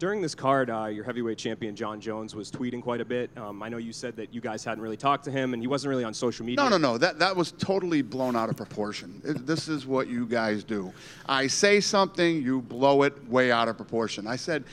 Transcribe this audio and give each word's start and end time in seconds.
During 0.00 0.22
this 0.22 0.34
card, 0.34 0.70
uh, 0.70 0.86
your 0.86 1.04
heavyweight 1.04 1.36
champion 1.36 1.76
Jon 1.76 2.00
Jones 2.00 2.34
was 2.34 2.50
tweeting 2.50 2.80
quite 2.82 3.02
a 3.02 3.04
bit. 3.04 3.30
Um, 3.36 3.62
I 3.62 3.68
know 3.68 3.76
you 3.76 3.92
said 3.92 4.16
that 4.16 4.32
you 4.32 4.40
guys 4.40 4.64
hadn't 4.64 4.82
really 4.82 4.96
talked 4.96 5.24
to 5.24 5.30
him, 5.30 5.52
and 5.52 5.62
he 5.62 5.66
wasn't 5.66 5.90
really 5.90 6.04
on 6.04 6.14
social 6.14 6.46
media. 6.46 6.64
No, 6.64 6.70
no, 6.70 6.78
no. 6.78 6.96
That 6.96 7.18
that 7.18 7.36
was 7.36 7.52
totally 7.52 8.00
blown 8.00 8.34
out 8.34 8.48
of 8.48 8.56
proportion. 8.56 9.20
It, 9.22 9.46
this 9.46 9.68
is 9.68 9.86
what 9.86 10.08
you 10.08 10.24
guys 10.24 10.64
do. 10.64 10.90
I 11.28 11.48
say 11.48 11.80
something, 11.80 12.40
you 12.40 12.62
blow 12.62 13.02
it 13.02 13.28
way 13.28 13.52
out 13.52 13.68
of 13.68 13.76
proportion. 13.76 14.26
I 14.26 14.36
said 14.36 14.64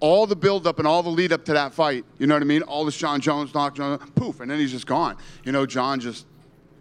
all 0.00 0.26
the 0.26 0.36
build 0.36 0.66
up 0.66 0.78
and 0.78 0.86
all 0.86 1.02
the 1.02 1.08
lead 1.08 1.32
up 1.32 1.46
to 1.46 1.54
that 1.54 1.72
fight. 1.72 2.04
You 2.18 2.26
know 2.26 2.34
what 2.34 2.42
I 2.42 2.46
mean? 2.46 2.60
All 2.60 2.84
this 2.84 2.98
Jon 2.98 3.22
Jones 3.22 3.54
knock, 3.54 3.76
Jon, 3.76 3.98
poof, 4.14 4.40
and 4.40 4.50
then 4.50 4.58
he's 4.58 4.72
just 4.72 4.86
gone. 4.86 5.16
You 5.44 5.52
know, 5.52 5.64
Jon 5.64 5.98
just 5.98 6.26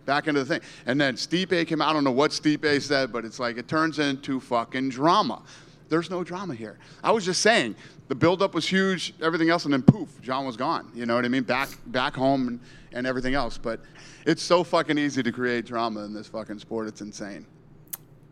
back 0.06 0.28
into 0.28 0.44
the 0.44 0.46
thing. 0.46 0.62
And 0.86 1.00
then 1.00 1.16
Stipe 1.16 1.68
came. 1.68 1.82
out. 1.82 1.90
I 1.90 1.94
don't 1.94 2.04
know 2.04 2.12
what 2.12 2.32
Stipe 2.32 2.82
said, 2.82 3.14
but 3.14 3.24
it's 3.24 3.40
like 3.40 3.58
it 3.58 3.70
turns 3.70 4.00
into 4.00 4.42
fucking 4.42 4.90
drama. 4.90 5.42
There's 5.90 6.10
no 6.10 6.24
drama 6.24 6.56
here. 6.56 6.80
I 7.04 7.12
was 7.12 7.26
just 7.26 7.42
saying 7.42 7.76
the 8.08 8.16
buildup 8.16 8.54
was 8.54 8.68
huge, 8.68 9.14
everything 9.22 9.50
else, 9.50 9.66
and 9.66 9.74
then 9.74 9.82
poof, 9.84 10.22
Jon 10.22 10.46
was 10.46 10.58
gone. 10.58 10.92
You 10.96 11.06
know 11.06 11.16
what 11.16 11.26
I 11.26 11.30
mean? 11.30 11.44
Back 11.44 11.70
back 11.88 12.16
home 12.16 12.48
and, 12.48 12.60
and 12.92 13.06
everything 13.08 13.34
else. 13.34 13.58
But 13.58 13.82
it's 14.26 14.42
so 14.42 14.64
fucking 14.64 14.98
easy 14.98 15.24
to 15.24 15.32
create 15.32 15.66
drama 15.66 16.04
in 16.04 16.14
this 16.14 16.28
fucking 16.28 16.60
sport. 16.60 16.88
It's 16.88 17.02
insane. 17.02 17.46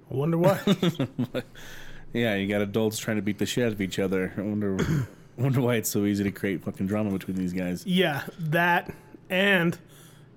I 0.09 0.13
wonder 0.15 0.37
why. 0.37 0.59
Yeah, 2.13 2.35
you 2.35 2.47
got 2.47 2.61
adults 2.61 2.97
trying 2.97 3.17
to 3.17 3.21
beat 3.21 3.37
the 3.37 3.45
shit 3.45 3.65
out 3.65 3.71
of 3.71 3.81
each 3.81 3.99
other. 3.99 4.33
I 4.37 4.41
wonder, 4.41 4.77
wonder 5.37 5.61
why 5.61 5.75
it's 5.75 5.89
so 5.89 6.05
easy 6.05 6.23
to 6.23 6.31
create 6.31 6.63
fucking 6.63 6.87
drama 6.87 7.11
between 7.11 7.37
these 7.37 7.53
guys. 7.53 7.85
yeah, 7.85 8.23
that 8.37 8.93
and 9.29 9.77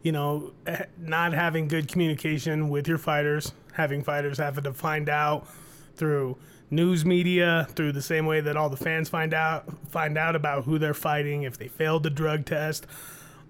you 0.02 0.12
know 0.12 0.52
eh, 0.66 0.84
not 0.98 1.32
having 1.32 1.66
good 1.66 1.88
communication 1.88 2.68
with 2.68 2.86
your 2.86 2.98
fighters, 2.98 3.52
having 3.72 4.02
fighters 4.02 4.38
having 4.38 4.64
to 4.64 4.72
find 4.72 5.08
out 5.08 5.48
through 5.96 6.36
news 6.70 7.04
media, 7.04 7.66
through 7.70 7.92
the 7.92 8.02
same 8.02 8.26
way 8.26 8.40
that 8.40 8.56
all 8.56 8.68
the 8.68 8.76
fans 8.76 9.08
find 9.08 9.32
out 9.34 9.64
find 9.88 10.18
out 10.18 10.36
about 10.36 10.64
who 10.64 10.78
they're 10.78 10.94
fighting 10.94 11.42
if 11.42 11.58
they 11.58 11.68
failed 11.68 12.02
the 12.02 12.10
drug 12.10 12.44
test. 12.44 12.86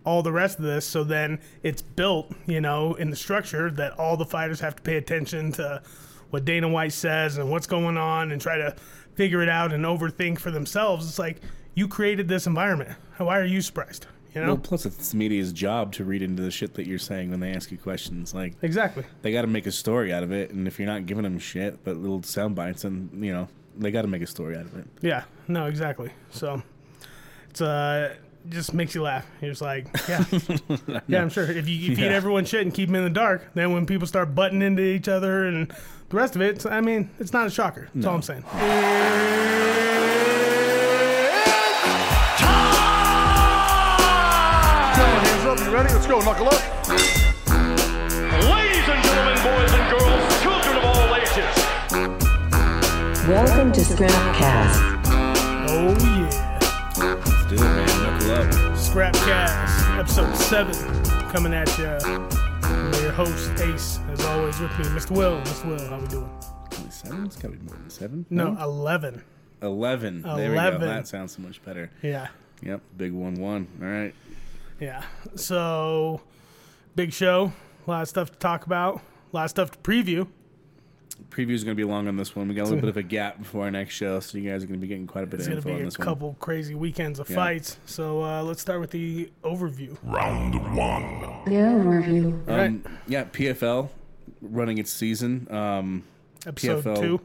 All 0.04 0.22
the 0.22 0.32
rest 0.32 0.58
of 0.58 0.64
this, 0.64 0.86
so 0.86 1.02
then 1.02 1.40
it's 1.62 1.80
built, 1.80 2.30
you 2.46 2.60
know, 2.60 2.92
in 2.94 3.08
the 3.08 3.16
structure 3.16 3.70
that 3.70 3.98
all 3.98 4.18
the 4.18 4.26
fighters 4.26 4.60
have 4.60 4.76
to 4.76 4.82
pay 4.82 4.98
attention 4.98 5.50
to 5.52 5.82
what 6.28 6.44
Dana 6.44 6.68
White 6.68 6.92
says 6.92 7.38
and 7.38 7.50
what's 7.50 7.66
going 7.66 7.96
on 7.96 8.30
and 8.30 8.40
try 8.42 8.58
to 8.58 8.76
figure 9.14 9.40
it 9.40 9.48
out 9.48 9.72
and 9.72 9.84
overthink 9.84 10.38
for 10.38 10.50
themselves. 10.50 11.08
It's 11.08 11.18
like 11.18 11.40
you 11.74 11.88
created 11.88 12.28
this 12.28 12.46
environment. 12.46 12.90
Why 13.16 13.38
are 13.38 13.44
you 13.44 13.62
surprised? 13.62 14.06
You 14.34 14.40
know? 14.40 14.46
Well, 14.48 14.56
plus 14.58 14.84
it's 14.86 15.10
the 15.10 15.16
media's 15.16 15.52
job 15.52 15.92
to 15.94 16.04
read 16.04 16.22
into 16.22 16.42
the 16.42 16.50
shit 16.50 16.74
that 16.74 16.86
you're 16.86 16.98
saying 16.98 17.30
when 17.30 17.40
they 17.40 17.52
ask 17.52 17.70
you 17.70 17.78
questions. 17.78 18.34
Like 18.34 18.54
exactly. 18.62 19.04
they 19.22 19.32
got 19.32 19.42
to 19.42 19.46
make 19.48 19.66
a 19.66 19.72
story 19.72 20.12
out 20.12 20.22
of 20.22 20.32
it, 20.32 20.50
and 20.50 20.66
if 20.66 20.78
you're 20.78 20.88
not 20.88 21.06
giving 21.06 21.22
them 21.24 21.38
shit 21.38 21.84
but 21.84 21.96
little 21.96 22.22
sound 22.22 22.54
bites, 22.56 22.84
and 22.84 23.24
you 23.24 23.32
know 23.32 23.48
they 23.76 23.90
got 23.90 24.02
to 24.02 24.08
make 24.08 24.22
a 24.22 24.26
story 24.26 24.56
out 24.56 24.66
of 24.66 24.76
it. 24.76 24.86
Yeah. 25.00 25.24
No, 25.48 25.66
exactly. 25.66 26.10
So 26.30 26.62
it's 27.50 27.60
uh 27.60 28.14
just 28.48 28.74
makes 28.74 28.94
you 28.94 29.02
laugh. 29.02 29.26
You're 29.40 29.52
just 29.52 29.62
like, 29.62 29.86
yeah, 30.08 30.24
yeah. 31.08 31.22
I'm 31.22 31.30
sure 31.30 31.44
if 31.50 31.66
you, 31.68 31.74
you 31.76 31.96
feed 31.96 32.04
Yeah. 32.04 32.10
everyone 32.10 32.44
shit 32.44 32.60
and 32.62 32.74
keep 32.74 32.88
them 32.88 32.96
in 32.96 33.04
the 33.04 33.10
dark, 33.10 33.42
then 33.54 33.72
when 33.72 33.86
people 33.86 34.06
start 34.06 34.34
butting 34.34 34.60
into 34.60 34.82
each 34.82 35.08
other 35.08 35.46
and 35.46 35.70
the 36.10 36.16
rest 36.16 36.36
of 36.36 36.42
it, 36.42 36.66
I 36.66 36.80
mean, 36.82 37.08
it's 37.18 37.32
not 37.32 37.46
a 37.46 37.50
shocker. 37.50 37.88
That's 37.94 38.06
all 38.06 38.16
I'm 38.16 38.22
saying. 38.22 38.44
Ready? 45.74 45.92
Let's 45.92 46.06
go, 46.06 46.20
knuckle 46.20 46.46
up. 46.46 46.88
Ladies 48.48 48.86
and 48.86 49.02
gentlemen, 49.02 49.38
boys 49.42 49.72
and 49.72 49.90
girls, 49.90 50.42
children 50.42 50.76
of 50.76 50.84
all 50.84 51.14
ages. 51.16 51.54
Welcome 53.26 53.72
to 53.72 53.80
Scrapcast. 53.80 54.76
Oh 55.68 55.96
yeah. 56.00 56.60
Let's 56.96 57.46
do 57.46 57.54
it, 57.56 57.60
man. 57.60 57.86
Knuckle 57.88 58.30
up. 58.36 58.46
Scrapcast, 58.76 59.98
episode 59.98 60.36
seven, 60.36 61.02
coming 61.32 61.52
at 61.52 61.76
you. 61.76 61.84
Your 63.02 63.10
host, 63.12 63.50
Ace, 63.60 63.98
as 64.12 64.24
always 64.26 64.60
with 64.60 64.70
me, 64.78 64.84
Mr. 64.86 65.10
Will. 65.10 65.40
Mr. 65.40 65.66
Will, 65.66 65.88
how 65.88 65.96
are 65.96 66.00
we 66.00 66.06
doing? 66.06 66.30
Only 66.78 66.90
Seven? 66.90 67.26
It's 67.26 67.34
got 67.36 67.50
to 67.50 67.56
be 67.58 67.66
more 67.66 67.74
than 67.76 67.90
seven. 67.90 68.26
No, 68.30 68.56
eleven. 68.60 69.24
eleven. 69.60 70.22
There 70.22 70.34
we 70.36 70.40
go. 70.40 70.52
11. 70.52 70.80
That 70.82 71.08
sounds 71.08 71.34
so 71.34 71.42
much 71.42 71.60
better. 71.64 71.90
Yeah, 72.00 72.28
Yep, 72.62 72.80
big 72.96 73.12
one 73.12 73.34
one. 73.34 73.66
All 73.82 73.88
right. 73.88 74.14
Yeah. 74.80 75.02
So, 75.36 76.20
big 76.96 77.12
show. 77.12 77.52
A 77.86 77.90
lot 77.90 78.02
of 78.02 78.08
stuff 78.08 78.32
to 78.32 78.38
talk 78.38 78.66
about. 78.66 78.96
A 79.32 79.36
lot 79.36 79.44
of 79.44 79.50
stuff 79.50 79.70
to 79.72 79.78
preview. 79.78 80.26
Preview 81.30 81.50
is 81.52 81.62
going 81.64 81.76
to 81.76 81.80
be 81.80 81.88
long 81.88 82.08
on 82.08 82.16
this 82.16 82.34
one. 82.34 82.48
We 82.48 82.54
got 82.54 82.62
a 82.62 82.64
little 82.64 82.80
bit 82.80 82.88
of 82.88 82.96
a 82.96 83.02
gap 83.02 83.38
before 83.38 83.64
our 83.64 83.70
next 83.70 83.94
show, 83.94 84.18
so 84.20 84.36
you 84.38 84.48
guys 84.50 84.62
are 84.64 84.66
going 84.66 84.78
to 84.80 84.82
be 84.82 84.88
getting 84.88 85.06
quite 85.06 85.24
a 85.24 85.26
bit 85.26 85.40
It's 85.40 85.46
of 85.48 85.52
going 85.52 85.62
to 85.62 85.68
info 85.68 85.68
be 85.68 85.74
on 85.76 85.80
a 85.80 85.84
this 85.86 85.98
one. 85.98 86.04
couple 86.06 86.36
crazy 86.40 86.74
weekends 86.74 87.18
of 87.20 87.28
Yeah. 87.28 87.36
fights. 87.36 87.76
So 87.86 88.22
uh, 88.24 88.42
let's 88.42 88.60
start 88.60 88.80
with 88.80 88.90
the 88.90 89.30
overview. 89.42 89.96
Round 90.02 90.54
one. 90.76 91.02
The 91.44 91.52
overview. 91.52 92.48
Um, 92.48 92.84
yeah, 93.06 93.24
PFL 93.24 93.90
running 94.42 94.78
its 94.78 94.90
season. 94.90 95.46
Um, 95.50 96.04
Episode 96.46 96.84
PFL. 96.84 97.00
two. 97.00 97.20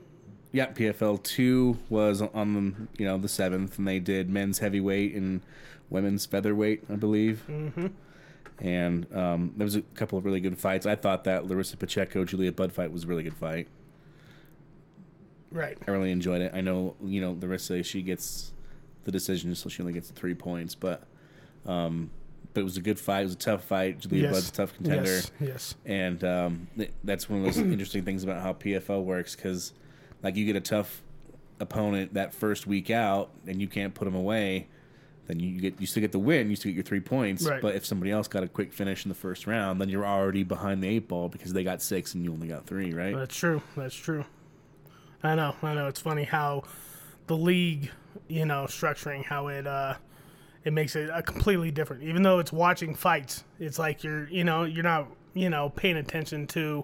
Yeah, 0.51 0.67
PFL 0.67 1.21
two 1.23 1.77
was 1.89 2.21
on 2.21 2.53
the 2.53 3.01
you 3.01 3.05
know 3.07 3.17
the 3.17 3.27
seventh, 3.29 3.77
and 3.77 3.87
they 3.87 3.99
did 3.99 4.29
men's 4.29 4.59
heavyweight 4.59 5.13
and 5.15 5.41
women's 5.89 6.25
featherweight, 6.25 6.83
I 6.89 6.95
believe. 6.95 7.43
Mm-hmm. 7.49 7.87
And 8.59 9.15
um, 9.15 9.53
there 9.55 9.65
was 9.65 9.75
a 9.75 9.81
couple 9.81 10.17
of 10.17 10.25
really 10.25 10.41
good 10.41 10.57
fights. 10.57 10.85
I 10.85 10.95
thought 10.95 11.23
that 11.23 11.47
Larissa 11.47 11.77
Pacheco 11.77 12.25
Julia 12.25 12.51
Budd 12.51 12.73
fight 12.73 12.91
was 12.91 13.05
a 13.05 13.07
really 13.07 13.23
good 13.23 13.37
fight. 13.37 13.67
Right. 15.51 15.77
I 15.87 15.91
really 15.91 16.11
enjoyed 16.11 16.41
it. 16.41 16.51
I 16.53 16.61
know 16.61 16.95
you 17.03 17.21
know 17.21 17.37
Larissa 17.39 17.81
she 17.83 18.01
gets 18.01 18.53
the 19.05 19.11
decision, 19.11 19.55
so 19.55 19.69
she 19.69 19.81
only 19.81 19.93
gets 19.93 20.11
three 20.11 20.35
points, 20.35 20.75
but 20.75 21.03
um, 21.65 22.11
but 22.53 22.61
it 22.61 22.63
was 22.63 22.77
a 22.77 22.81
good 22.81 22.99
fight. 22.99 23.21
It 23.21 23.25
was 23.25 23.33
a 23.33 23.37
tough 23.37 23.63
fight. 23.63 23.99
Julia 23.99 24.23
Yes. 24.23 24.33
Budd's 24.33 24.49
a 24.49 24.53
tough 24.53 24.73
contender. 24.75 25.09
Yes. 25.09 25.31
Yes. 25.39 25.75
And 25.85 26.23
um, 26.23 26.67
th- 26.77 26.91
that's 27.03 27.29
one 27.29 27.39
of 27.39 27.45
those 27.45 27.57
interesting 27.57 28.03
things 28.03 28.23
about 28.23 28.41
how 28.41 28.53
PFL 28.53 29.03
works 29.03 29.35
because, 29.35 29.73
like, 30.23 30.35
you 30.35 30.45
get 30.45 30.55
a 30.55 30.61
tough 30.61 31.01
opponent 31.59 32.13
that 32.15 32.33
first 32.33 32.65
week 32.67 32.89
out, 32.89 33.29
and 33.47 33.61
you 33.61 33.67
can't 33.67 33.93
put 33.93 34.05
them 34.05 34.15
away. 34.15 34.67
Then 35.29 35.39
you 35.39 35.61
get 35.61 35.79
you 35.79 35.85
still 35.85 36.01
get 36.01 36.11
the 36.11 36.17
win, 36.17 36.49
you 36.49 36.55
still 36.55 36.71
get 36.71 36.75
your 36.77 36.83
three 36.83 36.99
points. 36.99 37.47
Right. 37.47 37.61
But 37.61 37.75
if 37.75 37.85
somebody 37.85 38.09
else 38.09 38.27
got 38.27 38.41
a 38.41 38.47
quick 38.47 38.73
finish 38.73 39.05
in 39.05 39.09
the 39.09 39.15
first 39.15 39.45
round, 39.45 39.79
then 39.79 39.87
you're 39.87 40.05
already 40.05 40.41
behind 40.41 40.81
the 40.81 40.87
eight 40.87 41.07
ball 41.07 41.29
because 41.29 41.53
they 41.53 41.63
got 41.63 41.83
six 41.83 42.15
and 42.15 42.25
you 42.25 42.33
only 42.33 42.47
got 42.47 42.65
three, 42.65 42.93
right? 42.95 43.15
That's 43.15 43.35
true. 43.35 43.61
That's 43.77 43.93
true. 43.93 44.25
I 45.21 45.35
know. 45.35 45.55
I 45.61 45.75
know. 45.75 45.87
It's 45.87 45.99
funny 45.99 46.23
how 46.23 46.63
the 47.27 47.37
league, 47.37 47.91
you 48.27 48.43
know, 48.47 48.63
structuring 48.63 49.23
how 49.23 49.49
it 49.49 49.67
uh 49.67 49.93
it 50.63 50.73
makes 50.73 50.95
it 50.95 51.11
a 51.13 51.21
completely 51.21 51.69
different. 51.69 52.01
Even 52.01 52.23
though 52.23 52.39
it's 52.39 52.51
watching 52.51 52.95
fights, 52.95 53.43
it's 53.59 53.77
like 53.77 54.03
you're, 54.03 54.27
you 54.29 54.43
know, 54.43 54.63
you're 54.63 54.83
not, 54.83 55.09
you 55.35 55.51
know, 55.51 55.69
paying 55.69 55.97
attention 55.97 56.47
to 56.47 56.83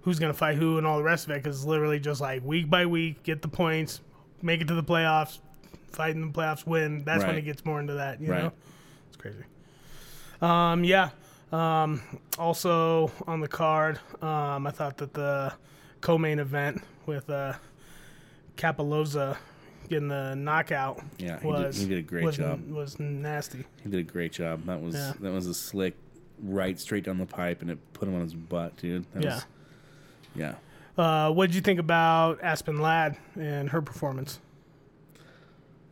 who's 0.00 0.18
gonna 0.18 0.34
fight 0.34 0.56
who 0.58 0.76
and 0.76 0.88
all 0.88 0.96
the 0.98 1.04
rest 1.04 1.26
of 1.26 1.30
it 1.30 1.40
because 1.40 1.58
it's 1.58 1.66
literally 1.66 2.00
just 2.00 2.20
like 2.20 2.44
week 2.44 2.68
by 2.68 2.84
week, 2.84 3.22
get 3.22 3.42
the 3.42 3.48
points, 3.48 4.00
make 4.42 4.60
it 4.60 4.66
to 4.66 4.74
the 4.74 4.82
playoffs, 4.82 5.38
fight 5.96 6.14
in 6.14 6.20
the 6.20 6.28
playoffs, 6.28 6.66
win. 6.66 7.02
That's 7.04 7.20
when 7.24 7.30
Right. 7.30 7.38
it 7.38 7.42
gets 7.46 7.64
more 7.64 7.80
into 7.80 7.94
that. 7.94 8.20
You 8.20 8.30
Right. 8.30 8.42
know, 8.44 8.52
it's 9.08 9.16
crazy. 9.16 9.42
Um, 10.42 10.84
yeah. 10.84 11.10
Um, 11.52 12.02
also 12.38 13.10
on 13.26 13.40
the 13.40 13.48
card, 13.48 13.98
um, 14.20 14.66
I 14.66 14.70
thought 14.70 14.98
that 14.98 15.14
the 15.14 15.52
co-main 16.02 16.38
event 16.38 16.82
with 17.06 17.30
uh, 17.30 17.54
Cappelozza 18.56 19.36
getting 19.88 20.08
the 20.08 20.34
knockout 20.34 21.00
Yeah, 21.18 21.38
he 21.38 21.50
did- 21.50 21.64
was 21.64 21.76
he 21.80 21.88
did 21.88 21.98
a 21.98 22.02
great 22.02 22.24
was, 22.24 22.36
job. 22.36 22.68
Was 22.68 22.98
nasty. 22.98 23.64
He 23.82 23.88
did 23.88 24.00
a 24.00 24.02
great 24.02 24.32
job. 24.32 24.64
That 24.66 24.80
was 24.82 24.94
Yeah. 24.94 25.12
that 25.20 25.32
was 25.32 25.46
a 25.46 25.54
slick 25.54 25.94
right 26.42 26.78
straight 26.78 27.04
down 27.04 27.18
the 27.18 27.26
pipe, 27.26 27.62
and 27.62 27.70
it 27.70 27.78
put 27.92 28.08
him 28.08 28.14
on 28.14 28.20
his 28.22 28.34
butt, 28.34 28.76
dude. 28.76 29.06
That 29.14 29.22
Yeah. 29.22 29.34
Was, 29.34 29.46
yeah. 30.34 30.54
Uh, 30.98 31.30
what 31.32 31.46
did 31.46 31.54
you 31.54 31.60
think 31.60 31.78
about 31.78 32.42
Aspen 32.42 32.78
Ladd 32.80 33.16
and 33.38 33.70
her 33.70 33.80
performance? 33.80 34.40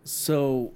So, 0.05 0.73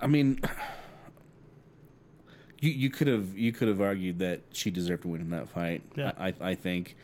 I 0.00 0.06
mean, 0.06 0.40
you 2.60 2.70
you 2.70 2.90
could 2.90 3.06
have 3.06 3.36
you 3.36 3.52
could 3.52 3.68
have 3.68 3.80
argued 3.80 4.18
that 4.18 4.40
she 4.52 4.70
deserved 4.70 5.02
to 5.02 5.08
win 5.08 5.20
in 5.20 5.30
that 5.30 5.48
fight. 5.48 5.82
Yeah. 5.96 6.12
I 6.18 6.34
I 6.40 6.54
think, 6.54 6.96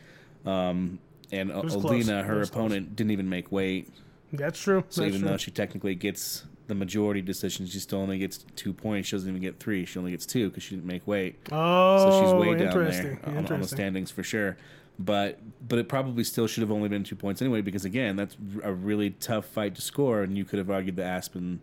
um, 0.45 0.99
and 1.31 1.51
Alina, 1.51 2.23
her 2.23 2.39
was 2.39 2.49
close. 2.49 2.65
opponent, 2.65 2.95
didn't 2.95 3.11
even 3.11 3.29
make 3.29 3.51
weight. 3.51 3.89
That's 4.33 4.59
true. 4.59 4.83
So 4.89 5.01
That's 5.01 5.09
even 5.09 5.21
true. 5.21 5.29
though 5.29 5.37
she 5.37 5.51
technically 5.51 5.95
gets 5.95 6.43
the 6.67 6.75
majority 6.75 7.21
decision, 7.21 7.65
she 7.65 7.79
still 7.79 7.99
only 7.99 8.17
gets 8.17 8.39
two 8.57 8.73
points. 8.73 9.07
She 9.07 9.15
doesn't 9.15 9.29
even 9.29 9.41
get 9.41 9.57
three. 9.57 9.85
She 9.85 9.97
only 9.99 10.11
gets 10.11 10.25
two 10.25 10.49
because 10.49 10.63
she 10.63 10.75
didn't 10.75 10.85
make 10.87 11.07
weight. 11.07 11.37
oh, 11.49 11.97
So 11.97 12.21
she's 12.23 12.33
way 12.33 12.55
down 12.55 12.77
there 12.77 13.19
on, 13.25 13.47
on 13.47 13.61
the 13.61 13.67
standings 13.67 14.11
for 14.11 14.23
sure. 14.23 14.57
But 14.99 15.39
but 15.67 15.77
it 15.77 15.87
probably 15.87 16.23
still 16.23 16.47
should 16.47 16.61
have 16.61 16.71
only 16.71 16.89
been 16.89 17.03
two 17.03 17.15
points 17.15 17.41
anyway 17.41 17.61
because 17.61 17.85
again 17.85 18.15
that's 18.15 18.35
a 18.63 18.73
really 18.73 19.11
tough 19.11 19.45
fight 19.45 19.75
to 19.75 19.81
score 19.81 20.23
and 20.23 20.35
you 20.35 20.43
could 20.43 20.57
have 20.57 20.71
argued 20.71 20.95
that 20.95 21.05
Aspen 21.05 21.59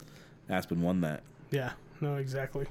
Aspen 0.48 0.82
won 0.82 1.00
that. 1.00 1.22
Yeah, 1.50 1.72
no, 2.00 2.16
exactly. 2.16 2.66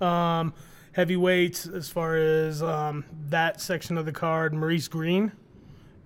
Um, 0.00 0.54
heavyweights, 0.92 1.66
as 1.66 1.88
far 1.88 2.16
as 2.16 2.62
um, 2.62 3.04
that 3.28 3.60
section 3.60 3.98
of 3.98 4.06
the 4.06 4.12
card, 4.12 4.52
Maurice 4.54 4.88
Greene, 4.88 5.32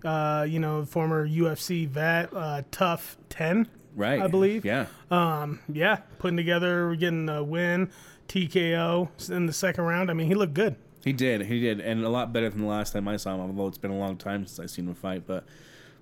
uh, 0.05 0.47
you 0.49 0.59
know, 0.59 0.85
former 0.85 1.27
UFC 1.29 1.89
vet, 1.89 2.31
uh, 2.35 2.63
tough 2.71 3.17
10. 3.29 3.69
right. 3.97 4.21
I 4.21 4.27
believe. 4.29 4.65
Yeah. 4.65 4.87
Yeah, 5.11 5.97
putting 6.19 6.37
together, 6.37 6.95
getting 6.95 7.29
a 7.29 7.43
win, 7.43 7.91
TKO 8.29 9.31
in 9.31 9.47
the 9.47 9.53
second 9.53 9.85
round. 9.85 10.11
I 10.11 10.15
mean, 10.15 10.27
he 10.29 10.35
looked 10.35 10.55
good. 10.55 10.77
He 11.05 11.13
did, 11.13 11.43
he 11.47 11.61
did, 11.61 11.81
and 11.81 12.05
a 12.05 12.09
lot 12.11 12.33
better 12.33 12.51
than 12.51 12.61
the 12.61 12.67
last 12.67 12.93
time 12.93 13.09
I 13.09 13.17
saw 13.17 13.35
him. 13.35 13.41
Although 13.41 13.69
it's 13.69 13.79
been 13.79 13.91
a 13.91 13.99
long 13.99 14.17
time 14.17 14.47
since 14.47 14.61
I've 14.61 14.71
seen 14.71 14.87
him 14.87 14.95
fight. 14.95 15.27
But 15.27 15.45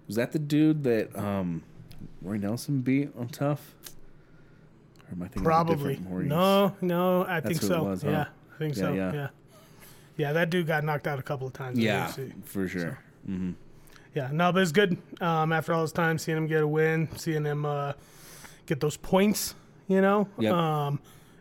was 0.07 0.17
that 0.17 0.33
the 0.33 0.39
dude 0.41 0.83
that 0.85 1.17
um, 1.17 1.63
Roy 2.23 2.37
Nelson 2.39 2.81
beat 2.81 3.11
on 3.17 3.29
Tough? 3.29 3.75
Or 5.09 5.13
am 5.15 5.23
I 5.23 5.27
thinking 5.27 5.45
Probably. 5.45 6.01
No, 6.25 6.75
no, 6.81 7.25
I 7.27 7.41
think 7.41 7.63
so. 7.63 7.85
was, 7.85 8.03
huh? 8.03 8.11
Yeah, 8.11 8.27
I 8.55 8.59
think 8.59 8.77
Yeah, 8.77 8.83
so. 8.83 8.93
yeah. 8.93 9.13
Yeah. 9.13 9.29
yeah. 10.17 10.33
that 10.33 10.51
dude 10.51 10.67
got 10.67 10.83
knocked 10.85 11.07
out 11.07 11.19
a 11.19 11.23
couple 11.23 11.47
of 11.47 11.53
times. 11.53 11.79
Yeah, 11.79 12.13
for 12.45 12.67
sure. 12.69 12.99
Yeah, 14.15 14.31
no, 14.33 14.51
but 14.53 14.63
it's 14.63 14.73
good. 14.73 14.97
Um, 15.21 15.53
after 15.53 15.73
all 15.73 15.83
this 15.83 15.93
time, 15.93 16.19
seeing 16.19 16.39
him 16.39 16.47
get 16.49 16.63
a 16.63 16.67
win, 16.67 17.09
seeing 17.17 17.45
him 17.45 17.65
uh, 17.65 17.93
get 18.67 18.81
those 18.81 18.97
points, 18.97 19.55
you 19.87 20.01
know, 20.01 20.27
Yep. 20.39 20.53
um, 20.55 20.99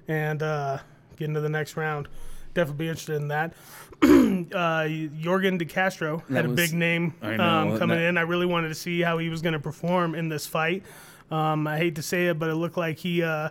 and 0.08 0.44
uh, 0.44 0.78
get 1.16 1.26
into 1.30 1.40
the 1.42 1.50
next 1.50 1.76
round. 1.76 2.08
Definitely 2.58 2.86
be 2.86 2.90
interested 2.90 3.16
in 3.18 3.28
that. 3.28 3.54
uh, 4.02 4.08
Yorgan 4.08 5.60
De 5.60 5.66
Castro 5.66 6.24
had 6.28 6.46
a 6.46 6.50
big 6.50 6.74
name 6.74 7.14
know, 7.22 7.40
um, 7.40 7.78
coming 7.78 8.00
that- 8.00 8.08
in. 8.08 8.18
I 8.18 8.22
really 8.22 8.48
wanted 8.48 8.70
to 8.70 8.74
see 8.74 9.00
how 9.02 9.20
he 9.20 9.30
was 9.30 9.44
going 9.44 9.54
to 9.54 9.60
perform 9.60 10.16
in 10.16 10.28
this 10.28 10.48
fight. 10.48 10.82
Um, 11.30 11.68
I 11.68 11.78
hate 11.78 11.94
to 11.98 12.02
say 12.02 12.30
it, 12.30 12.40
but 12.40 12.50
it 12.50 12.56
looked 12.56 12.76
like 12.76 12.98
he 12.98 13.22
uh, 13.22 13.50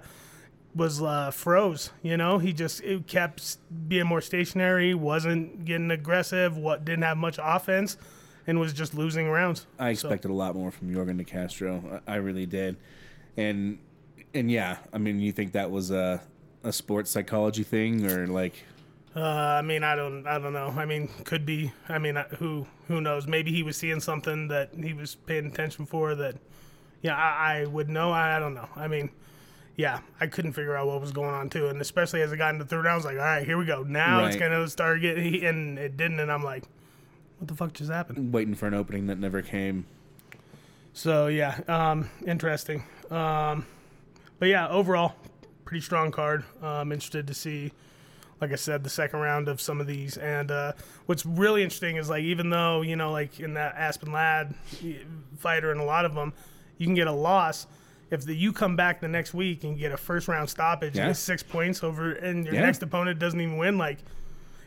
was 0.74 1.00
uh, 1.00 1.30
froze. 1.30 1.92
You 2.02 2.16
know, 2.16 2.38
he 2.38 2.52
just 2.52 2.80
it 2.80 3.06
kept 3.06 3.58
being 3.86 4.06
more 4.06 4.20
stationary, 4.20 4.92
wasn't 4.92 5.64
getting 5.64 5.92
aggressive, 5.92 6.56
what 6.56 6.84
didn't 6.84 7.04
have 7.04 7.16
much 7.16 7.38
offense, 7.40 7.96
and 8.44 8.58
was 8.58 8.72
just 8.72 8.92
losing 8.92 9.28
rounds. 9.28 9.68
I 9.78 9.90
expected 9.90 10.32
a 10.32 10.34
lot 10.34 10.56
more 10.56 10.72
from 10.72 10.92
Yorgan 10.92 11.16
De 11.16 11.22
Castro. 11.22 12.02
I 12.08 12.14
I 12.14 12.16
really 12.16 12.46
did, 12.46 12.76
and 13.36 13.78
and 14.34 14.50
yeah, 14.50 14.78
I 14.92 14.98
mean, 14.98 15.20
you 15.20 15.30
think 15.30 15.52
that 15.52 15.70
was 15.70 15.92
a 15.92 16.20
a 16.64 16.72
sports 16.72 17.12
psychology 17.12 17.62
thing 17.62 18.04
or 18.10 18.26
like 18.26 18.64
Uh, 19.16 19.20
I 19.58 19.62
mean, 19.62 19.82
I 19.82 19.96
don't, 19.96 20.26
I 20.26 20.38
don't 20.38 20.52
know. 20.52 20.74
I 20.76 20.84
mean, 20.84 21.08
could 21.24 21.46
be. 21.46 21.72
I 21.88 21.98
mean, 21.98 22.22
who, 22.38 22.66
who 22.86 23.00
knows? 23.00 23.26
Maybe 23.26 23.50
he 23.50 23.62
was 23.62 23.76
seeing 23.76 24.00
something 24.00 24.48
that 24.48 24.70
he 24.74 24.92
was 24.92 25.14
paying 25.14 25.46
attention 25.46 25.86
for. 25.86 26.14
That, 26.14 26.36
yeah, 27.00 27.16
I, 27.16 27.60
I 27.60 27.64
would 27.64 27.88
know. 27.88 28.10
I, 28.10 28.36
I 28.36 28.38
don't 28.38 28.52
know. 28.52 28.68
I 28.76 28.88
mean, 28.88 29.08
yeah, 29.76 30.00
I 30.20 30.26
couldn't 30.26 30.52
figure 30.52 30.74
out 30.74 30.86
what 30.86 31.00
was 31.00 31.12
going 31.12 31.34
on 31.34 31.50
too, 31.50 31.68
and 31.68 31.80
especially 31.80 32.22
as 32.22 32.32
it 32.32 32.38
got 32.38 32.52
into 32.54 32.64
the 32.64 32.68
third 32.68 32.84
round, 32.84 32.92
I 32.92 32.96
was 32.96 33.04
like, 33.04 33.16
all 33.16 33.24
right, 33.24 33.46
here 33.46 33.58
we 33.58 33.66
go. 33.66 33.82
Now 33.82 34.24
it's 34.24 34.36
gonna 34.36 34.66
start 34.68 35.02
getting, 35.02 35.44
and 35.44 35.78
it 35.78 35.96
didn't, 35.96 36.18
and 36.18 36.32
I'm 36.32 36.42
like, 36.42 36.64
what 37.38 37.48
the 37.48 37.54
fuck 37.54 37.74
just 37.74 37.90
happened? 37.90 38.32
waiting 38.32 38.54
for 38.54 38.66
an 38.66 38.74
opening 38.74 39.06
that 39.06 39.18
never 39.18 39.42
came. 39.42 39.84
So 40.94 41.26
yeah, 41.26 41.60
um, 41.68 42.08
interesting. 42.26 42.84
Um, 43.10 43.66
but 44.38 44.48
yeah, 44.48 44.68
overall, 44.68 45.14
pretty 45.66 45.82
strong 45.82 46.10
card. 46.10 46.44
Um, 46.62 46.90
interested 46.90 47.26
to 47.26 47.34
see, 47.34 47.72
like 48.40 48.52
I 48.52 48.56
said, 48.56 48.84
the 48.84 48.90
second 48.90 49.20
round 49.20 49.48
of 49.48 49.60
some 49.60 49.80
of 49.80 49.86
these. 49.86 50.16
And 50.16 50.50
uh, 50.50 50.72
what's 51.06 51.24
really 51.24 51.62
interesting 51.62 51.96
is 51.96 52.10
like 52.10 52.22
even 52.24 52.50
though 52.50 52.82
you 52.82 52.96
know 52.96 53.10
like 53.12 53.40
in 53.40 53.54
that 53.54 53.74
Aspen 53.76 54.12
Ladd 54.12 54.54
fighter 55.38 55.70
and 55.70 55.80
a 55.80 55.84
lot 55.84 56.04
of 56.04 56.14
them, 56.14 56.32
you 56.78 56.86
can 56.86 56.94
get 56.94 57.06
a 57.06 57.12
loss. 57.12 57.66
If 58.10 58.24
the, 58.24 58.34
you 58.36 58.52
come 58.52 58.76
back 58.76 59.00
the 59.00 59.08
next 59.08 59.34
week 59.34 59.64
and 59.64 59.76
get 59.78 59.90
a 59.90 59.96
first 59.96 60.28
round 60.28 60.48
stoppage, 60.48 60.94
Yeah. 60.94 61.02
and 61.02 61.10
get 61.10 61.16
six 61.16 61.42
points 61.42 61.82
over, 61.82 62.12
and 62.12 62.44
your 62.44 62.54
Yeah. 62.54 62.60
next 62.62 62.82
opponent 62.82 63.18
doesn't 63.18 63.40
even 63.40 63.56
win, 63.56 63.78
like 63.78 63.98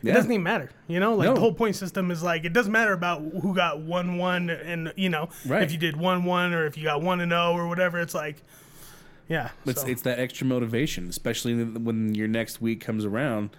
Yeah. 0.02 0.12
it 0.12 0.14
doesn't 0.16 0.30
even 0.30 0.42
matter. 0.42 0.70
You 0.88 1.00
know, 1.00 1.14
like 1.14 1.26
No. 1.28 1.34
the 1.34 1.40
whole 1.40 1.54
point 1.54 1.76
system 1.76 2.10
is 2.10 2.22
like 2.22 2.44
it 2.44 2.52
doesn't 2.52 2.72
matter 2.72 2.92
about 2.92 3.22
who 3.40 3.54
got 3.54 3.80
one 3.80 4.18
one 4.18 4.50
and 4.50 4.92
you 4.96 5.08
know 5.08 5.30
Right. 5.46 5.62
if 5.62 5.72
you 5.72 5.78
did 5.78 5.96
one 5.96 6.24
one 6.24 6.52
or 6.52 6.66
if 6.66 6.76
you 6.76 6.84
got 6.84 7.00
one 7.02 7.20
and 7.20 7.30
zero 7.32 7.52
or 7.52 7.66
whatever. 7.68 7.98
It's 7.98 8.14
like, 8.14 8.42
yeah, 9.30 9.50
It's 9.64 9.80
so- 9.80 9.86
it's 9.86 10.02
that 10.02 10.18
extra 10.18 10.46
motivation, 10.46 11.08
especially 11.08 11.64
when 11.64 12.14
your 12.14 12.28
next 12.28 12.60
week 12.60 12.80
comes 12.80 13.04
around, 13.06 13.50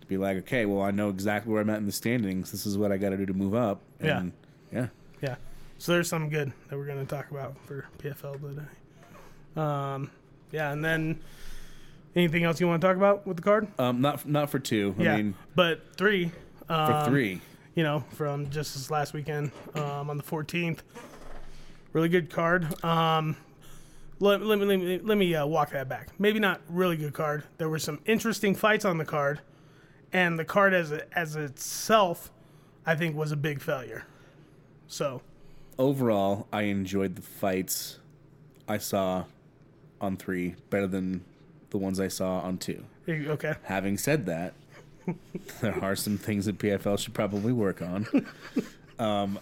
to 0.00 0.06
be 0.06 0.18
like, 0.18 0.36
okay, 0.38 0.66
well, 0.66 0.82
I 0.82 0.90
know 0.90 1.08
exactly 1.08 1.52
where 1.52 1.62
I'm 1.62 1.70
at 1.70 1.78
in 1.78 1.86
the 1.86 1.92
standings. 1.92 2.50
This 2.50 2.66
is 2.66 2.76
what 2.76 2.92
I 2.92 2.98
got 2.98 3.10
to 3.10 3.16
do 3.16 3.24
to 3.26 3.32
move 3.32 3.54
up. 3.54 3.80
Yeah. 4.02 4.18
And 4.18 4.32
yeah. 4.72 4.86
yeah. 5.22 5.36
So 5.78 5.92
there's 5.92 6.08
some 6.08 6.28
good 6.28 6.52
that 6.68 6.76
we're 6.76 6.84
going 6.86 6.98
to 6.98 7.06
talk 7.06 7.30
about 7.30 7.54
for 7.66 7.86
PFL 7.98 8.40
today. 8.40 8.66
Um, 9.56 10.10
yeah, 10.52 10.72
and 10.72 10.84
then 10.84 11.20
anything 12.14 12.44
else 12.44 12.60
you 12.60 12.66
want 12.66 12.80
to 12.80 12.86
talk 12.86 12.96
about 12.96 13.26
with 13.26 13.36
the 13.36 13.42
card? 13.42 13.68
Um, 13.78 14.00
not 14.00 14.26
not 14.28 14.50
for 14.50 14.58
two. 14.58 14.94
I 14.98 15.02
yeah, 15.02 15.16
mean, 15.16 15.34
but 15.54 15.96
three. 15.96 16.32
for 16.66 16.72
um, 16.74 17.04
three. 17.08 17.40
you 17.74 17.82
know, 17.84 18.04
from 18.10 18.50
just 18.50 18.74
this 18.74 18.90
last 18.90 19.12
weekend 19.14 19.52
um, 19.74 20.10
on 20.10 20.16
the 20.16 20.22
14th. 20.22 20.80
Really 21.92 22.08
good 22.08 22.30
card. 22.30 22.82
Um, 22.84 23.36
let, 24.20 24.40
let 24.42 24.58
me 24.58 24.64
let 24.66 24.78
me, 24.78 25.00
let 25.02 25.18
me 25.18 25.34
uh, 25.34 25.46
walk 25.46 25.70
that 25.70 25.88
back. 25.88 26.08
Maybe 26.18 26.38
not 26.38 26.60
really 26.68 26.96
good 26.96 27.12
card. 27.14 27.44
There 27.58 27.68
were 27.68 27.78
some 27.78 28.00
interesting 28.06 28.54
fights 28.54 28.84
on 28.84 28.98
the 28.98 29.04
card, 29.04 29.40
and 30.12 30.38
the 30.38 30.44
card 30.44 30.72
as 30.74 30.92
a, 30.92 31.18
as 31.18 31.34
itself, 31.36 32.30
I 32.86 32.94
think, 32.94 33.16
was 33.16 33.32
a 33.32 33.36
big 33.36 33.60
failure. 33.60 34.04
So 34.86 35.22
Overall, 35.78 36.46
I 36.52 36.62
enjoyed 36.62 37.16
the 37.16 37.22
fights 37.22 37.98
I 38.68 38.76
saw 38.78 39.24
on 40.00 40.16
three 40.16 40.54
better 40.68 40.86
than 40.86 41.24
the 41.70 41.78
ones 41.78 41.98
I 41.98 42.08
saw 42.08 42.40
on 42.40 42.58
two. 42.58 42.84
okay, 43.08 43.54
Having 43.62 43.98
said 43.98 44.26
that, 44.26 44.52
there 45.60 45.82
are 45.82 45.96
some 45.96 46.18
things 46.18 46.46
that 46.46 46.58
PFL 46.58 46.98
should 46.98 47.14
probably 47.14 47.52
work 47.52 47.80
on. 47.82 48.06
Um, 48.98 49.38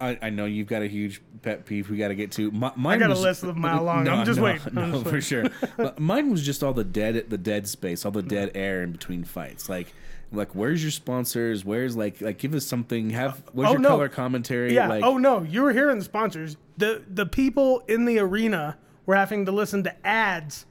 I, 0.00 0.18
I 0.22 0.30
know 0.30 0.44
you've 0.46 0.66
got 0.66 0.82
a 0.82 0.86
huge 0.86 1.20
pet 1.42 1.64
peeve 1.66 1.88
we 1.90 1.96
got 1.96 2.08
to 2.08 2.14
get 2.14 2.32
to. 2.32 2.50
My, 2.50 2.72
mine 2.76 3.02
I 3.02 3.06
got 3.08 3.16
a 3.16 3.20
list 3.20 3.42
of 3.42 3.56
mile 3.56 3.82
long. 3.82 4.08
I'm 4.08 4.24
just 4.26 4.38
no, 4.38 4.44
waiting. 4.44 4.74
No, 4.74 4.90
just 4.90 5.04
for 5.04 5.12
waiting. 5.12 5.20
sure. 5.20 5.92
Mine 5.98 6.30
was 6.30 6.44
just 6.44 6.62
all 6.62 6.72
the 6.72 6.84
dead, 6.84 7.30
the 7.30 7.38
dead 7.38 7.68
space, 7.68 8.04
all 8.04 8.10
the 8.12 8.22
dead 8.22 8.52
air 8.54 8.82
in 8.82 8.92
between 8.92 9.24
fights. 9.24 9.68
Like, 9.68 9.92
like 10.32 10.54
where's 10.54 10.82
your 10.82 10.90
sponsors? 10.92 11.64
Where's 11.64 11.96
like, 11.96 12.20
like 12.20 12.38
give 12.38 12.54
us 12.54 12.64
something. 12.66 13.10
Have 13.10 13.38
uh, 13.38 13.50
where's 13.52 13.68
Oh, 13.68 13.72
your 13.72 13.80
no. 13.80 13.88
color 13.88 14.08
commentary? 14.08 14.74
Yeah. 14.74 14.88
Like, 14.88 15.02
oh 15.04 15.18
no, 15.18 15.42
you 15.42 15.62
were 15.62 15.72
hearing 15.72 15.98
the 15.98 16.04
sponsors. 16.04 16.56
The 16.76 17.02
the 17.08 17.26
people 17.26 17.82
in 17.88 18.04
the 18.04 18.18
arena 18.18 18.78
were 19.06 19.16
having 19.16 19.46
to 19.46 19.52
listen 19.52 19.82
to 19.84 20.06
ads 20.06 20.66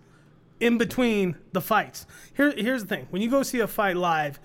in 0.60 0.78
between 0.78 1.36
the 1.54 1.62
fights. 1.62 2.06
Here 2.36 2.52
here's 2.56 2.84
the 2.84 2.88
thing. 2.96 3.08
When 3.10 3.22
you 3.22 3.30
go 3.30 3.44
see 3.44 3.60
a 3.60 3.68
fight 3.68 3.96
live, 3.98 4.40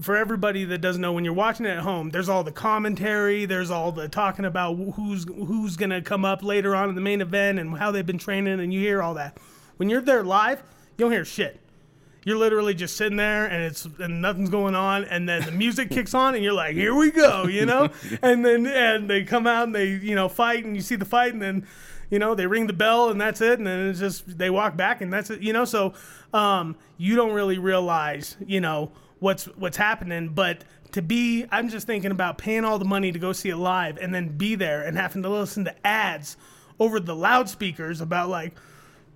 for 0.00 0.16
everybody 0.16 0.64
that 0.64 0.78
doesn't 0.78 1.00
know, 1.00 1.12
when 1.12 1.24
you're 1.24 1.34
watching 1.34 1.66
it 1.66 1.70
at 1.70 1.80
home, 1.80 2.10
there's 2.10 2.28
all 2.28 2.44
the 2.44 2.52
commentary, 2.52 3.44
there's 3.44 3.70
all 3.70 3.92
the 3.92 4.08
talking 4.08 4.44
about 4.44 4.74
who's 4.74 5.24
who's 5.24 5.76
gonna 5.76 6.02
come 6.02 6.24
up 6.24 6.42
later 6.42 6.74
on 6.74 6.88
in 6.88 6.94
the 6.94 7.00
main 7.00 7.20
event 7.20 7.58
and 7.58 7.76
how 7.76 7.90
they've 7.90 8.06
been 8.06 8.18
training, 8.18 8.60
and 8.60 8.72
you 8.72 8.80
hear 8.80 9.02
all 9.02 9.14
that. 9.14 9.38
When 9.76 9.88
you're 9.88 10.00
there 10.00 10.22
live, 10.22 10.62
you 10.96 11.04
don't 11.04 11.12
hear 11.12 11.24
shit. 11.24 11.58
You're 12.24 12.36
literally 12.36 12.74
just 12.74 12.96
sitting 12.96 13.16
there 13.16 13.46
and 13.46 13.64
it's 13.64 13.84
and 13.84 14.22
nothing's 14.22 14.50
going 14.50 14.74
on 14.76 15.04
and 15.04 15.28
then 15.28 15.44
the 15.44 15.50
music 15.50 15.90
kicks 15.96 16.14
on 16.14 16.34
and 16.34 16.44
you're 16.44 16.52
like 16.52 16.74
here 16.74 16.94
we 16.94 17.10
go 17.10 17.46
you 17.46 17.66
know? 17.66 17.88
And 18.22 18.44
then 18.44 18.66
and 18.66 19.10
they 19.10 19.24
come 19.24 19.46
out 19.46 19.64
and 19.64 19.74
they 19.74 19.86
you 19.86 20.14
know 20.14 20.28
fight 20.28 20.64
and 20.64 20.76
you 20.76 20.82
see 20.82 20.94
the 20.94 21.04
fight 21.04 21.32
and 21.32 21.42
then 21.42 21.66
you 22.10 22.20
know 22.20 22.34
they 22.36 22.46
ring 22.46 22.68
the 22.68 22.72
bell 22.72 23.08
and 23.08 23.20
that's 23.20 23.40
it 23.40 23.58
and 23.58 23.66
then 23.66 23.88
it's 23.88 23.98
just 23.98 24.38
they 24.38 24.50
walk 24.50 24.76
back 24.76 25.00
and 25.00 25.12
that's 25.12 25.30
it 25.30 25.40
you 25.40 25.52
know? 25.52 25.64
So 25.64 25.94
um 26.32 26.76
you 26.96 27.16
don't 27.16 27.32
really 27.32 27.58
realize 27.58 28.36
you 28.46 28.60
know 28.60 28.92
what's 29.22 29.44
what's 29.56 29.76
happening 29.76 30.28
but 30.28 30.64
to 30.90 31.00
be 31.00 31.46
i'm 31.50 31.68
just 31.68 31.86
thinking 31.86 32.10
about 32.10 32.36
paying 32.36 32.64
all 32.64 32.78
the 32.78 32.84
money 32.84 33.12
to 33.12 33.18
go 33.18 33.32
see 33.32 33.48
it 33.48 33.56
live 33.56 33.96
and 33.98 34.14
then 34.14 34.28
be 34.36 34.54
there 34.56 34.82
and 34.82 34.98
having 34.98 35.22
to 35.22 35.28
listen 35.28 35.64
to 35.64 35.86
ads 35.86 36.36
over 36.80 36.98
the 37.00 37.14
loudspeakers 37.14 38.00
about 38.00 38.28
like 38.28 38.52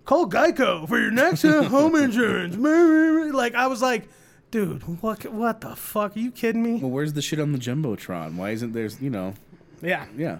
call 0.04 0.30
Geico 0.30 0.88
for 0.88 1.00
your 1.00 1.10
next 1.10 1.42
home 1.42 1.96
insurance. 1.96 2.56
Like 3.34 3.54
I 3.56 3.66
was 3.66 3.82
like, 3.82 4.08
dude, 4.52 4.82
what 5.02 5.26
what 5.26 5.60
the 5.60 5.74
fuck? 5.74 6.16
Are 6.16 6.18
you 6.20 6.30
kidding 6.30 6.62
me? 6.62 6.76
well, 6.76 6.90
where's 6.90 7.12
the 7.12 7.20
shit 7.20 7.40
on 7.40 7.50
the 7.52 7.58
jumbotron? 7.58 8.36
Why 8.36 8.50
isn't 8.50 8.72
there's 8.72 9.02
you 9.02 9.10
know? 9.10 9.34
Yeah. 9.82 10.06
Yeah, 10.16 10.38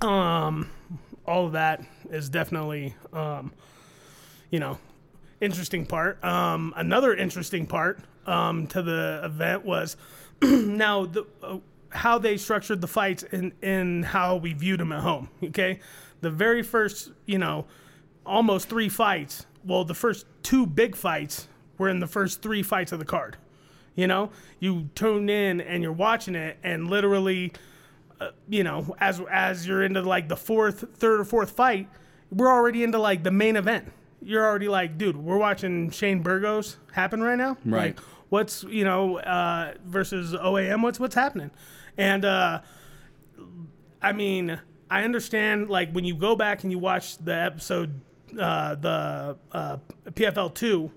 Um, 0.00 0.68
all 1.26 1.46
of 1.46 1.52
that 1.52 1.82
is 2.10 2.28
definitely 2.28 2.94
um, 3.12 3.52
you 4.50 4.58
know 4.58 4.78
interesting 5.40 5.86
part 5.86 6.22
um, 6.24 6.74
another 6.76 7.14
interesting 7.14 7.66
part 7.66 8.00
um, 8.26 8.66
to 8.68 8.82
the 8.82 9.20
event 9.24 9.64
was 9.64 9.96
now 10.42 11.06
the 11.06 11.26
uh, 11.42 11.58
how 11.90 12.18
they 12.18 12.36
structured 12.36 12.80
the 12.80 12.86
fights 12.86 13.24
and 13.32 13.52
and 13.62 14.04
how 14.04 14.36
we 14.36 14.52
viewed 14.52 14.80
them 14.80 14.92
at 14.92 15.00
home 15.00 15.28
okay 15.44 15.80
the 16.20 16.30
very 16.30 16.62
first 16.62 17.10
you 17.26 17.38
know 17.38 17.66
almost 18.24 18.68
three 18.68 18.88
fights 18.88 19.46
well 19.64 19.84
the 19.84 19.94
first 19.94 20.26
two 20.42 20.66
big 20.66 20.96
fights 20.96 21.48
were 21.78 21.88
in 21.88 22.00
the 22.00 22.06
first 22.06 22.40
three 22.42 22.62
fights 22.62 22.92
of 22.92 22.98
the 22.98 23.04
card 23.04 23.36
you 23.94 24.06
know 24.06 24.30
you 24.58 24.88
tune 24.94 25.28
in 25.28 25.60
and 25.60 25.82
you're 25.82 25.92
watching 25.92 26.34
it 26.34 26.56
and 26.62 26.88
literally 26.88 27.52
you 28.48 28.64
know, 28.64 28.94
as 28.98 29.20
as 29.30 29.66
you're 29.66 29.82
into 29.82 30.02
like 30.02 30.28
the 30.28 30.36
fourth, 30.36 30.96
third 30.96 31.20
or 31.20 31.24
fourth 31.24 31.50
fight, 31.50 31.88
we're 32.30 32.50
already 32.50 32.82
into 32.82 32.98
like 32.98 33.22
the 33.22 33.30
main 33.30 33.56
event. 33.56 33.90
You're 34.20 34.44
already 34.44 34.68
like, 34.68 34.98
dude, 34.98 35.16
we're 35.16 35.38
watching 35.38 35.90
Shane 35.90 36.22
Burgos 36.22 36.76
happen 36.92 37.22
right 37.22 37.36
now. 37.36 37.56
Right. 37.64 37.96
Like, 37.96 38.00
what's 38.32 38.64
you 38.64 38.82
know 38.82 39.18
uh, 39.18 39.74
versus 39.84 40.32
OAM? 40.32 40.82
What's 40.82 40.98
what's 40.98 41.14
happening? 41.14 41.50
And 41.98 42.24
uh, 42.24 42.62
I 44.00 44.12
mean, 44.12 44.58
I 44.90 45.04
understand 45.04 45.68
like 45.68 45.92
when 45.92 46.04
you 46.04 46.14
go 46.14 46.34
back 46.34 46.62
and 46.62 46.72
you 46.72 46.78
watch 46.78 47.18
the 47.18 47.34
episode, 47.34 48.00
uh, 48.40 48.74
the 48.76 49.36
uh, 49.52 49.76
PFL 50.06 50.54
two, 50.54 50.90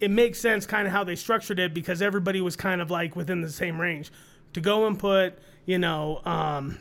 it 0.00 0.12
makes 0.12 0.38
sense 0.38 0.64
kind 0.64 0.86
of 0.86 0.92
how 0.92 1.02
they 1.02 1.16
structured 1.16 1.58
it 1.58 1.74
because 1.74 2.00
everybody 2.00 2.40
was 2.40 2.54
kind 2.54 2.80
of 2.80 2.88
like 2.88 3.16
within 3.16 3.40
the 3.40 3.50
same 3.50 3.80
range. 3.80 4.12
To 4.52 4.60
go 4.60 4.86
and 4.86 4.96
put, 4.96 5.38
you 5.66 5.78
know, 5.78 6.20
um, 6.24 6.78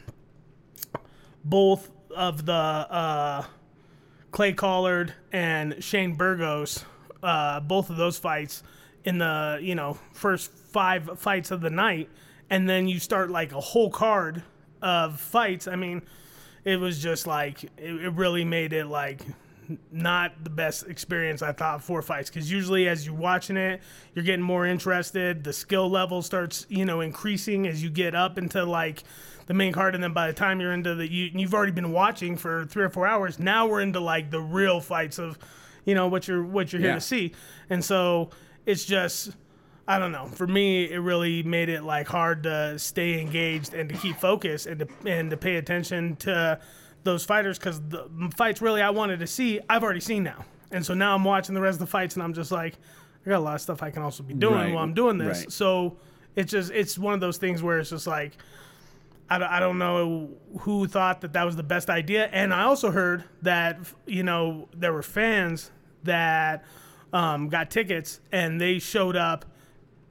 both 1.44 1.90
of 2.16 2.46
the 2.46 2.54
uh, 2.54 3.44
Clay 4.32 4.54
Collard 4.54 5.16
and 5.32 5.84
Shane 5.84 6.14
Burgos, 6.14 6.86
uh, 7.24 7.60
both 7.60 7.90
of 7.90 7.98
those 7.98 8.20
fights 8.20 8.62
in 9.10 9.18
the 9.18 9.58
you 9.60 9.74
know 9.74 9.98
first 10.14 10.52
five 10.52 11.20
fights 11.20 11.50
of 11.50 11.62
the 11.62 11.70
night, 11.72 12.10
and 12.50 12.70
then 12.70 12.88
you 12.88 13.00
start 13.00 13.32
like 13.32 13.52
a 13.52 13.60
whole 13.60 13.90
card 13.90 14.44
of 14.84 15.20
fights. 15.20 15.68
I 15.68 15.76
mean, 15.76 16.04
it 16.64 16.80
was 16.80 17.02
just 17.02 17.26
like 17.26 17.64
it, 17.64 17.72
it 17.78 18.14
really 18.14 18.46
made 18.46 18.72
it 18.72 18.86
like 18.86 19.22
not 19.92 20.44
the 20.44 20.50
best 20.50 20.88
experience 20.88 21.42
I 21.42 21.52
thought 21.52 21.84
for 21.84 22.02
fights 22.02 22.30
because 22.30 22.52
usually 22.52 22.88
as 22.88 23.06
you're 23.06 23.16
watching 23.16 23.58
it, 23.58 23.82
you're 24.14 24.26
getting 24.26 24.46
more 24.46 24.66
interested. 24.66 25.44
The 25.44 25.54
skill 25.54 25.90
level 25.90 26.22
starts 26.22 26.68
you 26.70 26.86
know 26.86 27.02
increasing 27.02 27.66
as 27.66 27.82
you 27.82 27.90
get 27.90 28.14
up 28.14 28.38
into 28.38 28.64
like 28.64 29.04
the 29.48 29.56
main 29.56 29.74
card, 29.74 29.96
and 29.96 30.04
then 30.04 30.14
by 30.14 30.28
the 30.28 30.34
time 30.34 30.62
you're 30.62 30.74
into 30.74 30.94
the 30.94 31.12
you, 31.12 31.32
you've 31.34 31.56
already 31.56 31.72
been 31.72 31.92
watching 31.92 32.38
for 32.38 32.66
three 32.66 32.84
or 32.84 32.90
four 32.90 33.08
hours. 33.08 33.40
Now 33.40 33.66
we're 33.66 33.82
into 33.82 34.00
like 34.00 34.30
the 34.30 34.40
real 34.40 34.80
fights 34.80 35.18
of 35.18 35.40
you 35.84 35.96
know 35.96 36.08
what 36.08 36.28
you're 36.28 36.44
what 36.44 36.72
you're 36.72 36.82
here 36.84 36.94
to 36.94 37.02
see, 37.02 37.34
and 37.72 37.84
so 37.84 38.30
it's 38.70 38.86
just. 38.86 39.32
I 39.88 39.98
don't 39.98 40.12
know. 40.12 40.28
For 40.28 40.46
me, 40.46 40.92
it 40.92 41.00
really 41.00 41.42
made 41.42 41.68
it 41.68 41.82
like 41.84 42.08
hard 42.08 42.44
to 42.44 42.78
stay 42.78 43.20
engaged 43.20 43.74
and 43.74 43.90
to 43.90 43.96
keep 43.98 44.18
focused 44.18 44.68
and 44.68 44.80
to 44.82 44.88
and 45.08 45.32
to 45.32 45.38
pay 45.38 45.56
attention 45.56 46.16
to 46.18 46.60
those 47.04 47.26
fighters 47.26 47.58
because 47.58 47.82
the 47.90 48.08
fights 48.38 48.62
really 48.62 48.84
I 48.84 48.92
wanted 48.92 49.20
to 49.22 49.26
see, 49.28 49.60
I've 49.68 49.82
already 49.84 50.00
seen 50.02 50.22
now, 50.24 50.46
and 50.70 50.86
so 50.86 50.94
now 50.94 51.16
I'm 51.16 51.24
watching 51.24 51.56
the 51.56 51.62
rest 51.62 51.76
of 51.78 51.80
the 51.80 51.88
fights 51.88 52.14
and 52.16 52.22
I'm 52.22 52.34
just 52.36 52.52
like, 52.52 52.76
I 53.26 53.30
got 53.32 53.38
a 53.38 53.40
lot 53.40 53.56
of 53.56 53.62
stuff 53.62 53.82
I 53.82 53.90
can 53.90 54.04
also 54.04 54.22
be 54.22 54.36
doing 54.36 54.54
Right, 54.54 54.74
while 54.76 54.84
I'm 54.84 54.94
doing 54.94 55.18
this. 55.18 55.40
right. 55.40 55.52
So 55.52 55.98
it's 56.36 56.52
just 56.52 56.72
it's 56.72 57.00
one 57.00 57.16
of 57.16 57.20
those 57.20 57.38
things 57.38 57.64
where 57.64 57.80
it's 57.80 57.90
just 57.90 58.06
like. 58.06 58.34
I 59.32 59.38
don't, 59.38 59.50
I 59.50 59.60
don't 59.60 59.78
know 59.78 60.30
who 60.62 60.88
thought 60.88 61.22
that 61.22 61.34
that 61.34 61.44
was 61.46 61.56
the 61.56 61.62
best 61.62 61.90
idea. 61.92 62.30
And 62.34 62.52
I 62.52 62.64
also 62.64 62.90
heard 62.90 63.24
that, 63.44 63.78
you 64.08 64.24
know, 64.24 64.68
there 64.76 64.92
were 64.92 65.04
fans 65.04 65.70
that 66.04 66.64
um, 67.14 67.50
got 67.50 67.72
tickets 67.72 68.20
and 68.32 68.60
they 68.60 68.80
showed 68.80 69.16
up, 69.16 69.46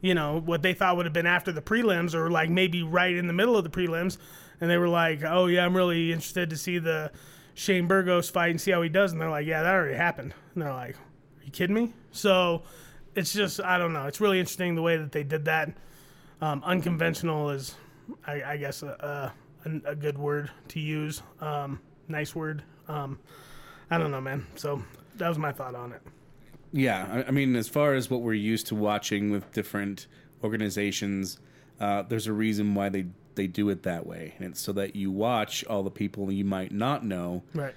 you 0.01 0.15
know, 0.15 0.41
what 0.41 0.63
they 0.63 0.75
thought 0.75 0.97
would 0.97 1.07
have 1.07 1.13
been 1.13 1.27
after 1.27 1.53
the 1.53 1.63
prelims 1.63 2.15
or 2.15 2.31
like 2.31 2.51
maybe 2.51 2.83
right 2.83 3.15
in 3.15 3.27
the 3.27 3.33
middle 3.33 3.57
of 3.57 3.65
the 3.65 3.71
prelims. 3.71 4.19
And 4.61 4.69
they 4.69 4.77
were 4.77 4.89
like, 4.89 5.23
oh, 5.25 5.47
yeah, 5.47 5.65
I'm 5.65 5.77
really 5.77 6.13
interested 6.13 6.51
to 6.51 6.57
see 6.57 6.79
the 6.79 7.13
Shane 7.55 7.87
Burgos 7.87 8.29
fight 8.29 8.51
and 8.51 8.61
see 8.61 8.71
how 8.73 8.83
he 8.83 8.89
does. 8.89 9.13
And 9.13 9.21
they're 9.21 9.31
like, 9.31 9.47
yeah, 9.47 9.63
that 9.63 9.75
already 9.75 9.97
happened. 9.97 10.35
And 10.55 10.63
they're 10.63 10.73
like, 10.73 10.97
are 10.97 11.45
you 11.45 11.51
kidding 11.51 11.75
me? 11.75 11.93
So 12.11 12.63
it's 13.15 13.33
just, 13.33 13.61
I 13.61 13.79
don't 13.79 13.93
know. 13.93 14.07
It's 14.07 14.21
really 14.21 14.41
interesting 14.41 14.75
the 14.75 14.83
way 14.83 14.97
that 14.97 15.13
they 15.13 15.23
did 15.23 15.45
that. 15.45 15.73
Um, 16.41 16.63
unconventional 16.65 17.51
is, 17.51 17.75
I, 18.27 18.43
I 18.43 18.57
guess, 18.57 18.83
a, 18.83 19.33
a, 19.65 19.91
a 19.91 19.95
good 19.95 20.19
word 20.19 20.51
to 20.69 20.81
use. 20.81 21.23
Um, 21.41 21.81
nice 22.09 22.35
word. 22.35 22.63
Um, 22.87 23.19
I 23.91 23.99
don't 23.99 24.11
know, 24.11 24.21
man. 24.21 24.47
So 24.55 24.83
that 25.17 25.29
was 25.29 25.39
my 25.39 25.53
thought 25.53 25.75
on 25.75 25.93
it. 25.93 26.03
Yeah, 26.73 27.07
I, 27.11 27.29
I 27.29 27.31
mean, 27.31 27.57
as 27.57 27.69
far 27.69 27.95
as 27.95 28.11
what 28.11 28.21
we're 28.23 28.35
used 28.35 28.67
to 28.69 28.75
watching 28.75 29.31
with 29.31 29.51
different 29.53 30.07
organizations, 30.45 31.39
uh, 31.81 32.03
there's 32.03 32.27
a 32.27 32.33
reason 32.33 32.75
why 32.75 32.89
they 32.89 33.07
they 33.37 33.47
do 33.47 33.69
it 33.69 33.85
that 33.85 34.05
way, 34.05 34.35
and 34.39 34.49
it's 34.49 34.61
so 34.61 34.73
that 34.73 34.97
you 34.97 35.13
watch 35.13 35.65
all 35.67 35.85
the 35.85 35.91
people 35.93 36.31
you 36.33 36.45
might 36.45 36.73
not 36.73 37.05
know 37.05 37.45
Right. 37.55 37.73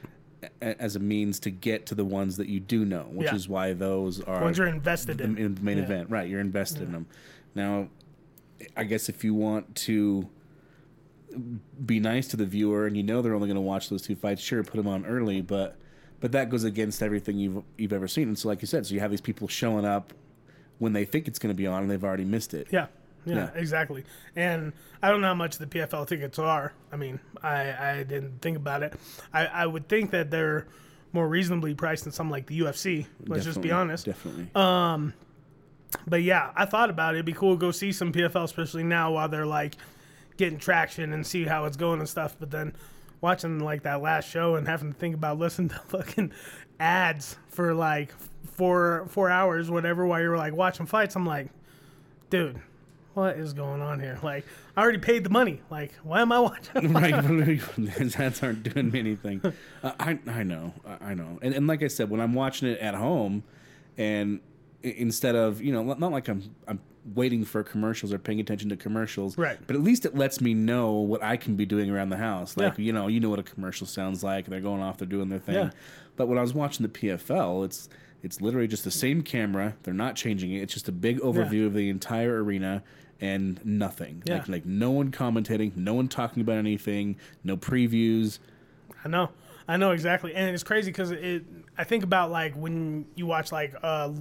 a- 0.60 0.82
as 0.82 0.96
a 0.96 1.00
means 1.00 1.40
to 1.42 1.52
get 1.52 1.86
to 1.86 1.94
the 1.96 2.04
ones 2.04 2.38
that 2.38 2.48
you 2.48 2.60
do 2.60 2.84
know, 2.84 3.04
which 3.12 3.28
Yeah. 3.28 3.36
is 3.36 3.48
why 3.48 3.74
those 3.74 4.22
are 4.22 4.42
Ones 4.42 4.58
you're 4.58 4.66
invested 4.66 5.20
the, 5.20 5.26
in. 5.26 5.38
in 5.38 5.54
the 5.56 5.62
main 5.62 5.78
Yeah. 5.78 5.84
event. 5.84 6.10
Right, 6.10 6.28
you're 6.28 6.40
invested 6.42 6.82
in 6.82 6.94
them. 6.94 7.06
Now, 7.54 7.90
I 8.76 8.86
guess 8.86 9.08
if 9.08 9.24
you 9.24 9.36
want 9.36 9.76
to 9.76 10.28
be 11.86 12.00
nice 12.00 12.28
to 12.30 12.38
the 12.38 12.46
viewer 12.48 12.88
and 12.88 12.98
you 12.98 13.04
know 13.04 13.22
they're 13.22 13.36
only 13.36 13.48
going 13.48 13.56
to 13.56 13.62
watch 13.62 13.88
those 13.90 14.02
two 14.02 14.16
fights, 14.16 14.42
sure, 14.42 14.64
put 14.64 14.78
them 14.78 14.88
on 14.88 15.06
early, 15.06 15.42
but 15.42 15.78
but 16.22 16.32
that 16.32 16.50
goes 16.50 16.64
against 16.64 17.04
everything 17.04 17.38
you've 17.38 17.64
you've 17.78 17.94
ever 17.94 18.08
seen. 18.08 18.30
And 18.30 18.40
so, 18.40 18.48
like 18.48 18.62
you 18.62 18.68
said, 18.68 18.86
so 18.86 18.94
you 18.94 19.02
have 19.02 19.12
these 19.12 19.20
people 19.22 19.48
showing 19.50 19.84
up 19.86 20.14
when 20.80 20.94
they 20.94 21.04
think 21.06 21.28
it's 21.28 21.38
going 21.40 21.54
to 21.54 21.58
be 21.58 21.68
on 21.68 21.82
and 21.84 21.92
they've 21.92 22.04
already 22.04 22.24
missed 22.26 22.54
it. 22.54 22.68
Yeah. 22.72 22.88
Yeah, 23.26 23.36
Yeah. 23.36 23.50
exactly. 23.54 24.04
And 24.36 24.74
I 25.04 25.10
don't 25.10 25.22
know 25.22 25.28
how 25.28 25.36
much 25.36 25.58
the 25.60 25.68
PFL 25.68 26.08
tickets 26.08 26.40
are. 26.40 26.74
I 26.92 26.96
mean, 26.96 27.20
I, 27.44 27.98
I 28.00 28.04
didn't 28.04 28.42
think 28.42 28.58
about 28.58 28.82
it. 28.82 28.94
I, 29.32 29.46
I 29.46 29.66
would 29.68 29.88
think 29.88 30.10
that 30.12 30.32
they're 30.32 30.66
more 31.14 31.28
reasonably 31.28 31.76
priced 31.76 32.06
than 32.06 32.14
something 32.14 32.32
like 32.32 32.48
the 32.48 32.60
UFC. 32.62 33.06
Let's 33.28 33.46
just 33.46 33.62
be 33.62 33.72
honest. 33.72 34.06
Definitely. 34.06 34.48
Um, 34.56 35.14
But 36.08 36.24
yeah, 36.24 36.52
I 36.56 36.66
thought 36.66 36.90
about 36.90 37.14
it. 37.14 37.18
It'd 37.18 37.26
be 37.28 37.34
cool 37.34 37.56
to 37.56 37.60
go 37.60 37.70
see 37.72 37.92
some 37.92 38.12
PFL, 38.12 38.46
especially 38.46 38.84
now 38.84 39.12
while 39.12 39.28
they're 39.30 39.46
like 39.46 39.76
getting 40.38 40.58
traction 40.58 41.14
and 41.14 41.28
see 41.28 41.44
how 41.44 41.66
it's 41.66 41.78
going 41.78 42.00
and 42.00 42.10
stuff. 42.10 42.36
But 42.40 42.50
then 42.50 42.74
watching 43.22 43.60
like 43.60 43.84
that 43.84 44.02
last 44.02 44.30
show 44.30 44.56
and 44.56 44.68
having 44.68 44.92
to 44.92 45.00
think 45.00 45.16
about 45.16 45.38
listening 45.38 45.70
to 45.70 45.76
fucking 45.88 46.32
ads 46.80 47.38
for 47.48 47.74
like 47.74 48.14
four 48.54 49.06
four 49.10 49.30
hours, 49.30 49.72
whatever, 49.72 50.06
while 50.06 50.22
you're 50.22 50.38
like 50.38 50.54
watching 50.54 50.86
fights, 50.86 51.16
I'm 51.16 51.26
like, 51.26 51.48
dude, 52.30 52.60
what 53.14 53.38
is 53.38 53.54
going 53.54 53.82
on 53.82 54.00
here? 54.00 54.18
Like, 54.24 54.46
I 54.76 54.82
already 54.82 54.98
paid 54.98 55.24
the 55.24 55.30
money. 55.30 55.62
Like, 55.70 55.94
why 56.04 56.22
am 56.22 56.32
I 56.32 56.40
watching? 56.40 56.94
right, 56.94 57.24
his 57.24 58.16
ads 58.20 58.42
aren't 58.42 58.64
doing 58.64 58.92
me 58.92 59.00
anything. 59.00 59.42
Uh, 59.84 59.92
I 60.00 60.20
I 60.28 60.44
know, 60.44 60.74
I 60.86 61.12
I 61.12 61.14
know, 61.14 61.40
and 61.42 61.54
and 61.54 61.68
like 61.68 61.84
I 61.84 61.88
said, 61.88 62.10
when 62.10 62.20
I'm 62.20 62.34
watching 62.34 62.68
it 62.70 62.80
at 62.80 62.96
home, 62.96 63.44
and 63.98 64.40
instead 64.82 65.36
of 65.36 65.62
you 65.62 65.72
know, 65.72 65.84
not 65.84 66.12
like 66.12 66.28
I'm 66.28 66.56
I'm 66.68 66.80
waiting 67.16 67.44
for 67.44 67.64
commercials 67.64 68.14
or 68.14 68.20
paying 68.20 68.40
attention 68.40 68.70
to 68.70 68.76
commercials, 68.78 69.38
Right. 69.38 69.58
But 69.66 69.76
at 69.76 69.82
least 69.82 70.06
it 70.06 70.16
lets 70.16 70.40
me 70.40 70.54
know 70.54 70.92
what 70.94 71.24
I 71.24 71.36
can 71.36 71.56
be 71.56 71.66
doing 71.66 71.90
around 71.90 72.10
the 72.10 72.18
house. 72.18 72.56
Like 72.56 72.78
Yeah. 72.78 72.86
you 72.86 72.94
know, 72.94 73.08
you 73.08 73.20
know 73.20 73.30
what 73.30 73.40
a 73.40 73.44
commercial 73.44 73.88
sounds 73.88 74.24
like. 74.24 74.46
They're 74.46 74.62
going 74.62 74.82
off, 74.82 74.98
they're 74.98 75.08
doing 75.08 75.30
their 75.30 75.40
thing. 75.40 75.56
Yeah. 75.56 75.70
But 76.16 76.28
when 76.28 76.38
I 76.38 76.42
was 76.42 76.54
watching 76.54 76.84
the 76.84 76.90
PFL, 76.92 77.66
it's 77.66 77.90
it's 78.24 78.40
literally 78.40 78.68
just 78.68 78.84
the 78.84 78.92
same 78.92 79.24
camera. 79.24 79.76
They're 79.82 79.96
not 79.96 80.16
changing 80.16 80.54
it. 80.54 80.60
It's 80.62 80.74
just 80.74 80.88
a 80.88 80.92
big 80.92 81.20
overview 81.22 81.66
of 81.66 81.74
the 81.74 81.90
entire 81.90 82.44
arena 82.44 82.84
and 83.20 83.60
nothing. 83.66 84.22
Yeah. 84.26 84.36
Like 84.36 84.48
like 84.48 84.66
no 84.66 84.92
one 84.92 85.10
commentating, 85.12 85.76
no 85.76 85.96
one 85.96 86.08
talking 86.08 86.42
about 86.42 86.58
anything, 86.58 87.16
no 87.44 87.58
previews. 87.58 88.38
I 89.04 89.08
know, 89.08 89.30
I 89.68 89.78
know 89.78 89.90
exactly, 89.92 90.36
and 90.36 90.54
it's 90.54 90.64
crazy 90.64 90.92
because 90.92 91.10
it. 91.10 91.44
I 91.78 91.84
think 91.84 92.04
about 92.04 92.32
like 92.32 92.54
when 92.56 93.06
you 93.16 93.26
watch 93.26 93.52
like 93.52 93.74
a 93.82 94.14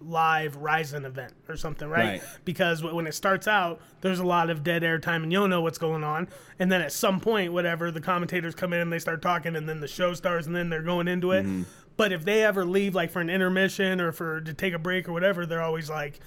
live 0.00 0.56
Rizin 0.56 1.04
event 1.04 1.34
or 1.48 1.56
something, 1.56 1.88
right? 1.88 2.20
Right. 2.20 2.22
Because 2.44 2.82
when 2.82 3.06
it 3.06 3.12
starts 3.12 3.46
out, 3.46 3.80
there's 4.00 4.20
a 4.20 4.26
lot 4.26 4.50
of 4.50 4.64
dead 4.64 4.82
air 4.82 4.98
time, 4.98 5.22
and 5.22 5.30
you'll 5.30 5.46
know 5.46 5.60
what's 5.60 5.78
going 5.78 6.02
on. 6.02 6.28
And 6.58 6.72
then 6.72 6.80
at 6.80 6.92
some 6.92 7.20
point, 7.20 7.52
whatever, 7.52 7.90
the 7.90 8.00
commentators 8.00 8.54
come 8.54 8.72
in 8.72 8.80
and 8.80 8.92
they 8.92 8.98
start 8.98 9.22
talking, 9.22 9.54
and 9.54 9.68
then 9.68 9.80
the 9.80 9.88
show 9.88 10.14
starts, 10.14 10.46
and 10.46 10.56
then 10.56 10.70
they're 10.70 10.82
going 10.82 11.06
into 11.06 11.32
it. 11.32 11.44
Mm-hmm. 11.44 11.62
But 11.96 12.10
if 12.10 12.24
they 12.24 12.42
ever 12.42 12.64
leave, 12.64 12.94
like 12.94 13.10
for 13.10 13.20
an 13.20 13.30
intermission 13.30 14.00
or 14.00 14.10
for 14.10 14.40
to 14.40 14.54
take 14.54 14.72
a 14.72 14.78
break 14.78 15.08
or 15.08 15.12
whatever, 15.12 15.46
they're 15.46 15.62
always 15.62 15.88
like, 15.88 16.18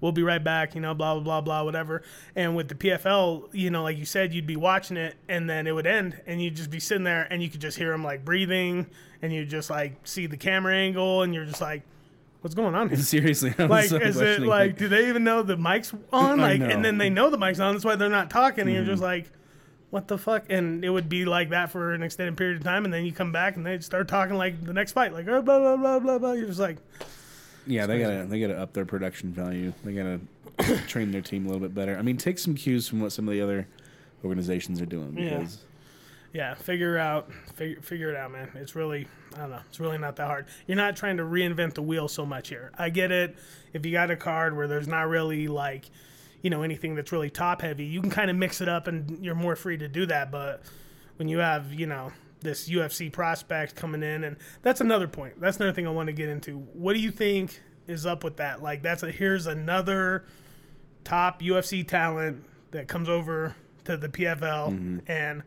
we'll 0.00 0.12
be 0.12 0.22
right 0.22 0.42
back, 0.42 0.74
you 0.74 0.80
know, 0.80 0.94
blah, 0.94 1.14
blah, 1.14 1.22
blah, 1.22 1.40
blah, 1.40 1.62
whatever. 1.64 2.02
And 2.36 2.54
with 2.56 2.68
the 2.68 2.74
PFL, 2.74 3.48
you 3.52 3.70
know, 3.70 3.82
like 3.82 3.98
you 3.98 4.04
said, 4.04 4.32
you'd 4.32 4.46
be 4.46 4.56
watching 4.56 4.96
it 4.96 5.16
and 5.28 5.48
then 5.48 5.66
it 5.66 5.72
would 5.72 5.86
end 5.86 6.20
and 6.26 6.40
you'd 6.42 6.56
just 6.56 6.70
be 6.70 6.80
sitting 6.80 7.04
there 7.04 7.26
and 7.30 7.42
you 7.42 7.50
could 7.50 7.60
just 7.60 7.76
hear 7.78 7.90
them 7.90 8.04
like 8.04 8.24
breathing 8.24 8.86
and 9.22 9.32
you 9.32 9.44
just 9.44 9.70
like 9.70 10.06
see 10.06 10.26
the 10.26 10.36
camera 10.36 10.74
angle 10.74 11.22
and 11.22 11.34
you're 11.34 11.46
just 11.46 11.60
like, 11.60 11.82
what's 12.40 12.54
going 12.54 12.74
on 12.74 12.88
here? 12.88 12.98
Seriously, 12.98 13.54
I 13.58 13.62
was 13.62 13.70
Like, 13.70 13.88
so 13.88 13.96
is 13.96 14.20
it 14.20 14.40
like, 14.40 14.78
do 14.78 14.88
they 14.88 15.08
even 15.08 15.24
know 15.24 15.42
the 15.42 15.56
mic's 15.56 15.92
on? 16.12 16.40
Like. 16.40 16.60
Mm-hmm. 16.60 16.70
and 16.70 16.84
then 16.84 16.98
they 16.98 17.10
know 17.10 17.30
the 17.30 17.38
mic's 17.38 17.60
on. 17.60 17.74
That's 17.74 17.84
why 17.84 17.96
they're 17.96 18.08
not 18.08 18.30
talking. 18.30 18.62
And 18.62 18.72
you're 18.72 18.84
just 18.84 19.02
like, 19.02 19.30
what 19.90 20.06
the 20.06 20.18
fuck? 20.18 20.44
And 20.50 20.84
it 20.84 20.90
would 20.90 21.08
be 21.08 21.24
like 21.24 21.50
that 21.50 21.70
for 21.70 21.94
an 21.94 22.02
extended 22.02 22.36
period 22.36 22.58
of 22.58 22.64
time. 22.64 22.84
And 22.84 22.92
then 22.92 23.04
you 23.04 23.12
come 23.12 23.32
back 23.32 23.56
and 23.56 23.64
they 23.64 23.78
start 23.80 24.06
talking 24.08 24.36
like 24.36 24.64
the 24.64 24.72
next 24.72 24.92
fight, 24.92 25.12
like, 25.12 25.26
oh, 25.28 25.42
blah, 25.42 25.58
blah, 25.58 25.76
blah, 25.76 25.98
blah, 25.98 26.18
blah. 26.18 26.32
You're 26.32 26.46
just 26.46 26.60
like, 26.60 26.76
yeah, 27.68 27.86
they 27.86 28.00
gotta 28.00 28.24
they 28.24 28.40
gotta 28.40 28.58
up 28.58 28.72
their 28.72 28.84
production 28.84 29.32
value. 29.32 29.72
They 29.84 29.92
gotta 29.92 30.20
train 30.88 31.10
their 31.12 31.20
team 31.22 31.44
a 31.46 31.48
little 31.48 31.60
bit 31.60 31.74
better. 31.74 31.96
I 31.96 32.02
mean, 32.02 32.16
take 32.16 32.38
some 32.38 32.54
cues 32.54 32.88
from 32.88 33.00
what 33.00 33.12
some 33.12 33.28
of 33.28 33.34
the 33.34 33.40
other 33.40 33.68
organizations 34.24 34.80
are 34.80 34.86
doing 34.86 35.16
Yeah. 35.16 35.38
because 35.38 35.58
Yeah, 36.32 36.54
figure 36.54 36.98
out, 36.98 37.30
figure, 37.54 37.80
figure 37.80 38.10
it 38.10 38.16
out, 38.16 38.32
man. 38.32 38.50
It's 38.54 38.74
really, 38.74 39.06
I 39.34 39.38
don't 39.40 39.50
know, 39.50 39.60
it's 39.68 39.80
really 39.80 39.98
not 39.98 40.16
that 40.16 40.26
hard. 40.26 40.46
You're 40.66 40.76
not 40.76 40.96
trying 40.96 41.16
to 41.18 41.22
reinvent 41.22 41.74
the 41.74 41.82
wheel 41.82 42.08
so 42.08 42.26
much 42.26 42.48
here. 42.48 42.70
I 42.76 42.90
get 42.90 43.10
it. 43.12 43.36
If 43.72 43.86
you 43.86 43.92
got 43.92 44.10
a 44.10 44.16
card 44.16 44.56
where 44.56 44.66
there's 44.66 44.88
not 44.88 45.08
really 45.08 45.48
like, 45.48 45.88
you 46.42 46.50
know, 46.50 46.62
anything 46.62 46.94
that's 46.94 47.12
really 47.12 47.30
top 47.30 47.62
heavy, 47.62 47.84
you 47.84 48.00
can 48.00 48.10
kind 48.10 48.30
of 48.30 48.36
mix 48.36 48.60
it 48.60 48.68
up 48.68 48.86
and 48.88 49.24
you're 49.24 49.34
more 49.34 49.56
free 49.56 49.76
to 49.78 49.88
do 49.88 50.06
that. 50.06 50.30
But 50.30 50.62
when 51.16 51.28
you 51.28 51.38
have, 51.38 51.72
you 51.72 51.86
know, 51.86 52.12
this 52.40 52.68
UFC 52.68 53.12
prospect 53.12 53.74
coming 53.74 54.02
in, 54.02 54.24
and 54.24 54.36
that's 54.62 54.80
another 54.80 55.08
point. 55.08 55.40
That's 55.40 55.56
another 55.56 55.72
thing 55.72 55.86
I 55.86 55.90
want 55.90 56.06
to 56.08 56.12
get 56.12 56.28
into. 56.28 56.58
What 56.72 56.94
do 56.94 57.00
you 57.00 57.10
think 57.10 57.60
is 57.86 58.06
up 58.06 58.24
with 58.24 58.36
that? 58.36 58.62
Like, 58.62 58.82
that's 58.82 59.02
a 59.02 59.10
here's 59.10 59.46
another 59.46 60.24
top 61.04 61.40
UFC 61.42 61.86
talent 61.86 62.44
that 62.70 62.88
comes 62.88 63.08
over 63.08 63.54
to 63.84 63.96
the 63.96 64.08
PFL 64.08 64.70
mm-hmm. 64.70 64.98
and 65.10 65.42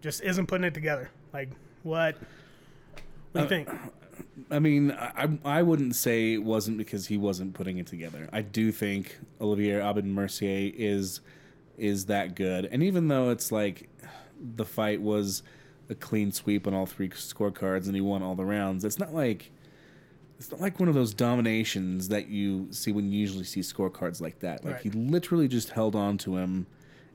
just 0.00 0.22
isn't 0.22 0.46
putting 0.46 0.64
it 0.64 0.74
together. 0.74 1.10
Like 1.32 1.50
what? 1.82 2.16
What 3.32 3.34
do 3.34 3.38
you 3.40 3.44
uh, 3.44 3.48
think? 3.48 3.68
I 4.50 4.58
mean, 4.58 4.90
I 4.92 5.28
I 5.44 5.62
wouldn't 5.62 5.94
say 5.94 6.34
it 6.34 6.42
wasn't 6.42 6.78
because 6.78 7.06
he 7.06 7.16
wasn't 7.16 7.54
putting 7.54 7.78
it 7.78 7.86
together. 7.86 8.28
I 8.32 8.42
do 8.42 8.72
think 8.72 9.18
Olivier 9.40 9.80
Aubin 9.80 10.12
Mercier 10.12 10.72
is 10.74 11.20
is 11.78 12.06
that 12.06 12.34
good, 12.34 12.66
and 12.66 12.82
even 12.82 13.08
though 13.08 13.30
it's 13.30 13.52
like 13.52 13.88
the 14.56 14.64
fight 14.64 15.00
was 15.00 15.42
a 15.92 15.94
clean 15.94 16.32
sweep 16.32 16.66
on 16.66 16.74
all 16.74 16.86
three 16.86 17.08
scorecards 17.10 17.86
and 17.86 17.94
he 17.94 18.00
won 18.00 18.22
all 18.22 18.34
the 18.34 18.44
rounds, 18.44 18.84
it's 18.84 18.98
not 18.98 19.14
like 19.14 19.52
it's 20.38 20.50
not 20.50 20.60
like 20.60 20.80
one 20.80 20.88
of 20.88 20.94
those 20.96 21.14
dominations 21.14 22.08
that 22.08 22.26
you 22.26 22.66
see 22.72 22.90
when 22.90 23.12
you 23.12 23.20
usually 23.20 23.44
see 23.44 23.60
scorecards 23.60 24.20
like 24.20 24.40
that. 24.40 24.64
Like 24.64 24.74
Right. 24.74 24.82
he 24.82 24.90
literally 24.90 25.46
just 25.46 25.68
held 25.70 25.94
on 25.94 26.18
to 26.18 26.36
him 26.38 26.66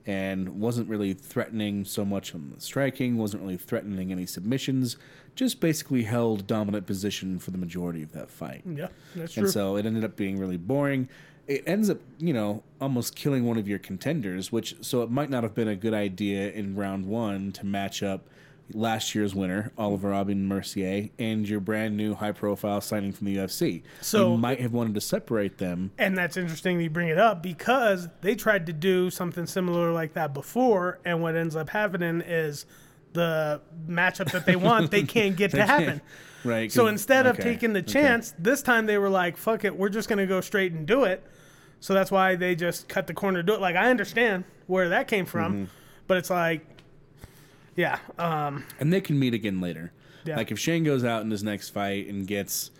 and 0.06 0.62
wasn't 0.62 0.88
really 0.88 1.14
threatening 1.14 1.84
so 1.84 2.06
much 2.06 2.34
on 2.34 2.54
the 2.56 2.62
striking, 2.62 3.18
wasn't 3.18 3.44
really 3.44 3.58
threatening 3.58 4.14
any 4.14 4.26
submissions, 4.26 4.96
just 5.36 5.60
basically 5.60 6.04
held 6.04 6.48
dominant 6.48 6.88
position 6.88 7.38
for 7.38 7.52
the 7.52 7.58
majority 7.58 8.02
of 8.02 8.14
that 8.14 8.30
fight. 8.30 8.62
Yeah, 8.66 8.88
that's 9.14 9.34
true. 9.34 9.44
And 9.44 9.52
so 9.52 9.76
it 9.76 9.86
ended 9.86 10.06
up 10.06 10.16
being 10.16 10.40
really 10.40 10.56
boring. 10.56 11.10
It 11.48 11.64
ends 11.68 11.90
up, 11.90 12.00
you 12.20 12.32
know, 12.34 12.64
almost 12.80 13.16
killing 13.18 13.46
one 13.46 13.58
of 13.58 13.68
your 13.68 13.80
contenders, 13.80 14.52
which 14.54 14.76
so 14.80 15.02
it 15.02 15.12
might 15.12 15.30
not 15.30 15.44
have 15.44 15.54
been 15.54 15.68
a 15.68 15.76
good 15.76 15.94
idea 15.94 16.50
in 16.52 16.76
round 16.78 17.06
one 17.06 17.52
to 17.54 17.66
match 17.66 18.02
up 18.02 18.30
last 18.74 19.16
year's 19.16 19.34
winner, 19.34 19.72
Oliver 19.78 20.14
Aubin 20.14 20.46
Mercier, 20.48 21.10
and 21.18 21.48
your 21.48 21.60
brand 21.60 21.96
new 21.96 22.14
high 22.16 22.32
profile 22.34 22.82
signing 22.82 23.14
from 23.14 23.26
the 23.28 23.38
UFC. 23.38 23.84
So- 24.02 24.34
you 24.34 24.38
might 24.38 24.60
have 24.60 24.74
wanted 24.74 24.94
to 24.96 25.02
separate 25.02 25.58
them. 25.58 25.92
And 25.98 26.18
that's 26.18 26.36
interesting 26.38 26.78
that 26.78 26.84
you 26.84 26.90
bring 26.90 27.08
it 27.08 27.18
up 27.18 27.42
because 27.42 28.10
they 28.22 28.36
tried 28.36 28.66
to 28.68 28.74
do 28.74 29.10
something 29.10 29.46
similar 29.46 29.92
like 29.92 30.14
that 30.14 30.34
before, 30.34 31.00
and 31.06 31.22
what 31.22 31.36
ends 31.36 31.56
up 31.56 31.70
happening 31.70 32.22
is 32.22 32.66
the 33.14 33.62
matchup 33.88 34.32
that 34.32 34.46
they 34.46 34.56
want 34.56 34.92
they 34.92 35.04
can't 35.04 35.36
get 35.36 35.52
to 35.52 35.66
happen. 35.66 36.02
Right. 36.44 36.72
So 36.72 36.88
instead 36.88 37.26
of 37.26 37.38
taking 37.40 37.74
the 37.74 37.80
okay. 37.80 37.92
chance, 37.94 38.34
this 38.38 38.62
time 38.62 38.86
they 38.86 38.98
were 38.98 39.10
like, 39.10 39.38
"Fuck 39.38 39.66
it, 39.66 39.76
we're 39.76 39.90
just 39.90 40.08
gonna 40.08 40.28
go 40.28 40.40
straight 40.42 40.72
and 40.74 40.86
do 40.86 41.04
it." 41.04 41.26
So 41.80 41.94
that's 41.94 42.12
why 42.12 42.36
they 42.36 42.54
just 42.56 42.88
cut 42.88 43.08
the 43.08 43.14
corner 43.14 43.40
to 43.40 43.44
do 43.44 43.54
it. 43.54 43.62
Like 43.62 43.76
I 43.76 43.90
understand 43.90 44.44
where 44.68 44.90
that 44.90 45.08
came 45.08 45.26
from, 45.26 45.54
Mm-hmm. 45.54 45.66
but 46.08 46.18
it's 46.18 46.30
like, 46.30 46.66
yeah, 47.78 48.00
um, 48.20 48.66
and 48.80 48.92
they 48.92 49.00
can 49.00 49.18
meet 49.18 49.34
again 49.34 49.62
later. 49.62 49.94
Yeah. 50.26 50.36
Like 50.36 50.52
if 50.52 50.60
Shane 50.60 50.84
goes 50.84 51.06
out 51.06 51.22
in 51.22 51.32
his 51.32 51.42
next 51.44 51.70
fight 51.70 52.08
and 52.08 52.28
gets 52.28 52.72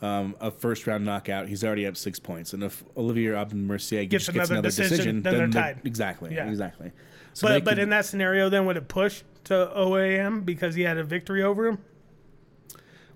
um, 0.00 0.34
a 0.40 0.50
first 0.50 0.86
round 0.86 1.04
knockout, 1.04 1.48
he's 1.48 1.62
already 1.62 1.86
up 1.86 1.98
six 1.98 2.18
points. 2.18 2.54
And 2.54 2.62
if 2.64 2.82
Olivier 2.96 3.34
Aubin 3.34 3.66
Mercier 3.66 4.06
Gets 4.06 4.24
gets, 4.26 4.26
gets 4.26 4.34
another 4.48 4.54
another 4.54 4.68
decision, 4.68 4.90
decision, 4.96 5.22
then 5.22 5.34
they're 5.34 5.46
they- 5.48 5.60
tied. 5.74 5.80
Exactly. 5.84 6.34
Yeah. 6.34 6.48
Exactly. 6.48 6.92
So 7.34 7.46
but 7.48 7.64
but 7.64 7.70
could- 7.72 7.78
in 7.80 7.90
that 7.90 8.06
scenario, 8.06 8.48
then 8.48 8.64
would 8.64 8.78
it 8.78 8.88
push 8.88 9.22
to 9.44 9.70
OAM 9.76 10.44
because 10.46 10.74
he 10.74 10.82
had 10.82 10.96
a 10.96 11.04
victory 11.04 11.42
over 11.42 11.66
him? 11.66 11.78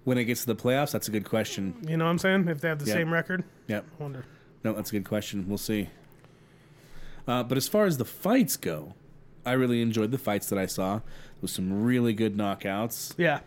when 0.05 0.17
it 0.17 0.25
gets 0.25 0.41
to 0.41 0.47
the 0.47 0.57
playoffs, 0.57 0.91
that's 0.91 1.07
a 1.09 1.11
good 1.11 1.25
question. 1.27 1.75
You 1.87 1.99
know 1.99 2.07
what 2.07 2.13
I'm 2.13 2.19
saying? 2.19 2.49
If 2.49 2.63
they 2.63 2.69
have 2.69 2.79
the 2.79 2.87
Yeah. 2.87 2.95
same 2.95 3.13
record, 3.13 3.45
Yep. 3.67 3.85
I 3.99 4.03
wonder. 4.03 4.25
No, 4.65 4.73
that's 4.73 4.89
a 4.89 4.93
good 4.93 5.05
question. 5.05 5.47
We'll 5.47 5.59
see. 5.59 5.91
Uh, 7.27 7.43
but 7.43 7.59
as 7.59 7.69
far 7.69 7.85
as 7.85 7.99
the 7.99 8.07
fights 8.07 8.57
go, 8.57 8.95
I 9.45 9.53
really 9.53 9.83
enjoyed 9.83 10.11
the 10.11 10.17
fights 10.19 10.49
that 10.49 10.59
I 10.59 10.65
saw. 10.65 11.01
With 11.41 11.51
some 11.51 11.85
really 11.85 12.13
good 12.13 12.37
knockouts. 12.37 13.15
Yeah, 13.17 13.41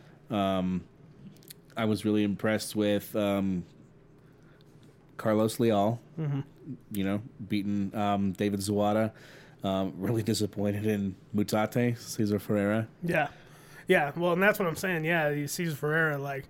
I 1.75 1.85
was 1.85 2.05
really 2.05 2.23
impressed 2.23 2.75
with 2.75 3.15
um, 3.15 3.65
Carlos 5.17 5.59
Leal. 5.59 5.99
Mm-hmm. 6.19 6.41
You 6.91 7.03
know, 7.03 7.21
beating 7.47 7.93
um, 7.95 8.31
David 8.33 8.59
Zawada. 8.59 9.11
Um, 9.63 9.93
really 9.97 10.23
disappointed 10.23 10.85
in 10.87 11.15
Mutante 11.35 11.97
Cesar 11.97 12.39
Ferreira. 12.39 12.87
yeah, 13.03 13.27
yeah. 13.87 14.11
Well, 14.15 14.33
and 14.33 14.41
that's 14.41 14.57
what 14.57 14.67
I'm 14.67 14.75
saying. 14.75 15.05
Yeah, 15.05 15.45
Cesar 15.45 15.75
Ferreira, 15.75 16.17
like 16.17 16.45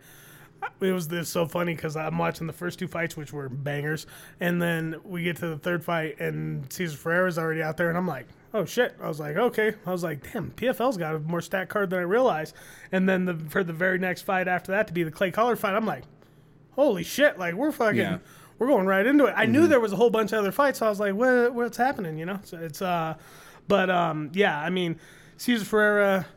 it 0.80 0.92
was 0.92 1.08
this 1.08 1.30
so 1.30 1.46
funny 1.46 1.76
because 1.76 1.96
I'm 1.96 2.18
watching 2.18 2.48
the 2.48 2.54
first 2.54 2.80
two 2.80 2.88
fights, 2.88 3.16
which 3.18 3.34
were 3.34 3.50
bangers, 3.50 4.08
and 4.40 4.62
then 4.62 4.96
we 5.04 5.24
get 5.24 5.38
to 5.38 5.48
the 5.48 5.58
third 5.58 5.84
fight, 5.84 6.20
and 6.20 6.72
Cesar 6.72 6.98
Ferreira's 6.98 7.38
already 7.38 7.62
out 7.62 7.78
there, 7.78 7.90
and 7.90 7.98
I'm 7.98 8.08
like, 8.08 8.28
oh 8.54 8.66
shit. 8.66 8.96
I 9.02 9.08
was 9.08 9.20
like, 9.20 9.36
okay. 9.38 9.74
I 9.86 9.92
was 9.92 10.04
like, 10.04 10.32
damn, 10.32 10.52
PFL's 10.52 10.98
got 10.98 11.16
a 11.16 11.20
more 11.20 11.42
stat 11.42 11.70
card 11.70 11.90
than 11.90 12.00
I 12.00 12.04
realized. 12.04 12.56
And 12.92 13.08
then 13.08 13.26
the 13.26 13.36
for 13.50 13.64
the 13.64 13.74
very 13.74 13.98
next 13.98 14.24
fight 14.24 14.48
after 14.48 14.72
that 14.72 14.88
to 14.88 14.94
be 14.94 15.04
the 15.04 15.12
Clay 15.12 15.32
Collard 15.32 15.60
fight, 15.60 15.74
I'm 15.74 15.86
like, 15.86 16.04
holy 16.72 17.04
shit! 17.04 17.38
Like 17.40 17.56
we're 17.56 17.72
fucking. 17.72 18.00
Yeah. 18.00 18.18
We're 18.60 18.68
going 18.68 18.86
right 18.86 19.08
into 19.08 19.26
it. 19.26 19.34
I 19.36 19.48
knew 19.48 19.66
there 19.66 19.80
was 19.80 19.92
a 19.92 19.96
whole 19.96 20.12
bunch 20.12 20.34
of 20.34 20.38
other 20.38 20.52
fights, 20.52 20.78
so 20.78 20.86
I 20.86 20.90
was 20.90 21.00
like, 21.00 21.16
"What? 21.16 21.56
What's 21.56 21.78
happening?" 21.78 22.20
You 22.20 22.28
know. 22.28 22.40
So 22.44 22.60
it's 22.60 22.80
uh, 22.80 23.16
but 23.68 23.90
um, 23.90 24.30
yeah. 24.36 24.62
I 24.62 24.70
mean, 24.70 25.00
Cesar 25.38 25.66
Ferreira, 25.66 26.28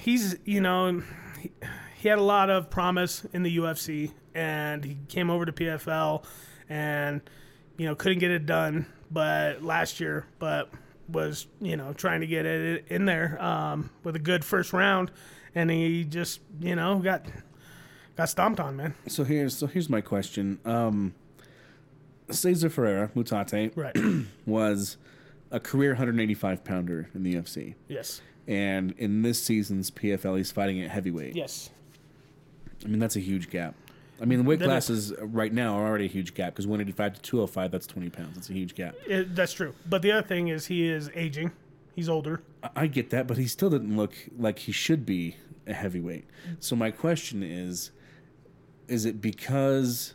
he's 0.00 0.34
you 0.44 0.60
know, 0.60 1.00
he, 1.38 1.52
he 2.02 2.08
had 2.08 2.18
a 2.18 2.22
lot 2.22 2.50
of 2.50 2.68
promise 2.68 3.24
in 3.32 3.44
the 3.44 3.58
UFC, 3.58 4.10
and 4.34 4.84
he 4.84 4.96
came 5.06 5.30
over 5.30 5.46
to 5.46 5.52
PFL, 5.52 6.24
and 6.68 7.20
you 7.76 7.86
know 7.86 7.94
couldn't 7.94 8.18
get 8.18 8.32
it 8.32 8.44
done. 8.44 8.86
But 9.08 9.62
last 9.62 10.00
year, 10.00 10.26
but 10.40 10.68
was 11.08 11.46
you 11.60 11.76
know 11.76 11.92
trying 11.92 12.20
to 12.22 12.26
get 12.26 12.44
it 12.44 12.86
in 12.88 13.04
there 13.04 13.40
um, 13.40 13.90
with 14.02 14.16
a 14.16 14.18
good 14.18 14.44
first 14.44 14.72
round, 14.72 15.12
and 15.54 15.70
he 15.70 16.02
just 16.02 16.40
you 16.58 16.74
know 16.74 16.98
got 16.98 17.24
got 18.16 18.28
stomped 18.28 18.58
on, 18.58 18.76
man. 18.76 18.94
So 19.06 19.22
here's 19.22 19.56
so 19.56 19.68
here's 19.68 19.88
my 19.88 20.00
question. 20.00 20.58
Um, 20.64 21.14
Cesar 22.30 22.68
Ferreira 22.68 23.12
Mutante 23.14 23.76
Right. 23.76 23.96
was 24.46 24.96
a 25.52 25.60
career 25.60 25.90
185 25.90 26.64
pounder 26.64 27.10
in 27.14 27.22
the 27.22 27.34
UFC, 27.34 27.74
yes. 27.86 28.20
and 28.48 28.92
in 28.98 29.22
this 29.22 29.40
season's 29.40 29.92
PFL, 29.92 30.38
he's 30.38 30.50
fighting 30.50 30.82
at 30.82 30.90
heavyweight. 30.90 31.36
Yes. 31.36 31.70
I 32.84 32.88
mean, 32.88 32.98
that's 32.98 33.16
a 33.16 33.20
huge 33.20 33.50
gap. 33.50 33.74
I 34.20 34.24
mean, 34.24 34.38
the 34.38 34.44
weight 34.44 34.60
Then 34.60 34.68
it- 34.68 34.72
classes 34.72 35.12
right 35.20 35.52
now 35.52 35.74
are 35.76 35.86
already 35.86 36.04
a 36.04 36.08
huge 36.08 36.34
gap 36.34 36.52
because 36.54 36.66
185 36.66 37.14
to 37.14 37.20
205, 37.22 37.70
that's 37.72 37.86
20 37.86 38.08
pounds. 38.10 38.34
That's 38.34 38.50
a 38.50 38.52
huge 38.52 38.74
gap. 38.74 38.94
It, 39.06 39.34
that's 39.34 39.52
true. 39.52 39.74
But 39.88 40.02
the 40.02 40.12
other 40.12 40.26
thing 40.26 40.48
is 40.48 40.66
he 40.66 40.86
is 40.88 41.10
aging. 41.14 41.50
He's 41.96 42.08
older. 42.08 42.42
I- 42.62 42.70
I 42.76 42.86
get 42.86 43.10
that, 43.10 43.26
but 43.26 43.36
he 43.36 43.46
still 43.46 43.70
didn't 43.70 43.96
look 43.96 44.14
like 44.38 44.60
he 44.60 44.72
should 44.72 45.04
be 45.04 45.36
a 45.66 45.72
heavyweight. 45.74 46.24
So 46.60 46.76
my 46.76 46.90
question 46.90 47.42
is 47.42 47.90
is 48.88 49.04
it 49.06 49.20
because 49.22 50.14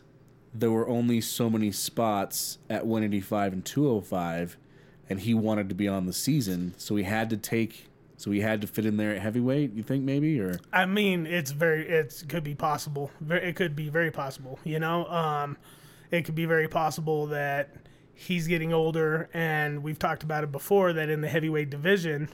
there 0.54 0.70
were 0.70 0.88
only 0.88 1.20
so 1.22 1.50
many 1.50 1.72
spots 1.72 2.58
at 2.70 2.86
185 2.86 3.54
and 3.54 3.66
205 3.66 4.58
and 5.10 5.22
he 5.22 5.34
wanted 5.34 5.70
to 5.70 5.76
be 5.76 5.88
on 5.88 6.06
the 6.06 6.12
season, 6.14 6.74
so 6.78 6.96
he 6.98 7.04
had 7.04 7.30
to 7.30 7.38
take 7.38 7.88
so 8.18 8.32
he 8.32 8.42
had 8.42 8.62
to 8.62 8.68
fit 8.68 8.86
in 8.86 8.98
there 8.98 9.12
at 9.16 9.22
heavyweight, 9.22 9.74
you 9.74 9.84
think 9.84 10.04
maybe 10.04 10.40
or 10.40 10.60
I 10.74 10.86
mean, 10.86 11.26
it's 11.26 11.52
very 11.52 11.88
it 11.88 12.24
could 12.28 12.44
be 12.44 12.56
possible. 12.56 13.12
It 13.30 13.56
could 13.56 13.76
be 13.76 13.90
very 13.90 14.12
possible, 14.12 14.60
you 14.64 14.80
know? 14.80 15.06
Um 15.06 15.58
it 16.12 16.24
could 16.24 16.36
be 16.36 16.46
very 16.46 16.68
possible 16.68 17.28
that 17.28 17.76
he's 18.14 18.48
getting 18.48 18.74
older 18.74 19.30
and 19.34 19.84
we've 19.84 20.00
talked 20.00 20.24
about 20.24 20.44
it 20.44 20.52
before 20.52 20.94
that 20.94 21.10
in 21.10 21.22
the 21.22 21.28
heavyweight 21.28 21.70
division 21.70 22.30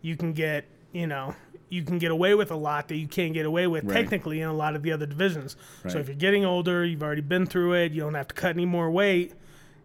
you 0.00 0.16
can 0.16 0.32
get, 0.32 0.64
you 0.92 1.06
know, 1.06 1.34
you 1.68 1.82
can 1.82 1.98
get 1.98 2.10
away 2.10 2.34
with 2.34 2.50
a 2.50 2.56
lot 2.56 2.88
that 2.88 2.96
you 2.96 3.06
can't 3.06 3.34
get 3.34 3.44
away 3.44 3.66
with 3.66 3.84
Right. 3.84 3.94
technically 3.94 4.40
in 4.40 4.48
a 4.48 4.54
lot 4.54 4.74
of 4.74 4.82
the 4.82 4.90
other 4.92 5.06
divisions. 5.06 5.56
So 5.88 5.98
if 5.98 6.08
you're 6.08 6.16
getting 6.16 6.44
older, 6.46 6.84
you've 6.84 7.02
already 7.02 7.20
been 7.20 7.44
through 7.46 7.74
it, 7.74 7.92
you 7.92 8.00
don't 8.00 8.14
have 8.14 8.28
to 8.28 8.34
cut 8.34 8.50
any 8.56 8.64
more 8.64 8.90
weight. 8.90 9.34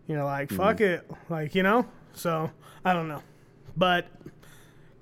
You're 0.08 0.24
like, 0.24 0.52
fuck 0.52 0.80
it. 0.82 1.06
Like, 1.30 1.54
you 1.54 1.64
know? 1.64 1.86
So, 2.14 2.50
I 2.86 2.94
don't 2.94 3.08
know. 3.08 3.22
But 3.76 4.08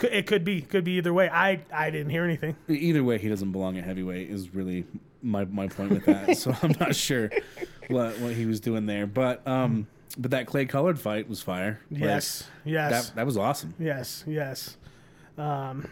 it 0.03 0.27
could 0.27 0.43
be 0.43 0.61
could 0.61 0.83
be 0.83 0.93
either 0.93 1.13
way. 1.13 1.29
I 1.29 1.61
I 1.73 1.89
didn't 1.89 2.09
hear 2.09 2.23
anything. 2.23 2.55
either 2.67 3.03
way 3.03 3.17
he 3.17 3.29
doesn't 3.29 3.51
belong 3.51 3.77
at 3.77 3.83
heavyweight 3.83 4.29
is 4.29 4.53
really 4.53 4.85
my 5.21 5.45
my 5.45 5.67
point 5.67 5.91
with 5.91 6.05
that. 6.05 6.37
so 6.37 6.55
I'm 6.61 6.75
not 6.79 6.95
sure 7.07 7.29
what 7.87 8.19
what 8.19 8.33
he 8.33 8.45
was 8.45 8.59
doing 8.59 8.85
there. 8.85 9.05
But 9.07 9.47
um 9.47 9.87
but 10.17 10.31
that 10.31 10.45
Clay 10.47 10.65
Collard 10.65 10.99
fight 10.99 11.27
was 11.27 11.41
fire. 11.41 11.79
Like, 11.89 12.01
Yes, 12.01 12.47
yes, 12.65 13.07
That 13.09 13.15
that 13.15 13.25
was 13.25 13.37
awesome. 13.37 13.73
yes, 13.79 14.23
yes. 14.27 14.77
Um, 15.37 15.89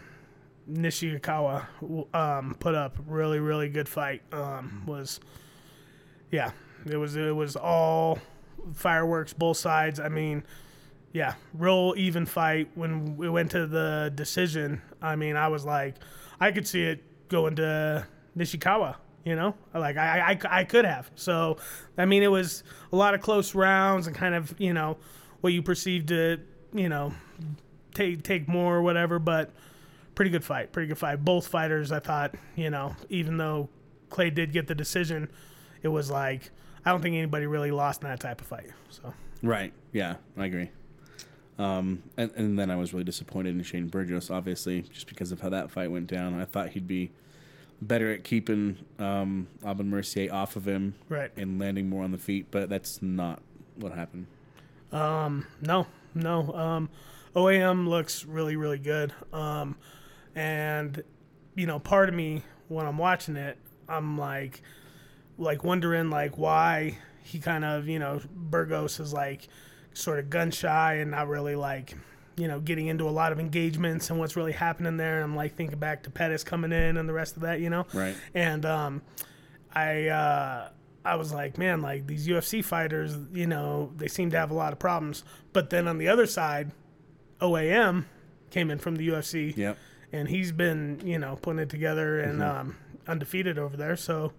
Nishikawa 0.70 1.66
um, 2.14 2.56
put 2.60 2.74
up 2.74 2.96
really, 3.06 3.40
really 3.40 3.68
good 3.68 3.88
fight. 3.88 4.22
Um, 4.32 4.84
was 4.86 5.18
yeah, 6.30 6.52
it 6.86 6.96
was 6.96 7.16
it 7.16 7.34
was 7.34 7.56
all 7.56 8.18
fireworks, 8.74 9.32
both 9.32 9.56
sides. 9.56 9.98
I 9.98 10.08
mean, 10.08 10.44
yeah, 11.12 11.34
real 11.54 11.94
even 11.96 12.26
fight. 12.26 12.68
When 12.74 13.16
we 13.16 13.28
went 13.28 13.50
to 13.52 13.66
the 13.66 14.12
decision, 14.14 14.80
I 15.00 15.16
mean, 15.16 15.36
I 15.36 15.48
was 15.48 15.64
like, 15.64 15.96
I 16.40 16.52
could 16.52 16.66
see 16.66 16.82
it 16.82 17.28
going 17.28 17.56
to 17.56 18.06
Nishikawa. 18.36 18.96
You 19.24 19.36
know, 19.36 19.54
like 19.72 19.96
I, 19.96 20.32
I, 20.32 20.60
I 20.60 20.64
could 20.64 20.84
have. 20.84 21.08
So, 21.14 21.58
I 21.96 22.06
mean, 22.06 22.24
it 22.24 22.30
was 22.30 22.64
a 22.92 22.96
lot 22.96 23.14
of 23.14 23.20
close 23.20 23.54
rounds 23.54 24.08
and 24.08 24.16
kind 24.16 24.34
of 24.34 24.52
you 24.58 24.72
know 24.72 24.96
what 25.42 25.52
you 25.52 25.62
perceived 25.62 26.08
to 26.08 26.40
you 26.72 26.88
know 26.88 27.12
take 27.94 28.24
take 28.24 28.48
more 28.48 28.76
or 28.76 28.82
whatever. 28.82 29.20
But 29.20 29.52
pretty 30.16 30.32
good 30.32 30.44
fight, 30.44 30.72
pretty 30.72 30.88
good 30.88 30.98
fight. 30.98 31.24
Both 31.24 31.46
fighters, 31.46 31.92
I 31.92 32.00
thought, 32.00 32.34
you 32.56 32.70
know, 32.70 32.96
even 33.10 33.36
though 33.36 33.68
Clay 34.10 34.30
did 34.30 34.52
get 34.52 34.66
the 34.66 34.74
decision, 34.74 35.30
it 35.82 35.88
was 35.88 36.10
like 36.10 36.50
I 36.84 36.90
don't 36.90 37.00
think 37.00 37.14
anybody 37.14 37.46
really 37.46 37.70
lost 37.70 38.02
in 38.02 38.08
that 38.08 38.18
type 38.18 38.40
of 38.40 38.48
fight. 38.48 38.70
So 38.88 39.14
Right. 39.42 39.72
Yeah, 39.92 40.16
I 40.36 40.46
agree. 40.46 40.70
Um, 41.58 42.02
and, 42.16 42.30
and 42.34 42.58
then 42.58 42.70
I 42.70 42.76
was 42.76 42.92
really 42.92 43.04
disappointed 43.04 43.54
in 43.56 43.62
Shane 43.62 43.88
Burgos, 43.88 44.30
obviously, 44.30 44.82
just 44.82 45.06
because 45.06 45.32
of 45.32 45.40
how 45.40 45.48
that 45.50 45.70
fight 45.70 45.90
went 45.90 46.06
down. 46.06 46.40
I 46.40 46.44
thought 46.44 46.70
he'd 46.70 46.88
be 46.88 47.10
better 47.80 48.12
at 48.12 48.24
keeping 48.24 48.78
um, 48.98 49.48
Aubin 49.64 49.90
Mercier 49.90 50.32
off 50.32 50.56
of 50.56 50.66
him 50.66 50.94
Right. 51.08 51.30
and 51.36 51.58
landing 51.58 51.88
more 51.88 52.04
on 52.04 52.12
the 52.12 52.18
feet, 52.18 52.46
but 52.50 52.68
that's 52.68 53.02
not 53.02 53.42
what 53.76 53.92
happened. 53.92 54.26
No, 54.92 55.86
no. 56.14 56.52
Um, 56.54 56.88
OAM 57.34 57.88
looks 57.88 58.24
really, 58.24 58.56
really 58.56 58.78
good. 58.78 59.12
Um, 59.32 59.76
and 60.34 61.02
you 61.54 61.66
know, 61.66 61.78
part 61.78 62.08
of 62.08 62.14
me 62.14 62.42
when 62.68 62.86
I'm 62.86 62.98
watching 62.98 63.36
it, 63.36 63.58
I'm 63.88 64.16
like, 64.18 64.62
like 65.38 65.64
wondering 65.64 66.08
like 66.10 66.38
why 66.38 66.98
he 67.24 67.38
kind 67.38 67.64
of 67.64 67.88
you 67.88 67.98
know 67.98 68.20
Burgos 68.34 69.00
is 69.00 69.12
like 69.12 69.48
sort 69.94 70.18
of 70.18 70.30
gun 70.30 70.50
shy 70.50 70.94
and 70.94 71.10
not 71.10 71.28
really 71.28 71.54
like 71.56 71.94
you 72.36 72.48
know 72.48 72.60
getting 72.60 72.86
into 72.86 73.06
a 73.08 73.10
lot 73.10 73.30
of 73.32 73.38
engagements 73.38 74.08
and 74.10 74.18
what's 74.18 74.36
really 74.36 74.52
happening 74.52 74.96
there. 74.96 75.16
And 75.16 75.24
I'm 75.24 75.36
like 75.36 75.54
thinking 75.54 75.78
back 75.78 76.02
to 76.04 76.10
Pettis 76.10 76.44
coming 76.44 76.72
in 76.72 76.96
and 76.96 77.08
the 77.08 77.12
rest 77.12 77.36
of 77.36 77.42
that, 77.42 77.60
you 77.60 77.68
know. 77.70 77.86
Right. 77.92 78.16
And 78.34 78.64
um, 78.64 79.02
I 79.74 80.08
uh, 80.08 80.68
I 81.04 81.16
was 81.16 81.32
like, 81.32 81.58
man, 81.58 81.80
like 81.82 82.06
these 82.06 82.26
UFC 82.28 82.64
fighters, 82.64 83.16
you 83.32 83.46
know, 83.46 83.90
they 83.96 84.08
seem 84.08 84.30
to 84.30 84.38
have 84.38 84.50
a 84.50 84.54
lot 84.54 84.72
of 84.72 84.78
problems. 84.78 85.24
But 85.52 85.70
then 85.70 85.86
on 85.88 85.98
the 85.98 86.08
other 86.08 86.26
side, 86.26 86.70
OAM 87.40 88.04
came 88.50 88.70
in 88.70 88.78
from 88.78 88.96
the 88.96 89.08
UFC, 89.08 89.56
Yep. 89.56 89.76
and 90.12 90.28
he's 90.28 90.52
been, 90.52 91.00
you 91.04 91.18
know, 91.18 91.36
putting 91.42 91.58
it 91.60 91.68
together 91.70 92.20
and 92.20 92.40
Mm-hmm. 92.40 92.58
um, 92.60 92.76
undefeated 93.08 93.58
over 93.58 93.76
there. 93.76 93.96
So 93.96 94.32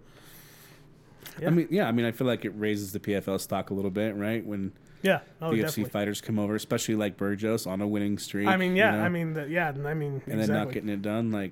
I 1.45 1.49
mean, 1.49 1.67
yeah, 1.71 1.87
I 1.87 1.91
mean, 1.91 2.05
I 2.05 2.11
feel 2.11 2.27
like 2.27 2.45
it 2.45 2.53
raises 2.55 2.91
the 2.91 2.99
PFL 2.99 3.39
stock 3.41 3.69
a 3.69 3.73
little 3.73 3.91
bit, 3.91 4.15
right? 4.15 4.45
When 4.45 4.71
yeah, 5.03 5.19
oh, 5.41 5.51
the 5.51 5.57
UFC 5.57 5.59
definitely. 5.61 5.89
fighters 5.91 6.21
come 6.21 6.39
over, 6.39 6.55
especially 6.55 6.95
like 6.95 7.17
Burgos 7.17 7.67
on 7.67 7.81
a 7.81 7.87
winning 7.87 8.17
streak. 8.17 8.47
I 8.47 8.57
mean, 8.57 8.71
you 8.71 8.83
yeah, 8.83 8.91
know, 8.91 9.01
I 9.01 9.09
mean, 9.09 9.33
the, 9.33 9.47
yeah, 9.47 9.69
I 9.69 9.93
mean, 9.93 10.21
and 10.25 10.39
then 10.39 10.49
not 10.49 10.71
getting 10.71 10.89
it 10.89 11.01
done, 11.01 11.31
like, 11.31 11.51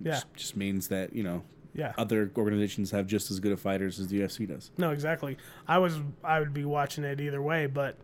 yeah, 0.00 0.12
just, 0.12 0.34
just 0.34 0.56
means 0.56 0.88
that 0.88 1.14
you 1.14 1.24
know 1.24 1.42
yeah. 1.74 1.92
other 1.96 2.30
organizations 2.36 2.90
have 2.90 3.06
just 3.06 3.30
as 3.30 3.40
good 3.40 3.52
of 3.52 3.60
fighters 3.60 3.98
as 3.98 4.08
the 4.08 4.20
UFC 4.20 4.46
does. 4.46 4.70
No, 4.76 4.90
exactly. 4.90 5.38
I 5.66 5.78
was 5.78 6.00
I 6.22 6.40
would 6.40 6.52
be 6.52 6.64
watching 6.64 7.04
it 7.04 7.20
either 7.20 7.40
way, 7.40 7.66
but 7.66 7.96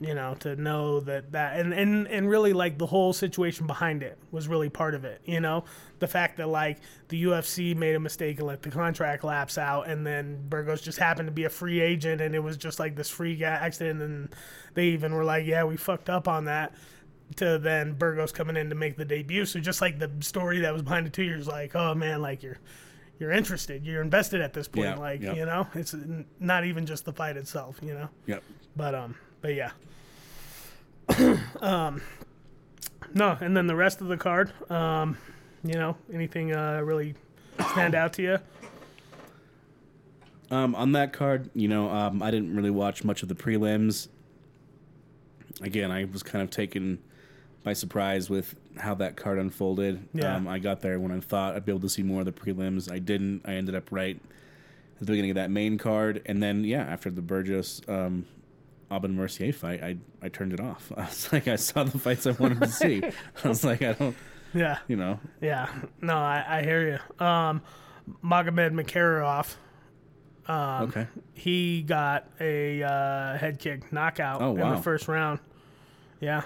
you 0.00 0.14
know, 0.14 0.34
to 0.40 0.56
know 0.56 1.00
that 1.00 1.32
that 1.32 1.58
and 1.58 1.72
and 1.72 2.06
and 2.08 2.28
really 2.28 2.52
like 2.52 2.78
the 2.78 2.86
whole 2.86 3.12
situation 3.12 3.66
behind 3.66 4.02
it 4.02 4.18
was 4.32 4.48
really 4.48 4.68
part 4.68 4.94
of 4.94 5.04
it. 5.04 5.20
You 5.24 5.40
know, 5.40 5.64
the 6.00 6.08
fact 6.08 6.36
that 6.38 6.48
like 6.48 6.78
the 7.08 7.24
UFC 7.24 7.76
made 7.76 7.94
a 7.94 8.00
mistake 8.00 8.38
and 8.38 8.46
let 8.46 8.62
the 8.62 8.70
contract 8.70 9.24
lapse 9.24 9.56
out, 9.56 9.88
and 9.88 10.06
then 10.06 10.44
Burgos 10.48 10.80
just 10.80 10.98
happened 10.98 11.28
to 11.28 11.32
be 11.32 11.44
a 11.44 11.50
free 11.50 11.80
agent, 11.80 12.20
and 12.20 12.34
it 12.34 12.40
was 12.40 12.56
just 12.56 12.78
like 12.78 12.96
this 12.96 13.08
freak 13.08 13.40
accident, 13.42 14.02
and 14.02 14.34
they 14.74 14.86
even 14.86 15.14
were 15.14 15.24
like, 15.24 15.46
yeah, 15.46 15.64
we 15.64 15.76
fucked 15.76 16.10
up 16.10 16.28
on 16.28 16.46
that. 16.46 16.74
To 17.36 17.58
then 17.58 17.94
Burgos 17.94 18.32
coming 18.32 18.56
in 18.56 18.68
to 18.68 18.74
make 18.74 18.96
the 18.96 19.04
debut, 19.04 19.46
so 19.46 19.58
just 19.58 19.80
like 19.80 19.98
the 19.98 20.10
story 20.20 20.60
that 20.60 20.72
was 20.72 20.82
behind 20.82 21.06
it 21.06 21.12
two 21.12 21.22
years, 21.22 21.46
like, 21.46 21.74
oh 21.74 21.94
man, 21.94 22.20
like 22.20 22.42
you're 22.42 22.58
you're 23.18 23.30
interested, 23.30 23.86
you're 23.86 24.02
invested 24.02 24.40
at 24.40 24.52
this 24.52 24.68
point, 24.68 24.86
Yeah, 24.86 24.96
like 24.96 25.22
yeah. 25.22 25.34
you 25.34 25.46
know, 25.46 25.66
it's 25.74 25.94
not 26.40 26.64
even 26.64 26.84
just 26.84 27.04
the 27.04 27.12
fight 27.12 27.36
itself, 27.36 27.78
you 27.80 27.94
know. 27.94 28.08
Yep. 28.26 28.42
But 28.76 28.94
um, 28.94 29.14
but 29.44 29.54
yeah. 29.54 29.72
um, 31.60 32.00
no, 33.12 33.36
and 33.42 33.54
then 33.54 33.66
the 33.66 33.76
rest 33.76 34.00
of 34.00 34.08
the 34.08 34.16
card, 34.16 34.50
um, 34.70 35.18
you 35.62 35.74
know, 35.74 35.98
anything 36.10 36.54
uh 36.54 36.80
really 36.82 37.14
stand 37.72 37.94
out 37.94 38.14
to 38.14 38.22
you? 38.22 38.38
Um, 40.50 40.74
on 40.74 40.92
that 40.92 41.12
card, 41.12 41.50
you 41.52 41.68
know, 41.68 41.90
um, 41.90 42.22
I 42.22 42.30
didn't 42.30 42.56
really 42.56 42.70
watch 42.70 43.04
much 43.04 43.22
of 43.22 43.28
the 43.28 43.34
prelims. 43.34 44.08
Again, 45.60 45.90
I 45.90 46.06
was 46.06 46.22
kind 46.22 46.42
of 46.42 46.48
taken 46.48 46.98
by 47.64 47.74
surprise 47.74 48.30
with 48.30 48.54
how 48.78 48.94
that 48.94 49.14
card 49.14 49.38
unfolded. 49.38 50.08
Yeah. 50.14 50.36
Um, 50.36 50.48
I 50.48 50.58
got 50.58 50.80
there 50.80 50.98
when 50.98 51.12
I 51.12 51.20
thought 51.20 51.54
I'd 51.54 51.66
be 51.66 51.72
able 51.72 51.82
to 51.82 51.90
see 51.90 52.02
more 52.02 52.20
of 52.20 52.24
the 52.24 52.32
prelims. 52.32 52.90
I 52.90 52.98
didn't. 52.98 53.42
I 53.44 53.56
ended 53.56 53.74
up 53.74 53.92
right 53.92 54.16
at 54.16 55.00
the 55.00 55.04
beginning 55.04 55.32
of 55.32 55.36
that 55.36 55.50
main 55.50 55.76
card, 55.76 56.22
and 56.24 56.42
then 56.42 56.64
yeah, 56.64 56.84
after 56.84 57.10
the 57.10 57.20
Burgos 57.20 57.82
um, 57.88 58.24
Aubin 58.90 59.16
Mercier 59.16 59.52
fight, 59.52 59.82
I 59.82 59.96
I 60.22 60.28
turned 60.28 60.52
it 60.52 60.60
off. 60.60 60.92
I 60.96 61.02
was 61.06 61.32
like, 61.32 61.48
I 61.48 61.56
saw 61.56 61.84
the 61.84 61.98
fights 61.98 62.26
I 62.26 62.32
wanted 62.32 62.60
to 62.60 62.68
see. 62.68 63.02
I 63.44 63.48
was 63.48 63.64
like, 63.64 63.82
I 63.82 63.92
don't, 63.94 64.16
Yeah, 64.52 64.78
you 64.88 64.96
know, 64.96 65.18
yeah. 65.40 65.68
No, 66.00 66.16
I, 66.16 66.44
I 66.48 66.62
hear 66.62 67.00
you. 67.20 67.26
Um, 67.26 67.62
Magomed 68.22 68.72
Makarov, 68.72 69.54
Um, 70.50 70.88
okay. 70.88 71.06
he 71.32 71.82
got 71.82 72.28
a 72.40 72.82
uh, 72.82 73.36
head 73.38 73.58
kick 73.58 73.92
knockout 73.92 74.42
Oh, 74.42 74.56
in 74.56 74.70
the 74.70 74.82
first 74.82 75.08
round. 75.08 75.40
Yeah. 76.20 76.42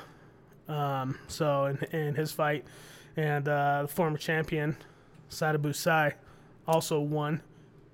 Um, 0.69 1.19
so 1.29 1.65
in, 1.67 1.79
in 1.99 2.15
his 2.15 2.31
fight, 2.33 2.65
and 3.17 3.49
uh, 3.49 3.83
the 3.83 3.89
former 3.89 4.19
champion 4.19 4.77
Sadibou 5.31 5.75
Sy 5.75 6.15
also 6.67 7.01
won 7.01 7.41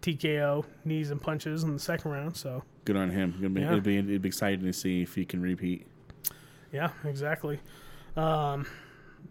TKO 0.02 0.64
knees 0.84 1.10
and 1.10 1.20
punches 1.20 1.62
in 1.62 1.72
the 1.72 1.78
second 1.78 2.10
round. 2.10 2.36
So 2.36 2.62
Good 2.84 2.96
on 2.96 3.10
him. 3.10 3.34
It'd 3.38 3.54
be, 3.54 3.60
Yeah. 3.62 3.72
it'd 3.72 3.82
be 3.82 3.96
it'd 3.98 4.22
be 4.22 4.28
exciting 4.28 4.64
to 4.66 4.72
see 4.72 5.02
if 5.02 5.14
he 5.14 5.24
can 5.24 5.40
repeat. 5.40 5.86
yeah, 6.72 6.90
exactly. 7.04 7.60
Um, 8.16 8.66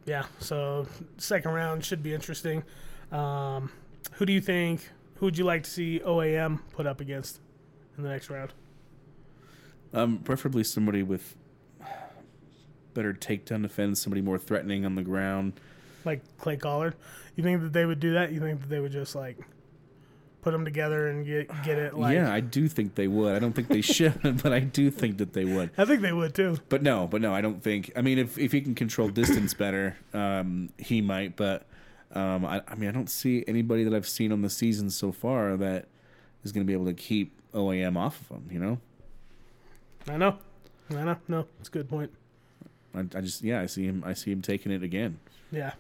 yeah. 0.06 0.26
So 0.39 0.88
second 1.18 1.52
round 1.52 1.86
should 1.86 2.02
be 2.04 2.13
interesting. 2.13 2.63
Um, 3.12 3.72
who 4.13 4.26
do 4.26 4.34
you 4.34 4.42
think? 4.42 4.89
Who 5.18 5.28
would 5.28 5.38
you 5.38 5.44
like 5.46 5.63
to 5.63 5.70
see 5.70 6.00
OAM 6.04 6.60
put 6.72 6.88
up 6.88 7.00
against 7.00 7.39
in 7.98 8.04
the 8.04 8.10
next 8.10 8.30
round? 8.30 8.54
Um, 9.94 10.18
preferably 10.20 10.63
somebody 10.63 11.04
with 11.04 11.36
better 12.94 13.13
takedown 13.13 13.62
defense, 13.62 14.02
somebody 14.02 14.22
more 14.22 14.38
threatening 14.39 14.86
on 14.86 14.96
the 14.96 15.04
ground. 15.04 15.54
like 16.06 16.22
Clay 16.38 16.58
Collard. 16.58 16.96
You 17.36 17.44
think 17.44 17.62
that 17.62 17.74
they 17.74 17.86
would 17.86 18.00
do 18.00 18.13
that? 18.13 18.32
You 18.32 18.39
think 18.39 18.60
that 18.62 18.70
they 18.70 18.80
would 18.80 18.92
just 18.92 19.16
like 19.16 19.38
put 20.43 20.51
them 20.51 20.65
together 20.65 21.08
and 21.08 21.25
get 21.25 21.47
get 21.63 21.77
it? 21.77 21.95
Like, 21.97 22.15
yeah, 22.15 22.32
I 22.32 22.41
do 22.41 22.67
think 22.67 22.95
they 22.95 23.08
would. 23.08 23.36
I 23.36 23.39
don't 23.39 23.53
think 23.53 23.69
they 23.69 23.82
should, 23.95 24.41
but 24.43 24.51
I 24.53 24.60
do 24.60 24.91
think 24.91 25.17
that 25.17 25.34
they 25.34 25.45
would. 25.45 25.71
I 25.77 25.86
think 25.86 26.01
they 26.01 26.12
would 26.12 26.36
too. 26.36 26.58
But 26.69 26.84
no, 26.84 27.08
but 27.08 27.21
no, 27.21 27.34
I 27.34 27.41
don't 27.41 27.63
think. 27.63 27.91
I 27.95 28.01
mean, 28.01 28.19
if 28.19 28.38
if 28.38 28.51
he 28.51 28.62
can 28.62 28.75
control 28.75 29.08
distance 29.08 29.53
better, 29.53 29.97
um, 30.13 30.69
he 30.77 31.01
might. 31.01 31.36
But 31.36 31.65
um, 32.12 32.45
I, 32.45 32.62
I 32.67 32.75
mean, 32.75 32.89
I 32.89 32.91
don't 32.91 33.10
see 33.10 33.43
anybody 33.47 33.84
that 33.86 33.93
I've 33.93 34.08
seen 34.08 34.32
on 34.32 34.41
the 34.41 34.49
season 34.49 34.89
so 34.89 35.12
far 35.12 35.56
that 35.58 35.88
is 36.43 36.51
going 36.51 36.65
to 36.65 36.67
be 36.67 36.73
able 36.73 36.86
to 36.86 36.93
keep 36.93 37.39
OAM 37.53 37.97
off 37.97 38.19
of 38.29 38.38
him. 38.38 38.49
You 38.51 38.60
know, 38.60 38.77
I 40.08 40.17
know, 40.17 40.38
I 40.91 41.03
know. 41.03 41.17
No, 41.27 41.45
it's 41.60 41.69
a 41.69 41.71
good 41.71 41.89
point. 41.89 42.12
I, 42.93 42.99
I 42.99 43.21
just 43.21 43.41
yeah, 43.41 43.62
I 43.62 43.65
see 43.65 43.86
him. 43.86 44.03
I 44.06 44.13
see 44.13 44.32
him 44.32 44.41
taking 44.41 44.71
it 44.71 44.84
again. 44.84 45.19
Yeah, 45.51 45.73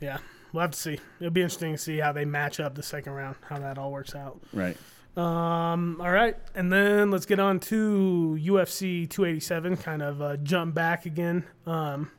yeah. 0.00 0.18
We'll 0.54 0.60
have 0.60 0.70
to 0.70 0.78
see. 0.78 1.00
It'll 1.18 1.32
be 1.32 1.42
interesting 1.42 1.72
to 1.72 1.78
see 1.78 1.98
how 1.98 2.12
they 2.12 2.24
match 2.24 2.60
up 2.60 2.76
the 2.76 2.82
second 2.84 3.12
round, 3.14 3.34
how 3.48 3.58
that 3.58 3.76
all 3.76 3.90
works 3.90 4.14
out. 4.14 4.40
Right. 4.52 4.76
Um, 5.16 6.00
all 6.00 6.12
right, 6.12 6.36
and 6.54 6.72
then 6.72 7.10
let's 7.10 7.26
get 7.26 7.40
on 7.40 7.58
to 7.60 8.38
UFC 8.40 9.10
287. 9.10 9.76
Kind 9.78 10.02
of 10.02 10.22
uh, 10.22 10.36
jump 10.36 10.72
back 10.74 11.06
again, 11.06 11.44
um, 11.66 12.10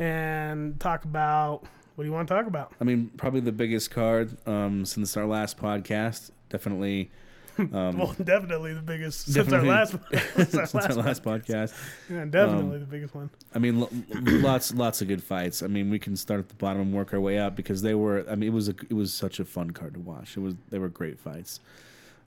and 0.00 0.80
talk 0.80 1.04
about 1.04 1.62
what 1.94 2.02
do 2.02 2.08
you 2.08 2.12
want 2.12 2.26
to 2.26 2.34
talk 2.34 2.46
about? 2.46 2.72
I 2.80 2.84
mean, 2.84 3.10
probably 3.16 3.40
the 3.40 3.52
biggest 3.52 3.92
card 3.92 4.36
um, 4.48 4.84
since 4.84 5.16
our 5.16 5.26
last 5.26 5.56
podcast. 5.56 6.30
Definitely. 6.48 7.10
Um, 7.58 7.98
Well, 7.98 8.14
definitely 8.22 8.74
the 8.74 8.82
biggest 8.82 9.32
since 9.32 9.52
our 9.52 9.62
last 9.62 9.94
since 10.34 10.54
our 10.54 10.66
since 10.66 10.74
our 10.74 10.94
last, 10.94 10.96
last 10.96 11.22
podcast. 11.24 11.74
yeah, 12.10 12.24
definitely 12.26 12.76
um, 12.76 12.80
the 12.80 12.86
biggest 12.86 13.14
one. 13.14 13.30
I 13.54 13.58
mean, 13.58 13.80
lo- 13.80 13.90
lots, 14.10 14.74
lots 14.74 15.00
of 15.00 15.08
good 15.08 15.22
fights. 15.22 15.62
I 15.62 15.66
mean, 15.66 15.90
we 15.90 15.98
can 15.98 16.16
start 16.16 16.40
at 16.40 16.48
the 16.48 16.54
bottom 16.56 16.82
and 16.82 16.92
work 16.92 17.14
our 17.14 17.20
way 17.20 17.38
up 17.38 17.56
because 17.56 17.82
they 17.82 17.94
were. 17.94 18.24
I 18.28 18.34
mean, 18.34 18.48
it 18.50 18.52
was 18.52 18.68
a, 18.68 18.74
it 18.90 18.94
was 18.94 19.12
such 19.14 19.40
a 19.40 19.44
fun 19.44 19.70
card 19.70 19.94
to 19.94 20.00
watch. 20.00 20.36
It 20.36 20.40
was, 20.40 20.54
they 20.70 20.78
were 20.78 20.88
great 20.88 21.18
fights. 21.18 21.60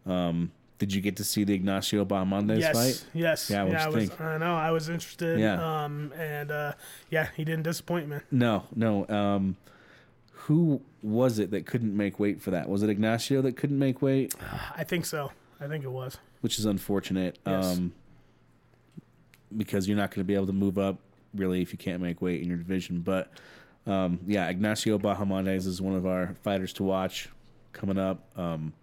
Um, 0.06 0.52
did 0.80 0.94
you 0.94 1.02
get 1.02 1.18
to 1.18 1.24
see 1.26 1.44
the 1.44 1.54
Ignacio 1.54 2.06
Bahamondes 2.06 2.62
yes, 2.62 2.76
fight? 2.76 3.06
yes, 3.14 3.50
yes. 3.50 3.50
Yeah, 3.50 3.64
what'd 3.64 3.78
I 3.80 3.90
was. 3.90 4.12
I 4.20 4.38
know. 4.38 4.56
I 4.56 4.72
was 4.72 4.90
interested. 4.90 5.40
Yeah. 5.40 5.84
Um, 5.84 6.14
and 6.18 6.52
uh, 6.52 6.74
yeah, 7.10 7.28
he 7.36 7.44
didn't 7.44 7.64
disappoint 7.64 8.08
me. 8.08 8.18
No, 8.32 8.64
no. 8.76 9.08
Um, 9.10 9.58
who 10.50 10.82
was 11.04 11.38
it 11.38 11.52
that 11.52 11.68
couldn't 11.68 11.96
make 11.96 12.20
weight 12.20 12.42
for 12.42 12.50
that? 12.50 12.68
Was 12.68 12.82
it 12.82 12.90
Ignacio 12.90 13.44
that 13.44 13.56
couldn't 13.56 13.78
make 13.78 14.02
weight? 14.02 14.34
I 14.76 14.84
think 14.84 15.06
so. 15.06 15.32
I 15.62 15.68
think 15.68 15.84
it 15.84 15.92
was. 15.92 16.18
Which 16.42 16.58
is 16.58 16.66
unfortunate. 16.66 17.38
Yes. 17.46 17.78
Um, 17.78 17.94
because 19.56 19.88
you're 19.88 19.96
not 19.96 20.10
going 20.10 20.22
to 20.22 20.28
be 20.28 20.34
able 20.34 20.48
to 20.48 20.54
move 20.54 20.80
up 20.80 20.98
really 21.36 21.62
if 21.62 21.72
you 21.72 21.78
can't 21.78 22.02
make 22.02 22.20
weight 22.20 22.42
in 22.42 22.48
your 22.48 22.58
division. 22.58 23.02
But 23.02 23.32
um, 23.86 24.22
yeah, 24.26 24.50
Ignacio 24.50 24.98
Bahamondes 24.98 25.68
is 25.68 25.84
one 25.84 25.94
of 25.94 26.08
our 26.08 26.36
fighters 26.42 26.74
to 26.74 26.84
watch 26.84 27.30
coming 27.72 28.00
up. 28.00 28.24
Um, 28.36 28.74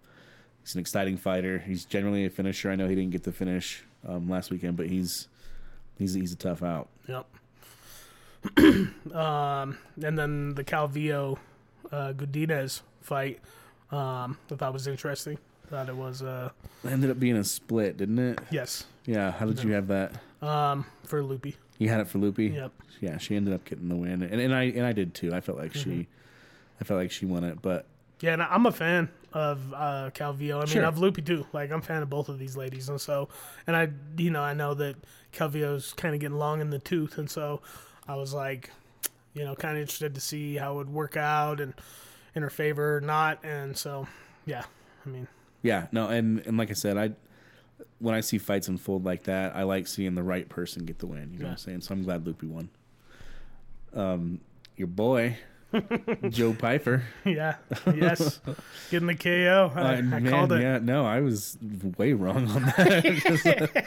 he's 0.62 0.76
an 0.76 0.81
exciting 0.81 1.16
fighter. 1.16 1.59
He's 1.59 1.85
generally 1.85 2.26
a 2.26 2.31
finisher. 2.31 2.70
I 2.70 2.76
know 2.76 2.87
he 2.87 2.94
didn't 2.94 3.11
get 3.11 3.24
the 3.24 3.33
finish 3.33 3.83
um, 4.07 4.31
last 4.31 4.52
weekend, 4.52 4.76
but 4.76 4.87
he's 4.87 5.26
he's 5.98 6.14
he's 6.14 6.33
a 6.33 6.37
tough 6.37 6.62
out. 6.62 6.88
Yep. 7.09 7.26
um, 9.16 9.79
and 10.00 10.16
then 10.16 10.55
the 10.55 10.62
Calvillo 10.62 11.38
uh, 11.92 12.12
Godinez 12.12 12.83
fight. 13.01 13.40
Um, 13.90 14.38
I 14.51 14.55
thought 14.57 14.72
was 14.72 14.87
interesting. 14.87 15.38
Thought 15.68 15.88
it 15.88 15.96
was. 15.96 16.22
Uh, 16.22 16.51
It 16.85 16.90
ended 16.92 17.11
up 17.11 17.18
being 17.20 17.37
a 17.37 17.44
split, 17.44 17.96
didn't 17.96 18.18
it? 18.18 18.38
yes. 18.51 18.85
Yeah. 19.05 19.31
How 19.33 19.46
did 19.46 19.62
you 19.62 19.72
have 19.72 19.88
that? 19.88 20.12
um, 20.42 20.85
for 21.05 21.22
Loopy. 21.22 21.57
You 21.79 21.88
had 21.88 22.01
it 22.01 22.09
for 22.09 22.18
Loopy. 22.18 22.46
Yep. 22.49 22.72
Yeah, 23.01 23.18
she 23.18 23.37
ended 23.37 23.53
up 23.55 23.64
getting 23.64 23.88
the 23.88 23.94
win, 23.96 24.22
and, 24.22 24.40
and 24.40 24.55
I 24.55 24.62
and 24.64 24.85
I 24.87 24.92
did 24.92 25.14
too. 25.14 25.35
I 25.35 25.40
felt 25.40 25.59
like 25.59 25.72
Mm-hmm. 25.75 25.90
she, 26.01 26.07
I 26.81 26.85
felt 26.85 26.99
like 26.99 27.11
she 27.11 27.27
won 27.27 27.44
it, 27.44 27.61
but 27.61 27.85
Yeah, 28.20 28.33
and 28.33 28.42
I'm 28.42 28.64
a 28.64 28.72
fan 28.72 29.11
of 29.35 29.75
uh, 29.75 30.11
Calvillo. 30.14 30.57
I 30.57 30.59
mean, 30.61 30.66
Sure. 30.68 30.85
of 30.85 30.99
Loopy 30.99 31.20
too. 31.22 31.46
Like, 31.53 31.70
I'm 31.70 31.81
a 31.81 31.83
fan 31.83 32.03
of 32.03 32.09
both 32.09 32.29
of 32.31 32.38
these 32.38 32.57
ladies, 32.57 32.88
and 32.88 32.99
so, 33.01 33.29
and 33.66 33.77
I, 33.77 33.90
you 34.16 34.31
know, 34.31 34.40
I 34.40 34.55
know 34.55 34.72
that 34.75 34.96
Calvillo's 35.33 35.92
kind 35.92 36.14
of 36.14 36.20
getting 36.22 36.38
long 36.38 36.61
in 36.62 36.70
the 36.70 36.79
tooth, 36.79 37.18
and 37.18 37.29
so 37.29 37.61
I 38.09 38.14
was 38.14 38.33
like, 38.33 38.70
you 39.37 39.44
know, 39.44 39.55
kind 39.55 39.77
of 39.77 39.83
interested 39.83 40.14
to 40.14 40.20
see 40.20 40.57
how 40.57 40.72
it 40.72 40.77
would 40.77 40.90
work 40.90 41.16
out 41.16 41.61
and 41.61 41.75
in 42.35 42.42
her 42.42 42.51
favor 42.51 42.96
or 42.96 43.01
not, 43.01 43.44
and 43.44 43.77
so, 43.77 44.07
yeah, 44.46 44.64
I 45.05 45.09
mean, 45.09 45.29
yeah, 45.62 45.87
no, 45.92 46.09
and 46.09 46.40
and 46.46 46.57
like 46.57 46.70
I 46.70 46.75
said, 46.75 46.96
I 46.96 47.12
when 47.99 48.14
I 48.14 48.20
see 48.20 48.38
fights 48.38 48.68
unfold 48.68 49.05
like 49.05 49.25
that, 49.25 49.55
I 49.55 49.64
like 49.64 49.87
seeing 49.87 50.14
the 50.14 50.22
right 50.22 50.49
person 50.49 50.85
get 50.85 50.99
the 50.99 51.07
win. 51.07 51.33
You 51.33 51.40
know 51.40 51.44
what 51.46 51.51
I'm 51.53 51.57
saying? 51.59 51.81
So 51.83 51.94
I'm 51.94 52.03
glad 52.03 52.27
Loopy 52.27 52.46
won. 52.46 52.70
Um, 53.94 54.40
your 54.77 54.88
boy, 54.88 55.37
Joe 56.31 56.52
Pyfer. 56.55 57.05
yeah, 57.24 57.57
yes, 57.94 58.40
getting 58.90 59.09
the 59.09 59.14
KO. 59.14 59.72
I, 59.74 59.81
Uh, 59.87 59.88
I 59.88 60.00
man, 60.00 60.29
called 60.31 60.52
it. 60.52 60.62
Yeah, 60.62 60.79
no, 60.79 61.05
I 61.07 61.20
was 61.20 61.59
way 61.96 62.12
wrong 62.12 62.48
on 62.50 62.62
that. 62.62 63.87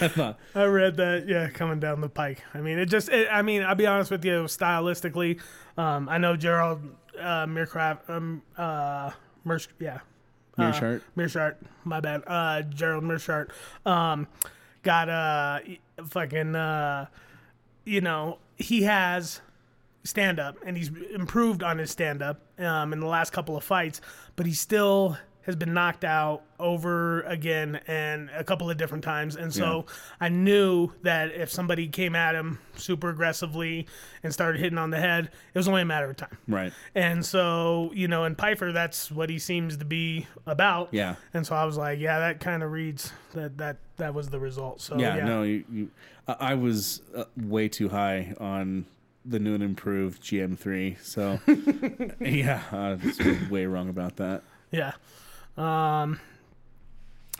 I 0.00 0.08
thought, 0.08 0.38
I 0.54 0.64
read 0.64 0.96
that, 0.96 1.26
yeah, 1.28 1.48
coming 1.50 1.80
down 1.80 2.00
the 2.00 2.08
pike. 2.08 2.42
I 2.54 2.60
mean, 2.60 2.78
it 2.78 2.86
just, 2.86 3.08
it, 3.08 3.28
I 3.30 3.42
mean, 3.42 3.62
I'll 3.62 3.74
be 3.74 3.86
honest 3.86 4.10
with 4.10 4.24
you, 4.24 4.44
stylistically, 4.44 5.40
um, 5.76 6.08
I 6.08 6.18
know 6.18 6.36
Gerald 6.36 6.80
uh, 7.18 7.46
Meercraft, 7.46 8.08
um, 8.08 8.42
uh, 8.56 9.10
Mersh, 9.46 9.68
yeah, 9.78 10.00
Meerschaert. 10.56 11.02
Meerschaert, 11.16 11.56
my 11.84 12.00
bad, 12.00 12.22
uh, 12.26 12.62
Gerald 12.62 13.04
Meerschaert, 13.04 13.50
um, 13.86 14.26
got 14.82 15.08
uh, 15.08 15.60
fucking, 16.06 16.54
uh, 16.54 17.06
you 17.84 18.00
know, 18.00 18.38
he 18.56 18.82
has 18.82 19.40
stand 20.08 20.40
up 20.40 20.56
and 20.64 20.76
he's 20.76 20.90
improved 21.14 21.62
on 21.62 21.78
his 21.78 21.90
stand 21.90 22.22
up 22.22 22.40
um, 22.58 22.92
in 22.92 23.00
the 23.00 23.06
last 23.06 23.32
couple 23.32 23.56
of 23.56 23.64
fights, 23.64 24.00
but 24.36 24.46
he 24.46 24.52
still 24.52 25.16
has 25.48 25.56
been 25.56 25.72
knocked 25.72 26.04
out 26.04 26.42
over 26.60 27.22
again 27.22 27.80
and 27.86 28.28
a 28.36 28.44
couple 28.44 28.70
of 28.70 28.76
different 28.76 29.02
times. 29.02 29.34
And 29.34 29.50
so 29.50 29.86
I 30.20 30.28
knew 30.28 30.90
that 31.04 31.32
if 31.32 31.50
somebody 31.50 31.88
came 31.88 32.14
at 32.14 32.34
him 32.34 32.58
super 32.76 33.08
aggressively 33.08 33.86
and 34.22 34.30
started 34.30 34.60
hitting 34.60 34.76
on 34.76 34.90
the 34.90 34.98
head, 34.98 35.30
it 35.54 35.58
was 35.58 35.66
only 35.66 35.80
a 35.80 35.86
matter 35.86 36.10
of 36.10 36.18
time. 36.18 36.36
right. 36.46 36.70
And 36.94 37.24
so, 37.24 37.90
you 37.94 38.08
know, 38.08 38.24
in 38.24 38.34
Pyfer, 38.34 38.72
that's 38.72 39.10
what 39.10 39.30
he 39.30 39.38
seems 39.38 39.78
to 39.78 39.86
be 39.86 40.26
about. 40.44 40.90
Yeah. 40.92 41.14
And 41.32 41.46
so 41.46 41.56
I 41.56 41.64
was 41.64 41.78
like, 41.78 41.98
yeah, 41.98 42.18
that 42.18 42.40
kind 42.40 42.62
of 42.62 42.70
reads 42.70 43.10
that 43.32 43.56
that 43.56 43.78
that 43.96 44.12
was 44.12 44.28
the 44.28 44.38
result. 44.38 44.82
So 44.82 44.98
Yeah, 44.98 45.16
yeah, 45.16 45.24
no, 45.24 45.44
you, 45.44 45.64
you, 45.72 45.90
I 46.26 46.50
I 46.50 46.54
was 46.56 47.00
uh, 47.16 47.24
way 47.38 47.68
too 47.68 47.88
high 47.88 48.34
on 48.38 48.84
the 49.24 49.38
new 49.38 49.54
and 49.54 49.62
improved 49.62 50.22
GM3. 50.22 51.00
So, 51.02 51.40
yeah, 52.20 52.62
I 52.72 52.94
was 52.94 53.50
way 53.50 53.66
wrong 53.66 53.88
about 53.88 54.16
that. 54.16 54.42
Yeah. 54.70 54.92
Um, 55.56 56.20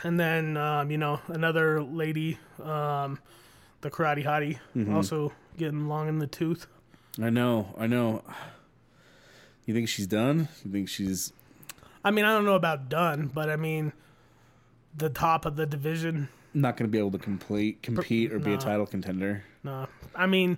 and 0.03 0.19
then, 0.19 0.57
um, 0.57 0.91
you 0.91 0.97
know, 0.97 1.19
another 1.27 1.81
lady, 1.81 2.37
um, 2.63 3.19
the 3.81 3.89
karate 3.89 4.23
hottie, 4.25 4.59
Mm-hmm. 4.75 4.95
also 4.95 5.31
getting 5.57 5.87
long 5.87 6.07
in 6.09 6.19
the 6.19 6.27
tooth. 6.27 6.67
I 7.21 7.29
know, 7.29 7.73
I 7.77 7.87
know. 7.87 8.23
You 9.65 9.73
think 9.73 9.89
she's 9.89 10.07
done? 10.07 10.47
You 10.65 10.71
think 10.71 10.89
she's 10.89 11.33
I 12.03 12.11
mean, 12.11 12.23
I 12.25 12.33
don't 12.33 12.45
know 12.45 12.55
about 12.55 12.87
done, 12.89 13.29
but 13.33 13.49
I 13.49 13.55
mean, 13.57 13.91
the 14.95 15.09
top 15.09 15.45
of 15.45 15.55
the 15.57 15.65
division. 15.65 16.29
not 16.53 16.77
going 16.77 16.87
to 16.89 16.91
be 16.91 16.97
able 16.97 17.11
to 17.11 17.17
complete, 17.17 17.83
compete, 17.83 18.31
or 18.31 18.39
be 18.39 18.53
a 18.53 18.57
title 18.57 18.85
contender? 18.85 19.43
No, 19.63 19.87
I 20.15 20.25
mean, 20.27 20.57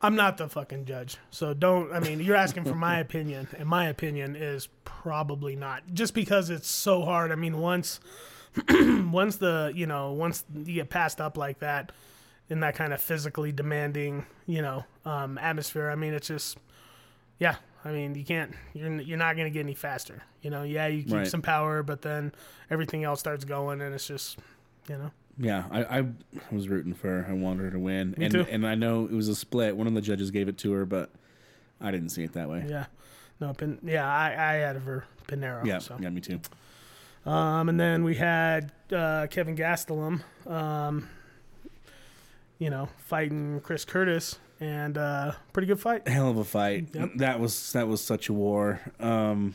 I'm 0.00 0.14
not 0.14 0.36
the 0.36 0.48
fucking 0.48 0.84
judge, 0.84 1.16
so 1.30 1.54
don't. 1.54 1.92
I 1.92 1.98
mean, 2.00 2.20
you're 2.20 2.36
asking 2.36 2.64
for 2.64 2.74
my 2.76 2.98
opinion, 3.06 3.48
and 3.58 3.68
my 3.68 3.88
opinion 3.88 4.36
is 4.36 4.68
probably 4.84 5.56
not, 5.56 5.82
just 5.92 6.14
because 6.14 6.50
it's 6.50 6.68
so 6.68 7.02
hard. 7.04 7.32
I 7.32 7.34
mean, 7.34 7.58
once, 7.58 7.98
once 8.70 9.36
the 9.36 9.72
you 9.74 9.86
know, 9.86 10.12
once 10.12 10.44
you 10.54 10.74
get 10.74 10.88
passed 10.90 11.20
up 11.20 11.36
like 11.36 11.58
that, 11.60 11.90
in 12.48 12.60
that 12.60 12.76
kind 12.76 12.92
of 12.92 13.00
physically 13.00 13.50
demanding, 13.52 14.24
you 14.46 14.62
know, 14.62 14.84
um, 15.04 15.36
atmosphere. 15.38 15.90
I 15.90 15.96
mean, 15.96 16.14
it's 16.14 16.28
just, 16.28 16.58
yeah. 17.38 17.56
I 17.84 17.90
mean, 17.92 18.14
you 18.14 18.24
can't. 18.24 18.52
You're 18.74 19.00
you're 19.00 19.18
not 19.18 19.36
gonna 19.36 19.50
get 19.50 19.60
any 19.60 19.74
faster. 19.74 20.22
You 20.42 20.50
know, 20.50 20.62
yeah, 20.62 20.86
you 20.88 21.02
keep 21.02 21.12
Right. 21.12 21.26
some 21.26 21.42
power, 21.42 21.82
but 21.82 22.02
then 22.02 22.32
everything 22.70 23.02
else 23.04 23.20
starts 23.20 23.44
going, 23.44 23.80
and 23.80 23.94
it's 23.94 24.06
just, 24.06 24.38
you 24.88 24.96
know. 24.98 25.10
Yeah, 25.38 25.64
I, 25.70 25.98
I 26.00 26.04
was 26.50 26.68
rooting 26.68 26.94
for 26.94 27.08
her. 27.08 27.26
I 27.28 27.32
wanted 27.32 27.62
her 27.64 27.70
to 27.70 27.78
win, 27.78 28.14
and 28.18 28.32
too. 28.32 28.46
and 28.50 28.66
I 28.66 28.74
know 28.74 29.04
it 29.04 29.12
was 29.12 29.28
a 29.28 29.34
split. 29.36 29.76
One 29.76 29.86
of 29.86 29.94
the 29.94 30.00
judges 30.00 30.30
gave 30.32 30.48
it 30.48 30.58
to 30.58 30.72
her, 30.72 30.84
but 30.84 31.10
I 31.80 31.90
didn't 31.92 32.08
see 32.08 32.24
it 32.24 32.32
that 32.32 32.48
way. 32.48 32.66
Yeah. 32.68 32.86
No, 33.40 33.52
Pin- 33.54 33.78
yeah, 33.84 34.04
I, 34.04 34.30
I 34.30 34.52
had 34.54 34.76
her 34.78 35.04
Pinheiro. 35.28 35.64
Yeah, 35.64 35.78
So. 35.78 35.96
yeah, 36.00 36.10
me 36.10 36.20
too. 36.20 36.40
Um, 37.24 37.68
and 37.68 37.78
then 37.78 38.02
we 38.02 38.16
had 38.16 38.72
uh, 38.92 39.28
Kevin 39.30 39.54
Gastelum, 39.54 40.22
um, 40.46 41.08
you 42.58 42.70
know, 42.70 42.88
fighting 43.06 43.60
Chris 43.60 43.84
Curtis, 43.84 44.38
and 44.60 44.98
uh, 44.98 45.32
pretty 45.52 45.66
good 45.66 45.78
fight. 45.80 46.08
hell 46.08 46.30
of 46.30 46.38
a 46.38 46.44
fight. 46.44 46.88
Yep. 46.92 47.10
That 47.16 47.38
was 47.38 47.72
that 47.74 47.86
was 47.86 48.00
such 48.02 48.28
a 48.28 48.32
war. 48.32 48.80
Um, 48.98 49.54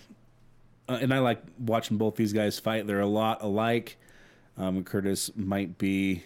uh, 0.87 0.99
and 1.01 1.13
I 1.13 1.19
like 1.19 1.41
watching 1.59 1.97
both 1.97 2.15
these 2.15 2.31
guys 2.31 2.59
fight. 2.59 2.87
They're 2.87 2.99
a 3.01 3.05
lot 3.05 3.41
alike. 3.41 3.97
Um, 4.57 4.83
Curtis 4.83 5.31
might 5.35 5.77
be 5.77 6.23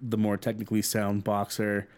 the 0.00 0.16
more 0.16 0.36
technically 0.36 0.82
sound 0.82 1.24
boxer. 1.24 1.88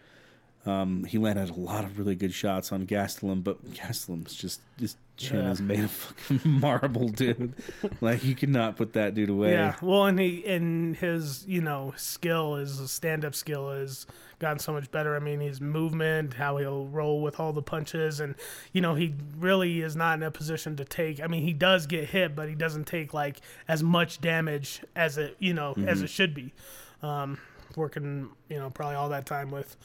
Um, 0.65 1.05
he 1.05 1.17
landed 1.17 1.49
a 1.49 1.53
lot 1.53 1.85
of 1.85 1.97
really 1.97 2.15
good 2.15 2.33
shots 2.33 2.71
on 2.71 2.85
Gastelum, 2.85 3.43
but 3.43 3.63
Gastelum's 3.73 4.35
just 4.35 4.61
just 4.77 4.97
chin 5.15 5.37
Yeah. 5.37 5.51
is 5.51 5.61
made 5.61 5.79
of 5.85 5.91
fucking 5.91 6.41
marble, 6.59 7.07
dude. 7.09 7.53
like 8.01 8.23
you 8.23 8.35
cannot 8.35 8.75
put 8.75 8.93
that 8.93 9.15
dude 9.15 9.29
away. 9.29 9.53
Yeah, 9.53 9.75
well, 9.81 10.05
and 10.05 10.19
he 10.19 10.45
and 10.45 10.97
his 10.97 11.45
you 11.47 11.61
know 11.61 11.93
skill, 11.95 12.55
his 12.55 12.91
stand 12.91 13.23
up 13.23 13.33
skill 13.35 13.71
has 13.71 14.05
gotten 14.39 14.57
so 14.59 14.71
much 14.73 14.89
better. 14.89 15.15
I 15.15 15.19
mean, 15.19 15.39
his 15.41 15.59
movement, 15.61 16.33
how 16.35 16.57
he'll 16.57 16.85
roll 16.87 17.21
with 17.21 17.39
all 17.39 17.53
the 17.53 17.61
punches, 17.61 18.19
and 18.19 18.35
you 18.73 18.81
know 18.81 18.95
he 18.95 19.13
really 19.37 19.81
is 19.81 19.95
not 19.95 20.17
in 20.17 20.23
a 20.23 20.31
position 20.31 20.75
to 20.77 20.85
take. 20.85 21.21
I 21.21 21.27
mean, 21.27 21.43
he 21.43 21.53
does 21.53 21.85
get 21.85 22.05
hit, 22.09 22.35
but 22.35 22.49
he 22.49 22.55
doesn't 22.55 22.85
take 22.87 23.13
like 23.13 23.41
as 23.67 23.83
much 23.83 24.21
damage 24.21 24.81
as 24.95 25.17
it 25.17 25.35
you 25.39 25.53
know 25.53 25.71
Mm-hmm. 25.73 25.87
as 25.89 26.01
it 26.01 26.09
should 26.09 26.33
be. 26.33 26.53
Um, 27.03 27.37
working 27.75 28.29
you 28.49 28.57
know 28.57 28.69
probably 28.71 28.95
all 28.95 29.09
that 29.09 29.25
time 29.25 29.51
with 29.51 29.77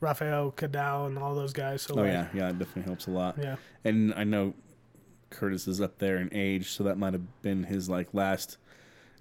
Rafael 0.00 0.52
Cadal 0.56 1.06
and 1.06 1.18
all 1.18 1.34
those 1.34 1.52
guys. 1.52 1.82
So 1.82 1.94
Oh 1.94 2.02
like, 2.02 2.06
yeah, 2.12 2.26
yeah, 2.32 2.48
it 2.50 2.58
definitely 2.58 2.82
helps 2.84 3.06
a 3.06 3.10
lot. 3.10 3.36
Yeah. 3.38 3.56
and 3.84 4.14
I 4.14 4.24
know 4.24 4.54
Curtis 5.30 5.66
is 5.68 5.80
up 5.80 5.98
there 5.98 6.16
in 6.18 6.28
age, 6.32 6.70
so 6.70 6.84
that 6.84 6.96
might 6.98 7.12
have 7.14 7.42
been 7.42 7.64
his 7.64 7.88
like 7.88 8.08
last 8.14 8.56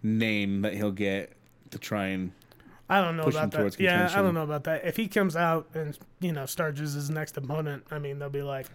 name 0.03 0.61
that 0.61 0.73
he'll 0.75 0.91
get 0.91 1.33
to 1.71 1.79
try 1.79 2.07
and 2.07 2.31
I 2.89 3.01
don't 3.01 3.17
know 3.17 3.23
push 3.23 3.35
about 3.35 3.51
that. 3.51 3.79
Yeah, 3.79 4.09
I 4.13 4.21
don't 4.21 4.33
know 4.33 4.43
about 4.43 4.63
that. 4.65 4.85
If 4.85 4.95
he 4.95 5.07
comes 5.07 5.35
out 5.35 5.67
and 5.73 5.97
you 6.19 6.31
know 6.31 6.45
starts 6.45 6.79
as 6.79 6.93
his 6.93 7.09
next 7.09 7.37
opponent, 7.37 7.83
I 7.91 7.99
mean 7.99 8.19
they'll 8.19 8.29
be 8.29 8.41
like, 8.41 8.67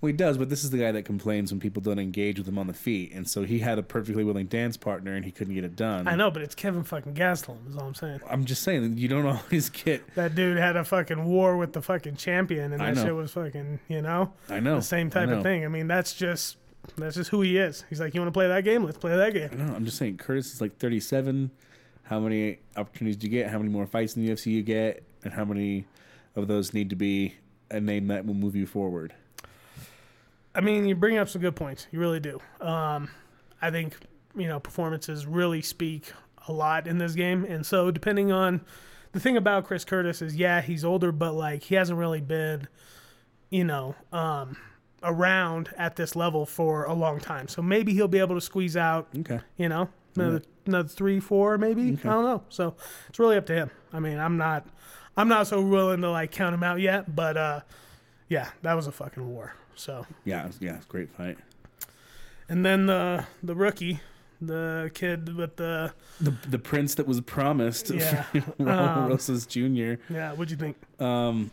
well, 0.00 0.06
he 0.08 0.12
does. 0.12 0.38
But 0.38 0.48
this 0.48 0.64
is 0.64 0.70
the 0.70 0.78
guy 0.78 0.92
that 0.92 1.02
complains 1.04 1.52
when 1.52 1.60
people 1.60 1.82
don't 1.82 1.98
engage 1.98 2.38
with 2.38 2.48
him 2.48 2.58
on 2.58 2.66
the 2.66 2.72
feet, 2.72 3.12
and 3.12 3.28
so 3.28 3.42
he 3.42 3.58
had 3.58 3.78
a 3.78 3.82
perfectly 3.82 4.24
willing 4.24 4.46
dance 4.46 4.76
partner, 4.76 5.14
and 5.14 5.24
he 5.24 5.30
couldn't 5.30 5.54
get 5.54 5.64
it 5.64 5.76
done. 5.76 6.08
I 6.08 6.14
know, 6.14 6.30
but 6.30 6.40
it's 6.40 6.54
Kevin 6.54 6.84
fucking 6.84 7.14
Gastelum. 7.14 7.68
Is 7.68 7.76
all 7.76 7.88
I'm 7.88 7.94
saying. 7.94 8.20
I'm 8.28 8.44
just 8.44 8.62
saying 8.62 8.96
you 8.96 9.08
don't 9.08 9.26
always 9.26 9.68
get. 9.68 10.14
That 10.14 10.34
dude 10.34 10.56
had 10.56 10.76
a 10.76 10.84
fucking 10.84 11.24
war 11.24 11.56
with 11.56 11.72
the 11.72 11.82
fucking 11.82 12.16
champion, 12.16 12.72
and 12.72 12.80
that 12.80 12.96
shit 12.96 13.14
was 13.14 13.32
fucking, 13.32 13.80
you 13.88 14.00
know, 14.00 14.32
I 14.48 14.60
know 14.60 14.76
the 14.76 14.82
same 14.82 15.10
type 15.10 15.28
of 15.28 15.42
thing. 15.42 15.64
I 15.64 15.68
mean, 15.68 15.88
that's 15.88 16.14
just 16.14 16.56
that's 16.96 17.16
just 17.16 17.30
who 17.30 17.42
he 17.42 17.58
is. 17.58 17.84
He's 17.90 18.00
like, 18.00 18.14
you 18.14 18.20
want 18.20 18.28
to 18.28 18.38
play 18.38 18.48
that 18.48 18.64
game? 18.64 18.84
Let's 18.84 18.98
play 18.98 19.14
that 19.14 19.34
game. 19.34 19.50
No, 19.58 19.74
I'm 19.74 19.84
just 19.84 19.98
saying 19.98 20.16
Curtis 20.16 20.54
is 20.54 20.60
like 20.60 20.78
37. 20.78 21.50
How 22.08 22.18
many 22.20 22.58
opportunities 22.76 23.16
do 23.16 23.26
you 23.26 23.30
get? 23.30 23.50
How 23.50 23.58
many 23.58 23.70
more 23.70 23.86
fights 23.86 24.16
in 24.16 24.24
the 24.24 24.32
UFC 24.32 24.46
you 24.46 24.62
get? 24.62 25.02
And 25.24 25.32
how 25.32 25.44
many 25.44 25.84
of 26.36 26.48
those 26.48 26.72
need 26.72 26.90
to 26.90 26.96
be 26.96 27.34
a 27.70 27.80
name 27.80 28.06
that 28.08 28.24
will 28.24 28.34
move 28.34 28.56
you 28.56 28.66
forward? 28.66 29.12
I 30.54 30.60
mean, 30.60 30.86
you 30.86 30.94
bring 30.94 31.18
up 31.18 31.28
some 31.28 31.42
good 31.42 31.54
points. 31.56 31.86
You 31.92 32.00
really 32.00 32.20
do. 32.20 32.40
Um, 32.60 33.10
I 33.60 33.70
think 33.70 33.94
you 34.36 34.46
know 34.48 34.58
performances 34.60 35.26
really 35.26 35.60
speak 35.62 36.12
a 36.46 36.52
lot 36.52 36.86
in 36.86 36.98
this 36.98 37.14
game, 37.14 37.44
and 37.44 37.64
so 37.66 37.90
depending 37.90 38.32
on 38.32 38.62
the 39.12 39.20
thing 39.20 39.36
about 39.36 39.66
Chris 39.66 39.84
Curtis 39.84 40.22
is, 40.22 40.34
yeah, 40.36 40.60
he's 40.62 40.84
older, 40.84 41.12
but 41.12 41.32
like 41.34 41.62
he 41.62 41.74
hasn't 41.74 41.98
really 41.98 42.20
been, 42.20 42.68
you 43.50 43.64
know, 43.64 43.94
um, 44.12 44.56
around 45.02 45.70
at 45.76 45.96
this 45.96 46.16
level 46.16 46.46
for 46.46 46.84
a 46.84 46.94
long 46.94 47.18
time. 47.20 47.48
So 47.48 47.60
maybe 47.62 47.92
he'll 47.92 48.08
be 48.08 48.18
able 48.18 48.34
to 48.34 48.40
squeeze 48.40 48.76
out, 48.76 49.08
Okay. 49.20 49.40
you 49.56 49.68
know, 49.68 49.88
another 50.16 50.42
another 50.68 50.88
three, 50.88 51.18
four, 51.18 51.58
maybe. 51.58 51.98
I 52.04 52.08
don't 52.08 52.24
know. 52.24 52.42
So 52.48 52.76
it's 53.08 53.18
really 53.18 53.36
up 53.36 53.46
to 53.46 53.54
him. 53.54 53.70
I 53.92 53.98
mean, 53.98 54.18
I'm 54.18 54.36
not, 54.36 54.66
I'm 55.16 55.28
not 55.28 55.46
so 55.48 55.60
willing 55.60 56.00
to 56.02 56.10
like 56.10 56.30
count 56.30 56.54
him 56.54 56.62
out 56.62 56.80
yet, 56.80 57.14
but 57.16 57.36
uh, 57.36 57.60
yeah, 58.28 58.50
that 58.62 58.74
was 58.74 58.86
a 58.86 58.92
fucking 58.92 59.26
war. 59.28 59.54
So. 59.74 60.06
Yeah, 60.24 60.48
yeah, 60.60 60.76
it's 60.76 60.86
a 60.86 60.88
great 60.88 61.10
fight. 61.10 61.38
And 62.48 62.64
then 62.64 62.86
the 62.86 63.26
the 63.42 63.54
rookie, 63.54 64.00
the 64.40 64.90
kid 64.94 65.34
with 65.36 65.56
the 65.56 65.92
The 66.20 66.34
the 66.48 66.58
prince 66.58 66.94
that 66.94 67.06
was 67.06 67.20
promised. 67.20 67.90
Yeah. 67.90 68.24
Um, 68.60 69.08
Rosas 69.08 69.46
Jr. 69.46 69.94
yeah. 70.10 70.32
What'd 70.32 70.50
you 70.50 70.56
think? 70.56 70.76
Um, 71.00 71.50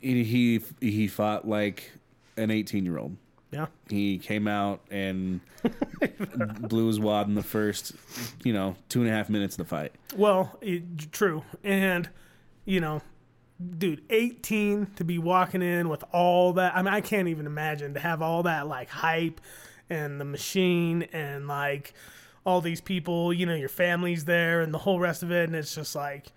he 0.00 0.24
he 0.24 0.60
he 0.80 1.08
fought 1.08 1.46
like 1.46 1.92
an 2.36 2.50
18 2.50 2.84
year 2.84 2.98
old. 2.98 3.16
Yeah. 3.50 3.66
He 3.88 4.18
came 4.18 4.46
out 4.46 4.80
and 4.90 5.40
blew 6.60 6.86
his 6.86 7.00
wad 7.00 7.26
in 7.26 7.34
the 7.34 7.42
first, 7.42 7.92
you 8.44 8.52
know, 8.52 8.76
two 8.88 9.00
and 9.00 9.08
a 9.08 9.12
half 9.12 9.28
minutes 9.28 9.54
of 9.54 9.58
the 9.58 9.64
fight. 9.64 9.92
Well, 10.16 10.56
it, 10.60 11.10
true, 11.10 11.42
and 11.64 12.08
you 12.64 12.80
know, 12.80 13.02
dude, 13.78 14.02
eighteen 14.10 14.86
to 14.96 15.04
be 15.04 15.18
walking 15.18 15.62
in 15.62 15.88
with 15.88 16.04
all 16.12 16.52
that. 16.54 16.76
I 16.76 16.82
mean, 16.82 16.94
I 16.94 17.00
can't 17.00 17.28
even 17.28 17.46
imagine 17.46 17.94
to 17.94 18.00
have 18.00 18.22
all 18.22 18.44
that 18.44 18.68
like 18.68 18.88
hype 18.88 19.40
and 19.88 20.20
the 20.20 20.24
machine 20.24 21.02
and 21.12 21.48
like 21.48 21.92
all 22.46 22.60
these 22.60 22.80
people. 22.80 23.32
You 23.32 23.46
know, 23.46 23.54
your 23.54 23.68
family's 23.68 24.26
there 24.26 24.60
and 24.60 24.72
the 24.72 24.78
whole 24.78 25.00
rest 25.00 25.24
of 25.24 25.32
it, 25.32 25.44
and 25.48 25.56
it's 25.56 25.74
just 25.74 25.96
like 25.96 26.28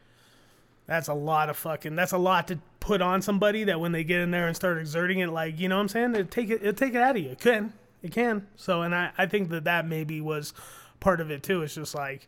that's 0.86 1.08
a 1.08 1.14
lot 1.14 1.50
of 1.50 1.58
fucking. 1.58 1.96
That's 1.96 2.12
a 2.12 2.18
lot 2.18 2.48
to 2.50 2.60
put 2.80 3.02
on 3.02 3.22
somebody 3.22 3.64
that 3.66 3.80
when 3.80 3.92
they 3.94 4.04
get 4.04 4.20
in 4.22 4.32
there 4.32 4.48
and 4.48 4.56
start 4.56 4.78
exerting 4.78 5.20
it, 5.20 5.30
like 5.30 5.60
you 5.60 5.70
know 5.70 5.76
what 5.78 5.82
I'm 5.84 5.88
saying, 5.90 6.16
it 6.16 6.32
take 6.32 6.50
it, 6.50 6.64
it 6.64 6.78
take 6.78 6.94
it 6.94 7.02
out 7.02 7.16
of 7.16 7.24
you. 7.24 7.30
It 7.32 7.40
can, 7.40 7.74
it 8.02 8.12
can. 8.12 8.48
So, 8.56 8.82
and 8.82 8.94
I, 8.94 9.12
I 9.18 9.26
think 9.26 9.50
that 9.50 9.64
that 9.64 9.88
maybe 9.88 10.20
was 10.22 10.54
part 11.00 11.22
of 11.22 11.32
it 11.32 11.44
too. 11.44 11.62
It's 11.64 11.76
just 11.76 11.96
like 11.96 12.28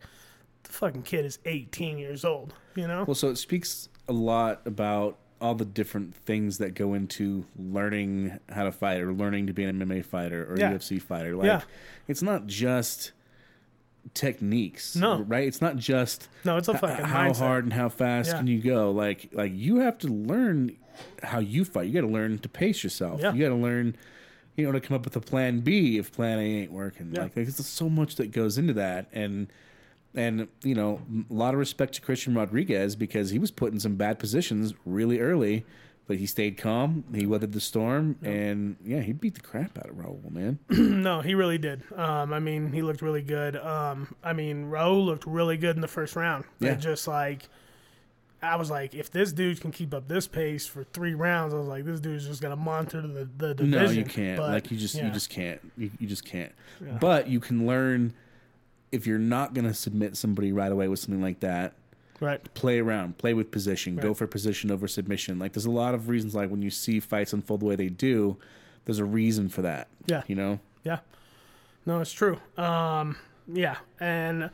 the 0.64 0.72
fucking 0.72 1.04
kid 1.04 1.26
is 1.26 1.40
18 1.46 1.98
years 1.98 2.24
old. 2.26 2.54
You 2.76 2.88
know? 2.88 3.04
Well, 3.06 3.16
so 3.16 3.30
it 3.30 3.38
speaks 3.38 3.90
a 4.08 4.14
lot 4.14 4.62
about 4.66 5.18
all 5.42 5.54
the 5.56 5.66
different 5.66 6.16
things 6.16 6.58
that 6.60 6.74
go 6.74 6.94
into 6.94 7.46
learning 7.58 8.40
how 8.50 8.64
to 8.64 8.72
fight 8.72 9.02
or 9.02 9.12
learning 9.14 9.48
to 9.48 9.54
be 9.54 9.66
an 9.66 9.80
MMA 9.80 10.06
fighter 10.06 10.46
or 10.50 10.58
Yeah. 10.58 10.72
UFC 10.72 11.02
fighter. 11.02 11.36
Like, 11.36 11.46
Yeah. 11.48 11.62
it's 12.08 12.22
not 12.22 12.48
just 12.48 13.12
techniques. 14.14 14.96
No. 14.96 15.22
right? 15.22 15.48
It's 15.48 15.62
not 15.62 15.78
just 15.78 16.30
No, 16.44 16.58
it's 16.58 16.68
a 16.68 16.78
fucking 16.78 17.06
how 17.06 17.30
mindset. 17.30 17.38
hard 17.40 17.64
and 17.66 17.74
how 17.74 17.90
fast 17.90 18.30
Yeah. 18.32 18.38
can 18.38 18.48
you 18.48 18.60
go. 18.62 18.92
Like, 18.92 19.30
like 19.34 19.52
you 19.54 19.78
have 19.80 19.98
to 20.00 20.08
learn 20.08 20.76
how 21.24 21.40
you 21.40 21.66
fight. 21.66 21.88
You 21.88 21.94
got 21.94 22.08
to 22.08 22.14
learn 22.14 22.38
to 22.40 22.50
pace 22.50 22.84
yourself. 22.84 23.22
Yeah. 23.22 23.34
You 23.34 23.42
got 23.44 23.50
to 23.50 23.62
learn. 23.62 23.96
You 24.58 24.66
know, 24.66 24.72
to 24.72 24.80
come 24.80 24.96
up 24.96 25.04
with 25.04 25.14
a 25.18 25.20
plan 25.20 25.60
B 25.60 25.98
if 25.98 26.14
plan 26.14 26.40
A 26.40 26.42
ain't 26.42 26.72
working. 26.72 27.12
Yeah. 27.14 27.24
Like, 27.24 27.34
there's 27.34 27.58
so 27.66 27.90
much 27.90 28.16
that 28.16 28.32
goes 28.32 28.58
into 28.58 28.72
that, 28.74 29.08
and 29.12 29.48
and 30.16 30.48
you 30.64 30.74
know, 30.74 31.02
a 31.30 31.34
lot 31.34 31.54
of 31.54 31.60
respect 31.60 31.96
to 31.96 32.02
Christian 32.02 32.34
Rodriguez 32.34 32.96
because 32.96 33.32
he 33.32 33.38
was 33.38 33.52
put 33.52 33.74
in 33.74 33.82
some 33.82 33.98
bad 33.98 34.18
positions 34.18 34.74
really 34.86 35.20
early, 35.20 35.66
but 36.08 36.18
he 36.18 36.26
stayed 36.26 36.58
calm. 36.58 37.04
He 37.14 37.26
weathered 37.26 37.54
the 37.54 37.62
storm, 37.62 38.18
and 38.22 38.78
yeah, 38.84 39.02
he 39.02 39.12
beat 39.12 39.36
the 39.36 39.42
crap 39.42 39.78
out 39.78 39.90
of 39.90 39.96
Raul, 39.96 40.32
man. 40.32 40.60
No, 41.06 41.22
he 41.22 41.36
really 41.36 41.58
did. 41.58 41.84
Um, 41.96 42.34
I 42.34 42.40
mean, 42.40 42.72
he 42.72 42.82
looked 42.82 43.02
really 43.02 43.22
good. 43.22 43.56
Um, 43.58 44.16
I 44.24 44.34
mean, 44.34 44.72
Raul 44.72 45.06
looked 45.06 45.26
really 45.26 45.58
good 45.58 45.76
in 45.76 45.82
the 45.82 45.88
first 45.88 46.16
round. 46.16 46.46
Yeah. 46.60 46.72
It 46.72 46.78
just 46.78 47.08
like, 47.08 47.48
I 48.42 48.56
was 48.56 48.72
like, 48.72 48.96
if 48.96 49.12
this 49.12 49.32
dude 49.32 49.62
can 49.62 49.72
keep 49.72 49.94
up 49.94 50.08
this 50.08 50.28
pace 50.28 50.66
for 50.66 50.84
three 50.84 51.14
rounds, 51.14 51.54
I 51.54 51.58
was 51.58 51.68
like, 51.68 51.86
this 51.86 52.00
dude's 52.00 52.28
just 52.28 52.42
gonna 52.42 52.56
monitor 52.56 53.02
the 53.02 53.30
the 53.38 53.54
division. 53.54 53.72
no, 53.72 53.92
you 53.92 54.06
can't. 54.06 54.38
But, 54.38 54.52
like 54.52 54.72
you 54.72 54.78
just 54.78 54.96
yeah. 54.96 55.06
you 55.06 55.12
just 55.12 55.30
can't. 55.30 55.60
You, 55.78 55.92
you 56.00 56.08
just 56.08 56.26
can't. 56.26 56.52
But 57.00 57.28
you 57.28 57.40
can 57.40 57.66
learn 57.68 58.14
if 58.92 59.06
you're 59.06 59.20
not 59.20 59.54
gonna 59.54 59.74
submit 59.74 60.18
somebody 60.18 60.52
right 60.52 60.72
away 60.72 60.88
with 60.88 61.00
something 61.00 61.22
like 61.22 61.42
that. 61.42 61.74
Right. 62.26 62.54
Play 62.54 62.80
around, 62.80 63.18
play 63.18 63.34
with 63.34 63.52
position, 63.52 63.96
go 63.96 64.14
for 64.14 64.28
position 64.28 64.72
over 64.72 64.88
submission. 64.88 65.40
Like 65.40 65.54
there's 65.54 65.66
a 65.66 65.72
lot 65.72 65.94
of 65.94 66.10
reasons. 66.10 66.36
Like 66.36 66.50
when 66.50 66.62
you 66.62 66.70
see 66.70 67.00
fights 67.00 67.34
unfold 67.34 67.62
the 67.62 67.66
way 67.66 67.76
they 67.76 67.90
do, 67.90 68.38
there's 68.86 69.00
a 69.00 69.06
reason 69.06 69.50
for 69.50 69.62
that. 69.62 69.88
Yeah. 70.08 70.24
you 70.28 70.36
know. 70.36 70.60
Yeah. 70.84 71.00
No, 71.86 72.00
it's 72.00 72.12
true. 72.12 72.40
Um, 72.58 73.18
yeah. 73.52 73.78
And 74.00 74.50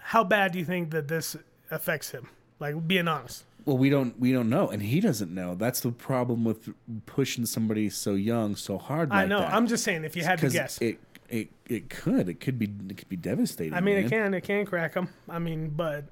how 0.00 0.24
bad 0.24 0.52
do 0.52 0.58
you 0.58 0.64
think 0.64 0.90
that 0.90 1.08
this 1.08 1.36
affects 1.70 2.10
him? 2.10 2.28
Like, 2.60 2.88
being 2.88 3.06
honest. 3.06 3.44
Well, 3.64 3.76
we 3.76 3.90
don't 3.90 4.18
we 4.18 4.32
don't 4.32 4.48
know, 4.48 4.68
and 4.68 4.80
he 4.80 4.98
doesn't 4.98 5.32
know. 5.32 5.54
That's 5.54 5.80
the 5.80 5.92
problem 5.92 6.42
with 6.42 6.70
pushing 7.04 7.44
somebody 7.44 7.90
so 7.90 8.14
young 8.14 8.56
so 8.56 8.78
hard. 8.78 9.12
I 9.12 9.26
know. 9.26 9.40
that. 9.40 9.52
I'm 9.52 9.66
just 9.66 9.84
saying, 9.84 10.04
if 10.04 10.16
you 10.16 10.24
had 10.24 10.38
to 10.38 10.48
guess. 10.48 10.78
it 10.80 10.98
it 11.28 11.50
it 11.66 11.90
could 11.90 12.30
it 12.30 12.40
could 12.40 12.58
be 12.58 12.64
it 12.88 12.96
could 12.96 13.10
be 13.10 13.16
devastating. 13.16 13.74
I 13.74 13.80
mean, 13.80 13.96
man. 13.96 14.04
it 14.06 14.08
can. 14.08 14.34
It 14.34 14.40
can 14.40 14.64
crack 14.64 14.94
him. 14.94 15.10
I 15.28 15.38
mean, 15.38 15.68
but 15.68 16.04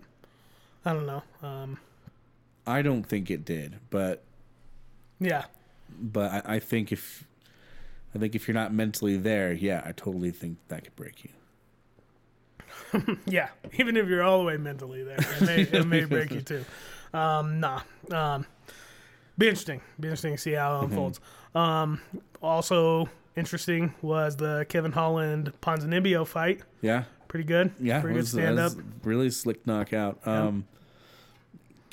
I 0.87 0.93
don't 0.95 1.05
know. 1.07 1.23
Um, 1.43 1.79
I 2.67 2.81
don't 2.81 3.03
think 3.05 3.31
it 3.31 3.45
did, 3.45 3.77
but 3.91 4.23
yeah. 5.21 5.45
but 6.01 6.31
I, 6.49 6.55
I 6.57 6.59
think 6.59 6.93
if 6.93 7.25
I 8.15 8.19
think 8.19 8.35
if 8.35 8.49
you're 8.49 8.55
not 8.55 8.73
mentally 8.73 9.17
there, 9.19 9.53
yeah, 9.53 9.83
I 9.85 9.93
totally 9.93 10.31
think 10.31 10.57
that 10.69 10.85
could 10.85 10.97
break 10.97 11.25
you. 11.25 11.31
Yeah, 13.27 13.49
even 13.79 13.97
if 13.97 14.09
you're 14.09 14.23
all 14.23 14.39
the 14.39 14.45
way 14.45 14.57
mentally 14.57 15.03
there, 15.03 15.17
it 15.19 15.41
may, 15.43 15.79
it 15.79 15.87
may 15.87 16.05
break 16.05 16.31
you 16.31 16.41
too. 16.41 16.65
Um, 17.13 17.61
nah. 17.61 17.81
Um, 18.11 18.47
be 19.39 19.49
interesting. 19.49 19.81
Be 20.01 20.09
interesting 20.09 20.33
to 20.35 20.39
see 20.39 20.53
how 20.53 20.77
it 20.77 20.85
Mm-hmm. 20.85 20.85
unfolds. 20.93 21.21
Um, 21.55 22.01
also 22.43 23.09
interesting 23.37 23.93
was 24.03 24.37
the 24.37 24.67
Kevin 24.69 24.93
Holland 24.93 25.53
Ponzinibbio 25.63 26.27
fight. 26.27 26.61
Yeah, 26.81 27.05
Pretty 27.29 27.45
good. 27.45 27.73
yeah, 27.81 28.01
Pretty 28.01 28.19
good 28.19 28.29
stand 28.29 28.59
up. 28.59 28.73
really 29.05 29.31
slick 29.31 29.67
knockout. 29.67 30.19
Um, 30.27 30.67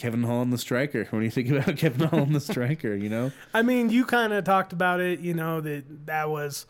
Kevin 0.03 0.23
Holland, 0.23 0.51
the 0.51 0.57
striker. 0.57 1.05
When 1.11 1.23
you 1.23 1.29
think 1.29 1.49
about 1.49 1.77
Kevin 1.77 2.09
Holland, 2.09 2.35
the 2.35 2.41
striker? 2.41 2.93
You 2.93 3.07
know, 3.07 3.31
I 3.53 3.61
mean, 3.61 3.89
you 3.89 4.03
kind 4.03 4.33
of 4.33 4.43
talked 4.43 4.73
about 4.73 4.99
it. 4.99 5.21
You 5.21 5.33
know 5.33 5.61
that 5.61 6.07
that 6.07 6.29
was 6.29 6.65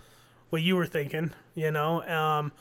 what 0.51 0.61
you 0.61 0.75
were 0.75 0.85
thinking. 0.85 1.31
You 1.55 1.71
know, 1.71 2.03
um, 2.03 2.51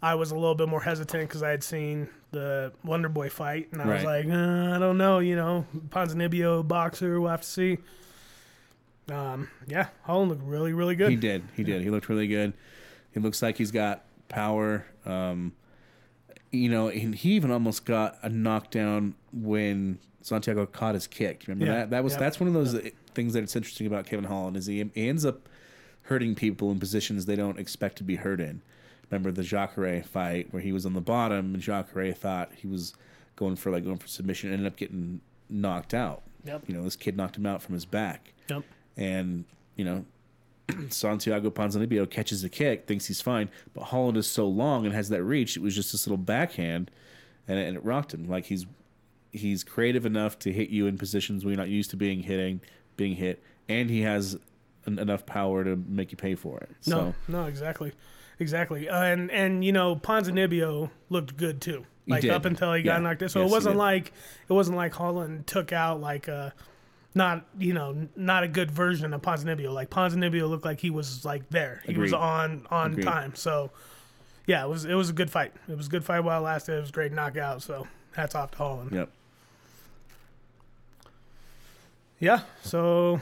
I 0.00 0.14
was 0.14 0.30
a 0.30 0.34
little 0.34 0.54
bit 0.54 0.70
more 0.70 0.80
hesitant 0.80 1.28
because 1.28 1.42
I 1.42 1.50
had 1.50 1.62
seen 1.62 2.08
the 2.30 2.72
Wonder 2.82 3.10
Boy 3.10 3.28
fight, 3.28 3.68
and 3.72 3.82
I 3.82 3.92
was 3.94 4.04
like, 4.04 4.24
uh, 4.24 4.74
I 4.74 4.78
don't 4.78 4.96
know. 4.96 5.18
You 5.18 5.36
know, 5.36 5.66
Ponzinibbio 5.90 6.66
boxer. 6.66 7.20
We'll 7.20 7.28
have 7.30 7.42
to 7.42 7.46
see. 7.46 7.76
Um, 9.10 9.50
yeah, 9.66 9.88
Holland 10.04 10.30
looked 10.30 10.44
really, 10.44 10.72
really 10.72 10.96
good. 10.96 11.10
he 11.10 11.16
did. 11.16 11.44
He 11.54 11.62
did. 11.62 11.82
He 11.82 11.90
looked 11.90 12.08
really 12.08 12.26
good. 12.26 12.54
He 13.12 13.20
looks 13.20 13.42
like 13.42 13.58
he's 13.58 13.70
got 13.70 14.06
power. 14.30 14.86
Um, 15.04 15.52
you 16.52 16.68
know, 16.68 16.88
and 16.88 17.14
he 17.14 17.30
even 17.32 17.50
almost 17.50 17.84
got 17.84 18.16
a 18.22 18.28
knockdown 18.28 19.14
when 19.32 19.98
Santiago 20.22 20.66
caught 20.66 20.94
his 20.94 21.06
kick. 21.06 21.44
Remember 21.46 21.66
Yeah. 21.66 21.78
that? 21.80 21.90
That 21.90 22.04
was 22.04 22.12
Yep. 22.14 22.20
that's 22.20 22.40
one 22.40 22.48
of 22.48 22.54
those 22.54 22.80
things 23.14 23.32
that 23.34 23.42
it's 23.42 23.56
interesting 23.56 23.86
about 23.86 24.06
Kevin 24.06 24.24
Holland 24.26 24.56
is 24.56 24.66
he, 24.66 24.84
he 24.94 25.08
ends 25.08 25.24
up 25.24 25.48
hurting 26.02 26.34
people 26.34 26.70
in 26.70 26.78
positions 26.78 27.26
they 27.26 27.36
don't 27.36 27.58
expect 27.58 27.96
to 27.98 28.04
be 28.04 28.16
hurt 28.16 28.40
in. 28.40 28.62
Remember 29.10 29.30
the 29.30 29.42
Jacare 29.42 30.02
fight 30.02 30.48
where 30.52 30.62
he 30.62 30.72
was 30.72 30.84
on 30.86 30.94
the 30.94 31.00
bottom 31.00 31.54
and 31.54 31.62
Jacare 31.62 32.12
thought 32.12 32.50
he 32.56 32.66
was 32.66 32.94
going 33.36 33.56
for 33.56 33.70
like 33.70 33.84
going 33.84 33.98
for 33.98 34.08
submission, 34.08 34.52
ended 34.52 34.66
up 34.66 34.76
getting 34.76 35.20
knocked 35.48 35.94
out. 35.94 36.22
Yep. 36.44 36.64
You 36.68 36.74
know, 36.76 36.82
this 36.84 36.96
kid 36.96 37.16
knocked 37.16 37.36
him 37.36 37.46
out 37.46 37.62
from 37.62 37.74
his 37.74 37.84
back 37.84 38.32
Yep. 38.48 38.62
and 38.96 39.44
you 39.76 39.84
know 39.84 40.04
Santiago 40.88 41.50
Ponzinibbio 41.50 42.08
catches 42.10 42.42
a 42.44 42.48
kick, 42.48 42.86
thinks 42.86 43.06
he's 43.06 43.20
fine, 43.20 43.48
but 43.74 43.84
Holland 43.84 44.16
is 44.16 44.26
so 44.26 44.46
long 44.48 44.84
and 44.84 44.94
has 44.94 45.08
that 45.10 45.22
reach. 45.22 45.56
It 45.56 45.62
was 45.62 45.74
just 45.74 45.92
this 45.92 46.06
little 46.06 46.16
backhand, 46.16 46.90
and 47.46 47.58
it, 47.58 47.68
and 47.68 47.76
it 47.76 47.84
rocked 47.84 48.12
him. 48.14 48.28
Like 48.28 48.46
he's 48.46 48.66
he's 49.32 49.62
creative 49.62 50.06
enough 50.06 50.38
to 50.40 50.52
hit 50.52 50.70
you 50.70 50.86
in 50.86 50.96
positions 50.98 51.44
where 51.44 51.52
you're 51.52 51.58
not 51.58 51.68
used 51.68 51.90
to 51.90 51.96
being 51.96 52.20
hitting, 52.20 52.60
being 52.96 53.16
hit, 53.16 53.42
and 53.68 53.90
he 53.90 54.02
has 54.02 54.38
en- 54.86 54.98
enough 54.98 55.26
power 55.26 55.62
to 55.62 55.76
make 55.76 56.10
you 56.10 56.16
pay 56.16 56.34
for 56.34 56.58
it. 56.58 56.70
No, 56.86 56.96
So 56.96 57.32
no, 57.32 57.44
exactly, 57.44 57.92
exactly. 58.38 58.88
Uh, 58.88 59.02
and 59.04 59.30
and 59.30 59.64
you 59.64 59.72
know, 59.72 59.96
Ponzinibbio 59.96 60.90
looked 61.10 61.36
good 61.36 61.60
too. 61.60 61.86
Like 62.08 62.24
up 62.24 62.44
until 62.44 62.72
he 62.72 62.82
got 62.82 63.02
knocked 63.02 63.22
out. 63.24 63.32
So 63.32 63.40
Yes, 63.40 63.50
it 63.50 63.52
wasn't 63.52 63.76
like 63.76 64.12
it 64.48 64.52
wasn't 64.52 64.76
like 64.76 64.94
Holland 64.94 65.46
took 65.46 65.72
out 65.72 66.00
like 66.00 66.28
a 66.28 66.54
not 67.16 67.46
you 67.58 67.72
know 67.72 68.08
not 68.14 68.44
a 68.44 68.48
good 68.48 68.70
version 68.70 69.12
of 69.14 69.22
Ponzinibbio. 69.22 69.72
Like 69.72 69.90
Ponzinibbio 69.90 70.48
looked 70.48 70.64
like 70.66 70.80
he 70.80 70.90
was 70.90 71.24
like 71.24 71.48
there. 71.48 71.82
He 71.84 71.96
was 71.96 72.12
on 72.12 72.66
on 72.70 72.92
Agreed. 72.92 73.04
time. 73.04 73.34
So 73.34 73.70
yeah, 74.46 74.64
it 74.64 74.68
was 74.68 74.84
it 74.84 74.94
was 74.94 75.10
a 75.10 75.14
good 75.14 75.30
fight. 75.30 75.52
It 75.68 75.76
was 75.76 75.86
a 75.86 75.90
good 75.90 76.04
fight 76.04 76.20
while 76.20 76.40
it 76.40 76.44
lasted. 76.44 76.76
It 76.76 76.80
was 76.80 76.90
a 76.90 76.92
great 76.92 77.12
knockout. 77.12 77.62
So 77.62 77.88
hats 78.14 78.34
off 78.34 78.50
to 78.52 78.58
Holland. 78.58 78.92
yep. 78.92 79.08
Yeah. 82.18 82.40
So 82.62 83.20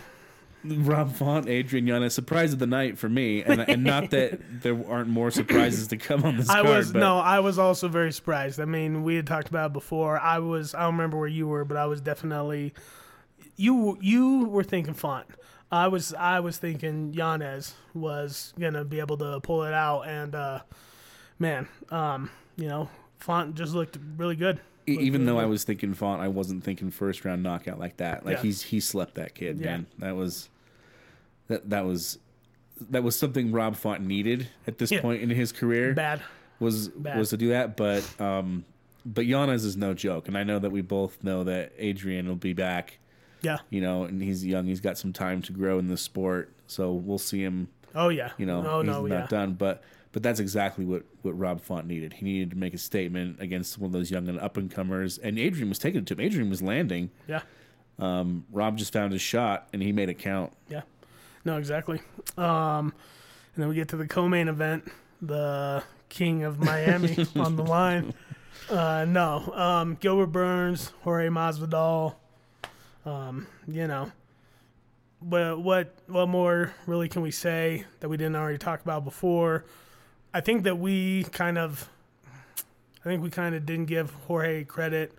Rob 0.64 1.12
Font, 1.14 1.49
Adrian 1.49 1.86
Yanez, 1.86 2.14
surprise 2.14 2.53
of 2.53 2.59
the 2.59 2.66
night 2.66 2.99
for 2.99 3.09
me, 3.09 3.42
and 3.42 3.61
and 3.61 3.84
not 3.84 4.11
that 4.11 4.62
there 4.62 4.76
aren't 4.88 5.09
more 5.09 5.30
surprises 5.30 5.88
to 5.88 5.97
come 5.97 6.24
on 6.24 6.36
this 6.36 6.49
I 6.49 6.62
card. 6.62 6.66
was 6.66 6.92
but 6.92 6.99
no, 6.99 7.18
I 7.18 7.40
was 7.40 7.59
also 7.59 7.86
very 7.88 8.12
surprised. 8.12 8.59
I 8.61 8.64
mean, 8.64 9.05
we 9.05 9.14
had 9.14 9.26
talked 9.26 9.49
about 9.49 9.66
it 9.70 9.72
before. 9.72 10.18
I 10.18 10.40
was 10.40 10.74
I 10.74 10.80
don't 10.82 10.95
remember 10.95 11.16
where 11.18 11.28
you 11.28 11.47
were, 11.47 11.64
but 11.64 11.76
I 11.76 11.86
was 11.86 12.01
definitely 12.01 12.72
you 13.57 13.98
you 14.00 14.44
were 14.46 14.64
thinking 14.64 14.94
font. 14.94 15.26
I 15.72 15.88
was 15.88 16.14
I 16.14 16.40
was 16.40 16.59
thinking 16.59 17.12
Yanez 17.14 17.74
was 17.94 18.52
gonna 18.59 18.84
be 18.84 19.00
able 19.00 19.16
to 19.18 19.40
pull 19.40 19.64
it 19.64 19.74
out, 19.74 20.02
and 20.02 20.34
uh, 20.34 20.61
man, 21.38 21.68
um, 21.90 22.30
you 22.57 22.68
know, 22.68 22.88
font 23.18 23.55
just 23.55 23.74
looked 23.74 23.98
really 24.16 24.36
good. 24.36 24.57
Looked 24.86 25.00
even 25.02 25.22
really 25.22 25.32
though 25.32 25.38
I 25.40 25.46
was 25.46 25.64
thinking 25.64 25.94
Font, 25.94 26.20
I 26.20 26.28
wasn't 26.28 26.62
thinking 26.62 26.90
first 26.90 27.24
round 27.24 27.42
knockout 27.42 27.78
like 27.78 27.96
that. 27.96 28.24
Like 28.26 28.36
Yeah. 28.36 28.42
he's 28.42 28.62
he 28.62 28.80
slept 28.80 29.14
that 29.14 29.34
kid, 29.34 29.59
Yeah. 29.59 29.64
man. 29.66 29.86
That 29.98 30.14
was 30.16 30.48
that 31.48 31.70
that 31.70 31.84
was 31.84 32.18
that 32.90 33.02
was 33.02 33.18
something 33.18 33.50
Rob 33.52 33.76
Font 33.76 34.02
needed 34.05 34.48
at 34.66 34.78
this 34.78 34.90
Yeah. 34.90 35.00
point 35.00 35.22
in 35.22 35.30
his 35.30 35.52
career. 35.52 35.94
Bad. 35.94 36.20
was 36.61 36.88
Bad. 36.88 37.18
was 37.18 37.30
to 37.30 37.36
do 37.36 37.48
that, 37.48 37.76
but 37.76 38.05
um, 38.20 38.64
but 39.07 39.26
Yanez 39.26 39.64
is 39.64 39.76
no 39.76 39.92
joke, 39.94 40.28
and 40.28 40.36
I 40.38 40.44
know 40.44 40.59
that 40.59 40.70
we 40.70 40.82
both 40.82 41.22
know 41.24 41.44
that 41.44 41.72
Adrian 41.78 42.28
will 42.28 42.36
be 42.36 42.52
back. 42.52 42.98
Yeah. 43.45 43.59
You 43.70 43.80
know, 43.80 44.05
and 44.05 44.20
he's 44.22 44.45
young. 44.45 44.66
He's 44.66 44.80
got 44.80 44.99
some 44.99 45.12
time 45.12 45.42
to 45.42 45.53
grow 45.53 45.78
in 45.78 45.88
the 45.88 45.97
sport, 45.97 46.53
so 46.66 46.92
we'll 46.92 47.18
see 47.18 47.42
him. 47.42 47.68
Oh 47.95 48.09
yeah. 48.09 48.30
You 48.38 48.47
know, 48.47 48.64
Oh 48.66 48.80
he's 48.80 48.86
no. 48.88 49.07
not 49.07 49.14
Yeah. 49.14 49.26
done, 49.28 49.53
but 49.55 49.82
but 50.12 50.22
that's 50.22 50.40
exactly 50.40 50.84
what 50.84 51.05
what 51.22 51.38
Rob 51.38 51.61
Font 51.61 51.86
needed. 51.86 52.14
He 52.14 52.24
needed 52.24 52.51
to 52.51 52.57
make 52.57 52.74
a 52.74 52.78
statement 52.78 53.40
against 53.40 53.78
one 53.78 53.86
of 53.88 53.92
those 53.92 54.11
young 54.11 54.28
and 54.28 54.38
up 54.40 54.57
and 54.57 54.70
comers, 54.70 55.18
and 55.18 55.38
Adrian 55.38 55.68
was 55.68 55.78
taking 55.78 56.01
it 56.01 56.07
to 56.07 56.14
him. 56.14 56.20
Adrian 56.20 56.51
was 56.51 56.62
landing. 56.62 57.11
Yeah. 57.28 57.40
Rob 57.99 58.76
just 58.76 58.92
found 58.92 59.12
his 59.12 59.22
shot, 59.22 59.68
and 59.72 59.82
he 59.82 59.92
made 59.92 60.09
it 60.09 60.14
count. 60.18 60.53
Yeah. 60.68 60.82
No, 61.45 61.59
exactly. 61.59 62.01
Um, 62.36 62.92
and 63.55 63.62
then 63.62 63.68
we 63.68 63.74
get 63.74 63.88
to 63.88 63.97
the 63.97 64.07
co-main 64.09 64.49
event, 64.49 64.88
the 65.20 65.82
King 66.09 66.42
of 66.42 66.59
Miami 66.59 67.26
on 67.36 67.57
the 67.57 67.62
line. 67.64 68.14
Uh, 68.70 69.05
no, 69.07 69.53
um, 69.55 69.97
Gilbert 70.01 70.28
Burns, 70.28 70.92
Jorge 71.03 71.28
Masvidal. 71.28 72.14
Um, 73.05 73.46
you 73.68 73.86
know, 73.86 74.11
what 75.20 75.61
what 75.61 75.94
what 76.07 76.26
more 76.28 76.72
really 76.86 77.09
can 77.09 77.22
we 77.22 77.30
say 77.30 77.84
that 78.00 78.09
we 78.09 78.16
didn't 78.16 78.36
already 78.36 78.59
talk 78.59 78.80
about 78.82 79.05
before? 79.05 79.64
I 80.32 80.40
think 80.40 80.64
that 80.64 80.78
we 80.78 81.24
kind 81.24 81.59
of, 81.59 81.88
I 83.00 83.05
think 83.05 83.22
we 83.22 83.30
kind 83.30 83.55
of 83.55 83.64
didn't 83.64 83.86
give 83.86 84.11
Jorge 84.26 84.64
credit. 84.64 85.12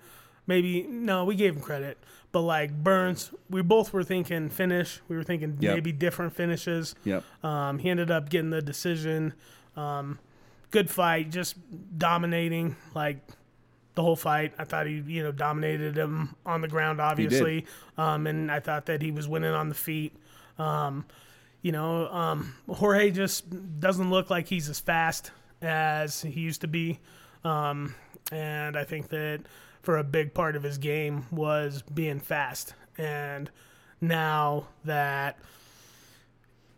Maybe 0.47 0.83
no, 0.83 1.25
we 1.25 1.35
gave 1.35 1.55
him 1.55 1.61
credit, 1.61 1.97
but 2.31 2.41
like 2.41 2.71
Burns, 2.83 3.31
we 3.49 3.61
both 3.61 3.93
were 3.93 4.03
thinking 4.03 4.49
finish. 4.49 4.99
We 5.07 5.15
were 5.15 5.23
thinking 5.23 5.57
Yep. 5.59 5.73
maybe 5.75 5.91
different 5.91 6.35
finishes. 6.35 6.95
Yep. 7.03 7.23
Um, 7.43 7.79
he 7.79 7.89
ended 7.89 8.11
up 8.11 8.29
getting 8.29 8.49
the 8.51 8.61
decision. 8.61 9.33
Um, 9.75 10.19
good 10.71 10.89
fight, 10.89 11.31
just 11.31 11.55
dominating 11.97 12.75
like 12.93 13.17
the 13.95 14.01
whole 14.01 14.15
fight. 14.15 14.53
I 14.57 14.65
thought 14.65 14.87
he, 14.87 15.03
you 15.07 15.23
know, 15.23 15.31
dominated 15.31 15.97
him 15.97 16.35
on 16.45 16.61
the 16.61 16.67
ground, 16.67 17.01
obviously, 17.01 17.65
um, 17.97 18.27
and 18.27 18.51
I 18.51 18.59
thought 18.59 18.85
that 18.85 19.01
he 19.01 19.11
was 19.11 19.27
winning 19.27 19.53
on 19.53 19.69
the 19.69 19.75
feet. 19.75 20.15
Um, 20.59 21.05
you 21.61 21.71
know, 21.71 22.07
um, 22.09 22.53
Jorge 22.69 23.11
just 23.11 23.45
doesn't 23.79 24.09
look 24.09 24.29
like 24.29 24.47
he's 24.47 24.69
as 24.69 24.79
fast 24.79 25.31
as 25.61 26.21
he 26.21 26.41
used 26.41 26.61
to 26.61 26.67
be, 26.67 26.99
um, 27.43 27.95
and 28.31 28.77
I 28.77 28.83
think 28.83 29.09
that 29.09 29.41
for 29.81 29.97
a 29.97 30.03
big 30.03 30.33
part 30.33 30.55
of 30.55 30.63
his 30.63 30.77
game 30.77 31.25
was 31.31 31.81
being 31.81 32.19
fast. 32.19 32.73
And 32.97 33.49
now 34.01 34.67
that 34.83 35.37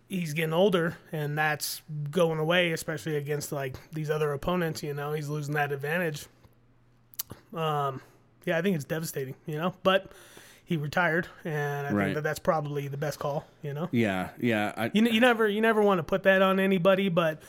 he's 0.08 0.34
getting 0.34 0.54
older 0.54 0.98
and 1.12 1.38
that's 1.38 1.82
going 2.12 2.40
away 2.40 2.72
especially 2.72 3.18
against 3.18 3.52
like 3.52 3.76
these 3.92 4.10
other 4.10 4.32
opponents 4.32 4.82
you 4.82 4.94
know 4.94 5.12
he's 5.12 5.28
losing 5.28 5.54
that 5.54 5.72
advantage 5.72 6.28
um 7.54 8.02
yeah 8.46 8.58
i 8.58 8.62
think 8.62 8.76
it's 8.76 8.86
devastating 8.86 9.36
you 9.46 9.56
know 9.56 9.74
but 9.84 10.12
he 10.66 10.76
retired 10.78 11.28
and 11.46 11.88
i 11.88 11.92
Right. 11.92 12.04
think 12.06 12.16
that 12.16 12.24
that's 12.24 12.40
probably 12.40 12.88
the 12.88 12.98
best 12.98 13.20
call 13.20 13.46
you 13.62 13.74
know 13.74 13.88
Yeah, 13.92 14.30
yeah. 14.40 14.74
I, 14.76 14.92
you, 14.94 15.04
you 15.06 15.20
never 15.22 15.48
you 15.48 15.62
never 15.62 15.82
want 15.82 16.00
to 16.00 16.04
put 16.04 16.24
that 16.24 16.42
on 16.42 16.60
anybody 16.60 17.10
but 17.10 17.42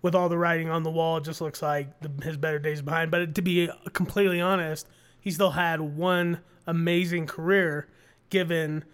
with 0.00 0.14
all 0.14 0.28
the 0.28 0.38
writing 0.38 0.70
on 0.70 0.82
the 0.82 0.90
wall 0.90 1.18
it 1.18 1.24
just 1.24 1.40
looks 1.40 1.60
like 1.60 1.88
the, 2.00 2.10
his 2.24 2.36
better 2.36 2.58
days 2.58 2.80
behind 2.82 3.10
but 3.10 3.34
to 3.34 3.42
be 3.42 3.68
completely 3.92 4.40
honest 4.40 4.86
he 5.20 5.30
still 5.30 5.50
had 5.50 5.80
one 5.80 6.38
amazing 6.66 7.26
career 7.26 7.88
given 8.30 8.84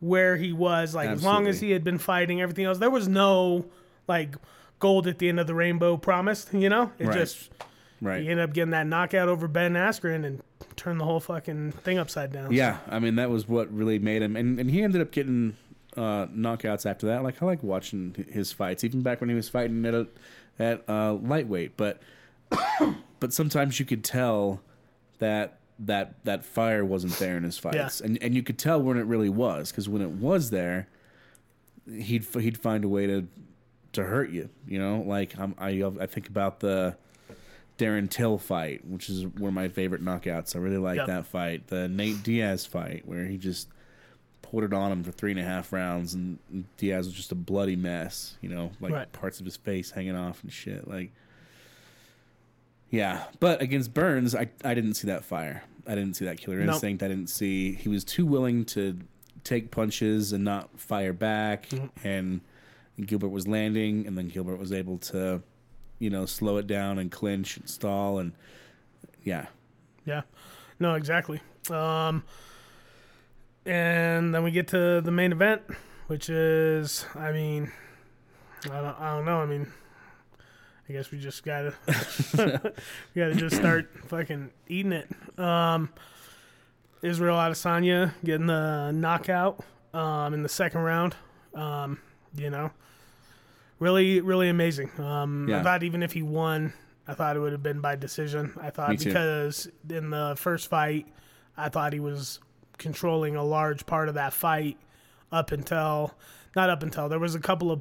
where 0.00 0.36
he 0.36 0.52
was 0.52 0.94
like 0.94 1.08
as 1.08 1.22
long 1.22 1.46
as 1.48 1.60
he 1.60 1.70
had 1.72 1.82
been 1.82 1.98
fighting 1.98 2.40
everything 2.40 2.64
else 2.64 2.78
there 2.78 2.90
was 2.90 3.08
no 3.08 3.64
like 4.08 4.36
gold 4.78 5.06
at 5.06 5.18
the 5.18 5.28
end 5.28 5.40
of 5.40 5.46
the 5.46 5.54
rainbow 5.54 5.96
promised 5.96 6.52
you 6.54 6.68
know 6.68 6.92
it 6.98 7.06
Right. 7.06 7.16
just 7.18 7.50
right. 8.00 8.22
he 8.22 8.28
ended 8.28 8.48
up 8.48 8.54
getting 8.54 8.70
that 8.70 8.86
knockout 8.86 9.28
over 9.28 9.48
ben 9.48 9.74
askren 9.74 10.24
and 10.24 10.42
turned 10.76 11.00
the 11.00 11.04
whole 11.04 11.20
fucking 11.20 11.72
thing 11.72 11.98
upside 11.98 12.32
down 12.32 12.52
Yeah, 12.52 12.78
I 12.88 12.98
mean 12.98 13.16
that 13.16 13.30
was 13.30 13.48
what 13.48 13.72
really 13.72 13.98
made 13.98 14.22
him, 14.22 14.36
and, 14.36 14.58
and 14.60 14.70
he 14.70 14.82
ended 14.82 15.00
up 15.00 15.10
getting 15.10 15.56
uh, 15.96 16.26
knockouts 16.26 16.88
after 16.88 17.06
that. 17.06 17.22
Like 17.22 17.42
I 17.42 17.46
like 17.46 17.62
watching 17.62 18.26
his 18.30 18.52
fights, 18.52 18.84
even 18.84 19.02
back 19.02 19.20
when 19.20 19.30
he 19.30 19.36
was 19.36 19.48
fighting 19.48 19.84
at 19.86 19.94
a, 19.94 20.06
at 20.58 20.88
uh, 20.88 21.14
lightweight. 21.14 21.76
But 21.76 22.00
but 23.20 23.32
sometimes 23.32 23.80
you 23.80 23.86
could 23.86 24.04
tell 24.04 24.60
that 25.18 25.58
that 25.78 26.24
that 26.24 26.44
fire 26.44 26.84
wasn't 26.84 27.18
there 27.18 27.36
in 27.36 27.42
his 27.42 27.58
fights, 27.58 28.00
and 28.00 28.18
and 28.22 28.34
you 28.34 28.42
could 28.42 28.58
tell 28.58 28.80
when 28.80 28.96
it 28.96 29.06
really 29.06 29.28
was, 29.28 29.70
because 29.70 29.88
when 29.88 30.02
it 30.02 30.10
was 30.10 30.50
there, 30.50 30.88
he'd 31.90 32.24
he'd 32.24 32.58
find 32.58 32.84
a 32.84 32.88
way 32.88 33.06
to 33.06 33.26
to 33.92 34.04
hurt 34.04 34.30
you. 34.30 34.50
You 34.66 34.78
know, 34.78 35.02
like 35.06 35.38
I'm, 35.38 35.54
I 35.58 35.82
I 36.00 36.06
think 36.06 36.28
about 36.28 36.60
the. 36.60 36.96
Darren 37.78 38.08
Till 38.10 38.38
fight, 38.38 38.84
which 38.86 39.08
is 39.10 39.26
one 39.26 39.48
of 39.48 39.54
my 39.54 39.68
favorite 39.68 40.02
knockouts. 40.02 40.56
I 40.56 40.58
really 40.60 40.78
like 40.78 40.96
Yep. 40.96 41.06
that 41.08 41.26
fight. 41.26 41.66
The 41.66 41.88
Nate 41.88 42.22
Diaz 42.22 42.64
fight, 42.66 43.06
where 43.06 43.26
he 43.26 43.36
just 43.36 43.68
pulled 44.42 44.64
it 44.64 44.72
on 44.72 44.92
him 44.92 45.02
for 45.04 45.10
three 45.12 45.32
and 45.32 45.40
a 45.40 45.44
half 45.44 45.72
rounds, 45.72 46.14
and 46.14 46.38
Diaz 46.78 47.06
was 47.06 47.14
just 47.14 47.32
a 47.32 47.34
bloody 47.34 47.76
mess. 47.76 48.36
You 48.40 48.48
know, 48.48 48.70
like 48.80 48.92
Right. 48.92 49.12
parts 49.12 49.40
of 49.40 49.44
his 49.44 49.56
face 49.56 49.90
hanging 49.90 50.16
off 50.16 50.42
and 50.42 50.52
shit. 50.52 50.88
Like, 50.88 51.10
yeah. 52.90 53.24
But 53.40 53.60
against 53.60 53.92
Burns, 53.94 54.34
I 54.34 54.48
I 54.64 54.74
didn't 54.74 54.94
see 54.94 55.06
that 55.08 55.24
fire. 55.24 55.64
I 55.86 55.94
didn't 55.94 56.14
see 56.14 56.24
that 56.24 56.38
killer 56.38 56.58
Nope. 56.58 56.74
instinct. 56.74 57.02
I 57.02 57.08
didn't 57.08 57.28
see 57.28 57.74
he 57.74 57.88
was 57.88 58.04
too 58.04 58.26
willing 58.26 58.64
to 58.66 58.98
take 59.44 59.70
punches 59.70 60.32
and 60.32 60.44
not 60.44 60.78
fire 60.80 61.12
back, 61.12 61.68
Mm-hmm. 61.68 62.06
and 62.08 62.40
Gilbert 63.06 63.28
was 63.28 63.46
landing, 63.46 64.06
and 64.06 64.16
then 64.16 64.28
Gilbert 64.28 64.56
was 64.56 64.72
able 64.72 64.96
to, 64.98 65.42
you 65.98 66.10
know, 66.10 66.26
slow 66.26 66.56
it 66.58 66.66
down 66.66 66.98
and 66.98 67.10
clinch 67.10 67.56
and 67.56 67.68
stall, 67.68 68.18
and 68.18 68.32
yeah, 69.22 69.46
Yeah. 70.04 70.22
No, 70.78 70.94
exactly. 70.94 71.40
Um, 71.70 72.22
and 73.64 74.34
then 74.34 74.44
we 74.44 74.50
get 74.50 74.68
to 74.68 75.00
the 75.00 75.10
main 75.10 75.32
event, 75.32 75.62
which 76.06 76.28
is, 76.28 77.06
I 77.14 77.32
mean, 77.32 77.72
I 78.66 78.80
don't, 78.80 79.00
I 79.00 79.16
don't 79.16 79.24
know. 79.24 79.38
I 79.40 79.46
mean, 79.46 79.66
I 80.88 80.92
guess 80.92 81.10
we 81.10 81.18
just 81.18 81.42
gotta, 81.44 81.74
we 83.14 83.20
gotta 83.20 83.34
just 83.34 83.56
start 83.56 83.90
fucking 84.06 84.50
eating 84.68 84.92
it. 84.92 85.08
Um, 85.38 85.88
Israel 87.02 87.36
Adesanya 87.36 88.12
getting 88.24 88.46
the 88.46 88.92
knockout 88.92 89.64
um, 89.94 90.34
in 90.34 90.42
the 90.42 90.48
second 90.48 90.82
round. 90.82 91.16
Um, 91.54 91.98
you 92.36 92.50
know, 92.50 92.70
really, 93.78 94.20
really 94.20 94.48
amazing. 94.48 94.90
Um, 95.00 95.52
I 95.52 95.62
thought 95.62 95.82
even 95.82 96.02
if 96.02 96.12
he 96.12 96.22
won, 96.22 96.72
I 97.08 97.14
thought 97.14 97.36
it 97.36 97.40
would 97.40 97.52
have 97.52 97.62
been 97.62 97.80
by 97.80 97.96
decision. 97.96 98.52
I 98.60 98.70
thought 98.70 98.90
because 98.98 99.68
in 99.88 100.10
the 100.10 100.34
first 100.36 100.68
fight, 100.68 101.06
I 101.56 101.68
thought 101.68 101.92
he 101.92 102.00
was 102.00 102.40
controlling 102.78 103.36
a 103.36 103.44
large 103.44 103.86
part 103.86 104.08
of 104.08 104.14
that 104.16 104.32
fight 104.32 104.76
up 105.32 105.50
until 105.52 106.14
not 106.54 106.68
up 106.70 106.82
until 106.82 107.08
there 107.08 107.18
was 107.18 107.34
a 107.34 107.40
couple 107.40 107.70
of 107.70 107.80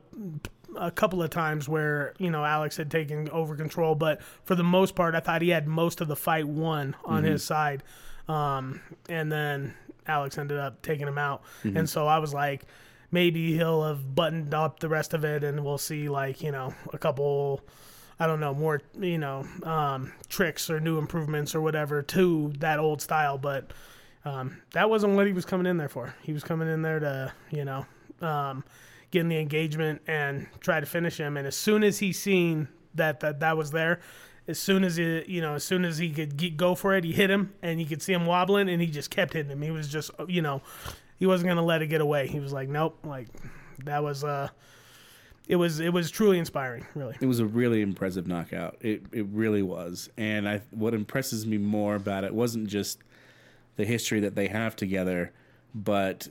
a 0.78 0.92
couple 0.92 1.22
of 1.24 1.30
times 1.30 1.70
where 1.70 2.14
you 2.18 2.30
know 2.30 2.44
Alex 2.44 2.76
had 2.78 2.92
taken 2.92 3.30
over 3.30 3.56
control, 3.56 3.96
but 3.96 4.22
for 4.44 4.56
the 4.56 4.64
most 4.64 4.96
part, 4.96 5.16
I 5.16 5.20
thought 5.22 5.42
he 5.42 5.50
had 5.50 5.68
most 5.68 6.02
of 6.02 6.08
the 6.08 6.16
fight 6.16 6.48
won 6.48 6.96
on 7.06 7.24
Mm-hmm. 7.24 7.32
his 7.32 7.44
side, 7.44 7.84
um, 8.28 8.82
and 9.10 9.32
then 9.32 9.74
Alex 10.08 10.38
ended 10.38 10.58
up 10.60 10.82
taking 10.82 11.08
him 11.08 11.18
out, 11.18 11.44
Mm-hmm. 11.64 11.78
and 11.78 11.90
so 11.90 12.08
I 12.08 12.18
was 12.20 12.34
like, 12.34 12.66
maybe 13.12 13.56
he'll 13.56 13.84
have 13.84 14.16
buttoned 14.16 14.54
up 14.54 14.80
the 14.80 14.90
rest 14.90 15.14
of 15.14 15.24
it, 15.24 15.44
and 15.44 15.64
we'll 15.64 15.78
see 15.78 16.10
like 16.10 16.42
you 16.42 16.52
know 16.52 16.74
a 16.94 16.98
couple. 16.98 17.62
I 18.18 18.28
don't 18.28 18.40
know 18.40 18.54
more, 18.54 18.82
you 18.98 19.18
know, 19.18 19.46
um, 19.64 20.14
tricks 20.30 20.70
or 20.70 20.80
new 20.80 21.00
improvements 21.00 21.54
or 21.54 21.60
whatever 21.60 22.02
to 22.02 22.54
that 22.60 22.80
old 22.80 23.02
style, 23.02 23.38
but 23.38 23.72
um, 24.24 24.62
that 24.72 24.90
wasn't 24.90 25.16
what 25.16 25.28
he 25.28 25.34
was 25.34 25.44
coming 25.44 25.68
in 25.68 25.76
there 25.76 25.90
for. 25.90 26.16
He 26.24 26.32
was 26.32 26.42
coming 26.42 26.70
in 26.70 26.82
there 26.82 27.00
to, 27.00 27.34
you 27.52 27.66
know, 27.66 27.86
um, 28.22 28.64
get 29.12 29.20
in 29.20 29.28
the 29.28 29.38
engagement 29.38 30.02
and 30.08 30.48
try 30.62 30.80
to 30.80 30.86
finish 30.86 31.18
him. 31.18 31.36
And 31.36 31.46
as 31.46 31.58
soon 31.58 31.84
as 31.84 32.00
he 32.00 32.14
seen 32.14 32.70
that 32.96 33.20
that 33.20 33.42
that 33.42 33.58
was 33.58 33.72
there, 33.72 34.00
as 34.48 34.60
soon 34.60 34.84
as 34.84 34.96
he, 34.96 35.24
you 35.28 35.42
know, 35.42 35.56
as 35.56 35.64
soon 35.64 35.86
as 35.86 35.98
he 35.98 36.10
could 36.12 36.38
get, 36.38 36.58
go 36.58 36.76
for 36.76 36.94
it, 36.96 37.04
he 37.04 37.12
hit 37.12 37.30
him, 37.30 37.54
and 37.62 37.80
you 37.80 37.86
could 37.86 38.02
see 38.02 38.14
him 38.14 38.26
wobbling, 38.26 38.70
and 38.70 38.82
he 38.82 38.88
just 38.88 39.10
kept 39.10 39.34
hitting 39.34 39.52
him. 39.52 39.62
He 39.62 39.72
was 39.72 39.88
just, 39.88 40.12
you 40.28 40.42
know, 40.42 40.62
he 41.18 41.26
wasn't 41.26 41.48
gonna 41.50 41.64
let 41.66 41.82
it 41.82 41.88
get 41.88 42.02
away. 42.02 42.28
He 42.28 42.40
was 42.40 42.52
like, 42.54 42.70
nope, 42.70 42.98
like 43.04 43.28
that 43.84 44.04
was 44.04 44.24
uh, 44.24 44.50
it 45.48 45.56
was 45.58 45.80
it 45.80 45.94
was 45.94 46.10
truly 46.12 46.40
inspiring, 46.40 46.86
really. 46.96 47.16
it 47.22 47.26
was 47.28 47.40
a 47.40 47.46
really 47.46 47.82
impressive 47.82 48.28
knockout. 48.28 48.78
It 48.82 49.04
it 49.12 49.26
really 49.32 49.62
was. 49.62 50.10
And 50.18 50.48
I 50.48 50.62
what 50.72 50.94
impresses 50.94 51.46
me 51.46 51.58
more 51.58 51.96
about 51.96 52.24
it 52.24 52.34
wasn't 52.34 52.68
just 52.68 53.00
the 53.76 53.86
history 53.86 54.20
that 54.22 54.36
they 54.36 54.48
have 54.48 54.76
together, 54.76 55.32
but 55.74 56.30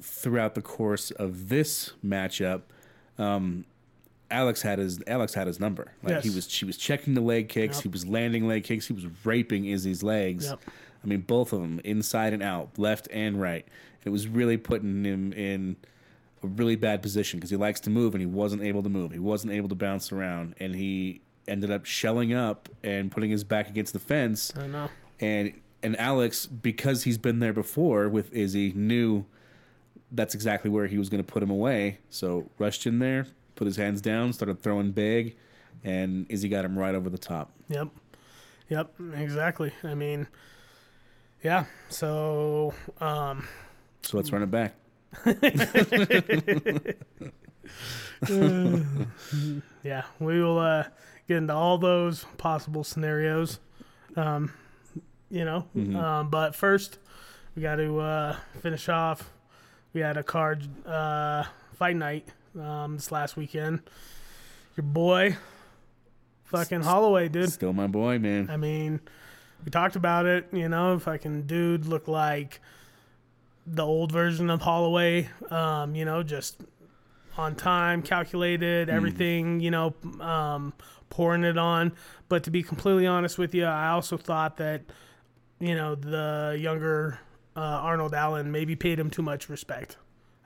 throughout 0.00 0.54
the 0.54 0.62
course 0.62 1.10
of 1.12 1.48
this 1.48 1.92
matchup, 2.04 2.62
um, 3.18 3.64
Alex 4.30 4.62
had 4.62 4.78
his 4.78 5.00
Alex 5.06 5.34
had 5.34 5.46
his 5.46 5.60
number. 5.60 5.92
Like 6.02 6.22
he 6.22 6.30
was 6.30 6.50
she 6.50 6.64
was 6.64 6.76
checking 6.76 7.14
the 7.14 7.20
leg 7.20 7.48
kicks, 7.48 7.76
Yep. 7.78 7.82
he 7.82 7.88
was 7.88 8.06
landing 8.06 8.46
leg 8.48 8.64
kicks, 8.64 8.86
he 8.86 8.92
was 8.92 9.06
raping 9.24 9.64
Izzy's 9.66 10.02
legs. 10.02 10.46
Yep. 10.46 10.60
I 11.04 11.06
mean 11.08 11.20
both 11.20 11.52
of 11.52 11.60
them 11.60 11.80
inside 11.84 12.32
and 12.32 12.42
out, 12.42 12.78
left 12.78 13.08
and 13.10 13.40
right. 13.40 13.66
It 14.04 14.10
was 14.10 14.26
really 14.26 14.56
putting 14.56 15.04
him 15.04 15.32
in 15.32 15.76
a 16.42 16.46
really 16.46 16.76
bad 16.76 17.02
position 17.02 17.38
because 17.38 17.50
he 17.50 17.56
likes 17.56 17.80
to 17.80 17.90
move 17.90 18.14
and 18.14 18.20
he 18.20 18.26
wasn't 18.26 18.62
able 18.62 18.82
to 18.82 18.88
move. 18.88 19.12
He 19.12 19.18
wasn't 19.18 19.52
able 19.52 19.68
to 19.70 19.74
bounce 19.74 20.12
around, 20.12 20.54
and 20.60 20.74
he 20.74 21.20
ended 21.48 21.70
up 21.70 21.84
shelling 21.84 22.32
up 22.32 22.68
and 22.82 23.10
putting 23.10 23.30
his 23.30 23.44
back 23.44 23.68
against 23.68 23.92
the 23.92 23.98
fence. 23.98 24.52
I 24.56 24.66
know. 24.66 24.88
And 25.20 25.54
and 25.82 25.98
Alex, 25.98 26.46
because 26.46 27.04
he's 27.04 27.18
been 27.18 27.40
there 27.40 27.52
before 27.52 28.08
with 28.08 28.32
Izzy, 28.32 28.72
knew 28.74 29.26
that's 30.10 30.34
exactly 30.34 30.70
where 30.70 30.86
he 30.86 30.96
was 30.96 31.08
going 31.08 31.22
to 31.22 31.30
put 31.30 31.42
him 31.42 31.50
away. 31.50 31.98
So 32.08 32.50
rushed 32.58 32.86
in 32.86 32.98
there, 33.00 33.26
put 33.54 33.66
his 33.66 33.76
hands 33.76 34.00
down, 34.00 34.32
started 34.32 34.62
throwing 34.62 34.92
big, 34.92 35.36
and 35.82 36.26
Izzy 36.30 36.48
got 36.48 36.64
him 36.64 36.78
right 36.78 36.94
over 36.94 37.10
the 37.10 37.18
top. 37.18 37.50
Yep. 37.68 37.88
Yep. 38.70 38.94
Exactly. 39.14 39.72
I 39.82 39.94
mean, 39.94 40.26
yeah. 41.44 41.66
So, 41.90 42.74
um, 43.00 43.46
So 44.02 44.16
let's 44.16 44.32
run 44.32 44.42
it 44.42 44.50
back. 44.50 44.74
yeah, 49.84 50.02
we 50.18 50.42
will 50.42 50.58
uh, 50.58 50.84
get 51.28 51.36
into 51.36 51.54
all 51.54 51.78
those 51.78 52.24
possible 52.38 52.82
scenarios. 52.82 53.60
Um, 54.16 54.52
you 55.30 55.44
know, 55.44 55.66
um, 55.96 56.30
but 56.30 56.54
first 56.54 56.98
we 57.54 57.62
got 57.62 57.76
to 57.76 57.98
uh, 58.00 58.36
finish 58.60 58.88
off. 58.88 59.30
We 59.92 60.00
had 60.00 60.16
a 60.16 60.22
card 60.22 60.66
uh, 60.86 61.44
fight 61.78 61.96
night 61.96 62.26
um, 62.60 62.96
this 62.96 63.12
last 63.12 63.36
weekend. 63.36 63.80
Your 64.76 64.84
boy, 64.84 65.36
fucking 66.44 66.82
Holloway, 66.82 67.28
dude. 67.28 67.52
Still 67.52 67.72
my 67.72 67.86
boy, 67.86 68.18
man. 68.18 68.48
I 68.50 68.56
mean, 68.56 69.00
we 69.64 69.70
talked 69.70 69.96
about 69.96 70.26
it. 70.26 70.46
You 70.52 70.68
know, 70.68 70.98
fucking 70.98 71.42
dude 71.42 71.86
looked 71.86 72.08
like 72.08 72.60
the 73.66 73.84
old 73.84 74.12
version 74.12 74.50
of 74.50 74.60
Holloway. 74.60 75.28
Um, 75.50 75.94
you 75.94 76.04
know, 76.04 76.22
just 76.22 76.60
on 77.36 77.54
time, 77.54 78.02
calculated, 78.02 78.88
everything. 78.88 79.60
You 79.60 79.70
know, 79.70 79.94
um, 80.20 80.72
pouring 81.10 81.44
it 81.44 81.58
on. 81.58 81.92
But 82.28 82.44
to 82.44 82.50
be 82.50 82.62
completely 82.62 83.06
honest 83.06 83.38
with 83.38 83.54
you, 83.54 83.64
I 83.64 83.88
also 83.88 84.16
thought 84.16 84.58
that 84.58 84.82
you 85.60 85.74
know 85.74 85.94
the 85.94 86.56
younger 86.60 87.18
uh, 87.56 87.60
Arnold 87.60 88.14
Allen 88.14 88.52
maybe 88.52 88.76
paid 88.76 88.98
him 88.98 89.10
too 89.10 89.22
much 89.22 89.48
respect. 89.48 89.96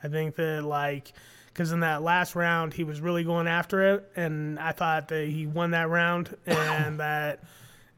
I 0.03 0.09
think 0.09 0.37
that 0.37 0.65
like 0.65 1.13
because 1.47 1.73
in 1.73 1.81
that 1.81 2.03
last 2.03 2.37
round 2.37 2.73
he 2.73 2.85
was 2.85 3.01
really 3.01 3.25
going 3.25 3.49
after 3.49 3.95
it, 3.95 4.11
and 4.15 4.59
I 4.61 4.73
thought 4.73 5.09
that 5.09 5.27
he 5.27 5.47
won 5.47 5.73
that 5.73 5.89
round 5.89 6.37
and 6.47 7.01
that 7.01 7.43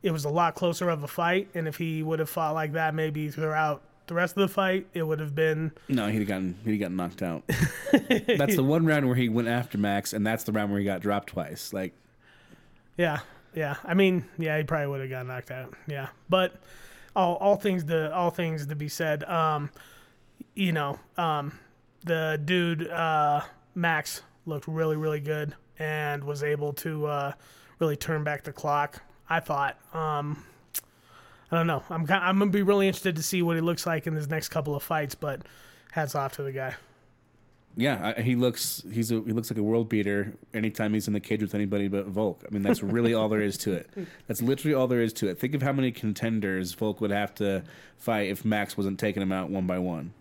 it 0.03 0.11
was 0.11 0.25
a 0.25 0.31
lot 0.31 0.55
closer 0.55 0.89
of 0.89 1.03
a 1.03 1.09
fight. 1.09 1.49
And 1.55 1.69
if 1.69 1.77
he 1.77 2.03
would 2.03 2.19
have 2.19 2.31
fought 2.31 2.55
like 2.55 2.73
that, 2.73 2.95
maybe 2.95 3.29
throughout 3.31 3.83
the 4.07 4.15
rest 4.15 4.37
of 4.37 4.41
the 4.41 4.49
fight, 4.49 4.87
it 4.93 5.03
would 5.03 5.21
have 5.21 5.35
been 5.35 5.73
No, 5.89 6.09
he'd 6.09 6.19
have 6.19 6.29
gotten 6.29 6.57
he'd 6.65 6.73
have 6.73 6.81
gotten 6.81 6.97
knocked 6.97 7.23
out. 7.23 7.43
that's 8.37 8.57
the 8.57 8.65
one 8.65 8.87
round 8.87 9.07
where 9.07 9.17
he 9.17 9.29
went 9.29 9.49
after 9.49 9.79
Max, 9.79 10.13
and 10.13 10.27
that's 10.27 10.45
the 10.45 10.53
round 10.53 10.71
where 10.71 10.81
he 10.81 10.85
got 10.85 11.01
dropped 11.01 11.29
twice. 11.29 11.73
Like 11.73 11.95
Yeah, 12.97 13.21
yeah. 13.55 13.77
I 13.85 13.95
mean, 13.95 14.25
yeah, 14.39 14.59
he 14.59 14.65
probably 14.65 14.89
would 14.89 15.01
have 15.01 15.11
got 15.11 15.27
knocked 15.27 15.51
out. 15.51 15.75
Yeah, 15.87 16.09
but 16.29 16.55
all 17.15 17.37
all 17.37 17.57
things 17.57 17.85
to 17.85 18.13
all 18.15 18.31
things 18.31 18.67
to 18.67 18.75
be 18.75 18.89
said. 18.89 19.25
Um, 19.25 19.71
you 20.55 20.73
know, 20.73 20.99
um, 21.17 21.59
the 22.05 22.41
dude 22.45 22.89
uh, 22.89 23.43
Max 23.75 24.23
looked 24.47 24.67
really 24.67 24.97
really 24.97 25.21
good 25.21 25.55
and 25.79 26.25
was 26.25 26.43
able 26.43 26.73
to 26.75 27.07
uh, 27.07 27.33
really 27.79 27.97
turn 27.97 28.25
back 28.25 28.45
the 28.45 28.53
clock. 28.53 29.03
I 29.31 29.41
thought. 29.41 29.79
Um, 29.95 30.45
I 31.51 31.57
don't 31.57 31.67
know. 31.67 31.83
I'm 31.89 32.07
ki- 32.07 32.13
I'm 32.13 32.39
gonna 32.39 32.51
be 32.51 32.63
really 32.63 32.87
interested 32.87 33.17
to 33.17 33.23
see 33.23 33.43
what 33.43 33.57
he 33.57 33.63
looks 33.63 33.87
like 33.87 34.07
in 34.07 34.15
his 34.15 34.29
next 34.29 34.49
couple 34.51 34.75
of 34.75 34.83
fights. 34.83 35.15
But 35.15 35.43
hats 35.93 36.15
off 36.15 36.35
to 36.37 36.43
the 36.43 36.53
guy. 36.53 36.75
Yeah, 37.77 38.15
I, 38.17 38.21
he 38.21 38.35
looks 38.35 38.83
he's 38.93 39.13
a, 39.13 39.23
he 39.23 39.33
looks 39.33 39.51
like 39.51 39.59
a 39.59 39.63
world 39.63 39.89
beater 39.89 40.33
anytime 40.53 40.93
he's 40.93 41.07
in 41.07 41.15
the 41.15 41.21
cage 41.21 41.41
with 41.41 41.55
anybody 41.55 41.87
but 41.87 42.07
Volk. 42.07 42.45
I 42.47 42.53
mean, 42.53 42.63
that's 42.63 42.83
really 42.83 43.15
all 43.15 43.29
there 43.29 43.41
is 43.41 43.57
to 43.59 43.73
it. 43.73 43.89
That's 44.27 44.43
literally 44.43 44.75
all 44.75 44.89
there 44.89 45.01
is 45.01 45.13
to 45.15 45.29
it. 45.29 45.39
Think 45.39 45.55
of 45.55 45.63
how 45.63 45.73
many 45.73 45.93
contenders 45.93 46.73
Volk 46.75 47.01
would 47.01 47.13
have 47.13 47.35
to 47.37 47.63
fight 47.97 48.29
if 48.29 48.45
Max 48.45 48.77
wasn't 48.77 48.99
taking 48.99 49.23
him 49.23 49.31
out 49.33 49.51
one 49.51 49.67
by 49.67 49.79
one. 49.79 50.13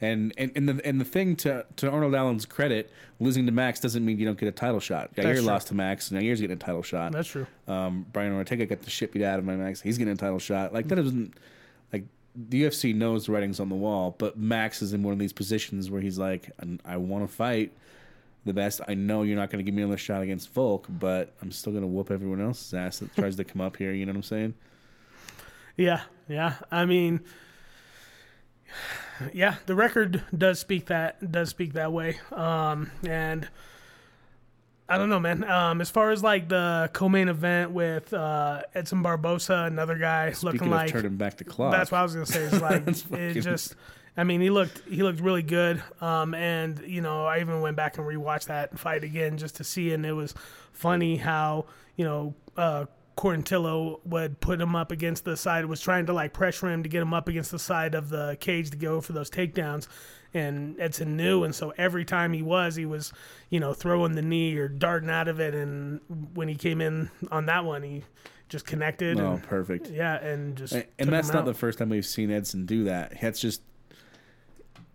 And 0.00 0.34
and, 0.36 0.52
and 0.54 0.68
the 0.68 0.86
and 0.86 1.00
the 1.00 1.04
thing 1.04 1.36
to 1.36 1.64
to 1.76 1.90
Arnold 1.90 2.14
Allen's 2.14 2.44
credit, 2.44 2.92
losing 3.18 3.46
to 3.46 3.52
Max 3.52 3.80
doesn't 3.80 4.04
mean 4.04 4.18
you 4.18 4.26
don't 4.26 4.38
get 4.38 4.48
a 4.48 4.52
title 4.52 4.80
shot. 4.80 5.14
Yair 5.14 5.42
lost 5.42 5.68
to 5.68 5.74
Max, 5.74 6.10
and 6.10 6.20
Yair's 6.20 6.40
getting 6.40 6.56
a 6.56 6.60
title 6.60 6.82
shot. 6.82 7.12
That's 7.12 7.28
true. 7.28 7.46
Um, 7.66 8.04
Brian 8.12 8.32
Ortega 8.34 8.66
got 8.66 8.82
the 8.82 8.90
shit 8.90 9.12
beat 9.12 9.22
out 9.22 9.38
of 9.38 9.46
my 9.46 9.56
Max. 9.56 9.80
He's 9.80 9.96
getting 9.96 10.12
a 10.12 10.16
title 10.16 10.38
shot. 10.38 10.74
Like 10.74 10.88
that 10.88 10.98
isn't 10.98 11.34
like 11.92 12.04
the 12.34 12.64
UFC 12.64 12.94
knows 12.94 13.26
the 13.26 13.32
writing's 13.32 13.58
on 13.58 13.70
the 13.70 13.74
wall, 13.74 14.14
but 14.18 14.36
Max 14.38 14.82
is 14.82 14.92
in 14.92 15.02
one 15.02 15.14
of 15.14 15.18
these 15.18 15.32
positions 15.32 15.90
where 15.90 16.02
he's 16.02 16.18
like, 16.18 16.50
I, 16.62 16.94
I 16.94 16.96
want 16.98 17.26
to 17.26 17.34
fight 17.34 17.72
the 18.44 18.52
best. 18.52 18.82
I 18.86 18.94
know 18.94 19.22
you're 19.22 19.36
not 19.36 19.50
going 19.50 19.64
to 19.64 19.68
give 19.68 19.74
me 19.74 19.82
another 19.82 19.98
shot 19.98 20.22
against 20.22 20.52
Volk, 20.52 20.86
but 20.88 21.32
I'm 21.40 21.50
still 21.50 21.72
going 21.72 21.82
to 21.82 21.88
whoop 21.88 22.10
everyone 22.10 22.40
else's 22.40 22.74
ass 22.74 22.98
that 22.98 23.14
tries 23.14 23.36
to 23.36 23.44
come 23.44 23.62
up 23.62 23.76
here. 23.76 23.92
You 23.92 24.04
know 24.04 24.12
what 24.12 24.16
I'm 24.16 24.22
saying? 24.22 24.54
Yeah, 25.76 26.02
yeah. 26.28 26.54
I 26.70 26.84
mean, 26.84 27.20
yeah, 29.32 29.56
the 29.66 29.74
record 29.74 30.22
does 30.36 30.58
speak 30.58 30.86
that 30.86 31.32
does 31.32 31.48
speak 31.48 31.74
that 31.74 31.92
way. 31.92 32.18
Um, 32.32 32.90
and 33.06 33.48
I 34.88 34.98
don't 34.98 35.08
know, 35.08 35.20
man. 35.20 35.42
Um, 35.44 35.80
as 35.80 35.90
far 35.90 36.10
as 36.10 36.22
like 36.22 36.48
the 36.48 36.90
co-main 36.92 37.28
event 37.28 37.72
with 37.72 38.12
uh, 38.12 38.62
Edson 38.74 39.02
Barbosa, 39.02 39.66
another 39.66 39.98
guy 39.98 40.26
looking 40.26 40.58
Speaking 40.58 40.70
like 40.70 40.86
of 40.88 40.92
turning 40.92 41.16
back 41.16 41.36
the 41.36 41.44
clock, 41.44 41.72
that's 41.72 41.90
what 41.90 41.98
I 41.98 42.02
was 42.02 42.14
gonna 42.14 42.26
say. 42.26 42.44
It's 42.44 42.60
like 42.60 42.86
it 43.18 43.40
just. 43.40 43.74
I 44.18 44.24
mean, 44.24 44.40
he 44.40 44.48
looked 44.48 44.80
he 44.88 45.02
looked 45.02 45.20
really 45.20 45.42
good. 45.42 45.82
Um, 46.00 46.34
and 46.34 46.80
you 46.86 47.02
know, 47.02 47.26
I 47.26 47.40
even 47.40 47.60
went 47.60 47.76
back 47.76 47.98
and 47.98 48.06
rewatched 48.06 48.46
that 48.46 48.78
fight 48.78 49.04
again 49.04 49.36
just 49.36 49.56
to 49.56 49.64
see, 49.64 49.92
and 49.92 50.06
it 50.06 50.12
was 50.12 50.34
funny 50.72 51.16
how 51.16 51.66
you 51.96 52.04
know. 52.04 52.34
Uh, 52.56 52.86
Quarantillo 53.16 54.00
would 54.04 54.40
put 54.40 54.60
him 54.60 54.76
up 54.76 54.92
against 54.92 55.24
the 55.24 55.36
side, 55.36 55.64
was 55.64 55.80
trying 55.80 56.06
to 56.06 56.12
like 56.12 56.32
pressure 56.32 56.68
him 56.68 56.82
to 56.82 56.88
get 56.88 57.00
him 57.00 57.14
up 57.14 57.28
against 57.28 57.50
the 57.50 57.58
side 57.58 57.94
of 57.94 58.10
the 58.10 58.36
cage 58.40 58.70
to 58.70 58.76
go 58.76 59.00
for 59.00 59.12
those 59.12 59.30
takedowns. 59.30 59.88
And 60.34 60.78
Edson 60.78 61.16
knew, 61.16 61.44
and 61.44 61.54
so 61.54 61.72
every 61.78 62.04
time 62.04 62.34
he 62.34 62.42
was, 62.42 62.76
he 62.76 62.84
was, 62.84 63.12
you 63.48 63.58
know, 63.58 63.72
throwing 63.72 64.12
the 64.12 64.22
knee 64.22 64.54
or 64.58 64.68
darting 64.68 65.08
out 65.08 65.28
of 65.28 65.40
it. 65.40 65.54
And 65.54 66.00
when 66.34 66.48
he 66.48 66.56
came 66.56 66.82
in 66.82 67.10
on 67.30 67.46
that 67.46 67.64
one, 67.64 67.82
he 67.82 68.04
just 68.50 68.66
connected. 68.66 69.18
oh, 69.18 69.32
and, 69.32 69.42
perfect. 69.42 69.88
yeah, 69.88 70.22
and 70.22 70.54
just 70.54 70.74
And, 70.74 70.84
and 70.98 71.08
that's 71.10 71.32
not 71.32 71.46
the 71.46 71.54
first 71.54 71.78
time 71.78 71.88
we've 71.88 72.04
seen 72.04 72.30
Edson 72.30 72.66
do 72.66 72.84
that. 72.84 73.14
That's 73.20 73.40
just 73.40 73.62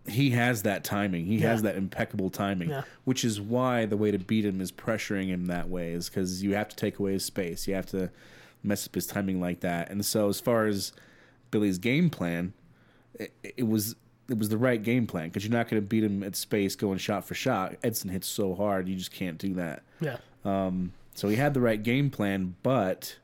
he 0.08 0.30
has 0.30 0.62
that 0.62 0.82
timing. 0.84 1.26
He 1.26 1.40
has 1.40 1.62
that 1.62 1.76
impeccable 1.76 2.28
timing, 2.30 2.70
Yeah. 2.70 2.82
which 3.04 3.24
is 3.24 3.40
why 3.40 3.86
the 3.86 3.96
way 3.96 4.10
to 4.10 4.18
beat 4.18 4.44
him 4.44 4.60
is 4.60 4.72
pressuring 4.72 5.26
him 5.28 5.46
that 5.46 5.68
way. 5.68 5.92
Is 5.92 6.08
because 6.08 6.42
you 6.42 6.54
have 6.54 6.68
to 6.70 6.76
take 6.76 6.98
away 6.98 7.12
his 7.12 7.24
space. 7.24 7.68
You 7.68 7.74
have 7.74 7.86
to 7.86 8.10
mess 8.64 8.86
up 8.86 8.94
his 8.94 9.06
timing 9.06 9.40
like 9.40 9.60
that. 9.60 9.90
And 9.90 10.04
so, 10.04 10.28
as 10.28 10.40
far 10.40 10.66
as 10.66 10.92
Billy's 11.50 11.78
game 11.78 12.10
plan, 12.10 12.52
it, 13.14 13.32
it 13.42 13.66
was 13.68 13.94
it 14.28 14.38
was 14.38 14.48
the 14.48 14.56
right 14.58 14.82
game 14.82 15.06
plan 15.06 15.28
because 15.28 15.44
you're 15.44 15.52
not 15.52 15.68
going 15.68 15.82
to 15.82 15.86
beat 15.86 16.02
him 16.04 16.22
at 16.22 16.34
space 16.36 16.74
going 16.76 16.98
shot 16.98 17.24
for 17.24 17.34
shot. 17.34 17.76
Edson 17.84 18.08
hits 18.10 18.26
so 18.26 18.54
hard, 18.54 18.88
you 18.88 18.96
just 18.96 19.12
can't 19.12 19.36
do 19.38 19.54
that. 19.54 19.82
yeah. 20.00 20.16
Um, 20.44 20.92
so 21.14 21.28
he 21.28 21.36
had 21.36 21.54
the 21.54 21.60
right 21.60 21.80
game 21.82 22.08
plan, 22.10 22.54
but 22.62 23.16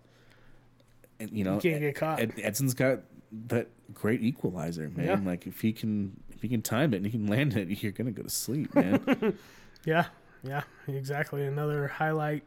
you 1.18 1.42
know, 1.44 1.54
You 1.54 1.60
can't 1.70 1.80
get 1.80 1.94
caught. 1.96 2.20
Ed, 2.20 2.34
Edson's 2.42 2.74
got 2.74 3.00
that 3.48 3.68
great 3.92 4.22
equalizer, 4.22 4.90
man. 4.94 5.06
Yeah. 5.06 5.20
Like 5.24 5.46
if 5.46 5.60
he 5.60 5.72
can, 5.72 6.20
if 6.38 6.42
he 6.42 6.48
can 6.48 6.62
time 6.62 6.94
it 6.94 6.98
and 6.98 7.06
you 7.06 7.10
can 7.10 7.26
land 7.26 7.56
it, 7.56 7.68
you're 7.82 7.92
gonna 7.92 8.12
go 8.12 8.22
to 8.22 8.30
sleep, 8.30 8.74
man. 8.74 9.36
Yeah, 9.84 10.06
yeah, 10.42 10.62
exactly. 10.88 11.46
Another 11.46 11.86
highlight 11.86 12.42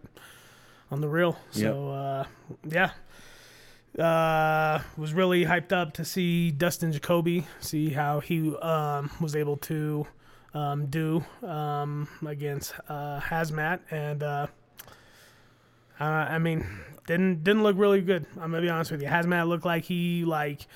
on 0.92 1.00
the 1.00 1.08
reel. 1.08 1.38
So 1.52 1.89
uh, 1.89 2.26
yeah, 2.70 2.92
uh, 3.98 4.84
was 4.98 5.14
really 5.14 5.46
hyped 5.46 5.72
up 5.72 5.94
to 5.94 6.06
see 6.06 6.52
Dustin 6.52 6.92
Jacoby, 6.92 7.48
see 7.62 7.89
how 7.89 8.20
he 8.20 8.54
um, 8.58 9.10
was 9.22 9.36
able 9.36 9.58
to 9.58 10.06
um, 10.54 10.88
do 10.88 11.24
um, 11.42 12.10
against 12.28 12.74
uh, 12.89 13.22
Azamat, 13.22 13.80
and 13.89 14.22
uh, 14.22 14.48
uh, 16.00 16.04
I 16.04 16.38
mean, 16.38 16.66
didn't 17.08 17.44
didn't 17.46 17.64
look 17.64 17.78
really 17.78 18.02
good. 18.02 18.26
I'm 18.36 18.52
gonna 18.52 18.62
be 18.62 18.70
honest 18.70 18.92
with 18.92 19.02
you. 19.02 19.08
Azamat 19.08 19.48
looked 19.48 19.66
like 19.66 19.86
he 19.86 20.26
like 20.26 20.68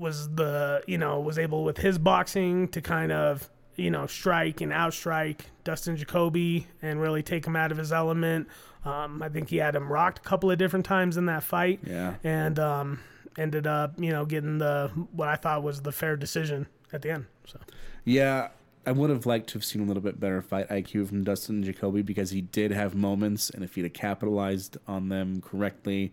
was 0.00 0.34
the 0.34 0.82
you 0.86 0.98
know 0.98 1.20
was 1.20 1.38
able 1.38 1.62
with 1.62 1.76
his 1.76 1.98
boxing 1.98 2.66
to 2.68 2.80
kind 2.80 3.12
of 3.12 3.48
you 3.76 3.90
know 3.90 4.06
strike 4.06 4.60
and 4.60 4.72
outstrike 4.72 5.40
Dustin 5.62 5.96
Jacoby 5.96 6.66
and 6.82 7.00
really 7.00 7.22
take 7.22 7.46
him 7.46 7.54
out 7.54 7.70
of 7.70 7.78
his 7.78 7.92
element. 7.92 8.48
Um, 8.84 9.22
I 9.22 9.28
think 9.28 9.50
he 9.50 9.58
had 9.58 9.76
him 9.76 9.92
rocked 9.92 10.18
a 10.18 10.22
couple 10.22 10.50
of 10.50 10.56
different 10.58 10.86
times 10.86 11.18
in 11.18 11.26
that 11.26 11.42
fight. 11.42 11.80
Yeah. 11.86 12.14
and 12.24 12.58
um, 12.58 13.00
ended 13.38 13.66
up 13.66 13.94
you 13.98 14.10
know 14.10 14.24
getting 14.24 14.58
the 14.58 14.90
what 15.12 15.28
I 15.28 15.36
thought 15.36 15.62
was 15.62 15.82
the 15.82 15.92
fair 15.92 16.16
decision 16.16 16.66
at 16.92 17.02
the 17.02 17.10
end. 17.10 17.26
So 17.46 17.60
yeah, 18.04 18.48
I 18.86 18.92
would 18.92 19.10
have 19.10 19.26
liked 19.26 19.48
to 19.50 19.54
have 19.54 19.64
seen 19.64 19.82
a 19.82 19.84
little 19.84 20.02
bit 20.02 20.18
better 20.18 20.40
fight 20.40 20.68
IQ 20.68 21.08
from 21.08 21.24
Dustin 21.24 21.62
Jacoby 21.62 22.02
because 22.02 22.30
he 22.30 22.40
did 22.40 22.72
have 22.72 22.94
moments, 22.94 23.50
and 23.50 23.62
if 23.62 23.74
he'd 23.74 23.84
have 23.84 23.92
capitalized 23.92 24.78
on 24.88 25.10
them 25.10 25.42
correctly, 25.42 26.12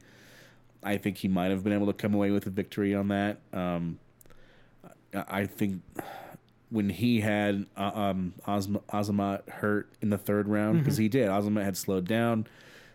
I 0.88 0.98
think 0.98 1.18
he 1.18 1.28
might 1.28 1.52
have 1.52 1.66
been 1.66 1.74
able 1.74 1.88
to 1.88 1.94
come 1.94 2.14
away 2.14 2.32
with 2.32 2.48
a 2.48 2.50
victory 2.50 2.96
on 2.96 3.10
that. 3.10 3.40
Um, 3.52 4.00
I 5.14 5.46
think 5.46 5.82
when 6.70 6.90
he 6.90 7.20
had 7.20 7.66
uh, 7.76 7.92
um, 7.94 8.34
Ozma, 8.48 8.80
Azamat 8.94 9.50
hurt 9.50 9.90
in 10.02 10.12
the 10.12 10.18
third 10.18 10.48
round 10.48 10.80
because 10.80 10.96
he 10.96 11.10
did. 11.10 11.28
Azamat 11.28 11.66
had 11.66 11.76
slowed 11.76 12.08
down. 12.08 12.48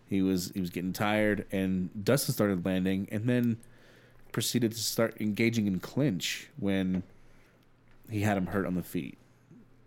He 0.09 0.23
was 0.23 0.53
he 0.55 0.61
was 0.61 0.71
getting 0.71 0.95
tired, 0.95 1.45
and 1.53 1.91
Dustin 2.03 2.33
started 2.33 2.65
landing, 2.65 3.09
and 3.13 3.29
then 3.29 3.59
proceeded 4.33 4.73
to 4.73 4.79
start 4.79 5.21
engaging 5.21 5.67
in 5.67 5.79
clinch 5.79 6.49
when 6.59 7.03
he 8.11 8.23
had 8.23 8.39
him 8.39 8.47
hurt 8.47 8.65
on 8.65 8.75
the 8.75 8.83
feet. 8.83 9.19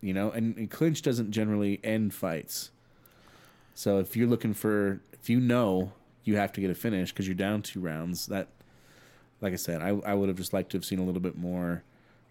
You 0.01 0.13
know, 0.13 0.29
and, 0.29 0.55
and 0.57 0.69
clinch 0.69 1.01
doesn't 1.01 1.31
generally 1.31 1.79
end 1.83 2.13
fights. 2.13 2.69
So 3.73 3.97
if 3.97 4.15
you're 4.15 4.27
looking 4.27 4.53
for, 4.53 5.01
if 5.11 5.27
you 5.27 5.39
know 5.39 5.93
you 6.25 6.35
have 6.37 6.51
to 6.53 6.61
get 6.61 6.69
a 6.69 6.75
finish 6.75 7.11
because 7.11 7.27
you're 7.27 7.35
down 7.35 7.61
two 7.61 7.79
rounds, 7.79 8.27
that, 8.27 8.49
like 9.41 9.53
I 9.53 9.57
said, 9.57 9.81
I 9.81 9.89
I 9.89 10.13
would 10.13 10.27
have 10.27 10.37
just 10.37 10.53
liked 10.53 10.71
to 10.71 10.77
have 10.77 10.85
seen 10.85 10.99
a 10.99 11.03
little 11.03 11.21
bit 11.21 11.37
more 11.37 11.83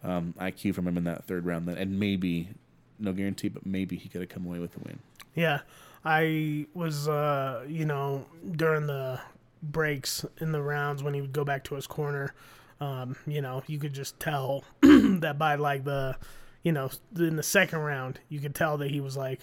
um, 0.03 0.35
IQ 0.39 0.75
from 0.75 0.87
him 0.87 0.99
in 0.99 1.05
that 1.05 1.25
third 1.25 1.47
round, 1.47 1.69
and 1.69 1.99
maybe, 1.99 2.51
no 2.99 3.13
guarantee, 3.13 3.49
but 3.49 3.65
maybe 3.65 3.97
he 3.97 4.09
could 4.09 4.21
have 4.21 4.31
come 4.31 4.45
away 4.45 4.59
with 4.59 4.73
the 4.73 4.81
win. 4.81 4.99
Yeah, 5.35 5.61
I 6.05 6.67
was, 6.75 7.09
uh, 7.09 7.65
you 7.67 7.87
know, 7.87 8.27
during 8.53 8.87
the 8.87 9.21
breaks 9.63 10.27
in 10.41 10.53
the 10.53 10.63
rounds 10.63 11.03
when 11.03 11.15
he 11.15 11.21
would 11.21 11.33
go 11.33 11.45
back 11.45 11.65
to 11.65 11.75
his 11.75 11.87
corner, 11.87 12.35
um, 12.81 13.17
you 13.27 13.41
know, 13.41 13.63
you 13.67 13.79
could 13.79 13.95
just 13.95 14.21
tell 14.21 14.65
that 14.83 15.37
by 15.39 15.55
like 15.55 15.85
the, 15.85 16.17
you 16.63 16.73
know, 16.73 16.91
in 17.17 17.37
the 17.37 17.43
second 17.43 17.79
round, 17.79 18.21
you 18.29 18.41
could 18.41 18.55
tell 18.55 18.77
that 18.79 18.91
he 18.91 19.01
was 19.01 19.17
like, 19.17 19.41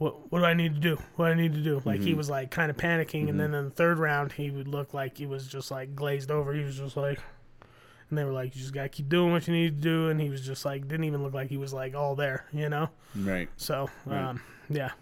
what, 0.00 0.32
what 0.32 0.38
do 0.38 0.46
I 0.46 0.54
need 0.54 0.74
to 0.74 0.80
do? 0.80 0.96
What 1.16 1.26
do 1.26 1.32
I 1.32 1.34
need 1.34 1.52
to 1.52 1.60
do? 1.60 1.82
Like 1.84 2.00
he 2.00 2.14
was 2.14 2.30
like 2.30 2.50
kind 2.50 2.70
of 2.70 2.78
panicking, 2.78 3.28
and 3.28 3.38
then 3.38 3.52
in 3.52 3.66
the 3.66 3.70
third 3.70 3.98
round, 3.98 4.32
he 4.32 4.50
would 4.50 4.66
look 4.66 4.94
like 4.94 5.18
he 5.18 5.26
was 5.26 5.46
just 5.46 5.70
like 5.70 5.94
glazed 5.94 6.30
over. 6.30 6.54
He 6.54 6.64
was 6.64 6.78
just 6.78 6.96
like, 6.96 7.20
and 8.08 8.16
they 8.16 8.24
were 8.24 8.32
like, 8.32 8.56
you 8.56 8.62
just 8.62 8.72
gotta 8.72 8.88
keep 8.88 9.10
doing 9.10 9.30
what 9.30 9.46
you 9.46 9.52
need 9.52 9.76
to 9.76 9.82
do, 9.82 10.08
and 10.08 10.18
he 10.18 10.30
was 10.30 10.40
just 10.40 10.64
like, 10.64 10.88
didn't 10.88 11.04
even 11.04 11.22
look 11.22 11.34
like 11.34 11.50
he 11.50 11.58
was 11.58 11.74
like 11.74 11.94
all 11.94 12.14
there, 12.14 12.46
you 12.50 12.70
know. 12.70 12.88
Right. 13.14 13.50
So, 13.58 13.90
um, 14.08 14.40
yeah. 14.70 14.92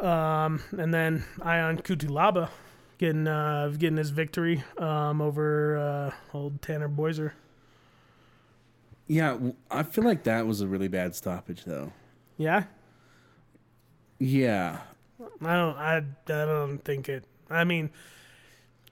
Um, 0.00 0.62
and 0.72 0.92
then 0.92 1.24
Ion 1.40 1.78
Cutelaba 1.78 2.50
getting 2.98 3.26
uh, 3.26 3.68
getting 3.78 3.96
his 3.96 4.10
victory 4.10 4.64
um, 4.76 5.22
over 5.22 5.78
uh, 5.78 6.36
old 6.36 6.60
Tanner 6.60 6.90
Boser. 6.90 7.32
Yeah, 9.06 9.38
I 9.70 9.82
feel 9.82 10.04
like 10.04 10.24
that 10.24 10.46
was 10.46 10.60
a 10.60 10.66
really 10.68 10.88
bad 10.88 11.14
stoppage, 11.14 11.64
though. 11.64 11.94
Yeah, 12.36 12.64
Yeah. 14.18 14.78
I 15.40 15.56
don't. 15.56 15.76
I, 15.76 15.96
I 15.98 16.02
don't 16.26 16.78
think 16.78 17.08
it. 17.08 17.24
I 17.50 17.64
mean, 17.64 17.90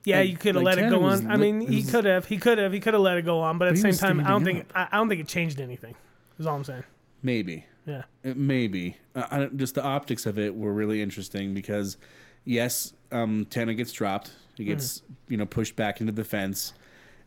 yeah, 0.04 0.20
Like- 0.20 0.30
you 0.30 0.36
could 0.36 0.54
have 0.54 0.64
like 0.64 0.76
let 0.76 0.86
it 0.86 0.90
go 0.90 1.02
on. 1.04 1.30
I 1.30 1.36
mean, 1.36 1.60
he 1.60 1.82
could 1.82 2.04
have. 2.04 2.26
He 2.26 2.38
could 2.38 2.58
have. 2.58 2.72
He 2.72 2.80
could 2.80 2.94
have 2.94 3.02
let 3.02 3.16
it 3.16 3.22
go 3.22 3.40
on. 3.40 3.58
But 3.58 3.68
at 3.68 3.74
the 3.74 3.80
same 3.80 3.94
time, 3.94 4.20
I 4.20 4.28
don't 4.30 4.44
think. 4.44 4.66
I, 4.74 4.88
I 4.90 4.96
don't 4.96 5.08
think 5.08 5.20
it 5.20 5.28
changed 5.28 5.60
anything. 5.60 5.94
Is 6.38 6.46
all 6.46 6.56
I'm 6.56 6.64
saying. 6.64 6.84
Maybe. 7.22 7.64
Yeah. 7.86 8.02
Uh, 8.24 8.34
Maybe. 8.36 8.96
Uh, 9.14 9.24
I 9.30 9.38
don't, 9.38 9.56
just 9.56 9.74
the 9.74 9.82
optics 9.82 10.26
of 10.26 10.38
it 10.38 10.54
were 10.54 10.72
really 10.72 11.00
interesting 11.00 11.54
because, 11.54 11.96
yes, 12.44 12.92
um, 13.10 13.46
Tanner 13.48 13.72
gets 13.74 13.92
dropped. 13.92 14.32
He 14.56 14.64
gets, 14.64 15.02
you 15.28 15.36
know, 15.36 15.46
pushed 15.46 15.76
back 15.76 16.00
into 16.00 16.12
the 16.12 16.24
fence. 16.24 16.72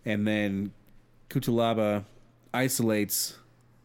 And 0.05 0.27
then 0.27 0.71
Cutelaba 1.29 2.03
isolates 2.53 3.37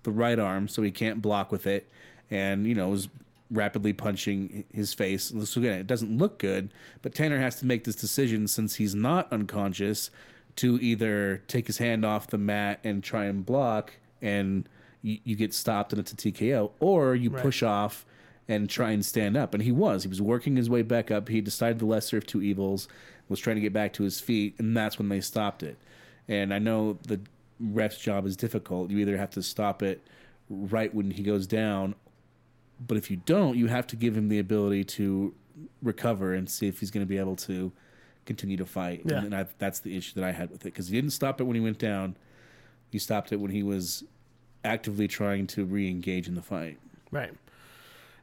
the 0.02 0.10
right 0.10 0.38
arm 0.38 0.68
so 0.68 0.82
he 0.82 0.90
can't 0.90 1.22
block 1.22 1.50
with 1.52 1.66
it. 1.66 1.88
And, 2.30 2.66
you 2.66 2.74
know, 2.74 2.92
is 2.92 3.08
rapidly 3.50 3.92
punching 3.92 4.64
his 4.72 4.94
face. 4.94 5.32
So 5.44 5.60
again, 5.60 5.78
it 5.78 5.86
doesn't 5.86 6.16
look 6.16 6.38
good. 6.38 6.72
But 7.02 7.14
Tanner 7.14 7.38
has 7.38 7.56
to 7.56 7.66
make 7.66 7.84
this 7.84 7.96
decision 7.96 8.48
since 8.48 8.76
he's 8.76 8.94
not 8.94 9.32
unconscious 9.32 10.10
to 10.56 10.78
either 10.80 11.42
take 11.48 11.66
his 11.66 11.78
hand 11.78 12.04
off 12.04 12.28
the 12.28 12.38
mat 12.38 12.80
and 12.84 13.02
try 13.02 13.24
and 13.24 13.44
block 13.44 13.94
and 14.22 14.68
you, 15.02 15.18
you 15.24 15.36
get 15.36 15.52
stopped 15.52 15.92
and 15.92 16.00
it's 16.00 16.12
a 16.12 16.16
TKO, 16.16 16.70
or 16.80 17.14
you 17.14 17.30
push 17.30 17.62
off 17.62 18.06
and 18.48 18.68
try 18.68 18.90
and 18.90 19.04
stand 19.04 19.36
up. 19.36 19.54
And 19.54 19.62
he 19.62 19.72
was. 19.72 20.02
He 20.02 20.08
was 20.08 20.22
working 20.22 20.56
his 20.56 20.70
way 20.70 20.82
back 20.82 21.10
up. 21.10 21.28
He 21.28 21.40
decided 21.40 21.78
the 21.78 21.86
lesser 21.86 22.16
of 22.16 22.26
two 22.26 22.42
evils, 22.42 22.88
was 23.28 23.40
trying 23.40 23.56
to 23.56 23.62
get 23.62 23.72
back 23.72 23.92
to 23.94 24.02
his 24.02 24.20
feet, 24.20 24.54
and 24.58 24.76
that's 24.76 24.98
when 24.98 25.08
they 25.08 25.20
stopped 25.20 25.62
it. 25.62 25.78
And 26.28 26.52
I 26.52 26.58
know 26.58 26.98
the 27.06 27.20
ref's 27.60 27.98
job 27.98 28.26
is 28.26 28.36
difficult. 28.36 28.90
You 28.90 28.98
either 28.98 29.16
have 29.16 29.30
to 29.30 29.42
stop 29.42 29.82
it 29.82 30.02
right 30.48 30.94
when 30.94 31.10
he 31.10 31.22
goes 31.22 31.46
down, 31.46 31.94
but 32.86 32.96
if 32.96 33.10
you 33.10 33.16
don't, 33.16 33.56
you 33.56 33.66
have 33.68 33.86
to 33.88 33.96
give 33.96 34.16
him 34.16 34.28
the 34.28 34.38
ability 34.38 34.84
to 34.84 35.34
recover 35.82 36.34
and 36.34 36.48
see 36.48 36.66
if 36.66 36.80
he's 36.80 36.90
going 36.90 37.04
to 37.04 37.08
be 37.08 37.18
able 37.18 37.36
to 37.36 37.72
continue 38.24 38.56
to 38.56 38.66
fight. 38.66 39.02
Yeah. 39.04 39.18
And 39.18 39.34
I, 39.34 39.46
that's 39.58 39.80
the 39.80 39.96
issue 39.96 40.14
that 40.20 40.24
I 40.24 40.32
had 40.32 40.50
with 40.50 40.62
it 40.62 40.64
because 40.64 40.88
he 40.88 40.96
didn't 40.96 41.12
stop 41.12 41.40
it 41.40 41.44
when 41.44 41.54
he 41.54 41.60
went 41.60 41.78
down. 41.78 42.16
He 42.90 42.98
stopped 42.98 43.32
it 43.32 43.36
when 43.36 43.50
he 43.50 43.62
was 43.62 44.04
actively 44.64 45.08
trying 45.08 45.46
to 45.48 45.64
re-engage 45.64 46.26
in 46.28 46.34
the 46.34 46.42
fight. 46.42 46.78
Right. 47.10 47.32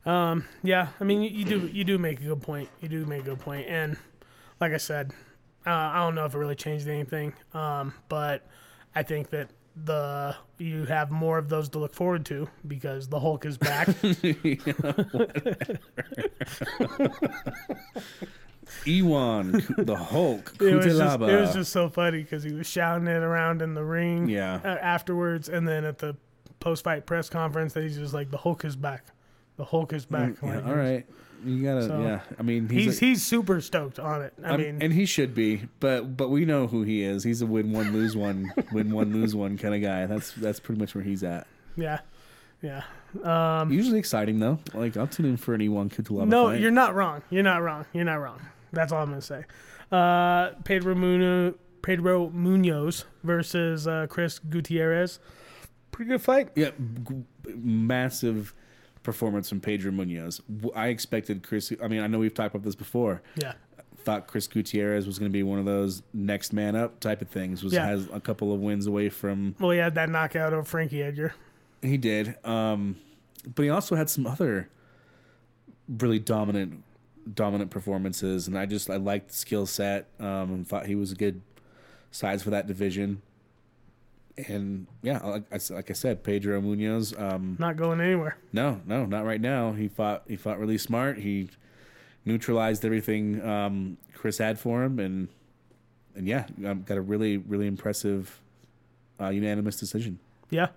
Um, 0.06 0.46
yeah, 0.64 0.90
I 1.00 1.04
mean, 1.04 1.22
you, 1.22 1.30
you 1.30 1.46
do 1.46 1.68
you 1.68 1.84
do 1.84 2.00
make 2.00 2.20
a 2.20 2.24
good 2.24 2.42
point. 2.42 2.70
You 2.80 2.90
do 2.90 3.06
make 3.06 3.22
a 3.22 3.26
good 3.26 3.40
point, 3.40 3.68
and 3.68 3.98
like 4.60 4.74
I 4.74 4.78
said, 4.78 5.12
uh, 5.66 5.70
I 5.70 5.98
don't 5.98 6.16
know 6.16 6.26
if 6.26 6.34
it 6.34 6.40
really 6.40 6.56
changed 6.56 6.88
anything, 6.88 7.34
um, 7.54 7.94
but 8.10 8.48
I 8.96 9.04
think 9.04 9.30
that 9.30 9.52
the 9.76 10.36
you 10.58 10.86
have 10.86 11.12
more 11.12 11.38
of 11.38 11.50
those 11.50 11.70
to 11.70 11.80
look 11.80 11.94
forward 11.94 12.26
to 12.26 12.48
because 12.68 13.08
the 13.08 13.20
Hulk 13.20 13.46
is 13.46 13.58
back. 13.58 13.88
Ion, 18.88 19.52
the 19.78 19.96
Hulk, 19.96 20.56
it, 20.62 20.74
was 20.76 20.86
just, 20.86 21.22
it 21.22 21.42
was 21.42 21.54
just 21.54 21.72
so 21.72 21.90
funny 21.90 22.22
because 22.24 22.44
he 22.44 22.54
was 22.54 22.68
shouting 22.68 23.08
it 23.08 23.22
around 23.22 23.62
in 23.62 23.74
the 23.74 23.84
ring 23.84 24.30
Yeah. 24.30 24.60
uh, 24.64 24.68
afterwards, 24.68 25.50
and 25.50 25.68
then 25.68 25.84
at 25.84 25.98
the 25.98 26.16
post 26.60 26.84
fight 26.84 27.06
press 27.06 27.30
conference, 27.30 27.74
that 27.74 27.84
he's 27.84 27.98
just 27.98 28.14
like, 28.14 28.32
"The 28.32 28.38
Hulk 28.38 28.64
is 28.66 28.76
back. 28.76 29.06
The 29.58 29.66
Hulk 29.66 29.94
is 29.94 30.06
back." 30.06 30.34
Yeah, 30.42 30.56
Like, 30.56 30.66
all 30.66 30.76
right. 30.76 31.06
You 31.44 31.64
gotta, 31.64 31.84
So, 31.88 32.02
yeah. 32.02 32.22
I 32.40 32.44
mean, 32.44 32.70
he's, 32.70 32.86
He's 32.86 33.02
a- 33.02 33.06
he's 33.06 33.24
super 33.24 33.62
stoked 33.62 34.00
on 34.00 34.22
it. 34.22 34.34
I 34.44 34.50
I'm- 34.52 34.60
mean, 34.60 34.82
and 34.82 34.94
he 34.94 35.06
should 35.06 35.34
be, 35.34 35.64
but 35.80 36.16
but 36.18 36.30
we 36.30 36.46
know 36.46 36.68
who 36.68 36.84
he 36.84 37.02
is. 37.04 37.24
He's 37.24 37.42
a 37.42 37.46
win 37.46 37.72
one 37.72 37.92
lose 37.94 38.16
one, 38.16 38.52
win 38.72 38.92
one 38.92 39.12
lose 39.14 39.36
one 39.36 39.58
kind 39.58 39.74
of 39.76 39.82
guy. 39.82 40.06
That's 40.06 40.32
that's 40.34 40.60
pretty 40.60 40.80
much 40.80 40.94
where 40.96 41.04
he's 41.04 41.24
at. 41.24 41.48
yeah, 41.76 42.00
yeah. 42.62 42.84
Usually 43.70 44.00
exciting 44.00 44.40
though. 44.40 44.60
Like 44.74 44.96
I'll 44.98 45.08
tune 45.08 45.26
in 45.26 45.38
for 45.38 45.54
an 45.54 45.62
Ion 45.62 45.90
Cutelaba 45.90 46.28
No, 46.28 46.48
fight. 46.48 46.62
you're 46.62 46.72
not 46.72 46.96
wrong. 46.96 47.22
You're 47.30 47.44
not 47.44 47.62
wrong. 47.62 47.86
You're 47.94 48.06
not 48.06 48.16
wrong. 48.22 48.40
That's 48.72 48.92
all 48.92 49.02
I'm 49.04 49.10
gonna 49.10 49.22
say. 49.22 49.44
Uh, 49.92 50.52
Pedro 50.64 50.96
Muno, 50.96 51.56
Pedro 51.82 52.30
Munhoz 52.30 53.04
versus 53.24 53.88
uh, 53.88 54.08
Chris 54.10 54.40
Gutierrez. 54.40 55.20
Pretty 55.92 56.10
good 56.12 56.22
fight. 56.22 56.50
Yeah, 56.56 56.70
g- 57.10 57.26
massive 57.54 58.54
performance 59.04 59.50
from 59.50 59.60
Pedro 59.62 59.92
Munhoz. 59.92 60.42
I 60.76 60.88
expected 60.88 61.44
Chris. 61.44 61.72
I 61.84 61.88
mean, 61.88 62.02
I 62.02 62.08
know 62.08 62.20
we've 62.20 62.34
talked 62.34 62.54
about 62.56 62.64
this 62.64 62.76
before. 62.76 63.22
Yeah, 63.36 63.54
Thought 64.04 64.28
Chris 64.28 64.48
Gutierrez 64.48 65.06
was 65.06 65.20
going 65.20 65.30
to 65.32 65.34
be 65.34 65.44
one 65.44 65.60
of 65.60 65.66
those 65.66 66.02
next 66.14 66.54
man 66.54 66.76
up 66.76 67.00
type 67.00 67.22
of 67.22 67.30
things. 67.30 67.64
Was 67.64 67.74
Yeah. 67.74 67.86
has 67.88 68.08
a 68.12 68.20
couple 68.20 68.54
of 68.54 68.60
wins 68.60 68.88
away 68.88 69.10
from. 69.10 69.56
well, 69.60 69.72
he 69.72 69.78
had 69.80 69.96
that 69.96 70.10
knockout 70.10 70.54
of 70.54 70.68
Frankie 70.68 71.02
Edgar. 71.04 71.34
He 71.82 71.98
did, 71.98 72.36
um, 72.46 72.96
but 73.56 73.64
he 73.64 73.70
also 73.70 73.96
had 73.96 74.10
some 74.10 74.26
other 74.28 74.70
really 75.88 76.20
dominant, 76.20 76.84
dominant 77.34 77.72
performances, 77.72 78.48
and 78.48 78.58
I 78.58 78.66
just 78.66 78.90
I 78.90 78.98
liked 78.98 79.30
the 79.30 79.36
skill 79.36 79.66
set. 79.66 80.08
Um, 80.20 80.54
and 80.54 80.68
thought 80.68 80.86
he 80.86 80.96
was 80.96 81.12
a 81.12 81.16
good 81.16 81.42
size 82.12 82.44
for 82.44 82.50
that 82.52 82.68
division. 82.68 83.22
And 84.48 84.88
yeah, 85.02 85.20
like 85.26 85.44
I, 85.52 85.60
like 85.74 85.90
I 85.90 85.94
said, 85.94 86.24
Pedro 86.24 86.62
Munhoz. 86.62 87.20
Um, 87.20 87.58
Not 87.60 87.76
going 87.78 88.00
anywhere. 88.02 88.38
No, 88.54 88.82
no, 88.86 89.06
not 89.06 89.26
right 89.26 89.42
now. 89.42 89.74
He 89.74 89.88
fought. 89.88 90.24
He 90.28 90.36
fought 90.38 90.60
really 90.60 90.78
smart. 90.78 91.18
He 91.20 91.50
neutralized 92.26 92.86
everything 92.86 93.42
um, 93.46 93.98
Chris 94.14 94.38
had 94.38 94.58
for 94.60 94.84
him, 94.84 95.00
and 95.00 95.28
and 96.16 96.28
yeah, 96.28 96.46
um, 96.66 96.84
got 96.84 96.98
a 96.98 97.02
really, 97.02 97.38
really 97.38 97.68
impressive 97.68 98.40
uh, 99.20 99.30
unanimous 99.30 99.80
decision. 99.80 100.20
Yeah, 100.50 100.68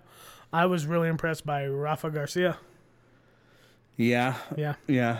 I 0.51 0.65
was 0.65 0.85
really 0.85 1.07
impressed 1.09 1.45
by 1.45 1.65
Rafa 1.65 2.09
Garcia. 2.09 2.57
Yeah, 3.97 4.35
Yeah, 4.57 4.75
yeah, 4.87 5.19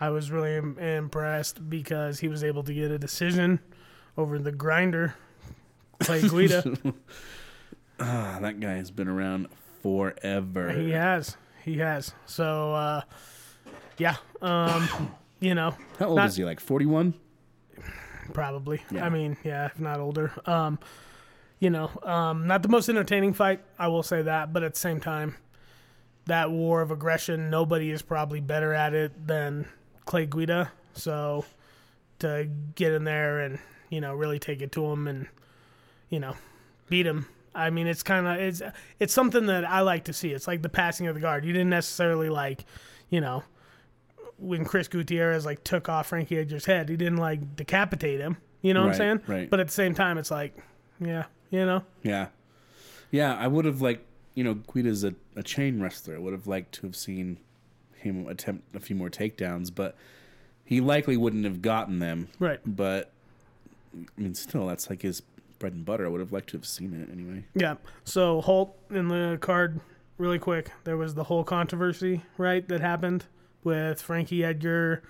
I 0.00 0.08
was 0.08 0.30
really 0.30 0.56
Im- 0.56 0.78
impressed 0.78 1.68
because 1.68 2.20
he 2.20 2.28
was 2.28 2.42
able 2.42 2.62
to 2.62 2.72
get 2.72 2.90
a 2.90 2.98
decision 2.98 3.60
over 4.16 4.38
the 4.38 4.52
grinder, 4.52 5.14
Clay 6.00 6.22
Guida. 6.26 6.64
Ah, 8.00 8.38
that 8.42 8.60
guy 8.60 8.74
has 8.74 8.90
been 8.90 9.08
around 9.08 9.48
forever. 9.82 10.70
He 10.72 10.90
has. 10.90 11.36
He 11.64 11.78
has. 11.78 12.12
So, 12.26 12.72
uh, 12.74 13.00
yeah. 13.98 14.16
Um, 14.42 15.14
you 15.40 15.54
know, 15.54 15.74
How 15.98 16.06
old 16.08 16.16
not- 16.16 16.28
is 16.28 16.36
he? 16.36 16.44
Like 16.44 16.60
forty-one. 16.60 17.14
probably. 18.32 18.82
Yeah. 18.90 19.06
I 19.06 19.08
mean, 19.08 19.36
yeah, 19.44 19.66
if 19.66 19.80
not 19.80 20.00
older. 20.00 20.32
Um, 20.46 20.78
you 21.58 21.70
know, 21.70 21.90
um, 22.02 22.46
not 22.46 22.62
the 22.62 22.68
most 22.68 22.88
entertaining 22.88 23.32
fight. 23.32 23.60
I 23.78 23.88
will 23.88 24.02
say 24.02 24.22
that, 24.22 24.52
but 24.52 24.62
at 24.62 24.74
the 24.74 24.78
same 24.80 25.00
time, 25.00 25.36
that 26.26 26.50
war 26.50 26.82
of 26.82 26.90
aggression, 26.90 27.48
nobody 27.50 27.90
is 27.90 28.02
probably 28.02 28.40
better 28.40 28.74
at 28.74 28.92
it 28.94 29.26
than 29.26 29.66
Clay 30.04 30.26
Guida. 30.26 30.70
So, 30.94 31.44
to 32.18 32.48
get 32.74 32.92
in 32.92 33.04
there 33.04 33.40
and 33.40 33.58
you 33.90 34.00
know 34.00 34.14
really 34.14 34.38
take 34.38 34.60
it 34.62 34.72
to 34.72 34.84
him 34.86 35.06
and 35.08 35.28
you 36.10 36.18
know 36.20 36.34
beat 36.90 37.06
him. 37.06 37.26
I 37.56 37.70
mean, 37.70 37.86
it's 37.86 38.02
kind 38.02 38.26
of 38.26 38.36
it's 38.38 38.62
it's 39.00 39.12
something 39.14 39.46
that 39.46 39.64
I 39.64 39.80
like 39.80 40.04
to 40.04 40.12
see. 40.12 40.32
It's 40.32 40.46
like 40.46 40.62
the 40.62 40.68
passing 40.68 41.06
of 41.06 41.14
the 41.14 41.20
guard. 41.20 41.44
You 41.44 41.52
didn't 41.52 41.70
necessarily 41.70 42.28
like, 42.28 42.64
you 43.10 43.20
know, 43.20 43.42
when 44.38 44.64
Chris 44.64 44.88
Gutierrez 44.88 45.46
like 45.46 45.64
took 45.64 45.88
off 45.88 46.08
Frankie 46.08 46.38
Edgar's 46.38 46.66
head, 46.66 46.88
he 46.88 46.96
didn't 46.96 47.16
like 47.18 47.56
decapitate 47.56 48.20
him. 48.20 48.36
You 48.62 48.74
know 48.74 48.80
what 48.82 48.98
Right, 48.98 49.00
I'm 49.00 49.20
saying? 49.20 49.22
right. 49.26 49.50
But 49.50 49.60
at 49.60 49.66
the 49.68 49.72
same 49.72 49.94
time, 49.94 50.18
it's 50.18 50.30
like, 50.30 50.56
yeah, 51.00 51.24
you 51.50 51.64
know, 51.64 51.82
Yeah, 52.02 52.28
yeah. 53.10 53.34
I 53.36 53.46
would 53.46 53.64
have 53.64 53.80
liked, 53.80 54.04
you 54.34 54.42
know, 54.44 54.54
Guida's 54.54 55.04
a, 55.04 55.14
a 55.36 55.42
chain 55.42 55.80
wrestler. 55.80 56.16
I 56.16 56.18
would 56.18 56.32
have 56.32 56.46
liked 56.46 56.72
to 56.76 56.82
have 56.82 56.96
seen 56.96 57.38
him 57.94 58.26
attempt 58.26 58.74
a 58.74 58.80
few 58.80 58.96
more 58.96 59.08
takedowns, 59.08 59.72
but 59.74 59.96
he 60.64 60.80
likely 60.80 61.16
wouldn't 61.16 61.44
have 61.44 61.62
gotten 61.62 61.98
them. 62.00 62.28
right? 62.38 62.60
But 62.66 63.12
I 63.94 64.20
mean, 64.20 64.34
still, 64.34 64.66
that's 64.66 64.90
like 64.90 65.02
his 65.02 65.22
bread 65.58 65.72
and 65.72 65.84
butter. 65.84 66.06
I 66.06 66.08
would 66.08 66.20
have 66.20 66.32
liked 66.32 66.50
to 66.50 66.56
have 66.56 66.66
seen 66.66 66.92
it 66.92 67.12
anyway. 67.12 67.44
Yeah. 67.54 67.76
So 68.04 68.40
Holt 68.40 68.76
in 68.90 69.08
the 69.08 69.38
card, 69.40 69.80
really 70.18 70.38
quick. 70.38 70.70
There 70.84 70.96
was 70.96 71.14
the 71.14 71.24
whole 71.24 71.44
controversy, 71.44 72.22
right, 72.38 72.66
that 72.68 72.80
happened 72.80 73.26
with 73.64 74.00
Frankie 74.00 74.44
Edgar, 74.44 75.02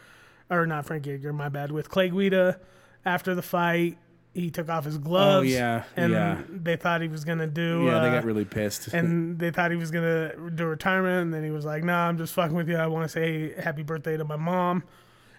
or 0.51 0.67
not 0.67 0.87
Frankie 0.87 1.13
Edgar, 1.13 1.33
my 1.33 1.49
bad, 1.49 1.73
with 1.73 1.89
Clay 1.89 2.09
Guida 2.09 2.59
after 3.05 3.35
the 3.35 3.43
fight. 3.43 3.99
He 4.35 4.51
took 4.51 4.69
off 4.69 4.85
his 4.85 4.99
gloves. 4.99 5.39
Oh, 5.39 5.41
yeah, 5.41 5.85
and 5.97 6.13
yeah. 6.13 6.43
they 6.51 6.77
thought 6.77 7.01
he 7.01 7.09
was 7.09 7.25
gonna 7.25 7.47
do. 7.47 7.85
Yeah, 7.87 8.01
they 8.01 8.09
uh, 8.09 8.13
got 8.13 8.25
really 8.25 8.45
pissed. 8.45 8.89
and 8.93 9.39
they 9.39 9.51
thought 9.51 9.71
he 9.71 9.79
was 9.79 9.91
gonna 9.91 10.51
do 10.55 10.67
retirement, 10.67 11.23
and 11.23 11.35
then 11.35 11.43
he 11.43 11.51
was 11.51 11.65
like, 11.65 11.83
"Nah, 11.83 12.07
I'm 12.07 12.19
just 12.19 12.35
fucking 12.35 12.55
with 12.55 12.69
you. 12.69 12.77
I 12.77 12.87
want 12.87 13.05
to 13.05 13.09
say 13.09 13.55
happy 13.59 13.83
birthday 13.83 14.19
to 14.19 14.25
my 14.25 14.37
mom." 14.37 14.85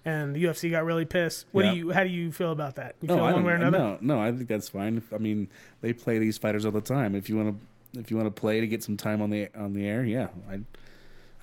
And 0.07 0.33
the 0.35 0.43
UFC 0.45 0.71
got 0.71 0.85
really 0.85 1.03
pissed. 1.05 1.45
What 1.51 1.65
Yeah. 1.65 1.71
do 1.71 1.77
you? 1.77 1.91
How 1.91 2.03
do 2.03 2.09
you 2.09 2.31
feel 2.31 2.51
about 2.53 2.75
that? 2.75 2.95
You 3.01 3.09
no, 3.09 3.15
feel 3.15 3.23
I 3.25 3.33
one 3.33 3.43
way 3.43 3.51
or 3.51 3.55
another? 3.55 3.77
No, 3.77 3.97
no, 3.99 4.19
I 4.21 4.31
think 4.31 4.47
that's 4.47 4.69
fine. 4.69 5.01
I 5.13 5.17
mean, 5.17 5.49
they 5.81 5.91
play 5.91 6.17
these 6.17 6.37
fighters 6.37 6.65
all 6.65 6.71
the 6.71 6.79
time. 6.81 7.13
If 7.13 7.27
you 7.29 7.35
want 7.35 7.59
to, 7.93 7.99
if 7.99 8.09
you 8.09 8.15
want 8.17 8.33
to 8.33 8.39
play 8.39 8.61
to 8.61 8.67
get 8.67 8.81
some 8.83 8.95
time 8.95 9.21
on 9.21 9.29
the 9.31 9.49
on 9.53 9.73
the 9.73 9.85
air, 9.85 10.05
yeah, 10.05 10.29
I, 10.49 10.61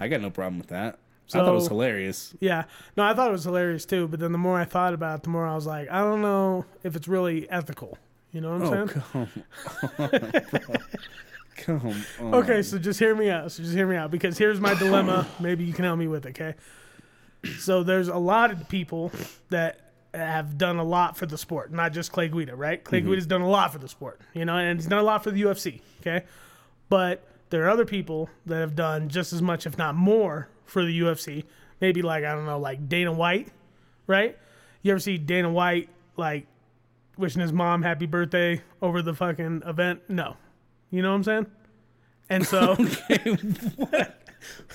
I 0.00 0.08
got 0.08 0.22
no 0.22 0.30
problem 0.30 0.58
with 0.58 0.68
that. 0.68 0.98
I 1.32 1.38
thought 1.38 1.48
it 1.48 1.52
was 1.52 1.68
hilarious. 1.68 2.34
Yeah. 2.40 2.64
No, 2.96 3.02
I 3.02 3.12
thought 3.14 3.28
it 3.28 3.32
was 3.32 3.44
hilarious 3.44 3.84
too, 3.84 4.08
but 4.08 4.18
then 4.20 4.32
the 4.32 4.38
more 4.38 4.58
I 4.60 4.64
thought 4.64 4.94
about 4.94 5.20
it, 5.20 5.22
the 5.24 5.30
more 5.30 5.46
I 5.46 5.54
was 5.54 5.66
like, 5.66 5.90
I 5.90 6.00
don't 6.00 6.20
know 6.22 6.64
if 6.82 6.96
it's 6.96 7.06
really 7.08 7.48
ethical. 7.50 7.98
You 8.32 8.40
know 8.40 8.58
what 8.58 8.66
I'm 8.66 8.72
Oh, 8.72 8.86
saying? 8.86 8.88
come 8.88 9.28
on. 9.98 10.78
come 11.56 12.04
on. 12.20 12.34
Okay, 12.34 12.62
so 12.62 12.78
just 12.78 12.98
hear 12.98 13.14
me 13.14 13.30
out. 13.30 13.52
So 13.52 13.62
just 13.62 13.74
hear 13.74 13.86
me 13.86 13.96
out 13.96 14.10
because 14.10 14.36
here's 14.38 14.60
my 14.60 14.74
dilemma. 14.74 15.26
Maybe 15.40 15.64
you 15.64 15.72
can 15.72 15.84
help 15.84 15.98
me 15.98 16.08
with 16.08 16.26
it, 16.26 16.30
okay? 16.30 16.54
So 17.58 17.82
there's 17.82 18.08
a 18.08 18.16
lot 18.16 18.50
of 18.50 18.68
people 18.68 19.12
that 19.50 19.80
have 20.14 20.56
done 20.56 20.78
a 20.78 20.84
lot 20.84 21.16
for 21.16 21.26
the 21.26 21.36
sport, 21.36 21.72
not 21.72 21.92
just 21.92 22.12
Clay 22.12 22.28
Guida, 22.28 22.54
right? 22.54 22.82
Clay 22.82 23.00
mm-hmm. 23.00 23.10
Guida's 23.10 23.26
done 23.26 23.40
a 23.40 23.48
lot 23.48 23.72
for 23.72 23.78
the 23.78 23.88
sport, 23.88 24.20
you 24.32 24.44
know, 24.44 24.56
and 24.56 24.78
he's 24.78 24.86
done 24.86 25.00
a 25.00 25.02
lot 25.02 25.24
for 25.24 25.30
the 25.30 25.42
UFC, 25.42 25.80
okay? 26.00 26.24
But 26.88 27.26
there 27.50 27.64
are 27.64 27.70
other 27.70 27.84
people 27.84 28.30
that 28.46 28.56
have 28.56 28.76
done 28.76 29.08
just 29.08 29.32
as 29.32 29.42
much, 29.42 29.66
if 29.66 29.76
not 29.76 29.94
more, 29.94 30.48
for 30.64 30.84
the 30.84 31.00
UFC. 31.00 31.44
Maybe 31.80 32.02
like, 32.02 32.24
I 32.24 32.32
don't 32.32 32.46
know, 32.46 32.58
like 32.58 32.88
Dana 32.88 33.12
White, 33.12 33.48
right? 34.06 34.38
You 34.82 34.92
ever 34.92 35.00
see 35.00 35.18
Dana 35.18 35.50
White, 35.50 35.88
like, 36.16 36.46
wishing 37.16 37.42
his 37.42 37.52
mom 37.52 37.82
happy 37.82 38.06
birthday 38.06 38.62
over 38.80 39.02
the 39.02 39.14
fucking 39.14 39.62
event? 39.66 40.02
No. 40.08 40.36
You 40.90 41.02
know 41.02 41.10
what 41.10 41.16
I'm 41.16 41.24
saying? 41.24 41.46
And 42.30 42.46
so, 42.46 42.74
What 43.76 44.23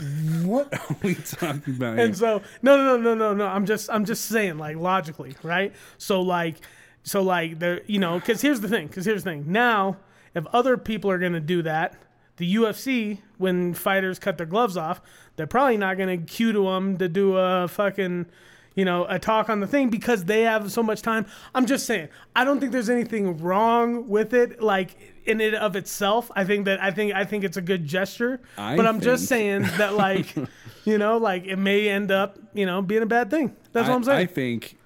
are 0.02 0.96
we 1.04 1.16
talking 1.16 1.76
about? 1.76 2.00
and 2.00 2.18
so, 2.18 2.42
no, 2.62 2.78
no, 2.78 2.98
no, 2.98 3.14
no, 3.14 3.16
no, 3.16 3.34
no. 3.34 3.48
I'm 3.48 3.66
just, 3.66 3.90
I'm 3.90 4.06
just 4.06 4.26
saying, 4.26 4.58
like, 4.58 4.78
logically, 4.78 5.36
right? 5.44 5.74
So, 5.98 6.22
like, 6.22 6.58
so, 7.04 7.22
like, 7.22 7.60
there, 7.60 7.82
you 7.88 8.00
know, 8.00 8.20
because 8.20 8.42
here's 8.42 8.62
the 8.62 8.68
thing. 8.68 8.88
Because 8.88 9.06
here's 9.06 9.24
the 9.24 9.32
thing. 9.32 9.52
Now, 9.52 9.98
if 10.36 10.46
other 10.48 10.78
people 10.78 11.10
are 11.12 11.18
gonna 11.18 11.40
do 11.40 11.62
that, 11.64 11.96
the 12.38 12.56
UFC, 12.56 13.20
when 13.38 13.74
fighters 13.74 14.20
cut 14.20 14.38
their 14.38 14.46
gloves 14.46 14.78
off, 14.78 15.02
they're 15.36 15.48
probably 15.48 15.78
not 15.78 15.98
gonna 15.98 16.18
cue 16.18 16.52
to 16.52 16.66
them 16.66 16.98
to 16.98 17.08
do 17.10 17.38
a 17.38 17.68
fucking. 17.68 18.26
You 18.76 18.86
know, 18.86 19.06
a 19.10 19.20
talk 19.20 19.50
on 19.50 19.60
the 19.60 19.68
thing 19.68 19.90
because 19.90 20.26
they 20.26 20.44
have 20.44 20.72
so 20.72 20.82
much 20.82 21.02
time. 21.02 21.26
I'm 21.54 21.66
just 21.66 21.86
saying, 21.86 22.08
I 22.36 22.46
don't 22.46 22.60
think 22.60 22.72
there's 22.72 22.90
anything 22.90 23.38
wrong 23.40 24.08
with 24.08 24.34
it, 24.34 24.62
like 24.62 24.96
in 25.26 25.42
it 25.42 25.54
of 25.54 25.76
itself. 25.76 26.32
I 26.36 26.46
think 26.46 26.66
that 26.66 26.82
I 26.82 26.92
think 26.92 27.14
I 27.14 27.26
think 27.26 27.44
it's 27.44 27.58
a 27.58 27.62
good 27.62 27.86
gesture. 27.86 28.40
I 28.58 28.76
but 28.78 28.86
I'm 28.86 29.02
just 29.02 29.26
saying 29.28 29.64
that 29.78 29.96
like 29.96 30.34
you 30.86 30.98
know 30.98 31.18
like 31.18 31.46
it 31.46 31.58
may 31.58 31.90
end 31.90 32.12
up 32.12 32.38
you 32.54 32.66
know 32.66 32.82
being 32.82 33.04
a 33.04 33.06
bad 33.06 33.30
thing 33.30 33.56
that's 33.74 33.88
I, 33.88 33.92
what 33.92 33.98
i'm 33.98 34.04
saying. 34.04 34.18
I 34.18 34.26
think 34.26 34.78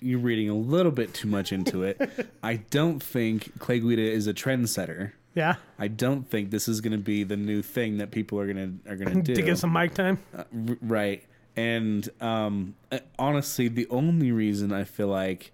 you're 0.00 0.18
reading 0.20 0.48
a 0.48 0.54
little 0.54 0.92
bit 0.92 1.14
too 1.14 1.28
much 1.28 1.52
into 1.52 1.84
it. 1.84 2.28
I 2.42 2.56
don't 2.56 3.00
think 3.02 3.56
Clay 3.60 3.78
Guida 3.80 4.02
is 4.02 4.26
a 4.26 4.34
trendsetter. 4.34 5.12
yeah 5.34 5.56
I 5.78 5.88
don't 5.88 6.28
think 6.28 6.50
this 6.50 6.68
is 6.68 6.80
going 6.80 6.92
to 6.92 6.98
be 6.98 7.24
the 7.24 7.36
new 7.36 7.62
thing 7.62 7.98
that 7.98 8.10
people 8.10 8.38
are 8.38 8.52
going 8.52 8.80
to 8.84 8.90
are 8.90 8.96
going 8.96 9.14
to 9.22 9.22
do. 9.22 9.34
to 9.34 9.42
get 9.42 9.58
some 9.58 9.72
mic 9.72 9.94
time 9.94 10.18
uh, 10.36 10.44
R- 10.68 10.76
right. 10.82 11.24
And 11.56 12.08
um, 12.20 12.74
uh, 12.90 13.00
honestly, 13.18 13.68
the 13.68 13.86
only 13.88 14.32
reason 14.32 14.72
I 14.72 14.84
feel 14.84 15.08
like 15.08 15.52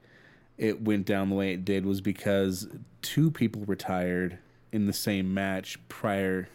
it 0.56 0.82
went 0.82 1.06
down 1.06 1.28
the 1.30 1.34
way 1.34 1.52
it 1.52 1.64
did 1.64 1.84
was 1.84 2.00
because 2.00 2.68
two 3.02 3.30
people 3.30 3.62
retired 3.66 4.38
in 4.72 4.86
the 4.86 4.92
same 4.92 5.32
match 5.32 5.78
prior. 5.88 6.48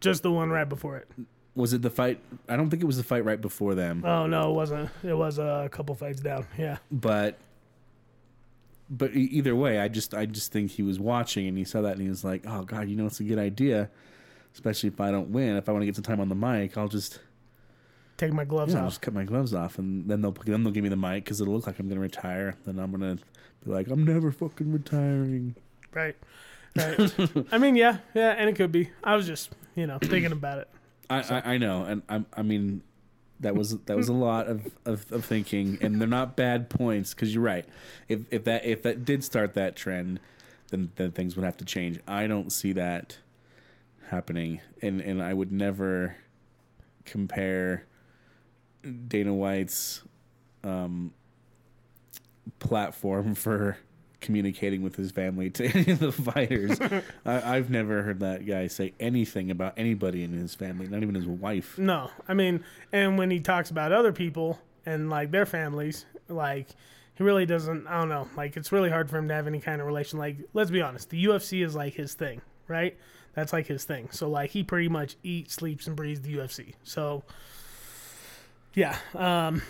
just 0.00 0.22
the 0.22 0.30
one 0.30 0.50
right 0.50 0.68
before 0.68 0.96
it 0.96 1.08
Was 1.54 1.72
it 1.72 1.82
the 1.82 1.90
fight? 1.90 2.20
I 2.48 2.56
don't 2.56 2.70
think 2.70 2.82
it 2.82 2.86
was 2.86 2.96
the 2.98 3.02
fight 3.02 3.24
right 3.24 3.40
before 3.40 3.74
them, 3.74 4.04
oh 4.06 4.26
no 4.26 4.50
it 4.50 4.54
wasn't 4.54 4.90
it 5.02 5.14
was 5.14 5.38
a 5.38 5.68
couple 5.72 5.94
fights 5.94 6.20
down 6.20 6.46
yeah 6.56 6.78
but 6.90 7.38
but 8.90 9.14
either 9.14 9.56
way, 9.56 9.78
I 9.78 9.88
just 9.88 10.12
I 10.14 10.26
just 10.26 10.52
think 10.52 10.72
he 10.72 10.82
was 10.82 11.00
watching 11.00 11.48
and 11.48 11.56
he 11.56 11.64
saw 11.64 11.80
that 11.80 11.92
and 11.94 12.02
he 12.02 12.10
was 12.10 12.24
like, 12.24 12.44
"Oh 12.46 12.62
God, 12.62 12.88
you 12.88 12.96
know 12.96 13.06
it's 13.06 13.20
a 13.20 13.24
good 13.24 13.38
idea." 13.38 13.88
Especially 14.52 14.88
if 14.90 15.00
I 15.00 15.10
don't 15.10 15.30
win, 15.30 15.56
if 15.56 15.66
I 15.66 15.72
want 15.72 15.80
to 15.80 15.86
get 15.86 15.94
some 15.94 16.04
time 16.04 16.20
on 16.20 16.28
the 16.28 16.34
mic, 16.34 16.76
I'll 16.76 16.88
just 16.88 17.18
take 18.26 18.32
my 18.32 18.44
gloves 18.44 18.72
Yeah, 18.72 18.80
I'll 18.80 18.86
off 18.86 18.92
just 18.92 19.02
cut 19.02 19.14
my 19.14 19.24
gloves 19.24 19.54
off, 19.54 19.78
and 19.78 20.08
then 20.08 20.22
they'll 20.22 20.32
then 20.32 20.62
they'll 20.64 20.72
give 20.72 20.82
me 20.82 20.88
the 20.88 20.96
mic 20.96 21.24
because 21.24 21.40
it'll 21.40 21.54
look 21.54 21.66
like 21.66 21.78
I'm 21.78 21.88
gonna 21.88 22.00
retire. 22.00 22.54
Then 22.64 22.78
I'm 22.78 22.90
gonna 22.90 23.18
be 23.64 23.70
like, 23.70 23.88
I'm 23.88 24.04
never 24.04 24.30
fucking 24.30 24.72
retiring. 24.72 25.54
right 25.92 26.16
right 26.74 27.14
i 27.52 27.58
mean 27.58 27.76
yeah 27.76 27.98
yeah 28.14 28.30
and 28.30 28.48
it 28.48 28.56
could 28.56 28.72
be 28.72 28.88
i 29.04 29.14
was 29.14 29.26
just 29.26 29.50
you 29.76 29.86
know 29.86 29.98
thinking 30.00 30.32
about 30.32 30.56
it 30.56 30.68
I 31.10 31.20
I, 31.20 31.52
I 31.54 31.58
know, 31.58 31.84
and 31.84 32.02
I 32.08 32.24
I 32.34 32.42
mean, 32.42 32.82
that 33.40 33.54
was 33.54 33.78
that 33.80 33.96
was 33.96 34.08
a 34.08 34.14
lot 34.14 34.46
of, 34.46 34.66
of, 34.84 35.10
of 35.12 35.24
thinking, 35.24 35.78
and 35.80 36.00
they're 36.00 36.08
not 36.08 36.36
bad 36.36 36.70
points 36.70 37.12
because 37.12 37.34
you're 37.34 37.42
right. 37.42 37.66
If 38.08 38.20
if 38.30 38.44
that 38.44 38.64
if 38.64 38.82
that 38.82 39.04
did 39.04 39.22
start 39.22 39.54
that 39.54 39.76
trend, 39.76 40.20
then 40.70 40.90
then 40.96 41.12
things 41.12 41.36
would 41.36 41.44
have 41.44 41.56
to 41.58 41.64
change. 41.64 41.98
I 42.08 42.26
don't 42.26 42.50
see 42.50 42.72
that 42.72 43.18
happening, 44.08 44.60
and 44.80 45.00
and 45.00 45.22
I 45.22 45.34
would 45.34 45.52
never 45.52 46.16
compare 47.04 47.84
Dana 49.08 49.32
White's 49.34 50.02
um, 50.64 51.12
platform 52.58 53.34
for 53.36 53.78
communicating 54.20 54.82
with 54.82 54.94
his 54.94 55.10
family 55.10 55.50
to 55.50 55.66
any 55.66 55.90
of 55.92 55.98
the 55.98 56.12
fighters. 56.12 56.78
I, 57.26 57.56
I've 57.56 57.70
never 57.70 58.02
heard 58.02 58.20
that 58.20 58.46
guy 58.46 58.68
say 58.68 58.92
anything 59.00 59.50
about 59.50 59.74
anybody 59.76 60.22
in 60.22 60.32
his 60.32 60.54
family, 60.54 60.86
not 60.86 61.02
even 61.02 61.16
his 61.16 61.26
wife. 61.26 61.76
no. 61.76 62.10
I 62.28 62.34
mean 62.34 62.62
and 62.92 63.18
when 63.18 63.30
he 63.30 63.40
talks 63.40 63.70
about 63.70 63.90
other 63.92 64.12
people 64.12 64.60
and 64.86 65.10
like 65.10 65.30
their 65.32 65.46
families 65.46 66.06
like 66.28 66.68
he 67.14 67.22
really 67.24 67.46
doesn't 67.46 67.86
i 67.86 67.98
don't 67.98 68.08
know 68.08 68.26
like 68.36 68.56
it's 68.56 68.72
really 68.72 68.90
hard 68.90 69.08
for 69.10 69.18
him 69.18 69.28
to 69.28 69.34
have 69.34 69.46
any 69.46 69.60
kind 69.60 69.80
of 69.80 69.86
relation. 69.86 70.18
Like 70.20 70.36
let's 70.54 70.70
be 70.70 70.80
honest 70.80 71.10
the 71.10 71.24
ufc 71.24 71.64
is 71.64 71.74
like 71.74 71.94
his 71.94 72.14
thing 72.14 72.40
right? 72.68 72.96
That's 73.34 73.52
like 73.52 73.66
his 73.66 73.84
thing. 73.84 74.08
So 74.12 74.28
like 74.28 74.50
he 74.50 74.62
pretty 74.62 74.88
much 74.88 75.16
eats 75.22 75.54
sleeps 75.54 75.86
and 75.88 75.96
breathes 75.96 76.20
the 76.20 76.36
ufc 76.36 76.74
so 76.84 77.24
yeah 78.74 78.96
um 79.14 79.62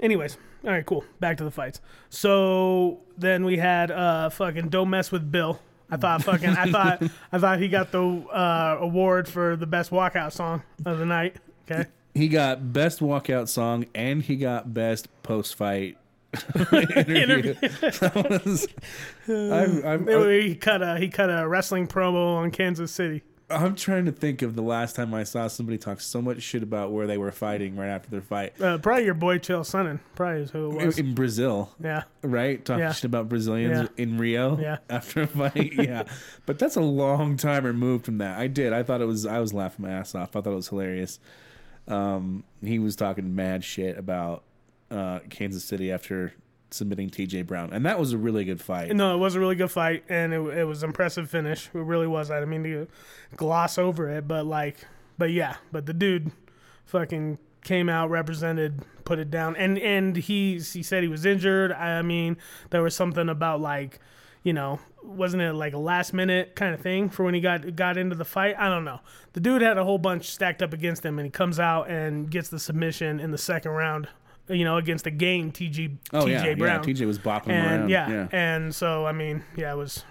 anyways 0.00 0.36
all 0.64 0.70
right 0.70 0.84
cool 0.86 1.04
back 1.20 1.36
to 1.36 1.44
the 1.44 1.50
fights 1.50 1.80
so 2.08 3.00
then 3.16 3.44
we 3.44 3.56
had 3.56 3.90
uh 3.90 4.28
fucking 4.30 4.68
don't 4.68 4.90
mess 4.90 5.10
with 5.12 5.30
bill 5.30 5.60
i 5.90 5.96
thought 5.96 6.22
fucking 6.24 6.50
i 6.50 6.70
thought 6.70 7.02
i 7.32 7.38
thought 7.38 7.58
he 7.58 7.68
got 7.68 7.90
the 7.92 8.00
uh 8.00 8.76
award 8.80 9.28
for 9.28 9.56
the 9.56 9.66
best 9.66 9.90
walkout 9.90 10.32
song 10.32 10.62
of 10.86 10.98
the 10.98 11.06
night 11.06 11.36
okay 11.70 11.88
He 12.14 12.28
got 12.28 12.72
best 12.72 13.00
walkout 13.00 13.48
song 13.48 13.86
and 13.94 14.22
he 14.22 14.36
got 14.36 14.72
best 14.74 15.08
post 15.22 15.54
fight 15.54 15.96
interview. 17.08 17.54
Was- 18.14 18.68
I'm, 19.28 19.84
I'm, 19.84 20.30
he 20.30 20.54
cut 20.54 20.80
a 20.80 20.96
he 20.98 21.08
cut 21.08 21.28
a 21.28 21.48
wrestling 21.48 21.88
promo 21.88 22.36
on 22.36 22.52
Kansas 22.52 22.92
City. 22.92 23.22
I'm 23.50 23.74
trying 23.74 24.04
to 24.06 24.12
think 24.12 24.42
of 24.42 24.54
the 24.54 24.62
last 24.62 24.94
time 24.96 25.12
I 25.12 25.24
saw 25.24 25.48
somebody 25.48 25.76
talk 25.76 26.00
so 26.00 26.22
much 26.22 26.40
shit 26.42 26.62
about 26.62 26.92
where 26.92 27.06
they 27.06 27.18
were 27.18 27.32
fighting 27.32 27.76
right 27.76 27.88
after 27.88 28.08
their 28.08 28.20
fight. 28.20 28.60
Uh, 28.60 28.78
probably 28.78 29.04
your 29.04 29.14
boy 29.14 29.38
Chael 29.38 29.60
Sonnen. 29.60 29.98
Probably 30.14 30.42
is 30.42 30.50
who 30.50 30.78
it 30.78 30.86
was. 30.86 30.98
In 30.98 31.14
Brazil, 31.14 31.70
Yeah. 31.82 32.04
right? 32.22 32.64
Talking 32.64 32.80
Yeah. 32.84 32.92
shit 32.92 33.04
about 33.04 33.28
Brazilians 33.28 33.88
Yeah. 33.96 34.02
in 34.04 34.18
Rio 34.18 34.58
Yeah. 34.58 34.78
after 34.88 35.22
a 35.22 35.26
fight. 35.26 35.72
yeah. 35.78 36.04
But 36.46 36.58
that's 36.58 36.76
a 36.76 36.80
long 36.80 37.36
time 37.36 37.64
removed 37.64 38.04
from 38.04 38.18
that. 38.18 38.38
I 38.38 38.46
did. 38.46 38.72
I 38.72 38.82
thought 38.82 39.00
it 39.00 39.06
was 39.06 39.26
I 39.26 39.40
was 39.40 39.52
laughing 39.52 39.84
my 39.84 39.92
ass 39.92 40.14
off. 40.14 40.36
I 40.36 40.40
thought 40.40 40.52
it 40.52 40.56
was 40.56 40.68
hilarious. 40.68 41.18
Um, 41.88 42.44
he 42.62 42.78
was 42.78 42.94
talking 42.94 43.34
mad 43.34 43.64
shit 43.64 43.98
about 43.98 44.44
uh, 44.90 45.20
Kansas 45.28 45.64
City 45.64 45.90
after 45.90 46.34
submitting 46.70 47.10
T.J. 47.10 47.42
Brown, 47.42 47.72
and 47.72 47.84
that 47.86 47.98
was 47.98 48.12
a 48.12 48.18
really 48.18 48.44
good 48.44 48.60
fight. 48.60 48.94
No, 48.94 49.14
it 49.14 49.18
was 49.18 49.34
a 49.34 49.40
really 49.40 49.56
good 49.56 49.70
fight, 49.70 50.04
and 50.08 50.32
it, 50.32 50.40
it 50.58 50.64
was 50.64 50.82
impressive 50.82 51.30
finish. 51.30 51.68
It 51.72 51.78
really 51.78 52.06
was. 52.06 52.30
I 52.30 52.40
didn't 52.40 52.50
mean 52.50 52.64
to 52.64 52.88
gloss 53.36 53.78
over 53.78 54.08
it, 54.08 54.28
but 54.28 54.46
like, 54.46 54.76
but 55.18 55.30
yeah, 55.30 55.56
but 55.72 55.86
the 55.86 55.92
dude, 55.92 56.32
fucking 56.84 57.38
came 57.62 57.88
out, 57.88 58.10
represented, 58.10 58.82
put 59.04 59.18
it 59.18 59.30
down, 59.30 59.56
and 59.56 59.78
and 59.78 60.16
he 60.16 60.54
he 60.54 60.82
said 60.82 61.02
he 61.02 61.08
was 61.08 61.26
injured. 61.26 61.72
I 61.72 62.02
mean, 62.02 62.36
there 62.70 62.82
was 62.82 62.94
something 62.94 63.28
about 63.28 63.60
like, 63.60 63.98
you 64.42 64.52
know, 64.52 64.80
wasn't 65.02 65.42
it 65.42 65.52
like 65.54 65.74
a 65.74 65.78
last 65.78 66.12
minute 66.12 66.54
kind 66.54 66.74
of 66.74 66.80
thing 66.80 67.08
for 67.10 67.24
when 67.24 67.34
he 67.34 67.40
got 67.40 67.76
got 67.76 67.96
into 67.96 68.16
the 68.16 68.24
fight? 68.24 68.54
I 68.58 68.68
don't 68.68 68.84
know. 68.84 69.00
The 69.32 69.40
dude 69.40 69.62
had 69.62 69.78
a 69.78 69.84
whole 69.84 69.98
bunch 69.98 70.30
stacked 70.30 70.62
up 70.62 70.72
against 70.72 71.04
him, 71.04 71.18
and 71.18 71.26
he 71.26 71.30
comes 71.30 71.58
out 71.58 71.90
and 71.90 72.30
gets 72.30 72.48
the 72.48 72.58
submission 72.58 73.20
in 73.20 73.30
the 73.30 73.38
second 73.38 73.72
round. 73.72 74.08
You 74.50 74.64
know, 74.64 74.76
against 74.76 75.04
the 75.04 75.10
game 75.10 75.52
TG 75.52 75.96
oh 76.12 76.24
TJ 76.24 76.28
yeah, 76.30 76.54
Brown. 76.54 76.76
yeah. 76.80 76.82
T.J. 76.82 77.06
was 77.06 77.18
bopping 77.18 77.50
and 77.50 77.80
around. 77.82 77.88
yeah, 77.90 78.08
yeah, 78.10 78.28
and 78.32 78.74
so 78.74 79.06
I 79.06 79.12
mean, 79.12 79.44
yeah, 79.56 79.72
it 79.72 79.76
was 79.76 80.04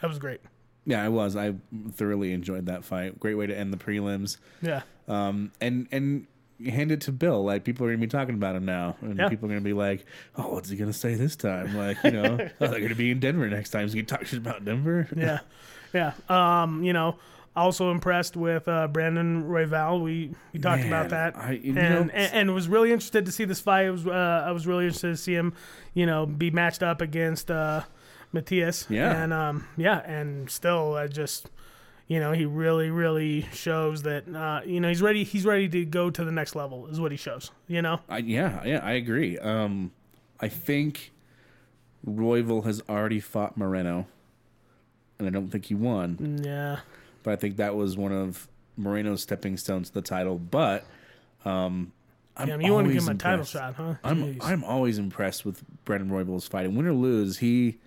that 0.00 0.08
was 0.08 0.18
great. 0.18 0.40
yeah. 0.84 1.02
I 1.02 1.08
was. 1.08 1.36
I 1.36 1.54
thoroughly 1.92 2.32
enjoyed 2.32 2.66
that 2.66 2.84
fight. 2.84 3.18
Great 3.18 3.34
way 3.34 3.46
to 3.46 3.56
end 3.56 3.72
the 3.72 3.76
prelims. 3.78 4.36
Yeah, 4.62 4.82
Um, 5.08 5.52
and 5.60 5.88
and 5.92 6.26
hand 6.64 6.90
it 6.90 7.02
to 7.02 7.12
Bill. 7.12 7.44
Like 7.44 7.64
people 7.64 7.86
are 7.86 7.90
gonna 7.90 7.98
be 8.00 8.06
talking 8.06 8.34
about 8.34 8.56
him 8.56 8.64
now, 8.64 8.96
and 9.02 9.18
Yeah. 9.18 9.28
people 9.28 9.46
are 9.46 9.52
gonna 9.52 9.60
be 9.60 9.72
like, 9.72 10.04
"Oh, 10.36 10.54
what's 10.54 10.68
he 10.68 10.76
gonna 10.76 10.92
say 10.92 11.14
this 11.14 11.36
time?" 11.36 11.76
Like 11.76 11.96
you 12.04 12.10
know, 12.12 12.38
oh, 12.60 12.66
they're 12.66 12.80
gonna 12.80 12.94
be 12.94 13.10
in 13.10 13.20
Denver 13.20 13.48
next 13.48 13.70
time. 13.70 13.84
Is 13.86 13.92
he 13.92 14.02
talk 14.02 14.24
shit 14.26 14.38
about 14.38 14.64
Denver? 14.64 15.08
yeah, 15.16 15.38
yeah. 15.94 16.12
Um, 16.28 16.82
you 16.84 16.92
know, 16.92 17.16
also 17.56 17.90
impressed 17.90 18.36
with 18.36 18.68
uh, 18.68 18.86
Brandon 18.88 19.44
Royval. 19.44 20.02
We 20.02 20.32
we 20.52 20.60
talked 20.60 20.82
Man, 20.82 20.88
about 20.88 21.08
that, 21.10 21.36
I- 21.36 21.60
and, 21.64 21.78
and 21.78 22.10
and 22.12 22.54
was 22.54 22.68
really 22.68 22.92
interested 22.92 23.26
to 23.26 23.32
see 23.32 23.44
this 23.44 23.60
fight. 23.60 23.86
I 23.86 23.90
was 23.90 24.06
uh, 24.06 24.44
I 24.46 24.52
was 24.52 24.66
really 24.66 24.84
interested 24.84 25.08
to 25.08 25.16
see 25.16 25.34
him, 25.34 25.54
you 25.94 26.06
know, 26.06 26.26
be 26.26 26.50
matched 26.50 26.82
up 26.82 27.00
against 27.00 27.50
uh, 27.50 27.82
Matheus. 28.34 28.88
Yeah. 28.90 29.22
and 29.22 29.32
um, 29.32 29.66
yeah, 29.76 29.98
and 30.00 30.48
still, 30.50 30.94
I 30.94 31.06
just. 31.08 31.50
You 32.08 32.20
know, 32.20 32.30
he 32.30 32.44
really, 32.44 32.88
really 32.88 33.48
shows 33.52 34.02
that. 34.04 34.32
Uh, 34.32 34.60
you 34.64 34.78
know, 34.78 34.86
he's 34.86 35.02
ready. 35.02 35.24
He's 35.24 35.44
ready 35.44 35.68
to 35.70 35.84
go 35.84 36.08
to 36.08 36.24
the 36.24 36.30
next 36.30 36.54
level. 36.54 36.86
Is 36.86 37.00
what 37.00 37.10
he 37.10 37.16
shows. 37.16 37.50
You 37.66 37.82
know. 37.82 37.98
I, 38.08 38.18
yeah, 38.18 38.62
yeah, 38.64 38.78
I 38.80 38.92
agree. 38.92 39.36
Um, 39.40 39.90
I 40.38 40.46
think 40.46 41.10
Royval 42.06 42.64
has 42.64 42.80
already 42.88 43.18
fought 43.18 43.56
Moreno, 43.56 44.06
and 45.18 45.26
I 45.26 45.30
don't 45.32 45.48
think 45.50 45.64
he 45.64 45.74
won. 45.74 46.40
Yeah. 46.44 46.78
But 47.26 47.32
I 47.32 47.36
think 47.36 47.56
that 47.56 47.74
was 47.74 47.96
one 47.96 48.12
of 48.12 48.46
Moreno's 48.76 49.20
stepping 49.20 49.56
stones 49.56 49.88
to 49.88 49.94
the 49.94 50.00
title. 50.00 50.38
But 50.38 50.84
um, 51.44 51.92
I'm 52.36 52.46
Damn, 52.46 52.60
you 52.60 52.72
want 52.72 52.86
to 52.86 52.92
give 52.92 53.02
always 53.02 53.08
him 53.08 53.16
a 53.16 53.18
title 53.18 53.32
impressed. 53.40 53.52
shot, 53.52 53.74
huh? 53.74 53.94
I'm 54.04 54.34
Jeez. 54.34 54.44
I'm 54.44 54.62
always 54.62 54.96
impressed 54.96 55.44
with 55.44 55.64
Brendan 55.84 56.08
Royval's 56.08 56.46
fighting. 56.46 56.76
Win 56.76 56.86
or 56.86 56.92
lose, 56.92 57.38
he 57.38 57.78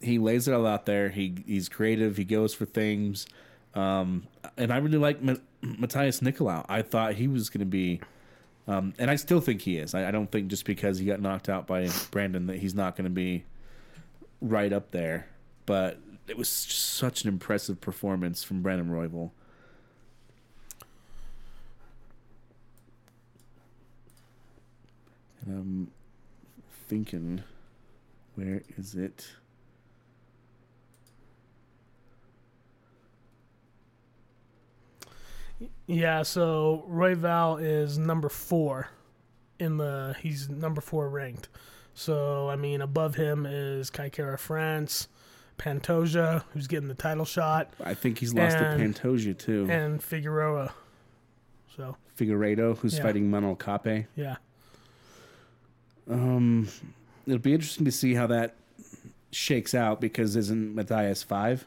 he 0.00 0.18
lays 0.20 0.46
it 0.46 0.54
all 0.54 0.64
out 0.64 0.86
there. 0.86 1.08
He 1.08 1.42
he's 1.44 1.68
creative. 1.68 2.16
He 2.16 2.22
goes 2.24 2.54
for 2.54 2.64
things. 2.64 3.26
Um, 3.74 4.28
and 4.56 4.72
I 4.72 4.76
really 4.76 4.98
like 4.98 5.20
Ma- 5.20 5.34
Matheus 5.64 6.20
Nicolau. 6.22 6.64
I 6.68 6.82
thought 6.82 7.14
he 7.14 7.26
was 7.26 7.50
going 7.50 7.60
to 7.60 7.66
be, 7.66 8.00
um, 8.68 8.94
and 8.96 9.10
I 9.10 9.16
still 9.16 9.40
think 9.40 9.62
he 9.62 9.78
is. 9.78 9.92
I, 9.92 10.06
I 10.06 10.10
don't 10.12 10.30
think 10.30 10.46
just 10.46 10.66
because 10.66 10.98
he 10.98 11.06
got 11.06 11.20
knocked 11.20 11.48
out 11.48 11.66
by 11.66 11.88
Brandon 12.12 12.46
that 12.46 12.58
he's 12.58 12.76
not 12.76 12.94
going 12.94 13.06
to 13.06 13.10
be 13.10 13.42
right 14.40 14.72
up 14.72 14.92
there. 14.92 15.26
But 15.66 15.98
it 16.28 16.36
was 16.36 16.48
such 16.48 17.22
an 17.22 17.28
impressive 17.28 17.80
performance 17.80 18.42
from 18.42 18.62
Brandon 18.62 18.88
Royval. 18.88 19.30
And 25.44 25.58
I'm 25.58 25.90
thinking, 26.88 27.42
where 28.34 28.62
is 28.76 28.94
it? 28.94 29.26
Yeah, 35.86 36.22
so 36.22 36.84
Royval 36.88 37.62
is 37.62 37.98
number 37.98 38.28
four 38.28 38.88
in 39.58 39.76
the. 39.76 40.16
He's 40.20 40.48
number 40.48 40.80
four 40.80 41.08
ranked. 41.08 41.48
So 41.94 42.48
I 42.48 42.56
mean, 42.56 42.80
above 42.80 43.14
him 43.14 43.46
is 43.46 43.90
Kai 43.90 44.08
Kara-France, 44.08 45.08
Pantoja, 45.58 46.44
who's 46.52 46.66
getting 46.66 46.88
the 46.88 46.94
title 46.94 47.24
shot, 47.24 47.72
I 47.82 47.94
think 47.94 48.18
he's 48.18 48.34
lost 48.34 48.56
And- 48.56 48.94
to 48.94 49.00
Pantoja 49.02 49.36
too. 49.38 49.66
and 49.70 50.02
Figueroa. 50.02 50.72
So 51.76 51.96
Figueiredo, 52.18 52.76
who's 52.78 52.96
Yeah. 52.96 53.02
fighting 53.02 53.30
Manel 53.30 53.58
Kape. 53.58 54.06
yeah, 54.16 54.36
Um, 56.08 56.68
it'll 57.26 57.38
be 57.38 57.54
interesting 57.54 57.84
to 57.86 57.92
see 57.92 58.14
how 58.14 58.26
that 58.26 58.54
shakes 59.30 59.74
out 59.74 60.00
because 60.00 60.36
isn't 60.36 60.74
Matheus 60.74 61.24
five? 61.24 61.64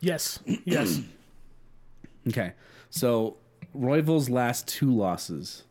yes, 0.00 0.38
yes, 0.64 1.00
Okay, 2.28 2.52
so 2.90 3.36
Royval's 3.74 4.30
last 4.30 4.66
two 4.66 4.90
losses, 4.90 5.64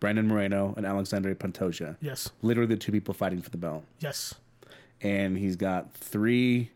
Brandon 0.00 0.26
Moreno 0.26 0.72
and 0.76 0.86
Alexandre 0.86 1.34
Pantoja, 1.34 1.96
yes, 2.00 2.30
literally 2.40 2.68
the 2.74 2.80
two 2.80 2.92
people 2.92 3.12
fighting 3.12 3.42
for 3.42 3.50
the 3.50 3.58
belt, 3.58 3.84
yes, 4.00 4.34
and 5.00 5.36
he's 5.38 5.56
got 5.56 5.92
three 5.94 6.70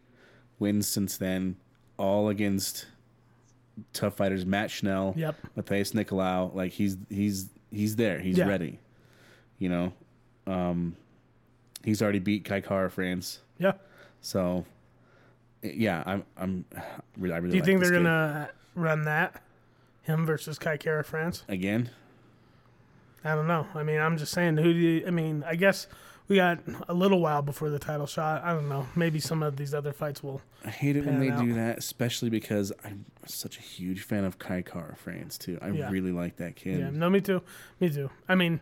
wins 0.59 0.87
since 0.89 1.17
then, 1.17 1.57
all 1.99 2.29
against 2.29 2.87
tough 3.93 4.15
fighters. 4.17 4.45
Matt 4.47 4.71
Schnell, 4.71 5.15
Yep. 5.17 5.37
Matheus 5.57 5.93
Nicolau, 5.93 6.55
like 6.55 6.73
he's 6.73 6.97
he's 7.09 7.49
he's 7.71 7.97
there, 7.97 8.19
he's 8.21 8.39
Yeah. 8.39 8.47
ready, 8.49 8.79
you 9.59 9.69
know. 9.69 9.93
Um, 10.47 10.97
he's 11.85 12.03
already 12.03 12.19
beat 12.19 12.45
Kai 12.45 12.61
Kara-France. 12.61 13.41
yeah. 13.59 13.73
So, 14.21 14.65
yeah, 15.63 16.03
I'm, 16.07 16.25
I'm, 16.37 16.65
really, 17.17 17.35
I 17.35 17.39
really. 17.39 17.51
Do 17.51 17.57
you 17.57 17.63
like 17.63 17.67
think 17.67 17.81
they're 17.81 17.91
kid. 17.91 18.03
gonna 18.05 18.51
run 18.75 19.03
that? 19.05 19.43
Him 20.03 20.27
versus 20.27 20.59
Kai 20.59 20.77
Kara-France? 20.77 21.45
again? 21.49 21.91
I 23.25 23.35
don't 23.37 23.47
know. 23.47 23.67
I 23.75 23.85
mean, 23.85 24.01
I'm 24.01 24.17
just 24.19 24.33
saying. 24.33 24.57
Who 24.57 24.73
do 24.73 24.79
you? 24.79 25.07
I 25.07 25.11
mean, 25.11 25.45
I 25.47 25.55
guess 25.55 25.87
we 26.33 26.37
got 26.39 26.61
a 26.89 26.95
little 26.95 27.21
while 27.21 27.43
before 27.43 27.69
the 27.69 27.79
title 27.79 28.07
shot. 28.07 28.43
I 28.43 28.53
don't 28.55 28.69
know. 28.69 28.87
Maybe 28.97 29.21
some 29.21 29.43
of 29.43 29.57
these 29.57 29.75
other 29.75 29.93
fights 29.93 30.23
will. 30.23 30.41
I 30.65 30.71
hate 30.71 30.97
it 30.97 31.05
when 31.05 31.21
they 31.21 31.29
out. 31.31 31.45
do 31.45 31.53
that, 31.55 31.77
especially 31.79 32.31
because 32.31 32.73
I'm 32.85 33.05
such 33.27 33.59
a 33.59 33.61
huge 33.61 34.03
fan 34.03 34.25
of 34.25 34.39
Kai 34.39 34.63
Kara-France 34.63 35.37
too. 35.39 35.59
I 35.61 35.69
Yeah. 35.69 35.91
really 35.91 36.11
like 36.13 36.37
that 36.37 36.57
kid. 36.57 36.81
Yeah, 36.81 36.91
no, 36.91 37.11
me 37.11 37.21
too. 37.21 37.43
Me 37.81 37.91
too. 37.91 38.09
I 38.29 38.35
mean, 38.35 38.61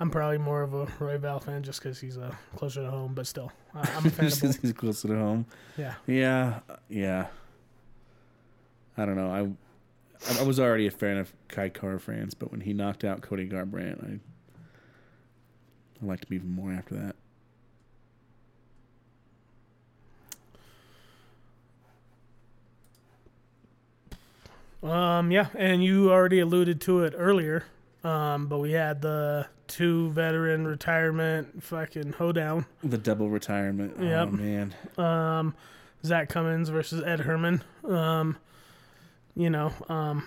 I'm 0.00 0.10
probably 0.10 0.38
more 0.38 0.62
of 0.62 0.72
a 0.74 0.86
Royval 0.86 1.42
fan 1.42 1.62
just 1.62 1.80
because 1.82 2.00
he's 2.00 2.16
uh, 2.18 2.34
closer 2.56 2.82
to 2.82 2.90
home, 2.90 3.12
but 3.14 3.26
still, 3.26 3.52
I 3.74 3.80
I'm 3.80 4.06
a 4.06 4.10
fan 4.10 4.24
of 4.26 4.30
Just 4.30 4.40
'cause 4.40 4.56
both. 4.56 4.62
he's 4.62 4.72
closer 4.72 5.08
to 5.08 5.14
home. 5.16 5.46
Yeah, 5.76 5.94
Yeah, 6.06 6.60
yeah. 6.88 7.26
I 8.96 9.04
don't 9.04 9.16
know. 9.16 9.30
I 9.30 10.40
I 10.40 10.42
was 10.44 10.58
already 10.58 10.86
a 10.86 10.90
fan 10.90 11.18
of 11.18 11.32
Kai 11.48 11.68
Kara-France, 11.68 12.32
but 12.34 12.50
when 12.50 12.62
he 12.62 12.72
knocked 12.72 13.04
out 13.04 13.20
Cody 13.20 13.46
Garbrandt, 13.48 14.02
I 14.02 14.18
I 16.02 16.06
liked 16.06 16.24
him 16.24 16.34
even 16.34 16.50
more 16.50 16.72
after 16.72 16.94
that. 16.94 17.16
um, 24.82 25.30
yeah, 25.30 25.48
and 25.54 25.82
you 25.82 26.10
already 26.10 26.40
alluded 26.40 26.80
to 26.82 27.02
it 27.02 27.14
earlier, 27.16 27.64
um, 28.04 28.46
but 28.46 28.58
we 28.58 28.72
had 28.72 29.02
the 29.02 29.46
two 29.66 30.10
veteran 30.10 30.66
retirement 30.66 31.62
fucking 31.62 32.12
hoedown. 32.14 32.66
The 32.84 32.98
double 32.98 33.28
retirement. 33.28 33.96
Yep. 34.00 34.28
Oh 34.28 34.30
man. 34.30 34.74
Um, 34.96 35.54
Zach 36.04 36.28
Cummins 36.28 36.68
versus 36.68 37.02
Ed 37.02 37.20
Herman. 37.20 37.62
Um, 37.84 38.36
you 39.34 39.50
know, 39.50 39.72
um, 39.88 40.24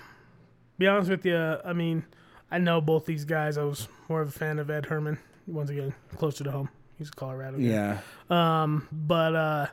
be 0.77 0.87
honest 0.87 1.09
with 1.09 1.25
you, 1.25 1.37
I 1.37 1.73
mean, 1.73 2.05
I 2.51 2.57
know 2.57 2.81
both 2.81 3.05
these 3.05 3.25
guys. 3.25 3.57
I 3.57 3.63
was 3.63 3.87
more 4.09 4.21
of 4.21 4.29
a 4.29 4.31
fan 4.31 4.59
of 4.59 4.69
Ed 4.69 4.87
Herman. 4.87 5.19
Once 5.49 5.69
again, 5.69 5.93
closer 6.17 6.43
to 6.43 6.51
home. 6.51 6.69
He's 6.97 7.09
a 7.09 7.11
Colorado. 7.11 7.57
guy. 7.57 7.63
Yeah. 7.63 7.97
Um, 8.29 8.87
but 8.91 9.35
uh, 9.35 9.67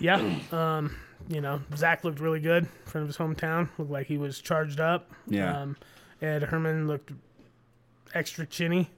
yeah, 0.00 0.16
um, 0.52 0.94
you 1.28 1.40
know, 1.40 1.60
Zach 1.76 2.04
looked 2.04 2.20
really 2.20 2.40
good 2.40 2.64
in 2.64 2.70
front 2.86 3.02
of 3.02 3.08
his 3.08 3.16
hometown. 3.16 3.68
Looked 3.78 3.90
like 3.90 4.06
he 4.06 4.18
was 4.18 4.40
charged 4.40 4.80
up. 4.80 5.10
Yeah. 5.26 5.60
Um, 5.62 5.76
Ed 6.20 6.42
Herman 6.44 6.86
looked 6.88 7.12
extra 8.14 8.44
chinny. 8.46 8.90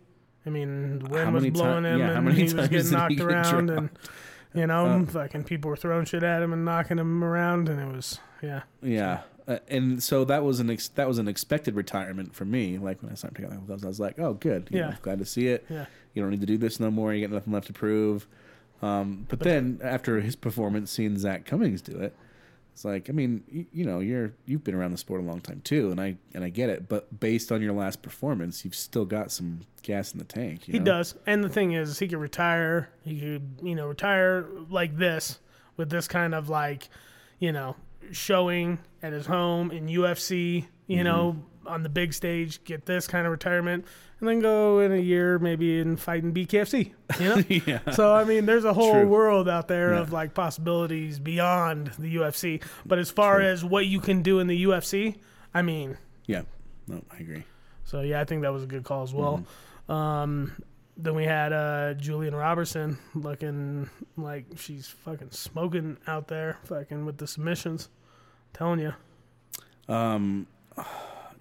I 0.46 0.50
mean, 0.50 1.00
the 1.00 1.08
wind 1.10 1.34
was 1.34 1.46
blowing 1.50 1.84
him, 1.84 1.98
yeah, 1.98 2.16
and 2.16 2.32
he 2.32 2.44
was 2.44 2.68
getting 2.68 2.90
knocked 2.92 3.16
get 3.16 3.26
around, 3.26 3.66
dropped? 3.66 3.78
and 3.78 3.90
you 4.54 4.66
know, 4.66 4.86
Uh, 4.86 5.04
fucking 5.04 5.44
people 5.44 5.68
were 5.68 5.76
throwing 5.76 6.06
shit 6.06 6.22
at 6.22 6.42
him 6.42 6.52
and 6.54 6.64
knocking 6.64 6.98
him 6.98 7.22
around, 7.22 7.68
and 7.68 7.78
it 7.78 7.94
was 7.94 8.18
yeah, 8.42 8.62
Yeah, 8.82 9.20
uh, 9.50 9.58
and 9.68 10.02
so 10.02 10.24
that 10.24 10.44
was 10.44 10.60
an 10.60 10.70
ex- 10.70 10.88
that 10.88 11.08
was 11.08 11.18
an 11.18 11.28
expected 11.28 11.74
retirement 11.74 12.34
for 12.34 12.44
me. 12.44 12.78
Like 12.78 13.02
when 13.02 13.10
I 13.10 13.14
started 13.14 13.42
taking 13.42 13.66
those, 13.66 13.84
I 13.84 13.88
was 13.88 14.00
like, 14.00 14.18
"Oh, 14.18 14.34
good. 14.34 14.68
You 14.70 14.78
Yeah. 14.78 14.90
know, 14.90 14.96
glad 15.02 15.18
to 15.18 15.24
see 15.26 15.48
it. 15.48 15.64
yeah, 15.68 15.86
You 16.14 16.22
don't 16.22 16.30
need 16.30 16.40
to 16.40 16.46
do 16.46 16.56
this 16.58 16.78
no 16.80 16.90
more. 16.90 17.12
You 17.12 17.26
got 17.26 17.34
nothing 17.34 17.52
left 17.52 17.66
to 17.68 17.72
prove." 17.72 18.26
Um, 18.82 19.26
but, 19.28 19.40
then 19.40 19.78
after 19.82 20.20
his 20.20 20.36
performance, 20.36 20.90
seeing 20.90 21.18
Zach 21.18 21.44
Cummins 21.44 21.82
do 21.82 21.98
it, 22.00 22.14
It's 22.72 22.82
like 22.84 23.10
I 23.10 23.12
mean, 23.12 23.42
you, 23.50 23.66
you 23.72 23.84
know, 23.84 23.98
you're 24.00 24.32
you've 24.46 24.64
been 24.64 24.74
around 24.74 24.92
the 24.92 24.96
sport 24.98 25.20
a 25.20 25.24
long 25.24 25.40
time 25.40 25.60
too, 25.64 25.90
and 25.90 26.00
I 26.00 26.16
and 26.34 26.42
I 26.44 26.48
get 26.48 26.70
it. 26.70 26.88
But 26.88 27.20
based 27.20 27.50
on 27.52 27.60
your 27.60 27.74
last 27.74 28.00
performance, 28.00 28.64
you've 28.64 28.74
still 28.76 29.04
got 29.04 29.30
some 29.32 29.60
gas 29.82 30.12
in 30.12 30.18
the 30.18 30.24
tank. 30.24 30.66
you 30.68 30.72
He 30.72 30.78
know? 30.78 30.84
does. 30.86 31.14
And 31.26 31.42
the 31.44 31.48
thing 31.48 31.72
is, 31.72 31.98
he 31.98 32.08
could 32.08 32.18
retire. 32.18 32.88
He 33.04 33.18
could, 33.20 33.42
you 33.62 33.74
know, 33.74 33.86
retire 33.88 34.46
like 34.70 34.96
this 34.96 35.40
with 35.76 35.90
this 35.90 36.06
kind 36.08 36.34
of 36.34 36.48
like, 36.48 36.88
you 37.38 37.52
know, 37.52 37.76
showing 38.12 38.78
at 39.02 39.12
his 39.12 39.26
home 39.26 39.70
in 39.70 39.86
UFC, 39.86 40.66
you 40.86 41.04
know, 41.04 41.36
on 41.66 41.82
the 41.82 41.88
big 41.88 42.12
stage, 42.12 42.62
get 42.64 42.86
this 42.86 43.06
kind 43.06 43.26
of 43.26 43.30
retirement, 43.30 43.84
and 44.18 44.28
then 44.28 44.40
go 44.40 44.80
in 44.80 44.92
a 44.92 44.96
year 44.98 45.38
maybe 45.38 45.80
and 45.80 45.98
fight 46.00 46.22
in 46.24 46.32
BKFC. 46.34 46.92
You 47.20 47.28
know? 47.28 47.42
yeah. 47.66 47.90
So 47.92 48.12
I 48.14 48.24
mean, 48.24 48.46
there's 48.46 48.64
a 48.64 48.72
whole 48.72 48.92
True. 48.92 49.06
world 49.08 49.48
out 49.48 49.68
there 49.68 49.94
Yeah. 49.94 50.00
of 50.00 50.12
like 50.12 50.34
possibilities 50.34 51.18
beyond 51.18 51.92
the 51.98 52.16
UFC. 52.16 52.62
But 52.84 52.98
as 52.98 53.10
far 53.10 53.40
as 53.40 53.64
what 53.64 53.86
you 53.86 54.00
can 54.00 54.22
do 54.22 54.38
in 54.40 54.46
the 54.46 54.64
UFC, 54.64 55.16
I 55.54 55.62
mean, 55.62 55.96
Yeah. 56.26 56.42
No, 56.88 57.02
I 57.12 57.18
agree. 57.18 57.44
so 57.84 58.00
yeah, 58.00 58.20
I 58.20 58.24
think 58.24 58.42
that 58.42 58.52
was 58.52 58.64
a 58.64 58.66
good 58.66 58.82
call 58.84 59.02
as 59.04 59.14
well. 59.14 59.44
Mm-hmm. 59.88 59.92
Um, 59.92 60.52
then 61.02 61.14
we 61.14 61.24
had 61.24 61.52
uh, 61.52 61.94
Gillian 61.94 62.34
Robertson 62.34 62.98
looking 63.14 63.88
like 64.16 64.46
she's 64.56 64.86
fucking 64.86 65.30
smoking 65.30 65.96
out 66.06 66.28
there, 66.28 66.58
fucking 66.64 67.04
with 67.06 67.18
the 67.18 67.26
submissions. 67.26 67.88
telling 68.52 68.80
you. 68.80 68.92
Um, 69.88 70.46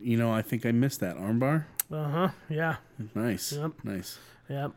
you 0.02 0.18
know, 0.18 0.32
I 0.32 0.42
think 0.42 0.66
I 0.66 0.72
missed 0.72 1.00
that 1.02 1.18
armbar. 1.18 1.66
Uh 1.92 2.08
huh. 2.10 2.30
Yeah. 2.50 2.78
Nice. 3.16 3.52
Yep. 3.54 3.72
Nice. 3.84 4.20
Yep. 4.48 4.72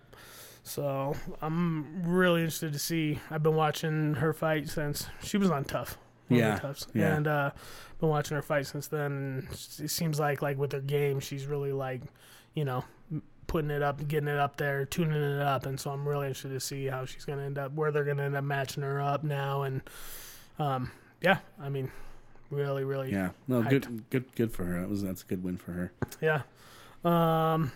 So 0.64 1.14
I'm 1.40 2.02
really 2.04 2.40
interested 2.40 2.72
to 2.72 2.78
see. 2.78 3.18
I've 3.30 3.42
been 3.42 3.54
watching 3.56 4.14
her 4.14 4.32
fight 4.32 4.68
since 4.68 5.06
she 5.22 5.36
was 5.36 5.50
on 5.50 5.64
Tough. 5.64 5.98
one 6.28 6.40
of 6.40 6.44
the 6.46 6.50
Yeah, 6.52 6.58
Toughs. 6.58 6.86
yeah. 6.94 7.16
And 7.16 7.26
uh, 7.26 7.50
been 8.00 8.08
watching 8.08 8.36
her 8.36 8.42
fight 8.42 8.66
since 8.66 8.86
then. 8.86 9.12
And 9.12 9.48
it 9.52 9.90
seems 9.90 10.18
like 10.20 10.40
like 10.40 10.56
with 10.58 10.72
her 10.72 10.80
game, 10.80 11.20
she's 11.20 11.46
really 11.46 11.72
like, 11.72 12.02
you 12.54 12.64
know, 12.64 12.84
putting 13.52 13.70
it 13.70 13.82
up, 13.82 14.08
getting 14.08 14.28
it 14.30 14.38
up 14.38 14.56
there, 14.56 14.86
tuning 14.86 15.22
it 15.22 15.42
up. 15.42 15.66
And 15.66 15.78
so 15.78 15.90
I'm 15.90 16.08
really 16.08 16.28
interested 16.28 16.48
to 16.48 16.60
see 16.60 16.86
how 16.86 17.04
she's 17.04 17.26
going 17.26 17.38
to 17.38 17.44
end 17.44 17.58
up, 17.58 17.74
where 17.74 17.90
they're 17.92 18.02
going 18.02 18.16
to 18.16 18.22
end 18.22 18.34
up 18.34 18.44
matching 18.44 18.82
her 18.82 18.98
up 18.98 19.22
now. 19.24 19.64
And 19.64 19.82
um, 20.58 20.90
yeah, 21.20 21.36
I 21.60 21.68
mean, 21.68 21.90
really, 22.48 22.82
really, 22.82 23.12
Yeah. 23.12 23.32
No, 23.46 23.60
Hyped. 23.60 23.68
good, 23.68 24.10
good, 24.10 24.34
good 24.36 24.52
for 24.52 24.64
her. 24.64 24.80
That 24.80 24.88
was 24.88 25.02
that's 25.02 25.22
a 25.22 25.26
good 25.26 25.44
win 25.44 25.58
for 25.58 25.72
her. 25.72 25.92
Yeah. 26.22 26.42
Um, 27.04 27.72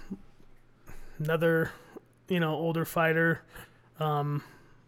another, 1.19 1.73
you 2.29 2.41
know, 2.41 2.55
older 2.55 2.87
fighter, 2.87 3.43
um, 4.01 4.43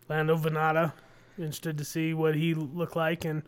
Lando 0.08 0.38
Vannata. 0.38 0.94
Interested 1.36 1.76
to 1.76 1.84
see 1.84 2.14
what 2.14 2.34
he 2.34 2.54
looked 2.54 2.96
like, 2.96 3.26
and 3.26 3.42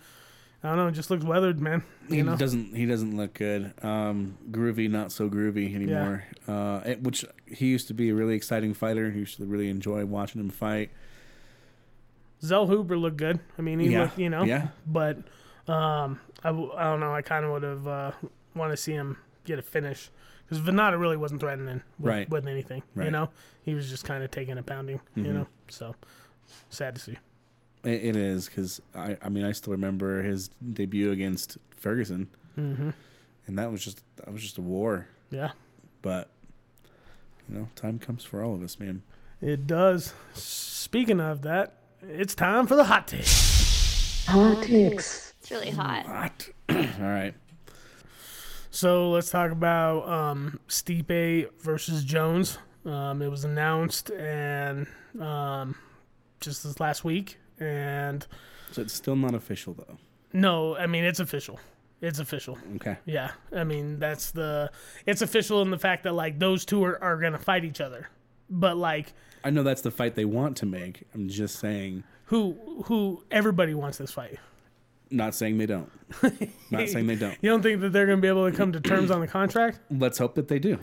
I 0.63 0.69
don't 0.69 0.77
know, 0.77 0.89
it 0.89 0.93
just 0.93 1.11
looks 1.11 1.25
weathered, 1.25 1.59
man. 1.61 1.83
You 2.09 2.17
he 2.17 2.23
know, 2.23 2.37
doesn't 2.37 2.75
he 2.77 2.85
doesn't 2.87 3.17
look 3.17 3.35
good. 3.35 3.73
Um, 3.83 4.37
groovy, 4.51 4.91
not 4.91 5.11
so 5.11 5.29
groovy 5.31 5.75
anymore. 5.75 6.25
Uh, 6.47 6.81
it- 6.85 7.03
which 7.03 7.25
he 7.47 7.67
used 7.69 7.89
to 7.89 7.95
be 7.95 8.11
a 8.11 8.15
really 8.15 8.35
exciting 8.35 8.75
fighter. 8.75 9.11
He 9.11 9.21
used 9.21 9.37
to 9.39 9.45
really 9.47 9.71
enjoy 9.71 10.05
watching 10.05 10.41
him 10.41 10.51
fight. 10.51 10.91
Zellhuber 12.43 12.99
looked 13.01 13.17
good. 13.19 13.39
I 13.59 13.63
mean, 13.63 13.79
he 13.81 13.89
Yeah, 13.91 14.03
looked, 14.03 14.19
you 14.19 14.31
know, 14.31 14.45
yeah. 14.45 14.69
but 14.87 15.19
um, 15.69 16.19
I, 16.43 16.49
w- 16.49 16.73
I 16.75 16.85
don't 16.85 17.01
know. 17.01 17.15
I 17.15 17.23
kind 17.23 17.45
of 17.45 17.53
would 17.53 17.63
have 17.63 17.87
uh, 17.87 18.13
want 18.55 18.73
to 18.73 18.77
see 18.77 18.93
him 18.93 19.19
get 19.45 19.59
a 19.59 19.63
finish 19.63 20.11
because 20.49 20.63
Vannata 20.65 20.99
really 20.99 21.17
wasn't 21.19 21.41
threatening 21.41 21.83
with, 21.99 22.09
Right. 22.13 22.31
with 22.31 22.47
anything. 22.49 22.83
You 22.97 23.11
know, 23.11 23.29
he 23.63 23.75
was 23.75 23.89
just 23.91 24.05
kind 24.05 24.25
of 24.25 24.31
taking 24.31 24.57
a 24.59 24.63
pounding. 24.63 25.01
You 25.15 25.25
Mhm. 25.25 25.33
know, 25.35 25.47
so 25.69 25.95
sad 26.71 26.95
to 26.97 27.01
see. 27.01 27.19
It, 27.85 28.05
it 28.05 28.17
is 28.17 28.47
because 28.47 28.81
I 28.95 29.17
I 29.23 29.29
mean 29.29 29.45
I 29.45 29.53
still 29.53 29.73
remember 29.73 30.23
his 30.23 30.49
debut 30.73 31.11
against 31.13 31.59
Ferguson, 31.77 32.29
Mm-hmm. 32.59 32.91
and 33.47 33.59
that 33.59 33.71
was 33.73 33.83
just 33.85 34.03
that 34.17 34.33
was 34.33 34.43
just 34.43 34.59
a 34.59 34.63
war. 34.63 35.07
Yeah. 35.31 35.53
But 36.03 36.29
you 37.49 37.57
know, 37.59 37.69
time 37.77 37.99
comes 37.99 38.23
for 38.25 38.43
all 38.43 38.55
of 38.55 38.63
us, 38.63 38.79
man. 38.79 39.03
It 39.41 39.67
does. 39.67 40.13
Speaking 40.35 41.21
of 41.21 41.43
that, 41.43 41.75
it's 42.03 42.35
time 42.35 42.67
for 42.67 42.77
the 42.77 42.85
hot 42.85 43.09
take. 43.09 43.25
Hot 44.27 44.63
takes. 44.63 45.33
It's 45.41 45.51
really 45.51 45.71
hot. 45.71 46.05
Hot. 46.07 46.49
all 46.71 46.77
right. 47.01 47.35
So 48.71 49.11
let's 49.11 49.31
talk 49.31 49.51
about 49.51 50.09
um, 50.09 50.61
Stipe 50.69 51.49
versus 51.61 52.05
Jones. 52.05 52.59
Um, 52.85 53.21
it 53.23 53.29
was 53.29 53.45
announced 53.45 54.11
and 54.11 54.87
um, 55.21 55.75
just 56.41 56.63
this 56.65 56.79
last 56.81 57.05
week, 57.05 57.39
and 57.61 58.27
So 58.73 58.83
it's 58.83 58.93
still 58.95 59.17
not 59.17 59.35
official 59.35 59.75
though. 59.75 59.99
no, 60.33 60.77
I 60.77 60.87
mean 60.87 61.05
it's 61.05 61.21
official. 61.21 61.61
It's 62.01 62.19
official. 62.19 62.57
Okay. 62.77 62.97
Yeah, 63.05 63.33
I 63.55 63.65
mean 63.65 63.99
that's 63.99 64.31
the. 64.31 64.71
It's 65.07 65.21
official 65.23 65.61
in 65.63 65.71
the 65.71 65.79
fact 65.79 66.05
that 66.05 66.15
like 66.15 66.39
those 66.39 66.65
two 66.65 66.83
are, 66.85 67.03
are 67.03 67.19
gonna 67.19 67.39
fight 67.39 67.65
each 67.65 67.81
other, 67.81 68.09
but 68.49 68.77
like 68.79 69.13
I 69.45 69.51
know 69.51 69.63
that's 69.63 69.83
the 69.83 69.91
fight 69.91 70.15
they 70.15 70.25
want 70.25 70.57
to 70.59 70.67
make. 70.67 71.03
I'm 71.15 71.29
just 71.29 71.59
saying, 71.59 72.05
who 72.27 72.57
who 72.87 73.23
everybody 73.31 73.75
wants 73.75 73.99
this 73.99 74.13
fight. 74.13 74.39
not 75.11 75.35
saying 75.35 75.59
they 75.59 75.67
don't. 75.67 75.91
not 76.71 76.89
saying 76.89 77.07
they 77.07 77.17
don't. 77.17 77.37
You 77.43 77.51
don't 77.51 77.63
think 77.63 77.81
that 77.83 77.93
they're 77.93 78.07
gonna 78.07 78.21
be 78.23 78.29
able 78.29 78.51
to 78.51 78.57
come 78.57 78.73
to 78.73 78.81
terms 78.81 79.11
on 79.11 79.21
the 79.21 79.27
contract? 79.29 79.81
Let's 79.91 80.17
hope 80.19 80.35
that 80.37 80.49
they 80.49 80.59
do. 80.59 80.79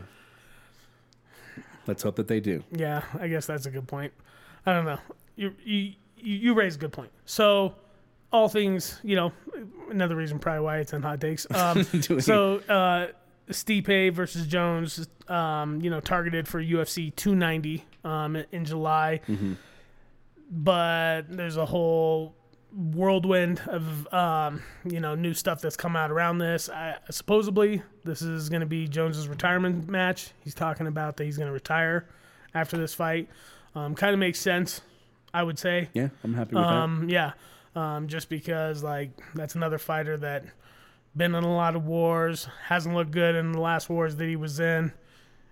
Let's 1.87 2.03
hope 2.03 2.17
that 2.17 2.27
they 2.27 2.39
do. 2.39 2.63
Yeah, 2.71 3.03
I 3.19 3.27
guess 3.27 3.45
that's 3.45 3.65
a 3.65 3.71
good 3.71 3.87
point. 3.87 4.11
I 4.65 4.73
don't 4.73 4.85
know. 4.85 4.99
You 5.35 5.55
you 5.63 5.93
you 6.17 6.35
you 6.35 6.53
raise 6.53 6.75
a 6.75 6.79
good 6.79 6.91
point. 6.91 7.11
So, 7.25 7.75
all 8.31 8.49
things, 8.49 8.99
you 9.03 9.15
know, 9.15 9.31
another 9.89 10.15
reason 10.15 10.39
probably 10.39 10.61
why 10.61 10.77
it's 10.79 10.93
in 10.93 11.01
hot 11.01 11.21
takes. 11.21 11.45
Um, 11.55 11.83
so, 12.19 12.57
uh, 12.69 13.07
Stipe 13.49 14.13
versus 14.13 14.45
Jones, 14.47 15.07
um, 15.27 15.81
you 15.81 15.89
know, 15.89 15.99
targeted 15.99 16.47
for 16.47 16.61
UFC 16.61 17.15
290 17.15 17.85
um, 18.03 18.35
in 18.51 18.65
July, 18.65 19.21
but 20.51 21.23
there's 21.29 21.57
a 21.57 21.65
whole 21.65 22.35
whirlwind 22.73 23.59
of 23.67 24.13
um, 24.13 24.61
you 24.85 24.99
know 24.99 25.15
new 25.15 25.33
stuff 25.33 25.61
that's 25.61 25.77
come 25.77 25.95
out 25.95 26.11
around 26.11 26.37
this. 26.37 26.69
I, 26.69 26.97
supposedly, 27.09 27.81
this 28.03 28.21
is 28.21 28.49
going 28.49 28.59
to 28.59 28.67
be 28.67 28.87
Jones's 28.87 29.27
retirement 29.27 29.87
match. 29.87 30.31
He's 30.43 30.53
talking 30.53 30.87
about 30.87 31.17
that 31.17 31.23
he's 31.23 31.37
going 31.37 31.47
to 31.47 31.53
retire 31.53 32.07
after 32.53 32.77
this 32.77 32.93
fight. 32.93 33.29
Um, 33.75 33.95
kind 33.95 34.13
of 34.13 34.19
makes 34.19 34.39
sense, 34.39 34.81
I 35.33 35.43
would 35.43 35.59
say. 35.59 35.89
Yeah, 35.93 36.09
I'm 36.23 36.33
happy 36.33 36.55
with 36.55 36.63
that. 36.63 36.71
Um, 36.73 37.09
yeah, 37.09 37.33
um, 37.75 38.07
just 38.07 38.29
because 38.29 38.83
like 38.83 39.11
that's 39.35 39.55
another 39.55 39.77
fighter 39.77 40.17
that 40.17 40.45
been 41.15 41.33
in 41.35 41.43
a 41.43 41.55
lot 41.55 41.75
of 41.75 41.85
wars, 41.85 42.47
hasn't 42.65 42.93
looked 42.95 43.11
good 43.11 43.35
in 43.35 43.51
the 43.51 43.59
last 43.61 43.89
wars 43.89 44.15
that 44.17 44.27
he 44.27 44.35
was 44.35 44.59
in. 44.59 44.91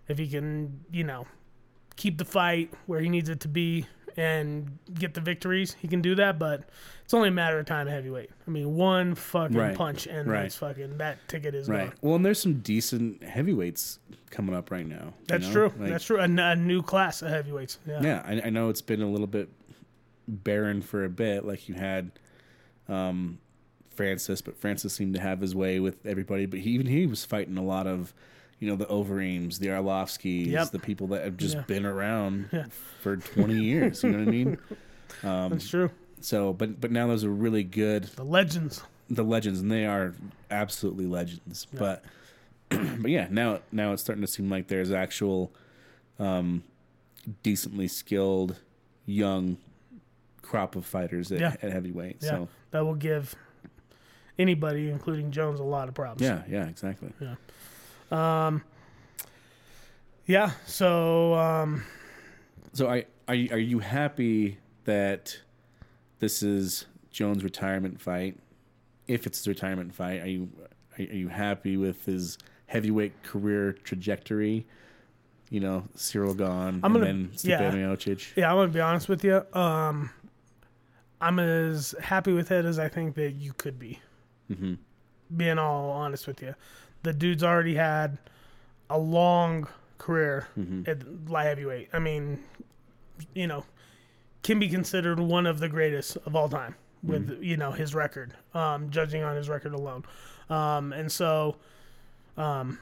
If 0.07 0.17
he 0.19 0.28
can, 0.28 0.82
you 0.91 1.03
know, 1.03 1.26
keep 1.95 2.17
the 2.17 2.26
fight 2.26 2.71
where 2.86 2.99
he 2.99 3.09
needs 3.09 3.30
it 3.30 3.39
to 3.41 3.47
be 3.47 3.88
and 4.17 4.78
get 4.93 5.13
the 5.15 5.21
victories, 5.21 5.76
he 5.80 5.88
can 5.88 6.01
do 6.01 6.13
that. 6.15 6.38
But 6.38 6.69
it's 7.03 7.13
only 7.13 7.30
a 7.30 7.32
matter 7.32 7.57
of 7.59 7.65
time, 7.65 7.88
heavyweight. 7.88 8.30
I 8.47 8.51
mean, 8.51 8.76
one 8.76 9.15
fucking 9.15 9.57
Right, 9.57 9.76
punch 9.76 10.05
and 10.05 10.30
right. 10.30 10.43
that's 10.43 10.55
fucking 10.55 10.99
that 10.99 11.17
ticket 11.28 11.55
is. 11.55 11.67
Right. 11.67 11.88
gone. 11.89 11.95
Well, 12.01 12.15
and 12.15 12.26
there's 12.26 12.39
some 12.39 12.59
decent 12.59 13.23
heavyweights 13.23 13.99
coming 14.30 14.55
up 14.55 14.69
right 14.69 14.88
now. 14.88 15.05
you 15.05 15.26
That's 15.28 15.47
know? 15.47 15.51
true. 15.51 15.73
Like, 15.80 15.89
that's 15.89 16.05
true. 16.05 16.19
A 16.19 16.55
new 16.55 16.82
class 16.84 17.23
of 17.23 17.30
heavyweights. 17.30 17.80
Yeah. 17.88 18.01
Yeah, 18.01 18.23
I, 18.26 18.41
I 18.45 18.49
know 18.51 18.69
it's 18.69 18.82
been 18.82 19.01
a 19.01 19.09
little 19.09 19.28
bit 19.28 19.49
barren 20.28 20.82
for 20.82 21.03
a 21.03 21.09
bit. 21.09 21.45
Like 21.45 21.67
you 21.69 21.76
had 21.76 22.11
um, 22.88 23.39
Francis, 23.95 24.41
but 24.41 24.57
Francis 24.57 24.93
seemed 24.93 25.13
to 25.15 25.21
have 25.21 25.39
his 25.41 25.55
way 25.55 25.80
with 25.80 26.05
everybody. 26.05 26.45
But 26.45 26.59
he, 26.59 26.71
even 26.71 26.88
he 26.88 27.05
was 27.05 27.26
fighting 27.26 27.57
a 27.57 27.63
lot 27.63 27.88
of, 27.88 28.13
you 28.59 28.69
know, 28.69 28.76
the 28.76 28.88
Overeems, 28.88 29.59
the 29.59 29.67
Arlovskis, 29.67 30.47
Yep. 30.47 30.71
the 30.71 30.80
people 30.80 31.07
that 31.07 31.23
have 31.23 31.38
just 31.38 31.55
Yeah. 31.55 31.61
been 31.63 31.86
around 31.86 32.49
Yeah. 32.53 32.65
for 33.01 33.17
20 33.17 33.53
years. 33.55 34.03
You 34.03 34.11
know 34.11 34.19
what 34.19 34.28
I 34.28 34.32
mean? 34.32 34.57
Um, 35.23 35.51
That's 35.51 35.69
true. 35.69 35.91
So, 36.19 36.51
but 36.51 36.82
but 36.82 36.91
now 36.91 37.07
those 37.07 37.23
are 37.23 37.30
really 37.30 37.63
good 37.63 38.05
The 38.15 38.23
legends. 38.26 38.82
the 39.09 39.23
legends, 39.23 39.61
and 39.61 39.71
they 39.71 39.86
are 39.86 40.13
absolutely 40.51 41.05
legends. 41.05 41.65
But 41.71 42.03
but 42.69 43.09
yeah, 43.11 43.28
now 43.30 43.59
now 43.71 43.93
it's 43.93 44.01
starting 44.01 44.23
to 44.23 44.28
seem 44.28 44.49
like 44.49 44.67
there's 44.67 44.91
actual 44.91 45.53
um, 46.19 46.63
decently 47.43 47.88
skilled 47.88 48.57
young 49.05 49.57
crop 50.46 50.76
of 50.76 50.86
fighters 50.86 51.32
at, 51.32 51.39
Yeah. 51.39 51.56
at 51.62 51.72
heavyweight. 51.72 52.18
Yeah. 52.22 52.30
So 52.30 52.48
That 52.72 52.86
will 52.86 52.96
give 52.96 53.36
anybody, 54.39 54.89
including 54.89 55.32
Jones, 55.32 55.60
a 55.60 55.64
lot 55.64 55.88
of 55.88 55.93
problems. 55.96 56.22
yeah, 56.22 56.43
yeah, 56.50 56.68
exactly. 56.68 57.12
Yeah. 57.20 57.36
Yeah. 60.28 60.52
So 60.66 61.34
um, 61.36 61.84
So 62.74 62.88
I 62.89 63.06
are 63.28 63.36
you, 63.36 63.50
are 63.52 63.58
you 63.60 63.80
happy 63.80 64.58
that 64.86 65.39
this 66.20 66.43
is 66.43 66.86
Jones' 67.12 67.43
retirement 67.43 68.00
fight? 68.02 68.38
If 69.08 69.26
it's 69.28 69.39
his 69.39 69.48
retirement 69.48 69.93
fight, 69.93 70.22
are 70.22 70.28
you 70.28 70.50
are 70.98 71.04
you 71.04 71.28
happy 71.28 71.78
with 71.78 72.06
his 72.06 72.38
heavyweight 72.68 73.22
career 73.24 73.74
trajectory? 73.74 74.66
You 75.52 75.60
know, 75.60 75.84
Ciryl 75.96 76.36
Gane, 76.36 76.48
I'm 76.50 76.84
and 76.84 76.93
gonna- 76.93 77.06
then 77.06 77.30
Stipe 77.36 77.50
yeah. 77.50 77.72
Miocic. 77.72 78.36
yeah, 78.36 78.50
I'm 78.50 78.58
gonna 78.58 78.70
be 78.70 78.80
honest 78.82 79.08
with 79.08 79.24
you. 79.24 79.43
Um, 79.54 80.10
I'm 81.22 81.39
as 81.39 81.95
happy 82.01 82.34
with 82.34 82.51
it 82.51 82.66
as 82.66 82.78
I 82.80 82.88
think 82.89 83.16
that 83.16 83.32
you 83.32 83.53
could 83.53 83.80
be. 83.80 83.99
Being 85.36 85.57
all 85.57 85.89
honest 85.91 86.28
with 86.28 86.41
you, 86.41 86.53
the 87.03 87.13
dude's 87.13 87.43
already 87.43 87.76
had 87.76 88.18
a 88.89 88.99
long 88.99 89.68
career 89.97 90.47
at 90.88 91.30
light 91.30 91.45
heavyweight. 91.45 91.89
I 91.93 91.99
mean, 91.99 92.43
you 93.34 93.47
know, 93.47 93.66
can 94.43 94.59
be 94.59 94.68
considered 94.70 95.20
one 95.20 95.47
of 95.47 95.59
the 95.59 95.68
greatest 95.70 96.18
of 96.26 96.36
all 96.36 96.49
time 96.49 96.76
with 97.01 97.39
you 97.41 97.57
know 97.57 97.72
his 97.72 97.95
record, 97.95 98.34
um, 98.53 98.89
judging 98.89 99.24
on 99.24 99.36
his 99.36 99.49
record 99.49 99.74
alone, 99.74 100.03
um, 100.49 100.93
and 100.93 101.11
so, 101.11 101.55
um, 102.38 102.78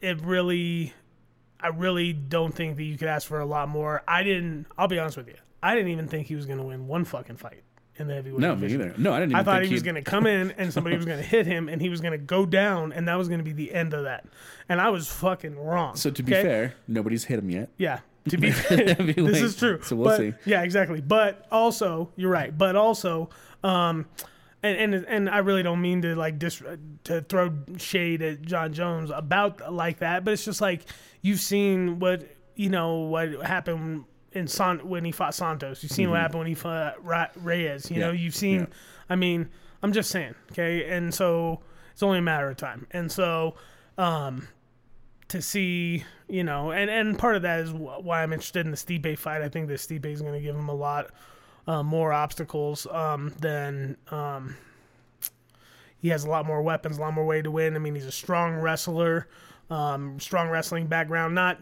it 0.00 0.20
really, 0.22 0.92
I 1.60 1.68
really 1.68 2.12
don't 2.12 2.54
think 2.54 2.76
that 2.76 2.84
you 2.84 2.96
could 2.96 3.08
ask 3.08 3.26
for 3.26 3.40
a 3.40 3.46
lot 3.46 3.68
more. 3.68 4.02
I 4.08 4.22
didn't. 4.22 4.66
I'll 4.78 4.88
be 4.88 4.98
honest 4.98 5.16
with 5.16 5.28
you. 5.28 5.36
I 5.62 5.74
didn't 5.74 5.90
even 5.90 6.08
think 6.08 6.26
he 6.26 6.36
was 6.36 6.46
going 6.46 6.58
to 6.58 6.64
win 6.64 6.86
one 6.86 7.04
fucking 7.04 7.36
fight 7.36 7.62
in 7.96 8.06
the 8.06 8.14
heavyweight. 8.14 8.40
No, 8.40 8.54
me 8.54 8.72
either. 8.72 8.94
No, 8.96 9.12
I 9.12 9.20
didn't. 9.20 9.32
Even 9.32 9.40
I 9.40 9.42
thought 9.42 9.64
he 9.64 9.72
was 9.74 9.82
going 9.82 9.96
to 9.96 10.02
come 10.02 10.26
in 10.26 10.52
and 10.52 10.72
somebody 10.72 10.96
was 10.96 11.04
going 11.04 11.18
to 11.18 11.24
hit 11.24 11.46
him 11.46 11.68
and 11.68 11.80
he 11.82 11.88
was 11.88 12.00
going 12.00 12.12
to 12.12 12.18
go 12.18 12.46
down 12.46 12.92
and 12.92 13.08
that 13.08 13.16
was 13.16 13.28
going 13.28 13.38
to 13.38 13.44
be 13.44 13.52
the 13.52 13.74
end 13.74 13.92
of 13.92 14.04
that. 14.04 14.26
And 14.68 14.80
I 14.80 14.90
was 14.90 15.08
fucking 15.08 15.58
wrong. 15.58 15.96
So 15.96 16.10
to 16.10 16.22
be 16.22 16.32
okay? 16.34 16.42
fair, 16.42 16.74
nobody's 16.86 17.24
hit 17.24 17.38
him 17.40 17.50
yet. 17.50 17.70
Yeah. 17.76 18.00
To 18.28 18.36
be 18.38 18.52
fair, 18.52 18.94
this 18.94 19.40
is 19.40 19.56
true. 19.56 19.80
So 19.82 19.96
we'll 19.96 20.10
But- 20.10 20.18
see. 20.18 20.34
Yeah, 20.44 20.62
exactly. 20.62 21.00
But 21.00 21.46
also, 21.50 22.10
you're 22.14 22.30
right. 22.30 22.56
But 22.56 22.76
also, 22.76 23.30
um, 23.64 24.06
and 24.62 24.94
and 24.94 25.06
and 25.06 25.30
I 25.30 25.38
really 25.38 25.62
don't 25.62 25.80
mean 25.80 26.02
to 26.02 26.14
like 26.16 26.38
dis 26.38 26.60
to 27.04 27.20
throw 27.22 27.52
shade 27.76 28.22
at 28.22 28.42
Jon 28.42 28.72
Jones 28.72 29.10
about 29.14 29.72
like 29.72 30.00
that. 30.00 30.24
But 30.24 30.34
it's 30.34 30.44
just 30.44 30.60
like 30.60 30.82
you've 31.22 31.40
seen 31.40 32.00
what 32.00 32.24
you 32.56 32.68
know 32.68 32.96
what 33.02 33.40
happened 33.42 34.04
in 34.32 34.46
San 34.46 34.78
when 34.88 35.04
he 35.04 35.12
fought 35.12 35.34
Santos. 35.34 35.82
You've 35.82 35.92
seen 35.92 36.10
what 36.10 36.20
happened 36.20 36.40
when 36.40 36.48
he 36.48 36.54
fought 36.54 37.04
Ra- 37.04 37.28
Reyes. 37.36 37.90
You 37.90 38.00
know, 38.00 38.12
Mm-hmm. 38.12 38.22
You've 38.22 38.34
seen. 38.34 38.60
Yeah. 38.60 38.66
I 39.10 39.16
mean, 39.16 39.48
I'm 39.82 39.92
just 39.92 40.10
saying. 40.10 40.34
Okay, 40.52 40.88
and 40.90 41.14
so 41.14 41.60
it's 41.92 42.02
only 42.02 42.18
a 42.18 42.22
matter 42.22 42.48
of 42.48 42.56
time. 42.56 42.86
And 42.90 43.10
so. 43.10 43.54
Um, 43.96 44.48
to 45.28 45.42
see, 45.42 46.04
you 46.28 46.42
know, 46.42 46.70
and, 46.70 46.88
and 46.88 47.18
part 47.18 47.36
of 47.36 47.42
that 47.42 47.60
is 47.60 47.70
why 47.72 48.22
I'm 48.22 48.32
interested 48.32 48.64
in 48.64 48.70
the 48.70 48.78
Stipe 48.78 49.18
fight. 49.18 49.42
I 49.42 49.48
think 49.50 49.68
that 49.68 49.74
Stipe 49.74 50.06
is 50.06 50.22
going 50.22 50.32
to 50.32 50.40
give 50.40 50.56
him 50.56 50.68
a 50.70 50.74
lot 50.74 51.10
uh, 51.66 51.82
more 51.82 52.14
obstacles 52.14 52.86
um, 52.90 53.34
than 53.40 53.98
um, 54.10 54.56
he 55.98 56.08
has 56.08 56.24
a 56.24 56.30
lot 56.30 56.46
more 56.46 56.62
weapons, 56.62 56.96
a 56.96 57.00
lot 57.02 57.12
more 57.12 57.26
way 57.26 57.42
to 57.42 57.50
win. 57.50 57.74
I 57.74 57.78
mean, 57.78 57.94
he's 57.94 58.06
a 58.06 58.12
strong 58.12 58.54
wrestler, 58.54 59.28
um, 59.68 60.18
strong 60.18 60.48
wrestling 60.48 60.86
background, 60.86 61.34
not 61.34 61.58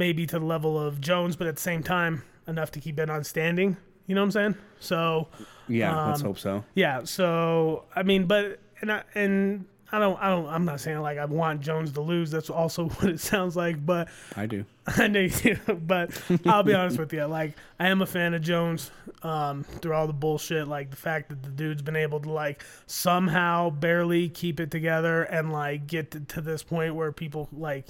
maybe 0.00 0.26
to 0.26 0.38
the 0.40 0.44
level 0.44 0.76
of 0.80 1.00
Jones, 1.00 1.36
but 1.36 1.46
at 1.46 1.54
the 1.56 1.62
same 1.62 1.82
time 1.84 2.22
enough 2.48 2.72
to 2.72 2.80
keep 2.80 2.98
it 2.98 3.08
on 3.08 3.22
standing. 3.22 3.76
You 4.06 4.14
know 4.16 4.22
what 4.22 4.26
I'm 4.26 4.30
saying? 4.32 4.54
So 4.80 5.28
Yeah, 5.68 6.06
let's 6.06 6.20
Um, 6.22 6.26
hope 6.28 6.38
so. 6.38 6.64
yeah. 6.74 7.04
So 7.04 7.84
I 7.94 8.02
mean, 8.02 8.24
but 8.26 8.58
and 8.80 8.90
I, 8.90 9.02
and 9.14 9.66
I 9.92 9.98
don't 9.98 10.18
I 10.20 10.30
don't 10.30 10.46
I'm 10.46 10.64
not 10.64 10.80
saying 10.80 11.00
like 11.00 11.18
I 11.18 11.26
want 11.26 11.60
Jones 11.60 11.92
to 11.92 12.00
lose. 12.00 12.30
That's 12.30 12.48
also 12.50 12.88
what 12.96 13.10
it 13.10 13.20
sounds 13.20 13.54
like. 13.56 13.84
But 13.84 14.08
I 14.36 14.46
do. 14.46 14.64
I 14.86 15.06
know 15.06 15.20
you 15.20 15.28
do. 15.28 15.56
But 15.74 16.10
I'll 16.46 16.62
be 16.64 16.74
honest 16.74 16.98
with 16.98 17.12
you. 17.12 17.24
Like 17.26 17.56
I 17.78 17.88
am 17.88 18.00
a 18.02 18.06
fan 18.06 18.34
of 18.34 18.42
Jones. 18.42 18.90
Um, 19.22 19.64
through 19.64 19.92
all 19.92 20.06
the 20.06 20.14
bullshit, 20.14 20.66
like 20.66 20.88
the 20.90 20.96
fact 20.96 21.28
that 21.28 21.42
the 21.42 21.50
dude's 21.50 21.82
been 21.82 21.94
able 21.94 22.20
to 22.20 22.30
like 22.32 22.64
somehow 22.86 23.68
barely 23.68 24.30
keep 24.30 24.60
it 24.60 24.70
together 24.70 25.24
and 25.24 25.52
like 25.52 25.86
get 25.86 26.10
to, 26.12 26.20
to 26.20 26.40
this 26.40 26.62
point 26.62 26.94
where 26.94 27.12
people 27.12 27.46
like 27.52 27.84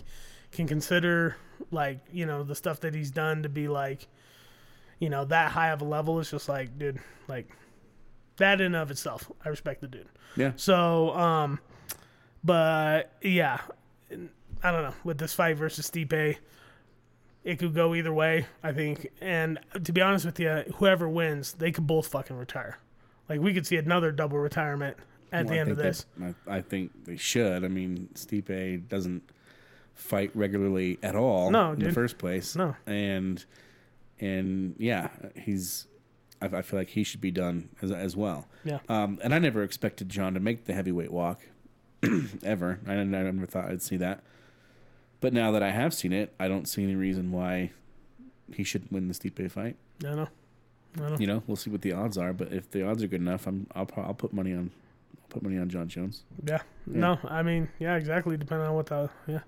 can 0.50 0.66
consider 0.66 1.36
like 1.70 1.98
you 2.12 2.26
know 2.26 2.42
the 2.42 2.54
stuff 2.54 2.80
that 2.80 2.94
he's 2.94 3.10
done 3.10 3.42
to 3.42 3.48
be 3.48 3.68
like 3.68 4.06
you 4.98 5.08
know 5.10 5.24
that 5.24 5.52
high 5.52 5.70
of 5.70 5.82
a 5.82 5.84
level. 5.84 6.20
It's 6.20 6.30
just 6.30 6.48
like 6.48 6.78
dude, 6.78 6.98
like 7.28 7.48
that 8.36 8.60
in 8.60 8.66
and 8.68 8.76
of 8.76 8.90
itself, 8.90 9.30
I 9.44 9.48
respect 9.48 9.80
the 9.80 9.88
dude. 9.88 10.08
Yeah. 10.36 10.52
So, 10.56 11.10
um, 11.10 11.60
but 12.44 13.12
yeah, 13.22 13.60
I 14.62 14.70
don't 14.70 14.82
know 14.82 14.94
with 15.04 15.18
this 15.18 15.32
fight 15.34 15.56
versus 15.56 15.90
Stipe, 15.90 16.36
it 17.44 17.58
could 17.58 17.74
go 17.74 17.94
either 17.94 18.12
way. 18.12 18.46
I 18.62 18.72
think, 18.72 19.08
and 19.20 19.58
to 19.84 19.92
be 19.92 20.00
honest 20.00 20.24
with 20.24 20.38
you, 20.38 20.64
whoever 20.76 21.08
wins, 21.08 21.52
they 21.54 21.72
could 21.72 21.86
both 21.86 22.06
fucking 22.08 22.36
retire. 22.36 22.78
Like 23.28 23.40
we 23.40 23.54
could 23.54 23.66
see 23.66 23.76
another 23.76 24.12
double 24.12 24.38
retirement 24.38 24.96
at 25.32 25.46
the 25.46 25.52
Well, 25.52 25.58
I 25.58 25.60
end 25.60 25.70
of 25.70 25.76
this. 25.76 26.06
I, 26.22 26.34
I 26.46 26.60
think 26.60 27.04
they 27.04 27.16
should. 27.16 27.64
I 27.64 27.68
mean, 27.68 28.08
Stipe 28.14 28.88
doesn't 28.88 29.22
fight 30.00 30.30
regularly 30.34 30.98
at 31.02 31.14
all 31.14 31.50
No, 31.50 31.72
in 31.72 31.78
the 31.80 31.92
first 31.92 32.18
place. 32.18 32.56
No. 32.56 32.74
and 32.86 33.44
and 34.18 34.74
yeah, 34.78 35.08
he's. 35.36 35.86
I, 36.42 36.46
I 36.46 36.62
feel 36.62 36.78
like 36.78 36.88
he 36.90 37.04
should 37.04 37.20
be 37.20 37.30
done 37.30 37.68
as 37.82 37.90
as 37.92 38.16
well. 38.16 38.46
Yeah. 38.64 38.78
Um, 38.88 39.18
and 39.22 39.34
I 39.34 39.38
never 39.38 39.62
expected 39.62 40.08
Jon 40.08 40.34
to 40.34 40.40
make 40.40 40.64
the 40.64 40.72
heavyweight 40.74 41.10
walk, 41.12 41.40
ever. 42.42 42.80
I, 42.86 42.94
I 42.94 43.04
never 43.04 43.46
thought 43.46 43.66
I'd 43.70 43.82
see 43.82 43.96
that. 43.98 44.22
But 45.20 45.32
now 45.34 45.50
that 45.52 45.62
I 45.62 45.70
have 45.70 45.92
seen 45.92 46.12
it, 46.14 46.32
I 46.40 46.48
don't 46.48 46.66
see 46.66 46.82
any 46.82 46.94
reason 46.94 47.30
why 47.30 47.72
he 48.54 48.64
should 48.64 48.90
win 48.90 49.08
the 49.08 49.14
Stipe 49.14 49.50
fight. 49.50 49.76
I 50.04 50.14
know. 50.14 50.28
I 50.98 51.08
know. 51.10 51.16
You 51.18 51.26
know, 51.26 51.42
we'll 51.46 51.56
see 51.56 51.70
what 51.70 51.82
the 51.82 51.92
odds 51.92 52.16
are. 52.18 52.32
But 52.32 52.52
if 52.52 52.70
the 52.70 52.86
odds 52.86 53.02
are 53.02 53.06
good 53.06 53.20
enough, 53.20 53.46
I'm 53.46 53.66
I'll 53.74 53.88
I'll 53.96 54.14
put 54.14 54.32
money 54.32 54.52
on 54.54 54.70
I'll 55.18 55.28
put 55.28 55.42
money 55.42 55.58
on 55.58 55.68
Jon 55.68 55.88
Jones. 55.88 56.24
Yeah. 56.44 56.62
No, 56.86 57.18
I 57.24 57.42
mean, 57.42 57.68
yeah, 57.78 57.96
exactly. 57.96 58.36
Depending 58.38 58.66
on 58.66 58.74
what 58.74 58.86
the 58.86 59.10
yeah. 59.26 59.40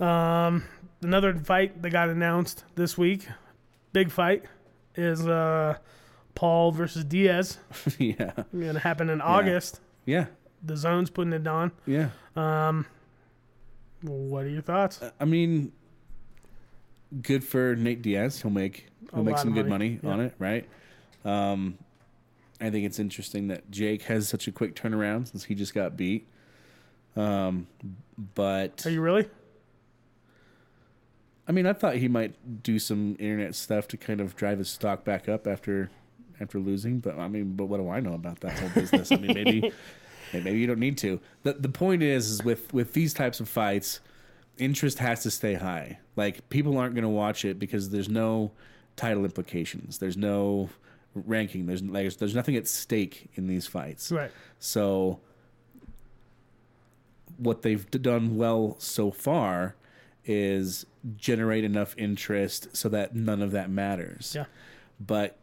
Um, 0.00 0.64
another 1.02 1.34
fight 1.34 1.80
that 1.82 1.90
got 1.90 2.08
announced 2.08 2.64
this 2.74 2.96
week, 2.96 3.28
big 3.92 4.10
fight, 4.10 4.44
is 4.94 5.26
uh, 5.26 5.76
Paul 6.34 6.72
versus 6.72 7.04
Diaz. 7.04 7.58
yeah, 7.98 8.32
Going 8.52 8.74
to 8.74 8.78
happen 8.80 9.10
in 9.10 9.20
August. 9.20 9.80
yeah, 10.06 10.26
DAZN's 10.64 11.10
putting 11.10 11.32
it 11.32 11.46
on. 11.46 11.72
yeah. 11.86 12.10
Um, 12.36 12.86
What 14.02 14.44
are 14.44 14.48
your 14.48 14.62
thoughts? 14.62 15.00
I 15.20 15.24
mean, 15.24 15.72
good 17.22 17.44
for 17.44 17.74
Nate 17.76 18.00
Diaz. 18.02 18.40
He'll 18.40 18.50
make 18.50 18.86
he'll 19.12 19.20
A 19.20 19.24
make 19.24 19.38
some 19.38 19.48
of 19.48 19.54
good 19.54 19.68
money, 19.68 19.98
money 20.02 20.14
on 20.14 20.20
it, 20.26 20.34
right? 20.38 20.66
Um, 21.24 21.76
I 22.60 22.70
think 22.70 22.86
it's 22.86 22.98
interesting 22.98 23.48
that 23.48 23.70
Jake 23.70 24.02
has 24.02 24.28
such 24.28 24.46
a 24.48 24.52
quick 24.52 24.74
turnaround 24.74 25.28
since 25.28 25.44
he 25.44 25.54
just 25.54 25.74
got 25.74 25.96
beat. 25.96 26.26
Um, 27.16 27.66
but 28.34 28.86
Are 28.86 28.90
you 28.90 29.00
really? 29.00 29.28
I 31.50 31.52
mean, 31.52 31.66
I 31.66 31.72
thought 31.72 31.96
he 31.96 32.06
might 32.06 32.62
do 32.62 32.78
some 32.78 33.16
internet 33.18 33.56
stuff 33.56 33.88
to 33.88 33.96
kind 33.96 34.20
of 34.20 34.36
drive 34.36 34.58
his 34.58 34.70
stock 34.70 35.02
back 35.02 35.28
up 35.28 35.48
after 35.48 35.90
after 36.40 36.60
losing. 36.60 37.00
But 37.00 37.18
I 37.18 37.26
mean, 37.26 37.54
but 37.56 37.64
what 37.64 37.78
do 37.78 37.90
I 37.90 37.98
know 37.98 38.12
about 38.12 38.38
that 38.42 38.56
whole 38.56 38.68
business? 38.68 39.10
I 39.10 39.16
mean, 39.16 39.34
maybe 39.34 39.72
maybe 40.32 40.60
you 40.60 40.68
don't 40.68 40.78
need 40.78 40.96
to. 40.98 41.18
the 41.42 41.54
The 41.54 41.68
point 41.68 42.04
is, 42.04 42.30
is 42.30 42.44
with 42.44 42.72
with 42.72 42.92
these 42.92 43.12
types 43.12 43.40
of 43.40 43.48
fights, 43.48 43.98
interest 44.58 45.00
has 45.00 45.24
to 45.24 45.30
stay 45.32 45.54
high. 45.54 45.98
Like 46.14 46.48
people 46.50 46.78
aren't 46.78 46.94
going 46.94 47.02
to 47.02 47.08
watch 47.08 47.44
it 47.44 47.58
because 47.58 47.90
there's 47.90 48.08
no 48.08 48.52
title 48.94 49.24
implications. 49.24 49.98
There's 49.98 50.16
no 50.16 50.70
ranking. 51.16 51.66
There's 51.66 51.82
there's, 51.82 52.16
there's 52.18 52.34
nothing 52.36 52.54
at 52.54 52.68
stake 52.68 53.28
in 53.34 53.48
these 53.48 53.66
fights. 53.66 54.12
Right. 54.12 54.30
So 54.60 55.18
what 57.38 57.62
they've 57.62 57.90
done 57.90 58.36
well 58.36 58.76
so 58.78 59.10
far 59.10 59.74
is 60.30 60.86
generate 61.16 61.64
enough 61.64 61.92
interest 61.98 62.68
so 62.76 62.88
that 62.88 63.16
none 63.16 63.42
of 63.42 63.50
that 63.50 63.68
matters. 63.68 64.32
Yeah. 64.36 64.44
But 65.04 65.36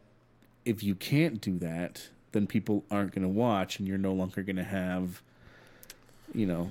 if 0.64 0.82
you 0.82 0.94
can't 0.94 1.42
do 1.42 1.58
that, 1.58 2.08
then 2.32 2.46
people 2.46 2.84
aren't 2.90 3.12
going 3.12 3.22
to 3.22 3.28
watch 3.28 3.78
and 3.78 3.86
you're 3.86 3.98
no 3.98 4.14
longer 4.14 4.42
going 4.42 4.56
to 4.56 4.64
have 4.64 5.22
you 6.34 6.46
know 6.46 6.70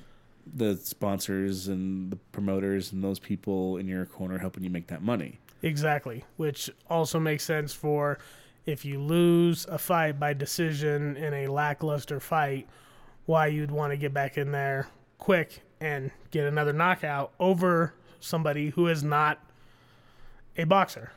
the 0.56 0.78
sponsors 0.78 1.68
and 1.68 2.12
the 2.12 2.16
promoters 2.32 2.92
and 2.92 3.04
those 3.04 3.20
people 3.20 3.78
in 3.78 3.88
your 3.88 4.06
corner 4.06 4.40
helping 4.40 4.64
you 4.64 4.70
make 4.70 4.88
that 4.88 5.04
money. 5.04 5.38
Exactly. 5.62 6.24
Which 6.38 6.72
also 6.90 7.20
makes 7.20 7.44
sense 7.44 7.74
for 7.74 8.18
if 8.66 8.84
you 8.84 9.00
lose 9.00 9.66
a 9.66 9.78
fight 9.78 10.20
by 10.20 10.34
decision 10.34 11.18
in 11.18 11.34
a 11.34 11.48
lackluster 11.48 12.20
fight, 12.20 12.68
why 13.26 13.48
you'd 13.48 13.72
want 13.72 13.92
to 13.92 13.98
get 13.98 14.14
back 14.14 14.38
in 14.38 14.52
there 14.52 14.88
quick 15.18 15.62
and 15.82 16.12
get 16.32 16.46
another 16.46 16.74
knockout 16.74 17.34
over 17.40 17.94
somebody 18.20 18.70
who 18.70 18.88
is 18.88 19.04
not 19.04 19.40
a 20.58 20.64
boxer. 20.66 21.12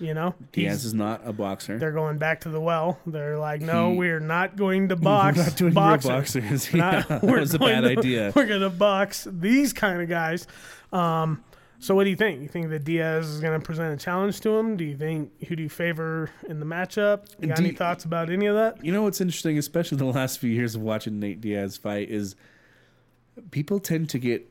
You 0.00 0.14
know? 0.14 0.34
Diaz 0.52 0.72
He's- 0.72 0.84
is 0.86 0.94
not 0.94 1.20
a 1.24 1.32
boxer. 1.32 1.78
they're 1.78 1.92
going 1.92 2.18
back 2.18 2.40
to 2.40 2.48
the 2.48 2.60
well. 2.60 2.98
They're 3.06 3.38
like, 3.38 3.60
no, 3.60 3.92
He- 3.92 3.98
we're 3.98 4.18
not 4.20 4.56
going 4.56 4.88
to 4.88 4.96
box. 5.10 5.36
not 5.38 5.56
doing 5.56 5.70
real 5.70 5.74
boxers. 5.74 6.10
boxers. 6.34 6.72
We're 6.72 6.78
Yeah, 6.78 6.90
not- 6.90 7.08
that 7.08 7.22
we're 7.22 7.40
was 7.40 7.54
a 7.54 7.58
bad 7.60 7.80
to- 7.82 7.90
idea. 7.90 8.32
We're 8.34 8.46
gonna 8.46 8.70
box 8.70 9.28
these 9.30 9.72
kind 9.72 10.02
of 10.02 10.08
guys. 10.08 10.46
Um, 10.92 11.44
so 11.78 11.94
what 11.94 12.04
do 12.04 12.10
you 12.10 12.16
think? 12.16 12.42
You 12.42 12.48
think 12.48 12.70
that 12.70 12.84
Diaz 12.84 13.28
is 13.28 13.40
gonna 13.40 13.60
present 13.60 13.92
a 14.00 14.02
challenge 14.04 14.40
to 14.40 14.50
him? 14.56 14.76
Do 14.76 14.84
you 14.84 14.96
think 14.96 15.46
who 15.46 15.54
do 15.56 15.62
you 15.62 15.68
favor 15.68 16.30
in 16.48 16.58
the 16.58 16.66
matchup? 16.66 17.26
You 17.40 17.48
got 17.48 17.58
Do 17.58 17.64
any 17.64 17.72
thoughts 17.74 18.04
about 18.04 18.28
any 18.30 18.46
of 18.46 18.56
that? 18.56 18.84
You 18.84 18.92
know 18.92 19.02
what's 19.02 19.20
interesting, 19.20 19.56
especially 19.58 19.98
the 19.98 20.04
last 20.06 20.38
few 20.40 20.50
years 20.50 20.74
of 20.74 20.82
watching 20.82 21.20
Nate 21.20 21.40
Diaz 21.40 21.76
fight, 21.76 22.08
is 22.10 22.34
people 23.52 23.78
tend 23.78 24.08
to 24.10 24.18
get 24.18 24.48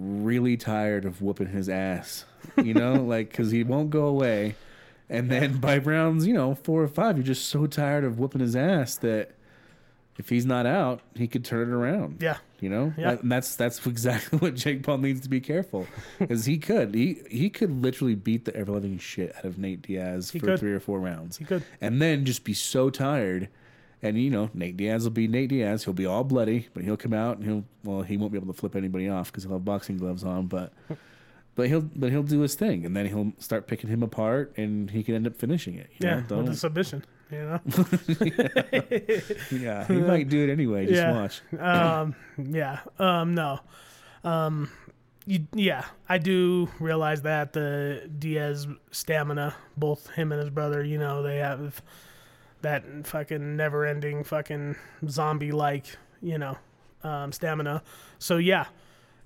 really 0.00 0.56
tired 0.56 1.04
of 1.04 1.20
whooping 1.22 1.48
his 1.48 1.68
ass. 1.68 2.24
You 2.56 2.74
know, 2.74 2.94
like 3.04 3.30
because 3.30 3.50
he 3.50 3.62
won't 3.62 3.90
go 3.90 4.06
away, 4.06 4.56
And 5.08 5.30
then 5.30 5.58
by 5.58 5.78
rounds, 5.78 6.26
you 6.26 6.32
know, 6.32 6.54
four 6.54 6.82
or 6.82 6.88
five, 6.88 7.16
you're 7.16 7.26
just 7.26 7.46
so 7.46 7.66
tired 7.66 8.02
of 8.04 8.18
whooping 8.18 8.40
his 8.40 8.56
ass 8.56 8.96
that 8.96 9.32
if 10.18 10.28
he's 10.28 10.44
not 10.46 10.66
out, 10.66 11.00
he 11.14 11.26
could 11.26 11.44
turn 11.44 11.68
it 11.70 11.72
around. 11.74 12.18
Yeah. 12.22 12.38
You 12.60 12.68
know, 12.68 12.92
Yeah. 12.98 13.12
and 13.12 13.30
that's 13.32 13.56
that's 13.56 13.86
exactly 13.94 14.38
what 14.38 14.54
Jake 14.54 14.82
Paul 14.82 14.98
needs 14.98 15.20
to 15.22 15.28
be 15.28 15.40
careful, 15.40 15.86
because 16.18 16.44
he 16.46 16.58
could 16.58 16.94
he 16.94 17.20
he 17.30 17.48
could 17.50 17.70
literally 17.82 18.14
beat 18.14 18.44
the 18.46 18.54
ever 18.56 18.72
living 18.72 18.98
shit 18.98 19.34
out 19.36 19.44
of 19.44 19.58
Nate 19.58 19.82
Diaz 19.82 20.30
for 20.30 20.38
could. 20.40 20.58
three 20.60 20.72
or 20.72 20.80
four 20.80 20.98
rounds. 21.00 21.36
He 21.38 21.44
could. 21.44 21.62
and 21.80 22.00
then 22.02 22.24
just 22.24 22.44
be 22.44 22.52
so 22.54 22.90
tired, 22.90 23.48
and 24.02 24.18
you 24.20 24.30
know 24.30 24.50
Nate 24.54 24.76
Diaz 24.76 25.04
will 25.04 25.10
be 25.10 25.28
Nate 25.28 25.48
Diaz. 25.50 25.84
He'll 25.84 25.94
be 25.94 26.06
all 26.06 26.24
bloody, 26.24 26.68
but 26.74 26.84
he'll 26.84 26.96
come 26.96 27.12
out 27.14 27.36
and 27.38 27.46
he'll 27.46 27.64
well 27.84 28.02
he 28.02 28.16
won't 28.16 28.32
be 28.32 28.38
able 28.38 28.52
to 28.52 28.58
flip 28.58 28.74
anybody 28.76 29.08
off 29.08 29.30
because 29.30 29.44
he'll 29.44 29.52
have 29.54 29.64
boxing 29.64 29.98
gloves 29.98 30.24
on, 30.24 30.46
but. 30.46 30.72
But 31.56 31.66
he'll 31.68 31.82
but 31.82 32.10
he'll 32.10 32.22
do 32.22 32.40
his 32.40 32.54
thing, 32.54 32.86
and 32.86 32.96
then 32.96 33.06
he'll 33.06 33.32
start 33.38 33.66
picking 33.66 33.90
him 33.90 34.02
apart, 34.02 34.52
and 34.56 34.88
he 34.90 35.02
can 35.02 35.14
end 35.16 35.26
up 35.26 35.36
finishing 35.36 35.74
it. 35.74 35.90
you 35.98 36.08
Yeah, 36.08 36.22
know? 36.30 36.38
with 36.38 36.50
a 36.50 36.56
submission. 36.56 37.04
You 37.30 37.38
know. 37.38 37.60
yeah, 39.50 39.86
he 39.86 39.94
might 40.00 40.28
do 40.28 40.42
it 40.48 40.50
anyway. 40.50 40.86
Just 40.86 40.96
Yeah. 41.02 41.12
watch. 41.12 41.42
um, 41.58 42.14
yeah. 42.38 42.80
Um, 42.98 43.34
no. 43.34 43.60
Um, 44.24 44.70
you, 45.26 45.46
yeah, 45.54 45.84
I 46.08 46.18
do 46.18 46.68
realize 46.78 47.22
that 47.22 47.52
the 47.52 48.08
Diaz 48.18 48.66
stamina, 48.90 49.54
both 49.76 50.08
him 50.10 50.32
and 50.32 50.40
his 50.40 50.50
brother, 50.50 50.82
you 50.84 50.98
know, 50.98 51.22
they 51.22 51.38
have 51.38 51.82
that 52.62 52.84
fucking 53.06 53.56
never-ending 53.56 54.24
fucking 54.24 54.76
zombie-like, 55.08 55.86
you 56.20 56.38
know, 56.38 56.58
um, 57.02 57.32
stamina. 57.32 57.82
So 58.18 58.36
yeah, 58.36 58.66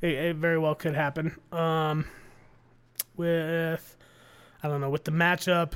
it, 0.01 0.12
it 0.12 0.36
very 0.36 0.59
well 0.59 0.74
could 0.74 0.94
happen. 0.94 1.36
Um, 1.52 2.06
with 3.16 3.97
I 4.62 4.69
don't 4.69 4.81
know 4.81 4.90
with 4.90 5.05
the 5.05 5.12
matchup. 5.12 5.73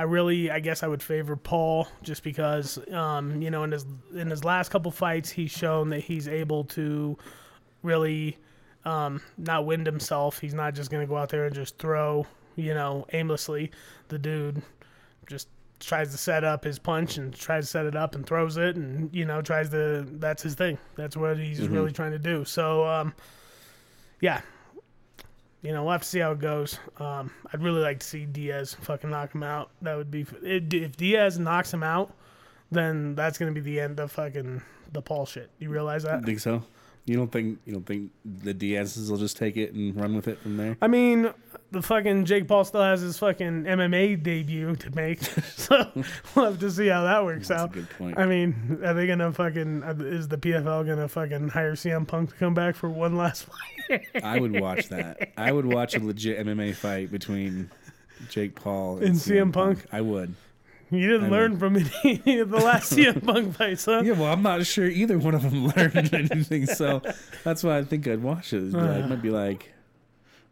I 0.00 0.04
really, 0.04 0.48
I 0.48 0.60
guess, 0.60 0.84
I 0.84 0.86
would 0.86 1.02
favor 1.02 1.34
Paul 1.34 1.88
just 2.04 2.22
because, 2.22 2.78
um, 2.92 3.42
you 3.42 3.50
know, 3.50 3.64
in 3.64 3.72
his 3.72 3.84
in 4.14 4.30
his 4.30 4.44
last 4.44 4.70
couple 4.70 4.92
fights, 4.92 5.28
he's 5.28 5.50
shown 5.50 5.88
that 5.90 6.00
he's 6.00 6.28
able 6.28 6.64
to 6.64 7.18
really 7.82 8.38
um, 8.84 9.20
not 9.36 9.66
wind 9.66 9.86
himself. 9.86 10.38
He's 10.38 10.54
not 10.54 10.74
just 10.74 10.90
going 10.90 11.04
to 11.04 11.08
go 11.08 11.16
out 11.16 11.30
there 11.30 11.46
and 11.46 11.54
just 11.54 11.78
throw, 11.78 12.26
you 12.54 12.74
know, 12.74 13.06
aimlessly. 13.12 13.72
The 14.06 14.18
dude 14.18 14.62
just 15.26 15.48
tries 15.80 16.10
to 16.10 16.18
set 16.18 16.44
up 16.44 16.64
his 16.64 16.78
punch 16.78 17.16
and 17.16 17.34
tries 17.34 17.64
to 17.64 17.70
set 17.70 17.86
it 17.86 17.96
up 17.96 18.14
and 18.14 18.26
throws 18.26 18.56
it, 18.56 18.76
and 18.76 19.14
you 19.14 19.24
know, 19.24 19.42
tries 19.42 19.70
to. 19.70 20.06
That's 20.08 20.42
his 20.42 20.54
thing. 20.54 20.78
That's 20.96 21.16
what 21.16 21.38
he's 21.38 21.66
really 21.68 21.92
trying 21.92 22.12
to 22.12 22.18
do. 22.18 22.44
So, 22.44 22.86
um, 22.86 23.14
yeah, 24.20 24.40
you 25.62 25.72
know, 25.72 25.82
we'll 25.82 25.92
have 25.92 26.02
to 26.02 26.08
see 26.08 26.20
how 26.20 26.32
it 26.32 26.40
goes. 26.40 26.78
Um, 26.98 27.30
I'd 27.52 27.62
really 27.62 27.80
like 27.80 28.00
to 28.00 28.06
see 28.06 28.26
Diaz 28.26 28.76
fucking 28.80 29.10
knock 29.10 29.34
him 29.34 29.42
out. 29.42 29.70
That 29.82 29.96
would 29.96 30.10
be 30.10 30.20
if 30.42 30.72
if 30.72 30.96
Diaz 30.96 31.38
knocks 31.38 31.72
him 31.72 31.82
out, 31.82 32.12
then 32.70 33.14
that's 33.14 33.38
gonna 33.38 33.52
be 33.52 33.60
the 33.60 33.80
end 33.80 34.00
of 34.00 34.12
fucking 34.12 34.62
the 34.92 35.02
Paul 35.02 35.26
shit. 35.26 35.50
You 35.58 35.70
realize 35.70 36.04
that? 36.04 36.20
I 36.20 36.20
think 36.22 36.40
so? 36.40 36.62
You 37.08 37.16
don't 37.16 37.32
think 37.32 37.58
you 37.64 37.72
don't 37.72 37.86
think 37.86 38.10
the 38.24 38.52
Diaz's 38.54 39.10
will 39.10 39.18
just 39.18 39.36
take 39.36 39.56
it 39.56 39.72
and 39.72 39.98
run 39.98 40.14
with 40.14 40.28
it 40.28 40.38
from 40.40 40.56
there? 40.56 40.76
I 40.82 40.88
mean, 40.88 41.32
the 41.70 41.82
fucking 41.82 42.24
Jake 42.26 42.46
Paul 42.46 42.64
still 42.64 42.82
has 42.82 43.00
his 43.00 43.18
fucking 43.18 43.64
MMA 43.64 44.22
debut 44.22 44.76
to 44.76 44.94
make, 44.94 45.22
so 45.56 45.90
we'll 46.34 46.44
have 46.46 46.60
to 46.60 46.70
see 46.70 46.88
how 46.88 47.04
that 47.04 47.24
works 47.24 47.48
That's 47.48 47.60
a 47.60 47.64
out. 47.64 47.72
good 47.72 47.88
point. 47.90 48.18
I 48.18 48.26
mean, 48.26 48.80
are 48.84 48.94
they 48.94 49.06
gonna 49.06 49.32
fucking? 49.32 49.82
Uh, 49.82 49.94
is 49.98 50.28
the 50.28 50.36
PFL 50.38 50.86
gonna 50.86 51.08
fucking 51.08 51.48
hire 51.48 51.74
CM 51.74 52.06
Punk 52.06 52.30
to 52.30 52.36
come 52.36 52.54
back 52.54 52.76
for 52.76 52.88
one 52.90 53.16
last 53.16 53.46
fight? 53.46 54.02
I 54.22 54.38
would 54.38 54.58
watch 54.60 54.88
that. 54.90 55.32
I 55.36 55.50
would 55.52 55.66
watch 55.66 55.94
a 55.94 56.00
legit 56.00 56.44
MMA 56.46 56.74
fight 56.74 57.10
between 57.10 57.70
Jake 58.28 58.54
Paul 58.54 58.96
and, 58.98 59.06
And 59.06 59.14
CM 59.16 59.52
Punk? 59.52 59.86
I 59.92 60.00
would. 60.02 60.34
You 60.90 61.06
didn't 61.08 61.26
I 61.26 61.28
learn 61.28 61.58
from 61.58 61.76
any 62.04 62.38
of 62.38 62.48
the 62.50 62.56
last 62.58 62.92
CM 62.94 63.22
Punk 63.24 63.56
fights, 63.58 63.84
huh? 63.84 64.02
Yeah, 64.04 64.12
well, 64.12 64.32
I'm 64.32 64.42
not 64.42 64.64
sure 64.66 64.86
either 64.86 65.18
one 65.18 65.34
of 65.34 65.42
them 65.42 65.66
learned 65.76 66.14
anything, 66.14 66.66
so 66.66 67.02
that's 67.44 67.62
why 67.62 67.78
I 67.78 67.84
think 67.84 68.06
I'd 68.08 68.22
watch 68.22 68.52
it. 68.52 68.72
Be 68.72 68.78
like- 68.78 69.08
might 69.08 69.22
be 69.22 69.30
like, 69.30 69.72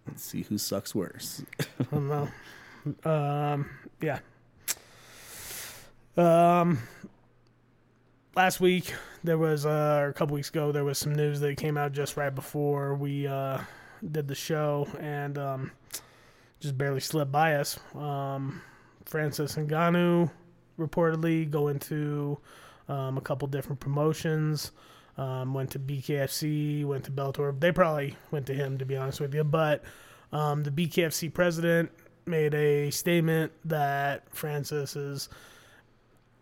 let's 0.06 0.22
see 0.22 0.42
who 0.42 0.58
sucks 0.58 0.94
worse. 0.94 1.42
I 1.60 1.84
don't 1.90 2.08
know. 2.08 3.10
Um, 3.10 3.70
yeah. 4.02 4.18
Um, 6.16 6.78
last 8.34 8.60
week 8.60 8.94
there 9.24 9.38
was, 9.38 9.66
uh, 9.66 9.98
or 10.02 10.08
a 10.08 10.12
couple 10.14 10.34
weeks 10.34 10.48
ago, 10.50 10.70
there 10.72 10.84
was 10.84 10.98
some 10.98 11.14
news 11.14 11.40
that 11.40 11.56
came 11.56 11.76
out 11.76 11.92
just 11.92 12.16
right 12.16 12.34
before 12.34 12.94
we 12.94 13.26
uh, 13.26 13.58
did 14.12 14.28
the 14.28 14.34
show, 14.34 14.86
and 15.00 15.36
um, 15.38 15.72
just 16.60 16.76
barely 16.78 17.00
slipped 17.00 17.32
by 17.32 17.54
us. 17.56 17.78
Um, 17.94 18.62
Francis 19.06 19.56
Ngannou 19.56 20.30
reportedly 20.78 21.50
going 21.50 21.78
to 21.78 22.38
um, 22.88 23.16
a 23.16 23.20
couple 23.20 23.48
different 23.48 23.80
promotions. 23.80 24.72
Um, 25.18 25.54
went 25.54 25.70
to 25.70 25.78
BKFC, 25.78 26.84
went 26.84 27.04
to 27.04 27.10
Bellator. 27.10 27.58
They 27.58 27.72
probably 27.72 28.14
went 28.30 28.44
to 28.48 28.54
him, 28.54 28.76
to 28.76 28.84
be 28.84 28.96
honest 28.98 29.18
with 29.18 29.34
you. 29.34 29.44
But 29.44 29.82
um, 30.30 30.62
the 30.62 30.70
BKFC 30.70 31.32
president 31.32 31.90
made 32.26 32.52
a 32.54 32.90
statement 32.90 33.52
that 33.64 34.24
Francis 34.34 34.94
is 34.94 35.30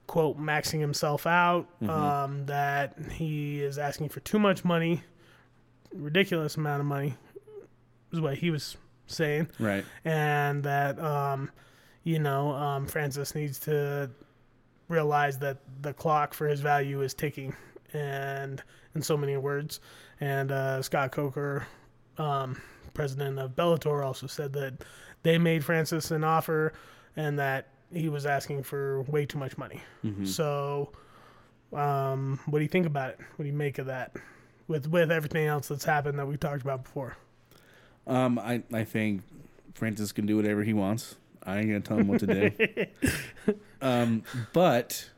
quote 0.08 0.40
maxing 0.40 0.80
himself 0.80 1.24
out. 1.24 1.68
Um, 1.88 2.46
that 2.46 2.96
he 3.12 3.60
is 3.62 3.78
asking 3.78 4.08
for 4.08 4.18
too 4.20 4.40
much 4.40 4.64
money, 4.64 5.02
ridiculous 5.92 6.56
amount 6.56 6.80
of 6.80 6.86
money, 6.86 7.14
is 8.12 8.20
what 8.20 8.38
he 8.38 8.50
was 8.50 8.76
saying 9.06 9.48
Right. 9.60 9.84
and 10.04 10.64
that 10.64 10.98
um, 10.98 11.50
you 12.04 12.18
know 12.18 12.52
um, 12.52 12.86
Francis 12.86 13.34
needs 13.34 13.58
to 13.60 14.10
realize 14.88 15.38
that 15.38 15.58
the 15.82 15.92
clock 15.92 16.34
for 16.34 16.46
his 16.46 16.60
value 16.60 17.02
is 17.02 17.14
ticking, 17.14 17.54
and 17.92 18.62
in 18.94 19.02
so 19.02 19.16
many 19.16 19.36
words. 19.36 19.80
And 20.20 20.52
uh, 20.52 20.82
Scott 20.82 21.10
Coker, 21.12 21.66
um, 22.18 22.60
president 22.92 23.38
of 23.38 23.56
Bellator, 23.56 24.04
also 24.04 24.26
said 24.26 24.52
that 24.52 24.74
they 25.22 25.38
made 25.38 25.64
Francis 25.64 26.10
an 26.10 26.22
offer, 26.22 26.72
and 27.16 27.38
that 27.38 27.68
he 27.92 28.08
was 28.08 28.26
asking 28.26 28.62
for 28.62 29.02
way 29.02 29.26
too 29.26 29.38
much 29.38 29.56
money. 29.58 29.80
So, 30.26 30.92
um, 31.72 32.38
what 32.46 32.58
do 32.58 32.62
you 32.62 32.68
think 32.68 32.86
about 32.86 33.10
it? 33.10 33.20
What 33.36 33.44
do 33.44 33.46
you 33.46 33.56
make 33.56 33.78
of 33.78 33.86
that? 33.86 34.14
With 34.68 34.86
with 34.88 35.10
everything 35.10 35.46
else 35.46 35.68
that's 35.68 35.84
happened 35.84 36.18
that 36.18 36.26
we 36.26 36.36
talked 36.36 36.62
about 36.62 36.84
before. 36.84 37.16
Um, 38.06 38.38
I 38.38 38.62
I 38.72 38.84
think 38.84 39.22
Francis 39.74 40.12
can 40.12 40.26
do 40.26 40.36
whatever 40.36 40.62
he 40.62 40.72
wants. 40.72 41.16
I 41.46 41.58
ain't 41.58 41.68
gonna 41.68 41.80
tell 41.80 41.98
him 41.98 42.08
what 42.08 42.20
to 42.20 42.26
do. 42.26 43.54
um, 43.82 44.22
but 44.52 45.10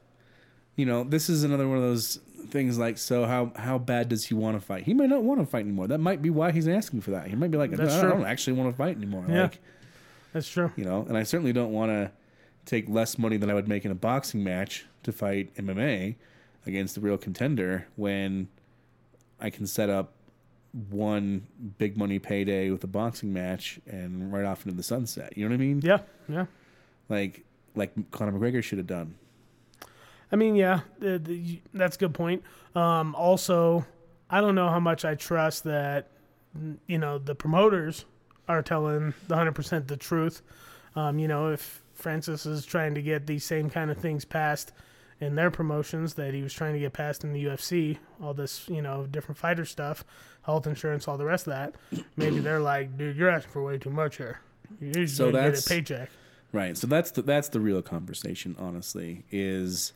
you 0.76 0.86
know, 0.86 1.04
this 1.04 1.28
is 1.28 1.44
another 1.44 1.66
one 1.68 1.78
of 1.78 1.82
those 1.82 2.20
things. 2.50 2.78
Like, 2.78 2.98
so 2.98 3.24
how 3.24 3.52
how 3.56 3.78
bad 3.78 4.08
does 4.08 4.26
he 4.26 4.34
want 4.34 4.58
to 4.58 4.64
fight? 4.64 4.84
He 4.84 4.94
might 4.94 5.08
not 5.08 5.22
want 5.22 5.40
to 5.40 5.46
fight 5.46 5.60
anymore. 5.60 5.86
That 5.88 5.98
might 5.98 6.22
be 6.22 6.30
why 6.30 6.52
he's 6.52 6.68
asking 6.68 7.00
for 7.02 7.12
that. 7.12 7.28
He 7.28 7.36
might 7.36 7.50
be 7.50 7.58
like, 7.58 7.70
"No, 7.70 7.84
I 7.84 8.02
don't 8.02 8.24
actually 8.24 8.54
want 8.54 8.72
to 8.72 8.76
fight 8.76 8.96
anymore. 8.96 9.24
Yeah. 9.28 9.42
Like, 9.42 9.60
That's 10.32 10.48
true. 10.48 10.72
you 10.76 10.84
know, 10.84 11.04
and 11.08 11.16
I 11.16 11.22
certainly 11.22 11.52
don't 11.52 11.72
want 11.72 11.90
to 11.90 12.10
take 12.64 12.88
less 12.88 13.16
money 13.18 13.36
than 13.36 13.50
I 13.50 13.54
would 13.54 13.68
make 13.68 13.84
in 13.84 13.90
a 13.90 13.96
boxing 13.96 14.42
match 14.42 14.86
to 15.04 15.12
fight 15.12 15.54
MMA 15.54 16.16
against 16.66 16.96
the 16.96 17.00
real 17.00 17.16
contender 17.16 17.86
when 17.94 18.48
I 19.40 19.50
can 19.50 19.66
set 19.66 19.88
up 19.88 20.12
one 20.90 21.46
big 21.78 21.96
money 21.96 22.18
payday 22.18 22.70
with 22.70 22.84
a 22.84 22.86
boxing 22.86 23.32
match 23.32 23.80
and 23.86 24.32
right 24.32 24.44
off 24.44 24.64
into 24.66 24.76
the 24.76 24.82
sunset. 24.82 25.36
You 25.36 25.44
know 25.44 25.54
what 25.54 25.62
I 25.62 25.64
mean? 25.64 25.80
Yeah, 25.82 25.98
yeah. 26.28 26.46
Like 27.08 27.44
like 27.74 28.10
Conor 28.10 28.32
McGregor 28.32 28.62
should 28.62 28.78
have 28.78 28.86
done. 28.86 29.14
I 30.30 30.36
mean, 30.36 30.56
yeah, 30.56 30.80
the, 30.98 31.18
the, 31.18 31.60
that's 31.72 31.96
a 31.96 31.98
good 32.00 32.14
point. 32.14 32.42
Um, 32.74 33.14
also, 33.14 33.86
I 34.28 34.40
don't 34.40 34.54
know 34.54 34.68
how 34.68 34.80
much 34.80 35.04
I 35.04 35.14
trust 35.14 35.64
that, 35.64 36.08
you 36.86 36.98
know, 36.98 37.18
the 37.18 37.34
promoters 37.34 38.04
are 38.48 38.62
telling 38.62 39.14
the 39.28 39.36
100% 39.36 39.86
the 39.86 39.96
truth. 39.96 40.42
Um, 40.96 41.18
you 41.18 41.28
know, 41.28 41.52
if 41.52 41.82
Francis 41.94 42.44
is 42.44 42.66
trying 42.66 42.94
to 42.94 43.02
get 43.02 43.26
these 43.26 43.44
same 43.44 43.70
kind 43.70 43.90
of 43.90 43.98
things 43.98 44.24
passed 44.24 44.72
in 45.20 45.34
their 45.34 45.50
promotions 45.50 46.14
that 46.14 46.34
he 46.34 46.42
was 46.42 46.52
trying 46.52 46.74
to 46.74 46.80
get 46.80 46.92
passed 46.92 47.24
in 47.24 47.32
the 47.32 47.44
UFC, 47.44 47.98
all 48.22 48.34
this, 48.34 48.68
you 48.68 48.82
know, 48.82 49.06
different 49.06 49.38
fighter 49.38 49.64
stuff, 49.64 50.04
health 50.46 50.66
insurance, 50.66 51.06
all 51.08 51.18
the 51.18 51.24
rest 51.24 51.46
of 51.48 51.52
that, 51.52 51.74
maybe 52.16 52.38
they're 52.38 52.60
like, 52.60 52.96
dude, 52.96 53.16
you're 53.16 53.28
asking 53.28 53.52
for 53.52 53.62
way 53.64 53.76
too 53.78 53.90
much 53.90 54.16
here. 54.16 54.40
You're 54.80 55.06
So 55.06 55.26
gonna 55.30 55.38
get 55.38 55.42
that's- 55.44 55.66
a 55.66 55.68
paycheck. 55.68 56.08
Right. 56.52 56.76
So 56.76 56.86
that's 56.86 57.10
the 57.10 57.22
that's 57.22 57.48
the 57.50 57.60
real 57.60 57.82
conversation, 57.82 58.54
honestly, 58.58 59.24
is 59.30 59.92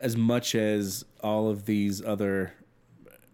as 0.00 0.16
much 0.16 0.54
as 0.54 1.04
all 1.22 1.48
of 1.48 1.64
these 1.64 2.04
other 2.04 2.52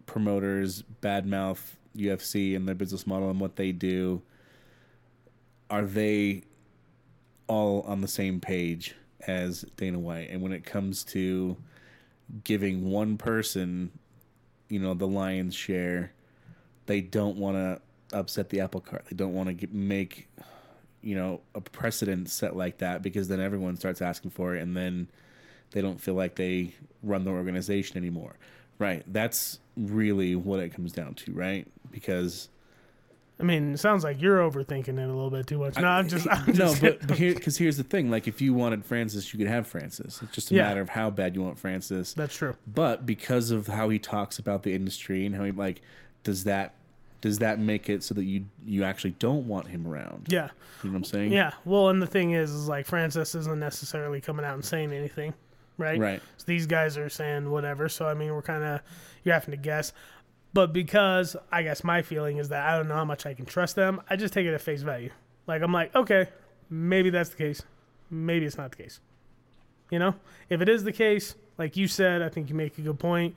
promoters 0.05 0.83
badmouth 1.01 1.59
UFC 1.97 2.55
and 2.55 2.67
their 2.67 2.75
business 2.75 3.05
model 3.07 3.29
and 3.29 3.39
what 3.39 3.55
they 3.55 3.71
do, 3.71 4.21
are 5.69 5.83
they 5.85 6.43
all 7.47 7.81
on 7.81 8.01
the 8.01 8.07
same 8.07 8.39
page 8.39 8.95
as 9.27 9.63
Dana 9.77 9.99
White? 9.99 10.29
And 10.29 10.41
when 10.41 10.51
it 10.51 10.63
comes 10.63 11.03
to 11.05 11.57
giving 12.43 12.89
one 12.89 13.17
person, 13.17 13.91
you 14.69 14.79
know, 14.79 14.93
the 14.93 15.07
lion's 15.07 15.55
share, 15.55 16.11
they 16.85 17.01
don't 17.01 17.37
want 17.37 17.57
to 17.57 17.81
upset 18.17 18.49
the 18.49 18.61
apple 18.61 18.81
cart. 18.81 19.05
They 19.09 19.15
don't 19.15 19.33
want 19.33 19.59
to 19.59 19.67
make 19.71 20.27
you 21.01 21.15
know 21.15 21.39
a 21.53 21.61
precedent 21.61 22.29
set 22.29 22.55
like 22.55 22.79
that 22.79 23.03
because 23.03 23.27
then 23.27 23.39
everyone 23.39 23.77
starts 23.77 24.01
asking 24.01 24.31
for 24.31 24.55
it 24.55 24.61
and 24.63 24.75
then 24.75 25.07
they 25.71 25.81
don't 25.81 26.01
feel 26.01 26.15
like 26.15 26.35
they 26.35 26.73
run 27.03 27.23
the 27.23 27.31
organization 27.31 27.97
anymore. 27.97 28.35
Right. 28.79 29.03
That's 29.07 29.59
really 29.77 30.35
what 30.35 30.59
it 30.59 30.73
comes 30.73 30.91
down 30.91 31.13
to 31.15 31.31
right? 31.31 31.67
Because 31.91 32.49
I 33.39 33.43
mean, 33.43 33.73
it 33.73 33.77
sounds 33.79 34.03
like 34.05 34.21
you're 34.21 34.39
overthinking 34.39 34.87
it 34.87 34.97
a 34.97 35.07
little 35.07 35.29
bit 35.29 35.45
too 35.45 35.57
much. 35.57 35.77
No, 35.77 35.87
I'm 35.87 36.07
just, 36.07 36.25
I'm 36.31 36.45
no 36.47 36.53
just 36.53 36.81
but, 36.81 37.05
but 37.07 37.17
here 37.17 37.33
because 37.35 37.57
here's 37.57 37.75
the 37.77 37.83
thing 37.83 38.09
like 38.09 38.27
if 38.27 38.39
you 38.41 38.53
wanted 38.53 38.85
francis 38.85 39.33
you 39.33 39.37
could 39.37 39.47
have 39.47 39.67
francis 39.67 40.21
it's 40.21 40.31
just 40.33 40.51
a 40.51 40.55
Yeah. 40.55 40.63
matter 40.63 40.81
of 40.81 40.89
how 40.89 41.09
bad 41.09 41.35
you 41.35 41.41
want 41.43 41.59
francis 41.59 42.13
That's 42.13 42.35
true. 42.35 42.55
but 42.65 43.05
because 43.05 43.51
of 43.51 43.67
how 43.67 43.89
he 43.89 43.99
talks 43.99 44.39
about 44.39 44.63
the 44.63 44.73
industry 44.73 45.25
and 45.25 45.35
how 45.35 45.43
he 45.43 45.51
like 45.51 45.81
does 46.23 46.45
that 46.45 46.75
does 47.21 47.39
that 47.39 47.59
make 47.59 47.89
it 47.89 48.03
so 48.03 48.13
that 48.13 48.23
you 48.23 48.45
you 48.65 48.83
actually 48.85 49.15
don't 49.19 49.47
want 49.47 49.67
him 49.67 49.85
around 49.87 50.27
Yeah. 50.29 50.49
you 50.83 50.89
know 50.89 50.93
what 50.93 50.97
i'm 50.99 51.03
saying 51.03 51.33
Yeah. 51.33 51.51
Well, 51.65 51.89
and 51.89 52.01
the 52.01 52.07
thing 52.07 52.31
is, 52.31 52.51
is 52.51 52.67
like 52.69 52.85
Francis 52.85 53.35
isn't 53.35 53.59
necessarily 53.59 54.21
coming 54.21 54.45
out 54.45 54.53
and 54.53 54.63
saying 54.63 54.93
anything, 54.93 55.33
right? 55.77 55.99
Right. 55.99 56.21
So 56.37 56.43
these 56.47 56.67
guys 56.67 56.97
are 56.97 57.09
saying 57.09 57.49
whatever. 57.49 57.89
So 57.89 58.05
I 58.07 58.13
mean, 58.13 58.31
we're 58.33 58.41
kind 58.43 58.63
of 58.63 58.81
you're 59.23 59.33
having 59.33 59.51
to 59.51 59.57
guess. 59.57 59.91
But 60.55 60.71
because 60.71 61.35
I 61.51 61.63
guess 61.63 61.83
my 61.83 62.01
feeling 62.01 62.37
is 62.37 62.47
that 62.47 62.65
I 62.65 62.77
don't 62.77 62.87
know 62.87 62.95
how 62.95 63.03
much 63.03 63.25
I 63.25 63.33
can 63.33 63.45
trust 63.45 63.75
them, 63.75 63.99
I 64.09 64.15
just 64.15 64.33
take 64.33 64.45
it 64.45 64.53
at 64.53 64.61
face 64.61 64.83
value. 64.83 65.09
Like 65.47 65.61
I'm 65.61 65.73
like, 65.73 65.93
okay, 65.93 66.29
maybe 66.69 67.09
that's 67.09 67.29
the 67.29 67.35
case. 67.35 67.61
Maybe 68.09 68.45
it's 68.45 68.57
not 68.57 68.71
the 68.71 68.77
case. 68.77 69.01
You 69.91 69.99
know, 69.99 70.15
if 70.49 70.61
it 70.61 70.69
is 70.69 70.85
the 70.85 70.93
case, 70.93 71.35
like 71.57 71.75
you 71.75 71.89
said, 71.89 72.21
I 72.21 72.29
think 72.29 72.49
you 72.49 72.55
make 72.55 72.77
a 72.77 72.81
good 72.81 72.97
point. 72.97 73.35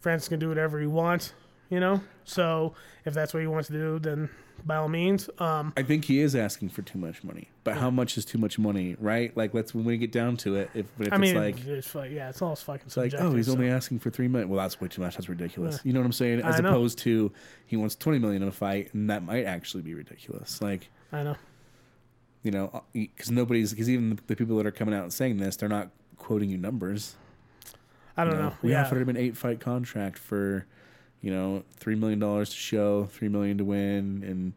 Francis 0.00 0.28
can 0.28 0.38
do 0.38 0.50
whatever 0.50 0.78
he 0.78 0.86
wants. 0.86 1.32
You 1.70 1.80
know, 1.80 2.00
so 2.24 2.74
if 3.04 3.12
that's 3.12 3.34
what 3.34 3.40
he 3.40 3.46
wants 3.46 3.68
to 3.68 3.74
do, 3.74 3.98
then 3.98 4.30
by 4.64 4.76
all 4.76 4.88
means. 4.88 5.28
Um, 5.38 5.72
I 5.76 5.82
think 5.82 6.06
he 6.06 6.20
is 6.20 6.34
asking 6.34 6.70
for 6.70 6.80
too 6.80 6.98
much 6.98 7.22
money, 7.22 7.50
but 7.62 7.76
how 7.76 7.90
much 7.90 8.16
is 8.16 8.24
too 8.24 8.38
much 8.38 8.58
money, 8.58 8.96
right? 8.98 9.36
Like, 9.36 9.52
let's 9.52 9.74
when 9.74 9.84
we 9.84 9.98
get 9.98 10.10
down 10.10 10.38
to 10.38 10.56
it, 10.56 10.70
if, 10.72 10.86
if 10.98 11.12
I 11.12 11.16
it's 11.16 11.20
mean, 11.20 11.34
like, 11.34 11.66
it's 11.66 11.94
like, 11.94 12.10
yeah, 12.10 12.30
it's 12.30 12.40
all 12.40 12.56
fucking 12.56 12.86
it's 12.86 12.96
like, 12.96 13.12
oh, 13.18 13.34
he's 13.34 13.46
so- 13.46 13.52
only 13.52 13.68
asking 13.68 13.98
for 13.98 14.08
three 14.10 14.28
million. 14.28 14.48
Well, 14.48 14.58
that's 14.60 14.80
way 14.80 14.88
too 14.88 15.02
much. 15.02 15.16
That's 15.16 15.28
ridiculous. 15.28 15.80
You 15.84 15.92
know 15.92 16.00
what 16.00 16.06
I'm 16.06 16.12
saying? 16.12 16.40
As 16.40 16.58
know. 16.58 16.70
opposed 16.70 16.98
to 17.00 17.30
he 17.66 17.76
wants 17.76 17.94
twenty 17.96 18.18
million 18.18 18.42
in 18.42 18.48
a 18.48 18.52
fight, 18.52 18.94
and 18.94 19.10
that 19.10 19.22
might 19.22 19.44
actually 19.44 19.82
be 19.82 19.92
ridiculous. 19.92 20.62
Like, 20.62 20.88
I 21.12 21.22
know. 21.22 21.36
you 22.42 22.50
know, 22.50 22.82
because 22.94 23.30
nobody's 23.30 23.72
because 23.72 23.90
even 23.90 24.18
the 24.26 24.36
people 24.36 24.56
that 24.56 24.66
are 24.66 24.70
coming 24.70 24.94
out 24.94 25.02
and 25.02 25.12
saying 25.12 25.36
this, 25.36 25.56
they're 25.56 25.68
not 25.68 25.90
quoting 26.16 26.48
you 26.48 26.56
numbers. 26.56 27.14
I 28.16 28.24
don't 28.24 28.34
You 28.34 28.40
know. 28.40 28.52
We 28.62 28.70
yeah. 28.70 28.84
offered 28.84 29.02
him 29.02 29.10
an 29.10 29.18
eight 29.18 29.36
fight 29.36 29.60
contract 29.60 30.18
for, 30.18 30.66
you 31.22 31.30
know, 31.32 31.62
three 31.76 31.94
million 31.94 32.18
dollars 32.18 32.50
to 32.50 32.56
show, 32.56 33.04
three 33.06 33.28
million 33.28 33.58
to 33.58 33.64
win, 33.64 34.22
and 34.26 34.52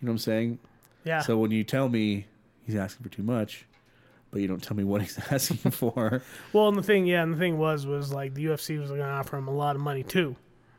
you 0.00 0.06
know 0.06 0.10
what 0.10 0.12
I'm 0.12 0.18
saying. 0.18 0.58
yeah. 1.04 1.20
So 1.20 1.36
when 1.38 1.50
you 1.50 1.64
tell 1.64 1.88
me 1.88 2.26
he's 2.66 2.76
asking 2.76 3.04
for 3.04 3.10
too 3.10 3.22
much, 3.22 3.66
but 4.30 4.40
you 4.40 4.48
don't 4.48 4.62
tell 4.62 4.76
me 4.76 4.84
what 4.84 5.02
he's 5.02 5.18
asking 5.30 5.70
for, 5.70 6.22
well, 6.52 6.68
and 6.68 6.76
the 6.76 6.82
thing, 6.82 7.06
yeah, 7.06 7.22
and 7.22 7.34
the 7.34 7.38
thing 7.38 7.58
was, 7.58 7.86
was 7.86 8.12
like 8.12 8.34
the 8.34 8.46
UFC 8.46 8.78
was 8.78 8.88
going 8.88 9.00
to 9.00 9.06
offer 9.06 9.36
him 9.36 9.48
a 9.48 9.54
lot 9.54 9.76
of 9.76 9.82
money 9.82 10.02
too, 10.02 10.36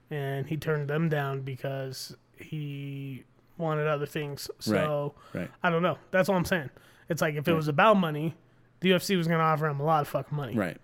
and 0.10 0.48
he 0.48 0.58
turned 0.58 0.90
them 0.90 1.10
down 1.10 1.42
because 1.42 2.16
he 2.38 3.24
wanted 3.58 3.88
other 3.88 4.06
things. 4.06 4.50
So 4.60 5.14
right? 5.34 5.50
I 5.64 5.70
don't 5.70 5.82
know. 5.82 5.98
That's 6.12 6.30
all 6.30 6.36
I'm 6.36 6.46
saying. 6.46 6.70
It's 7.10 7.22
like 7.22 7.36
if 7.36 7.48
it 7.48 7.54
was 7.54 7.68
about 7.68 7.96
money, 7.96 8.36
the 8.82 8.92
UFC 8.92 9.18
was 9.18 9.28
going 9.28 9.40
to 9.40 9.46
offer 9.46 9.68
him 9.68 9.80
a 9.80 9.84
lot 9.84 10.02
of 10.02 10.08
fucking 10.08 10.36
money. 10.36 10.56
Right. 10.56 10.78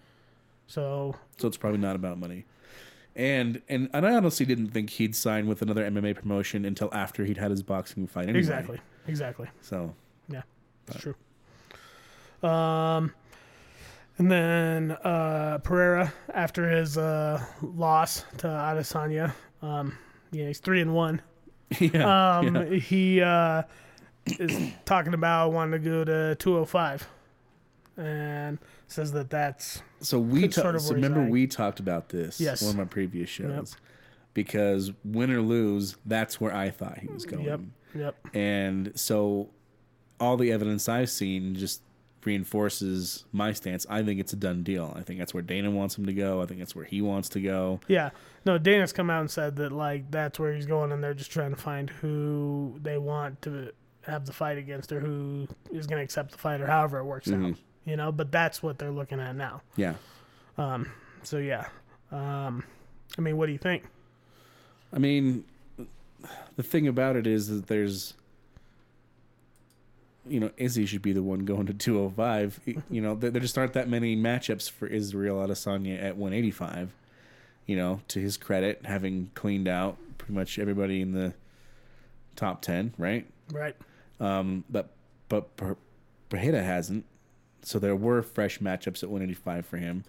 So 0.68 1.16
So 1.38 1.48
it's 1.48 1.58
probably 1.58 1.80
not 1.80 1.96
about 1.96 2.18
money. 2.18 2.46
And 3.16 3.62
and 3.70 3.90
and 3.94 4.06
I 4.08 4.14
honestly 4.16 4.46
didn't 4.46 4.70
think 4.70 4.90
he'd 4.90 5.16
sign 5.16 5.48
with 5.48 5.62
another 5.62 5.90
MMA 5.90 6.16
promotion 6.16 6.66
until 6.66 6.90
after 6.94 7.26
he'd 7.26 7.38
had 7.38 7.52
his 7.52 7.62
boxing 7.62 8.08
fight. 8.08 8.24
Anyway. 8.24 8.40
exactly, 8.40 8.80
exactly. 9.08 9.48
So 9.62 9.94
Yeah, 10.28 10.42
it's 10.88 10.98
true. 10.98 11.16
Um, 12.42 13.14
and 14.18 14.32
then 14.32 14.92
uh, 14.92 15.60
Pereira 15.64 16.12
after 16.34 16.70
his 16.70 16.98
uh, 16.98 17.44
loss 17.62 18.26
to 18.40 18.48
Adesanya, 18.48 19.34
um, 19.62 19.98
yeah, 20.32 20.48
he's 20.48 20.60
three 20.60 20.82
and 20.82 20.94
one. 20.94 21.22
yeah, 21.80 22.38
Um, 22.40 22.56
yeah. 22.56 22.66
he 22.78 23.22
uh, 23.22 23.64
is 24.26 24.72
talking 24.86 25.14
about 25.14 25.52
wanting 25.54 25.82
to 25.84 25.90
go 25.90 26.04
to 26.04 26.36
two 26.36 26.54
hundred 26.54 26.66
five, 26.66 27.08
and 27.98 28.60
says 28.94 29.12
that 29.14 29.30
that's 29.30 29.82
So 30.02 30.20
we 30.20 30.48
ta- 30.48 30.62
sort 30.62 30.76
of 30.76 30.82
so 30.82 30.94
remember 30.94 31.24
we 31.24 31.48
talked 31.48 31.80
about 31.80 32.10
this 32.10 32.40
Yes. 32.40 32.62
one 32.62 32.72
of 32.72 32.78
my 32.78 32.86
previous 32.86 33.30
shows 33.30 33.76
because 34.34 34.92
win 35.04 35.32
or 35.32 35.42
lose, 35.42 35.96
that's 36.06 36.42
where 36.42 36.54
I 36.54 36.70
thought 36.70 37.00
he 37.00 37.08
was 37.08 37.26
going. 37.26 37.46
yep, 37.46 37.60
yep, 37.94 38.16
And 38.34 38.92
so 38.96 39.50
all 40.20 40.38
the 40.38 40.52
evidence 40.52 40.90
I've 40.90 41.10
seen 41.10 41.56
just 41.56 41.82
reinforces 42.26 43.26
my 43.32 43.52
stance. 43.52 43.86
I 43.90 44.02
think 44.02 44.20
it's 44.20 44.34
a 44.34 44.38
done 44.38 44.64
deal. 44.64 44.94
I 44.96 45.02
think 45.02 45.20
that's 45.20 45.34
where 45.34 45.44
Dana 45.44 45.70
wants 45.70 45.98
him 45.98 46.06
to 46.06 46.14
go. 46.14 46.42
I 46.42 46.46
think 46.46 46.60
that's 46.60 46.76
where 46.76 46.86
he 46.86 47.02
wants 47.02 47.30
to 47.30 47.42
go. 47.42 47.80
yeah. 47.88 48.12
No, 48.46 48.58
Dana's 48.58 48.92
come 48.92 49.10
out 49.10 49.22
and 49.22 49.32
said 49.32 49.56
that 49.58 49.72
like 49.72 50.12
that's 50.12 50.38
where 50.38 50.54
he's 50.54 50.66
going, 50.66 50.92
and 50.92 51.02
they're 51.02 51.14
just 51.14 51.32
trying 51.32 51.52
to 51.52 51.62
find 51.62 51.90
who 51.90 52.78
they 52.82 52.98
want 52.98 53.42
to 53.44 53.72
have 54.02 54.26
the 54.26 54.34
fight 54.34 54.58
against, 54.58 54.92
or 54.92 55.00
who 55.00 55.48
is 55.72 55.88
going 55.88 56.00
to 56.00 56.04
accept 56.04 56.32
the 56.32 56.38
fight, 56.38 56.60
or 56.60 56.68
however 56.68 57.00
it 57.00 57.06
works 57.06 57.30
mm-hmm. 57.30 57.52
out. 57.52 57.56
You 57.86 57.98
know, 57.98 58.12
but 58.12 58.32
that's 58.32 58.64
what 58.64 58.80
they're 58.80 58.92
looking 58.92 59.20
at 59.20 59.36
now. 59.36 59.62
Yeah. 59.76 59.96
So 61.24 61.38
yeah, 61.38 61.68
um, 62.12 62.64
I 63.18 63.22
mean, 63.22 63.38
what 63.38 63.48
do 63.48 63.52
you 63.52 63.58
think? 63.58 63.84
I 64.94 65.00
mean, 65.00 65.46
the 66.56 66.64
thing 66.64 66.88
about 66.88 67.16
it 67.16 67.26
is 67.26 67.48
that 67.50 67.68
there's, 67.68 68.14
you 70.28 70.40
know, 70.40 70.52
Izzy 70.58 70.86
should 70.86 71.02
be 71.02 71.14
the 71.14 71.24
one 71.24 71.46
going 71.46 71.66
to 71.66 71.74
205. 71.74 72.60
You 72.90 73.02
know, 73.02 73.16
there, 73.16 73.32
there 73.32 73.42
just 73.42 73.58
aren't 73.58 73.74
that 73.74 73.90
many 73.90 74.16
matchups 74.16 74.70
for 74.70 74.88
Israel 74.88 75.38
Adesanya 75.38 75.96
at 75.98 76.16
185. 76.18 76.94
You 77.66 77.78
know, 77.78 78.02
to 78.10 78.20
his 78.20 78.38
credit, 78.38 78.82
having 78.86 79.32
cleaned 79.36 79.68
out 79.68 79.98
pretty 80.18 80.34
much 80.34 80.60
everybody 80.60 81.02
in 81.02 81.14
the 81.14 81.34
top 82.36 82.62
10, 82.62 82.94
right? 82.98 83.26
Right? 83.52 83.76
Um, 84.20 84.66
but 84.70 84.90
but 85.30 85.56
Per- 85.56 85.78
hasn't. 86.32 87.06
So 87.64 87.80
there 87.80 87.96
were 87.96 88.22
fresh 88.22 88.60
matchups 88.60 89.04
at 89.04 89.10
185 89.10 89.66
for 89.66 89.78
him. 89.78 90.04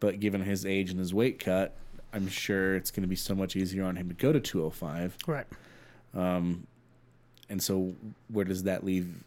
But 0.00 0.20
given 0.20 0.42
his 0.42 0.64
age 0.64 0.90
and 0.90 0.98
his 0.98 1.12
weight 1.12 1.38
cut, 1.44 1.74
I'm 2.12 2.28
sure 2.28 2.76
it's 2.76 2.90
going 2.90 3.02
to 3.02 3.08
be 3.08 3.16
so 3.16 3.34
much 3.34 3.56
easier 3.56 3.84
on 3.84 3.96
him 3.96 4.08
to 4.08 4.14
go 4.14 4.32
to 4.32 4.40
205. 4.40 5.16
Right. 5.26 5.46
Um, 6.14 6.66
And 7.48 7.62
so 7.62 7.94
where 8.28 8.44
does 8.44 8.62
that 8.64 8.84
leave 8.84 9.24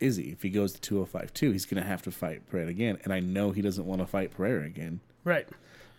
Izzy? 0.00 0.30
If 0.32 0.42
he 0.42 0.48
goes 0.50 0.72
to 0.72 0.80
205 0.80 1.32
too, 1.34 1.50
he's 1.52 1.66
going 1.66 1.82
to 1.82 1.86
have 1.88 2.02
to 2.02 2.10
fight 2.10 2.48
Pereira 2.48 2.68
again. 2.68 2.98
And 3.04 3.12
I 3.12 3.20
know 3.20 3.50
he 3.52 3.60
doesn't 3.62 3.84
want 3.86 4.00
to 4.00 4.06
fight 4.06 4.30
Pereira 4.32 4.64
again. 4.64 5.00
Right. 5.24 5.46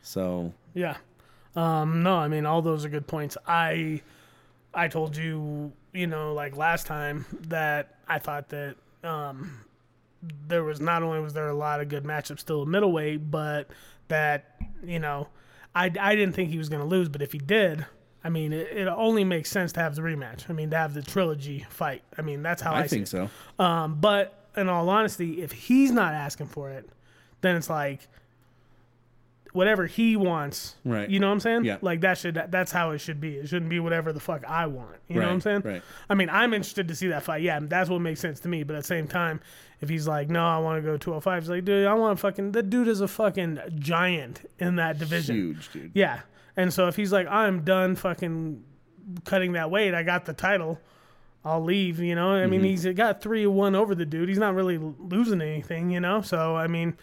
So 0.01 0.53
Yeah. 0.73 0.97
Um, 1.55 2.01
no, 2.01 2.15
I 2.17 2.27
mean 2.29 2.45
all 2.45 2.61
those 2.61 2.85
are 2.85 2.89
good 2.89 3.05
points. 3.07 3.37
I 3.45 4.01
I 4.73 4.87
told 4.87 5.17
you, 5.17 5.71
you 5.93 6.07
know, 6.07 6.33
like 6.33 6.55
last 6.55 6.87
time 6.87 7.25
that 7.49 7.95
I 8.07 8.19
thought 8.19 8.49
that 8.49 8.75
um 9.03 9.51
there 10.47 10.63
was 10.63 10.79
not 10.79 11.03
only 11.03 11.19
was 11.19 11.33
there 11.33 11.47
a 11.47 11.53
lot 11.53 11.81
of 11.81 11.89
good 11.89 12.03
matchups 12.03 12.39
still 12.39 12.65
middleweight, 12.65 13.31
but 13.31 13.69
that, 14.07 14.55
you 14.83 14.99
know, 14.99 15.27
I, 15.73 15.85
I 15.99 16.15
didn't 16.15 16.33
think 16.33 16.49
he 16.49 16.57
was 16.57 16.69
going 16.69 16.81
to 16.81 16.87
lose, 16.87 17.09
but 17.09 17.21
if 17.21 17.31
he 17.31 17.37
did, 17.37 17.85
I 18.23 18.29
mean, 18.29 18.53
it, 18.53 18.67
it 18.71 18.87
only 18.87 19.23
makes 19.23 19.49
sense 19.49 19.71
to 19.73 19.79
have 19.79 19.95
the 19.95 20.01
rematch. 20.01 20.49
I 20.49 20.53
mean, 20.53 20.69
to 20.71 20.77
have 20.77 20.93
the 20.93 21.01
trilogy 21.01 21.65
fight. 21.69 22.03
I 22.17 22.21
mean, 22.21 22.43
that's 22.43 22.61
how 22.61 22.73
I, 22.73 22.81
I 22.81 22.87
think 22.87 23.07
so. 23.07 23.29
Um, 23.57 23.95
but 23.99 24.49
in 24.55 24.69
all 24.69 24.89
honesty, 24.89 25.41
if 25.41 25.51
he's 25.51 25.91
not 25.91 26.13
asking 26.13 26.47
for 26.47 26.69
it, 26.69 26.89
then 27.41 27.55
it's 27.55 27.69
like 27.69 28.07
whatever 29.53 29.85
he 29.85 30.15
wants. 30.15 30.75
Right. 30.85 31.09
You 31.09 31.19
know 31.19 31.27
what 31.27 31.33
I'm 31.33 31.39
saying? 31.41 31.65
Yeah. 31.65 31.77
Like 31.81 32.01
that 32.01 32.17
should 32.17 32.35
that's 32.49 32.71
how 32.71 32.91
it 32.91 32.99
should 32.99 33.19
be. 33.19 33.35
It 33.37 33.47
shouldn't 33.49 33.69
be 33.69 33.79
whatever 33.79 34.13
the 34.13 34.19
fuck 34.19 34.43
I 34.47 34.65
want. 34.67 34.95
You 35.07 35.15
know 35.15 35.25
what 35.27 35.33
I'm 35.33 35.41
saying? 35.41 35.61
right. 35.65 35.81
I 36.09 36.13
mean, 36.13 36.29
I'm 36.29 36.53
interested 36.53 36.87
to 36.87 36.95
see 36.95 37.07
that 37.07 37.23
fight. 37.23 37.41
Yeah, 37.41 37.59
that's 37.61 37.89
what 37.89 37.99
makes 37.99 38.19
sense 38.19 38.39
to 38.41 38.47
me. 38.47 38.63
But 38.63 38.75
at 38.75 38.83
the 38.83 38.87
same 38.87 39.07
time, 39.07 39.41
if 39.81 39.89
he's 39.89 40.07
like, 40.07 40.29
no, 40.29 40.45
I 40.45 40.57
want 40.59 40.77
to 40.77 40.81
go 40.89 40.95
205, 40.97 41.43
he's 41.43 41.49
like, 41.49 41.65
dude, 41.65 41.85
I 41.87 41.93
want 41.95 42.17
to 42.17 42.21
fucking. 42.21 42.51
That 42.53 42.69
dude 42.69 42.87
is 42.87 43.01
a 43.01 43.07
fucking 43.07 43.59
giant 43.79 44.49
in 44.59 44.77
that 44.77 44.97
division. 44.99 45.35
Huge, 45.35 45.71
dude. 45.71 45.91
Yeah. 45.93 46.21
And 46.55 46.73
so 46.73 46.87
if 46.87 46.95
he's 46.95 47.11
like, 47.11 47.27
I'm 47.27 47.63
done 47.63 47.95
fucking 47.95 48.63
cutting 49.25 49.53
that 49.53 49.71
weight, 49.71 49.93
I 49.93 50.03
got 50.03 50.25
the 50.25 50.33
title, 50.33 50.79
I'll 51.43 51.63
leave, 51.63 51.99
you 51.99 52.13
know? 52.13 52.35
I 52.35 52.41
Mm-hmm. 52.41 52.51
mean, 52.51 52.63
he's 52.63 52.85
got 52.85 53.21
3 53.21 53.47
1 53.47 53.73
over 53.75 53.95
the 53.95 54.05
dude. 54.05 54.29
He's 54.29 54.37
not 54.37 54.53
really 54.53 54.77
losing 54.77 55.41
anything, 55.41 55.89
you 55.89 55.99
know? 55.99 56.21
So, 56.21 56.55
I 56.55 56.67
mean, 56.67 56.95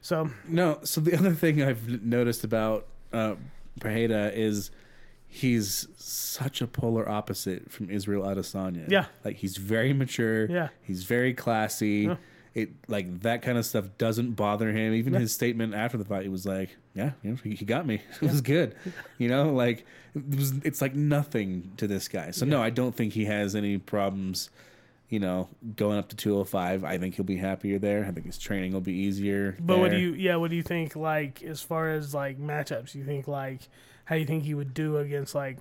so, 0.00 0.30
No, 0.48 0.78
so 0.84 1.00
the 1.00 1.14
other 1.16 1.34
thing 1.34 1.62
I've 1.62 2.02
noticed 2.04 2.44
about 2.44 2.86
uh, 3.12 3.34
Pereira 3.80 4.28
is 4.34 4.70
he's 5.26 5.86
such 5.96 6.60
a 6.62 6.66
polar 6.66 7.08
opposite 7.08 7.70
from 7.70 7.90
Israel 7.90 8.22
Adesanya. 8.24 8.88
Yeah. 8.90 9.06
like 9.24 9.36
he's 9.36 9.56
very 9.56 9.92
mature. 9.92 10.46
Yeah. 10.50 10.68
he's 10.82 11.04
very 11.04 11.34
classy. 11.34 12.10
It 12.54 12.70
like 12.88 13.20
that 13.20 13.42
kind 13.42 13.56
of 13.58 13.66
stuff 13.66 13.84
doesn't 13.98 14.32
bother 14.32 14.72
him. 14.72 14.94
Even 14.94 15.12
Yeah. 15.12 15.20
his 15.20 15.32
statement 15.32 15.74
after 15.74 15.96
the 15.98 16.04
fight, 16.04 16.22
he 16.22 16.28
was 16.28 16.44
like, 16.46 16.70
"Yeah, 16.94 17.12
you 17.22 17.30
know, 17.32 17.36
he, 17.44 17.54
he 17.54 17.64
got 17.64 17.86
me. 17.86 18.00
It 18.22 18.22
was 18.22 18.40
good." 18.40 18.74
You 19.18 19.28
know, 19.28 19.52
like 19.52 19.84
it 20.16 20.34
was. 20.34 20.52
It's 20.64 20.80
like 20.80 20.94
nothing 20.94 21.72
to 21.76 21.86
this 21.86 22.08
guy. 22.08 22.30
So 22.32 22.46
no, 22.46 22.60
I 22.60 22.70
don't 22.70 22.96
think 22.96 23.12
he 23.12 23.26
has 23.26 23.54
any 23.54 23.76
problems 23.78 24.48
you 25.08 25.18
know, 25.18 25.48
going 25.76 25.98
up 25.98 26.08
to 26.10 26.16
205, 26.16 26.84
I 26.84 26.98
think 26.98 27.14
he'll 27.14 27.24
be 27.24 27.36
happier 27.36 27.78
there. 27.78 28.04
I 28.04 28.10
think 28.10 28.26
his 28.26 28.38
training 28.38 28.72
will 28.72 28.80
be 28.82 28.92
easier. 28.92 29.56
But 29.58 29.78
what 29.78 29.90
do 29.90 29.96
you? 29.98 30.12
Yeah, 30.12 30.36
what 30.36 30.50
do 30.50 30.56
you 30.56 30.62
think? 30.62 30.96
Like 30.96 31.42
as 31.42 31.62
far 31.62 31.90
as 31.90 32.14
like 32.14 32.38
matchups, 32.38 32.94
you 32.94 33.04
think 33.04 33.26
like 33.28 33.60
how 34.04 34.14
do 34.16 34.20
you 34.20 34.26
think 34.26 34.44
he 34.44 34.54
would 34.54 34.74
do 34.74 34.98
against 34.98 35.34
like 35.34 35.58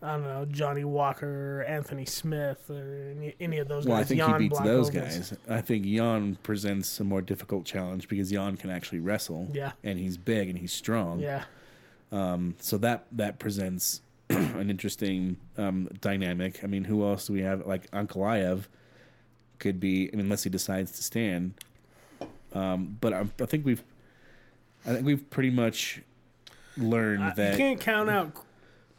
I 0.00 0.12
don't 0.12 0.22
know 0.22 0.46
Johnny 0.46 0.84
Walker, 0.84 1.64
Anthony 1.68 2.04
Smith, 2.06 2.70
or 2.70 3.12
any, 3.16 3.34
any 3.40 3.58
of 3.58 3.68
those 3.68 3.84
Well, 3.84 3.96
I 3.96 4.00
guys? 4.00 4.08
think 4.08 4.20
Jan 4.20 4.40
he 4.40 4.48
beats 4.48 4.60
those 4.60 4.90
Blachowicz? 4.90 4.92
guys. 4.92 5.34
I 5.48 5.60
think 5.60 5.84
Jan 5.84 6.38
presents 6.42 7.00
a 7.00 7.04
more 7.04 7.20
difficult 7.20 7.64
challenge 7.66 8.08
because 8.08 8.30
Jan 8.30 8.56
can 8.56 8.70
actually 8.70 9.00
wrestle. 9.00 9.48
Yeah. 9.52 9.72
And 9.84 9.98
he's 9.98 10.16
big 10.16 10.48
and 10.48 10.56
he's 10.58 10.72
strong. 10.72 11.18
Yeah, 11.20 11.44
Um, 12.12 12.54
So 12.60 12.78
that 12.78 13.06
that 13.12 13.38
presents 13.38 14.00
an 14.30 14.70
interesting 14.70 15.36
um, 15.56 15.88
dynamic. 16.00 16.62
I 16.62 16.68
mean, 16.68 16.84
who 16.84 17.04
else 17.04 17.26
do 17.26 17.32
we 17.32 17.42
have? 17.42 17.66
Like 17.66 17.90
Ankalaev 17.90 18.64
could 19.58 19.80
be, 19.80 20.08
I 20.12 20.16
mean, 20.16 20.26
unless 20.26 20.44
he 20.44 20.50
decides 20.50 20.92
to 20.92 21.02
stand. 21.02 21.54
Um, 22.52 22.96
but 23.00 23.12
I, 23.12 23.26
I 23.40 23.46
think 23.46 23.64
we've, 23.66 23.82
I 24.86 24.94
think 24.94 25.04
we've 25.06 25.28
pretty 25.30 25.50
much 25.50 26.00
learned 26.76 27.22
Uh, 27.38 27.42
you 27.42 27.56
can't 27.56 27.80
count 27.80 28.08
out 28.08 28.32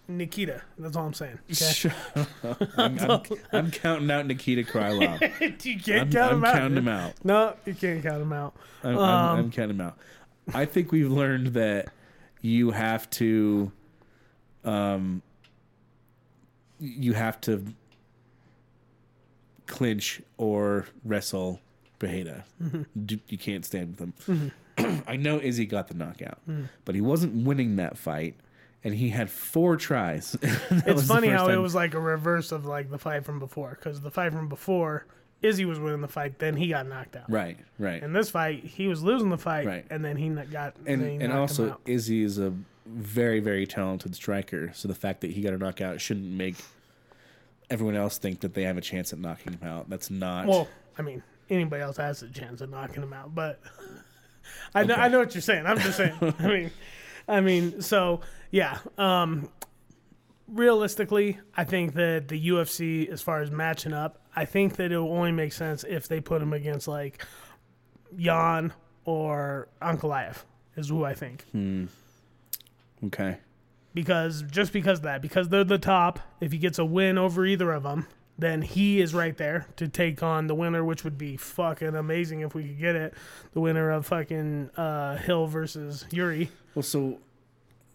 Nikita. 0.08 0.62
That's 0.78 0.96
all 0.96 1.06
I'm 1.08 1.14
saying. 1.14 1.40
Okay? 1.52 1.92
I'm, 2.78 3.00
I'm, 3.00 3.22
I'm 3.52 3.72
counting 3.72 4.10
out 4.12 4.26
Nikita 4.26 4.64
Krylov. 4.64 5.22
you 5.66 5.80
can't 5.80 6.02
I'm, 6.08 6.12
count 6.12 6.32
I'm 6.32 6.38
him 6.38 6.46
out. 6.46 6.54
counting 6.56 6.78
him 6.78 6.88
out. 6.88 7.14
No, 7.24 7.56
you 7.66 7.74
can't 7.74 8.04
count 8.04 8.22
him 8.22 8.34
out. 8.34 8.56
I'm, 8.84 8.98
I'm, 8.98 9.00
Um, 9.00 9.40
I'm 9.40 9.52
counting 9.52 9.78
him 9.78 9.82
out. 9.82 9.98
I 10.54 10.66
think 10.66 10.92
we've 10.92 11.12
learned 11.12 11.48
that 11.48 11.90
you 12.42 12.72
have 12.72 13.10
to, 13.12 13.72
um, 14.64 15.22
you 16.80 17.14
have 17.14 17.40
to 17.42 17.64
clinch 19.70 20.22
or 20.38 20.86
wrestle 21.06 21.62
Beheda. 22.00 22.44
Mm-hmm. 22.62 23.16
You 23.30 23.38
can't 23.38 23.64
stand 23.66 23.98
with 24.00 24.28
him. 24.28 24.52
I 25.08 25.16
know 25.16 25.40
Izzy 25.40 25.66
got 25.66 25.88
the 25.88 25.94
knockout, 25.94 26.40
Mm. 26.50 26.68
but 26.86 26.96
he 26.96 27.02
wasn't 27.02 27.46
winning 27.46 27.76
that 27.78 27.98
fight, 27.98 28.36
and 28.84 28.94
he 28.96 29.10
had 29.10 29.30
four 29.30 29.76
tries. 29.78 30.36
It's 30.72 31.06
funny 31.08 31.28
how 31.28 31.50
it 31.50 31.58
was 31.58 31.76
like 31.76 31.94
a 31.94 32.00
reverse 32.00 32.52
of 32.52 32.66
like 32.66 32.90
the 32.90 32.98
fight 32.98 33.26
from 33.26 33.40
before, 33.40 33.72
because 33.80 34.00
the 34.02 34.12
fight 34.12 34.32
from 34.32 34.48
before, 34.48 35.06
Izzy 35.42 35.66
was 35.66 35.80
winning 35.80 36.02
the 36.02 36.08
fight, 36.08 36.40
then 36.40 36.56
he 36.56 36.68
got 36.70 36.88
knocked 36.88 37.16
out. 37.16 37.30
right, 37.30 37.58
right. 37.78 38.02
In 38.04 38.14
this 38.14 38.30
fight, 38.30 38.64
he 38.64 38.88
was 38.88 39.04
losing 39.04 39.30
the 39.30 39.38
fight, 39.38 39.66
Right. 39.66 39.86
and 39.90 40.04
then 40.04 40.16
he 40.18 40.30
got 40.30 40.76
and 40.86 41.02
then 41.02 41.20
he 41.20 41.26
and 41.26 41.34
also. 41.34 41.78
Izzy 41.86 42.24
is 42.24 42.38
a 42.40 42.54
very 42.86 43.40
very 43.42 43.68
talented 43.68 44.16
striker. 44.16 44.72
So 44.74 44.88
the 44.88 44.96
fact 44.96 45.22
that 45.22 45.32
he 45.32 45.42
got 45.42 45.54
a 45.54 45.58
knockout 45.58 46.00
shouldn't 46.02 46.26
make 46.32 46.56
everyone 47.70 47.96
else 47.96 48.18
think 48.18 48.40
that 48.42 48.54
they 48.54 48.64
have 48.64 48.78
a 48.78 48.82
chance 48.82 49.14
at 49.14 49.20
knocking 49.20 49.54
him 49.54 49.68
out. 49.68 49.90
That's 49.90 50.10
not. 50.10 50.48
Well, 50.48 50.68
I 50.98 51.02
mean, 51.02 51.24
anybody 51.50 51.82
else 51.82 51.98
has 51.98 52.22
a 52.24 52.30
chance 52.30 52.62
of 52.62 52.70
knocking 52.70 53.04
him 53.04 53.14
out, 53.14 53.34
but 53.36 53.60
I 54.76 54.84
know 54.84 54.94
Okay. 54.94 55.02
I 55.04 55.08
know 55.08 55.20
what 55.20 55.34
you're 55.36 55.42
saying. 55.42 55.66
I'm 55.66 55.78
just 55.80 55.98
saying. 55.98 56.16
I 56.40 56.48
mean, 56.48 56.72
I 57.28 57.42
mean, 57.42 57.82
so 57.82 58.22
yeah. 58.52 58.80
Um, 58.98 59.50
realistically, 60.48 61.40
I 61.56 61.64
think 61.64 61.94
that 61.94 62.28
the 62.28 62.48
UFC, 62.50 63.08
as 63.10 63.22
far 63.22 63.42
as 63.42 63.52
matching 63.52 63.94
up, 63.94 64.22
I 64.36 64.46
think 64.46 64.76
that 64.78 64.92
it 64.92 64.98
will 64.98 65.14
only 65.14 65.32
make 65.32 65.54
sense 65.54 65.84
if 65.88 66.08
they 66.08 66.22
put 66.22 66.42
him 66.42 66.54
against 66.54 66.88
like 66.88 67.24
Jan 68.18 68.74
or 69.06 69.68
Ankalaev, 69.82 70.38
is 70.76 70.90
who 70.90 71.04
I 71.04 71.14
think. 71.14 71.46
okay. 73.06 73.38
Because 73.94 74.44
just 74.44 74.74
because 74.74 75.00
of 75.00 75.04
that, 75.04 75.22
because 75.22 75.50
they're 75.50 75.64
the 75.64 75.78
top. 75.78 76.20
If 76.42 76.52
he 76.52 76.58
gets 76.58 76.80
a 76.80 76.86
win 76.86 77.18
over 77.18 77.46
either 77.46 77.72
of 77.72 77.84
them, 77.84 78.08
then 78.38 78.62
he 78.62 79.02
is 79.02 79.14
right 79.14 79.36
there 79.38 79.68
to 79.76 79.88
take 79.88 80.24
on 80.24 80.48
the 80.48 80.56
winner, 80.56 80.84
which 80.84 81.04
would 81.04 81.18
be 81.18 81.36
fucking 81.38 81.96
amazing 81.96 82.42
if 82.42 82.56
we 82.56 82.64
could 82.64 82.80
get 82.80 82.96
it. 82.96 83.14
The 83.54 83.60
winner 83.60 83.92
of 83.92 84.06
fucking 84.06 84.72
uh, 84.78 85.18
Hill 85.18 85.48
versus 85.48 86.06
Yuri, 86.12 86.50
Well, 86.76 86.84
so 86.84 87.20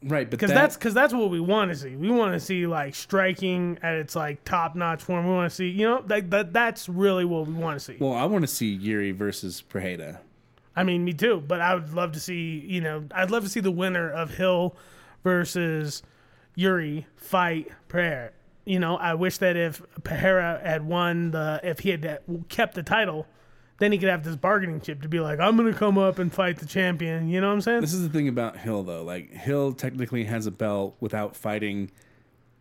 right, 0.03 0.29
but 0.29 0.39
because 0.39 0.51
that, 0.51 0.55
that's 0.55 0.77
because 0.77 0.93
that's 0.93 1.15
what 1.15 1.31
we 1.31 1.41
want 1.41 1.71
to 1.71 1.77
see. 1.77 1.97
We 1.97 2.11
want 2.11 2.35
to 2.35 2.41
see 2.41 2.67
like 2.67 2.95
striking 2.95 3.79
at 3.83 3.95
its 3.95 4.15
like 4.15 4.45
top 4.45 4.75
notch 4.75 5.03
form. 5.03 5.27
We 5.27 5.33
want 5.33 5.51
to 5.51 5.57
see, 5.57 5.69
you 5.69 5.87
know, 5.87 6.05
like 6.07 6.29
that. 6.31 6.53
That's 6.53 6.89
really 6.89 7.25
what 7.25 7.47
we 7.47 7.55
want 7.55 7.79
to 7.79 7.81
see. 7.85 7.97
well, 7.99 8.13
I 8.13 8.25
want 8.25 8.43
to 8.43 8.49
see 8.49 8.69
Yuri 8.69 9.13
versus 9.13 9.63
Prejeda. 9.67 10.19
I 10.77 10.83
mean, 10.83 11.05
me 11.05 11.13
too. 11.13 11.43
But 11.47 11.61
I 11.61 11.75
would 11.75 11.95
love 11.95 12.13
to 12.13 12.21
see, 12.21 12.59
you 12.67 12.81
know, 12.81 13.05
I'd 13.15 13.31
love 13.31 13.45
to 13.45 13.49
see 13.49 13.61
the 13.61 13.71
winner 13.71 14.11
of 14.11 14.35
Hill 14.35 14.77
versus 15.25 16.05
Yuri 16.55 17.07
fight 17.17 17.69
Pereira. 17.89 18.31
You 18.65 18.79
know, 18.79 18.97
I 18.97 19.15
wish 19.15 19.39
that 19.39 19.57
if 19.57 19.83
Pereira 20.05 20.61
had 20.65 20.87
won 20.87 21.33
the, 21.33 21.61
if 21.65 21.81
he 21.81 21.91
had 21.91 22.21
kept 22.49 22.75
the 22.75 22.83
title, 22.83 23.27
then 23.79 23.91
he 23.91 23.99
could 23.99 24.09
have 24.09 24.23
this 24.23 24.37
bargaining 24.37 24.81
chip 24.81 25.03
to 25.03 25.09
be 25.09 25.19
like, 25.19 25.41
I'm 25.41 25.57
going 25.57 25.71
to 25.71 25.79
come 25.79 25.99
up 25.99 26.19
and 26.21 26.33
fight 26.33 26.59
the 26.59 26.67
champion. 26.67 27.29
You 27.29 27.41
know 27.41 27.49
what 27.49 27.55
I'm 27.55 27.61
saying? 27.61 27.81
This 27.81 27.93
is 27.93 28.03
the 28.03 28.09
thing 28.09 28.29
about 28.29 28.57
Hill, 28.57 28.85
though. 28.85 29.03
Like 29.03 29.33
Hill 29.33 29.73
technically 29.73 30.25
has 30.25 30.47
a 30.47 30.53
belt 30.53 30.97
without 31.01 31.35
fighting 31.35 31.91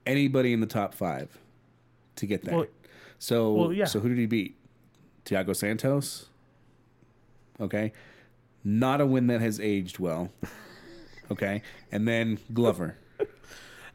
anybody 0.05 0.51
in 0.51 0.59
the 0.59 0.65
top 0.65 0.95
five 0.95 1.37
to 2.15 2.25
get 2.25 2.43
there. 2.43 2.55
Well- 2.55 2.67
so, 3.19 3.53
well, 3.53 3.73
yeah. 3.73 3.85
so 3.85 4.01
who 4.01 4.09
did 4.09 4.17
he 4.17 4.25
beat? 4.25 4.57
Thiago 5.23 5.55
Santos. 5.55 6.25
Okay, 7.61 7.93
not 8.65 8.99
a 8.99 9.05
win 9.05 9.27
that 9.27 9.39
has 9.39 9.61
aged 9.61 9.97
well. 9.97 10.29
Okay, 11.33 11.61
and 11.91 12.07
then 12.07 12.39
Glover. 12.53 12.95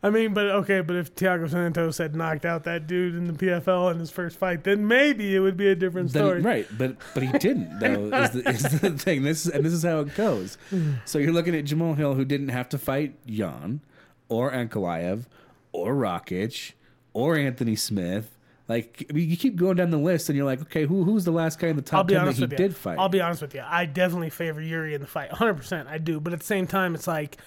I 0.00 0.10
mean, 0.10 0.32
but 0.32 0.46
okay, 0.46 0.80
but 0.80 0.94
if 0.94 1.14
Thiago 1.16 1.50
Santos 1.50 1.98
had 1.98 2.14
knocked 2.14 2.44
out 2.44 2.62
that 2.64 2.86
dude 2.86 3.16
in 3.16 3.26
the 3.26 3.32
PFL 3.32 3.90
in 3.90 3.98
his 3.98 4.12
first 4.12 4.36
fight, 4.38 4.62
then 4.62 4.86
maybe 4.86 5.34
it 5.34 5.40
would 5.40 5.56
be 5.56 5.68
a 5.68 5.74
different 5.74 6.12
Then- 6.12 6.22
story. 6.24 6.40
right, 6.42 6.66
but 6.78 6.96
but 7.14 7.24
he 7.24 7.32
didn't 7.38 7.78
though. 7.80 8.16
is, 8.16 8.30
the, 8.30 8.48
is 8.48 8.80
the 8.80 8.90
thing. 8.90 9.22
This 9.24 9.44
is, 9.46 9.52
and 9.52 9.64
this 9.64 9.72
is 9.72 9.82
how 9.82 9.98
it 10.00 10.14
goes. 10.14 10.56
So 11.04 11.18
you're 11.18 11.32
looking 11.32 11.56
at 11.56 11.64
Jamal 11.64 11.94
Hill, 11.94 12.14
who 12.14 12.24
didn't 12.24 12.50
have 12.50 12.68
to 12.68 12.78
fight 12.78 13.16
Jan, 13.26 13.80
or 14.28 14.52
Ankalaev, 14.52 15.24
or 15.72 15.94
Rakic, 15.94 16.74
or 17.12 17.36
Anthony 17.36 17.74
Smith. 17.74 18.37
Like 18.68 19.06
I 19.12 19.16
you 19.16 19.36
keep 19.36 19.56
going 19.56 19.76
down 19.76 19.90
the 19.90 19.96
list, 19.98 20.28
and 20.28 20.36
you're 20.36 20.44
like, 20.44 20.60
okay, 20.62 20.84
who 20.84 21.02
who's 21.04 21.24
the 21.24 21.30
last 21.30 21.58
guy 21.58 21.68
in 21.68 21.76
the 21.76 21.82
I'll 21.82 22.00
top 22.00 22.06
be 22.06 22.14
ten 22.14 22.26
that 22.26 22.34
he 22.34 22.42
with 22.42 22.52
you. 22.52 22.58
did 22.58 22.76
fight? 22.76 22.98
I'll 22.98 23.08
be 23.08 23.20
honest 23.20 23.40
with 23.40 23.54
you. 23.54 23.62
I 23.64 23.86
definitely 23.86 24.30
favor 24.30 24.60
Yuri 24.60 24.94
in 24.94 25.00
the 25.00 25.06
fight. 25.06 25.30
100%. 25.30 25.86
I 25.86 25.96
do. 25.98 26.20
But 26.20 26.34
at 26.34 26.40
the 26.40 26.44
same 26.44 26.66
time, 26.66 26.94
it's 26.94 27.06
like 27.06 27.38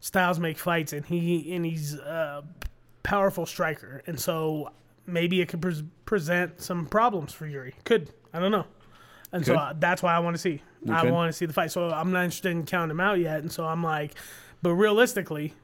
Styles 0.00 0.38
make 0.40 0.58
fights 0.58 0.92
and 0.92 1.06
he 1.06 1.54
and 1.54 1.64
he's 1.64 1.94
a 1.94 2.42
powerful 3.04 3.46
striker. 3.46 4.02
And 4.06 4.18
so 4.20 4.70
maybe 5.06 5.40
it 5.40 5.48
could 5.48 5.62
pres 5.62 5.82
present 6.04 6.60
some 6.60 6.86
problems 6.86 7.32
for 7.32 7.46
Yuri. 7.46 7.74
Could. 7.84 8.10
I 8.32 8.40
don't 8.40 8.50
know. 8.52 8.66
And 9.32 9.46
so 9.46 9.52
Could. 9.52 9.58
uh, 9.60 9.74
that's 9.78 10.02
why 10.02 10.14
I 10.14 10.18
want 10.18 10.34
to 10.34 10.40
see. 10.42 10.62
I 10.90 11.10
want 11.10 11.28
to 11.30 11.32
see 11.32 11.46
the 11.46 11.52
fight. 11.52 11.70
So 11.72 11.90
I'm 11.90 12.12
not 12.12 12.24
interested 12.24 12.50
in 12.50 12.64
counting 12.64 12.90
him 12.92 13.00
out 13.00 13.18
yet. 13.18 13.40
And 13.40 13.50
so 13.50 13.64
I'm 13.64 13.82
like, 13.82 14.14
but 14.62 14.74
realistically, 14.74 15.54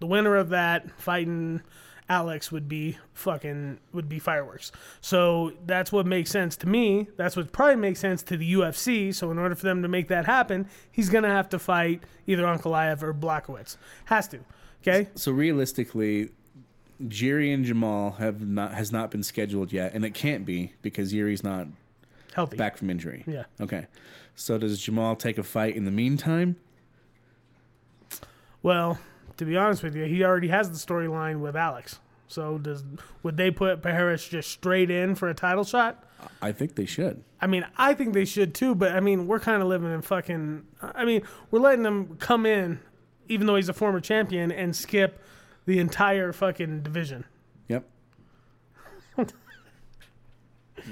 the 0.00 0.06
winner 0.06 0.36
of 0.36 0.50
that 0.50 0.90
fighting 1.00 1.62
Alex 2.08 2.50
would 2.50 2.68
be 2.68 2.96
fucking 3.12 3.78
would 3.92 4.08
be 4.08 4.18
fireworks. 4.18 4.72
So 5.00 5.52
that's 5.66 5.92
what 5.92 6.06
makes 6.06 6.30
sense 6.30 6.56
to 6.56 6.66
me. 6.68 7.08
That's 7.16 7.36
what 7.36 7.52
probably 7.52 7.76
makes 7.76 8.00
sense 8.00 8.22
to 8.24 8.36
the 8.36 8.54
UFC. 8.54 9.14
So 9.14 9.30
in 9.30 9.38
order 9.38 9.54
for 9.54 9.64
them 9.64 9.82
to 9.82 9.88
make 9.88 10.08
that 10.08 10.24
happen, 10.24 10.66
he's 10.90 11.10
gonna 11.10 11.28
have 11.28 11.48
to 11.50 11.58
fight 11.58 12.02
either 12.26 12.44
Ankalaev 12.44 13.02
or 13.02 13.12
Blachowicz. 13.12 13.76
Has 14.06 14.26
to. 14.28 14.38
Okay. 14.82 15.08
so 15.16 15.32
realistically, 15.32 16.30
Jiri 17.02 17.52
and 17.52 17.64
Jamal 17.64 18.12
have 18.12 18.40
not 18.46 18.72
has 18.72 18.90
not 18.90 19.10
been 19.10 19.22
scheduled 19.22 19.72
yet, 19.72 19.92
and 19.92 20.04
it 20.04 20.14
can't 20.14 20.46
be 20.46 20.72
because 20.82 21.12
Yuri's 21.12 21.44
not 21.44 21.66
Healthy. 22.32 22.56
back 22.56 22.76
from 22.78 22.88
injury. 22.88 23.24
Yeah. 23.26 23.44
Okay. 23.60 23.86
So 24.34 24.56
does 24.56 24.80
Jamal 24.80 25.14
take 25.16 25.36
a 25.36 25.42
fight 25.42 25.74
in 25.76 25.84
the 25.84 25.90
meantime? 25.90 26.56
Well, 28.62 28.98
to 29.38 29.44
be 29.44 29.56
honest 29.56 29.82
with 29.82 29.96
you, 29.96 30.04
he 30.04 30.22
already 30.22 30.48
has 30.48 30.70
the 30.70 30.76
storyline 30.76 31.40
with 31.40 31.56
Alex. 31.56 32.00
So 32.28 32.58
does 32.58 32.84
would 33.22 33.36
they 33.36 33.50
put 33.50 33.82
Paris 33.82 34.28
just 34.28 34.50
straight 34.50 34.90
in 34.90 35.14
for 35.14 35.28
a 35.28 35.34
title 35.34 35.64
shot? 35.64 36.04
I 36.42 36.52
think 36.52 36.74
they 36.74 36.84
should. 36.84 37.24
I 37.40 37.46
mean, 37.46 37.64
I 37.76 37.94
think 37.94 38.12
they 38.12 38.24
should 38.24 38.54
too, 38.54 38.74
but 38.74 38.92
I 38.92 39.00
mean, 39.00 39.26
we're 39.26 39.40
kind 39.40 39.62
of 39.62 39.68
living 39.68 39.92
in 39.92 40.02
fucking. 40.02 40.64
I 40.82 41.04
mean, 41.04 41.22
we're 41.50 41.60
letting 41.60 41.84
them 41.84 42.16
come 42.18 42.44
in, 42.44 42.80
even 43.28 43.46
though 43.46 43.56
he's 43.56 43.68
a 43.68 43.72
former 43.72 44.00
champion, 44.00 44.52
and 44.52 44.76
skip 44.76 45.22
the 45.64 45.78
entire 45.78 46.32
fucking 46.32 46.82
division. 46.82 47.24
Yep. 47.68 47.88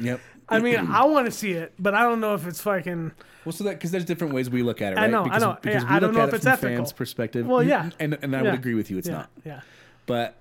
yep. 0.01 0.21
I 0.49 0.61
mean, 0.61 0.79
I 0.91 1.05
want 1.05 1.27
to 1.27 1.33
see 1.33 1.53
it, 1.53 1.73
but 1.79 1.95
I 1.95 2.03
don't 2.03 2.21
know 2.21 2.35
if 2.35 2.47
it's 2.47 2.61
fucking. 2.61 3.13
Well, 3.45 3.53
so 3.53 3.65
that 3.65 3.75
because 3.75 3.91
there's 3.91 4.05
different 4.05 4.35
ways 4.35 4.51
we 4.51 4.63
look 4.63 4.83
at 4.83 4.93
it, 4.93 4.97
right? 4.97 5.05
I 5.05 5.07
know, 5.09 5.23
I 5.23 5.25
because, 5.25 5.43
know. 5.43 5.59
Because 5.61 5.83
Yeah, 5.83 5.91
we 5.91 5.97
I 5.97 5.99
don't 6.01 6.15
know 6.15 6.25
if 6.25 6.33
it 6.33 6.37
it's 6.37 6.45
from 6.45 6.53
ethical. 6.53 6.77
fans' 6.77 6.93
perspective. 6.93 7.47
Well, 7.47 7.65
mm, 7.65 7.69
yeah. 7.69 7.85
Mm, 7.85 7.93
and 8.01 8.19
and 8.23 8.37
I 8.37 8.43
would 8.43 8.55
agree 8.55 8.75
with 8.75 8.91
you. 8.91 8.99
It's 8.99 9.09
yeah, 9.09 9.15
not. 9.15 9.31
Yeah, 9.45 9.61
But 10.07 10.37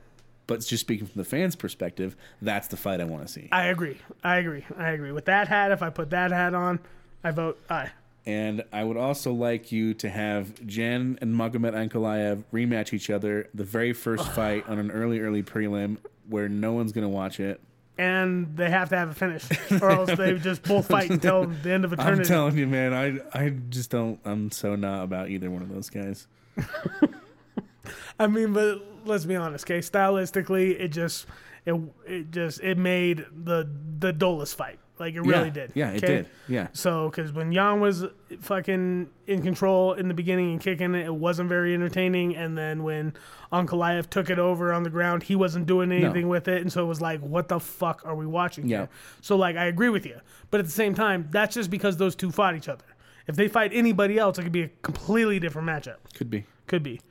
but 0.48 0.62
just 0.62 0.82
speaking 0.82 1.08
from 1.08 1.20
the 1.20 1.26
fans' 1.26 1.56
perspective, 1.56 2.16
that's 2.42 2.68
the 2.68 2.78
fight 2.78 3.02
I 3.02 3.06
want 3.06 3.26
to 3.26 3.32
see. 3.32 3.50
I 3.52 3.68
agree. 3.68 3.98
I 4.24 4.38
agree. 4.38 4.66
I 4.78 4.90
agree. 4.92 5.12
With 5.12 5.26
that 5.26 5.48
hat, 5.48 5.72
if 5.72 5.82
I 5.82 5.90
put 5.90 6.12
that 6.12 6.32
hat 6.32 6.54
on, 6.54 6.80
I 7.24 7.32
vote 7.32 7.60
aye. 7.70 7.92
And 8.28 8.64
I 8.74 8.84
would 8.84 8.98
also 8.98 9.34
like 9.34 9.72
you 9.72 9.94
to 9.96 10.10
have 10.10 10.66
Jan 10.66 11.20
and 11.22 11.36
Magomed 11.36 11.74
Ankalaev 11.74 12.44
rematch 12.52 12.92
each 12.92 13.10
other 13.12 13.50
the 13.54 13.64
very 13.64 13.94
first 13.94 14.28
fight 14.34 14.68
on 14.68 14.80
an 14.80 14.90
early, 14.92 15.20
early 15.20 15.44
prelim 15.44 15.98
where 16.28 16.50
no 16.50 16.74
one's 16.74 16.92
going 16.92 17.04
to 17.04 17.10
watch 17.10 17.40
it. 17.40 17.62
And 17.98 18.56
they 18.58 18.70
have 18.70 18.90
to 18.90 18.98
have 18.98 19.10
a 19.10 19.14
finish, 19.14 19.46
or 19.82 19.92
else 19.92 20.16
they 20.18 20.34
just 20.38 20.64
both 20.64 20.88
fight 20.88 21.10
until 21.10 21.46
the 21.46 21.72
end 21.72 21.86
of 21.86 21.94
a 21.94 21.98
turn. 21.98 22.20
I'm 22.20 22.24
telling 22.24 22.58
you, 22.58 22.68
man. 22.68 22.94
I 22.94 23.20
I 23.38 23.50
just 23.70 23.90
don't. 23.90 24.20
I'm 24.26 24.52
so 24.52 24.76
not 24.76 25.04
about 25.04 25.30
either 25.30 25.50
one 25.50 25.62
of 25.62 25.70
those 25.70 25.90
guys. 25.90 26.28
I 28.20 28.28
mean, 28.28 28.54
but 28.54 28.82
let's 29.06 29.26
be 29.26 29.36
honest, 29.36 29.66
okay? 29.66 29.80
Stylistically, 29.80 30.80
it 30.80 30.90
just 30.90 31.28
it 31.66 31.76
it 32.06 32.32
just 32.32 32.62
it 32.62 32.78
made 32.78 33.26
the 33.32 33.70
the 34.00 34.14
dullest 34.14 34.56
fight. 34.56 34.80
Like 34.98 35.14
it 35.16 35.22
really 35.22 35.46
yeah. 35.46 35.50
did. 35.50 35.72
Yeah, 35.74 35.92
it 35.92 36.04
okay? 36.04 36.16
did. 36.16 36.30
Yeah. 36.48 36.68
So, 36.74 37.10
because 37.10 37.34
when 37.34 37.52
Jan 37.52 37.82
was 37.82 38.06
fucking 38.40 39.10
in 39.28 39.42
control 39.42 39.94
in 39.94 40.08
the 40.08 40.14
beginning 40.14 40.52
and 40.52 40.62
kicking 40.62 40.96
it, 40.96 41.06
it 41.06 41.14
wasn't 41.14 41.50
very 41.50 41.74
entertaining. 41.74 42.36
And 42.36 42.58
then 42.58 42.84
when 42.84 43.14
Ankalaev 43.52 44.10
took 44.10 44.30
it 44.30 44.40
over 44.40 44.72
on 44.72 44.84
the 44.84 44.90
ground, 44.90 45.24
he 45.24 45.36
wasn't 45.36 45.66
doing 45.66 45.92
anything 45.92 46.30
with 46.30 46.48
it. 46.48 46.62
And 46.62 46.72
so 46.72 46.84
it 46.84 46.88
was 46.88 47.02
like, 47.02 47.20
what 47.20 47.50
the 47.50 47.60
fuck 47.60 48.04
are 48.06 48.16
we 48.16 48.26
watching 48.26 48.68
Yeah. 48.68 48.78
here? 48.78 48.90
So, 49.22 49.36
like, 49.36 49.58
I 49.58 49.66
agree 49.66 49.90
with 49.90 50.06
you. 50.06 50.20
But 50.50 50.62
at 50.62 50.66
the 50.66 50.72
same 50.72 50.96
time, 50.96 51.28
that's 51.30 51.56
just 51.56 51.70
because 51.70 51.98
those 51.98 52.16
two 52.16 52.32
fought 52.32 52.56
each 52.56 52.70
other. 52.70 52.86
If 53.28 53.36
they 53.36 53.48
fight 53.48 53.72
anybody 53.74 54.18
else, 54.18 54.38
it 54.38 54.44
could 54.44 54.52
be 54.52 54.64
a 54.64 54.70
completely 54.82 55.40
different 55.40 55.68
matchup. 55.68 55.98
Could 56.14 56.30
be. 56.30 56.46
Could 56.68 56.84
be. 56.84 57.02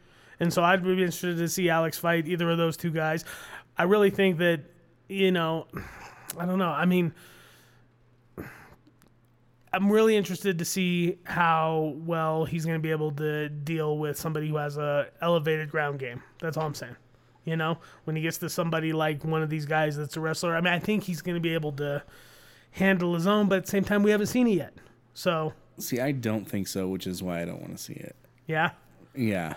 And 0.41 0.53
so 0.53 0.63
I'd 0.63 0.83
be 0.83 0.91
interested 0.93 1.37
to 1.37 1.49
see 1.49 1.69
Alex 1.69 1.99
fight 1.99 2.27
either 2.29 2.49
of 2.51 2.57
those 2.59 2.77
two 2.77 2.91
guys. 2.91 3.25
I 3.77 3.83
really 3.83 4.11
think 4.11 4.39
that, 4.39 4.61
you 5.09 5.33
know, 5.33 5.67
I 6.39 6.47
don't 6.47 6.59
know. 6.59 6.71
I 6.71 6.85
mean, 6.85 7.13
I'm 9.75 9.91
really 9.91 10.17
interested 10.17 10.59
to 10.59 10.65
see 10.65 11.19
how 11.25 11.95
well 11.97 12.45
he's 12.45 12.65
going 12.65 12.79
to 12.79 12.83
be 12.83 12.91
able 12.91 13.11
to 13.13 13.49
deal 13.49 13.99
with 13.99 14.19
somebody 14.19 14.49
who 14.49 14.57
has 14.57 14.77
a 14.77 15.09
elevated 15.21 15.71
ground 15.71 15.99
game. 15.99 16.23
That's 16.41 16.57
all 16.57 16.67
I'm 16.67 16.75
saying. 16.75 16.97
You 17.45 17.57
know, 17.57 17.79
when 18.05 18.17
he 18.17 18.23
gets 18.23 18.39
to 18.39 18.49
somebody 18.49 18.93
like 18.93 19.25
one 19.25 19.43
of 19.43 19.51
these 19.51 19.67
guys 19.67 19.97
that's 19.97 20.17
a 20.17 20.21
wrestler, 20.21 20.57
I 20.57 20.61
mean, 20.61 20.73
I 20.73 20.79
think 20.79 21.03
he's 21.05 21.21
going 21.21 21.35
to 21.35 21.41
be 21.41 21.53
able 21.55 21.73
to 21.73 22.03
handle 22.71 23.15
his 23.15 23.27
own, 23.27 23.49
but 23.49 23.57
at 23.57 23.65
the 23.65 23.71
same 23.71 23.85
time, 23.85 24.03
we 24.03 24.11
haven't 24.13 24.29
seen 24.29 24.47
it 24.47 24.53
yet. 24.55 24.75
So, 25.13 25.53
See, 25.79 26.01
I 26.01 26.13
don't 26.13 26.49
think 26.49 26.69
so, 26.69 26.89
which 26.89 27.07
is 27.07 27.23
why 27.23 27.43
I 27.43 27.45
don't 27.45 27.61
want 27.61 27.77
to 27.77 27.83
see 27.83 27.95
it. 27.95 28.17
yeah. 28.47 28.71
Yeah. 29.15 29.55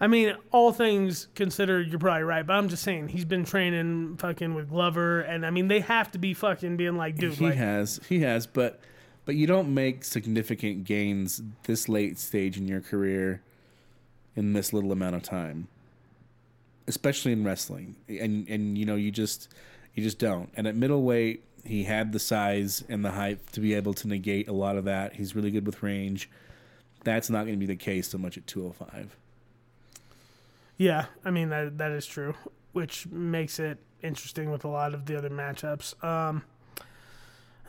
I 0.00 0.06
mean, 0.06 0.34
all 0.50 0.72
things 0.72 1.28
considered, 1.34 1.88
you're 1.88 1.98
probably 1.98 2.24
right. 2.24 2.46
But 2.46 2.54
I'm 2.54 2.68
just 2.68 2.82
saying, 2.82 3.08
he's 3.08 3.24
been 3.24 3.44
training 3.44 4.16
fucking 4.18 4.54
with 4.54 4.68
Glover, 4.68 5.20
and 5.20 5.46
I 5.46 5.50
mean, 5.50 5.68
they 5.68 5.80
have 5.80 6.10
to 6.12 6.18
be 6.18 6.34
fucking 6.34 6.76
being 6.76 6.96
like, 6.96 7.16
dude, 7.16 7.34
he 7.34 7.46
like, 7.46 7.54
has. 7.54 8.00
He 8.08 8.20
has, 8.20 8.46
but 8.46 8.80
but 9.24 9.34
you 9.36 9.46
don't 9.46 9.72
make 9.72 10.04
significant 10.04 10.84
gains 10.84 11.42
this 11.64 11.88
late 11.88 12.18
stage 12.18 12.56
in 12.56 12.68
your 12.68 12.80
career 12.80 13.40
in 14.36 14.52
this 14.52 14.72
little 14.72 14.92
amount 14.92 15.16
of 15.16 15.22
time. 15.22 15.68
Especially 16.86 17.32
in 17.32 17.44
wrestling. 17.44 17.96
And 18.08 18.46
and 18.48 18.76
you 18.76 18.84
know, 18.84 18.96
you 18.96 19.10
just 19.10 19.48
you 19.94 20.02
just 20.02 20.18
don't. 20.18 20.50
And 20.56 20.66
at 20.66 20.76
middleweight, 20.76 21.42
he 21.64 21.84
had 21.84 22.12
the 22.12 22.18
size 22.18 22.84
and 22.88 23.04
the 23.04 23.12
height 23.12 23.46
to 23.52 23.60
be 23.60 23.72
able 23.74 23.94
to 23.94 24.08
negate 24.08 24.48
a 24.48 24.52
lot 24.52 24.76
of 24.76 24.84
that. 24.84 25.14
He's 25.14 25.34
really 25.34 25.50
good 25.50 25.64
with 25.64 25.82
range. 25.82 26.28
That's 27.04 27.30
not 27.30 27.44
going 27.46 27.54
to 27.54 27.58
be 27.58 27.66
the 27.66 27.76
case 27.76 28.08
so 28.08 28.18
much 28.18 28.36
at 28.36 28.46
205. 28.46 29.16
yeah. 30.76 31.06
I 31.24 31.30
mean, 31.30 31.48
that 31.50 31.78
that 31.78 31.92
is 31.92 32.04
true, 32.06 32.34
which 32.72 33.06
makes 33.06 33.58
it 33.58 33.78
interesting 34.02 34.50
with 34.50 34.64
a 34.64 34.68
lot 34.68 34.92
of 34.92 35.06
the 35.06 35.16
other 35.16 35.30
matchups. 35.30 36.02
Um, 36.04 36.42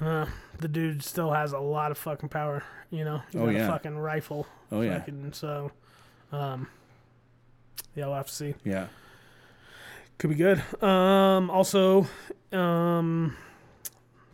uh, 0.01 0.25
the 0.59 0.67
dude 0.67 1.03
still 1.03 1.31
has 1.31 1.53
a 1.53 1.59
lot 1.59 1.91
of 1.91 1.97
fucking 1.97 2.29
power. 2.29 2.63
You 2.91 3.05
know, 3.05 3.21
he's 3.31 3.41
Oh, 3.41 3.45
got 3.45 3.53
yeah. 3.55 3.65
a 3.67 3.71
fucking 3.71 3.97
rifle. 3.97 4.47
Oh, 4.71 4.81
yeah. 4.81 5.03
So, 5.31 5.71
um, 6.31 6.67
yeah, 7.95 8.05
we'll 8.05 8.15
have 8.15 8.27
to 8.27 8.33
see. 8.33 8.55
Yeah. 8.63 8.87
Could 10.17 10.29
be 10.29 10.35
good. 10.35 10.61
Um, 10.83 11.49
also, 11.49 12.07
um, 12.53 13.35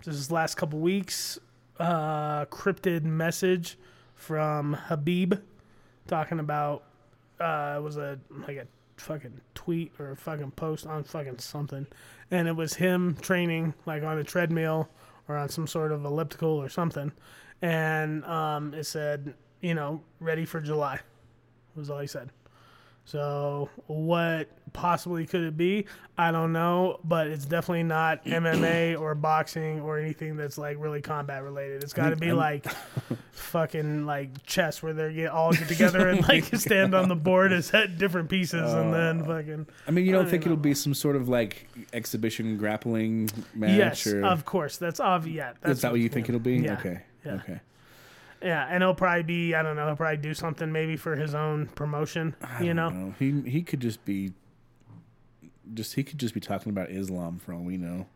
this 0.04 0.16
is 0.16 0.32
last 0.32 0.56
couple 0.56 0.80
weeks, 0.80 1.40
uh, 1.80 2.46
cryptid 2.46 3.04
message 3.04 3.78
from 4.16 4.78
Khabib 4.90 5.42
talking 6.08 6.40
about 6.40 6.84
uh, 7.40 7.76
it 7.78 7.82
was 7.82 7.98
a 7.98 8.20
like 8.48 8.58
a 8.58 8.68
fucking 8.98 9.42
tweet 9.56 9.92
or 9.98 10.12
a 10.12 10.16
fucking 10.16 10.52
post 10.52 10.86
on 10.86 11.04
fucking 11.04 11.40
something, 11.40 11.88
and 12.30 12.48
it 12.48 12.56
was 12.56 12.76
him 12.76 13.16
training 13.20 13.74
like 13.88 14.04
on 14.04 14.20
a 14.20 14.24
treadmill 14.24 14.88
or 15.32 15.38
on 15.38 15.50
some 15.50 15.68
sort 15.68 15.92
of 15.92 16.04
elliptical 16.04 16.50
or 16.50 16.70
something, 16.70 17.12
and 17.62 18.24
um, 18.26 18.74
it 18.74 18.84
said 18.86 19.34
you 19.62 19.74
know 19.74 20.02
ready 20.20 20.46
for 20.46 20.60
July 20.60 21.00
was 21.76 21.90
all 21.90 22.00
he 22.00 22.08
said. 22.08 22.30
So 23.06 23.70
what 23.88 24.50
possibly 24.74 25.26
could 25.26 25.42
it 25.42 25.58
be? 25.58 25.86
I 26.18 26.32
don't 26.32 26.54
know, 26.54 27.00
but 27.04 27.28
it's 27.28 27.46
definitely 27.46 27.84
not 27.84 28.26
MMA 28.26 29.00
or 29.00 29.16
boxing 29.16 29.82
or 29.82 29.98
anything 30.00 30.36
that's 30.36 30.58
like 30.58 30.78
really 30.80 31.02
combat 31.02 31.44
related. 31.44 31.84
It's 31.84 31.94
got 31.94 32.10
to 32.10 32.16
be 32.16 32.32
like 32.34 32.66
fucking 33.32 34.06
like 34.06 34.44
chess 34.46 34.84
where 34.84 34.94
they 34.94 35.14
get 35.14 35.32
all 35.32 35.52
get 35.52 35.68
together 35.68 36.10
and 36.10 36.28
like 36.28 36.46
stand 36.56 36.94
on 36.94 37.10
the 37.10 37.16
board 37.16 37.52
as 37.54 37.68
set 37.68 37.98
different 37.98 38.30
pieces 38.30 38.72
and 38.74 38.94
uh, 38.94 38.98
then 38.98 39.26
fucking 39.26 39.68
I 39.88 39.92
mean, 39.92 40.06
you 40.06 40.12
don't 40.12 40.30
think 40.30 40.44
don't 40.44 40.54
it'll 40.54 40.62
be 40.62 40.74
some 40.74 40.94
sort 40.94 41.16
of 41.16 41.30
like 41.30 41.68
exhibition 41.94 42.58
grappling 42.58 43.30
match 43.54 43.78
yes, 43.78 44.08
or 44.08 44.24
of 44.24 44.46
course. 44.46 44.78
That's 44.78 45.00
obvious. 45.00 45.36
Yeah, 45.36 45.54
that's 45.62 45.78
is 45.78 45.82
that 45.82 45.92
what 45.92 46.02
you 46.02 46.10
think 46.10 46.28
yeah. 46.28 46.32
it'll 46.36 46.44
be? 46.44 46.58
Yeah. 46.58 46.74
Okay. 46.74 47.02
Yeah. 47.26 47.34
Okay. 47.34 47.60
Yeah, 48.44 48.68
and 48.70 48.82
he'll 48.82 48.96
probably 48.96 49.24
be 49.24 49.56
I 49.56 49.62
don't 49.62 49.76
know. 49.76 49.88
He'll 49.88 49.96
probably 49.96 50.18
do 50.18 50.34
something 50.34 50.72
maybe 50.72 50.98
for 50.98 51.16
his 51.16 51.36
own 51.36 51.68
promotion. 51.68 52.36
You 52.60 52.74
don't 52.74 52.76
know? 52.76 53.16
He 53.20 53.42
he 53.50 53.62
could 53.62 53.80
just 53.80 54.04
be 54.04 54.34
just 55.74 55.96
he 55.96 56.04
could 56.04 56.20
just 56.20 56.34
be 56.34 56.40
talking 56.40 56.70
about 56.70 56.90
Islam 56.90 57.40
for 57.40 57.54
all 57.54 57.62
we 57.62 57.78
know. 57.78 58.08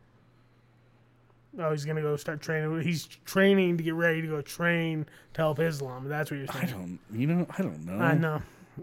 Oh, 1.57 1.72
he's 1.72 1.86
gonna 1.86 2.02
go 2.02 2.15
start 2.18 2.41
training. 2.41 2.82
He's 2.82 3.06
training 3.06 3.77
to 3.77 3.84
get 3.84 3.94
ready 3.94 4.22
to 4.22 4.27
go 4.27 4.41
train 4.41 5.06
to 5.34 5.41
help 5.41 5.60
Islam. 5.60 6.07
That's 6.10 6.30
what 6.30 6.38
you're 6.38 6.48
saying. 6.48 6.65
I 6.65 6.72
don't 6.72 6.99
you 7.14 7.27
know, 7.27 7.48
I 7.57 7.61
don't 7.61 7.86
know. 7.86 7.98
I 7.98 8.14
know, 8.15 8.41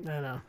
I 0.09 0.21
know. 0.21 0.41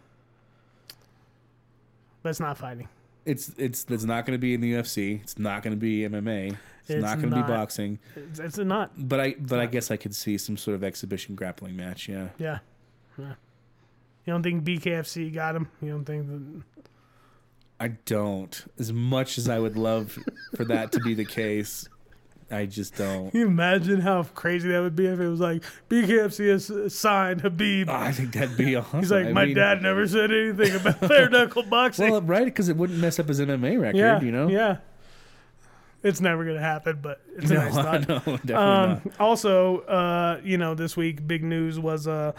But 2.21 2.29
it's 2.29 2.39
not 2.39 2.57
fighting. 2.57 2.87
It's 3.25 3.51
it's 3.57 3.85
it's 3.89 4.03
not 4.05 4.25
going 4.25 4.35
to 4.35 4.41
be 4.41 4.53
in 4.53 4.61
the 4.61 4.73
UFC. 4.73 5.21
It's 5.21 5.37
not 5.37 5.63
going 5.63 5.73
to 5.73 5.79
be 5.79 6.01
MMA. 6.01 6.57
It's, 6.81 6.89
It's 6.89 7.01
not 7.01 7.19
going 7.19 7.29
to 7.29 7.35
be 7.35 7.41
boxing. 7.41 7.99
It's, 8.15 8.39
it's 8.39 8.57
not. 8.57 8.91
But 8.97 9.19
I 9.19 9.35
but 9.39 9.59
I 9.59 9.65
guess 9.65 9.91
I 9.91 9.97
could 9.97 10.15
see 10.15 10.37
some 10.37 10.57
sort 10.57 10.75
of 10.75 10.83
exhibition 10.83 11.35
grappling 11.35 11.75
match, 11.75 12.09
yeah. 12.09 12.29
Yeah. 12.37 12.59
yeah. 13.17 13.33
You 14.25 14.33
don't 14.33 14.43
think 14.43 14.63
BKFC 14.63 15.33
got 15.33 15.55
him? 15.55 15.69
You 15.81 15.91
don't 15.91 16.05
think 16.05 16.27
that? 16.27 16.63
I 17.83 17.89
don't. 18.05 18.63
As 18.79 18.93
much 18.93 19.37
as 19.37 19.49
I 19.49 19.59
would 19.59 19.75
love 19.77 20.17
for 20.55 20.63
that 20.65 20.93
to 20.93 20.99
be 21.01 21.13
the 21.15 21.25
case, 21.25 21.89
I 22.49 22.65
just 22.65 22.95
don't. 22.95 23.31
Can 23.31 23.39
you 23.41 23.47
imagine 23.47 23.99
how 23.99 24.23
crazy 24.23 24.69
that 24.69 24.79
would 24.79 24.95
be 24.95 25.07
if 25.07 25.19
it 25.19 25.27
was 25.27 25.41
like 25.41 25.63
BKFC 25.89 26.49
has 26.49 26.93
signed 26.95 27.41
Khabib? 27.41 27.89
I 27.89 28.13
think 28.13 28.31
that'd 28.33 28.55
be 28.55 28.75
awesome. 28.77 28.99
He's 29.01 29.11
like, 29.11 29.25
I 29.25 29.31
my 29.33 29.45
mean- 29.47 29.55
dad 29.55 29.81
never 29.81 30.07
said 30.07 30.31
anything 30.31 30.75
about 30.77 31.01
bare 31.01 31.29
knuckle 31.29 31.63
boxing. 31.63 32.09
Well, 32.11 32.21
right, 32.21 32.45
because 32.45 32.69
it 32.69 32.77
wouldn't 32.77 32.99
mess 32.99 33.19
up 33.19 33.27
his 33.27 33.41
MMA 33.41 33.81
record, 33.81 33.97
yeah, 33.97 34.21
you 34.21 34.31
know. 34.31 34.47
yeah. 34.47 34.77
It's 36.03 36.21
never 36.21 36.45
gonna 36.45 36.59
happen, 36.61 36.99
but 37.01 37.21
it's 37.37 37.49
a 37.51 37.53
No, 37.55 37.59
nice 37.61 37.75
thought. 37.75 38.07
no, 38.07 38.19
definitely 38.19 38.53
Um, 38.55 38.89
not. 39.05 39.19
also, 39.19 39.79
uh, 39.81 40.39
you 40.43 40.57
know, 40.57 40.73
this 40.75 40.95
week 40.95 41.25
big 41.27 41.43
news 41.43 41.79
was 41.79 42.07
uh, 42.07 42.33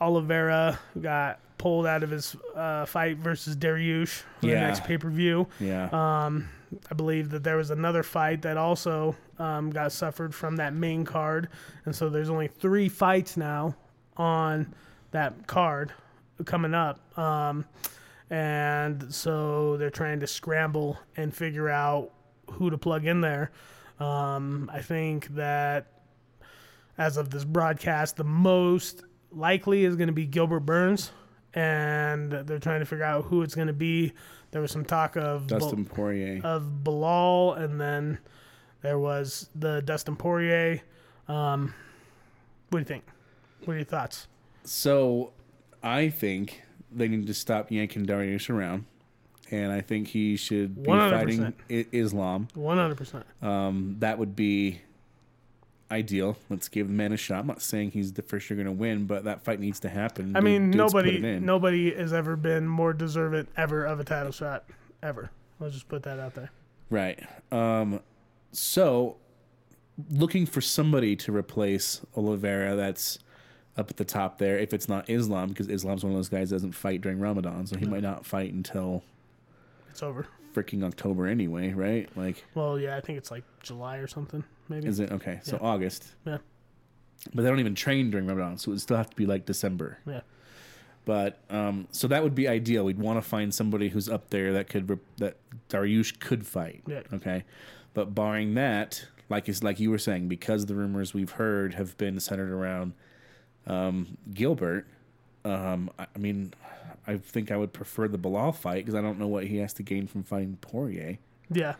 Oliveira 0.00 0.78
got 1.00 1.40
pulled 1.60 1.86
out 1.86 2.02
of 2.02 2.08
his 2.08 2.34
uh, 2.56 2.86
fight 2.86 3.18
versus 3.18 3.54
Dariush 3.54 4.08
for 4.40 4.46
the 4.46 4.54
next 4.54 4.82
pay 4.84 4.96
per 4.96 5.10
view. 5.10 5.46
Yeah. 5.60 5.90
Um, 5.92 6.48
I 6.90 6.94
believe 6.94 7.28
that 7.30 7.44
there 7.44 7.58
was 7.58 7.70
another 7.70 8.02
fight 8.02 8.40
that 8.42 8.56
also 8.56 9.14
um, 9.38 9.68
got 9.68 9.92
suffered 9.92 10.34
from 10.34 10.56
that 10.56 10.72
main 10.72 11.04
card, 11.04 11.50
and 11.84 11.94
so 11.94 12.08
there's 12.08 12.30
only 12.30 12.48
three 12.48 12.88
fights 12.88 13.36
now 13.36 13.76
on 14.16 14.74
that 15.10 15.46
card 15.46 15.92
coming 16.46 16.72
up. 16.72 17.18
Um, 17.18 17.66
and 18.30 19.12
so 19.12 19.76
they're 19.76 19.90
trying 19.90 20.20
to 20.20 20.26
scramble 20.26 20.98
and 21.18 21.34
figure 21.34 21.68
out 21.68 22.10
who 22.52 22.70
to 22.70 22.78
plug 22.78 23.04
in 23.04 23.20
there. 23.20 23.50
Um, 23.98 24.70
I 24.72 24.80
think 24.80 25.26
that 25.34 25.88
as 26.96 27.18
of 27.18 27.28
this 27.28 27.44
broadcast, 27.44 28.16
the 28.16 28.24
most 28.24 29.02
likely 29.30 29.84
is 29.84 29.96
going 29.96 30.06
to 30.06 30.14
be 30.14 30.24
Gilbert 30.24 30.60
Burns, 30.60 31.10
and 31.54 32.30
they're 32.32 32.58
trying 32.58 32.80
to 32.80 32.86
figure 32.86 33.04
out 33.04 33.24
who 33.24 33.42
it's 33.42 33.54
going 33.54 33.66
to 33.66 33.72
be. 33.72 34.12
There 34.52 34.60
was 34.62 34.70
some 34.72 34.84
talk 34.84 35.16
of 35.16 35.46
Dustin 35.46 35.84
Poirier. 35.84 36.40
of 36.44 36.64
Belal, 36.84 37.56
and 37.58 37.80
then 37.80 38.18
there 38.82 38.98
was 38.98 39.48
the 39.54 39.80
Dustin 39.82 40.16
Poirier. 40.16 40.80
Um, 41.28 41.74
what 42.70 42.78
do 42.78 42.82
you 42.82 42.84
think? 42.84 43.04
What 43.64 43.74
are 43.74 43.76
your 43.76 43.84
thoughts? 43.84 44.26
So, 44.64 45.32
I 45.82 46.08
think 46.08 46.62
they 46.92 47.08
need 47.08 47.26
to 47.26 47.34
stop 47.34 47.70
yanking 47.70 48.06
Dariush 48.06 48.50
around, 48.50 48.86
and 49.50 49.70
I 49.72 49.80
think 49.80 50.08
he 50.08 50.36
should 50.36 50.82
be 50.82 50.88
100%. 50.90 51.10
fighting 51.10 51.54
I- 51.70 51.86
Islam. 51.92 52.48
One 52.54 52.76
hundred 52.78 52.96
percent. 52.96 53.24
Um, 53.42 53.96
that 54.00 54.18
would 54.18 54.34
be 54.34 54.80
ideal. 55.90 56.36
Let's 56.48 56.68
give 56.68 56.88
the 56.88 56.92
man 56.94 57.12
a 57.12 57.16
shot. 57.16 57.40
I'm 57.40 57.46
not 57.46 57.62
saying 57.62 57.90
he's 57.92 58.12
the 58.12 58.22
first 58.22 58.48
you're 58.48 58.56
going 58.56 58.66
to 58.66 58.72
win, 58.72 59.06
but 59.06 59.24
that 59.24 59.42
fight 59.42 59.60
needs 59.60 59.80
to 59.80 59.88
happen. 59.88 60.36
I 60.36 60.40
mean, 60.40 60.70
Dude- 60.70 60.78
nobody, 60.78 61.18
nobody 61.40 61.94
has 61.94 62.12
ever 62.12 62.36
been 62.36 62.66
more 62.68 62.92
deserving 62.92 63.48
ever 63.56 63.84
of 63.84 64.00
a 64.00 64.04
title 64.04 64.32
shot 64.32 64.64
ever. 65.02 65.30
Let's 65.58 65.74
just 65.74 65.88
put 65.88 66.02
that 66.04 66.18
out 66.18 66.34
there. 66.34 66.50
Right. 66.90 67.20
Um, 67.52 68.00
so 68.52 69.16
looking 70.10 70.46
for 70.46 70.60
somebody 70.60 71.14
to 71.16 71.32
replace 71.32 72.00
Oliveira 72.16 72.74
that's 72.76 73.18
up 73.76 73.90
at 73.90 73.96
the 73.96 74.04
top 74.04 74.38
there. 74.38 74.58
If 74.58 74.72
it's 74.74 74.88
not 74.88 75.08
Islam, 75.08 75.48
because 75.50 75.68
Islam's 75.68 76.02
one 76.04 76.12
of 76.12 76.18
those 76.18 76.28
guys 76.28 76.50
that 76.50 76.56
doesn't 76.56 76.72
fight 76.72 77.00
during 77.00 77.20
Ramadan, 77.20 77.66
so 77.66 77.76
he 77.78 77.86
might 77.86 78.02
not 78.02 78.24
fight 78.26 78.52
until 78.52 79.02
It's 79.90 80.02
over. 80.02 80.26
Freaking 80.54 80.84
October 80.84 81.26
anyway, 81.26 81.72
right? 81.72 82.08
Like, 82.16 82.44
Well, 82.54 82.78
yeah, 82.78 82.96
I 82.96 83.00
think 83.00 83.18
it's 83.18 83.30
like 83.30 83.44
July 83.62 83.96
or 83.98 84.06
something, 84.06 84.44
maybe. 84.68 84.86
is 84.88 85.00
it 85.00 85.10
okay? 85.12 85.40
So 85.42 85.56
Yeah. 85.60 85.68
August, 85.68 86.14
Yeah, 86.24 86.38
but 87.34 87.42
they 87.42 87.48
don't 87.48 87.60
even 87.60 87.74
train 87.74 88.10
during 88.10 88.26
Ramadan, 88.26 88.58
so 88.58 88.70
it 88.70 88.72
would 88.74 88.80
still 88.80 88.96
have 88.96 89.10
to 89.10 89.16
be 89.16 89.26
like 89.26 89.46
December. 89.46 89.98
yeah. 90.06 90.20
But 91.06 91.38
um, 91.48 91.88
so 91.90 92.06
that 92.08 92.22
would 92.22 92.34
be 92.34 92.46
ideal. 92.46 92.84
We'd 92.84 92.98
want 92.98 93.16
to 93.16 93.26
find 93.26 93.54
somebody 93.54 93.88
who's 93.88 94.08
up 94.08 94.28
there 94.30 94.52
that 94.52 94.68
could 94.68 94.88
rep- 94.90 94.98
that 95.16 95.36
Dariush 95.70 96.20
could 96.20 96.46
fight. 96.46 96.82
Yeah. 96.86 97.00
Okay, 97.12 97.44
but 97.94 98.14
barring 98.14 98.54
that, 98.54 99.06
like 99.30 99.48
is 99.48 99.64
like 99.64 99.80
you 99.80 99.90
were 99.90 99.98
saying, 99.98 100.28
because 100.28 100.66
the 100.66 100.74
rumors 100.74 101.14
we've 101.14 101.30
heard 101.32 101.74
have 101.74 101.96
been 101.96 102.20
centered 102.20 102.50
around 102.52 102.92
um, 103.66 104.18
Gilbert. 104.34 104.86
Um, 105.44 105.90
I, 105.98 106.06
I 106.14 106.18
mean, 106.18 106.52
I 107.10 107.18
think 107.18 107.50
I 107.50 107.56
would 107.56 107.72
prefer 107.72 108.08
the 108.08 108.18
Belal 108.18 108.54
fight 108.54 108.84
because 108.84 108.94
I 108.94 109.02
don't 109.02 109.18
know 109.18 109.26
what 109.28 109.44
he 109.44 109.58
has 109.58 109.72
to 109.74 109.82
gain 109.82 110.06
from 110.06 110.22
fighting 110.22 110.56
Poirier. 110.60 111.18
Yeah. 111.50 111.74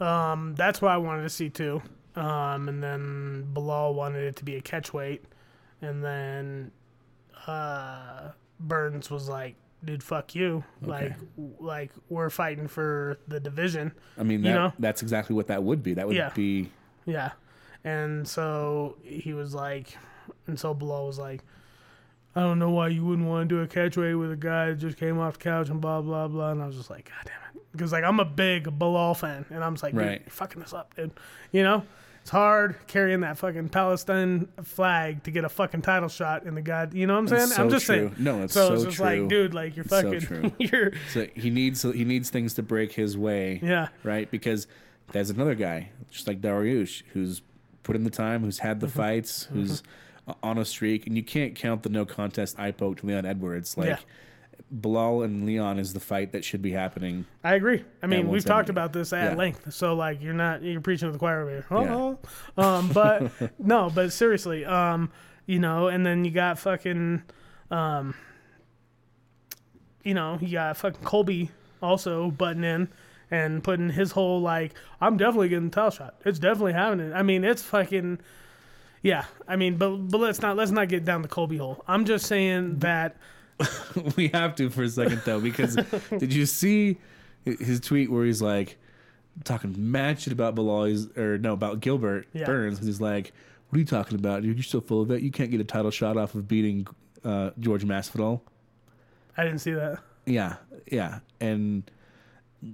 Um, 0.00 0.54
that's 0.56 0.80
what 0.80 0.90
I 0.92 0.96
wanted 0.96 1.22
to 1.22 1.28
see 1.30 1.50
too. 1.50 1.82
Um, 2.16 2.68
and 2.68 2.82
then 2.82 3.48
Belal 3.52 3.94
wanted 3.94 4.24
it 4.24 4.36
to 4.36 4.44
be 4.44 4.56
a 4.56 4.60
catch 4.60 4.92
weight. 4.92 5.24
And 5.80 6.04
then 6.04 6.70
uh, 7.46 8.30
Burns 8.60 9.10
was 9.10 9.28
like, 9.28 9.56
dude, 9.84 10.02
fuck 10.02 10.34
you. 10.34 10.62
Like, 10.80 11.14
w- 11.36 11.54
like 11.58 11.90
we're 12.08 12.30
fighting 12.30 12.68
for 12.68 13.18
the 13.28 13.40
division. 13.40 13.92
I 14.18 14.22
mean, 14.22 14.42
that, 14.42 14.48
You 14.48 14.54
know? 14.54 14.72
that's 14.78 15.02
exactly 15.02 15.34
what 15.34 15.48
that 15.48 15.62
would 15.62 15.82
be. 15.82 15.94
That 15.94 16.06
would 16.06 16.16
Yeah. 16.16 16.30
be 16.34 16.70
Yeah. 17.04 17.32
And 17.84 18.28
so 18.28 18.96
he 19.02 19.32
was 19.32 19.54
like, 19.54 19.96
and 20.46 20.58
so 20.58 20.72
Belal 20.74 21.06
was 21.08 21.18
like, 21.18 21.42
I 22.34 22.40
don't 22.40 22.58
know 22.58 22.70
why 22.70 22.88
you 22.88 23.04
wouldn't 23.04 23.28
want 23.28 23.48
to 23.48 23.54
do 23.56 23.60
a 23.62 23.66
catch 23.66 23.96
weight 23.96 24.14
with 24.14 24.32
a 24.32 24.36
guy 24.36 24.68
that 24.70 24.76
just 24.76 24.96
came 24.96 25.18
off 25.18 25.34
the 25.34 25.44
couch 25.44 25.68
and 25.68 25.80
blah, 25.80 26.00
blah, 26.00 26.28
blah. 26.28 26.50
And 26.52 26.62
I 26.62 26.66
was 26.66 26.76
just 26.76 26.88
like, 26.90 27.04
God 27.10 27.24
damn 27.26 27.34
it. 27.54 27.62
Because, 27.72 27.92
like, 27.92 28.04
I'm 28.04 28.20
a 28.20 28.24
big 28.24 28.64
Belal 28.78 29.16
fan. 29.16 29.44
And 29.50 29.62
I'm 29.62 29.74
just 29.74 29.82
like, 29.82 29.94
Right. 29.94 30.20
you're 30.22 30.30
fucking 30.30 30.60
this 30.62 30.72
up, 30.72 30.94
dude. 30.94 31.10
You 31.52 31.62
know? 31.62 31.82
It's 32.22 32.30
hard 32.30 32.76
carrying 32.86 33.20
that 33.22 33.36
fucking 33.36 33.70
Palestine 33.70 34.46
flag 34.62 35.24
to 35.24 35.32
get 35.32 35.44
a 35.44 35.48
fucking 35.48 35.82
title 35.82 36.08
shot 36.08 36.44
in 36.44 36.54
the 36.54 36.62
god. 36.62 36.94
You 36.94 37.06
know 37.08 37.14
what 37.14 37.20
I'm 37.20 37.28
saying? 37.28 37.42
It's 37.42 37.58
I'm 37.58 37.68
just 37.68 37.84
true. 37.86 37.94
saying. 37.96 38.14
No, 38.18 38.44
it's 38.44 38.54
so 38.54 38.74
it's 38.74 38.82
so 38.82 38.86
just 38.86 38.96
true. 38.98 39.06
like, 39.06 39.28
dude, 39.28 39.54
like 39.54 39.74
you're 39.74 39.84
so 39.84 40.02
fucking, 40.02 40.20
true. 40.20 40.52
you're, 40.60 40.92
So 41.12 41.26
he 41.34 41.50
needs 41.50 41.82
he 41.82 42.04
needs 42.04 42.30
things 42.30 42.54
to 42.54 42.62
break 42.62 42.92
his 42.92 43.18
way. 43.18 43.58
Yeah. 43.60 43.88
Right? 44.04 44.30
Because 44.30 44.68
there's 45.10 45.30
another 45.30 45.56
guy, 45.56 45.90
just 46.12 46.28
like 46.28 46.40
Dariush, 46.40 47.02
who's 47.12 47.42
put 47.82 47.96
in 47.96 48.04
the 48.04 48.10
time, 48.10 48.42
who's 48.44 48.60
had 48.60 48.78
the 48.78 48.86
Mm-hmm. 48.86 48.98
fights, 49.00 49.42
who's 49.52 49.82
on 50.42 50.58
a 50.58 50.64
streak, 50.64 51.06
and 51.06 51.16
you 51.16 51.22
can't 51.22 51.54
count 51.54 51.82
the 51.82 51.88
no 51.88 52.04
contest 52.04 52.58
eye 52.58 52.70
poke 52.70 52.98
to 52.98 53.06
Leon 53.06 53.26
Edwards. 53.26 53.76
Like 53.76 53.88
Yeah. 53.88 53.98
Belal 54.80 55.24
and 55.24 55.44
Leon 55.44 55.78
is 55.78 55.92
the 55.92 56.00
fight 56.00 56.32
that 56.32 56.44
should 56.44 56.62
be 56.62 56.70
happening. 56.72 57.26
I 57.44 57.54
agree. 57.56 57.84
I 58.02 58.06
mean, 58.06 58.28
we've 58.28 58.44
talked 58.44 58.70
about 58.70 58.92
this 58.92 59.12
at 59.12 59.32
Yeah. 59.32 59.36
length, 59.36 59.72
so 59.74 59.94
like 59.94 60.22
you're 60.22 60.32
not 60.32 60.62
you're 60.62 60.80
preaching 60.80 61.08
to 61.08 61.12
the 61.12 61.18
choir 61.18 61.42
over 61.42 61.50
here. 61.50 61.66
Yeah. 61.70 61.94
Oh, 61.94 62.18
um, 62.56 62.88
but 62.88 63.30
no, 63.58 63.90
but 63.94 64.12
seriously, 64.12 64.64
um, 64.64 65.10
you 65.46 65.58
know, 65.58 65.88
and 65.88 66.06
then 66.06 66.24
you 66.24 66.30
got 66.30 66.58
fucking, 66.58 67.22
um, 67.70 68.14
you 70.04 70.14
know, 70.14 70.38
you 70.40 70.52
got 70.52 70.76
fucking 70.76 71.04
Colby 71.04 71.50
also 71.82 72.30
butting 72.30 72.64
in 72.64 72.88
and 73.30 73.62
putting 73.62 73.90
his 73.90 74.12
whole 74.12 74.40
like, 74.40 74.72
I'm 75.00 75.16
definitely 75.16 75.48
getting 75.48 75.68
the 75.70 75.74
title 75.74 75.90
shot. 75.90 76.14
It's 76.24 76.38
definitely 76.38 76.74
happening. 76.74 77.12
I 77.12 77.22
mean, 77.22 77.44
it's 77.44 77.62
fucking. 77.62 78.20
Yeah, 79.02 79.24
I 79.48 79.56
mean, 79.56 79.76
but 79.76 79.90
but 79.96 80.18
let's 80.20 80.40
not 80.40 80.56
let's 80.56 80.70
not 80.70 80.88
get 80.88 81.04
down 81.04 81.22
the 81.22 81.28
Colby 81.28 81.56
hole. 81.56 81.82
I'm 81.88 82.04
just 82.04 82.26
saying 82.26 82.78
that 82.80 83.16
we 84.16 84.28
have 84.28 84.54
to 84.56 84.70
for 84.70 84.84
a 84.84 84.88
second 84.88 85.22
though, 85.24 85.40
because 85.40 85.76
did 86.18 86.32
you 86.32 86.46
see 86.46 86.98
his 87.44 87.80
tweet 87.80 88.10
where 88.10 88.24
he's 88.24 88.40
like 88.42 88.78
talking 89.44 89.74
mad 89.76 90.20
shit 90.20 90.32
about 90.32 90.54
Belal, 90.54 91.16
or 91.18 91.38
no, 91.38 91.52
about 91.52 91.80
Gilbert 91.80 92.26
Yeah. 92.32 92.44
Burns? 92.44 92.78
He's 92.78 93.00
like, 93.00 93.32
"What 93.68 93.76
are 93.76 93.80
you 93.80 93.86
talking 93.86 94.16
about, 94.18 94.42
dude? 94.42 94.56
You're 94.56 94.62
so 94.62 94.80
full 94.80 95.02
of 95.02 95.10
it. 95.10 95.22
You 95.22 95.30
can't 95.32 95.50
get 95.50 95.60
a 95.60 95.64
title 95.64 95.90
shot 95.90 96.16
off 96.16 96.34
of 96.36 96.46
beating 96.46 96.86
uh, 97.24 97.50
George 97.58 97.84
Masvidal." 97.84 98.40
I 99.36 99.44
didn't 99.44 99.60
see 99.60 99.72
that. 99.72 99.98
Yeah, 100.26 100.56
yeah. 100.90 101.20
And 101.40 101.90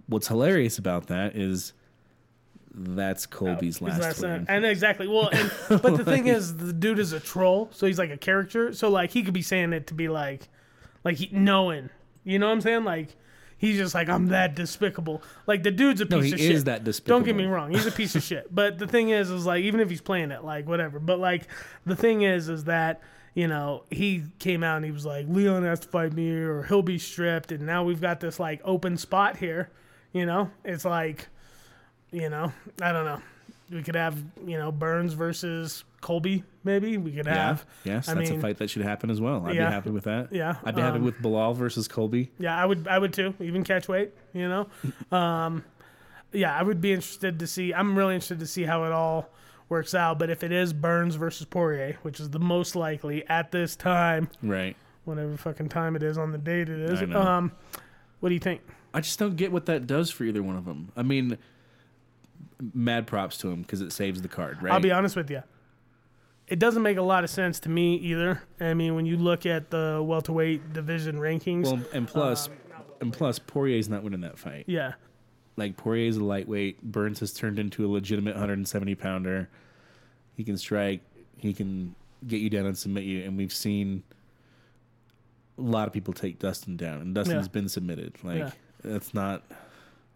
what's 0.08 0.28
hilarious 0.28 0.76
about 0.76 1.06
that 1.06 1.36
is 1.36 1.72
that's 2.78 3.26
Colby's 3.26 3.80
last 3.82 4.22
last. 4.22 4.46
And 4.48 4.64
exactly. 4.64 5.08
Well, 5.08 5.28
and 5.32 5.50
but 5.68 5.96
the 5.96 6.04
thing 6.04 6.26
is, 6.28 6.56
the 6.56 6.72
dude 6.72 6.98
is 6.98 7.12
a 7.12 7.20
troll, 7.20 7.68
so 7.72 7.86
he's 7.86 7.98
like 7.98 8.10
a 8.10 8.16
character. 8.16 8.72
So 8.72 8.88
like 8.88 9.10
he 9.10 9.22
could 9.22 9.34
be 9.34 9.42
saying 9.42 9.72
it 9.72 9.86
to 9.88 9.94
be 9.94 10.08
like, 10.08 10.48
like 11.04 11.16
he 11.16 11.28
knowing. 11.32 11.90
You 12.24 12.38
know 12.38 12.46
what 12.46 12.52
I'm 12.52 12.60
saying? 12.60 12.84
Like 12.84 13.16
he's 13.56 13.76
just 13.76 13.94
like 13.94 14.08
I'm 14.08 14.28
that 14.28 14.54
despicable. 14.54 15.22
Like 15.46 15.62
the 15.62 15.70
dude's 15.70 16.00
a 16.00 16.06
piece 16.06 16.12
No, 16.12 16.20
he 16.20 16.32
of 16.32 16.40
is 16.40 16.46
shit. 16.46 16.64
that 16.66 16.84
despicable. 16.84 17.18
Don't 17.18 17.26
get 17.26 17.36
me 17.36 17.46
wrong. 17.46 17.70
He's 17.72 17.86
a 17.86 17.92
piece 17.92 18.14
of 18.14 18.22
shit. 18.22 18.46
But 18.54 18.78
the 18.78 18.86
thing 18.86 19.10
is, 19.10 19.30
is 19.30 19.46
like 19.46 19.64
even 19.64 19.80
if 19.80 19.90
he's 19.90 20.00
playing 20.00 20.30
it, 20.30 20.44
like 20.44 20.68
whatever. 20.68 20.98
But 20.98 21.18
like 21.18 21.48
the 21.84 21.96
thing 21.96 22.22
is, 22.22 22.48
is 22.48 22.64
that. 22.64 23.00
You 23.34 23.46
know, 23.46 23.84
he 23.88 24.24
came 24.40 24.64
out 24.64 24.78
and 24.78 24.84
he 24.84 24.90
was 24.90 25.06
like, 25.06 25.26
Leon 25.28 25.62
has 25.62 25.78
to 25.80 25.88
fight 25.88 26.12
me 26.12 26.32
or 26.32 26.64
he'll 26.64 26.82
be 26.82 26.98
stripped. 26.98 27.52
And 27.52 27.64
now 27.64 27.84
we've 27.84 28.00
got 28.00 28.18
this 28.18 28.40
like 28.40 28.60
open 28.64 28.96
spot 28.96 29.36
here. 29.36 29.70
You 30.12 30.26
know, 30.26 30.50
it's 30.64 30.84
like, 30.84 31.28
you 32.12 32.28
know, 32.28 32.52
I 32.80 32.92
don't 32.92 33.04
know. 33.04 33.20
We 33.70 33.82
could 33.82 33.96
have, 33.96 34.16
you 34.46 34.56
know, 34.56 34.72
Burns 34.72 35.12
versus 35.12 35.84
Colby, 36.00 36.42
maybe. 36.64 36.96
We 36.96 37.12
could 37.12 37.26
have. 37.26 37.66
yeah, 37.84 37.94
yes, 37.94 38.08
I 38.08 38.14
that's 38.14 38.30
mean, 38.30 38.38
a 38.38 38.42
fight 38.42 38.56
that 38.58 38.70
should 38.70 38.82
happen 38.82 39.10
as 39.10 39.20
well. 39.20 39.44
I'd 39.46 39.56
yeah. 39.56 39.66
be 39.66 39.72
happy 39.72 39.90
with 39.90 40.04
that. 40.04 40.32
Yeah, 40.32 40.56
I'd 40.64 40.74
be 40.74 40.80
happy 40.80 40.98
um, 40.98 41.04
with 41.04 41.16
Belal 41.16 41.54
versus 41.54 41.86
Colby. 41.86 42.30
Yeah, 42.38 42.56
I 42.56 42.64
would 42.64 42.88
I 42.88 42.98
would 42.98 43.12
too. 43.12 43.34
Even 43.40 43.64
catch 43.64 43.86
weight, 43.88 44.12
you 44.32 44.48
know? 44.48 44.68
um 45.16 45.64
yeah, 46.32 46.54
I 46.58 46.62
would 46.62 46.80
be 46.80 46.92
interested 46.92 47.38
to 47.40 47.46
see 47.46 47.74
I'm 47.74 47.96
really 47.96 48.14
interested 48.14 48.38
to 48.40 48.46
see 48.46 48.62
how 48.62 48.84
it 48.84 48.92
all 48.92 49.28
works 49.68 49.94
out. 49.94 50.18
But 50.18 50.30
if 50.30 50.42
it 50.42 50.52
is 50.52 50.72
Burns 50.72 51.16
versus 51.16 51.44
Poirier, 51.44 51.98
which 52.02 52.20
is 52.20 52.30
the 52.30 52.38
most 52.38 52.74
likely 52.74 53.26
at 53.28 53.52
this 53.52 53.76
time, 53.76 54.30
Right. 54.42 54.76
whatever 55.04 55.36
fucking 55.36 55.68
time 55.68 55.94
it 55.94 56.02
is 56.02 56.16
on 56.16 56.32
the 56.32 56.38
date 56.38 56.70
it 56.70 56.90
is, 56.90 57.02
um 57.14 57.52
what 58.20 58.30
do 58.30 58.34
you 58.34 58.40
think? 58.40 58.62
I 58.94 59.00
just 59.02 59.18
don't 59.18 59.36
get 59.36 59.52
what 59.52 59.66
that 59.66 59.86
does 59.86 60.10
for 60.10 60.24
either 60.24 60.42
one 60.42 60.56
of 60.56 60.64
them. 60.64 60.90
I 60.96 61.02
mean, 61.02 61.36
mad 62.74 63.06
props 63.06 63.36
to 63.38 63.50
him 63.50 63.62
because 63.62 63.80
it 63.80 63.92
saves 63.92 64.22
the 64.22 64.28
card, 64.28 64.62
right? 64.62 64.72
I'll 64.72 64.80
be 64.80 64.92
honest 64.92 65.16
with 65.16 65.30
you. 65.30 65.42
It 66.46 66.58
doesn't 66.58 66.82
make 66.82 66.96
a 66.96 67.02
lot 67.02 67.24
of 67.24 67.30
sense 67.30 67.60
to 67.60 67.68
me 67.68 67.96
either. 67.96 68.42
I 68.58 68.72
mean, 68.74 68.94
when 68.94 69.04
you 69.06 69.16
look 69.18 69.44
at 69.44 69.70
the 69.70 70.02
welterweight 70.04 70.72
division 70.72 71.16
rankings, 71.18 71.64
Well, 71.64 71.80
and 71.92 72.08
plus, 72.08 72.48
um, 72.48 72.54
and 73.00 73.12
plus, 73.12 73.38
Poirier's 73.38 73.88
not 73.88 74.02
winning 74.02 74.22
that 74.22 74.38
fight. 74.38 74.64
yeah, 74.66 74.94
Like 75.56 75.76
Poirier's 75.76 76.16
a 76.16 76.24
lightweight. 76.24 76.82
Burns 76.82 77.20
has 77.20 77.32
turned 77.34 77.58
into 77.58 77.84
a 77.84 77.88
legitimate 77.88 78.34
170 78.34 78.94
pounder. 78.94 79.48
He 80.36 80.42
can 80.44 80.56
strike. 80.56 81.02
He 81.36 81.52
can 81.52 81.94
get 82.26 82.40
you 82.40 82.48
down 82.48 82.64
and 82.66 82.76
submit 82.78 83.04
you. 83.04 83.22
And 83.24 83.36
we've 83.36 83.52
seen 83.52 84.02
a 85.58 85.62
lot 85.62 85.86
of 85.86 85.92
people 85.92 86.14
take 86.14 86.38
Dustin 86.38 86.76
down, 86.76 87.00
and 87.02 87.14
Dustin's 87.14 87.46
Yeah. 87.46 87.52
been 87.52 87.68
submitted. 87.68 88.14
Like 88.24 88.38
Yeah. 88.38 88.50
that's 88.82 89.12
not 89.12 89.42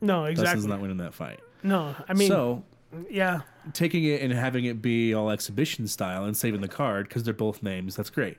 no, 0.01 0.25
exactly. 0.25 0.45
Dustin's 0.45 0.67
not 0.67 0.81
winning 0.81 0.97
that 0.99 1.13
fight. 1.15 1.41
No, 1.63 1.95
I 2.09 2.15
mean, 2.15 2.29
so 2.29 2.65
yeah, 3.11 3.41
taking 3.73 4.05
it 4.05 4.23
and 4.23 4.33
having 4.33 4.65
it 4.65 4.83
be 4.83 5.15
all 5.15 5.31
exhibition 5.31 5.87
style 5.89 6.25
and 6.25 6.37
saving 6.37 6.61
the 6.61 6.69
card 6.69 7.09
because 7.09 7.23
they're 7.25 7.35
both 7.35 7.63
names. 7.63 7.97
That's 7.97 8.11
great. 8.11 8.39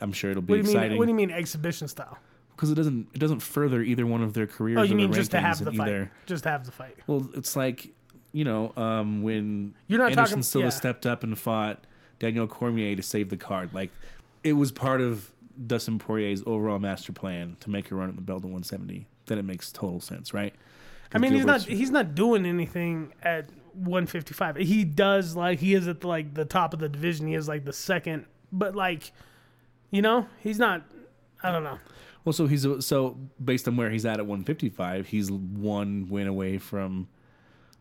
I'm 0.00 0.12
sure 0.12 0.30
it'll 0.30 0.42
be 0.42 0.52
what 0.54 0.56
do 0.56 0.60
you 0.60 0.66
mean? 0.68 0.76
exciting 0.76 0.98
What 0.98 1.04
do 1.06 1.10
you 1.10 1.16
mean 1.16 1.30
exhibition 1.30 1.88
style? 1.88 2.18
because 2.54 2.70
it 2.70 2.74
doesn't 2.74 3.08
it 3.12 3.18
doesn't 3.18 3.40
further 3.40 3.82
either 3.82 4.06
one 4.06 4.22
of 4.22 4.32
their 4.32 4.46
careers. 4.46 4.78
Oh, 4.78 4.82
or 4.82 4.84
you 4.86 4.94
mean 4.94 5.12
just 5.12 5.30
to 5.32 5.40
have 5.40 5.62
the 5.62 5.72
fight? 5.72 5.88
either. 5.88 6.10
Just 6.26 6.44
to 6.44 6.50
have 6.50 6.64
the 6.64 6.72
fight. 6.72 6.96
Well, 7.06 7.28
it's 7.34 7.54
like 7.56 7.88
you 8.32 8.44
know 8.44 8.72
um, 8.76 9.22
when 9.22 9.74
You're 9.88 9.98
not 9.98 10.10
Anderson 10.12 10.26
talking- 10.36 10.42
Silva 10.42 10.66
yeah. 10.66 10.70
stepped 10.70 11.06
up 11.06 11.22
and 11.22 11.38
fought 11.38 11.86
Daniel 12.18 12.46
Cormier 12.46 12.96
to 12.96 13.02
save 13.02 13.28
the 13.28 13.36
card. 13.36 13.74
Like 13.74 13.90
it 14.42 14.54
was 14.54 14.72
part 14.72 15.00
of 15.00 15.30
Dustin 15.66 15.98
Poirier's 15.98 16.42
overall 16.46 16.78
master 16.78 17.12
plan 17.12 17.56
to 17.60 17.70
make 17.70 17.90
a 17.90 17.94
run 17.94 18.08
at 18.08 18.16
the 18.16 18.22
belt 18.22 18.38
at 18.38 18.44
170. 18.44 19.06
Then 19.26 19.38
it 19.38 19.44
makes 19.44 19.72
total 19.72 20.00
sense, 20.00 20.32
right? 20.32 20.54
I 21.16 21.18
mean, 21.18 21.32
he's 21.32 21.44
not 21.44 21.62
he's 21.62 21.90
not 21.90 22.14
doing 22.14 22.46
anything 22.46 23.12
at 23.22 23.48
155. 23.74 24.56
He 24.56 24.84
does 24.84 25.36
like 25.36 25.58
he 25.58 25.74
is 25.74 25.88
at 25.88 26.04
like 26.04 26.34
the 26.34 26.44
top 26.44 26.74
of 26.74 26.80
the 26.80 26.88
division. 26.88 27.26
He 27.26 27.34
is 27.34 27.48
like 27.48 27.64
the 27.64 27.72
second, 27.72 28.26
but 28.52 28.74
like, 28.74 29.12
you 29.90 30.02
know, 30.02 30.28
he's 30.40 30.58
not. 30.58 30.82
I 31.42 31.52
don't 31.52 31.64
know. 31.64 31.78
Well, 32.24 32.32
so 32.32 32.46
he's 32.46 32.66
so 32.80 33.16
based 33.42 33.68
on 33.68 33.76
where 33.76 33.90
he's 33.90 34.04
at 34.04 34.18
at 34.18 34.26
155, 34.26 35.06
he's 35.06 35.30
one 35.30 36.08
win 36.08 36.26
away 36.26 36.58
from 36.58 37.08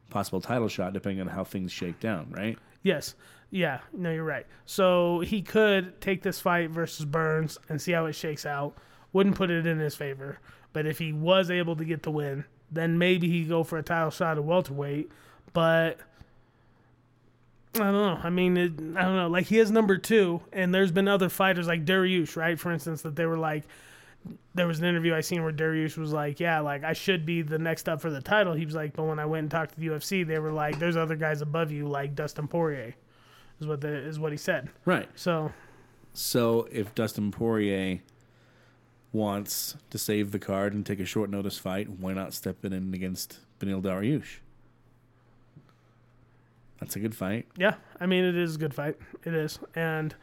possible 0.09 0.39
title 0.39 0.67
shot, 0.67 0.93
depending 0.93 1.21
on 1.21 1.27
how 1.27 1.43
things 1.43 1.71
shake 1.71 1.99
down, 1.99 2.27
right? 2.29 2.57
Yes. 2.83 3.15
Yeah. 3.49 3.79
No, 3.93 4.11
you're 4.11 4.23
right. 4.23 4.45
So 4.65 5.21
he 5.21 5.41
could 5.41 5.99
take 6.01 6.21
this 6.21 6.39
fight 6.39 6.69
versus 6.69 7.05
Burns 7.05 7.57
and 7.69 7.81
see 7.81 7.91
how 7.91 8.05
it 8.05 8.13
shakes 8.13 8.45
out. 8.45 8.77
Wouldn't 9.13 9.35
put 9.35 9.49
it 9.49 9.65
in 9.65 9.79
his 9.79 9.95
favor, 9.95 10.39
but 10.73 10.85
if 10.85 10.99
he 10.99 11.13
was 11.13 11.49
able 11.49 11.75
to 11.77 11.85
get 11.85 12.03
the 12.03 12.11
win, 12.11 12.45
then 12.71 12.97
maybe 12.97 13.29
he 13.29 13.43
go 13.43 13.63
for 13.63 13.77
a 13.77 13.83
title 13.83 14.11
shot 14.11 14.37
at 14.37 14.43
welterweight. 14.43 15.09
but 15.53 15.99
I 17.75 17.79
don't 17.79 17.93
know. 17.93 18.19
I 18.23 18.29
mean, 18.29 18.55
it, 18.57 18.71
I 18.95 19.01
don't 19.03 19.15
know. 19.17 19.27
Like 19.27 19.47
he 19.47 19.59
is 19.59 19.69
number 19.69 19.97
two, 19.97 20.41
and 20.53 20.73
there's 20.73 20.91
been 20.91 21.07
other 21.07 21.27
fighters 21.27 21.67
like 21.67 21.83
Dariush, 21.85 22.35
right? 22.37 22.57
For 22.57 22.71
instance, 22.71 23.01
that 23.01 23.15
they 23.17 23.25
were 23.25 23.37
like, 23.37 23.63
there 24.53 24.65
was 24.65 24.79
an 24.79 24.85
interview 24.85 25.13
I 25.13 25.21
seen 25.21 25.43
where 25.43 25.51
Dariush 25.51 25.97
was 25.97 26.13
like, 26.13 26.39
yeah, 26.39 26.61
like 26.61 26.83
I 26.83 26.93
should 26.93 27.25
be 27.25 27.41
the 27.41 27.59
next 27.59 27.89
up 27.89 28.01
for 28.01 28.09
the 28.09 28.21
title. 28.21 28.53
He 28.53 28.65
was 28.65 28.75
like, 28.75 28.93
but 28.93 29.03
when 29.03 29.19
I 29.19 29.25
went 29.25 29.43
and 29.43 29.51
talked 29.51 29.73
to 29.73 29.79
the 29.79 29.87
UFC, 29.87 30.25
they 30.25 30.39
were 30.39 30.53
like, 30.53 30.79
there's 30.79 30.95
other 30.95 31.15
guys 31.15 31.41
above 31.41 31.71
you, 31.71 31.87
like 31.87 32.15
Dustin 32.15 32.47
Poirier, 32.47 32.95
is 33.59 33.67
what 33.67 33.81
the 33.81 33.89
is 33.89 34.19
what 34.19 34.31
he 34.31 34.37
said. 34.37 34.69
Right. 34.85 35.09
So 35.15 35.51
So 36.13 36.67
if 36.71 36.95
Dustin 36.95 37.31
Poirier 37.31 37.99
wants 39.15 39.75
to 39.89 39.97
save 39.97 40.31
the 40.31 40.39
card 40.39 40.73
and 40.73 40.85
take 40.85 40.99
a 40.99 41.05
short 41.05 41.29
notice 41.29 41.57
fight, 41.57 41.89
why 41.89 42.13
not 42.13 42.33
step 42.33 42.63
in 42.65 42.73
against 42.93 43.39
Beneil 43.59 43.81
Dariush? 43.81 44.37
That's 46.79 46.95
a 46.95 46.99
good 46.99 47.15
fight. 47.15 47.47
Yeah, 47.57 47.75
I 47.99 48.05
mean 48.05 48.25
it 48.25 48.35
is 48.35 48.55
a 48.55 48.59
good 48.59 48.73
fight. 48.73 48.97
It 49.23 49.33
is, 49.33 49.59
and 49.75 50.13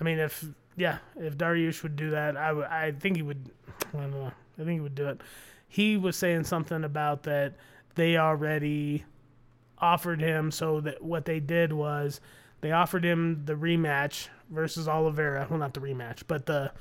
I 0.00 0.04
mean 0.04 0.18
if 0.18 0.44
yeah, 0.76 0.98
if 1.16 1.36
Dariush 1.36 1.82
would 1.82 1.96
do 1.96 2.10
that, 2.10 2.36
I 2.36 2.52
would. 2.52 2.66
I 2.66 2.92
think 2.92 3.16
he 3.16 3.22
would. 3.22 3.50
I 3.94 3.98
don't 3.98 4.10
know. 4.10 4.32
I 4.58 4.64
think 4.64 4.70
he 4.70 4.80
would 4.80 4.94
do 4.94 5.08
it. 5.08 5.20
He 5.68 5.96
was 5.96 6.16
saying 6.16 6.44
something 6.44 6.84
about 6.84 7.22
that 7.24 7.54
they 7.94 8.16
already 8.16 9.04
offered 9.78 10.20
him. 10.20 10.50
So 10.50 10.80
that 10.80 11.02
what 11.02 11.24
they 11.24 11.38
did 11.38 11.72
was 11.72 12.20
they 12.60 12.72
offered 12.72 13.04
him 13.04 13.42
the 13.44 13.54
rematch 13.54 14.28
versus 14.50 14.88
Oliveira. 14.88 15.46
Well, 15.48 15.58
not 15.58 15.74
the 15.74 15.80
rematch, 15.80 16.22
but 16.26 16.46
the 16.46 16.72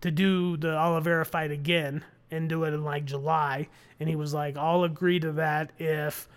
to 0.00 0.10
do 0.10 0.56
the 0.56 0.76
Oliveira 0.76 1.24
fight 1.24 1.50
again 1.50 2.04
and 2.30 2.48
do 2.48 2.64
it 2.64 2.74
in 2.74 2.84
like 2.84 3.04
July. 3.04 3.68
And 4.00 4.08
he 4.08 4.16
was 4.16 4.34
like, 4.34 4.56
"I'll 4.56 4.84
agree 4.84 5.20
to 5.20 5.32
that 5.32 5.72
if." 5.78 6.28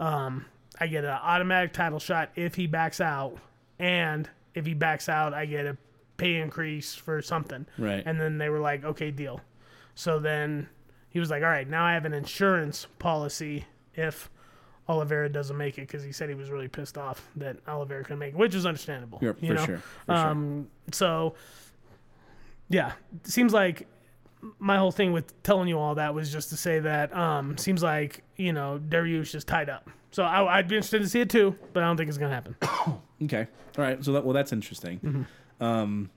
Um, 0.00 0.46
I 0.80 0.88
get 0.88 1.04
an 1.04 1.10
automatic 1.10 1.72
title 1.72 2.00
shot 2.00 2.30
if 2.34 2.56
he 2.56 2.66
backs 2.66 3.00
out, 3.00 3.36
and 3.78 4.28
if 4.54 4.66
he 4.66 4.74
backs 4.74 5.08
out, 5.08 5.32
I 5.32 5.46
get 5.46 5.64
a 5.66 5.76
pay 6.16 6.36
increase 6.40 6.94
for 6.94 7.22
something. 7.22 7.66
Right. 7.78 8.02
And 8.04 8.18
then 8.20 8.38
they 8.38 8.48
were 8.48 8.58
like, 8.58 8.82
okay, 8.84 9.10
deal. 9.12 9.40
So 9.94 10.18
then 10.18 10.68
he 11.10 11.20
was 11.20 11.30
like, 11.30 11.42
all 11.44 11.50
right, 11.50 11.68
now 11.68 11.84
I 11.84 11.92
have 11.92 12.04
an 12.04 12.14
insurance 12.14 12.86
policy 12.98 13.66
if 13.94 14.28
Oliveira 14.88 15.28
doesn't 15.28 15.56
make 15.56 15.78
it 15.78 15.82
because 15.82 16.02
he 16.02 16.10
said 16.10 16.28
he 16.28 16.34
was 16.34 16.50
really 16.50 16.68
pissed 16.68 16.98
off 16.98 17.28
that 17.36 17.58
Oliveira 17.68 18.02
couldn't 18.02 18.18
make 18.18 18.34
it, 18.34 18.38
which 18.38 18.54
is 18.54 18.66
understandable. 18.66 19.18
Yeah, 19.22 19.32
you 19.40 19.48
for 19.48 19.54
know? 19.54 19.66
sure, 19.66 19.78
for 20.06 20.14
sure. 20.16 20.16
um, 20.16 20.68
So, 20.90 21.34
yeah, 22.72 22.92
seems 23.22 23.52
like 23.52 23.86
my 24.58 24.76
whole 24.76 24.90
thing 24.90 25.12
with 25.12 25.40
telling 25.44 25.68
you 25.68 25.78
all 25.78 25.94
that 25.94 26.12
was 26.14 26.32
just 26.32 26.48
to 26.50 26.56
say 26.56 26.80
that 26.80 27.16
um, 27.16 27.56
seems 27.56 27.80
like 27.82 28.24
you 28.36 28.52
know 28.52 28.80
Dariush 28.88 29.36
is 29.36 29.44
tied 29.44 29.68
up. 29.70 29.88
So 30.10 30.24
I, 30.24 30.58
I'd 30.58 30.66
be 30.68 30.74
interested 30.74 30.98
to 31.00 31.08
see 31.08 31.20
it 31.20 31.30
too, 31.30 31.54
but 31.72 31.82
I 31.82 31.86
don't 31.86 31.96
think 31.96 32.08
it's 32.08 32.18
gonna 32.18 32.34
happen. 32.34 32.56
Okay. 33.22 33.46
All 33.78 33.84
right. 33.84 34.04
So 34.04 34.10
that 34.14 34.24
well, 34.24 34.34
that's 34.34 34.52
interesting. 34.52 34.98
Mm-hmm. 34.98 35.64
Um, 35.64 36.10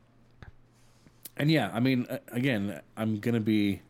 and 1.37 1.51
yeah, 1.51 1.69
I 1.71 1.79
mean, 1.79 2.07
again, 2.31 2.81
I'm 2.97 3.19
gonna 3.19 3.39
be 3.39 3.81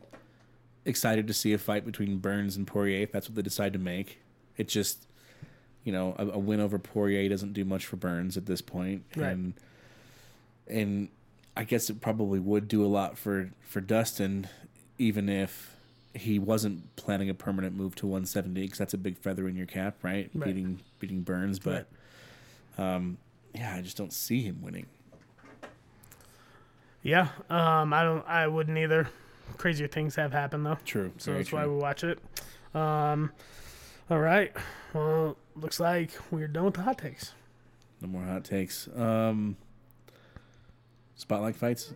excited 0.84 1.26
to 1.28 1.32
see 1.32 1.54
a 1.54 1.58
fight 1.58 1.86
between 1.86 2.18
Burns 2.18 2.56
and 2.56 2.66
Poirier 2.66 3.02
if 3.04 3.12
that's 3.12 3.26
what 3.26 3.36
they 3.36 3.40
decide 3.42 3.72
to 3.72 3.78
make. 3.78 4.20
It 4.58 4.68
just, 4.68 5.06
you 5.82 5.92
know, 5.92 6.14
a, 6.18 6.26
a 6.26 6.38
win 6.38 6.60
over 6.60 6.78
Poirier 6.78 7.26
doesn't 7.30 7.54
do 7.54 7.64
much 7.64 7.86
for 7.86 7.96
Burns 7.96 8.36
at 8.36 8.44
this 8.44 8.60
point, 8.60 9.04
Right. 9.16 9.28
and 9.32 9.54
and 10.68 11.08
I 11.56 11.64
guess 11.64 11.88
it 11.88 12.00
probably 12.00 12.38
would 12.38 12.68
do 12.68 12.84
a 12.84 12.88
lot 12.88 13.16
for 13.16 13.50
for 13.62 13.80
Dustin, 13.80 14.48
even 14.98 15.28
if 15.28 15.74
he 16.14 16.38
wasn't 16.38 16.94
planning 16.96 17.28
a 17.28 17.34
permanent 17.34 17.76
move 17.76 17.94
to 17.96 18.06
170 18.06 18.62
because 18.62 18.78
that's 18.78 18.94
a 18.94 18.98
big 18.98 19.18
feather 19.18 19.48
in 19.48 19.56
your 19.56 19.66
cap, 19.66 19.96
right? 20.02 20.30
Right. 20.34 20.46
Beating 20.46 20.80
beating 20.98 21.22
Burns, 21.22 21.58
but 21.58 21.86
um, 22.78 23.18
yeah, 23.54 23.74
I 23.74 23.82
just 23.82 23.96
don't 23.96 24.12
see 24.12 24.42
him 24.42 24.60
winning. 24.62 24.86
Yeah, 27.02 27.28
um, 27.48 27.92
I 27.92 28.02
don't. 28.02 28.26
I 28.26 28.46
wouldn't 28.48 28.76
either. 28.76 29.08
Crazier 29.58 29.86
things 29.86 30.16
have 30.16 30.32
happened 30.32 30.66
though. 30.66 30.78
True. 30.84 31.12
So 31.18 31.32
that's 31.32 31.52
why 31.52 31.66
we 31.66 31.76
watch 31.76 32.02
it. 32.02 32.18
Um, 32.74 33.30
all 34.10 34.18
right. 34.18 34.52
Well, 34.92 35.36
looks 35.54 35.78
like 35.80 36.10
we're 36.30 36.48
done 36.48 36.64
with 36.64 36.74
the 36.74 36.82
hot 36.82 36.98
takes. 36.98 37.32
No 38.00 38.08
more 38.08 38.22
hot 38.22 38.44
takes. 38.44 38.88
Um, 38.96 39.56
spotlight 41.16 41.56
fights. 41.56 41.92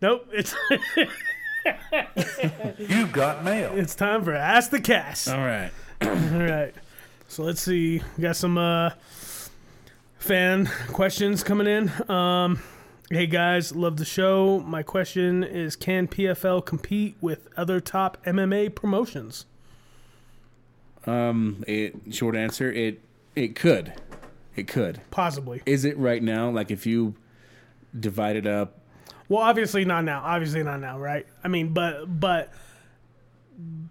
Nope. 0.00 0.28
It's 0.32 0.54
You 2.78 3.06
got 3.08 3.44
mail. 3.44 3.72
it's 3.74 3.94
time 3.94 4.24
for 4.24 4.32
ask 4.34 4.70
the 4.70 4.80
cast. 4.80 5.28
All 5.28 5.38
right. 5.38 5.70
All 6.02 6.08
right. 6.08 6.74
So 7.28 7.42
let's 7.42 7.60
see. 7.60 8.00
We 8.16 8.22
got 8.22 8.36
some 8.36 8.56
uh, 8.56 8.90
fan 10.18 10.66
questions 10.92 11.44
coming 11.44 11.66
in. 11.66 11.92
Um, 12.10 12.62
hey 13.10 13.26
guys, 13.26 13.74
love 13.76 13.98
the 13.98 14.06
show. 14.06 14.60
My 14.60 14.82
question 14.82 15.44
is: 15.44 15.76
Can 15.76 16.08
PFL 16.08 16.64
compete 16.64 17.16
with 17.20 17.48
other 17.58 17.78
top 17.78 18.16
MMA 18.24 18.74
promotions? 18.74 19.44
Um, 21.06 21.62
it 21.68 21.94
short 22.10 22.36
answer. 22.36 22.72
It 22.72 23.00
it 23.34 23.54
could, 23.56 23.92
it 24.56 24.68
could. 24.68 25.00
Possibly. 25.10 25.62
Is 25.66 25.84
it 25.84 25.96
right 25.98 26.22
now? 26.22 26.50
Like 26.50 26.70
if 26.70 26.86
you 26.86 27.14
divide 27.98 28.36
it 28.36 28.46
up. 28.46 28.78
Well, 29.28 29.40
obviously 29.40 29.84
not 29.84 30.04
now. 30.04 30.22
Obviously 30.24 30.62
not 30.62 30.80
now, 30.80 30.98
right? 30.98 31.26
I 31.44 31.48
mean, 31.48 31.72
but 31.72 32.20
but 32.20 32.52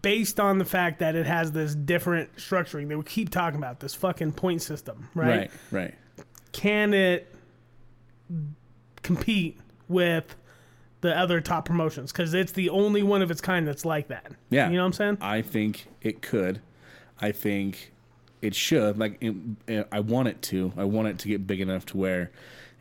based 0.01 0.39
on 0.39 0.57
the 0.57 0.65
fact 0.65 0.99
that 0.99 1.15
it 1.15 1.25
has 1.25 1.51
this 1.51 1.75
different 1.75 2.35
structuring, 2.35 2.87
they 2.87 2.95
would 2.95 3.05
keep 3.05 3.29
talking 3.29 3.57
about 3.57 3.79
this 3.79 3.95
fucking 3.95 4.33
point 4.33 4.61
system, 4.61 5.09
right? 5.13 5.27
Right. 5.27 5.51
Right. 5.71 5.95
Can 6.51 6.93
it 6.93 7.33
compete 9.01 9.59
with 9.87 10.35
the 11.01 11.17
other 11.17 11.39
top 11.39 11.65
promotions? 11.65 12.11
Because 12.11 12.33
it's 12.33 12.51
the 12.51 12.69
only 12.69 13.03
one 13.03 13.21
of 13.21 13.31
its 13.31 13.41
kind 13.41 13.67
that's 13.67 13.85
like 13.85 14.07
that. 14.09 14.31
Yeah. 14.49 14.69
you 14.69 14.75
know 14.75 14.83
what 14.83 14.87
I'm 14.87 14.93
saying? 14.93 15.17
I 15.21 15.41
think 15.41 15.87
it 16.01 16.21
could. 16.21 16.61
I 17.21 17.31
think 17.31 17.91
it 18.41 18.55
should. 18.55 18.97
Like 18.97 19.17
it, 19.21 19.87
I 19.91 19.99
want 19.99 20.27
it 20.27 20.41
to. 20.43 20.73
I 20.77 20.85
want 20.85 21.07
it 21.07 21.19
to 21.19 21.27
get 21.27 21.47
big 21.47 21.61
enough 21.61 21.85
to 21.87 21.97
where 21.97 22.31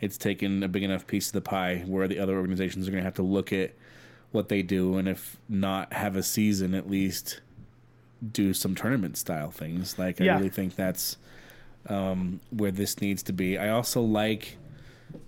it's 0.00 0.16
taken 0.16 0.62
a 0.62 0.68
big 0.68 0.82
enough 0.82 1.06
piece 1.06 1.28
of 1.28 1.32
the 1.32 1.40
pie 1.40 1.82
where 1.86 2.06
the 2.06 2.18
other 2.18 2.36
organizations 2.36 2.86
are 2.86 2.90
going 2.90 3.02
to 3.02 3.06
have 3.06 3.14
to 3.14 3.22
look 3.22 3.52
at 3.52 3.74
what 4.30 4.48
they 4.48 4.62
do 4.62 4.96
and 4.98 5.08
if 5.08 5.38
not 5.48 5.92
have 5.92 6.14
a 6.14 6.22
season 6.22 6.74
at 6.74 6.88
least 6.88 7.40
do 8.32 8.52
some 8.52 8.74
tournament 8.74 9.16
style 9.16 9.50
things. 9.50 9.98
Like 9.98 10.20
Yeah. 10.20 10.34
I 10.34 10.36
really 10.36 10.50
think 10.50 10.76
that's 10.76 11.16
um, 11.88 12.40
where 12.50 12.70
this 12.70 13.00
needs 13.00 13.22
to 13.24 13.32
be. 13.32 13.58
I 13.58 13.70
also 13.70 14.02
like 14.02 14.56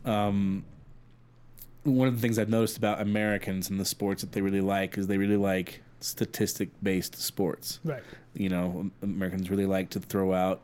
um, 0.05 0.65
one 1.85 2.09
of 2.09 2.15
the 2.15 2.21
things 2.21 2.39
I've 2.39 2.49
noticed 2.49 2.77
about 2.77 3.01
Americans 3.01 3.71
and 3.71 3.81
the 3.81 3.85
sports 3.85 4.23
that 4.23 4.33
they 4.33 4.41
really 4.41 4.61
like 4.61 4.99
is 4.99 5.07
they 5.07 5.19
really 5.19 5.37
like 5.37 5.83
statistic 6.01 6.69
based 6.83 7.21
sports. 7.21 7.81
Right. 7.85 8.03
You 8.35 8.49
know, 8.49 8.91
Americans 9.03 9.51
really 9.51 9.67
like 9.67 9.91
to 9.91 10.01
throw 10.01 10.33
out 10.33 10.61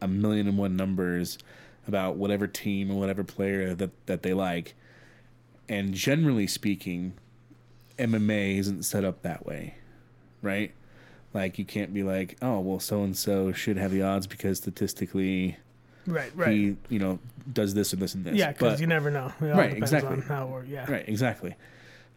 a 0.00 0.08
million 0.08 0.46
and 0.48 0.58
one 0.58 0.76
numbers 0.76 1.38
about 1.86 2.16
whatever 2.16 2.46
team 2.46 2.90
or 2.90 2.98
whatever 2.98 3.22
player 3.22 3.74
that, 3.74 3.90
that 4.06 4.22
they 4.22 4.32
like. 4.32 4.74
And 5.68 5.94
generally 5.94 6.46
speaking, 6.46 7.14
MMA 7.98 8.58
isn't 8.58 8.84
set 8.84 9.04
up 9.04 9.22
that 9.22 9.46
way, 9.46 9.74
right? 10.42 10.72
Like 11.34 11.58
you 11.58 11.64
can't 11.64 11.92
be 11.92 12.02
like, 12.02 12.36
oh 12.40 12.60
well, 12.60 12.80
so 12.80 13.02
and 13.02 13.16
so 13.16 13.52
should 13.52 13.76
have 13.76 13.90
the 13.90 14.02
odds 14.02 14.26
because 14.26 14.58
statistically 14.58 15.58
Right. 16.06 16.30
Right. 16.34 16.52
he, 16.52 16.76
you 16.88 16.98
know, 16.98 17.18
does 17.52 17.74
this 17.74 17.92
and 17.92 18.00
this 18.00 18.14
and 18.14 18.24
this. 18.24 18.36
yeah, 18.36 18.52
because 18.52 18.80
you 18.80 18.86
never 18.86 19.10
know. 19.10 19.32
Right, 19.40 19.76
exactly. 19.76 20.20
how. 20.20 20.62
Yeah. 20.66 20.90
Right, 20.90 21.08
exactly. 21.08 21.54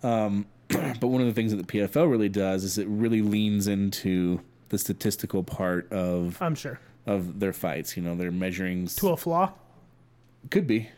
Um, 0.04 0.46
but 0.68 1.08
one 1.08 1.22
of 1.22 1.28
the 1.28 1.34
things 1.34 1.52
that 1.52 1.58
the 1.58 1.80
PFL 1.80 2.10
really 2.10 2.30
does 2.30 2.64
is 2.64 2.78
it 2.78 2.88
really 2.88 3.22
leans 3.22 3.68
into 3.68 4.42
the 4.70 4.78
statistical 4.78 5.44
part 5.44 5.92
of 5.92 6.38
I'm 6.42 6.56
sure. 6.56 6.80
of 7.06 7.40
their 7.40 7.54
fights. 7.54 7.98
You 7.98 8.04
know, 8.04 8.16
they're 8.16 8.32
measuring 8.32 8.88
To 8.88 9.10
a 9.10 9.18
flaw. 9.18 9.52
could 10.52 10.68
be, 10.68 10.90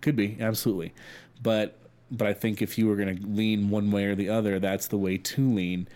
could 0.00 0.16
be 0.16 0.36
absolutely, 0.40 0.94
but 1.42 1.78
but 2.10 2.28
I 2.28 2.34
think 2.34 2.62
if 2.62 2.78
you 2.78 2.86
were 2.86 2.94
going 2.96 3.16
to 3.16 3.26
lean 3.26 3.68
one 3.68 3.90
way 3.90 4.04
or 4.04 4.14
the 4.14 4.28
other, 4.28 4.60
that's 4.60 4.86
the 4.86 4.96
way 4.98 5.18
to 5.18 5.50
lean, 5.52 5.88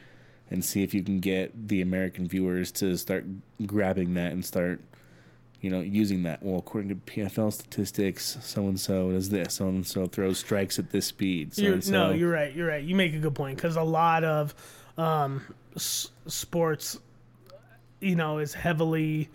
and 0.51 0.65
see 0.65 0.83
if 0.83 0.93
you 0.93 1.03
can 1.05 1.21
get 1.21 1.69
the 1.69 1.81
American 1.81 2.27
viewers 2.27 2.73
to 2.73 2.97
start 2.97 3.25
grabbing 3.67 4.15
that 4.15 4.33
and 4.33 4.45
start. 4.45 4.81
You 5.63 5.69
know, 5.69 5.81
using 5.81 6.23
that. 6.23 6.43
Well, 6.43 6.59
according 6.59 6.89
to 6.89 6.95
PFL 6.95 7.53
statistics, 7.53 8.39
so 8.41 8.67
and 8.67 8.81
so 8.81 9.13
does 9.13 9.29
this. 9.29 9.53
So 9.55 9.69
and 9.69 9.87
so 9.87 10.07
throws 10.07 10.39
strikes 10.39 10.79
at 10.79 10.89
this 10.91 11.05
speed. 11.05 11.53
So 11.55 11.61
You're, 11.63 11.75
and 11.75 11.85
so. 11.85 11.93
no, 11.93 12.11
you're 12.13 12.31
right. 12.33 12.55
You're 12.57 12.67
right. 12.69 12.83
You 12.83 12.95
make 12.95 13.13
a 13.13 13.19
good 13.19 13.35
point 13.35 13.57
because 13.57 13.77
a 13.77 13.83
lot 13.83 14.25
of 14.25 14.55
um, 14.97 15.45
s- 15.77 16.09
sports, 16.27 16.99
you 18.01 18.17
know, 18.17 18.39
is 18.39 18.55
heavily 18.55 19.29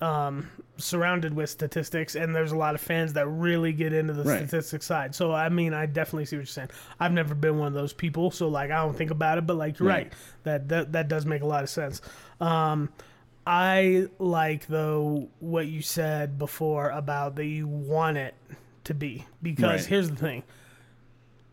um, 0.00 0.48
surrounded 0.76 1.34
with 1.34 1.50
statistics, 1.50 2.14
and 2.14 2.32
there's 2.34 2.52
a 2.52 2.56
lot 2.56 2.76
of 2.76 2.80
fans 2.80 3.14
that 3.14 3.26
really 3.26 3.72
get 3.72 3.92
into 3.92 4.12
the 4.12 4.22
Right. 4.22 4.38
statistics 4.48 4.86
side. 4.86 5.12
So 5.14 5.32
I 5.32 5.48
mean, 5.48 5.74
I 5.74 5.86
definitely 5.86 6.26
see 6.26 6.36
what 6.36 6.42
you're 6.42 6.46
saying. 6.46 6.70
I've 7.00 7.10
never 7.12 7.34
been 7.34 7.58
one 7.58 7.66
of 7.66 7.74
those 7.74 7.92
people, 7.92 8.30
so 8.30 8.46
like 8.48 8.70
I 8.70 8.76
don't 8.84 8.96
think 8.96 9.10
about 9.10 9.38
it, 9.38 9.46
but 9.46 9.56
like 9.56 9.78
you're 9.80 9.88
right, 9.88 10.04
Right. 10.04 10.12
that 10.44 10.68
that 10.68 10.92
that 10.92 11.08
does 11.08 11.26
make 11.26 11.42
a 11.42 11.46
lot 11.46 11.64
of 11.64 11.68
sense. 11.70 12.00
Um, 12.40 12.90
I 13.44 14.06
like 14.20 14.66
though 14.68 15.28
what 15.40 15.66
you 15.66 15.82
said 15.82 16.38
before 16.38 16.90
about 16.90 17.34
that 17.36 17.46
you 17.46 17.66
want 17.66 18.18
it 18.18 18.34
to 18.84 18.94
be 18.94 19.26
because 19.42 19.64
Right. 19.82 19.84
here's 19.86 20.10
the 20.10 20.16
thing: 20.16 20.44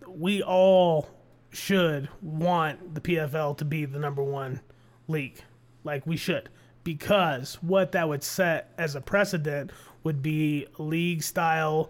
we 0.07 0.43
all 0.43 1.09
should 1.51 2.09
want 2.21 2.93
the 2.93 3.01
PFL 3.01 3.55
to 3.57 3.65
be 3.65 3.85
the 3.85 3.97
number 3.97 4.21
one 4.23 4.59
league. 5.07 5.41
Like 5.85 6.05
we 6.05 6.17
should. 6.17 6.49
Because 6.83 7.55
what 7.61 7.93
that 7.93 8.09
would 8.09 8.23
set 8.23 8.73
as 8.77 8.95
a 8.95 9.01
precedent 9.01 9.71
would 10.03 10.21
be 10.21 10.67
league 10.77 11.23
style, 11.23 11.89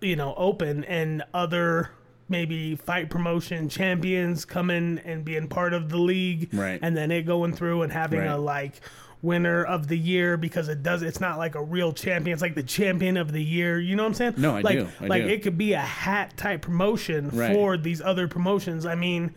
you 0.00 0.16
know, 0.16 0.34
open 0.36 0.84
and 0.84 1.22
other 1.32 1.90
maybe 2.28 2.74
fight 2.74 3.08
promotion 3.08 3.68
champions 3.68 4.44
coming 4.44 4.98
and 5.04 5.24
being 5.24 5.46
part 5.48 5.72
of 5.72 5.88
the 5.88 5.96
league. 5.96 6.52
Right. 6.52 6.78
And 6.82 6.96
then 6.96 7.10
it 7.12 7.22
going 7.22 7.52
through 7.54 7.82
and 7.82 7.92
having 7.92 8.18
Right. 8.20 8.26
a 8.30 8.36
like 8.36 8.80
winner 9.22 9.64
of 9.64 9.88
the 9.88 9.96
year 9.96 10.36
because 10.36 10.68
it 10.68 10.82
does 10.82 11.02
it's 11.02 11.20
not 11.20 11.38
like 11.38 11.54
a 11.54 11.62
real 11.62 11.90
champion 11.90 12.34
it's 12.34 12.42
like 12.42 12.54
the 12.54 12.62
champion 12.62 13.16
of 13.16 13.32
the 13.32 13.42
year 13.42 13.80
you 13.80 13.96
know 13.96 14.02
what 14.04 14.08
i'm 14.08 14.14
saying 14.14 14.34
No, 14.36 14.54
I 14.54 14.60
like 14.60 14.78
do. 14.78 14.88
I 15.00 15.06
like 15.06 15.22
do. 15.24 15.28
it 15.30 15.42
could 15.42 15.56
be 15.56 15.72
a 15.72 15.80
hat 15.80 16.36
type 16.36 16.60
promotion 16.62 17.30
Right. 17.30 17.52
for 17.52 17.76
these 17.78 18.02
other 18.02 18.28
promotions. 18.28 18.84
I 18.84 18.94
mean, 18.94 19.34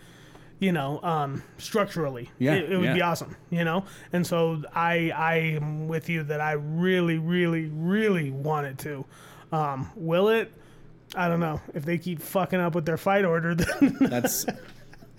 you 0.60 0.72
know, 0.74 1.00
um, 1.04 1.42
structurally, 1.58 2.30
Yeah, 2.38 2.56
it, 2.56 2.72
it 2.74 2.78
would 2.78 2.94
be 2.94 3.02
awesome. 3.02 3.36
You 3.50 3.64
know, 3.64 3.86
and 4.14 4.26
so 4.28 4.62
I 4.76 5.12
I 5.12 5.36
am 5.56 5.88
with 5.88 6.10
you 6.10 6.24
that 6.24 6.42
I 6.42 6.54
really, 6.54 7.18
really, 7.18 7.66
really 7.68 8.32
want 8.32 8.68
it 8.68 8.78
to. 8.80 9.06
Um, 9.52 9.90
will 9.96 10.30
it? 10.30 10.52
I 11.16 11.28
don't 11.28 11.40
know. 11.40 11.60
If 11.74 11.86
they 11.86 11.98
keep 11.98 12.22
fucking 12.22 12.60
up 12.60 12.76
with 12.76 12.86
their 12.86 12.98
fight 12.98 13.26
order, 13.26 13.56
then 13.56 13.98
That's 14.00 14.46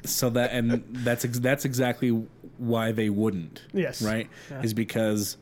so 0.05 0.31
that 0.31 0.53
and 0.53 0.85
that's 0.91 1.25
ex- 1.25 1.39
that's 1.41 1.65
exactly 1.65 2.11
why 2.59 2.93
they 2.93 3.11
wouldn't. 3.11 3.63
Yes. 3.73 4.03
Right? 4.03 4.29
Is 4.63 4.75
because 4.75 5.37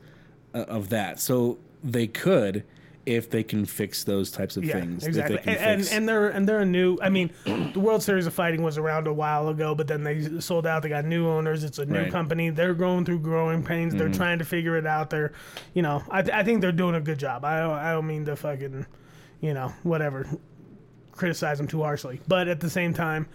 uh, 0.53 0.59
of 0.59 0.89
that. 0.89 1.19
So 1.19 1.57
they 1.83 2.07
could 2.07 2.63
if 3.09 3.29
they 3.29 3.43
can 3.43 3.65
fix 3.65 4.03
those 4.03 4.29
types 4.31 4.55
of 4.57 4.63
yeah, 4.63 4.79
things. 4.79 5.05
Exactly. 5.05 5.37
they 5.37 5.41
can 5.43 5.55
And, 5.55 5.81
and 5.81 5.89
and 5.91 6.09
they're 6.09 6.29
and 6.29 6.47
they're 6.47 6.59
a 6.59 6.65
new. 6.65 6.97
I 7.01 7.09
mean, 7.09 7.31
the 7.45 7.79
World 7.79 8.03
Series 8.03 8.27
of 8.27 8.33
Fighting 8.33 8.61
was 8.61 8.77
around 8.77 9.07
a 9.07 9.13
while 9.13 9.49
ago, 9.49 9.73
but 9.75 9.87
then 9.87 10.03
they 10.03 10.39
sold 10.39 10.65
out. 10.67 10.83
They 10.83 10.89
got 10.89 11.05
new 11.05 11.27
owners. 11.27 11.63
It's 11.63 11.79
a 11.79 11.85
new 11.85 11.93
Right. 11.95 12.03
Mm-hmm. 12.03 12.11
company. 12.11 12.49
They're 12.51 12.73
going 12.73 13.05
through 13.05 13.19
growing 13.19 13.63
pains. 13.63 13.95
They're 13.95 14.09
trying 14.09 14.39
to 14.39 14.45
figure 14.45 14.77
it 14.77 14.85
out. 14.85 15.09
They're, 15.09 15.33
you 15.73 15.81
know, 15.81 16.03
I, 16.09 16.19
I 16.19 16.43
think 16.43 16.61
they're 16.61 16.71
doing 16.71 16.95
a 16.95 17.01
good 17.01 17.17
job. 17.19 17.43
I 17.43 17.59
don't, 17.59 17.71
I 17.73 17.91
don't 17.91 18.07
mean 18.07 18.25
to 18.25 18.35
fucking, 18.35 18.85
you 19.41 19.53
know, 19.53 19.73
whatever, 19.83 20.27
criticize 21.11 21.57
them 21.57 21.67
too 21.67 21.81
harshly. 21.83 22.21
But 22.27 22.47
at 22.47 22.59
the 22.59 22.69
same 22.69 22.93
time, 22.93 23.27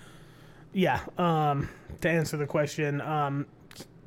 yeah. 0.72 1.00
Um, 1.18 1.68
to 2.00 2.08
answer 2.08 2.36
the 2.36 2.46
question, 2.46 3.00
um, 3.00 3.46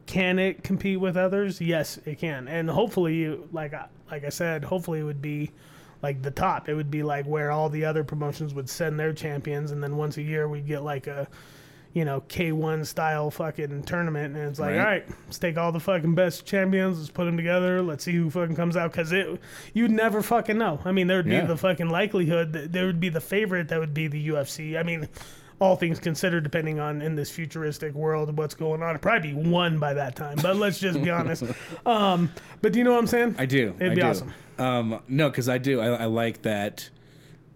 can 0.08 0.40
it 0.40 0.64
compete 0.64 1.00
with 1.00 1.16
others? 1.16 1.62
Yes, 1.62 2.00
it 2.06 2.18
can, 2.20 2.48
and 2.48 2.70
hopefully, 2.70 3.14
you 3.16 3.48
like 3.52 3.74
I- 3.74 3.88
like 4.10 4.24
I 4.26 4.30
said, 4.30 4.64
hopefully 4.64 5.00
it 5.00 5.04
would 5.04 5.22
be 5.22 5.52
like 6.02 6.22
the 6.22 6.32
top. 6.32 6.70
It 6.70 6.74
would 6.76 6.90
be 6.90 7.04
like 7.04 7.26
where 7.26 7.52
all 7.52 7.70
the 7.70 7.86
other 7.86 8.04
promotions 8.04 8.54
would 8.54 8.70
send 8.70 9.00
their 9.00 9.14
champions, 9.14 9.72
and 9.72 9.84
then 9.84 9.98
once 9.98 10.18
a 10.18 10.22
year 10.22 10.48
we'd 10.48 10.66
get 10.66 10.82
like 10.84 11.08
a 11.08 11.28
you 11.94 12.06
know 12.06 12.22
K1 12.30 12.86
style 12.86 13.32
fucking 13.32 13.84
tournament, 13.84 14.36
and 14.36 14.50
it's 14.50 14.60
like, 14.60 14.72
Right. 14.76 14.80
all 14.80 14.86
right, 14.86 15.06
let's 15.26 15.40
take 15.40 15.58
all 15.58 15.72
the 15.72 15.80
fucking 15.80 16.14
best 16.16 16.46
champions, 16.46 17.00
let's 17.00 17.10
put 17.10 17.26
them 17.26 17.36
together, 17.38 17.82
let's 17.82 18.04
see 18.04 18.14
who 18.14 18.30
fucking 18.30 18.56
comes 18.56 18.78
out, 18.78 18.92
because 18.92 19.12
it 19.12 19.42
you'd 19.74 19.90
never 19.92 20.22
fucking 20.22 20.58
know. 20.58 20.80
I 20.86 20.92
mean, 20.92 21.08
there 21.08 21.18
would 21.18 21.26
Yeah. 21.26 21.42
be 21.42 21.48
the 21.48 21.58
fucking 21.58 21.90
likelihood 21.90 22.54
that 22.54 22.72
there 22.72 22.86
would 22.86 23.00
be 23.00 23.10
the 23.10 23.22
favorite 23.22 23.70
that 23.70 23.80
would 23.80 23.94
be 23.94 24.08
the 24.08 24.28
UFC. 24.30 24.78
I 24.78 24.84
mean. 24.84 25.08
All 25.60 25.76
things 25.76 26.00
considered, 26.00 26.44
depending 26.44 26.80
on 26.80 27.02
in 27.02 27.16
this 27.16 27.32
futuristic 27.32 27.94
world 27.96 28.38
what's 28.38 28.54
going 28.54 28.84
on, 28.84 28.92
it'd 28.92 29.02
probably 29.02 29.34
be 29.34 29.50
one 29.50 29.80
by 29.80 29.94
that 29.96 30.16
time. 30.16 30.38
But 30.42 30.56
let's 30.56 30.80
just 30.80 31.02
be 31.04 31.10
honest. 31.10 31.44
Um, 31.86 32.32
but 32.62 32.74
do 32.74 32.80
you 32.80 32.86
know 32.86 32.92
what 32.92 33.00
I'm 33.00 33.08
saying? 33.08 33.36
I 33.40 33.46
do. 33.48 33.74
It'd 33.80 33.94
I 33.94 33.96
be 33.96 34.02
do. 34.02 34.08
awesome. 34.08 34.34
Um, 34.60 35.00
no, 35.08 35.30
because 35.30 35.50
I 35.50 35.58
do. 35.58 35.80
I, 35.80 35.88
I 35.88 36.06
like 36.06 36.44
that. 36.44 36.90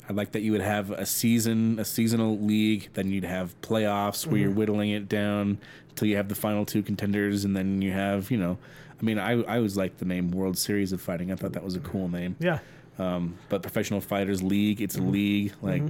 I 0.09 0.13
like 0.13 0.31
that 0.31 0.41
you 0.41 0.51
would 0.51 0.61
have 0.61 0.89
a 0.91 1.05
season, 1.05 1.77
a 1.79 1.85
seasonal 1.85 2.39
league. 2.39 2.89
Then 2.93 3.11
you'd 3.11 3.23
have 3.23 3.59
playoffs 3.61 4.25
where 4.25 4.35
Mm-hmm. 4.35 4.41
you're 4.43 4.51
whittling 4.51 4.89
it 4.91 5.07
down 5.07 5.59
until 5.89 6.07
you 6.07 6.15
have 6.17 6.27
the 6.29 6.35
final 6.35 6.65
two 6.65 6.81
contenders, 6.81 7.45
and 7.45 7.55
then 7.55 7.81
you 7.81 7.91
have, 7.91 8.31
you 8.31 8.37
know, 8.37 8.57
I 8.99 9.03
mean, 9.03 9.19
I 9.19 9.41
I 9.43 9.57
always 9.57 9.77
liked 9.77 9.99
the 9.99 10.05
name 10.05 10.31
World 10.31 10.57
Series 10.57 10.91
of 10.91 11.01
Fighting. 11.01 11.31
I 11.31 11.35
thought 11.35 11.53
that 11.53 11.63
was 11.63 11.75
a 11.75 11.79
cool 11.81 12.07
name. 12.09 12.35
Yeah. 12.39 12.59
Um, 12.97 13.37
but 13.49 13.61
Professional 13.61 14.01
Fighters 14.01 14.41
League, 14.41 14.81
it's 14.81 14.95
a 14.97 15.01
league. 15.01 15.53
Like, 15.61 15.83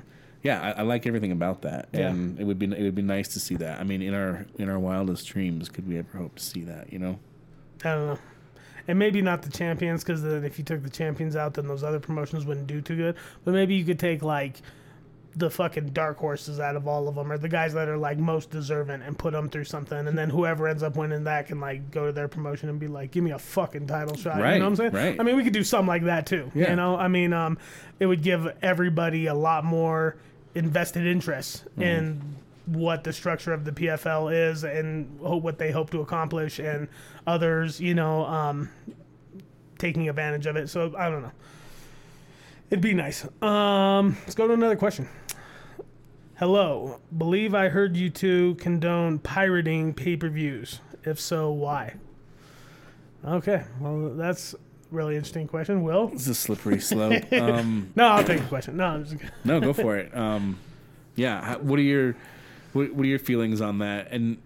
yeah, 0.44 0.62
I, 0.62 0.80
I 0.80 0.82
like 0.82 1.06
everything 1.06 1.32
about 1.32 1.62
that. 1.64 1.90
Yeah. 1.94 2.10
and 2.10 2.40
it 2.40 2.44
would 2.46 2.58
be 2.60 2.66
it 2.66 2.82
would 2.82 2.96
be 2.96 3.02
nice 3.02 3.28
to 3.30 3.40
see 3.40 3.56
that. 3.58 3.80
I 3.80 3.84
mean, 3.84 4.02
in 4.02 4.14
our 4.14 4.46
in 4.58 4.70
our 4.70 4.80
wildest 4.80 5.28
dreams, 5.28 5.70
could 5.70 5.88
we 5.88 5.98
ever 5.98 6.18
hope 6.18 6.36
to 6.36 6.44
see 6.44 6.62
that? 6.64 6.92
You 6.92 7.00
know. 7.00 7.20
I 7.84 7.96
don't 7.96 8.08
know. 8.08 8.20
And 8.88 8.98
maybe 8.98 9.22
not 9.22 9.44
the 9.44 9.52
champions, 9.52 10.04
because 10.04 10.24
then 10.24 10.44
if 10.44 10.58
you 10.58 10.66
took 10.66 10.82
the 10.84 10.90
champions 10.90 11.36
out, 11.36 11.54
then 11.54 11.68
those 11.68 11.84
other 11.84 12.00
promotions 12.00 12.46
wouldn't 12.46 12.68
do 12.68 12.82
too 12.82 12.96
good. 12.96 13.16
But 13.46 13.54
maybe 13.54 13.76
you 13.76 13.86
could 13.86 14.00
take 14.00 14.24
like 14.24 14.62
the 15.34 15.50
fucking 15.50 15.88
dark 15.90 16.18
horses 16.18 16.60
out 16.60 16.76
of 16.76 16.88
all 16.88 17.08
of 17.08 17.16
them, 17.16 17.32
or 17.32 17.38
the 17.38 17.48
guys 17.48 17.74
that 17.74 17.88
are 17.88 17.98
like 17.98 18.18
most 18.18 18.50
deserving, 18.50 19.02
and 19.02 19.18
put 19.18 19.34
them 19.34 19.50
through 19.50 19.64
something. 19.66 20.08
And 20.08 20.18
then 20.18 20.30
whoever 20.30 20.68
ends 20.68 20.84
up 20.84 20.98
winning 20.98 21.24
that 21.26 21.48
can 21.48 21.60
like 21.60 21.92
go 21.92 22.08
to 22.08 22.12
their 22.12 22.28
promotion 22.28 22.70
and 22.70 22.80
be 22.80 22.88
like, 22.88 23.12
"Give 23.12 23.24
me 23.24 23.32
a 23.32 23.40
fucking 23.40 23.86
title 23.88 24.18
shot." 24.18 24.42
Right, 24.42 24.54
You 24.56 24.60
know 24.60 24.66
what 24.66 24.72
I'm 24.72 24.92
saying? 24.92 24.92
right. 24.94 25.20
I 25.20 25.24
mean, 25.24 25.38
we 25.38 25.44
could 25.44 25.54
do 25.54 25.64
something 25.64 25.88
like 25.88 26.04
that 26.06 26.26
too. 26.26 26.52
Yeah. 26.56 26.72
You 26.72 26.76
know, 26.76 26.98
I 26.98 27.08
mean, 27.08 27.34
um, 27.34 27.60
it 28.00 28.08
would 28.08 28.24
give 28.24 28.48
everybody 28.64 29.28
a 29.28 29.36
lot 29.36 29.64
more 29.64 30.18
invested 30.56 31.06
interest 31.06 31.66
Mm-hmm. 31.72 31.82
in 31.82 32.22
what 32.68 33.04
the 33.04 33.12
structure 33.12 33.54
of 33.54 33.66
the 33.66 33.72
PFL 33.72 34.32
is 34.52 34.64
and 34.64 35.20
ho- 35.20 35.38
what 35.38 35.58
they 35.58 35.72
hope 35.72 35.90
to 35.92 36.02
accomplish, 36.02 36.60
and 36.60 36.88
others, 37.28 37.82
you 37.82 37.94
know, 37.96 38.24
um, 38.26 38.70
taking 39.80 40.08
advantage 40.08 40.46
of 40.46 40.56
it. 40.56 40.70
So 40.70 40.94
I 40.98 41.10
don't 41.10 41.24
know. 41.24 41.32
It'd 42.70 42.82
be 42.82 42.94
nice. 42.94 43.26
Um, 43.42 44.16
let's 44.22 44.36
go 44.36 44.48
to 44.48 44.54
another 44.54 44.76
question. 44.78 45.10
Hello, 46.38 47.00
believe 47.18 47.54
I 47.54 47.70
heard 47.70 47.98
you 47.98 48.10
two 48.10 48.56
condone 48.56 49.20
pirating 49.20 49.94
pay-per-views. 49.94 50.80
If 51.04 51.20
so, 51.20 51.52
why? 51.52 51.96
Okay, 53.26 53.64
well 53.80 54.12
that's 54.16 54.56
really 54.92 55.16
interesting 55.16 55.48
question. 55.48 55.84
Will? 55.84 56.12
It's 56.14 56.28
a 56.28 56.36
slippery 56.36 56.80
slope. 56.80 57.24
um, 57.34 57.92
No, 57.96 58.08
I'll 58.08 58.24
take 58.24 58.42
the 58.42 58.48
question. 58.48 58.78
No, 58.78 58.86
I'm 58.86 59.04
just 59.04 59.18
kidding. 59.18 59.32
no, 59.44 59.60
go 59.60 59.74
for 59.74 59.98
it. 59.98 60.16
Um, 60.16 60.60
yeah, 61.16 61.42
how, 61.44 61.58
what 61.60 61.80
are 61.80 61.84
your 61.84 62.16
what, 62.74 62.94
what 62.94 63.04
are 63.04 63.10
your 63.10 63.20
feelings 63.20 63.62
on 63.62 63.80
that? 63.80 64.12
And 64.12 64.38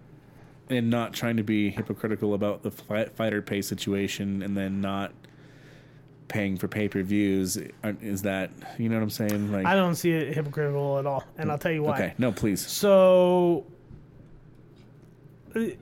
and 0.70 0.90
not 0.90 1.14
trying 1.14 1.38
to 1.38 1.44
be 1.44 1.70
hypocritical 1.70 2.34
about 2.34 2.64
the 2.64 2.72
fi- 2.72 3.06
fighter 3.06 3.42
pay 3.42 3.62
situation, 3.62 4.42
and 4.42 4.58
then 4.58 4.82
not 4.82 5.12
paying 6.28 6.58
for 6.58 6.68
pay 6.68 6.88
per 6.88 7.04
views. 7.04 7.58
Is 8.02 8.24
that 8.24 8.50
you 8.80 8.90
know 8.90 8.96
what 8.96 9.04
I'm 9.04 9.10
saying? 9.10 9.52
Like, 9.52 9.66
I 9.66 9.76
don't 9.76 9.96
see 9.96 10.12
it 10.12 10.34
hypocritical 10.34 10.98
at 10.98 11.06
all, 11.06 11.24
and 11.38 11.52
I'll 11.52 11.58
tell 11.60 11.72
you 11.72 11.84
why. 11.84 11.94
okay, 11.94 12.14
no, 12.18 12.32
please. 12.32 12.66
So, 12.66 13.66
uh, 13.70 13.75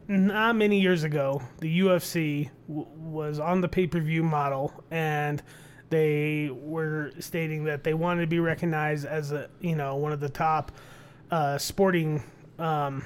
not 0.07 0.55
many 0.55 0.79
years 0.79 1.03
ago, 1.03 1.41
the 1.59 1.79
UFC 1.81 2.49
w- 2.67 2.87
was 2.95 3.39
on 3.39 3.61
the 3.61 3.67
pay 3.67 3.87
per 3.87 3.99
view 3.99 4.23
model, 4.23 4.73
and 4.91 5.41
they 5.89 6.49
were 6.51 7.11
stating 7.19 7.65
that 7.65 7.83
they 7.83 7.93
wanted 7.93 8.21
to 8.21 8.27
be 8.27 8.39
recognized 8.39 9.05
as 9.05 9.31
a 9.31 9.49
you 9.61 9.75
know 9.75 9.95
one 9.95 10.11
of 10.11 10.19
the 10.19 10.29
top 10.29 10.71
uh, 11.31 11.57
sporting. 11.57 12.23
Um, 12.59 13.03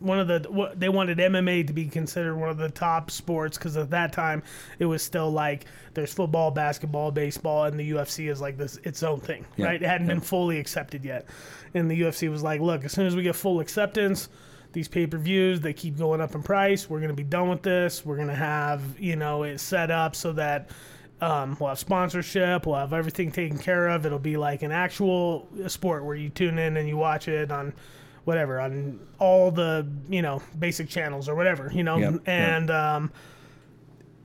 one 0.00 0.18
of 0.18 0.28
the 0.28 0.72
they 0.76 0.90
wanted 0.90 1.16
MMA 1.16 1.66
to 1.68 1.72
be 1.72 1.86
considered 1.86 2.36
one 2.36 2.50
of 2.50 2.58
the 2.58 2.68
top 2.68 3.10
sports 3.10 3.56
because 3.56 3.76
at 3.78 3.88
that 3.90 4.12
time 4.12 4.42
it 4.78 4.84
was 4.84 5.02
still 5.02 5.30
like 5.30 5.64
there's 5.94 6.12
football, 6.12 6.50
basketball, 6.50 7.10
baseball, 7.10 7.64
and 7.64 7.78
the 7.78 7.92
UFC 7.92 8.30
is 8.30 8.40
like 8.40 8.58
this 8.58 8.76
its 8.84 9.02
own 9.02 9.20
thing, 9.20 9.46
Yeah, 9.56 9.66
right? 9.66 9.82
It 9.82 9.86
hadn't 9.88 10.08
yeah. 10.08 10.14
been 10.14 10.20
fully 10.20 10.58
accepted 10.58 11.04
yet, 11.04 11.26
and 11.72 11.90
the 11.90 11.98
UFC 12.02 12.28
was 12.30 12.42
like, 12.42 12.60
look, 12.60 12.84
as 12.84 12.92
soon 12.92 13.06
as 13.06 13.16
we 13.16 13.22
get 13.22 13.34
full 13.36 13.60
acceptance, 13.60 14.28
these 14.74 14.88
pay 14.88 15.06
per 15.06 15.16
views 15.16 15.60
they 15.62 15.72
keep 15.72 15.96
going 15.96 16.20
up 16.20 16.34
in 16.34 16.42
price. 16.42 16.90
We're 16.90 17.00
gonna 17.00 17.14
be 17.14 17.22
done 17.24 17.48
with 17.48 17.62
this. 17.62 18.04
We're 18.04 18.18
gonna 18.18 18.34
have 18.34 18.82
you 19.00 19.16
know 19.16 19.44
it 19.44 19.58
set 19.58 19.90
up 19.90 20.14
so 20.14 20.32
that. 20.34 20.68
Um, 21.20 21.56
we'll 21.58 21.68
have 21.70 21.78
sponsorship. 21.78 22.66
We'll 22.66 22.74
have 22.74 22.92
everything 22.92 23.30
taken 23.32 23.56
care 23.56 23.88
of. 23.88 24.04
It'll 24.04 24.18
be 24.18 24.36
like 24.36 24.62
an 24.62 24.72
actual 24.72 25.48
sport 25.68 26.04
where 26.04 26.16
you 26.16 26.28
tune 26.28 26.58
in 26.58 26.76
and 26.76 26.86
you 26.88 26.96
watch 26.98 27.28
it 27.28 27.50
on 27.50 27.72
whatever 28.24 28.60
on 28.60 28.98
all 29.20 29.50
the 29.50 29.86
you 30.08 30.20
know 30.22 30.42
basic 30.58 30.88
channels 30.88 31.28
or 31.28 31.34
whatever 31.34 31.70
you 31.72 31.82
know 31.84 31.96
Yep, 31.98 32.12
yep. 32.12 32.20
and 32.26 32.70
um 32.70 33.12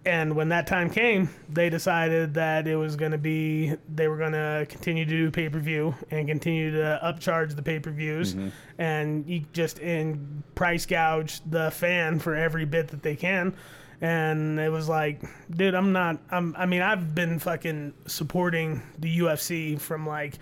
and 0.06 0.36
when 0.36 0.50
that 0.50 0.66
time 0.66 0.90
came, 0.90 1.30
they 1.50 1.70
decided 1.70 2.34
that 2.36 2.68
it 2.68 2.76
was 2.76 2.96
going 2.96 3.12
to 3.12 3.18
be 3.18 3.74
they 3.94 4.08
were 4.08 4.18
going 4.18 4.32
to 4.32 4.66
continue 4.70 5.04
to 5.04 5.12
do 5.12 5.32
pay 5.32 5.50
per 5.50 5.60
view 5.60 5.94
and 6.10 6.28
continue 6.28 6.72
to 6.72 7.00
upcharge 7.04 7.56
the 7.56 7.62
pay 7.62 7.80
per 7.80 7.92
views, 7.92 8.34
mm-hmm. 8.34 8.50
and 8.78 9.28
you 9.28 9.44
just 9.52 9.80
in 9.80 10.44
price 10.56 10.86
gouge 10.86 11.42
the 11.50 11.70
fan 11.72 12.20
for 12.20 12.34
every 12.34 12.66
bit 12.66 12.88
that 12.90 13.04
they 13.04 13.16
can. 13.16 13.54
And 14.02 14.58
it 14.58 14.70
was 14.70 14.88
like, 14.88 15.22
dude, 15.52 15.76
I'm 15.76 15.92
not. 15.92 16.20
I'm. 16.32 16.56
I 16.58 16.66
mean, 16.66 16.82
I've 16.82 17.14
been 17.14 17.38
fucking 17.38 17.94
supporting 18.08 18.82
the 18.98 19.20
UFC 19.20 19.80
from 19.80 20.08
like 20.08 20.36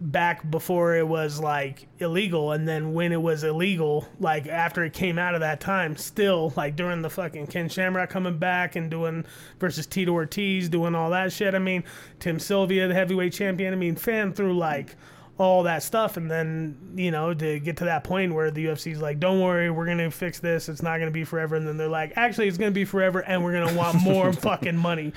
back 0.00 0.48
before 0.48 0.94
it 0.94 1.06
was 1.06 1.40
like 1.40 1.88
illegal 1.98 2.52
and 2.52 2.68
then 2.68 2.94
when 2.94 3.10
it 3.10 3.20
was 3.20 3.42
illegal 3.42 4.06
like 4.20 4.46
after 4.46 4.84
it 4.84 4.92
came 4.92 5.18
out 5.18 5.34
of 5.34 5.40
that 5.40 5.60
time 5.60 5.96
still 5.96 6.52
like 6.56 6.76
during 6.76 7.02
the 7.02 7.10
fucking 7.10 7.46
Ken 7.48 7.68
Shamrock 7.68 8.08
coming 8.08 8.38
back 8.38 8.76
and 8.76 8.88
doing 8.90 9.24
versus 9.58 9.86
Tito 9.86 10.12
Ortiz 10.12 10.68
doing 10.68 10.94
all 10.94 11.10
that 11.10 11.32
shit 11.32 11.52
I 11.52 11.58
mean 11.58 11.82
Tim 12.20 12.38
Sylvia 12.38 12.86
the 12.86 12.94
heavyweight 12.94 13.32
champion 13.32 13.72
I 13.72 13.76
mean 13.76 13.96
fan 13.96 14.32
through 14.32 14.56
like 14.56 14.94
all 15.36 15.64
that 15.64 15.82
stuff 15.82 16.16
and 16.16 16.30
then 16.30 16.76
you 16.94 17.10
know 17.10 17.34
to 17.34 17.58
get 17.58 17.76
to 17.78 17.84
that 17.84 18.04
point 18.04 18.32
where 18.32 18.52
the 18.52 18.66
UFC's 18.66 19.00
like 19.00 19.18
don't 19.18 19.40
worry 19.40 19.68
we're 19.68 19.84
going 19.84 19.98
to 19.98 20.10
fix 20.10 20.38
this 20.38 20.68
it's 20.68 20.82
not 20.82 20.98
going 20.98 21.08
to 21.08 21.12
be 21.12 21.24
forever 21.24 21.56
and 21.56 21.66
then 21.66 21.76
they're 21.76 21.88
like 21.88 22.12
actually 22.16 22.46
it's 22.46 22.58
going 22.58 22.70
to 22.70 22.74
be 22.74 22.84
forever 22.84 23.20
and 23.20 23.42
we're 23.42 23.52
going 23.52 23.68
to 23.68 23.74
want 23.74 24.00
more 24.02 24.32
fucking 24.32 24.76
money 24.76 25.12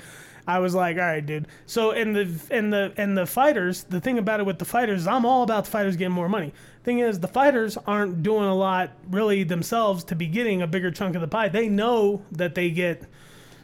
I 0.47 0.59
was 0.59 0.73
like, 0.73 0.97
all 0.97 1.03
right, 1.03 1.25
dude. 1.25 1.47
So 1.65 1.91
in 1.91 2.13
the 2.13 2.29
in 2.49 2.69
the 2.69 2.93
and 2.97 3.17
the 3.17 3.25
fighters, 3.25 3.83
the 3.83 4.01
thing 4.01 4.17
about 4.17 4.39
it 4.39 4.45
with 4.45 4.59
the 4.59 4.65
fighters, 4.65 5.07
I'm 5.07 5.25
all 5.25 5.43
about 5.43 5.65
the 5.65 5.71
fighters 5.71 5.95
getting 5.95 6.13
more 6.13 6.29
money. 6.29 6.53
Thing 6.83 6.99
is, 6.99 7.19
the 7.19 7.27
fighters 7.27 7.77
aren't 7.85 8.23
doing 8.23 8.45
a 8.45 8.55
lot 8.55 8.91
really 9.09 9.43
themselves 9.43 10.03
to 10.05 10.15
be 10.15 10.27
getting 10.27 10.61
a 10.61 10.67
bigger 10.67 10.91
chunk 10.91 11.15
of 11.15 11.21
the 11.21 11.27
pie. 11.27 11.49
They 11.49 11.69
know 11.69 12.23
that 12.31 12.55
they 12.55 12.71
get 12.71 13.03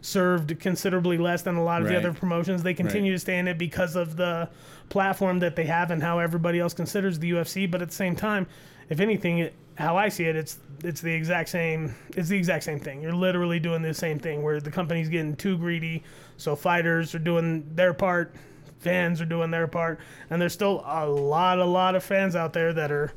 served 0.02 0.60
considerably 0.60 1.18
less 1.18 1.42
than 1.42 1.56
a 1.56 1.64
lot 1.64 1.82
of 1.82 1.88
the 1.88 1.98
other 1.98 2.14
promotions. 2.14 2.64
They 2.64 2.74
continue 2.74 3.12
to 3.12 3.20
stay 3.20 3.40
in 3.40 3.48
it 3.48 3.58
because 3.58 3.96
of 3.96 4.16
the 4.16 4.50
platform 4.90 5.40
that 5.40 5.56
they 5.56 5.66
have 5.66 5.92
and 5.92 6.02
how 6.02 6.20
everybody 6.20 6.60
else 6.60 6.74
considers 6.74 7.20
the 7.20 7.32
UFC. 7.32 7.70
But 7.70 7.82
at 7.82 7.90
the 7.90 7.96
same 7.96 8.16
time, 8.16 8.48
if 8.90 9.00
anything, 9.00 9.40
it, 9.40 9.54
how 9.78 9.96
I 9.96 10.10
see 10.10 10.26
it, 10.26 10.36
it's 10.36 10.58
it's 10.84 11.02
the 11.02 11.14
exact 11.14 11.50
same. 11.50 11.96
It's 12.16 12.30
the 12.30 12.38
exact 12.38 12.64
same 12.64 12.80
thing. 12.80 13.02
You're 13.02 13.14
literally 13.14 13.60
doing 13.60 13.82
the 13.82 13.94
same 13.94 14.20
thing 14.20 14.42
where 14.44 14.60
the 14.60 14.72
company's 14.72 15.08
getting 15.10 15.36
too 15.36 15.58
greedy. 15.58 16.04
So 16.38 16.56
fighters 16.56 17.14
are 17.16 17.20
doing 17.20 17.70
their 17.76 17.94
part, 17.94 18.34
fans 18.80 19.22
are 19.22 19.26
doing 19.26 19.52
their 19.52 19.68
part, 19.68 20.00
and 20.30 20.42
there's 20.42 20.54
still 20.54 20.84
a 20.86 21.08
lot, 21.08 21.60
a 21.60 21.66
lot 21.66 21.96
of 21.96 22.04
fans 22.04 22.36
out 22.36 22.54
there 22.54 22.74
that 22.74 22.92
are 22.92 23.12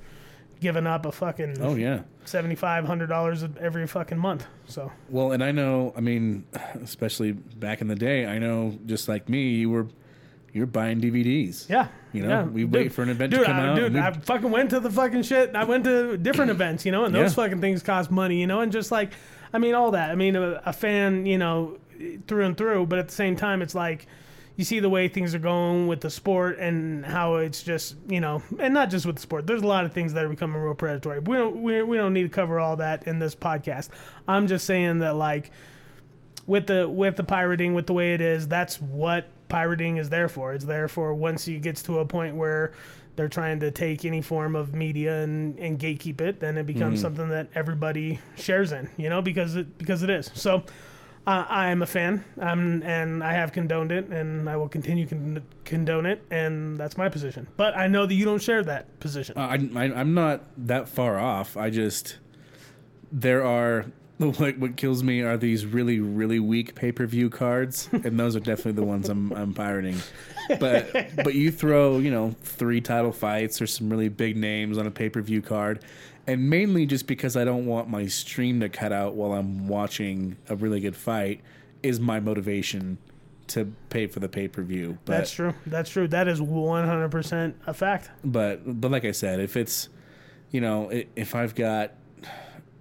giving 0.60 0.86
up 0.86 1.06
a 1.06 1.12
fucking 1.12 1.56
Oh 1.60 1.74
yeah. 1.74 2.02
seventy 2.26 2.54
five 2.54 2.84
hundred 2.84 3.08
dollars 3.08 3.42
every 3.58 3.86
fucking 3.86 4.18
month. 4.18 4.46
So 4.66 4.92
Well, 5.08 5.32
and 5.32 5.42
I 5.42 5.52
know, 5.52 5.94
I 5.96 6.00
mean, 6.00 6.44
especially 6.82 7.32
back 7.32 7.80
in 7.80 7.88
the 7.88 7.96
day, 7.96 8.26
I 8.26 8.38
know 8.38 8.78
just 8.84 9.08
like 9.08 9.28
me, 9.30 9.48
you 9.54 9.70
were 9.70 9.86
you're 10.52 10.66
buying 10.66 11.00
DVDs. 11.00 11.68
Yeah. 11.68 11.88
You 12.12 12.22
know, 12.22 12.28
yeah. 12.28 12.42
we 12.44 12.64
wait 12.64 12.92
for 12.92 13.02
an 13.02 13.08
event 13.08 13.30
to 13.32 13.38
dude, 13.38 13.46
come 13.46 13.56
I, 13.56 13.68
out 13.68 13.76
Dude, 13.76 13.94
we- 13.94 14.00
I 14.00 14.12
fucking 14.12 14.50
went 14.50 14.70
to 14.70 14.80
the 14.80 14.90
fucking 14.90 15.22
shit. 15.22 15.54
I 15.54 15.64
went 15.64 15.84
to 15.84 16.16
different 16.16 16.50
events, 16.50 16.84
you 16.84 16.92
know, 16.92 17.04
and 17.04 17.14
those 17.14 17.30
Yeah. 17.36 17.44
fucking 17.44 17.60
things 17.60 17.82
cost 17.82 18.10
money, 18.10 18.40
you 18.40 18.46
know, 18.46 18.60
and 18.60 18.72
just 18.72 18.90
like, 18.90 19.12
I 19.52 19.58
mean, 19.58 19.74
all 19.74 19.92
that. 19.92 20.10
I 20.10 20.14
mean, 20.14 20.36
a, 20.36 20.60
a 20.66 20.72
fan, 20.72 21.26
you 21.26 21.38
know, 21.38 21.78
through 22.26 22.44
and 22.46 22.56
through, 22.56 22.86
but 22.86 22.98
at 22.98 23.08
the 23.08 23.14
same 23.14 23.36
time, 23.36 23.62
it's 23.62 23.74
like, 23.74 24.06
you 24.56 24.64
see 24.64 24.80
the 24.80 24.90
way 24.90 25.08
things 25.08 25.34
are 25.34 25.38
going 25.38 25.86
with 25.86 26.00
the 26.00 26.10
sport 26.10 26.58
and 26.58 27.06
how 27.06 27.36
it's 27.36 27.62
just, 27.62 27.96
you 28.08 28.20
know, 28.20 28.42
and 28.58 28.74
not 28.74 28.90
just 28.90 29.06
with 29.06 29.16
the 29.16 29.22
sport. 29.22 29.46
There's 29.46 29.62
a 29.62 29.66
lot 29.66 29.84
of 29.86 29.92
things 29.92 30.12
that 30.12 30.24
are 30.24 30.28
becoming 30.28 30.60
real 30.60 30.74
predatory. 30.74 31.20
We 31.20 31.36
don't, 31.36 31.62
we, 31.62 31.82
we 31.82 31.96
don't 31.96 32.12
need 32.12 32.24
to 32.24 32.28
cover 32.28 32.58
all 32.60 32.76
that 32.76 33.06
in 33.06 33.18
this 33.20 33.34
podcast. 33.34 33.88
I'm 34.28 34.46
just 34.48 34.66
saying 34.66 34.98
that, 34.98 35.14
like, 35.16 35.50
with 36.46 36.66
the 36.66 36.88
with 36.88 37.16
the 37.16 37.22
pirating 37.22 37.74
with 37.74 37.86
the 37.86 37.92
way 37.92 38.12
it 38.14 38.20
is 38.20 38.48
that's 38.48 38.80
what 38.80 39.28
pirating 39.50 39.98
is 39.98 40.08
there 40.08 40.28
for 40.28 40.54
it's 40.54 40.64
there 40.64 40.88
for 40.88 41.12
once 41.12 41.46
it 41.46 41.60
gets 41.60 41.82
to 41.82 41.98
a 41.98 42.04
point 42.04 42.34
where 42.34 42.72
they're 43.16 43.28
trying 43.28 43.60
to 43.60 43.70
take 43.70 44.04
any 44.04 44.22
form 44.22 44.56
of 44.56 44.72
media 44.72 45.22
and, 45.22 45.58
and 45.58 45.78
gatekeep 45.78 46.20
it 46.22 46.40
then 46.40 46.56
it 46.56 46.64
becomes 46.64 47.00
something 47.00 47.28
that 47.28 47.48
everybody 47.54 48.18
shares 48.36 48.72
in 48.72 48.88
you 48.96 49.10
know 49.10 49.20
because 49.20 49.56
it 49.56 49.76
because 49.76 50.02
it 50.02 50.08
is 50.08 50.30
so 50.32 50.62
uh, 51.26 51.44
I 51.48 51.68
am 51.68 51.82
a 51.82 51.86
fan, 51.86 52.24
um, 52.38 52.82
and 52.82 53.22
I 53.22 53.34
have 53.34 53.52
condoned 53.52 53.92
it, 53.92 54.08
and 54.08 54.48
I 54.48 54.56
will 54.56 54.70
continue 54.70 55.06
con- 55.06 55.44
condone 55.66 56.06
it, 56.06 56.24
and 56.30 56.78
that's 56.78 56.96
my 56.96 57.10
position. 57.10 57.46
But 57.58 57.76
I 57.76 57.88
know 57.88 58.06
that 58.06 58.14
you 58.14 58.24
don't 58.24 58.40
share 58.40 58.64
that 58.64 58.98
position. 59.00 59.36
Uh, 59.36 59.40
I, 59.40 59.70
I, 59.76 59.84
I'm 59.92 60.14
not 60.14 60.44
that 60.56 60.88
far 60.88 61.18
off. 61.18 61.58
I 61.58 61.68
just 61.68 62.16
there 63.12 63.44
are 63.44 63.86
what 64.36 64.58
what 64.58 64.76
kills 64.76 65.02
me 65.02 65.22
are 65.22 65.38
these 65.38 65.64
really 65.64 65.98
really 65.98 66.38
weak 66.38 66.74
pay 66.74 66.92
per 66.92 67.06
view 67.06 67.30
cards, 67.30 67.88
and 67.92 68.20
those 68.20 68.36
are 68.36 68.40
definitely 68.40 68.72
the 68.72 68.84
ones 68.84 69.08
I'm 69.08 69.32
I'm 69.32 69.54
pirating. 69.54 69.96
But 70.58 70.92
but 71.16 71.34
you 71.34 71.50
throw 71.50 71.98
you 71.98 72.10
know 72.10 72.34
three 72.42 72.82
title 72.82 73.12
fights 73.12 73.62
or 73.62 73.66
some 73.66 73.88
really 73.88 74.10
big 74.10 74.36
names 74.36 74.76
on 74.76 74.86
a 74.86 74.90
pay 74.90 75.08
per 75.08 75.22
view 75.22 75.40
card, 75.40 75.82
and 76.26 76.50
mainly 76.50 76.84
just 76.84 77.06
because 77.06 77.34
I 77.34 77.44
don't 77.44 77.64
want 77.64 77.88
my 77.88 78.06
stream 78.08 78.60
to 78.60 78.68
cut 78.68 78.92
out 78.92 79.14
while 79.14 79.32
I'm 79.32 79.68
watching 79.68 80.36
a 80.50 80.56
really 80.56 80.80
good 80.80 80.96
fight 80.96 81.40
is 81.82 81.98
my 81.98 82.20
motivation 82.20 82.98
to 83.46 83.72
pay 83.88 84.06
for 84.06 84.20
the 84.20 84.28
pay 84.28 84.48
per 84.48 84.62
view. 84.62 84.98
that's 85.06 85.30
true. 85.32 85.54
That's 85.64 85.88
true. 85.88 86.06
That 86.08 86.28
is 86.28 86.40
100% 86.40 87.54
a 87.66 87.72
fact. 87.72 88.10
but 88.22 88.80
but 88.80 88.90
like 88.90 89.06
I 89.06 89.12
said, 89.12 89.40
if 89.40 89.56
it's 89.56 89.88
you 90.50 90.60
know 90.60 90.90
if 91.16 91.34
I've 91.34 91.54
got 91.54 91.94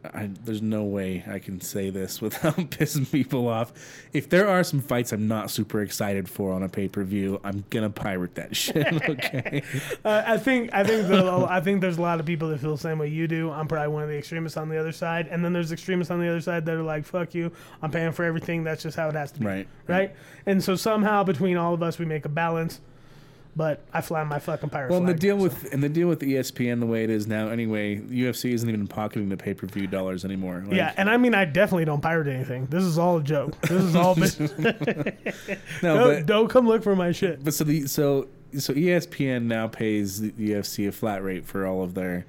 I, 0.04 0.30
there's 0.46 0.62
no 0.62 0.84
way 0.84 1.24
I 1.28 1.40
can 1.40 1.60
say 1.62 1.90
this 1.90 2.22
without 2.22 2.56
pissing 2.56 3.10
people 3.12 3.48
off. 3.48 3.74
If 4.14 4.30
there 4.30 4.48
are 4.48 4.64
some 4.64 4.80
fights 4.82 5.12
I'm 5.12 5.28
not 5.28 5.52
super 5.52 5.82
excited 5.82 6.30
for 6.30 6.54
on 6.54 6.64
a 6.64 6.70
pay 6.70 6.88
per 6.88 7.04
view, 7.04 7.42
I'm 7.44 7.66
gonna 7.70 7.90
pirate 7.90 8.36
that 8.36 8.56
shit. 8.56 8.88
Okay. 9.10 9.64
Uh, 10.06 10.24
I 10.26 10.38
think 10.38 10.74
I 10.74 10.84
think 10.84 11.10
I 11.10 11.60
think 11.60 11.82
there's 11.82 11.98
a 11.98 12.02
lot 12.02 12.20
of 12.20 12.26
people 12.26 12.50
that 12.50 12.60
feel 12.60 12.72
the 12.72 12.82
same 12.82 13.00
way 13.00 13.08
you 13.08 13.28
do. 13.28 13.52
I'm 13.52 13.68
probably 13.68 13.90
one 13.90 14.04
of 14.04 14.10
the 14.10 14.18
extremists 14.18 14.58
on 14.58 14.70
the 14.70 14.78
other 14.78 14.92
side, 14.92 15.28
and 15.28 15.44
then 15.44 15.52
there's 15.52 15.72
extremists 15.72 16.10
on 16.10 16.20
the 16.20 16.28
other 16.28 16.42
side 16.42 16.66
that 16.66 16.76
are 16.76 16.84
like, 16.84 17.06
"Fuck 17.06 17.34
you, 17.36 17.52
I'm 17.82 17.92
paying 17.92 18.12
for 18.12 18.24
everything. 18.24 18.64
That's 18.64 18.84
just 18.84 18.96
how 18.96 19.10
it 19.10 19.16
has 19.16 19.32
to 19.34 19.40
be." 19.40 19.46
Right. 19.46 19.68
Right. 19.88 20.16
And 20.46 20.64
so 20.64 20.76
somehow 20.76 21.24
between 21.24 21.58
all 21.58 21.74
of 21.74 21.84
us, 21.84 22.00
we 22.00 22.06
make 22.06 22.26
a 22.26 22.30
balance. 22.30 22.80
But 23.60 23.82
I 23.94 24.00
fly 24.00 24.24
my 24.24 24.40
fucking 24.40 24.70
pirate 24.70 24.90
well, 24.90 25.00
and 25.00 25.10
the 25.10 25.14
deal 25.14 25.36
so. 25.38 25.44
with 25.44 25.74
and 25.74 25.84
the 25.84 25.90
deal 25.90 26.08
with 26.08 26.22
ESPN 26.22 26.80
the 26.80 26.86
way 26.86 27.04
it 27.04 27.10
is 27.10 27.28
now, 27.28 27.50
anyway, 27.50 27.98
UFC 27.98 28.54
isn't 28.54 28.70
even 28.70 28.88
pocketing 28.88 29.28
the 29.28 29.36
pay 29.36 29.54
per 29.54 29.68
view 29.68 29.86
dollars 29.86 30.24
anymore. 30.24 30.64
Like, 30.66 30.78
yeah, 30.78 30.94
and 30.96 31.10
I 31.10 31.18
mean, 31.18 31.36
I 31.36 31.44
definitely 31.44 31.84
don't 31.84 32.00
pirate 32.00 32.30
anything. 32.30 32.68
This 32.68 32.86
is 32.86 32.98
all 32.98 33.18
a 33.18 33.22
joke. 33.22 33.60
This 33.64 33.84
is 33.84 33.96
all. 33.98 34.16
no, 34.16 34.24
don't, 35.82 36.08
but 36.08 36.26
don't 36.26 36.48
come 36.48 36.68
look 36.70 36.84
for 36.84 36.96
my 36.96 37.12
shit. 37.12 37.44
but 37.44 37.54
so 37.54 37.66
the 37.66 37.86
so 37.88 38.30
so 38.58 38.74
ESPN 38.74 39.44
now 39.44 39.68
pays 39.68 40.22
the 40.22 40.32
UFC 40.32 40.88
a 40.88 40.94
flat 40.94 41.22
rate 41.22 41.46
for 41.46 41.68
all 41.68 41.84
of 41.84 41.96
their 41.96 42.26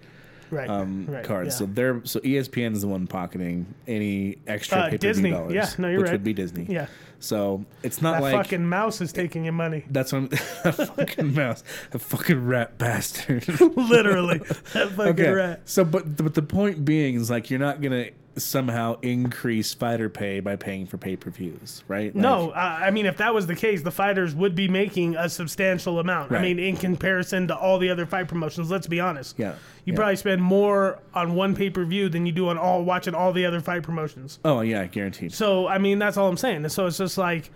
Right. 0.51 0.69
um, 0.69 1.07
right, 1.09 1.23
cards. 1.23 1.55
yeah. 1.55 1.59
So 1.59 1.67
they're 1.67 2.01
so 2.05 2.19
ESPN 2.19 2.73
is 2.73 2.81
the 2.83 2.89
one 2.89 3.07
pocketing 3.07 3.73
any 3.87 4.39
extra 4.49 4.79
Uh, 4.79 4.91
pay 4.91 4.99
per 4.99 5.13
view 5.13 5.31
dollars. 5.31 5.53
Yeah, 5.55 5.71
no, 5.79 5.89
you're 5.89 5.99
which 5.99 6.07
right. 6.07 6.13
would 6.15 6.25
be 6.25 6.33
Disney. 6.33 6.67
Yeah. 6.69 6.87
So 7.21 7.65
it's 7.83 8.01
not 8.01 8.15
That 8.15 8.23
like 8.23 8.33
fucking 8.35 8.67
mouse 8.67 9.01
is 9.01 9.13
taking 9.13 9.45
your 9.45 9.53
money. 9.53 9.85
that's 9.91 10.13
what 10.13 10.23
I'm, 10.23 10.29
a 10.65 10.73
fucking 10.73 11.35
mouse, 11.35 11.63
a 11.93 11.99
fucking 11.99 12.47
rat 12.47 12.79
bastard. 12.79 13.47
Literally, 13.61 14.39
that 14.73 14.93
fucking 14.97 15.13
okay. 15.13 15.31
rat. 15.31 15.61
So, 15.67 15.85
but 15.85 16.17
but 16.17 16.35
the 16.35 16.43
point 16.43 16.85
being 16.85 17.17
is 17.17 17.31
like 17.31 17.51
you're 17.51 17.61
not 17.61 17.81
gonna 17.83 18.07
somehow 18.37 18.97
increase 19.03 19.75
fighter 19.75 20.09
pay 20.09 20.41
by 20.41 20.55
paying 20.57 20.87
for 20.87 20.97
pay 20.97 21.17
per 21.17 21.31
views, 21.31 21.83
right? 21.89 22.15
Like, 22.15 22.23
No, 22.23 22.51
uh, 22.51 22.79
I 22.83 22.91
mean, 22.91 23.07
if 23.07 23.17
that 23.17 23.35
was 23.35 23.47
the 23.47 23.57
case, 23.57 23.83
the 23.83 23.91
fighters 23.91 24.35
would 24.35 24.55
be 24.55 24.69
making 24.69 25.17
a 25.17 25.29
substantial 25.29 25.99
amount. 25.99 26.33
I 26.33 26.41
mean, 26.41 26.59
in 26.59 26.77
comparison 26.77 27.49
to 27.49 27.57
all 27.57 27.79
the 27.79 27.91
other 27.91 28.07
fight 28.07 28.29
promotions, 28.29 28.71
let's 28.71 28.87
be 28.87 29.01
honest. 29.01 29.37
Yeah. 29.39 29.55
You 29.85 29.93
yeah. 29.93 29.97
probably 29.97 30.17
spend 30.17 30.43
more 30.43 31.01
on 31.13 31.35
one 31.35 31.55
pay 31.57 31.71
per 31.71 31.85
view 31.85 32.09
than 32.09 32.25
you 32.25 32.33
do 32.33 32.49
on 32.49 32.57
all 32.57 32.85
watching 32.85 33.15
all 33.15 33.33
the 33.33 33.45
other 33.47 33.61
fight 33.61 33.83
promotions. 33.83 34.39
Oh 34.45 34.61
yeah, 34.61 34.87
guaranteed. 34.87 35.33
So, 35.33 35.67
I 35.67 35.79
mean, 35.79 35.99
that's 35.99 36.17
all 36.17 36.29
I'm 36.29 36.37
saying. 36.37 36.57
And 36.65 36.71
so 36.73 36.87
it's 36.87 36.99
just 36.99 37.19
like, 37.19 37.51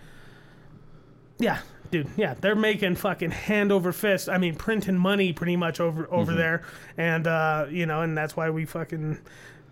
yeah, 1.37 1.59
dude, 1.91 2.09
yeah, 2.17 2.33
they're 2.39 2.55
making 2.55 2.95
fucking 2.95 3.31
hand 3.31 3.71
over 3.71 3.91
fist. 3.91 4.29
I 4.29 4.37
mean, 4.37 4.55
printing 4.55 4.97
money 4.97 5.33
pretty 5.33 5.55
much 5.55 5.79
over 5.79 6.07
over 6.11 6.31
Mm-hmm. 6.31 6.37
there, 6.37 6.63
and 6.97 7.27
uh, 7.27 7.65
you 7.69 7.85
know, 7.85 8.01
and 8.01 8.17
that's 8.17 8.35
why 8.35 8.49
we 8.49 8.65
fucking 8.65 9.19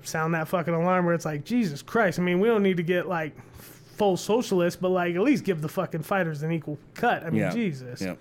sound 0.04 0.34
that 0.34 0.48
fucking 0.48 0.74
alarm 0.74 1.06
where 1.06 1.14
it's 1.16 1.26
like, 1.26 1.44
Jesus 1.46 1.82
Christ. 1.82 2.20
I 2.20 2.22
mean, 2.22 2.40
we 2.40 2.48
don't 2.48 2.64
need 2.64 2.78
to 2.78 2.84
get 2.84 3.08
like 3.08 3.34
full 3.98 4.18
socialist, 4.18 4.82
but 4.82 4.90
like 4.90 5.16
at 5.16 5.22
least 5.22 5.44
give 5.44 5.62
the 5.62 5.70
fucking 5.70 6.02
fighters 6.04 6.44
an 6.44 6.52
equal 6.52 6.78
cut. 6.94 7.24
I 7.24 7.30
mean, 7.30 7.42
Yeah. 7.42 7.52
Jesus. 7.52 8.02
Yeah. 8.02 8.16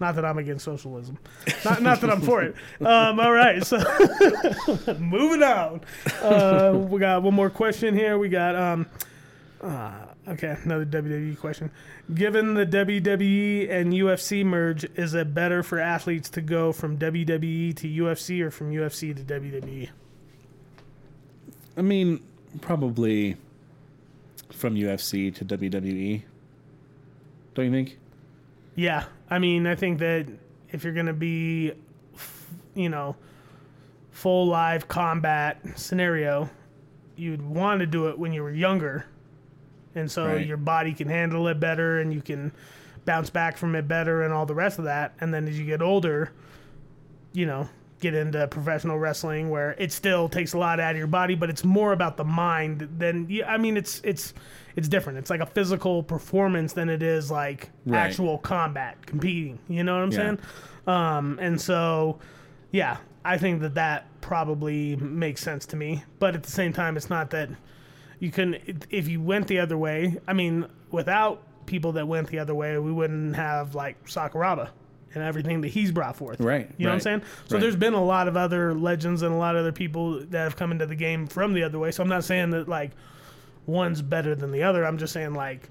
Not 0.00 0.16
that 0.16 0.24
I'm 0.24 0.38
against 0.38 0.64
socialism. 0.64 1.16
Not, 1.64 1.80
not 1.80 2.00
that 2.00 2.10
I'm 2.10 2.22
for 2.22 2.42
it. 2.42 2.56
Um, 2.80 3.20
all 3.20 3.30
right, 3.32 3.64
so 3.64 3.76
moving 4.98 5.44
on. 5.44 5.80
Uh, 6.20 6.72
we 6.76 6.98
got 6.98 7.22
one 7.22 7.34
more 7.34 7.50
question 7.50 7.94
here. 7.94 8.18
We 8.18 8.28
got 8.28 8.56
um, 8.56 8.86
uh, 9.62 9.92
okay, 10.26 10.56
another 10.64 10.84
WWE 10.84 11.38
question. 11.38 11.70
Given 12.12 12.54
the 12.54 12.66
WWE 12.66 13.70
and 13.70 13.92
UFC 13.92 14.44
merge, 14.44 14.84
is 14.96 15.14
it 15.14 15.32
better 15.34 15.62
for 15.62 15.78
athletes 15.78 16.28
to 16.30 16.40
go 16.40 16.72
from 16.72 16.98
WWE 16.98 17.76
to 17.76 17.86
UFC 17.88 18.40
or 18.40 18.50
from 18.50 18.72
UFC 18.72 19.14
to? 19.14 19.22
WWE? 19.22 19.88
I 21.76 21.82
mean, 21.82 22.20
probably 22.60 23.36
from 24.50 24.74
UFC 24.74 25.34
to 25.36 25.44
WWE. 25.44 26.22
Don't 27.54 27.64
you 27.66 27.70
think? 27.70 27.98
Yeah, 28.74 29.04
I 29.30 29.38
mean, 29.38 29.66
I 29.66 29.74
think 29.74 29.98
that 29.98 30.26
if 30.70 30.84
you're 30.84 30.92
gonna 30.94 31.12
be, 31.12 31.72
you 32.74 32.88
know, 32.88 33.16
full 34.10 34.46
live 34.46 34.88
combat 34.88 35.58
scenario, 35.76 36.48
you'd 37.16 37.42
want 37.42 37.80
to 37.80 37.86
do 37.86 38.08
it 38.08 38.18
when 38.18 38.32
you 38.32 38.42
were 38.42 38.50
younger, 38.52 39.04
and 39.94 40.10
so 40.10 40.26
Right. 40.26 40.46
your 40.46 40.56
body 40.56 40.92
can 40.94 41.08
handle 41.08 41.46
it 41.48 41.60
better, 41.60 42.00
and 42.00 42.12
you 42.12 42.22
can 42.22 42.52
bounce 43.04 43.28
back 43.30 43.56
from 43.58 43.74
it 43.74 43.86
better, 43.88 44.22
and 44.22 44.32
all 44.32 44.46
the 44.46 44.54
rest 44.54 44.78
of 44.78 44.84
that. 44.84 45.12
And 45.20 45.32
then 45.34 45.46
as 45.48 45.58
you 45.58 45.66
get 45.66 45.82
older, 45.82 46.30
you 47.32 47.44
know, 47.46 47.68
get 48.02 48.14
into 48.14 48.46
professional 48.48 48.98
wrestling 48.98 49.48
where 49.48 49.74
it 49.78 49.90
still 49.92 50.28
takes 50.28 50.52
a 50.52 50.58
lot 50.58 50.78
out 50.80 50.90
of 50.90 50.98
your 50.98 51.06
body, 51.06 51.34
but 51.34 51.48
it's 51.48 51.64
more 51.64 51.92
about 51.94 52.18
the 52.18 52.24
mind 52.24 52.86
than 52.98 53.26
I 53.46 53.56
mean 53.56 53.78
it's 53.78 54.02
it's 54.04 54.34
it's 54.76 54.88
different. 54.88 55.18
It's 55.18 55.30
like 55.30 55.40
a 55.40 55.46
physical 55.46 56.02
performance 56.02 56.74
than 56.74 56.90
it 56.90 57.02
is 57.02 57.30
like 57.30 57.70
Right. 57.86 58.00
actual 58.00 58.36
combat, 58.38 59.06
competing. 59.06 59.58
You 59.68 59.84
know 59.84 59.94
what 59.94 60.02
I'm 60.02 60.10
Yeah. 60.12 60.16
saying? 60.18 60.38
Um, 60.86 61.38
and 61.40 61.58
so 61.60 62.18
yeah, 62.72 62.98
I 63.24 63.38
think 63.38 63.60
that 63.62 63.74
that 63.76 64.06
probably 64.20 64.96
makes 64.96 65.40
sense 65.40 65.64
to 65.66 65.76
me. 65.76 66.02
But 66.18 66.34
at 66.34 66.42
the 66.42 66.50
same 66.50 66.72
time, 66.72 66.96
it's 66.96 67.08
not 67.10 67.30
that 67.30 67.48
you 68.18 68.30
can 68.30 68.56
if 68.90 69.08
you 69.08 69.20
went 69.22 69.46
the 69.46 69.60
other 69.60 69.78
way. 69.78 70.18
I 70.26 70.32
mean, 70.32 70.66
without 70.90 71.42
people 71.66 71.92
that 71.92 72.08
went 72.08 72.28
the 72.28 72.38
other 72.40 72.54
way, 72.54 72.76
we 72.78 72.90
wouldn't 72.92 73.36
have 73.36 73.74
like 73.74 74.04
Sakuraba 74.06 74.70
and 75.14 75.22
everything 75.22 75.60
that 75.62 75.68
he's 75.68 75.92
brought 75.92 76.16
forth. 76.16 76.40
Right, 76.40 76.70
You 76.76 76.86
know 76.86 76.90
what 76.90 76.94
I'm 76.94 77.00
saying? 77.00 77.22
So 77.48 77.56
right. 77.56 77.60
there's 77.60 77.76
been 77.76 77.94
a 77.94 78.04
lot 78.04 78.28
of 78.28 78.36
other 78.36 78.74
legends 78.74 79.22
and 79.22 79.32
a 79.32 79.36
lot 79.36 79.56
of 79.56 79.60
other 79.60 79.72
people 79.72 80.20
that 80.20 80.38
have 80.38 80.56
come 80.56 80.72
into 80.72 80.86
the 80.86 80.94
game 80.94 81.26
from 81.26 81.52
the 81.52 81.62
other 81.62 81.78
way. 81.78 81.90
So 81.90 82.02
I'm 82.02 82.08
not 82.08 82.24
saying 82.24 82.50
that 82.50 82.68
like 82.68 82.92
one's 83.66 84.02
better 84.02 84.34
than 84.34 84.52
the 84.52 84.62
other. 84.62 84.84
I'm 84.84 84.98
just 84.98 85.12
saying 85.12 85.34
like 85.34 85.68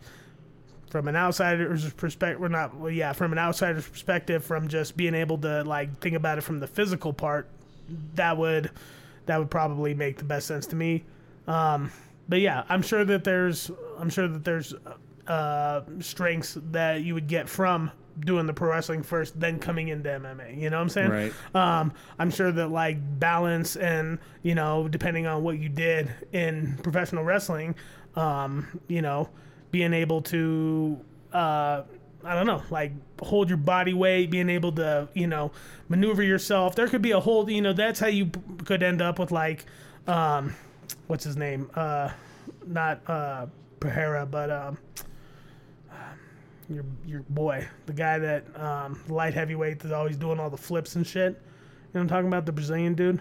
from 0.89 1.07
an 1.07 1.15
outsider's 1.15 1.91
perspective, 1.93 2.39
we're 2.39 2.49
not. 2.49 2.75
Well, 2.75 2.91
yeah, 2.91 3.13
from 3.13 3.31
an 3.31 3.37
outsider's 3.37 3.87
perspective, 3.87 4.43
from 4.43 4.67
just 4.67 4.97
being 4.97 5.15
able 5.15 5.37
to 5.39 5.63
like 5.63 5.99
think 5.99 6.15
about 6.15 6.37
it 6.37 6.41
from 6.41 6.59
the 6.59 6.67
physical 6.67 7.13
part, 7.13 7.47
that 8.15 8.37
would 8.37 8.71
that 9.25 9.37
would 9.39 9.49
probably 9.49 9.93
make 9.93 10.17
the 10.17 10.23
best 10.23 10.47
sense 10.47 10.67
to 10.67 10.75
me. 10.75 11.03
Um, 11.47 11.91
but 12.27 12.39
yeah, 12.39 12.63
I'm 12.69 12.81
sure 12.81 13.05
that 13.05 13.23
there's 13.23 13.71
I'm 13.97 14.09
sure 14.09 14.27
that 14.27 14.43
there's 14.43 14.73
uh, 15.27 15.81
strengths 15.99 16.57
that 16.71 17.03
you 17.03 17.13
would 17.13 17.27
get 17.27 17.47
from 17.47 17.91
doing 18.21 18.45
the 18.45 18.53
pro 18.53 18.69
wrestling 18.69 19.03
first, 19.03 19.39
then 19.39 19.59
coming 19.59 19.89
into 19.89 20.09
MMA. 20.09 20.57
You 20.57 20.69
know 20.69 20.77
what 20.77 20.83
I'm 20.83 20.89
saying? 20.89 21.09
Right. 21.09 21.33
Um, 21.53 21.93
I'm 22.19 22.31
sure 22.31 22.51
that 22.51 22.69
like 22.69 22.97
balance 23.19 23.75
and 23.75 24.19
you 24.43 24.55
know 24.55 24.87
depending 24.87 25.27
on 25.27 25.43
what 25.43 25.59
you 25.59 25.69
did 25.69 26.11
in 26.31 26.77
professional 26.83 27.23
wrestling, 27.23 27.75
um, 28.15 28.81
you 28.87 29.01
know, 29.01 29.29
being 29.71 29.93
able 29.93 30.21
to 30.23 30.99
uh, 31.33 31.83
I 32.23 32.35
don't 32.35 32.45
know, 32.45 32.61
like 32.69 32.91
hold 33.21 33.49
your 33.49 33.57
body 33.57 33.93
weight, 33.93 34.29
being 34.29 34.49
able 34.49 34.71
to 34.73 35.09
you 35.13 35.27
know 35.27 35.51
maneuver 35.89 36.23
yourself. 36.23 36.75
There 36.75 36.87
could 36.87 37.01
be 37.01 37.11
a 37.11 37.19
whole 37.19 37.49
you 37.49 37.61
know 37.61 37.73
that's 37.73 37.99
how 37.99 38.07
you 38.07 38.31
could 38.65 38.83
end 38.83 39.01
up 39.01 39.19
with 39.19 39.31
like 39.31 39.65
um, 40.07 40.55
what's 41.07 41.23
his 41.23 41.37
name? 41.37 41.69
Uh, 41.75 42.11
not 42.65 43.01
uh, 43.07 43.47
Pereira, 43.79 44.25
but 44.25 44.51
um, 44.51 44.77
your 46.71 46.85
your 47.05 47.21
boy, 47.29 47.67
the 47.85 47.93
guy 47.93 48.19
that 48.19 48.45
um, 48.59 48.99
light 49.09 49.33
heavyweight 49.33 49.79
that's 49.79 49.93
always 49.93 50.17
doing 50.17 50.39
all 50.39 50.49
the 50.49 50.57
flips 50.57 50.95
and 50.95 51.05
shit. 51.05 51.33
You 51.33 51.33
know 51.33 51.39
what 51.93 52.01
I'm 52.01 52.07
talking 52.07 52.27
about? 52.27 52.45
The 52.45 52.51
Brazilian 52.53 52.93
dude. 52.95 53.19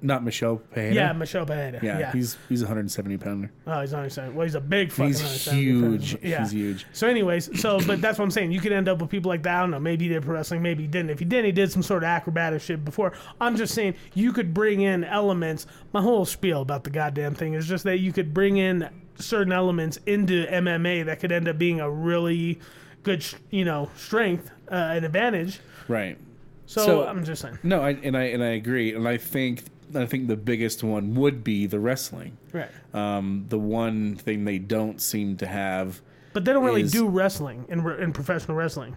Not 0.00 0.22
Michel 0.22 0.58
Pereira. 0.70 0.94
Yeah, 0.94 1.12
Michel 1.12 1.44
Pereira. 1.44 1.80
yeah, 1.82 1.98
Yeah. 1.98 2.12
he's 2.12 2.38
he's 2.48 2.62
a 2.62 2.66
170 2.66 3.16
pounder. 3.16 3.50
oh, 3.66 3.80
he's 3.80 3.92
only 3.92 4.10
saying. 4.10 4.32
Well, 4.32 4.44
he's 4.44 4.54
a 4.54 4.60
big 4.60 4.92
fucking. 4.92 5.08
He's 5.08 5.50
huge. 5.50 6.16
Yeah. 6.22 6.42
He's 6.42 6.52
huge. 6.52 6.86
So, 6.92 7.08
anyways, 7.08 7.60
so 7.60 7.80
but 7.84 8.00
that's 8.00 8.16
what 8.16 8.24
I'm 8.24 8.30
saying. 8.30 8.52
You 8.52 8.60
could 8.60 8.70
end 8.70 8.88
up 8.88 9.00
with 9.00 9.10
people 9.10 9.28
like 9.28 9.42
that. 9.42 9.56
I 9.56 9.60
don't 9.62 9.72
know. 9.72 9.80
Maybe 9.80 10.04
he 10.06 10.10
did 10.10 10.22
pro 10.22 10.34
wrestling. 10.34 10.62
Maybe 10.62 10.84
he 10.84 10.88
didn't. 10.88 11.10
If 11.10 11.18
he 11.18 11.24
didn't, 11.24 11.46
he 11.46 11.52
did 11.52 11.72
some 11.72 11.82
sort 11.82 12.04
of 12.04 12.08
acrobatic 12.10 12.62
shit 12.62 12.84
before. 12.84 13.12
I'm 13.40 13.56
just 13.56 13.74
saying 13.74 13.96
you 14.14 14.32
could 14.32 14.54
bring 14.54 14.82
in 14.82 15.02
elements. 15.02 15.66
My 15.92 16.00
whole 16.00 16.24
spiel 16.24 16.62
about 16.62 16.84
the 16.84 16.90
goddamn 16.90 17.34
thing 17.34 17.54
is 17.54 17.66
just 17.66 17.82
that 17.82 17.98
you 17.98 18.12
could 18.12 18.32
bring 18.32 18.58
in 18.58 18.88
certain 19.18 19.52
elements 19.52 19.98
into 20.06 20.46
MMA 20.46 21.04
that 21.06 21.20
could 21.20 21.32
end 21.32 21.48
up 21.48 21.58
being 21.58 21.80
a 21.80 21.90
really 21.90 22.58
good, 23.02 23.24
you 23.50 23.64
know, 23.64 23.90
strength, 23.96 24.50
uh, 24.70 24.74
an 24.74 25.04
advantage. 25.04 25.60
Right. 25.88 26.18
So, 26.66 26.84
So- 26.84 27.06
I'm 27.06 27.24
just 27.24 27.42
saying. 27.42 27.58
No, 27.62 27.80
I, 27.82 27.90
and 27.90 28.16
I 28.16 28.24
and 28.24 28.42
I 28.42 28.48
agree, 28.50 28.94
and 28.94 29.08
I 29.08 29.16
think 29.16 29.62
I 29.94 30.04
think 30.04 30.28
the 30.28 30.36
biggest 30.36 30.84
one 30.84 31.14
would 31.14 31.42
be 31.42 31.64
the 31.66 31.80
wrestling. 31.80 32.36
Right. 32.52 32.68
Um, 32.92 33.46
the 33.48 33.58
one 33.58 34.16
thing 34.16 34.44
they 34.44 34.58
don't 34.58 35.00
seem 35.00 35.36
to 35.38 35.46
have. 35.46 36.02
But 36.34 36.44
they 36.44 36.52
don't 36.52 36.64
really 36.64 36.82
is- 36.82 36.92
do 36.92 37.08
wrestling 37.08 37.64
in, 37.70 37.88
in 38.00 38.12
professional 38.12 38.56
wrestling. 38.56 38.96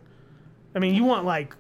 I 0.75 0.79
mean, 0.79 0.93
you 0.95 1.05
want 1.05 1.25
like 1.25 1.55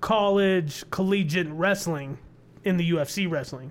college, 0.00 0.84
collegiate 0.90 1.48
wrestling 1.50 2.18
in 2.64 2.76
the 2.76 2.90
UFC 2.90 3.30
wrestling. 3.30 3.70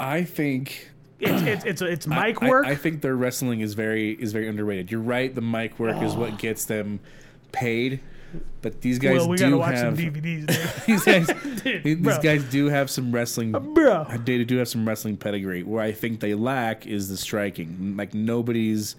I 0.00 0.24
think 0.24 0.90
It's 1.20 1.42
it's 1.42 1.64
it's, 1.64 1.82
it's 1.82 2.06
mic 2.06 2.42
I- 2.42 2.48
work. 2.48 2.66
I, 2.66 2.74
think 2.74 3.02
their 3.02 3.16
wrestling 3.16 3.60
is 3.60 3.74
very 3.74 4.12
is 4.12 4.32
very 4.32 4.48
underrated. 4.48 4.90
You're 4.90 5.00
right. 5.00 5.34
The 5.34 5.40
mic 5.40 5.78
work 5.78 6.00
is 6.02 6.14
what 6.14 6.38
gets 6.38 6.64
them 6.64 7.00
paid, 7.50 8.00
but 8.62 8.80
these 8.82 8.98
guys 8.98 9.18
well, 9.18 9.28
we 9.28 9.36
do 9.36 9.44
gotta 9.44 9.56
watch 9.56 9.74
have 9.76 9.96
some 9.96 10.04
DVDs. 10.12 10.84
These 10.86 11.04
guys. 11.04 11.26
Dude, 11.62 11.82
these 11.82 11.96
bro. 11.96 12.20
guys 12.20 12.44
do 12.44 12.66
have 12.66 12.88
some 12.90 13.10
wrestling. 13.12 13.54
Uh, 13.54 13.60
bro. 13.60 14.06
They 14.24 14.44
do 14.44 14.58
have 14.58 14.68
some 14.68 14.86
wrestling 14.86 15.16
pedigree. 15.16 15.62
Where 15.62 15.82
I 15.82 15.92
think 15.92 16.20
they 16.20 16.34
lack 16.34 16.86
is 16.86 17.08
the 17.08 17.16
striking. 17.16 17.96
Like 17.96 18.14
nobody's 18.14 18.96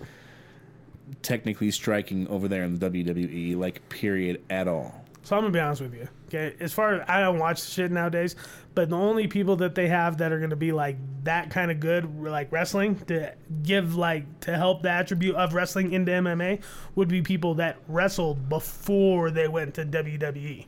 technically 1.22 1.72
striking 1.72 2.28
over 2.28 2.48
there 2.48 2.64
in 2.64 2.78
the 2.78 2.90
WWE. 2.90 3.58
Like 3.58 3.88
period 3.90 4.41
at 4.50 4.68
all. 4.68 5.06
So 5.24 5.36
I'm 5.36 5.44
gonna 5.44 5.54
be 5.54 5.60
honest 5.60 5.82
with 5.82 5.94
you. 5.94 6.08
Okay, 6.30 6.56
as 6.60 6.72
far 6.73 6.93
as 6.93 7.06
I 7.10 7.22
don't 7.22 7.39
watch 7.39 7.64
shit 7.64 7.91
nowadays, 7.91 8.35
but 8.76 8.89
the 8.89 8.95
only 8.95 9.26
people 9.27 9.56
that 9.57 9.73
they 9.73 9.88
have 9.88 10.18
that 10.19 10.31
are 10.31 10.39
gonna 10.39 10.56
be 10.56 10.72
like 10.72 10.95
that 11.23 11.49
kind 11.49 11.72
of 11.72 11.80
good, 11.80 12.22
like 12.22 12.51
wrestling, 12.51 12.97
to 13.07 13.34
give 13.64 13.95
like 13.95 14.39
to 14.41 14.56
help 14.56 14.84
the 14.84 14.91
attribute 14.91 15.35
of 15.35 15.56
wrestling 15.56 15.91
into 15.91 16.11
MMA 16.11 16.61
would 16.93 17.07
be 17.07 17.23
people 17.23 17.56
that 17.56 17.77
wrestled 17.88 18.47
before 18.47 19.31
they 19.31 19.47
went 19.47 19.73
to 19.73 19.85
WWE. 19.85 20.68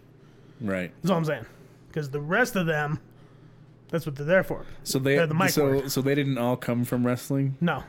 Right. 0.60 0.92
That's 1.02 1.12
all 1.12 1.18
I'm 1.18 1.26
saying. 1.26 1.46
Because 1.90 2.10
the 2.10 2.22
rest 2.22 2.56
of 2.56 2.66
them, 2.66 3.00
that's 3.90 4.06
what 4.08 4.16
they're 4.16 4.26
there 4.26 4.44
for. 4.44 4.66
So 4.84 4.98
they 4.98 5.16
They're 5.18 5.28
the 5.28 5.36
mic 5.36 5.50
so 5.52 5.66
work. 5.66 5.90
so 5.90 6.02
they 6.02 6.16
didn't 6.16 6.40
all 6.40 6.58
come 6.58 6.86
from 6.86 7.06
wrestling. 7.06 7.56
No, 7.62 7.84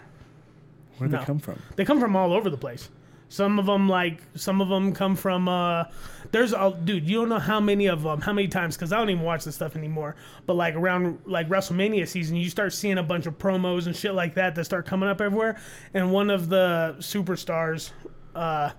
Where 0.99 1.09
did 1.09 1.13
No. 1.13 1.19
they 1.21 1.25
come 1.25 1.39
from? 1.39 1.59
they 1.77 1.87
come 1.87 2.01
from 2.01 2.17
all 2.17 2.35
over 2.35 2.51
the 2.51 2.59
place. 2.59 2.91
Some 3.29 3.59
of 3.59 3.65
them, 3.65 3.89
like 3.89 4.21
some 4.35 4.61
of 4.61 4.69
them, 4.69 4.93
come 4.93 5.17
from. 5.17 5.49
uh 5.49 5.85
There's 6.33 6.53
a 6.53 6.77
dude. 6.85 7.09
You 7.09 7.21
don't 7.21 7.29
know 7.29 7.39
how 7.39 7.61
many 7.61 7.87
of 7.87 8.03
them, 8.03 8.21
how 8.21 8.33
many 8.33 8.49
times, 8.49 8.77
because 8.77 8.93
I 8.93 8.99
don't 8.99 9.11
even 9.11 9.23
watch 9.23 9.45
this 9.45 9.55
stuff 9.55 9.77
anymore. 9.77 10.17
But 10.47 10.55
like 10.55 10.75
around 10.75 11.21
like 11.27 11.49
WrestleMania 11.49 12.09
season, 12.09 12.37
you 12.37 12.51
start 12.51 12.73
seeing 12.73 12.99
a 12.99 13.03
bunch 13.03 13.27
of 13.27 13.39
promos 13.39 13.87
and 13.87 13.95
shit 13.95 14.15
like 14.15 14.35
that 14.35 14.55
that 14.55 14.65
start 14.65 14.87
coming 14.87 15.09
up 15.09 15.21
everywhere. 15.21 15.61
And 15.95 16.11
one 16.11 16.31
of 16.31 16.49
the 16.49 16.97
superstars, 16.99 17.91
uh, 18.35 18.71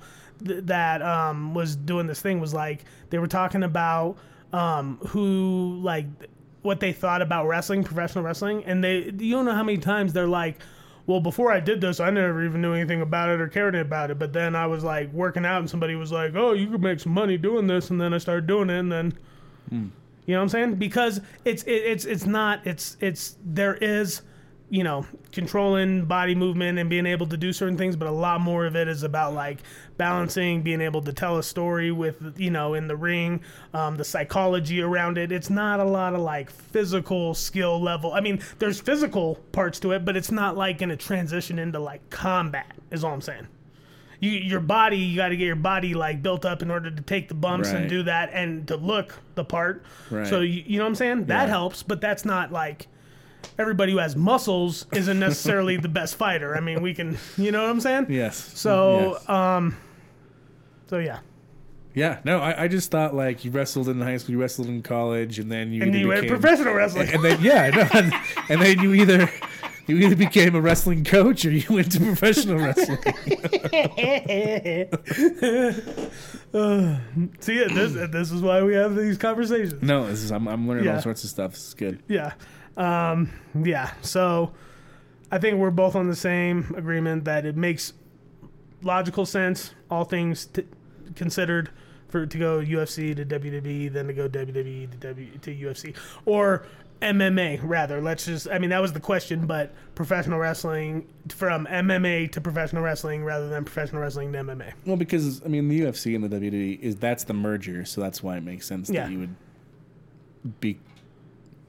th- 0.45 0.65
that 0.65 1.01
um 1.01 1.53
was 1.53 1.75
doing 1.75 2.07
this 2.07 2.21
thing 2.21 2.39
was 2.39 2.53
like 2.53 2.85
they 3.11 3.19
were 3.19 3.27
talking 3.27 3.63
about 3.63 4.17
um 4.51 4.97
who 5.07 5.79
like 5.83 6.07
what 6.63 6.79
they 6.79 6.91
thought 6.91 7.21
about 7.21 7.47
wrestling, 7.47 7.83
professional 7.83 8.23
wrestling, 8.23 8.63
and 8.65 8.83
they 8.83 9.11
you 9.19 9.35
don't 9.35 9.45
know 9.45 9.53
how 9.53 9.63
many 9.63 9.77
times 9.77 10.13
they're 10.13 10.27
like, 10.27 10.59
well, 11.05 11.19
before 11.19 11.51
I 11.51 11.59
did 11.59 11.81
this, 11.81 11.99
I 11.99 12.09
never 12.09 12.45
even 12.45 12.61
knew 12.61 12.73
anything 12.73 13.01
about 13.01 13.29
it 13.29 13.41
or 13.41 13.47
cared 13.47 13.75
about 13.75 14.11
it. 14.11 14.19
But 14.19 14.33
then 14.33 14.55
I 14.55 14.67
was 14.67 14.83
like 14.83 15.11
working 15.11 15.45
out, 15.45 15.59
and 15.59 15.69
somebody 15.69 15.95
was 15.95 16.11
like, 16.11 16.33
"Oh, 16.35 16.53
you 16.53 16.67
could 16.67 16.81
make 16.81 16.99
some 16.99 17.13
money 17.13 17.37
doing 17.37 17.67
this," 17.67 17.89
and 17.89 17.99
then 17.99 18.13
I 18.13 18.17
started 18.17 18.47
doing 18.47 18.69
it, 18.69 18.79
and 18.79 18.91
then. 18.91 19.13
Hmm. 19.69 19.87
You 20.25 20.35
know 20.35 20.39
what 20.39 20.43
I'm 20.43 20.49
saying? 20.49 20.75
Because 20.75 21.19
it's 21.43 21.63
it, 21.63 21.71
it's 21.71 22.05
it's 22.05 22.25
not 22.25 22.65
it's 22.65 22.95
it's 23.01 23.35
there 23.43 23.75
is, 23.75 24.21
you 24.69 24.83
know, 24.83 25.05
controlling 25.31 26.05
body 26.05 26.33
movement 26.33 26.79
and 26.79 26.89
being 26.89 27.05
able 27.05 27.27
to 27.27 27.37
do 27.37 27.53
certain 27.53 27.77
things, 27.77 27.95
but 27.95 28.07
a 28.07 28.11
lot 28.11 28.41
more 28.41 28.65
of 28.65 28.75
it 28.75 28.87
is 28.87 29.03
about 29.03 29.33
like 29.33 29.59
balancing, 29.97 30.61
being 30.63 30.81
able 30.81 31.01
to 31.03 31.13
tell 31.13 31.37
a 31.37 31.43
story 31.43 31.91
with 31.91 32.39
you 32.39 32.49
know 32.49 32.73
in 32.73 32.87
the 32.87 32.95
ring, 32.95 33.41
um, 33.73 33.97
the 33.97 34.03
psychology 34.03 34.81
around 34.81 35.17
it. 35.17 35.31
It's 35.31 35.49
not 35.49 35.79
a 35.79 35.83
lot 35.83 36.13
of 36.15 36.21
like 36.21 36.49
physical 36.49 37.33
skill 37.35 37.81
level. 37.81 38.13
I 38.13 38.21
mean, 38.21 38.41
there's 38.59 38.79
physical 38.79 39.35
parts 39.51 39.79
to 39.81 39.91
it, 39.91 40.05
but 40.05 40.17
it's 40.17 40.31
not 40.31 40.57
like 40.57 40.81
in 40.81 40.89
a 40.91 40.97
transition 40.97 41.59
into 41.59 41.79
like 41.79 42.09
combat. 42.09 42.71
Is 42.89 43.03
all 43.03 43.13
I'm 43.13 43.21
saying 43.21 43.47
you, 44.19 44.31
your 44.31 44.61
body, 44.61 44.97
you 44.97 45.17
got 45.17 45.29
to 45.29 45.35
get 45.37 45.45
your 45.45 45.55
body 45.57 45.93
like 45.93 46.23
built 46.23 46.45
up 46.45 46.61
in 46.61 46.71
order 46.71 46.89
to 46.89 47.01
take 47.01 47.27
the 47.27 47.33
bumps 47.33 47.69
and 47.71 47.89
do 47.89 48.03
that 48.03 48.29
and 48.31 48.65
to 48.69 48.77
look 48.77 49.19
the 49.35 49.43
part. 49.43 49.83
Right. 50.09 50.25
So 50.25 50.39
you, 50.39 50.63
you 50.65 50.77
know 50.77 50.85
what 50.85 50.89
I'm 50.89 50.95
saying? 50.95 51.25
That 51.25 51.43
Yeah. 51.43 51.49
helps, 51.49 51.83
but 51.83 51.99
that's 51.99 52.23
not 52.23 52.49
like 52.51 52.87
everybody 53.57 53.91
who 53.91 53.97
has 53.99 54.15
muscles 54.15 54.85
isn't 54.93 55.19
necessarily 55.19 55.77
the 55.77 55.89
best 55.89 56.15
fighter. 56.15 56.55
I 56.55 56.59
mean, 56.59 56.81
we 56.81 56.93
can, 56.93 57.17
you 57.37 57.51
know 57.51 57.61
what 57.63 57.69
I'm 57.69 57.79
saying? 57.79 58.07
Yes. 58.09 58.35
So, 58.59 59.13
Yes. 59.13 59.29
um, 59.29 59.77
so 60.87 60.97
yeah. 60.99 61.19
Yeah, 61.95 62.19
no, 62.25 62.39
I, 62.39 62.63
I 62.63 62.67
just 62.67 62.89
thought 62.89 63.13
like 63.13 63.45
you 63.45 63.51
wrestled 63.51 63.87
in 63.87 64.01
high 64.01 64.17
school, 64.17 64.33
you 64.33 64.41
wrestled 64.41 64.67
in 64.67 64.81
college, 64.81 65.37
and 65.37 65.51
then 65.51 65.71
you 65.71 65.83
And 65.83 65.93
you 65.93 66.07
went 66.07 66.21
became- 66.21 66.39
professional 66.39 66.73
wrestling. 66.73 67.09
and 67.13 67.23
then 67.23 67.39
yeah, 67.41 67.69
no, 67.75 67.87
and, 67.93 68.11
and 68.49 68.61
then 68.61 68.79
you 68.79 68.93
either 68.95 69.29
You 69.85 69.97
either 69.97 70.15
became 70.15 70.55
a 70.55 70.61
wrestling 70.61 71.03
coach 71.03 71.43
or 71.45 71.51
you 71.51 71.65
went 71.69 71.91
to 71.91 71.99
professional 71.99 72.57
wrestling. 72.57 72.99
uh, 76.53 76.97
See, 77.39 77.63
this 77.67 77.91
this 78.11 78.31
is 78.31 78.41
why 78.41 78.63
we 78.63 78.73
have 78.75 78.95
these 78.95 79.17
conversations. 79.17 79.81
No, 79.81 80.07
this 80.07 80.23
is 80.23 80.31
I'm, 80.31 80.47
I'm 80.47 80.67
learning 80.67 80.85
Yeah. 80.85 80.95
all 80.95 81.01
sorts 81.01 81.23
of 81.25 81.29
stuff. 81.29 81.51
This 81.51 81.67
is 81.67 81.73
good. 81.73 82.01
Yeah. 82.07 82.33
Um, 82.77 83.29
yeah. 83.63 83.91
So 84.01 84.51
I 85.31 85.37
think 85.37 85.57
we're 85.57 85.71
both 85.71 85.95
on 85.95 86.07
the 86.07 86.15
same 86.15 86.73
agreement 86.77 87.25
that 87.25 87.45
it 87.45 87.55
makes 87.55 87.93
logical 88.81 89.25
sense, 89.25 89.73
all 89.89 90.03
things 90.05 90.45
t- 90.47 90.65
considered, 91.15 91.69
for 92.09 92.25
to 92.25 92.37
go 92.37 92.59
UFC 92.59 93.15
to 93.15 93.25
WWE, 93.25 93.91
then 93.91 94.07
to 94.07 94.13
go 94.13 94.27
WWE 94.29 94.91
to 94.91 94.97
W 94.97 95.27
to 95.41 95.55
UFC 95.55 95.95
or 96.25 96.65
MMA 97.01 97.59
rather. 97.63 97.99
Let's 98.01 98.25
just 98.25 98.47
I 98.49 98.59
mean 98.59 98.69
that 98.69 98.81
was 98.81 98.93
the 98.93 98.99
question, 98.99 99.45
but 99.47 99.73
professional 99.95 100.39
wrestling 100.39 101.07
from 101.29 101.65
MMA 101.67 102.31
to 102.33 102.41
professional 102.41 102.81
wrestling 102.83 103.23
rather 103.23 103.49
than 103.49 103.65
professional 103.65 104.01
wrestling 104.01 104.31
to 104.33 104.39
MMA. 104.39 104.73
Well, 104.85 104.95
because 104.97 105.41
I 105.43 105.47
mean, 105.47 105.67
the 105.69 105.81
UFC 105.81 106.15
and 106.15 106.23
the 106.23 106.29
WWE 106.39 106.79
is 106.79 106.95
that's 106.97 107.23
the 107.23 107.33
merger, 107.33 107.83
so 107.85 107.99
that's 108.01 108.21
why 108.23 108.37
it 108.37 108.43
makes 108.43 108.65
sense 108.67 108.89
Yeah. 108.89 109.03
that 109.03 109.11
you 109.11 109.19
would 109.19 109.35
be, 110.59 110.77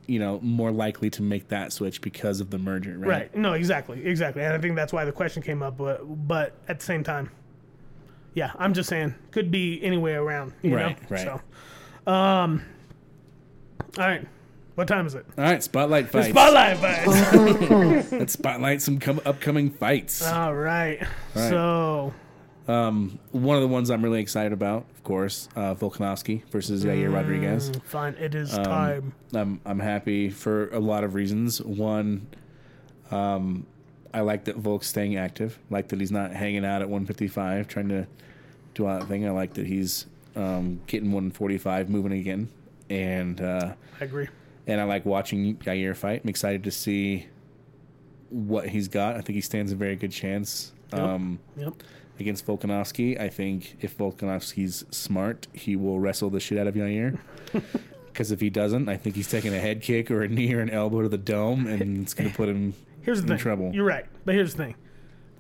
you 0.06 0.18
know, 0.18 0.39
more 0.43 0.70
likely 0.70 1.10
to 1.10 1.22
make 1.22 1.48
that 1.48 1.72
switch 1.72 2.01
because 2.01 2.40
of 2.40 2.51
the 2.51 2.59
merger, 2.59 2.98
right? 2.98 3.09
Right. 3.09 3.36
No, 3.36 3.52
exactly. 3.55 4.05
Exactly. 4.05 4.43
And 4.43 4.52
I 4.52 4.59
think 4.59 4.76
that's 4.76 4.93
why 4.93 5.05
the 5.05 5.12
question 5.12 5.43
came 5.43 5.62
up, 5.62 5.76
but 5.78 6.01
but 6.28 6.55
at 6.68 6.78
the 6.81 6.85
same 6.85 7.02
time, 7.05 7.31
yeah, 8.35 8.52
I'm 8.59 8.74
just 8.74 8.89
saying 8.89 9.14
could 9.31 9.51
be 9.51 9.82
anywhere 9.82 10.22
around. 10.22 10.52
You 10.62 10.74
Right, 10.76 11.01
Know? 11.02 11.06
right. 11.16 11.20
So, 12.06 12.12
um, 12.12 12.62
all 13.98 14.05
right. 14.06 14.26
What 14.74 14.89
time 14.89 15.06
is 15.06 15.14
it? 15.14 15.24
All 15.39 15.44
right, 15.44 15.62
spotlight 15.62 16.09
fights. 16.10 16.31
Spotlight 16.31 16.78
fights. 16.78 18.12
Let's 18.12 18.32
spotlight 18.32 18.82
some 18.82 18.98
com- 18.98 19.20
upcoming 19.24 19.70
fights. 19.70 20.26
all 20.26 20.52
right. 20.55 21.01
right. 21.01 21.09
So 21.48 22.12
Um, 22.66 23.19
one 23.32 23.57
of 23.57 23.62
the 23.62 23.69
ones 23.69 23.91
I'm 23.91 24.03
really 24.03 24.20
excited 24.20 24.53
about, 24.53 24.86
of 24.95 25.05
course, 25.05 25.49
uh, 25.55 25.74
Volkanovski 25.74 26.45
versus 26.51 26.85
Yair 26.85 27.12
Rodriguez. 27.12 27.70
fine. 27.85 28.15
It 28.15 28.35
is 28.35 28.57
Um, 28.57 28.65
time. 28.65 29.12
I'm 29.35 29.61
I'm 29.66 29.78
happy 29.81 30.31
for 30.31 30.69
a 30.70 30.78
lot 30.81 31.05
of 31.05 31.15
reasons. 31.15 31.61
One, 31.61 32.27
um, 33.11 33.66
I 34.15 34.20
like 34.20 34.45
that 34.45 34.57
Volk's 34.57 34.86
staying 34.86 35.16
active. 35.16 35.59
Like 35.69 35.89
that 35.89 36.01
he's 36.01 36.12
not 36.12 36.32
hanging 36.32 36.65
out 36.65 36.81
at 36.81 36.89
155 36.89 37.69
trying 37.69 37.89
to 37.91 38.07
do 38.74 38.86
all 38.86 38.99
that 38.99 39.09
thing. 39.09 39.27
I 39.27 39.31
like 39.31 39.55
that 39.55 39.66
he's 39.66 40.07
um, 40.36 40.81
getting 40.86 41.12
145 41.12 41.91
moving 41.91 42.12
again, 42.12 42.49
and 42.89 43.41
uh, 43.43 43.74
I 44.01 44.05
agree. 44.05 44.28
and 44.66 44.81
I 44.81 44.85
like 44.85 45.05
watching 45.05 45.57
Yair 45.57 45.95
fight. 45.95 46.23
I'm 46.24 46.31
excited 46.31 46.65
to 46.65 46.70
see 46.70 47.27
what 48.31 48.70
he's 48.70 48.89
got. 48.89 49.16
I 49.16 49.20
think 49.20 49.35
he 49.35 49.41
stands 49.43 49.70
a 49.70 49.77
very 49.77 49.97
good 49.97 50.12
chance. 50.12 50.73
Um, 50.95 51.39
Yep. 51.59 51.74
Against 52.20 52.47
Volkanovski. 52.47 53.20
I 53.20 53.28
think 53.28 53.77
if 53.81 53.97
Volkanovski's 53.99 54.85
smart, 54.91 55.47
he 55.53 55.77
will 55.77 55.99
wrestle 56.01 56.31
the 56.31 56.41
shit 56.41 56.59
out 56.59 56.66
of 56.66 56.74
Yair. 56.74 57.19
Because 58.07 58.31
if 58.31 58.41
he 58.41 58.49
doesn't, 58.49 58.89
I 58.89 58.97
think 58.97 59.16
he's 59.16 59.28
taking 59.28 59.53
a 59.53 59.59
head 59.59 59.82
kick 59.82 60.09
or 60.09 60.23
a 60.23 60.28
knee 60.28 60.55
or 60.55 60.61
an 60.61 60.70
elbow 60.70 61.03
to 61.03 61.09
the 61.09 61.19
dome, 61.19 61.66
and 61.66 62.01
it's 62.01 62.15
going 62.15 62.31
to 62.31 62.36
put 62.36 62.49
him 62.49 62.73
Here's 63.03 63.19
the 63.19 63.24
in 63.24 63.28
thing. 63.31 63.39
trouble. 63.39 63.73
You're 63.74 63.85
right, 63.85 64.07
but 64.24 64.36
here's 64.36 64.55
the 64.55 64.66
thing. 64.66 64.74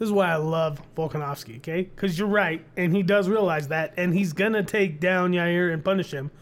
This 0.00 0.08
is 0.08 0.12
why 0.12 0.32
I 0.32 0.36
love 0.38 0.82
Volkanovski, 0.96 1.58
okay? 1.58 1.82
Because 1.82 2.18
you're 2.18 2.26
right, 2.26 2.64
and 2.76 2.92
he 2.92 3.04
does 3.04 3.28
realize 3.28 3.68
that, 3.68 3.94
and 3.96 4.12
he's 4.12 4.32
gonna 4.32 4.64
take 4.64 4.98
down 4.98 5.30
Yair 5.30 5.72
and 5.72 5.84
punish 5.84 6.10
him, 6.12 6.32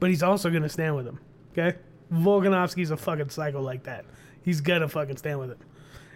but 0.00 0.10
he's 0.10 0.20
also 0.24 0.50
gonna 0.50 0.68
stand 0.68 0.96
with 0.96 1.06
him, 1.06 1.20
okay? 1.56 1.78
Volkanovski's 2.12 2.90
a 2.90 2.96
fucking 2.96 3.28
psycho 3.28 3.60
like 3.62 3.84
that. 3.84 4.04
He's 4.42 4.60
gonna 4.60 4.88
fucking 4.88 5.18
stand 5.18 5.38
with 5.38 5.50
him, 5.52 5.58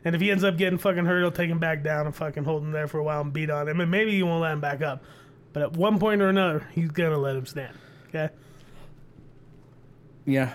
and 0.05 0.15
if 0.15 0.21
he 0.21 0.31
ends 0.31 0.45
up 0.45 0.57
getting 0.57 0.79
fucking 0.79 1.05
hurt, 1.05 1.21
he'll 1.21 1.31
take 1.31 1.51
him 1.51 1.59
back 1.59 1.83
down 1.83 2.07
and 2.07 2.15
fucking 2.15 2.45
hold 2.45 2.63
him 2.63 2.73
there 2.73 2.89
for 2.89 2.99
a 2.99 3.05
while 3.05 3.21
and 3.21 3.33
beat 3.33 3.51
on 3.51 3.69
him, 3.69 3.81
and 3.81 3.91
maybe 3.91 4.13
he 4.13 4.23
won't 4.23 4.43
let 4.43 4.53
him 4.53 4.61
back 4.61 4.83
up, 4.83 5.03
but 5.53 5.63
at 5.63 5.73
one 5.77 5.99
point 5.99 6.21
or 6.23 6.29
another, 6.29 6.67
he's 6.73 6.91
gonna 6.91 7.19
let 7.19 7.37
him 7.37 7.47
stand, 7.47 7.77
okay? 8.09 8.31
Yeah, 10.25 10.55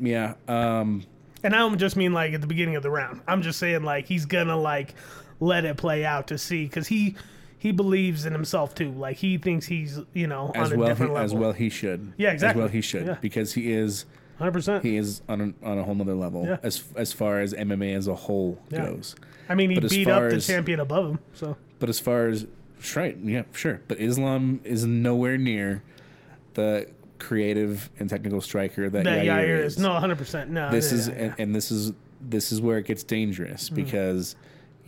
yeah. 0.00 0.34
Um, 0.46 1.04
And 1.42 1.54
I 1.54 1.58
don't 1.58 1.78
just 1.78 1.96
mean 1.96 2.12
like 2.12 2.32
at 2.34 2.40
the 2.40 2.46
beginning 2.46 2.76
of 2.76 2.82
the 2.82 2.90
round. 2.90 3.20
I'm 3.26 3.42
just 3.42 3.58
saying 3.58 3.82
like 3.82 4.06
he's 4.06 4.26
gonna 4.26 4.56
like 4.56 4.94
let 5.40 5.64
it 5.64 5.76
play 5.76 6.04
out 6.04 6.28
to 6.28 6.38
see 6.38 6.64
because 6.64 6.88
he 6.88 7.16
he 7.58 7.72
believes 7.72 8.24
in 8.24 8.32
himself 8.32 8.74
too. 8.74 8.90
Like 8.92 9.16
he 9.16 9.38
thinks 9.38 9.66
he's 9.66 10.00
you 10.12 10.26
know 10.26 10.52
as 10.54 10.72
a 10.72 10.76
well, 10.76 10.94
he, 10.94 11.02
level. 11.04 11.18
as 11.18 11.34
well 11.34 11.52
he 11.52 11.68
should. 11.70 12.12
Yeah, 12.16 12.30
exactly. 12.32 12.60
As 12.62 12.64
well 12.64 12.72
he 12.72 12.80
should 12.80 13.06
Yeah. 13.06 13.16
because 13.20 13.54
he 13.54 13.72
is 13.72 14.04
hundred 14.38 14.52
percent. 14.52 14.84
he 14.84 14.96
is 14.96 15.22
on 15.28 15.54
a, 15.62 15.66
on 15.66 15.78
a 15.78 15.84
whole 15.84 15.94
nother 15.94 16.14
level 16.14 16.44
Yeah. 16.46 16.58
as 16.62 16.82
as 16.96 17.12
far 17.12 17.40
as 17.40 17.52
MMA 17.54 17.94
as 17.94 18.06
a 18.06 18.14
whole 18.14 18.58
Yeah. 18.70 18.86
goes. 18.86 19.16
I 19.48 19.54
mean, 19.54 19.70
he 19.70 19.80
but 19.80 19.90
beat 19.90 20.08
up 20.08 20.30
the 20.30 20.36
as- 20.36 20.46
champion 20.46 20.80
above 20.80 21.10
him. 21.10 21.18
So 21.34 21.56
But 21.78 21.88
as 21.88 21.98
far 22.00 22.28
as 22.28 22.46
right, 22.94 23.16
yeah, 23.22 23.42
sure. 23.52 23.80
But 23.88 24.00
Islam 24.00 24.60
is 24.64 24.84
nowhere 24.84 25.38
near 25.38 25.82
the 26.54 26.88
creative 27.18 27.90
and 27.98 28.08
technical 28.08 28.40
striker 28.40 28.88
that, 28.88 29.04
that 29.04 29.24
Yair, 29.24 29.44
Yair 29.44 29.64
is. 29.64 29.76
is 29.76 29.82
no 29.82 29.94
hundred 29.94 30.18
percent. 30.18 30.50
No, 30.50 30.70
this 30.70 30.92
yeah, 30.92 30.98
is 30.98 31.08
and, 31.08 31.34
and 31.38 31.54
this 31.54 31.70
is 31.70 31.92
this 32.20 32.52
is 32.52 32.60
where 32.60 32.78
it 32.78 32.86
gets 32.86 33.02
dangerous 33.02 33.70
mm. 33.70 33.74
because 33.74 34.36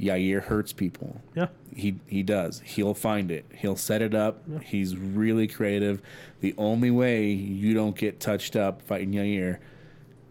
Yair 0.00 0.42
hurts 0.42 0.72
people. 0.72 1.20
yeah. 1.34 1.48
He 1.74 2.00
he 2.08 2.22
does. 2.24 2.60
He'll 2.64 2.94
find 2.94 3.30
it. 3.30 3.44
He'll 3.54 3.76
set 3.76 4.02
it 4.02 4.14
up. 4.14 4.42
He's 4.62 4.96
really 4.96 5.46
creative. 5.46 6.02
The 6.40 6.52
only 6.58 6.90
way 6.90 7.30
you 7.30 7.74
don't 7.74 7.96
get 7.96 8.18
touched 8.18 8.56
up 8.56 8.82
fighting 8.82 9.12
Yair 9.12 9.58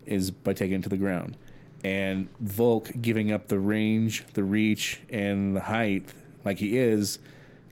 is 0.05 0.31
by 0.31 0.53
taking 0.53 0.79
it 0.79 0.83
to 0.83 0.89
the 0.89 0.97
ground. 0.97 1.37
And 1.81 2.27
Volk 2.41 2.91
giving 3.01 3.31
up 3.31 3.47
the 3.47 3.57
range, 3.59 4.25
the 4.33 4.43
reach, 4.43 4.99
and 5.09 5.55
the 5.55 5.61
height 5.61 6.13
like 6.43 6.57
he 6.57 6.77
is, 6.77 7.19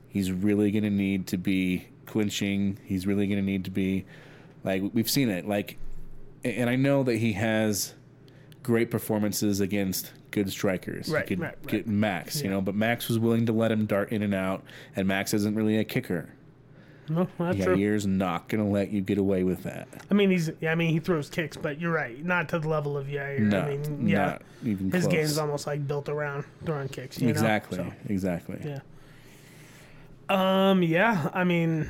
he's 0.08 0.32
really 0.32 0.70
going 0.70 0.84
to 0.84 0.90
need 0.90 1.26
to 1.28 1.36
be 1.36 1.88
clinching. 2.06 2.78
He's 2.84 3.06
really 3.06 3.26
going 3.26 3.38
to 3.38 3.44
need 3.44 3.64
to 3.66 3.70
be 3.70 4.06
like 4.64 4.82
we've 4.94 5.10
seen 5.10 5.28
it. 5.28 5.46
Like, 5.46 5.76
and 6.42 6.70
I 6.70 6.76
know 6.76 7.02
that 7.02 7.16
he 7.16 7.34
has 7.34 7.92
great 8.62 8.90
performances 8.90 9.60
against 9.60 10.12
good 10.30 10.50
strikers. 10.50 11.08
Right, 11.08 11.24
you 11.28 11.36
could 11.36 11.40
right, 11.42 11.54
right. 11.62 11.66
get 11.68 11.86
Max, 11.86 12.42
you 12.42 12.50
know, 12.50 12.60
but 12.60 12.74
Max 12.74 13.08
was 13.08 13.18
willing 13.18 13.46
to 13.46 13.52
let 13.52 13.70
him 13.72 13.86
dart 13.86 14.10
in 14.12 14.22
and 14.22 14.34
out, 14.34 14.62
and 14.96 15.06
Max 15.08 15.32
isn't 15.34 15.54
really 15.54 15.78
a 15.78 15.84
kicker. 15.84 16.28
No, 17.10 17.26
that's 17.38 17.56
Yeah, 17.56 17.64
true. 17.64 17.76
Yair's 17.76 18.06
not 18.06 18.48
going 18.48 18.62
to 18.62 18.70
let 18.70 18.90
you 18.90 19.00
get 19.00 19.16
away 19.16 19.42
with 19.42 19.62
that. 19.62 19.88
I 20.10 20.14
mean, 20.14 20.30
he's 20.30 20.50
yeah. 20.60 20.72
I 20.72 20.74
mean, 20.74 20.90
he 20.90 20.98
throws 21.00 21.30
kicks, 21.30 21.56
but 21.56 21.80
you're 21.80 21.90
right, 21.92 22.22
not 22.22 22.50
to 22.50 22.58
the 22.58 22.68
level 22.68 22.98
of 22.98 23.06
Yair. 23.06 23.38
No, 23.40 23.60
I 23.60 23.76
mean, 23.76 24.06
yeah, 24.08 24.26
not 24.26 24.42
even 24.62 24.90
his 24.90 25.04
close. 25.04 25.12
game's 25.14 25.38
almost 25.38 25.66
like 25.66 25.88
built 25.88 26.10
around 26.10 26.44
throwing 26.66 26.88
kicks. 26.88 27.18
You 27.18 27.28
know? 27.28 27.30
exactly, 27.30 27.78
So, 27.78 27.92
exactly. 28.10 28.60
Yeah. 28.62 28.80
Um. 30.28 30.82
Yeah. 30.82 31.30
I 31.32 31.44
mean, 31.44 31.88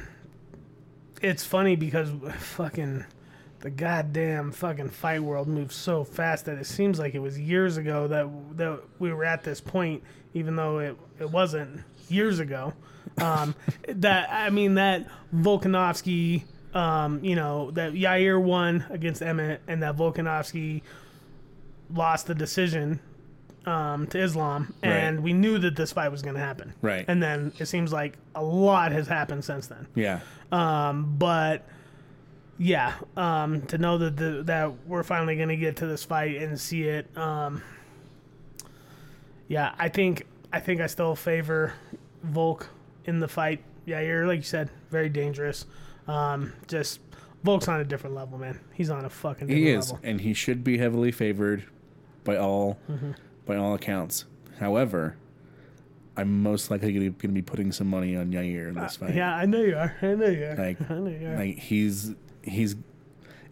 it's 1.20 1.44
funny 1.44 1.74
because 1.74 2.10
fucking 2.38 3.04
the 3.60 3.70
goddamn 3.70 4.52
fucking 4.52 4.90
fight 4.90 5.20
world 5.22 5.48
moves 5.48 5.74
so 5.74 6.04
fast 6.04 6.44
that 6.44 6.58
it 6.58 6.66
seems 6.66 6.98
like 6.98 7.14
it 7.14 7.18
was 7.18 7.38
years 7.38 7.76
ago 7.76 8.06
that 8.08 8.28
that 8.56 8.80
we 8.98 9.12
were 9.12 9.24
at 9.24 9.42
this 9.44 9.60
point, 9.60 10.02
even 10.34 10.56
though 10.56 10.78
it 10.78 10.96
it 11.20 11.30
wasn't 11.30 11.80
years 12.08 12.38
ago. 12.38 12.72
Um. 13.16 13.54
that 13.88 14.28
I 14.30 14.50
mean 14.50 14.74
that 14.74 15.08
Volkanovski. 15.34 16.44
Um. 16.74 17.24
You 17.24 17.34
know 17.36 17.70
that 17.72 17.94
Yair 17.94 18.40
won 18.40 18.84
against 18.90 19.22
Emmett, 19.22 19.60
and 19.66 19.82
that 19.82 19.96
Volkanovski 19.96 20.82
lost 21.92 22.26
the 22.26 22.34
decision 22.34 23.00
um, 23.66 24.06
to 24.08 24.18
Islam, 24.22 24.74
and 24.82 25.16
Right. 25.16 25.22
we 25.24 25.32
knew 25.32 25.58
that 25.58 25.74
this 25.74 25.92
fight 25.92 26.10
was 26.10 26.22
going 26.22 26.34
to 26.34 26.40
happen. 26.40 26.74
Right. 26.82 27.04
And 27.08 27.22
then 27.22 27.52
it 27.58 27.66
seems 27.66 27.92
like 27.92 28.18
a 28.34 28.42
lot 28.42 28.92
has 28.92 29.06
happened 29.08 29.44
since 29.44 29.66
then. 29.68 29.86
Yeah, 29.94 30.20
Um, 30.52 31.14
but 31.18 31.66
yeah, 32.58 32.94
um, 33.16 33.62
to 33.62 33.78
know 33.78 33.98
that 33.98 34.16
the, 34.16 34.42
that 34.44 34.72
we're 34.86 35.02
finally 35.04 35.36
going 35.36 35.48
to 35.48 35.56
get 35.56 35.76
to 35.76 35.86
this 35.86 36.04
fight 36.04 36.36
and 36.42 36.58
see 36.58 36.82
it. 36.84 37.06
Um, 37.16 37.62
yeah, 39.48 39.74
I 39.78 39.88
think 39.88 40.26
I 40.52 40.60
think 40.60 40.80
I 40.80 40.86
still 40.86 41.14
favor 41.14 41.72
Volk 42.22 42.68
in 43.04 43.20
the 43.20 43.28
fight. 43.28 43.62
Yeah, 43.86 44.00
you're 44.00 44.26
like 44.26 44.38
you 44.38 44.42
said, 44.42 44.70
very 44.90 45.08
dangerous. 45.08 45.66
Um, 46.06 46.52
just 46.66 47.00
Volk's 47.44 47.68
on 47.68 47.80
a 47.80 47.84
different 47.84 48.14
level, 48.16 48.38
man. 48.38 48.60
He's 48.74 48.90
on 48.90 49.04
a 49.04 49.10
fucking 49.10 49.46
different 49.46 49.66
he 49.66 49.70
is, 49.72 49.92
level. 49.92 50.00
and 50.08 50.20
he 50.20 50.34
should 50.34 50.64
be 50.64 50.78
heavily 50.78 51.12
favored 51.12 51.64
by 52.24 52.36
all 52.36 52.78
Mm-hmm. 52.90 53.12
by 53.46 53.56
all 53.56 53.74
accounts. 53.74 54.24
However, 54.58 55.16
I'm 56.16 56.42
most 56.42 56.70
likely 56.70 56.92
going 56.92 57.14
to 57.14 57.28
be 57.28 57.42
putting 57.42 57.70
some 57.72 57.86
money 57.86 58.16
on 58.16 58.32
Yair 58.32 58.68
in 58.68 58.74
this 58.74 58.96
fight. 58.96 59.10
Uh, 59.10 59.14
Yeah, 59.14 59.34
I 59.36 59.46
know 59.46 59.60
you 59.60 59.76
are. 59.76 59.94
I 60.02 60.14
know 60.14 60.26
you 60.26 60.44
are. 60.46 60.56
Like- 60.56 60.90
I 60.90 60.94
know 60.98 61.06
you 61.08 61.28
are. 61.28 61.36
like 61.38 61.58
he's 61.58 62.14
he's 62.48 62.76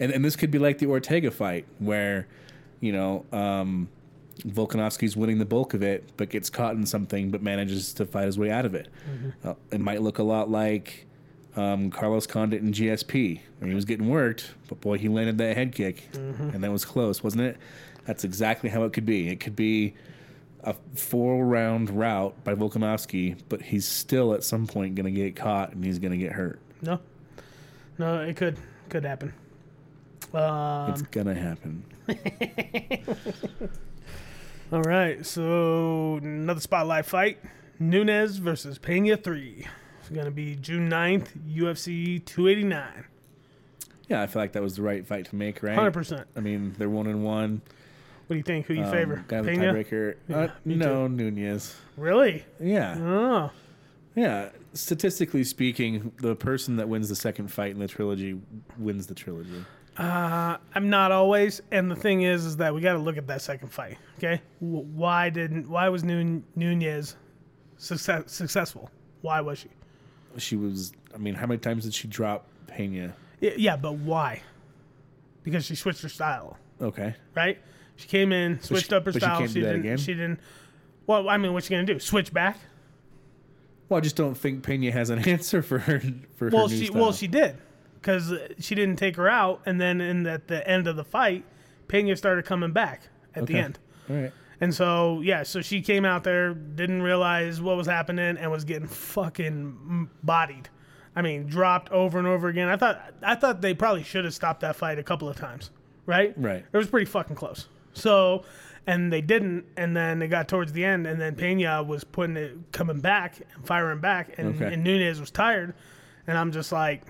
and, 0.00 0.12
and 0.12 0.24
this 0.24 0.36
could 0.36 0.50
be 0.50 0.58
like 0.58 0.78
the 0.78 0.86
Ortega 0.86 1.30
fight 1.30 1.66
where 1.78 2.26
you 2.80 2.92
know 2.92 3.24
um 3.32 3.88
Volkanovski's 4.46 5.16
winning 5.16 5.38
the 5.38 5.46
bulk 5.46 5.72
of 5.74 5.82
it 5.82 6.04
but 6.16 6.28
gets 6.28 6.50
caught 6.50 6.74
in 6.74 6.84
something 6.84 7.30
but 7.30 7.42
manages 7.42 7.92
to 7.94 8.04
fight 8.06 8.26
his 8.26 8.38
way 8.38 8.50
out 8.50 8.66
of 8.66 8.74
it. 8.74 8.88
Mm-hmm. 9.10 9.48
Uh, 9.48 9.54
it 9.70 9.80
might 9.80 10.02
look 10.02 10.18
a 10.18 10.22
lot 10.22 10.50
like 10.50 11.06
um, 11.56 11.90
Carlos 11.90 12.26
Condit 12.26 12.60
in 12.60 12.70
GSP. 12.70 13.40
I 13.40 13.60
mean, 13.62 13.70
he 13.70 13.74
was 13.74 13.86
getting 13.86 14.10
worked, 14.10 14.52
but 14.68 14.78
boy, 14.82 14.98
he 14.98 15.08
landed 15.08 15.38
that 15.38 15.56
head 15.56 15.72
kick, 15.74 16.06
Mm-hmm. 16.12 16.50
and 16.50 16.62
that 16.62 16.70
was 16.70 16.84
close, 16.84 17.24
wasn't 17.24 17.44
it? 17.44 17.56
That's 18.04 18.24
exactly 18.24 18.68
how 18.68 18.84
it 18.84 18.92
could 18.92 19.06
be. 19.06 19.28
It 19.30 19.40
could 19.40 19.56
be 19.56 19.94
a 20.64 20.74
four 20.94 21.46
round 21.46 21.88
route 21.88 22.34
by 22.44 22.54
Volkanovski, 22.54 23.38
but 23.48 23.62
he's 23.62 23.86
still 23.86 24.34
at 24.34 24.44
some 24.44 24.66
point 24.66 24.96
going 24.96 25.06
to 25.06 25.10
get 25.18 25.34
caught 25.34 25.72
and 25.72 25.82
he's 25.82 25.98
going 25.98 26.12
to 26.12 26.18
get 26.18 26.32
hurt. 26.32 26.58
No, 26.82 27.00
no, 27.98 28.20
it 28.20 28.36
could 28.36 28.58
could 28.96 29.04
happen. 29.04 29.34
Um, 30.32 30.90
It's 30.90 31.02
to 31.02 31.34
happen. 31.34 31.84
all 34.72 34.82
right, 34.82 35.24
so 35.26 36.16
another 36.22 36.60
spotlight 36.60 37.04
fight: 37.04 37.38
Nunes 37.78 38.38
versus 38.38 38.78
Pena 38.78 39.16
three. 39.18 39.66
It's 40.00 40.08
gonna 40.08 40.30
be 40.30 40.56
June 40.56 40.88
9th, 40.88 41.28
UFC 41.52 42.24
289. 42.24 43.04
Yeah, 44.08 44.22
I 44.22 44.26
feel 44.28 44.40
like 44.40 44.52
that 44.52 44.62
was 44.62 44.76
the 44.76 44.82
right 44.82 45.04
fight 45.04 45.26
to 45.26 45.36
make, 45.36 45.62
right? 45.62 45.76
100%. 45.76 46.24
I 46.36 46.40
mean, 46.40 46.74
they're 46.78 46.88
one 46.88 47.08
and 47.08 47.24
one. 47.24 47.60
What 48.28 48.34
do 48.34 48.36
you 48.36 48.42
think? 48.44 48.66
Who 48.66 48.74
you 48.74 48.84
Um, 48.84 48.90
favor? 48.92 49.24
Guy 49.28 49.40
with 49.40 49.50
tiebreaker. 49.50 50.14
Yeah, 50.28 50.36
uh, 50.36 50.50
no, 50.64 51.06
Nunes. 51.08 51.76
Really? 51.96 52.44
Yeah. 52.60 52.96
Oh, 52.98 53.50
Yeah. 54.16 54.48
Statistically 54.72 55.44
speaking, 55.44 56.12
the 56.20 56.34
person 56.34 56.76
that 56.76 56.88
wins 56.88 57.08
the 57.08 57.14
second 57.16 57.48
fight 57.52 57.70
in 57.70 57.78
the 57.78 57.86
trilogy 57.88 58.40
wins 58.78 59.06
the 59.06 59.14
trilogy. 59.14 59.64
Uh, 59.96 60.56
I'm 60.74 60.90
not 60.90 61.12
always. 61.12 61.62
And 61.70 61.90
the 61.90 61.96
thing 61.96 62.22
is, 62.22 62.44
is 62.44 62.56
that 62.58 62.74
we 62.74 62.80
got 62.80 62.94
to 62.94 62.98
look 62.98 63.16
at 63.16 63.26
that 63.28 63.40
second 63.42 63.68
fight. 63.68 63.96
Okay, 64.18 64.40
why 64.60 65.30
didn't? 65.30 65.68
Why 65.70 65.88
was 65.88 66.02
Nunes 66.04 67.16
success- 67.78 68.24
successful? 68.32 68.90
Why 69.22 69.40
was 69.40 69.58
she? 69.60 69.68
She 70.38 70.56
was, 70.56 70.92
I 71.14 71.18
mean, 71.18 71.34
how 71.34 71.46
many 71.46 71.58
times 71.58 71.84
did 71.84 71.94
she 71.94 72.08
drop 72.08 72.46
Pena? 72.66 73.14
Yeah, 73.40 73.76
but 73.76 73.94
why? 73.94 74.42
Because 75.42 75.64
she 75.64 75.74
switched 75.74 76.02
her 76.02 76.08
style, 76.10 76.58
Okay. 76.80 77.14
right? 77.34 77.58
She 77.96 78.08
came 78.08 78.32
in, 78.32 78.60
switched 78.60 78.90
she- 78.90 78.94
up 78.96 79.06
her 79.06 79.12
she 79.12 79.20
style. 79.20 79.40
do 79.40 79.46
that 79.46 79.54
didn't. 79.60 79.80
again? 79.80 79.96
She 79.98 80.12
didn't. 80.12 80.40
Well, 81.06 81.28
I 81.30 81.38
mean, 81.38 81.52
what's 81.54 81.66
she 81.68 81.74
gonna 81.74 81.86
do? 81.86 81.98
Switch 81.98 82.32
back? 82.32 82.58
Well, 83.88 83.98
I 83.98 84.00
just 84.00 84.16
don't 84.16 84.34
think 84.36 84.62
Pena 84.62 84.90
has 84.90 85.10
an 85.10 85.18
answer 85.28 85.62
for 85.62 85.78
her 85.80 86.00
for 86.36 86.48
Well, 86.48 86.68
her 86.68 86.74
she 86.76 86.86
style. 86.86 87.00
well 87.02 87.12
she 87.12 87.26
did 87.28 87.56
because 88.00 88.32
she 88.58 88.74
didn't 88.74 88.96
take 88.96 89.16
her 89.16 89.28
out, 89.28 89.60
and 89.66 89.80
then 89.80 90.00
in 90.00 90.26
at 90.26 90.48
the 90.48 90.66
end 90.68 90.86
of 90.86 90.96
the 90.96 91.04
fight, 91.04 91.44
Pena 91.88 92.16
started 92.16 92.44
coming 92.44 92.72
back 92.72 93.02
at 93.34 93.46
the 93.46 93.54
end. 93.54 93.78
All 94.08 94.16
right. 94.16 94.32
And 94.60 94.74
so, 94.74 95.20
yeah, 95.20 95.42
so 95.42 95.60
she 95.60 95.82
came 95.82 96.04
out 96.06 96.24
there, 96.24 96.54
didn't 96.54 97.02
realize 97.02 97.60
what 97.60 97.76
was 97.76 97.86
happening, 97.86 98.38
and 98.38 98.50
was 98.50 98.64
getting 98.64 98.88
fucking 98.88 100.08
bodied. 100.22 100.68
I 101.14 101.22
mean, 101.22 101.46
dropped 101.46 101.90
over 101.92 102.18
and 102.18 102.26
over 102.26 102.48
again. 102.48 102.68
I 102.68 102.76
thought, 102.76 103.02
I 103.22 103.34
thought 103.34 103.60
they 103.60 103.74
probably 103.74 104.02
should 104.02 104.24
have 104.24 104.32
stopped 104.34 104.60
that 104.60 104.76
fight 104.76 104.98
a 104.98 105.02
couple 105.02 105.28
of 105.28 105.36
times, 105.36 105.70
right? 106.06 106.32
Right. 106.36 106.64
It 106.72 106.76
was 106.76 106.86
pretty 106.86 107.06
fucking 107.06 107.36
close. 107.36 107.68
So, 107.92 108.44
and 108.86 109.12
they 109.12 109.20
didn't, 109.20 109.64
and 109.76 109.96
then 109.96 110.18
they 110.18 110.28
got 110.28 110.48
towards 110.48 110.72
the 110.72 110.84
end, 110.84 111.06
and 111.06 111.20
then 111.20 111.34
Pena 111.34 111.82
was 111.82 112.04
putting 112.04 112.36
it, 112.36 112.56
coming 112.72 113.00
back 113.00 113.40
and 113.54 113.66
firing 113.66 114.00
back, 114.00 114.34
and, 114.38 114.54
Okay. 114.54 114.72
and 114.74 114.84
Nunes 114.84 115.18
was 115.20 115.30
tired, 115.30 115.74
and 116.26 116.38
I'm 116.38 116.52
just 116.52 116.70
like, 116.72 117.02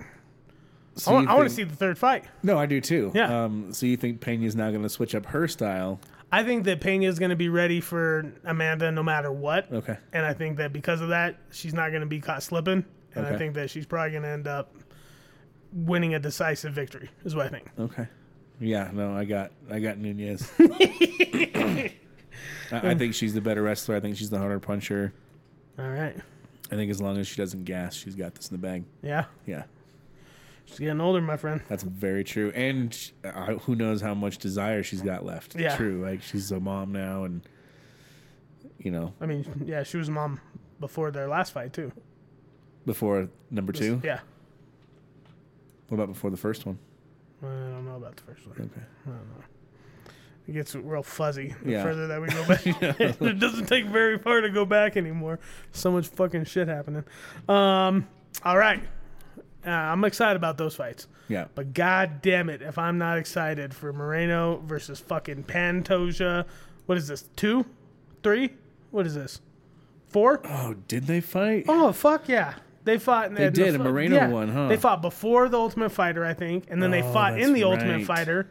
So 0.95 1.11
I 1.11 1.13
want, 1.13 1.25
you 1.27 1.31
I 1.31 1.35
want 1.35 1.49
to 1.49 1.53
see 1.55 1.63
the 1.63 1.75
third 1.75 1.97
fight. 1.99 2.25
No, 2.41 2.57
I 2.57 2.65
do 2.65 2.81
too. 2.81 3.11
Yeah. 3.13 3.43
Um, 3.45 3.71
so 3.73 3.85
you 3.85 3.97
think 3.97 4.19
Pena's 4.21 4.55
now 4.55 4.69
going 4.71 4.81
to 4.83 4.89
switch 4.89 5.13
up 5.13 5.27
her 5.27 5.47
style? 5.47 5.99
I 6.31 6.43
think 6.43 6.65
that 6.65 6.81
Pena 6.81 7.05
is 7.07 7.19
going 7.19 7.29
to 7.29 7.35
be 7.37 7.47
ready 7.49 7.79
for 7.79 8.33
Amanda 8.43 8.91
no 8.91 9.01
matter 9.03 9.31
what. 9.31 9.71
Okay. 9.71 9.97
And 10.11 10.25
I 10.25 10.33
think 10.33 10.57
that 10.57 10.73
because 10.73 10.99
of 10.99 11.09
that, 11.09 11.37
she's 11.51 11.73
not 11.73 11.89
going 11.91 12.01
to 12.01 12.07
be 12.07 12.19
caught 12.19 12.43
slipping. 12.43 12.83
And 13.15 13.25
I 13.25 13.37
think 13.37 13.53
that 13.55 13.69
she's 13.69 13.85
probably 13.85 14.11
going 14.11 14.23
to 14.23 14.29
end 14.29 14.47
up 14.47 14.73
winning 15.71 16.13
a 16.15 16.19
decisive 16.19 16.73
victory, 16.73 17.09
is 17.25 17.33
what 17.35 17.45
I 17.45 17.49
think. 17.49 17.69
Okay. 17.79 18.07
Yeah. 18.59 18.89
No, 18.93 19.13
I 19.15 19.25
got 19.25 19.51
I 19.69 19.79
got 19.79 19.97
Nunes. 19.97 20.51
I, 20.59 21.91
I 22.71 22.95
think 22.95 23.13
she's 23.13 23.33
the 23.33 23.41
better 23.41 23.61
wrestler. 23.63 23.95
I 23.95 23.99
think 23.99 24.17
she's 24.17 24.29
the 24.29 24.37
harder 24.39 24.59
puncher. 24.59 25.13
All 25.79 25.87
right. 25.89 26.15
I 26.71 26.75
think 26.75 26.91
as 26.91 26.99
long 27.01 27.17
as 27.17 27.27
she 27.27 27.37
doesn't 27.37 27.63
gas, 27.63 27.95
she's 27.95 28.15
got 28.15 28.35
this 28.35 28.49
in 28.51 28.59
the 28.59 28.67
bag. 28.67 28.83
Yeah. 29.01 29.25
Yeah. 29.45 29.63
She's 30.65 30.79
getting 30.79 30.99
older, 30.99 31.21
my 31.21 31.37
friend. 31.37 31.61
That's 31.69 31.83
very 31.83 32.25
true. 32.25 32.51
And 32.53 32.93
sh- 32.93 33.11
uh, 33.23 33.53
who 33.53 33.75
knows 33.75 34.01
how 34.01 34.13
much 34.13 34.37
desire 34.37 34.83
she's 34.83 35.01
got 35.01 35.23
left. 35.23 35.55
Yeah. 35.55 35.77
True. 35.77 36.01
Like 36.03 36.21
she's 36.21 36.51
a 36.51 36.59
mom 36.59 36.91
now, 36.91 37.23
and 37.23 37.41
you 38.79 38.91
know, 38.91 39.13
I 39.21 39.27
mean, 39.27 39.45
yeah, 39.65 39.83
she 39.83 39.95
was 39.95 40.09
a 40.09 40.11
mom 40.11 40.41
before 40.81 41.09
their 41.11 41.27
last 41.29 41.53
fight, 41.53 41.71
too. 41.71 41.91
before 42.85 43.29
number 43.49 43.71
two. 43.71 44.01
Yeah. 44.03 44.19
What 45.87 45.95
about 45.95 46.07
before 46.13 46.31
the 46.31 46.37
first 46.37 46.65
one? 46.65 46.77
I 47.41 47.45
don't 47.45 47.85
know 47.85 47.95
about 47.95 48.15
the 48.15 48.23
first 48.23 48.47
one. 48.47 48.55
Okay. 48.59 48.85
I 49.05 49.09
don't 49.09 49.15
know. 49.29 49.43
It 50.47 50.53
gets 50.53 50.73
real 50.75 51.03
fuzzy 51.03 51.53
the 51.63 51.71
Yeah. 51.71 51.83
further 51.83 52.07
that 52.07 52.21
we 52.21 52.27
go 52.29 52.47
back. 52.47 52.65
it 53.21 53.39
doesn't 53.39 53.65
take 53.67 53.85
very 53.85 54.17
far 54.17 54.41
to 54.41 54.49
go 54.49 54.65
back 54.65 54.95
anymore. 54.97 55.39
So 55.71 55.91
much 55.91 56.07
fucking 56.07 56.45
shit 56.45 56.67
happening. 56.67 57.03
Um, 57.49 58.07
all 58.43 58.57
right. 58.57 58.81
Uh, 59.65 59.69
I'm 59.71 60.03
excited 60.05 60.37
about 60.37 60.57
those 60.57 60.75
fights. 60.75 61.07
Yeah. 61.27 61.47
But 61.53 61.73
god 61.73 62.21
damn 62.21 62.49
it, 62.49 62.61
if 62.61 62.77
I'm 62.77 62.97
not 62.97 63.17
excited 63.17 63.73
for 63.73 63.91
Moreno 63.91 64.61
versus 64.65 64.99
fucking 65.01 65.43
Pantoja. 65.43 66.45
What 66.85 66.97
is 66.97 67.07
this? 67.09 67.23
Two? 67.35 67.65
Three? 68.23 68.51
What 68.91 69.05
is 69.05 69.13
this? 69.15 69.41
Four? 70.07 70.39
Oh, 70.45 70.73
did 70.87 71.05
they 71.07 71.19
fight? 71.19 71.65
Oh 71.67 71.91
fuck 71.91 72.29
yeah. 72.29 72.53
They 72.87 72.97
fought. 72.97 73.35
They 73.35 73.49
did, 73.49 73.73
The, 73.73 73.75
and 73.75 73.83
Moreno 73.83 74.29
won, 74.29 74.47
huh? 74.47 74.69
They 74.69 74.77
fought 74.77 75.01
before 75.01 75.49
the 75.49 75.57
Ultimate 75.57 75.89
Fighter, 75.89 76.23
I 76.23 76.33
think, 76.33 76.67
and 76.69 76.81
then 76.81 76.89
they 76.89 77.01
Oh, 77.03 77.11
fought 77.11 77.37
in 77.37 77.51
the 77.51 77.65
Ultimate. 77.65 78.05
Fighter. 78.05 78.49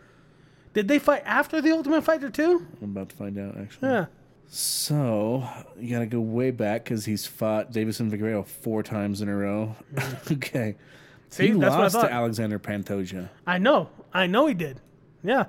Did 0.74 0.88
they 0.88 0.98
fight 0.98 1.22
after 1.24 1.62
the 1.62 1.72
Ultimate 1.72 2.04
Fighter 2.04 2.28
too? 2.28 2.66
I'm 2.82 2.90
about 2.90 3.08
to 3.08 3.16
find 3.16 3.38
out 3.38 3.56
actually. 3.56 3.88
Yeah. 3.88 4.06
So 4.46 5.48
you 5.80 5.90
got 5.90 6.00
to 6.00 6.06
go 6.06 6.20
way 6.20 6.50
back 6.50 6.84
because 6.84 7.06
he's 7.06 7.26
fought 7.26 7.72
Deiveson 7.72 8.10
Figueiredo 8.10 8.46
four 8.46 8.82
times 8.82 9.22
in 9.22 9.30
a 9.30 9.34
row. 9.34 9.74
okay. 10.30 10.76
Mm. 10.76 11.32
See, 11.32 11.46
he 11.46 11.52
that's 11.54 11.70
what 11.70 11.78
I 11.78 11.82
lost 11.84 12.00
to 12.02 12.12
Alexander 12.12 12.58
Pantoja. 12.58 13.30
I 13.46 13.56
know. 13.56 13.88
I 14.12 14.26
know 14.26 14.46
he 14.46 14.52
did. 14.54 14.82
Yeah. 15.24 15.46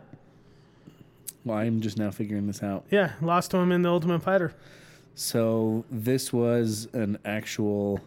Well, 1.43 1.57
I'm 1.57 1.81
just 1.81 1.97
now 1.97 2.09
figuring 2.09 2.47
this 2.47 2.63
out. 2.63 2.85
Yeah. 2.89 3.11
Lost 3.21 3.51
to 3.51 3.57
him 3.57 3.73
in 3.73 3.81
the 3.81 3.89
Ultimate 3.89 4.23
Fighter. 4.23 4.53
So 5.13 5.83
this 5.91 6.31
was 6.31 6.87
an 6.93 7.17
actual 7.25 7.99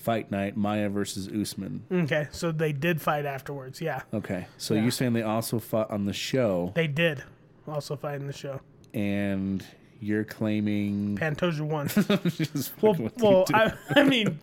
fight 0.00 0.30
night, 0.30 0.56
Maya 0.56 0.88
versus 0.88 1.28
Usman. 1.28 1.84
Okay. 1.92 2.28
So 2.32 2.50
they 2.52 2.72
did 2.72 3.00
fight 3.02 3.26
afterwards. 3.26 3.80
Yeah. 3.80 4.02
Okay. 4.14 4.46
So 4.56 4.74
Yeah. 4.74 4.82
you're 4.82 4.90
saying 4.90 5.12
they 5.12 5.22
also 5.22 5.58
fought 5.58 5.90
on 5.90 6.06
the 6.06 6.12
show, 6.12 6.72
They 6.74 6.86
did 6.86 7.22
also 7.68 7.96
fight 7.96 8.20
in 8.20 8.26
the 8.26 8.32
show. 8.32 8.60
and 8.94 9.64
you're 10.00 10.24
claiming. 10.24 11.16
Pantoja 11.20 11.60
won. 11.60 11.88
Well, 12.82 12.94
fucking 12.94 13.04
with 13.04 13.18
you, 13.20 13.26
well. 13.26 13.44
I, 13.52 13.72
I 14.00 14.02
mean, 14.04 14.38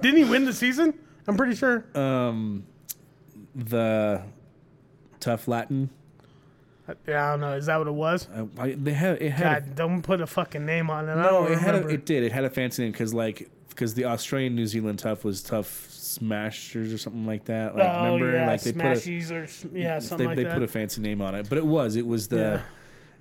didn't 0.00 0.16
he 0.16 0.24
win 0.24 0.44
the 0.46 0.52
season? 0.54 0.94
I'm 1.28 1.36
pretty 1.36 1.54
sure. 1.54 1.84
um, 1.94 2.64
the 3.54 4.22
tough 5.20 5.46
Latin. 5.46 5.90
yeah, 7.06 7.26
I 7.28 7.30
don't 7.32 7.40
know. 7.40 7.52
Is 7.54 7.66
that 7.66 7.76
what 7.78 7.86
it 7.88 7.92
was? 7.94 8.26
Uh, 8.34 8.46
I, 8.58 8.72
they 8.72 8.92
had 8.92 9.20
it 9.22 9.30
had. 9.30 9.46
a- 9.46 9.60
God, 9.66 9.74
don't 9.76 10.02
put 10.02 10.20
a 10.20 10.26
fucking 10.26 10.64
name 10.64 10.90
on 10.90 11.08
it. 11.08 11.12
I 11.12 11.22
no, 11.22 11.44
it 11.46 11.58
had. 11.58 11.74
A, 11.74 11.86
it 11.88 12.06
did. 12.06 12.22
It 12.24 12.32
had 12.32 12.44
a 12.44 12.50
fancy 12.50 12.82
name 12.82 12.92
because 12.92 13.12
like 13.14 13.48
because 13.74 13.94
the 13.94 14.04
Australian 14.06 14.54
New 14.54 14.66
Zealand 14.66 14.98
tough 14.98 15.24
was 15.24 15.42
tough 15.42 15.86
smashers 15.90 16.92
or 16.92 16.98
something 16.98 17.26
like 17.26 17.44
that. 17.46 17.74
Like 17.76 17.88
oh 17.88 18.04
remember, 18.14 18.32
yeah, 18.36 18.46
like 18.46 18.62
they 18.62 18.72
put 18.72 18.82
a, 18.82 18.88
smashies 18.90 19.30
or 19.30 19.76
yeah, 19.76 19.98
they, 19.98 20.04
something 20.06 20.26
like 20.28 20.36
that. 20.36 20.42
they 20.42 20.48
that. 20.48 20.54
put 20.54 20.62
a 20.62 20.68
fancy 20.68 21.00
name 21.00 21.20
on 21.22 21.34
it, 21.34 21.48
but 21.48 21.58
it 21.58 21.66
was 21.66 21.96
it 21.96 22.06
was 22.06 22.28
the. 22.28 22.36
Yeah. 22.36 22.60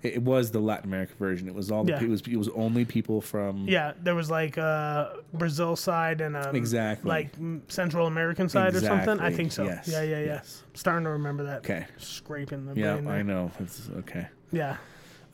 It 0.04 0.24
was 0.24 0.50
the 0.50 0.60
Latin 0.60 0.86
America 0.90 1.14
version. 1.20 1.48
It 1.48 1.54
was 1.54 1.70
all 1.70 1.84
the 1.84 1.92
Yeah. 1.92 2.02
it 2.02 2.10
was 2.10 2.22
it 2.22 2.36
was 2.36 2.50
only 2.56 2.86
people 2.86 3.22
from 3.22 3.68
yeah, 3.68 3.94
there 4.02 4.16
was 4.16 4.32
like 4.32 4.58
a 4.58 5.20
Brazil 5.32 5.76
side 5.76 6.22
and 6.22 6.36
a 6.36 6.50
Exactly. 6.56 7.08
like 7.08 7.30
Central 7.68 8.08
American 8.08 8.50
side 8.50 8.74
or 8.74 8.80
something. 8.82 9.20
I 9.20 9.32
think 9.32 9.52
so. 9.52 9.64
yes, 9.64 9.88
Yeah, 9.88 10.02
yeah, 10.02 10.18
yeah. 10.18 10.26
yes. 10.26 10.64
Starting 10.74 11.04
to 11.04 11.12
remember 11.12 11.44
that. 11.44 11.58
Okay. 11.60 11.86
Scraping 12.00 12.66
the 12.66 12.74
Yeah, 12.74 12.96
brain. 12.96 13.08
I 13.10 13.22
know. 13.22 13.52
It's 13.60 13.92
okay. 14.00 14.26
Yeah. 14.52 14.78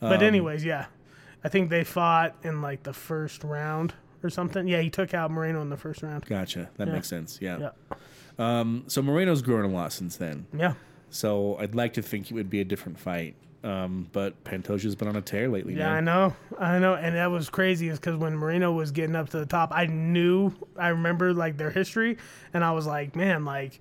But 0.00 0.18
Um, 0.18 0.24
anyways, 0.24 0.62
yeah. 0.66 0.84
I 1.42 1.48
think 1.48 1.70
they 1.70 1.82
fought 1.82 2.36
in 2.42 2.60
like 2.60 2.82
the 2.82 2.92
first 2.92 3.44
round 3.44 3.94
or 4.22 4.30
something. 4.30 4.66
Yeah, 4.66 4.80
he 4.80 4.90
took 4.90 5.14
out 5.14 5.30
Moreno 5.30 5.60
in 5.62 5.70
the 5.70 5.76
first 5.76 6.02
round. 6.02 6.24
Gotcha. 6.26 6.70
That 6.76 6.88
Yeah. 6.88 6.94
makes 6.94 7.08
sense. 7.08 7.38
Yeah. 7.40 7.58
Yeah. 7.58 7.70
Um, 8.38 8.84
so 8.86 9.02
Moreno's 9.02 9.42
grown 9.42 9.64
a 9.64 9.68
lot 9.74 9.92
since 9.92 10.16
then. 10.16 10.46
Yeah. 10.56 10.74
So 11.10 11.56
I'd 11.58 11.74
like 11.74 11.94
to 11.94 12.02
think 12.02 12.30
it 12.30 12.34
would 12.34 12.50
be 12.50 12.60
a 12.60 12.64
different 12.64 12.98
fight. 12.98 13.34
Um, 13.64 14.08
but 14.12 14.44
Pantoja's 14.44 14.94
been 14.94 15.08
on 15.08 15.16
a 15.16 15.20
tear 15.20 15.48
lately. 15.48 15.74
Yeah, 15.74 15.92
I 15.92 16.00
know. 16.00 16.36
I 16.60 16.78
know. 16.78 16.94
And 16.94 17.16
that 17.16 17.26
was 17.32 17.50
crazy 17.50 17.88
is 17.88 17.98
because 17.98 18.14
when 18.16 18.36
Moreno 18.36 18.70
was 18.70 18.92
getting 18.92 19.16
up 19.16 19.30
to 19.30 19.38
the 19.38 19.46
top, 19.46 19.72
I 19.72 19.86
knew, 19.86 20.52
I 20.76 20.88
remember 20.90 21.34
like 21.34 21.56
their 21.56 21.70
history. 21.70 22.18
And 22.54 22.62
I 22.62 22.70
was 22.70 22.86
like, 22.86 23.16
man, 23.16 23.44
like, 23.44 23.80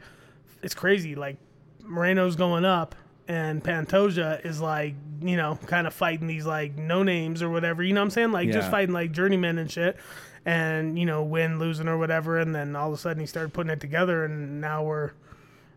it's 0.64 0.74
crazy. 0.74 1.14
Like, 1.14 1.38
Moreno's 1.84 2.36
going 2.36 2.66
up 2.66 2.96
and 3.28 3.64
Pantoja 3.64 4.46
is 4.46 4.62
like, 4.62 4.96
you 5.22 5.36
know, 5.36 5.58
kind 5.66 5.88
of 5.88 5.94
fighting 5.94 6.28
these 6.28 6.46
like 6.46 6.78
no 6.78 7.04
names 7.04 7.42
or 7.42 7.50
whatever. 7.50 7.84
You 7.84 7.94
know 7.94 8.02
what 8.02 8.06
I'm 8.06 8.12
saying? 8.12 8.32
Like, 8.32 8.52
just 8.52 8.70
fighting 8.72 8.94
like 8.94 9.12
journeymen 9.12 9.58
and 9.58 9.70
shit. 9.72 9.98
And, 10.46 10.98
you 10.98 11.06
know, 11.06 11.24
win, 11.24 11.60
losing 11.60 11.90
or 11.90 11.98
whatever. 11.98 12.38
And 12.40 12.56
then 12.56 12.76
all 12.76 12.88
of 12.88 12.94
a 12.94 12.98
sudden 12.98 13.20
he 13.20 13.26
started 13.28 13.52
putting 13.54 13.70
it 13.72 13.82
together. 13.82 14.24
And 14.24 14.62
now 14.62 14.84
we're, 14.84 15.12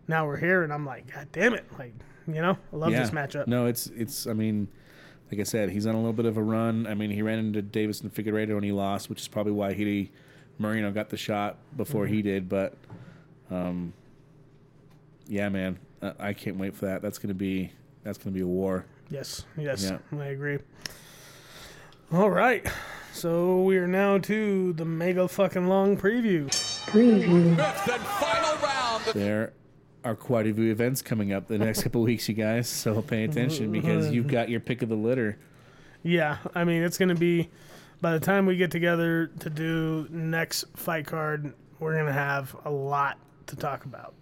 now 0.07 0.27
we're 0.27 0.37
here. 0.37 0.63
And 0.63 0.73
I'm 0.73 0.87
like, 0.87 1.13
God 1.13 1.27
damn 1.33 1.55
it. 1.55 1.65
Like, 1.77 1.93
you 2.29 2.41
know, 2.41 2.57
I 2.73 2.77
love 2.77 2.93
Yeah. 2.93 3.01
this 3.01 3.11
matchup. 3.11 3.49
No, 3.49 3.67
it's 3.67 3.89
it's. 3.89 4.29
I 4.29 4.33
mean, 4.33 4.69
like 5.33 5.41
I 5.41 5.45
said, 5.45 5.71
he's 5.71 5.87
on 5.89 5.95
a 5.97 5.99
little 5.99 6.13
bit 6.13 6.27
of 6.27 6.37
a 6.37 6.43
run. 6.43 6.87
I 6.87 6.95
mean, 6.95 7.11
he 7.11 7.21
ran 7.23 7.41
into 7.41 7.63
Davis 7.63 8.01
and 8.03 8.15
Figueiredo 8.15 8.55
and 8.55 8.65
he 8.65 8.71
lost, 8.71 9.09
which 9.11 9.21
is 9.21 9.27
probably 9.27 9.53
why 9.53 9.73
he 9.73 10.13
Moreno 10.59 10.93
got 10.93 11.09
the 11.09 11.17
shot 11.17 11.57
before 11.77 12.07
he 12.07 12.23
did. 12.23 12.49
But, 12.49 12.75
um, 13.51 13.93
yeah, 15.27 15.49
man, 15.49 15.79
I, 16.03 16.13
I 16.19 16.33
can't 16.33 16.57
wait 16.57 16.75
for 16.75 16.87
that. 16.87 17.03
That's 17.03 17.19
gonna 17.19 17.35
be 17.35 17.73
that's 18.03 18.19
gonna 18.19 18.35
be 18.35 18.41
a 18.41 18.47
war. 18.47 18.87
Yes, 19.11 19.45
yes, 19.57 19.83
Yeah. 19.91 20.19
I 20.19 20.27
agree. 20.27 20.59
All 22.13 22.31
right, 22.31 22.67
so 23.13 23.63
we 23.63 23.77
are 23.79 23.87
now 23.87 24.19
to 24.19 24.73
the 24.73 24.85
mega 24.85 25.29
fucking 25.29 25.69
long 25.69 25.97
preview. 25.97 26.47
Preview. 26.87 27.57
There 29.13 29.53
are 30.05 30.15
quite 30.15 30.47
a 30.47 30.55
few 30.55 30.71
events 30.71 31.03
coming 31.03 31.33
up 31.33 31.47
the 31.47 31.59
next 31.59 31.83
couple 31.83 32.03
weeks, 32.03 32.29
you 32.29 32.35
guys. 32.35 32.69
So 32.69 33.03
pay 33.03 33.25
attention 33.25 33.71
because 33.73 34.11
you've 34.11 34.29
got 34.29 34.49
your 34.49 34.61
pick 34.61 34.83
of 34.83 34.89
the 34.89 34.97
litter. 34.97 35.39
Yeah, 36.03 36.39
I 36.55 36.65
mean 36.65 36.83
it's 36.83 36.99
gonna 36.99 37.15
be 37.15 37.51
by 38.01 38.13
the 38.13 38.21
time 38.21 38.47
we 38.47 38.57
get 38.57 38.71
together 38.71 39.31
to 39.41 39.51
do 39.51 40.07
next 40.11 40.65
fight 40.75 41.07
card, 41.07 41.53
we're 41.79 41.97
gonna 41.97 42.13
have 42.13 42.57
a 42.65 42.71
lot 42.71 43.19
to 43.47 43.57
talk 43.57 43.85
about. 43.85 44.15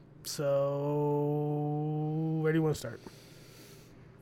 So 1.08 2.38
where 2.40 2.52
do 2.52 2.58
you 2.58 2.62
want 2.62 2.74
to 2.74 2.78
start? 2.78 3.00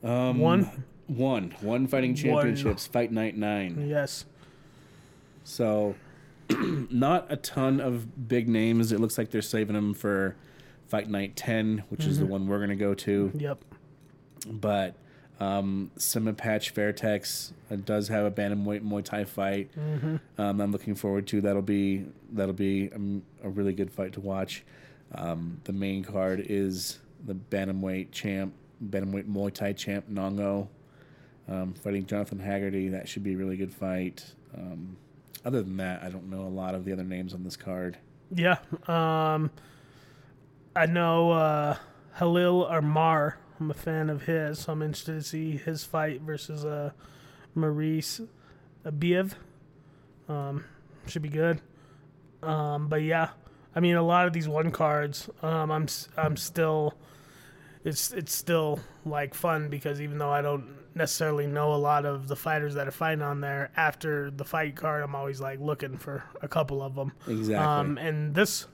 Um, 0.03 0.39
One, 0.39 0.83
One. 1.07 1.55
One 1.61 1.87
fighting 1.87 2.15
championships, 2.15 2.85
Fight 2.87 3.11
Night 3.11 3.35
9. 3.37 3.87
yes, 3.89 4.25
So, 5.43 5.95
not 6.49 7.25
a 7.29 7.35
ton 7.37 7.79
of 7.79 8.27
big 8.27 8.47
names. 8.47 8.91
It 8.91 8.99
looks 8.99 9.17
like 9.17 9.31
they're 9.31 9.41
saving 9.41 9.73
them 9.75 9.93
for 9.93 10.35
Fight 10.87 11.09
Night 11.09 11.35
10, 11.35 11.83
which 11.89 12.05
is 12.05 12.17
the 12.19 12.23
Mm-hmm. 12.23 12.31
one 12.31 12.47
we're 12.47 12.57
going 12.57 12.69
to 12.69 12.75
go 12.75 12.93
to. 12.93 13.31
yep, 13.35 13.63
But 14.47 14.95
um, 15.39 15.91
Patch 16.37 16.73
Fairtex 16.73 17.51
uh, 17.71 17.75
does 17.83 18.07
have 18.07 18.25
a 18.25 18.31
bantamweight 18.31 18.81
Muay 18.81 19.03
Thai 19.03 19.23
fight. 19.25 19.69
Mm-hmm. 19.77 20.15
Um, 20.41 20.61
I'm 20.61 20.71
looking 20.71 20.95
forward 20.95 21.27
to. 21.27 21.41
That'll 21.41 21.61
be 21.61 22.05
that'll 22.31 22.53
be 22.55 22.89
um, 22.93 23.21
a 23.43 23.49
really 23.49 23.73
good 23.73 23.91
fight 23.91 24.13
to 24.13 24.19
watch. 24.21 24.63
Um, 25.15 25.61
the 25.63 25.73
main 25.73 26.03
card 26.03 26.45
is 26.47 26.99
the 27.25 27.33
bantamweight 27.33 28.11
champ, 28.11 28.53
bantamweight 28.83 29.27
Muay 29.31 29.53
Thai 29.53 29.73
champ 29.73 30.07
Nong-O, 30.09 30.67
um, 31.47 31.73
fighting 31.73 32.05
Jonathan 32.05 32.39
Haggerty. 32.39 32.89
That 32.89 33.07
should 33.07 33.23
be 33.23 33.33
a 33.33 33.37
really 33.37 33.57
good 33.57 33.73
fight. 33.73 34.23
Um, 34.55 34.97
other 35.45 35.63
than 35.63 35.77
that, 35.77 36.03
I 36.03 36.09
don't 36.09 36.29
know 36.29 36.41
a 36.41 36.49
lot 36.49 36.75
of 36.75 36.83
the 36.85 36.91
other 36.93 37.03
names 37.03 37.33
on 37.33 37.43
this 37.43 37.55
card. 37.55 37.97
yeah. 38.33 38.57
Um, 38.87 39.49
I 40.75 40.85
know 40.85 41.31
uh, 41.31 41.77
Halil 42.15 42.65
Amir. 42.67 43.37
I'm 43.59 43.71
a 43.71 43.73
fan 43.73 44.09
of 44.11 44.23
his, 44.23 44.59
so 44.59 44.73
I'm 44.73 44.83
interested 44.83 45.13
to 45.13 45.23
see 45.23 45.57
his 45.57 45.83
fight 45.83 46.21
versus 46.21 46.63
uh, 46.63 46.91
Maurice 47.55 48.21
Abiev. 48.85 49.33
Um, 50.29 50.65
should 51.07 51.23
be 51.23 51.29
good. 51.29 51.61
Um, 52.43 52.87
but 52.87 53.01
yeah, 53.01 53.29
I 53.77 53.79
mean, 53.79 53.95
a 53.95 54.01
lot 54.01 54.25
of 54.25 54.33
these 54.33 54.47
one 54.47 54.71
cards, 54.71 55.29
um, 55.43 55.69
I'm 55.69 55.85
I'm 56.17 56.35
still, 56.35 56.95
it's 57.83 58.11
it's 58.11 58.33
still 58.33 58.79
like 59.05 59.35
fun 59.35 59.69
because 59.69 60.01
even 60.01 60.17
though 60.17 60.31
I 60.31 60.41
don't 60.41 60.65
necessarily 60.95 61.45
know 61.45 61.73
a 61.73 61.77
lot 61.77 62.03
of 62.03 62.27
the 62.27 62.35
fighters 62.35 62.73
that 62.73 62.87
are 62.87 62.91
fighting 62.91 63.21
on 63.21 63.39
there, 63.39 63.69
after 63.77 64.31
the 64.31 64.43
fight 64.43 64.75
card, 64.75 65.03
I'm 65.03 65.13
always 65.13 65.39
like 65.39 65.59
looking 65.59 65.95
for 65.95 66.23
a 66.41 66.47
couple 66.47 66.81
of 66.81 66.95
them. 66.95 67.11
Exactly. 67.27 67.55
Um, 67.55 67.99
and 67.99 68.33
this 68.33 68.65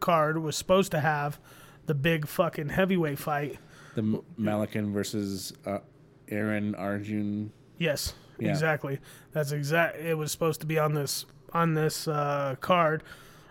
card 0.00 0.38
was 0.38 0.56
supposed 0.56 0.90
to 0.92 1.00
have 1.00 1.38
the 1.84 1.94
big 1.94 2.26
fucking 2.26 2.70
heavyweight 2.70 3.18
fight. 3.18 3.58
The 3.94 4.00
M- 4.02 4.22
Malakan 4.40 4.90
versus 4.90 5.52
uh, 5.66 5.80
Aaron 6.28 6.74
Arjun. 6.76 7.52
Yes, 7.78 8.14
Yeah. 8.38 8.48
exactly. 8.52 9.00
That's 9.32 9.52
exact. 9.52 9.98
It 9.98 10.14
was 10.16 10.32
supposed 10.32 10.60
to 10.62 10.66
be 10.66 10.78
on 10.78 10.94
this 10.94 11.26
on 11.52 11.74
this 11.74 12.08
uh, 12.08 12.56
card. 12.60 13.02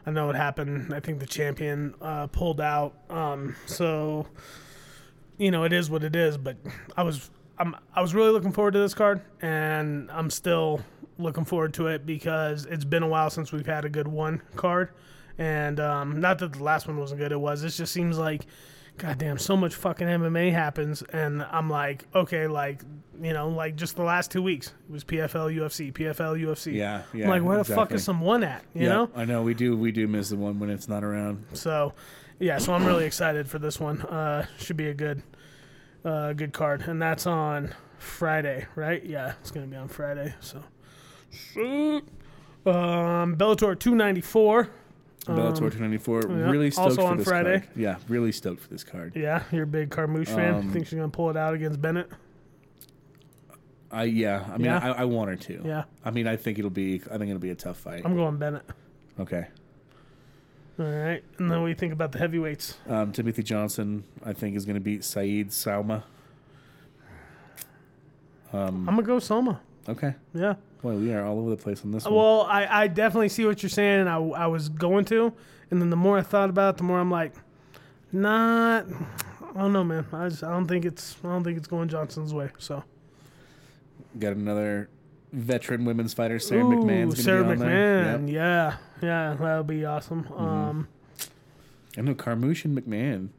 I 0.05 0.11
know 0.11 0.29
it 0.29 0.35
happened. 0.35 0.93
I 0.93 0.99
think 0.99 1.19
the 1.19 1.25
champion 1.25 1.95
uh, 2.01 2.27
pulled 2.27 2.61
out. 2.61 2.93
Um, 3.09 3.55
so, 3.65 4.27
you 5.37 5.49
know, 5.51 5.63
it 5.63 5.73
is 5.73 5.89
what 5.89 6.03
it 6.03 6.15
is. 6.15 6.37
But 6.37 6.57
I 6.95 7.03
was 7.03 7.29
I'm 7.57 7.75
I 7.93 8.01
was 8.01 8.13
really 8.13 8.31
looking 8.31 8.51
forward 8.51 8.73
to 8.73 8.79
this 8.79 8.93
card, 8.93 9.21
and 9.41 10.09
I'm 10.11 10.29
still 10.29 10.81
looking 11.17 11.45
forward 11.45 11.73
to 11.75 11.87
it 11.87 12.05
because 12.05 12.65
it's 12.65 12.85
been 12.85 13.03
a 13.03 13.07
while 13.07 13.29
since 13.29 13.51
we've 13.51 13.65
had 13.65 13.85
a 13.85 13.89
good 13.89 14.07
one 14.07 14.41
card. 14.55 14.89
And 15.37 15.79
um, 15.79 16.19
not 16.21 16.39
that 16.39 16.53
the 16.53 16.63
last 16.63 16.87
one 16.87 16.97
wasn't 16.97 17.19
good, 17.19 17.31
it 17.31 17.39
was. 17.39 17.63
It 17.63 17.71
just 17.71 17.91
seems 17.91 18.17
like, 18.17 18.45
goddamn, 18.97 19.37
so 19.37 19.57
much 19.57 19.75
fucking 19.75 20.07
MMA 20.07 20.51
happens, 20.51 21.01
and 21.01 21.43
I'm 21.43 21.69
like, 21.69 22.05
okay, 22.13 22.47
like 22.47 22.81
you 23.21 23.33
know, 23.33 23.49
like 23.49 23.75
just 23.75 23.95
the 23.95 24.03
last 24.03 24.31
two 24.31 24.41
weeks 24.41 24.67
it 24.67 24.91
was 24.91 25.03
PFL 25.03 25.55
UFC, 25.55 25.93
PFL 25.93 26.41
UFC. 26.41 26.73
Yeah, 26.73 27.03
yeah, 27.13 27.25
I'm 27.25 27.29
like, 27.29 27.43
where 27.43 27.57
the 27.57 27.63
fuck 27.63 27.91
is 27.91 28.03
some 28.03 28.21
one 28.21 28.43
at? 28.43 28.63
You 28.73 28.83
yeah, 28.83 28.89
know. 28.89 29.09
I 29.15 29.25
know 29.25 29.41
we 29.41 29.53
do. 29.53 29.75
We 29.77 29.91
do 29.91 30.07
miss 30.07 30.29
the 30.29 30.37
one 30.37 30.59
when 30.59 30.69
it's 30.69 30.87
not 30.87 31.03
around. 31.03 31.45
So, 31.53 31.93
yeah, 32.39 32.57
so 32.57 32.73
I'm 32.73 32.85
really 32.85 33.05
excited 33.05 33.47
for 33.47 33.59
this 33.59 33.79
one. 33.79 34.01
Uh, 34.01 34.45
should 34.57 34.77
be 34.77 34.87
a 34.87 34.93
good, 34.93 35.23
uh, 36.03 36.33
good 36.33 36.53
card, 36.53 36.81
and 36.81 37.01
that's 37.01 37.25
on 37.27 37.73
Friday, 37.97 38.65
right? 38.75 39.03
Yeah, 39.05 39.33
it's 39.41 39.51
gonna 39.51 39.67
be 39.67 39.77
on 39.77 39.87
Friday. 39.87 40.33
So, 40.39 40.57
um, 42.65 43.35
Bellator 43.35 43.77
294. 43.77 44.69
Bellator 45.33 45.57
294. 45.71 46.25
Um, 46.25 46.39
yeah, 46.39 46.49
Really 46.49 46.71
stoked 46.71 46.89
also 46.89 47.01
for 47.01 47.07
on 47.07 47.17
this 47.17 47.27
Friday. 47.27 47.59
card. 47.61 47.69
Yeah, 47.75 47.97
really 48.07 48.31
stoked 48.31 48.61
for 48.61 48.69
this 48.69 48.83
card. 48.83 49.13
Yeah, 49.15 49.43
you're 49.51 49.63
a 49.63 49.67
big 49.67 49.89
Carmouche 49.89 50.27
fan. 50.27 50.53
Um, 50.55 50.71
Think 50.71 50.85
she's 50.87 50.95
gonna 50.97 51.09
pull 51.09 51.29
it 51.29 51.37
out 51.37 51.53
against 51.53 51.81
Bennett? 51.81 52.09
I 53.91 54.03
yeah. 54.05 54.45
I 54.51 54.57
mean, 54.57 54.65
Yeah? 54.65 54.79
I, 54.79 55.01
I 55.01 55.05
want 55.05 55.29
her 55.29 55.35
to. 55.35 55.61
Yeah. 55.63 55.83
I 56.03 56.11
mean, 56.11 56.27
I 56.27 56.35
think 56.35 56.57
it'll 56.59 56.69
be. 56.69 57.01
I 57.11 57.17
think 57.17 57.29
it'll 57.29 57.39
be 57.39 57.51
a 57.51 57.55
tough 57.55 57.77
fight. 57.77 58.01
I'm 58.05 58.15
going 58.15 58.37
Bennett. 58.37 58.63
okay. 59.19 59.47
All 60.77 60.85
right, 60.85 61.23
and 61.37 61.49
then 61.49 61.63
we 61.63 61.73
think 61.73 61.93
about 61.93 62.11
the 62.11 62.19
heavyweights. 62.19 62.77
Um, 62.89 63.13
Timothy 63.13 63.43
Johnson, 63.43 64.03
I 64.25 64.33
think, 64.33 64.57
is 64.57 64.65
going 64.65 64.73
to 64.75 64.81
beat 64.81 65.05
Saeed 65.05 65.51
Salma. 65.51 66.03
I'm 68.51 68.85
gonna 68.85 69.01
go 69.03 69.19
Soma. 69.19 69.61
Okay. 69.87 70.13
Yeah. 70.33 70.55
Boy, 70.81 70.95
we 70.95 71.13
are 71.13 71.23
all 71.25 71.39
over 71.39 71.49
the 71.49 71.57
place 71.57 71.83
on 71.83 71.91
this 71.91 72.05
one. 72.05 72.13
Well, 72.13 72.41
I, 72.41 72.83
I 72.83 72.87
definitely 72.87 73.29
see 73.29 73.45
what 73.45 73.63
you're 73.63 73.69
saying. 73.69 74.01
and 74.01 74.09
I, 74.09 74.17
I 74.17 74.47
was 74.47 74.69
going 74.69 75.05
to, 75.05 75.33
and 75.71 75.81
then 75.81 75.89
the 75.89 75.95
more 75.95 76.17
I 76.17 76.21
thought 76.21 76.49
about 76.49 76.75
it, 76.75 76.77
the 76.77 76.83
more 76.83 76.99
I'm 76.99 77.11
like, 77.11 77.33
not. 78.11 78.85
I 79.55 79.59
don't 79.59 79.73
know, 79.73 79.83
man. 79.83 80.05
I 80.11 80.29
just 80.29 80.43
I 80.43 80.49
don't 80.51 80.67
think 80.67 80.85
it's 80.85 81.15
I 81.23 81.27
don't 81.29 81.43
think 81.43 81.57
it's 81.57 81.67
going 81.67 81.87
Johnson's 81.87 82.33
way. 82.33 82.49
So 82.57 82.83
Got 84.19 84.33
another 84.33 84.89
veteran 85.31 85.85
women's 85.85 86.13
fighter, 86.13 86.39
Sarah 86.39 86.65
Ooh, 86.65 86.69
McMahon's 86.69 87.23
Sarah 87.23 87.43
be 87.43 87.51
on 87.51 87.57
McMahon. 87.57 88.05
Yep. 88.05 88.19
Mm-hmm. 88.19 88.27
Yeah, 88.29 88.77
yeah, 89.01 89.35
that 89.39 89.57
would 89.57 89.67
be 89.67 89.85
awesome. 89.85 90.27
Um, 90.35 90.87
I 91.97 92.01
know 92.01 92.15
Carmouche 92.15 92.65
and 92.65 92.77
McMahon 92.77 93.29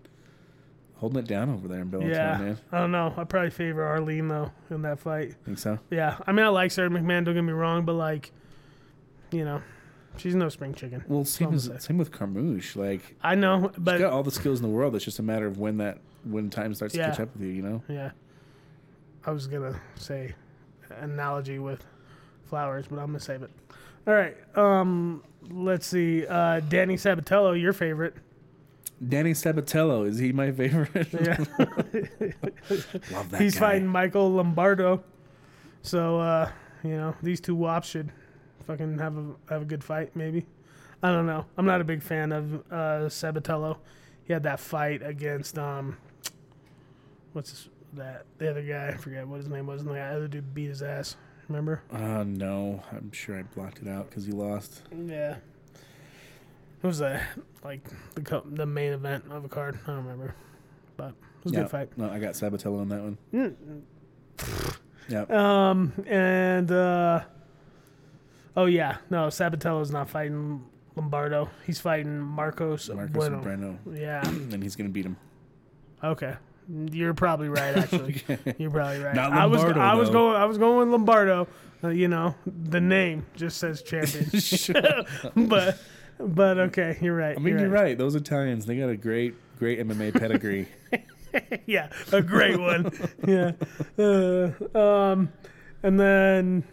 holding 0.97 1.18
it 1.18 1.27
down 1.28 1.51
over 1.51 1.68
there 1.68 1.81
in 1.81 1.90
Bellator, 1.90 2.10
yeah, 2.14 2.39
man. 2.39 2.59
I 2.73 2.78
don't 2.81 2.93
know. 2.93 3.12
I 3.16 3.24
probably 3.24 3.51
favor 3.51 3.85
Arlene 3.85 4.28
though 4.28 4.51
in 4.70 4.82
that 4.82 4.98
fight. 4.98 5.35
Think 5.44 5.59
so? 5.59 5.78
Yeah, 5.90 6.16
I 6.27 6.32
mean 6.32 6.44
I 6.44 6.48
like 6.48 6.70
Sarah 6.70 6.89
McMahon. 6.90 7.24
Don't 7.24 7.35
get 7.35 7.43
me 7.43 7.52
wrong, 7.52 7.85
but 7.85 7.94
like, 7.94 8.32
you 9.31 9.44
know, 9.44 9.60
she's 10.16 10.35
no 10.35 10.48
spring 10.48 10.74
chicken. 10.74 11.05
Well, 11.09 11.24
same 11.24 11.52
as, 11.55 11.70
same 11.78 11.98
with 11.98 12.10
Carmouche. 12.12 12.77
Like, 12.77 13.16
I 13.23 13.35
know, 13.35 13.70
she's 13.74 13.82
but 13.85 13.98
got 13.98 14.12
all 14.12 14.23
the 14.23 14.31
skills 14.31 14.60
in 14.60 14.62
the 14.62 14.74
world. 14.74 14.94
It's 14.97 15.05
just 15.05 15.18
a 15.18 15.23
matter 15.23 15.47
of 15.47 15.59
when 15.59 15.78
that 15.78 15.98
when 16.24 16.51
time 16.51 16.74
starts 16.74 16.94
Yeah. 16.94 17.06
to 17.06 17.10
catch 17.12 17.20
up 17.20 17.32
with 17.35 17.43
you. 17.43 17.52
You 17.52 17.62
know? 17.62 17.82
Yeah. 17.89 18.10
I 19.24 19.31
was 19.32 19.47
gonna 19.47 19.81
say 19.97 20.35
analogy 21.01 21.59
with 21.59 21.85
flowers, 22.44 22.86
but 22.89 22.98
I'm 22.98 23.06
gonna 23.06 23.20
save 23.20 23.43
it. 23.43 23.51
All 24.06 24.14
right. 24.14 24.36
Um 24.56 25.23
let's 25.51 25.86
see. 25.86 26.27
Uh 26.27 26.60
Danny 26.60 26.97
Sabatello, 26.97 27.60
your 27.60 27.73
favorite. 27.73 28.14
Danny 29.06 29.32
Sabatello 29.32 30.06
is 30.06 30.18
he 30.18 30.32
my 30.32 30.51
favorite? 30.52 31.09
Yeah. 31.12 31.36
Love 33.12 33.31
that 33.31 33.40
He's 33.40 33.55
guy. 33.55 33.60
fighting 33.60 33.86
Michael 33.86 34.32
Lombardo. 34.32 35.02
So 35.82 36.18
uh, 36.20 36.51
you 36.82 36.97
know, 36.97 37.14
these 37.23 37.40
two 37.40 37.55
wops 37.55 37.89
should 37.89 38.10
fucking 38.66 38.98
have 38.98 39.16
a 39.16 39.24
have 39.48 39.62
a 39.62 39.66
good 39.66 39.85
fight, 39.85 40.16
maybe. 40.16 40.47
I 41.02 41.10
don't 41.12 41.27
know. 41.27 41.44
I'm 41.59 41.66
not 41.66 41.81
a 41.81 41.85
big 41.85 42.02
fan 42.02 42.32
of 42.32 42.55
uh 42.70 43.09
Sabatello. 43.09 43.77
He 44.24 44.32
had 44.32 44.43
that 44.44 44.60
fight 44.60 45.02
against 45.02 45.59
um 45.59 45.98
what's 47.32 47.51
his, 47.51 47.68
that 47.93 48.24
the 48.39 48.51
other 48.51 48.62
guy, 48.62 48.89
I 48.89 48.97
forget 48.97 49.27
what 49.28 49.36
his 49.36 49.48
name 49.48 49.66
was, 49.66 49.82
and 49.82 49.90
the 49.90 50.01
other 50.01 50.27
dude 50.28 50.55
beat 50.55 50.68
his 50.68 50.82
ass. 50.82 51.16
Remember? 51.48 51.81
Uh, 51.93 52.24
no, 52.27 52.82
I'm 52.90 53.12
sure 53.12 53.39
I 53.39 53.43
blocked 53.43 53.78
it 53.81 53.86
out 53.89 54.09
because 54.10 54.27
he 54.27 54.32
lost. 54.32 54.82
Yeah. 54.93 55.36
It 56.82 56.86
was 56.86 57.00
a 57.00 57.20
like 57.64 57.80
the 58.14 58.22
co- 58.22 58.44
the 58.46 58.66
main 58.66 58.92
event 58.92 59.24
of 59.30 59.44
a 59.44 59.48
card. 59.48 59.78
I 59.84 59.88
don't 59.88 60.04
remember, 60.04 60.34
but 60.96 61.08
it 61.08 61.14
was 61.44 61.52
a 61.52 61.56
yeah, 61.56 61.62
good 61.62 61.70
fight. 61.70 61.98
No, 61.98 62.10
I 62.10 62.18
got 62.18 62.34
Sabatello 62.34 62.80
on 62.80 62.88
that 62.90 63.02
one. 63.02 63.18
yeah. 65.08 65.24
Um 65.70 65.92
and 66.06 66.70
uh 66.70 67.20
oh 68.56 68.66
yeah, 68.66 68.98
no 69.10 69.28
Sabatello's 69.28 69.90
not 69.90 70.08
fighting 70.08 70.64
Lombardo. 70.96 71.50
He's 71.64 71.80
fighting 71.80 72.20
Marcos, 72.20 72.88
Marcos 72.88 73.12
Bueno. 73.12 73.42
Breno. 73.42 73.78
Yeah. 73.98 74.26
and 74.26 74.62
he's 74.62 74.76
gonna 74.76 74.90
beat 74.90 75.06
him. 75.06 75.16
Okay. 76.02 76.34
You're 76.68 77.14
probably 77.14 77.48
right. 77.48 77.76
Actually, 77.76 78.22
you're 78.58 78.70
probably 78.70 78.98
right. 78.98 79.14
Not 79.14 79.32
I 79.32 79.46
was 79.46 79.62
Lombardo, 79.62 79.80
I 79.80 79.94
was 79.94 80.10
going 80.10 80.36
I 80.36 80.44
was 80.46 80.58
going 80.58 80.78
with 80.78 80.88
Lombardo. 80.88 81.48
Uh, 81.84 81.88
you 81.88 82.08
know, 82.08 82.34
the 82.46 82.80
name 82.80 83.26
just 83.36 83.58
says 83.58 83.82
champion. 83.82 84.30
but 85.48 85.78
but 86.20 86.59
okay, 86.59 86.98
you're 87.01 87.16
right. 87.16 87.36
I 87.36 87.40
mean, 87.40 87.59
you're 87.59 87.68
right. 87.68 87.97
Those 87.97 88.14
Italians, 88.14 88.66
they 88.66 88.76
got 88.78 88.88
a 88.88 88.97
great, 88.97 89.34
great 89.59 89.78
MMA 89.80 90.12
pedigree. 90.18 90.68
yeah, 91.66 91.88
a 92.12 92.22
great 92.22 92.59
one. 92.59 92.90
yeah. 93.26 93.52
Uh, 93.98 94.52
um, 94.78 95.32
and 95.82 96.01
then 96.01 96.64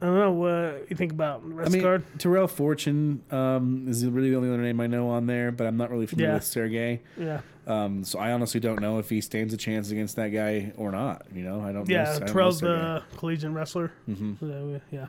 I 0.00 0.06
don't 0.06 0.18
know 0.18 0.32
what 0.32 0.86
you 0.90 0.96
think 0.96 1.12
about 1.12 1.46
the 1.46 1.54
rest 1.54 1.70
I 1.70 1.72
mean, 1.72 1.82
card. 1.82 2.04
Terrell 2.18 2.48
Fortune 2.48 3.22
um, 3.30 3.86
is 3.88 4.04
really 4.06 4.30
the 4.30 4.36
only 4.36 4.48
other 4.48 4.62
name 4.62 4.80
I 4.80 4.86
know 4.88 5.08
on 5.10 5.26
there, 5.26 5.52
but 5.52 5.66
I'm 5.66 5.76
not 5.76 5.90
really 5.90 6.06
familiar 6.06 6.30
Yeah. 6.30 6.34
with 6.34 6.44
Sergey. 6.44 7.02
Yeah, 7.16 7.40
Um, 7.68 8.02
so 8.02 8.18
I 8.18 8.32
honestly 8.32 8.58
don't 8.58 8.80
know 8.80 8.98
if 8.98 9.10
he 9.10 9.20
stands 9.20 9.54
a 9.54 9.56
chance 9.56 9.90
against 9.92 10.16
that 10.16 10.28
guy 10.30 10.72
or 10.76 10.90
not. 10.90 11.26
You 11.32 11.44
know, 11.44 11.60
I 11.60 11.72
don't. 11.72 11.86
know, 11.88 11.94
yeah. 11.94 12.02
I 12.02 12.12
don't 12.18 12.20
know 12.22 12.26
Terrell's 12.32 12.60
the 12.60 13.02
collegiate 13.16 13.52
wrestler. 13.52 13.92
Mm-hmm. 14.08 14.76
Yeah, 14.90 15.06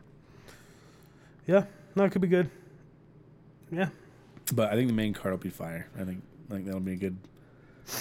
yeah. 1.47 1.63
No, 1.95 2.03
it 2.05 2.11
could 2.11 2.21
be 2.21 2.27
good. 2.27 2.49
Yeah. 3.71 3.89
But 4.53 4.71
I 4.71 4.75
think 4.75 4.87
the 4.87 4.93
main 4.93 5.13
card 5.13 5.33
will 5.33 5.39
be 5.39 5.49
fire. 5.49 5.87
I 5.99 6.03
think 6.03 6.21
I 6.49 6.53
think 6.55 6.65
that'll 6.65 6.79
be 6.81 6.93
a 6.93 6.97
good, 6.97 7.17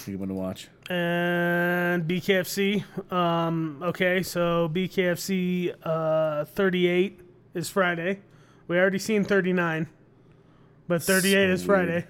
a 0.07 0.11
good 0.11 0.19
one 0.19 0.29
to 0.29 0.35
watch. 0.35 0.69
And 0.91 2.05
BKFC. 2.09 2.85
Um, 3.13 3.81
okay, 3.83 4.23
so 4.23 4.69
BKFC 4.73 5.75
uh, 5.83 6.45
38 6.47 7.21
is 7.55 7.69
Friday. 7.69 8.21
We 8.69 8.79
already 8.79 8.99
seen 8.99 9.25
39, 9.25 9.87
but 10.89 11.03
38 11.03 11.33
So 11.33 11.53
is 11.53 11.65
Friday. 11.65 12.07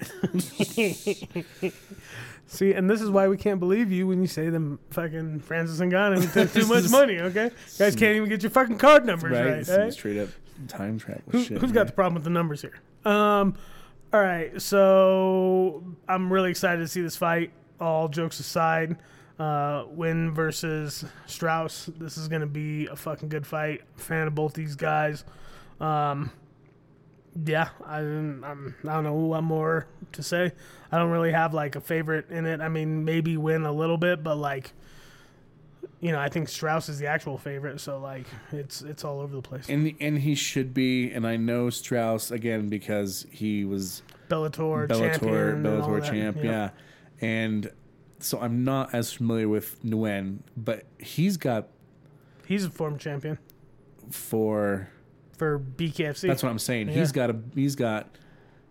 See, 2.46 2.72
and 2.72 2.88
this 2.88 3.02
is 3.02 3.10
why 3.10 3.28
we 3.28 3.36
can't 3.36 3.60
believe 3.60 3.92
you 3.92 4.06
when 4.06 4.22
you 4.22 4.26
say 4.26 4.48
them 4.48 4.78
fucking 4.90 5.40
Francis 5.40 5.80
and 5.80 5.92
Ngannou 5.92 6.32
took 6.32 6.52
too 6.52 6.66
much 6.66 6.88
money. 6.90 7.18
Okay, 7.20 7.50
guys 7.78 7.94
can't 7.94 8.16
even 8.16 8.28
get 8.28 8.42
your 8.42 8.50
fucking 8.50 8.78
card 8.78 9.04
numbers 9.04 9.32
Right? 9.32 9.68
right. 9.68 9.86
Eh? 9.86 9.90
straight 9.90 10.18
up 10.18 10.30
time 10.66 10.98
travel 10.98 11.22
Who, 11.30 11.42
shit. 11.44 11.58
who's 11.58 11.72
got 11.72 11.86
the 11.86 11.92
problem 11.92 12.14
with 12.14 12.24
the 12.24 12.30
numbers 12.30 12.62
here? 12.62 12.80
Um, 13.04 13.54
all 14.12 14.20
right, 14.20 14.60
so 14.60 15.84
I'm 16.08 16.32
really 16.32 16.50
excited 16.50 16.80
to 16.80 16.88
see 16.88 17.00
this 17.00 17.16
fight. 17.16 17.52
All 17.80 18.08
jokes 18.08 18.40
aside, 18.40 18.96
uh, 19.38 19.84
Nguyen 19.84 20.34
versus 20.34 21.04
Strauss. 21.26 21.90
This 21.98 22.18
is 22.18 22.26
gonna 22.28 22.46
be 22.46 22.86
a 22.86 22.96
fucking 22.96 23.28
good 23.28 23.46
fight. 23.46 23.82
Fan 23.96 24.26
of 24.26 24.34
both 24.34 24.54
these 24.54 24.74
guys. 24.74 25.24
Um, 25.80 26.32
yeah, 27.46 27.68
I, 27.84 27.98
I'm, 27.98 28.74
I 28.82 28.94
don't 28.94 29.04
know 29.04 29.14
what 29.14 29.42
more 29.42 29.86
to 30.12 30.22
say. 30.22 30.52
I 30.90 30.98
don't 30.98 31.10
really 31.10 31.30
have 31.32 31.54
like 31.54 31.76
a 31.76 31.80
favorite 31.80 32.30
in 32.30 32.46
it. 32.46 32.60
I 32.60 32.68
mean, 32.68 33.04
maybe 33.04 33.36
Nguyen 33.36 33.66
a 33.66 33.70
little 33.70 33.98
bit, 33.98 34.24
but 34.24 34.36
like, 34.36 34.72
you 36.00 36.12
know, 36.12 36.18
I 36.18 36.28
think 36.28 36.48
Strauss 36.48 36.88
is 36.88 36.98
the 36.98 37.06
actual 37.06 37.38
favorite. 37.38 37.80
So 37.80 37.98
like, 37.98 38.26
it's 38.52 38.82
it's 38.82 39.04
all 39.04 39.20
over 39.20 39.34
the 39.34 39.42
place. 39.42 39.68
And 39.68 39.94
and 40.00 40.18
he 40.18 40.34
should 40.34 40.72
be. 40.72 41.10
And 41.10 41.26
I 41.26 41.36
know 41.36 41.70
Strauss 41.70 42.30
again 42.30 42.68
because 42.68 43.26
he 43.30 43.64
was 43.64 44.02
Bellator, 44.28 44.86
Bellator 44.86 45.12
champion, 45.12 45.62
Bellator 45.62 46.04
champ. 46.04 46.36
Yep. 46.36 46.44
Yeah, 46.44 46.70
and 47.20 47.70
so 48.20 48.40
I'm 48.40 48.64
not 48.64 48.94
as 48.94 49.12
familiar 49.12 49.48
with 49.48 49.82
Nguyen, 49.84 50.38
but 50.56 50.84
he's 50.98 51.36
got 51.36 51.68
he's 52.46 52.64
a 52.64 52.70
former 52.70 52.98
champion 52.98 53.38
for. 54.10 54.88
for 55.36 55.58
BKFC. 55.58 56.26
That's 56.28 56.42
what 56.42 56.50
I'm 56.50 56.58
saying. 56.58 56.88
Yeah. 56.88 56.94
He's 56.94 57.12
got 57.12 57.30
a 57.30 57.36
he's 57.54 57.76
got 57.76 58.08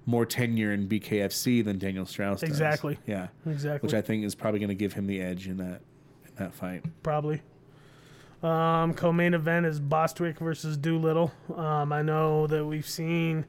more 0.05 0.25
tenure 0.25 0.71
in 0.71 0.87
BKFC 0.87 1.63
than 1.63 1.77
Daniel 1.77 2.05
Strauss 2.05 2.39
does. 2.39 2.49
Exactly. 2.49 2.97
Yeah. 3.05 3.27
exactly. 3.45 3.85
Which 3.85 3.93
I 3.93 4.01
think 4.01 4.23
is 4.23 4.35
probably 4.35 4.59
going 4.61 4.69
to 4.69 4.75
give 4.75 4.93
him 4.93 5.05
the 5.05 5.21
edge 5.21 5.47
in 5.47 5.57
that 5.57 5.81
that 6.37 6.53
fight. 6.53 6.83
probably. 7.03 7.41
Um, 8.43 8.93
co-main 8.93 9.33
event 9.33 9.65
is 9.65 9.79
Bostwick 9.79 10.37
versus 10.37 10.77
Doolittle. 10.77 11.31
Um, 11.55 11.91
I 11.91 12.03
know 12.03 12.45
that 12.47 12.63
we've 12.65 12.87
seen 12.87 13.45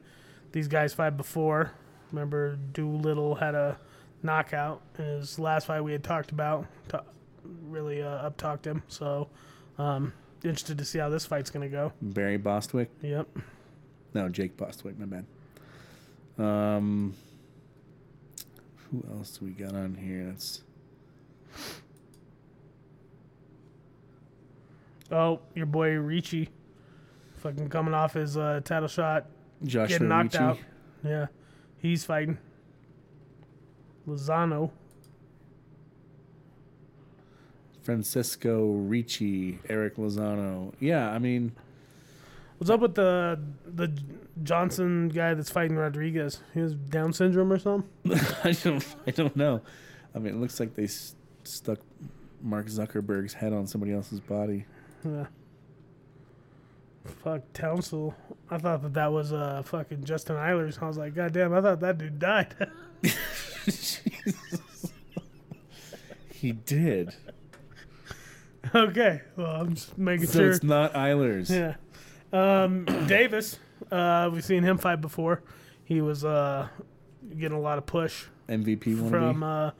these 0.51 0.67
guys 0.67 0.93
fight 0.95 1.11
before. 1.15 1.73
Remember, 2.11 2.55
Doolittle 2.55 3.35
had 3.35 3.53
a 3.53 3.77
knockout 4.23 4.81
in 4.97 5.05
his 5.05 5.37
last 5.37 5.67
fight 5.67 5.81
we 5.81 5.91
had 5.91 6.03
talked 6.03 6.31
about. 6.31 6.65
Ta- 6.87 7.03
really 7.67 8.01
uh, 8.01 8.07
up 8.07 8.37
talked 8.37 8.65
him. 8.65 8.81
So, 8.87 9.29
um, 9.77 10.11
interested 10.43 10.79
to 10.79 10.85
see 10.85 10.97
how 10.97 11.09
this 11.09 11.23
fight's 11.25 11.51
gonna 11.51 11.69
go. 11.69 11.93
Barry 12.01 12.37
Bostwick. 12.37 12.89
Yep. 13.03 13.27
No, 14.15 14.27
Jake 14.27 14.57
Bostwick. 14.57 14.97
My 14.97 15.05
man. 15.05 15.27
Um, 16.39 17.13
who 18.89 19.03
else 19.15 19.37
do 19.37 19.45
we 19.45 19.51
got 19.51 19.75
on 19.75 19.93
here? 19.93 20.25
That's 20.29 20.61
Oh, 25.11 25.39
your 25.55 25.65
boy 25.65 25.91
Ricci, 25.91 26.49
fucking 27.35 27.69
coming 27.69 27.93
off 27.93 28.13
his 28.13 28.37
uh, 28.37 28.61
title 28.63 28.87
shot 28.87 29.25
Joshua 29.63 29.87
getting 29.87 30.07
knocked 30.07 30.33
Ricci. 30.33 30.43
out. 30.43 30.57
Yeah, 31.03 31.25
he's 31.77 32.03
fighting. 32.05 32.37
Lozano. 34.07 34.71
Francisco 37.81 38.71
Ricci, 38.73 39.59
Eric 39.67 39.95
Lozano. 39.97 40.73
Yeah, 40.79 41.09
I 41.11 41.19
mean, 41.19 41.53
What's 42.57 42.69
up 42.69 42.81
with 42.81 42.95
the 42.95 43.39
the 43.65 43.91
Johnson 44.43 45.07
guy 45.07 45.33
that's 45.33 45.49
fighting 45.49 45.77
Rodriguez? 45.77 46.41
He 46.53 46.59
has 46.59 46.75
Down 46.75 47.13
syndrome 47.13 47.53
or 47.53 47.57
something? 47.57 47.89
I 48.43 48.51
don't, 48.51 48.85
I 49.07 49.11
don't 49.11 49.35
know. 49.35 49.61
I 50.13 50.19
mean, 50.19 50.35
it 50.35 50.41
looks 50.41 50.59
like 50.59 50.75
they 50.75 50.83
s- 50.83 51.15
stuck 51.45 51.79
Mark 52.41 52.67
Zuckerberg's 52.67 53.33
head 53.33 53.53
on 53.53 53.65
somebody 53.65 53.93
else's 53.93 54.19
body. 54.19 54.65
Yeah. 55.05 55.25
Fuck 57.23 57.41
Townsend. 57.53 58.13
I 58.49 58.57
thought 58.57 58.81
that 58.83 58.93
that 58.93 59.11
was 59.11 59.33
uh 59.33 59.61
fucking 59.65 60.03
Justin 60.03 60.35
Eilers. 60.35 60.81
I 60.81 60.87
was 60.87 60.97
like, 60.97 61.15
God 61.15 61.33
damn, 61.33 61.53
I 61.53 61.61
thought 61.61 61.79
that 61.79 61.97
dude 61.97 62.19
died. 62.19 62.53
He 66.31 66.53
did. 66.53 67.13
okay, 68.73 69.21
well 69.35 69.61
I'm 69.61 69.75
just 69.75 69.97
making 69.97 70.27
So 70.27 70.39
sure. 70.39 70.51
it's 70.51 70.63
not 70.63 70.93
Eilers. 70.93 71.49
Yeah. 71.49 71.75
Um, 72.31 72.85
Davis, 73.07 73.59
uh, 73.91 74.29
we've 74.31 74.45
seen 74.45 74.63
him 74.63 74.77
fight 74.77 75.01
before. 75.01 75.41
He 75.83 75.99
was 76.01 76.23
uh, 76.23 76.69
getting 77.37 77.57
a 77.57 77.61
lot 77.61 77.77
of 77.77 77.85
push 77.85 78.25
MVP 78.47 79.09
from 79.09 79.43
uh, 79.43 79.71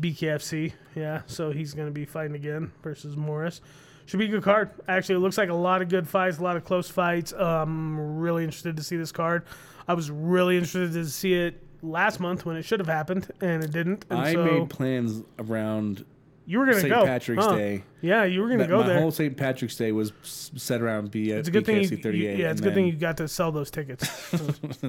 BKFC. 0.00 0.72
Yeah, 0.94 1.22
so 1.26 1.50
he's 1.50 1.74
going 1.74 1.88
to 1.88 1.92
be 1.92 2.06
fighting 2.06 2.36
again 2.36 2.72
versus 2.82 3.14
Morris. 3.16 3.60
Should 4.06 4.18
be 4.18 4.26
a 4.26 4.28
good 4.28 4.42
card. 4.42 4.70
Actually, 4.88 5.16
it 5.16 5.18
looks 5.20 5.38
like 5.38 5.48
a 5.48 5.54
lot 5.54 5.80
of 5.82 5.88
good 5.88 6.08
fights, 6.08 6.38
a 6.38 6.42
lot 6.42 6.56
of 6.56 6.64
close 6.64 6.88
fights. 6.88 7.32
Um, 7.32 8.18
really 8.18 8.44
interested 8.44 8.76
to 8.76 8.82
see 8.82 8.96
this 8.96 9.12
card. 9.12 9.44
I 9.88 9.94
was 9.94 10.10
really 10.10 10.56
interested 10.56 10.92
to 10.92 11.06
see 11.06 11.34
it 11.34 11.62
last 11.82 12.20
month 12.20 12.44
when 12.46 12.56
it 12.56 12.62
should 12.62 12.80
have 12.80 12.88
happened, 12.88 13.30
and 13.40 13.62
it 13.64 13.70
didn't. 13.72 14.04
And 14.10 14.18
I 14.20 14.32
so 14.32 14.44
made 14.44 14.70
plans 14.70 15.22
around 15.38 16.04
you 16.44 16.58
were 16.58 16.64
going 16.66 16.74
to 16.76 16.80
St. 16.82 16.92
go. 16.92 17.04
Patrick's 17.06 17.44
huh? 17.44 17.54
Day. 17.56 17.84
Yeah, 18.00 18.24
you 18.24 18.40
were 18.40 18.48
going 18.48 18.58
to 18.58 18.64
That- 18.64 18.70
go 18.70 18.80
my 18.80 18.86
there. 18.88 19.00
whole 19.00 19.12
St. 19.12 19.36
Patrick's 19.36 19.76
Day 19.76 19.92
was 19.92 20.12
set 20.32 20.82
around 20.82 21.10
B- 21.12 21.30
it's 21.30 21.48
a 21.48 21.52
good 21.52 21.64
thing. 21.64 21.76
BKFC 21.82 21.90
You, 21.92 21.96
you, 21.98 22.02
38. 22.02 22.38
yeah, 22.38 22.50
it's 22.50 22.60
a 22.60 22.64
good 22.64 22.74
thing 22.74 22.86
you 22.86 22.92
got 22.94 23.16
to 23.18 23.28
sell 23.28 23.52
those 23.52 23.70
tickets. 23.70 24.08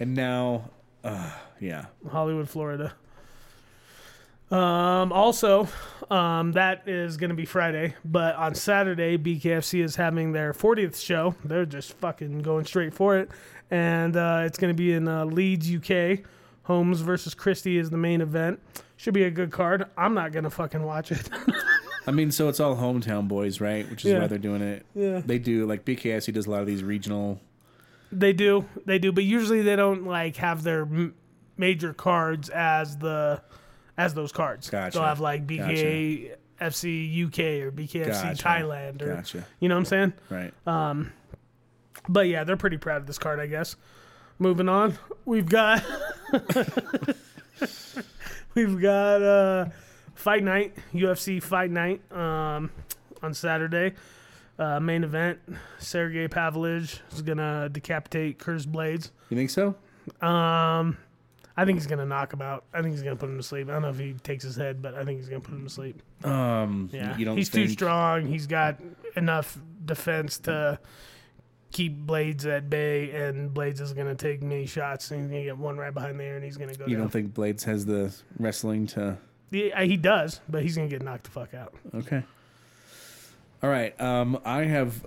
And 0.00 0.14
now, 0.14 0.70
uh, 1.04 1.30
yeah. 1.60 1.86
Hollywood, 2.10 2.48
Florida. 2.48 2.94
Um, 4.54 5.12
also, 5.12 5.66
um, 6.10 6.52
that 6.52 6.86
is 6.86 7.16
going 7.16 7.30
to 7.30 7.34
be 7.34 7.44
Friday, 7.44 7.94
but 8.04 8.36
on 8.36 8.54
Saturday, 8.54 9.18
BKFC 9.18 9.82
is 9.82 9.96
having 9.96 10.30
their 10.30 10.52
40th 10.52 11.00
show. 11.02 11.34
They're 11.44 11.66
just 11.66 11.94
fucking 11.94 12.42
going 12.42 12.64
straight 12.64 12.94
for 12.94 13.18
it, 13.18 13.30
and 13.72 14.16
uh, 14.16 14.42
it's 14.44 14.56
going 14.56 14.72
to 14.72 14.76
be 14.76 14.92
in 14.92 15.08
uh, 15.08 15.24
Leeds, 15.24 15.68
UK. 15.74 16.20
Holmes 16.62 17.00
versus 17.00 17.34
Christie 17.34 17.78
is 17.78 17.90
the 17.90 17.96
main 17.98 18.20
event. 18.20 18.60
Should 18.96 19.12
be 19.12 19.24
a 19.24 19.30
good 19.30 19.50
card. 19.50 19.86
I'm 19.98 20.14
not 20.14 20.32
gonna 20.32 20.48
fucking 20.48 20.82
watch 20.82 21.10
it. 21.12 21.28
I 22.06 22.10
mean, 22.10 22.30
so 22.30 22.48
it's 22.48 22.58
all 22.60 22.74
hometown 22.76 23.28
boys, 23.28 23.60
right? 23.60 23.90
Which 23.90 24.04
is 24.06 24.12
Yeah. 24.12 24.20
why 24.20 24.28
they're 24.28 24.38
doing 24.38 24.62
it. 24.62 24.86
Yeah. 24.94 25.20
They 25.24 25.38
do, 25.38 25.66
like, 25.66 25.84
BKFC 25.84 26.32
does 26.32 26.46
a 26.46 26.50
lot 26.50 26.60
of 26.60 26.66
these 26.66 26.82
regional. 26.82 27.38
They 28.12 28.32
do, 28.32 28.66
they 28.86 28.98
do, 28.98 29.10
but 29.12 29.24
usually 29.24 29.60
they 29.62 29.76
don't 29.76 30.04
like 30.06 30.36
have 30.36 30.62
their 30.62 30.82
m- 30.82 31.14
major 31.58 31.92
cards 31.92 32.48
as 32.48 32.96
the 32.98 33.42
as 33.96 34.14
those 34.14 34.32
cards. 34.32 34.70
Gotcha. 34.70 34.98
They'll 34.98 35.06
have 35.06 35.20
like 35.20 35.46
BK 35.46 36.34
FC 36.60 37.26
UK 37.26 37.38
or 37.64 37.72
BKFC 37.72 38.06
Gotcha. 38.06 38.42
Thailand 38.42 39.02
or 39.02 39.14
Gotcha. 39.16 39.44
you 39.60 39.68
know 39.68 39.74
what 39.74 39.80
I'm 39.80 39.84
saying. 39.86 40.12
Right. 40.30 40.52
But 42.08 42.28
yeah, 42.28 42.44
they're 42.44 42.56
pretty 42.56 42.76
proud 42.76 42.98
of 43.00 43.06
this 43.06 43.18
card, 43.18 43.40
I 43.40 43.46
guess. 43.46 43.76
Moving 44.38 44.68
on, 44.68 44.98
we've 45.24 45.48
got 45.48 45.82
we've 48.54 48.80
got 48.80 49.22
uh, 49.22 49.66
fight 50.14 50.42
night, 50.42 50.74
UFC 50.92 51.42
fight 51.42 51.70
night 51.70 52.00
um, 52.12 52.70
on 53.22 53.32
Saturday. 53.32 53.94
Uh, 54.58 54.80
main 54.80 55.04
event: 55.04 55.38
Sergey 55.78 56.26
Pavlovich 56.28 57.00
is 57.12 57.22
gonna 57.22 57.68
decapitate 57.70 58.38
Curtis 58.38 58.66
Blaydes. 58.66 59.10
you 59.30 59.36
think 59.36 59.50
so? 59.50 59.76
Um, 60.20 60.96
I 61.56 61.64
think 61.64 61.78
he's 61.78 61.86
gonna 61.86 62.06
knock 62.06 62.32
him 62.32 62.42
out. 62.42 62.64
I 62.72 62.82
think 62.82 62.94
he's 62.94 63.02
gonna 63.02 63.16
put 63.16 63.28
him 63.28 63.36
to 63.36 63.42
sleep. 63.42 63.68
I 63.68 63.74
don't 63.74 63.82
know 63.82 63.90
if 63.90 63.98
he 63.98 64.14
takes 64.14 64.42
his 64.44 64.56
head, 64.56 64.82
but 64.82 64.94
I 64.94 65.04
think 65.04 65.18
he's 65.20 65.28
gonna 65.28 65.40
put 65.40 65.54
him 65.54 65.64
to 65.64 65.70
sleep. 65.70 66.02
Um, 66.24 66.90
Yeah, 66.92 67.16
you 67.16 67.24
don't 67.24 67.36
he's 67.36 67.48
think, 67.48 67.68
too 67.68 67.72
strong. 67.72 68.26
He's 68.26 68.46
got 68.46 68.80
enough 69.16 69.56
defense 69.84 70.38
to 70.40 70.78
keep 71.70 71.96
Blaydes 72.06 72.44
at 72.46 72.68
bay, 72.70 73.10
and 73.10 73.52
Blaydes 73.54 73.80
is 73.80 73.92
gonna 73.92 74.14
take 74.16 74.42
many 74.42 74.66
shots, 74.66 75.10
and 75.10 75.20
he's 75.22 75.30
gonna 75.30 75.44
get 75.44 75.56
one 75.58 75.76
right 75.76 75.94
behind 75.94 76.18
there, 76.18 76.34
and 76.36 76.44
he's 76.44 76.56
gonna 76.56 76.74
go. 76.74 76.86
You 76.86 76.94
down. 76.96 77.02
don't 77.04 77.10
think 77.12 77.34
Blaydes 77.34 77.64
has 77.64 77.86
the 77.86 78.12
wrestling 78.38 78.86
to? 78.88 79.18
Yeah, 79.50 79.82
he 79.84 79.96
does, 79.96 80.40
but 80.48 80.62
he's 80.62 80.74
gonna 80.76 80.88
get 80.88 81.02
knocked 81.02 81.24
the 81.24 81.30
fuck 81.30 81.54
out. 81.54 81.72
Okay. 81.94 82.24
All 83.62 83.70
right. 83.70 83.98
Um, 84.00 84.38
I 84.44 84.64
have 84.64 85.04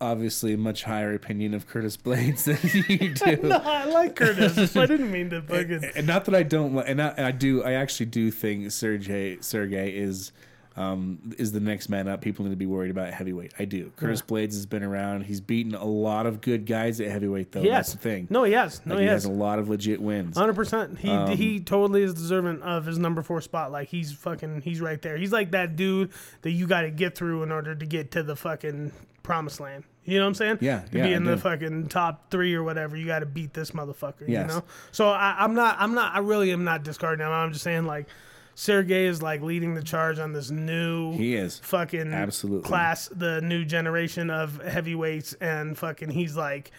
obviously 0.00 0.54
a 0.54 0.56
much 0.58 0.84
higher 0.84 1.14
opinion 1.14 1.54
of 1.54 1.66
Curtis 1.66 1.96
Blaydes 1.96 2.44
than 2.44 2.58
you 2.98 3.14
do. 3.14 3.48
no, 3.48 3.56
I 3.62 3.84
like 3.84 4.16
Curtis. 4.16 4.76
I 4.76 4.86
didn't 4.86 5.10
mean 5.10 5.30
to 5.30 5.42
fucking. 5.42 5.84
and 5.94 6.06
not 6.06 6.24
that 6.26 6.34
I 6.34 6.42
don't, 6.42 6.76
and 6.78 7.00
I, 7.02 7.08
and 7.08 7.26
I 7.26 7.30
do. 7.30 7.62
I 7.62 7.72
actually 7.72 8.06
do 8.06 8.30
think 8.30 8.70
Sergey 8.72 9.38
Sergey 9.40 9.96
is 9.96 10.32
um, 10.76 11.18
is 11.38 11.52
the 11.52 11.60
next 11.60 11.88
man 11.88 12.06
up. 12.08 12.20
People 12.20 12.44
need 12.44 12.52
to 12.52 12.56
be 12.56 12.66
worried 12.66 12.90
about 12.90 13.12
heavyweight. 13.12 13.52
I 13.58 13.64
do. 13.64 13.92
Curtis 13.96 14.22
Blaydes 14.22 14.52
has 14.52 14.66
been 14.66 14.82
around. 14.82 15.22
He's 15.24 15.40
beaten 15.40 15.74
a 15.74 15.84
lot 15.84 16.26
of 16.26 16.40
good 16.40 16.64
guys 16.66 17.00
at 17.00 17.08
heavyweight, 17.10 17.52
though. 17.52 17.62
Yes, 17.62 17.88
That's 17.88 17.92
the 17.92 17.98
thing. 17.98 18.26
No, 18.30 18.44
he 18.44 18.52
has. 18.52 18.80
No, 18.86 18.94
Like, 18.94 19.00
he, 19.00 19.06
he 19.06 19.10
has 19.10 19.24
has. 19.24 19.30
a 19.30 19.34
lot 19.34 19.58
of 19.58 19.68
legit 19.68 20.00
wins. 20.00 20.36
Hundred 20.38 20.54
percent. 20.54 20.98
He 20.98 21.10
Um, 21.10 21.36
he 21.36 21.60
totally 21.60 22.02
is 22.02 22.14
deserving 22.14 22.62
of 22.62 22.86
his 22.86 22.98
number 22.98 23.22
four 23.22 23.40
spot. 23.40 23.72
Like 23.72 23.88
he's 23.88 24.12
fucking 24.12 24.62
he's 24.62 24.80
right 24.80 25.00
there. 25.02 25.16
He's 25.16 25.32
like 25.32 25.50
that 25.50 25.76
dude 25.76 26.12
that 26.42 26.52
you 26.52 26.66
got 26.66 26.82
to 26.82 26.90
get 26.90 27.14
through 27.16 27.42
in 27.42 27.50
order 27.52 27.74
to 27.74 27.86
get 27.86 28.12
to 28.12 28.22
the 28.22 28.36
fucking 28.36 28.92
promised 29.22 29.60
land. 29.60 29.84
You 30.04 30.18
know 30.18 30.24
what 30.24 30.28
I'm 30.28 30.34
saying? 30.34 30.58
Yeah, 30.60 30.80
To 30.80 30.96
yeah, 30.98 31.04
be 31.06 31.12
I 31.12 31.16
in 31.16 31.24
the 31.24 31.34
do. 31.34 31.40
fucking 31.42 31.88
top 31.88 32.30
three 32.30 32.54
or 32.54 32.62
whatever, 32.62 32.96
you 32.96 33.06
got 33.06 33.18
to 33.20 33.26
beat 33.26 33.52
this 33.54 33.72
motherfucker. 33.72 34.26
You 34.26 34.44
know. 34.44 34.64
So 34.92 35.08
I, 35.10 35.36
I'm 35.38 35.54
not. 35.54 35.76
I'm 35.78 35.94
not. 35.94 36.14
I 36.14 36.20
really 36.20 36.52
am 36.52 36.64
not 36.64 36.84
discarding 36.84 37.26
him. 37.26 37.32
I'm 37.32 37.52
just 37.52 37.64
saying 37.64 37.84
like. 37.86 38.06
Sergey 38.54 39.06
is 39.06 39.22
like 39.22 39.40
leading 39.42 39.74
the 39.74 39.82
charge 39.82 40.18
on 40.18 40.32
this 40.32 40.50
new 40.50 41.12
He 41.16 41.34
is. 41.34 41.58
fucking 41.60 42.12
Absolutely. 42.12 42.68
class, 42.68 43.08
the 43.08 43.40
new 43.40 43.64
generation 43.64 44.28
of 44.30 44.62
heavyweights, 44.62 45.32
and 45.34 45.76
fucking 45.78 46.10
he's 46.10 46.36
like 46.36 46.70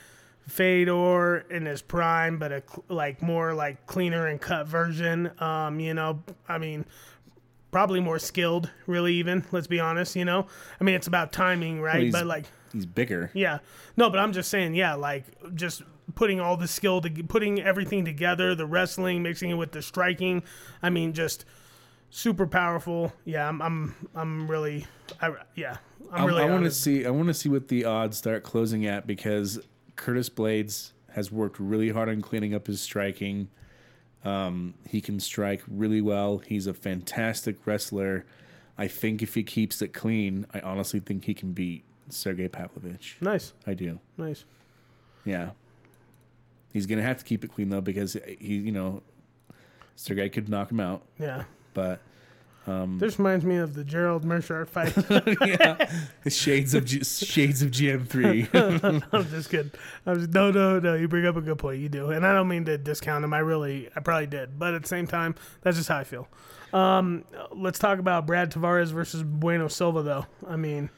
Fedor 0.47 1.37
in 1.49 1.65
his 1.65 1.81
prime, 1.81 2.37
but 2.37 2.51
a 2.51 2.63
like 2.89 3.21
more 3.21 3.53
like 3.53 3.85
cleaner 3.87 4.27
and 4.27 4.39
cut 4.39 4.67
version. 4.67 5.31
Um, 5.41 5.79
you 5.79 5.93
know, 5.93 6.23
I 6.47 6.57
mean, 6.57 6.85
probably 7.71 7.99
more 7.99 8.19
skilled, 8.19 8.69
really. 8.85 9.13
Even 9.15 9.45
let's 9.51 9.67
be 9.67 9.79
honest. 9.79 10.15
You 10.15 10.25
know, 10.25 10.47
I 10.79 10.83
mean, 10.83 10.95
it's 10.95 11.07
about 11.07 11.31
timing, 11.31 11.81
right? 11.81 12.01
he's- 12.01 12.11
but 12.11 12.25
like, 12.25 12.45
He's 12.73 12.85
bigger. 12.85 13.31
yeah, 13.33 13.59
no, 13.97 14.09
but 14.09 14.19
I'm 14.19 14.31
just 14.33 14.49
saying, 14.49 14.75
yeah, 14.75 14.93
like 14.93 15.25
just 15.55 15.83
putting 16.15 16.39
all 16.39 16.55
the 16.57 16.67
skill 16.67 17.01
to 17.01 17.09
putting 17.23 17.61
everything 17.61 18.05
together, 18.05 18.53
the 18.55 18.65
wrestling, 18.65 19.23
mixing 19.23 19.49
it 19.49 19.55
with 19.55 19.71
the 19.71 19.81
striking. 19.81 20.43
I 20.83 20.89
mean, 20.89 21.11
just 21.13 21.43
super 22.11 22.45
powerful. 22.45 23.11
Yeah, 23.25 23.47
I'm, 23.49 23.59
I'm, 23.61 23.95
I'm 24.13 24.47
really, 24.47 24.85
I, 25.19 25.31
yeah, 25.55 25.77
I'm 26.11 26.21
I, 26.23 26.25
really. 26.25 26.43
I 26.43 26.45
want 26.45 26.65
to 26.65 26.71
see. 26.71 27.05
I 27.05 27.09
want 27.09 27.27
to 27.29 27.33
see 27.33 27.49
what 27.49 27.67
the 27.69 27.85
odds 27.85 28.17
start 28.17 28.43
closing 28.43 28.85
at 28.85 29.07
because 29.07 29.59
Curtis 29.95 30.29
Blaydes 30.29 30.91
has 31.13 31.31
worked 31.31 31.59
really 31.59 31.89
hard 31.89 32.07
on 32.09 32.21
cleaning 32.21 32.53
up 32.53 32.67
his 32.67 32.79
striking. 32.81 33.49
Um, 34.23 34.75
he 34.87 35.01
can 35.01 35.19
strike 35.19 35.63
really 35.67 36.01
well. 36.01 36.37
He's 36.37 36.67
a 36.67 36.73
fantastic 36.75 37.57
wrestler. 37.65 38.23
I 38.77 38.87
think 38.87 39.21
if 39.23 39.33
he 39.33 39.41
keeps 39.43 39.81
it 39.81 39.93
clean, 39.93 40.45
I 40.53 40.59
honestly 40.59 40.99
think 40.99 41.25
he 41.25 41.33
can 41.33 41.53
beat 41.53 41.83
Sergey 42.09 42.47
Pavlovich. 42.47 43.17
Nice, 43.19 43.53
I 43.65 43.73
do. 43.73 43.99
nice. 44.17 44.45
Yeah. 45.25 45.51
He's 46.73 46.85
gonna 46.85 47.01
have 47.03 47.17
to 47.17 47.25
keep 47.25 47.43
it 47.43 47.51
clean 47.51 47.69
though 47.69 47.81
because 47.81 48.15
he, 48.39 48.55
you 48.55 48.71
know, 48.71 49.01
Sergey 49.95 50.29
could 50.29 50.49
knock 50.49 50.71
him 50.71 50.79
out, 50.79 51.03
Yeah. 51.19 51.43
But 51.73 51.99
This 52.65 53.17
reminds 53.19 53.43
me 53.45 53.57
of 53.57 53.73
the 53.73 53.83
Gerald 53.83 54.23
Meerschaert 54.23 54.69
fight. 54.69 54.93
the 56.23 56.29
shades 56.29 56.73
of 56.73 56.85
G- 56.85 57.03
shades 57.03 57.61
of 57.61 57.71
GM 57.71 58.07
three. 58.07 58.47
I'm 58.53 59.29
just 59.29 59.49
kidding. 59.49 59.71
I 60.05 60.11
was 60.13 60.27
no, 60.27 60.51
no, 60.51 60.79
no. 60.79 60.95
You 60.95 61.07
bring 61.07 61.25
up 61.25 61.35
a 61.35 61.41
good 61.41 61.57
point. 61.57 61.79
You 61.79 61.89
do, 61.89 62.11
and 62.11 62.25
I 62.25 62.33
don't 62.33 62.47
mean 62.47 62.65
to 62.65 62.77
discount 62.77 63.23
him. 63.25 63.33
I 63.33 63.39
really, 63.39 63.89
I 63.95 63.99
probably 64.01 64.27
did, 64.27 64.57
but 64.59 64.73
at 64.73 64.81
the 64.83 64.87
same 64.87 65.07
time, 65.07 65.35
that's 65.61 65.77
just 65.77 65.89
how 65.89 65.97
I 65.97 66.03
feel. 66.03 66.27
Um, 66.73 67.25
let's 67.51 67.79
talk 67.79 67.99
about 67.99 68.25
Brad 68.25 68.51
Tavares 68.51 68.91
versus 68.91 69.23
Bruno 69.23 69.67
Silva, 69.67 70.03
though. 70.03 70.25
I 70.47 70.55
mean, 70.55 70.89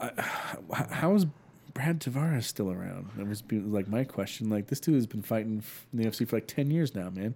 How 0.00 1.14
is 1.14 1.26
Brad 1.72 2.00
Tavares 2.00 2.44
still 2.44 2.70
around? 2.70 3.10
That 3.16 3.26
was 3.26 3.42
like 3.50 3.88
my 3.88 4.04
question. 4.04 4.50
Like 4.50 4.66
this 4.68 4.80
dude 4.80 4.94
has 4.96 5.06
been 5.06 5.22
fighting 5.22 5.62
in 5.92 5.98
the 5.98 6.04
UFC 6.08 6.26
for 6.28 6.36
like 6.36 6.46
ten 6.46 6.70
years 6.70 6.94
now, 6.94 7.10
man, 7.10 7.34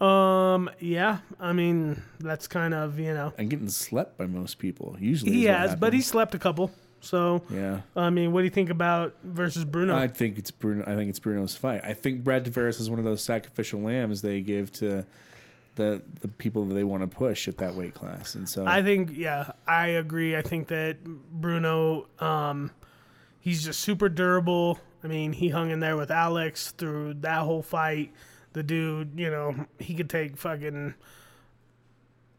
um, 0.00 0.70
yeah. 0.78 1.18
I 1.40 1.52
mean, 1.52 2.02
that's 2.20 2.46
kind 2.46 2.74
of 2.74 2.98
you 2.98 3.14
know 3.14 3.32
and 3.38 3.48
getting 3.50 3.68
slept 3.68 4.18
by 4.18 4.26
most 4.26 4.58
people. 4.58 4.96
Usually, 4.98 5.32
he 5.32 5.44
has, 5.44 5.74
but 5.74 5.92
he 5.92 6.00
slept 6.00 6.34
a 6.34 6.38
couple. 6.38 6.70
So, 7.00 7.42
yeah. 7.50 7.82
I 7.94 8.10
mean, 8.10 8.32
what 8.32 8.40
do 8.40 8.44
you 8.44 8.50
think 8.50 8.70
about 8.70 9.14
versus 9.22 9.64
Bruno? 9.64 9.96
I 9.96 10.08
think 10.08 10.38
it's 10.38 10.50
Bruno. 10.50 10.82
I 10.86 10.96
think 10.96 11.08
it's 11.08 11.20
Bruno's 11.20 11.54
fight. 11.54 11.82
I 11.84 11.92
think 11.92 12.24
Brad 12.24 12.44
Tavares 12.44 12.80
is 12.80 12.90
one 12.90 12.98
of 12.98 13.04
those 13.04 13.22
sacrificial 13.22 13.80
lambs 13.80 14.22
they 14.22 14.40
give 14.40 14.72
to 14.74 15.06
the 15.76 16.02
the 16.20 16.28
people 16.28 16.64
that 16.64 16.74
they 16.74 16.84
want 16.84 17.02
to 17.02 17.06
push 17.06 17.46
at 17.48 17.58
that 17.58 17.74
weight 17.74 17.94
class, 17.94 18.34
and 18.34 18.48
so 18.48 18.66
I 18.66 18.82
think, 18.82 19.10
yeah, 19.14 19.52
I 19.66 19.88
agree. 19.88 20.36
I 20.36 20.42
think 20.42 20.68
that 20.68 21.04
Bruno, 21.04 22.08
um, 22.18 22.72
he's 23.38 23.64
just 23.64 23.80
super 23.80 24.08
durable. 24.08 24.80
I 25.04 25.06
mean, 25.06 25.32
he 25.32 25.50
hung 25.50 25.70
in 25.70 25.78
there 25.78 25.96
with 25.96 26.10
Alex 26.10 26.72
through 26.72 27.14
that 27.20 27.42
whole 27.42 27.62
fight. 27.62 28.12
The 28.56 28.62
dude, 28.62 29.20
you 29.20 29.30
know, 29.30 29.66
he 29.78 29.92
could 29.92 30.08
take 30.08 30.38
fucking, 30.38 30.94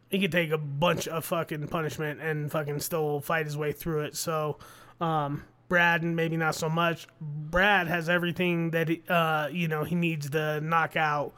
he 0.09 0.17
could 0.17 0.31
take 0.31 0.49
a 0.49 0.57
bunch 0.57 1.07
of 1.07 1.23
fucking 1.25 1.67
punishment 1.67 2.19
and 2.19 2.51
fucking 2.51 2.79
still 2.79 3.19
fight 3.19 3.45
his 3.45 3.55
way 3.55 3.71
through 3.71 3.99
it. 3.99 4.15
So, 4.15 4.57
um, 4.99 5.43
Brad, 5.69 6.01
maybe 6.01 6.35
not 6.35 6.55
so 6.55 6.69
much. 6.69 7.07
Brad 7.21 7.85
has 7.85 8.09
everything 8.09 8.71
that 8.71 8.89
he, 8.89 9.03
uh, 9.07 9.49
you 9.51 9.67
know 9.67 9.83
he 9.83 9.93
needs 9.93 10.31
to 10.31 10.59
knock 10.59 10.95
out 10.95 11.35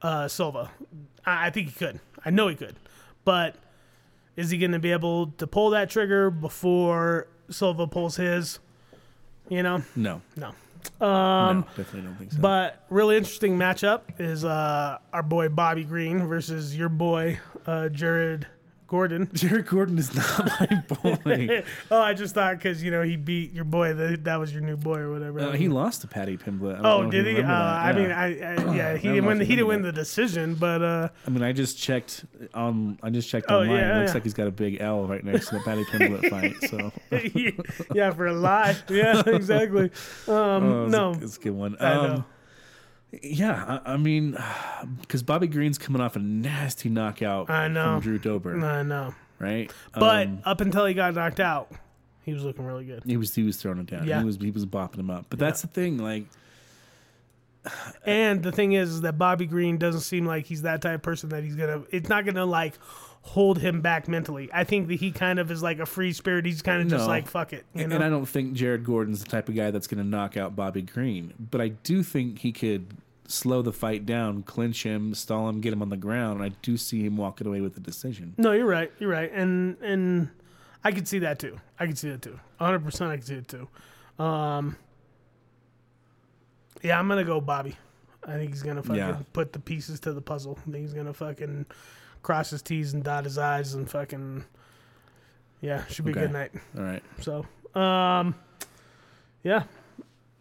uh, 0.00 0.28
Silva. 0.28 0.70
I, 1.26 1.48
I 1.48 1.50
think 1.50 1.68
he 1.68 1.74
could. 1.74 2.00
I 2.24 2.30
know 2.30 2.48
he 2.48 2.54
could, 2.54 2.76
but 3.26 3.56
is 4.34 4.48
he 4.48 4.56
going 4.56 4.72
to 4.72 4.78
be 4.78 4.92
able 4.92 5.26
to 5.32 5.46
pull 5.46 5.68
that 5.70 5.90
trigger 5.90 6.30
before 6.30 7.26
Silva 7.50 7.86
pulls 7.86 8.16
his? 8.16 8.60
You 9.50 9.62
know, 9.62 9.82
no, 9.94 10.22
no. 10.36 10.54
No, 11.00 11.64
definitely 11.76 12.02
don't 12.02 12.16
think 12.16 12.32
so. 12.32 12.36
Um, 12.36 12.42
But 12.42 12.84
really 12.90 13.16
interesting 13.16 13.58
matchup 13.58 14.02
is 14.18 14.44
uh, 14.44 14.98
our 15.12 15.22
boy 15.22 15.48
Bobby 15.48 15.84
Green 15.84 16.26
versus 16.26 16.76
your 16.76 16.88
boy 16.88 17.38
uh, 17.66 17.88
Jared 17.88 18.46
Gordon. 18.92 19.30
Jared 19.34 19.66
Gordon 19.66 19.96
is 19.98 20.14
not 20.14 20.50
my 20.60 20.82
boy. 21.26 21.64
oh, 21.90 21.98
I 22.02 22.12
just 22.12 22.34
thought 22.34 22.58
because 22.58 22.82
you 22.84 22.90
know 22.90 23.00
he 23.00 23.16
beat 23.16 23.54
your 23.54 23.64
boy 23.64 23.94
that 23.94 24.24
that 24.24 24.38
was 24.38 24.52
your 24.52 24.60
new 24.60 24.76
boy 24.76 24.98
or 24.98 25.10
whatever. 25.10 25.40
Uh, 25.40 25.52
he 25.52 25.68
lost 25.68 26.02
to 26.02 26.06
Paddy 26.08 26.36
Pimblett. 26.36 26.80
Oh, 26.84 27.10
did 27.10 27.26
he? 27.26 27.38
Uh, 27.38 27.46
that. 27.46 27.48
I 27.48 27.92
mean, 27.94 28.10
I, 28.12 28.24
I 28.26 28.74
yeah, 28.76 28.96
he 28.98 29.08
didn't 29.08 29.24
win. 29.24 29.40
He 29.40 29.46
didn't 29.56 29.68
win 29.68 29.80
the 29.80 29.92
decision, 29.92 30.54
but 30.56 30.82
uh, 30.82 31.08
I 31.26 31.30
mean, 31.30 31.42
I 31.42 31.52
just 31.52 31.78
checked 31.78 32.26
on. 32.52 32.98
I 33.02 33.08
just 33.08 33.30
checked 33.30 33.46
Oh, 33.48 33.60
online. 33.62 33.70
yeah, 33.78 33.96
it 33.96 33.98
looks 34.00 34.10
yeah. 34.10 34.14
like 34.14 34.22
he's 34.24 34.34
got 34.34 34.46
a 34.46 34.50
big 34.52 34.76
L 34.82 35.06
right 35.06 35.24
next 35.24 35.48
to 35.48 35.54
the 35.56 35.62
Paddy 35.62 35.84
Pimblett 35.86 36.28
fight. 36.28 36.54
So, 36.68 36.92
yeah, 37.94 38.10
for 38.10 38.26
a 38.26 38.34
lie. 38.34 38.76
Yeah, 38.90 39.22
exactly. 39.26 39.90
Um, 40.28 40.62
Oh, 40.62 40.84
it's 40.84 40.94
a- 40.94 40.96
no, 40.96 41.12
it's 41.20 41.36
a 41.38 41.40
good 41.40 41.54
one. 41.54 41.76
I 41.80 41.92
Um, 41.94 42.06
know. 42.06 42.24
Yeah, 43.22 43.80
I, 43.84 43.94
I 43.94 43.96
mean, 43.96 44.38
because 45.00 45.22
Bobby 45.22 45.46
Green's 45.46 45.78
coming 45.78 46.00
off 46.00 46.16
a 46.16 46.20
nasty 46.20 46.88
knockout 46.88 47.50
I 47.50 47.68
know. 47.68 47.94
from 47.94 48.00
Drew 48.00 48.18
Dober, 48.18 48.58
I 48.64 48.82
know. 48.82 49.14
right? 49.38 49.70
But 49.94 50.26
Um, 50.26 50.42
up 50.44 50.60
until 50.60 50.86
he 50.86 50.94
got 50.94 51.14
knocked 51.14 51.40
out, 51.40 51.70
he 52.24 52.32
was 52.32 52.44
looking 52.44 52.64
really 52.64 52.84
good. 52.84 53.02
he 53.04 53.16
was 53.16 53.34
he 53.34 53.42
was 53.42 53.56
throwing 53.56 53.78
it 53.78 53.86
down. 53.86 54.06
Yeah. 54.06 54.20
He 54.20 54.24
was 54.24 54.36
he 54.36 54.50
was 54.50 54.64
bopping 54.64 54.98
him 54.98 55.10
up. 55.10 55.26
But 55.28 55.38
that's 55.38 55.60
the 55.60 55.68
thing, 55.68 55.98
like 55.98 56.24
And 58.04 58.42
the 58.42 58.50
thing 58.52 58.72
is, 58.72 58.90
is 58.90 59.00
that 59.02 59.18
Bobby 59.18 59.46
Green 59.46 59.76
doesn't 59.78 60.00
seem 60.00 60.26
like 60.26 60.46
he's 60.46 60.62
that 60.62 60.82
type 60.82 60.96
of 60.96 61.02
person 61.02 61.28
that 61.30 61.44
he's 61.44 61.54
gonna. 61.54 61.82
It's 61.90 62.08
not 62.08 62.24
gonna 62.24 62.46
like 62.46 62.74
hold 63.22 63.58
him 63.58 63.80
back 63.80 64.08
mentally. 64.08 64.50
I 64.52 64.64
think 64.64 64.88
that 64.88 64.94
he 64.94 65.12
kind 65.12 65.38
of 65.38 65.50
is 65.50 65.62
like 65.62 65.78
a 65.78 65.86
free 65.86 66.12
spirit. 66.12 66.44
He's 66.44 66.60
kind 66.60 66.82
of 66.82 66.88
just 66.88 67.06
like 67.06 67.28
fuck 67.28 67.52
it. 67.52 67.64
You 67.74 67.82
and, 67.82 67.90
know? 67.90 67.96
and 67.96 68.04
I 68.04 68.08
don't 68.08 68.26
think 68.26 68.54
Jared 68.54 68.84
Gordon's 68.84 69.22
the 69.22 69.30
type 69.30 69.48
of 69.48 69.54
guy 69.54 69.70
that's 69.70 69.86
going 69.86 70.02
to 70.02 70.08
knock 70.08 70.36
out 70.36 70.56
Bobby 70.56 70.82
Green. 70.82 71.32
But 71.38 71.60
I 71.60 71.68
do 71.68 72.02
think 72.02 72.40
he 72.40 72.50
could 72.50 72.96
slow 73.26 73.62
the 73.62 73.72
fight 73.72 74.04
down, 74.06 74.42
clinch 74.42 74.82
him, 74.84 75.14
stall 75.14 75.48
him, 75.48 75.60
get 75.60 75.72
him 75.72 75.82
on 75.82 75.88
the 75.88 75.96
ground. 75.96 76.40
And 76.40 76.52
I 76.52 76.56
do 76.62 76.76
see 76.76 77.04
him 77.04 77.16
walking 77.16 77.46
away 77.46 77.60
with 77.60 77.74
the 77.74 77.80
decision. 77.80 78.34
no, 78.38 78.52
you're 78.52 78.66
right. 78.66 78.90
You're 78.98 79.10
right. 79.10 79.30
And 79.32 79.76
and 79.82 80.28
I 80.84 80.92
could 80.92 81.06
see 81.08 81.20
that 81.20 81.38
too. 81.38 81.58
I 81.78 81.86
could 81.86 81.96
see 81.98 82.10
that 82.10 82.22
too. 82.22 82.38
100. 82.58 82.80
percent 82.84 83.10
I 83.10 83.16
could 83.16 83.26
see 83.26 83.34
it 83.36 83.48
too. 83.48 83.68
Um. 84.22 84.76
Yeah, 86.82 86.98
I'm 86.98 87.06
gonna 87.08 87.24
go 87.24 87.40
Bobby. 87.40 87.76
I 88.26 88.34
think 88.34 88.50
he's 88.50 88.62
gonna 88.62 88.82
fucking 88.82 88.96
Yeah. 88.96 89.16
put 89.32 89.52
the 89.52 89.58
pieces 89.60 90.00
to 90.00 90.12
the 90.12 90.20
puzzle. 90.22 90.58
I 90.66 90.70
think 90.70 90.82
he's 90.84 90.94
gonna 90.94 91.12
fucking 91.14 91.66
cross 92.22 92.50
his 92.50 92.62
T's 92.62 92.92
and 92.92 93.02
dot 93.04 93.24
his 93.24 93.38
I's 93.38 93.74
and 93.74 93.88
fucking. 93.90 94.44
Yeah, 95.60 95.84
should 95.86 96.04
be 96.04 96.10
a 96.10 96.14
good 96.14 96.32
night. 96.32 96.50
All 96.76 96.82
right. 96.82 97.02
So, 97.20 97.46
um, 97.80 98.34
yeah, 99.44 99.62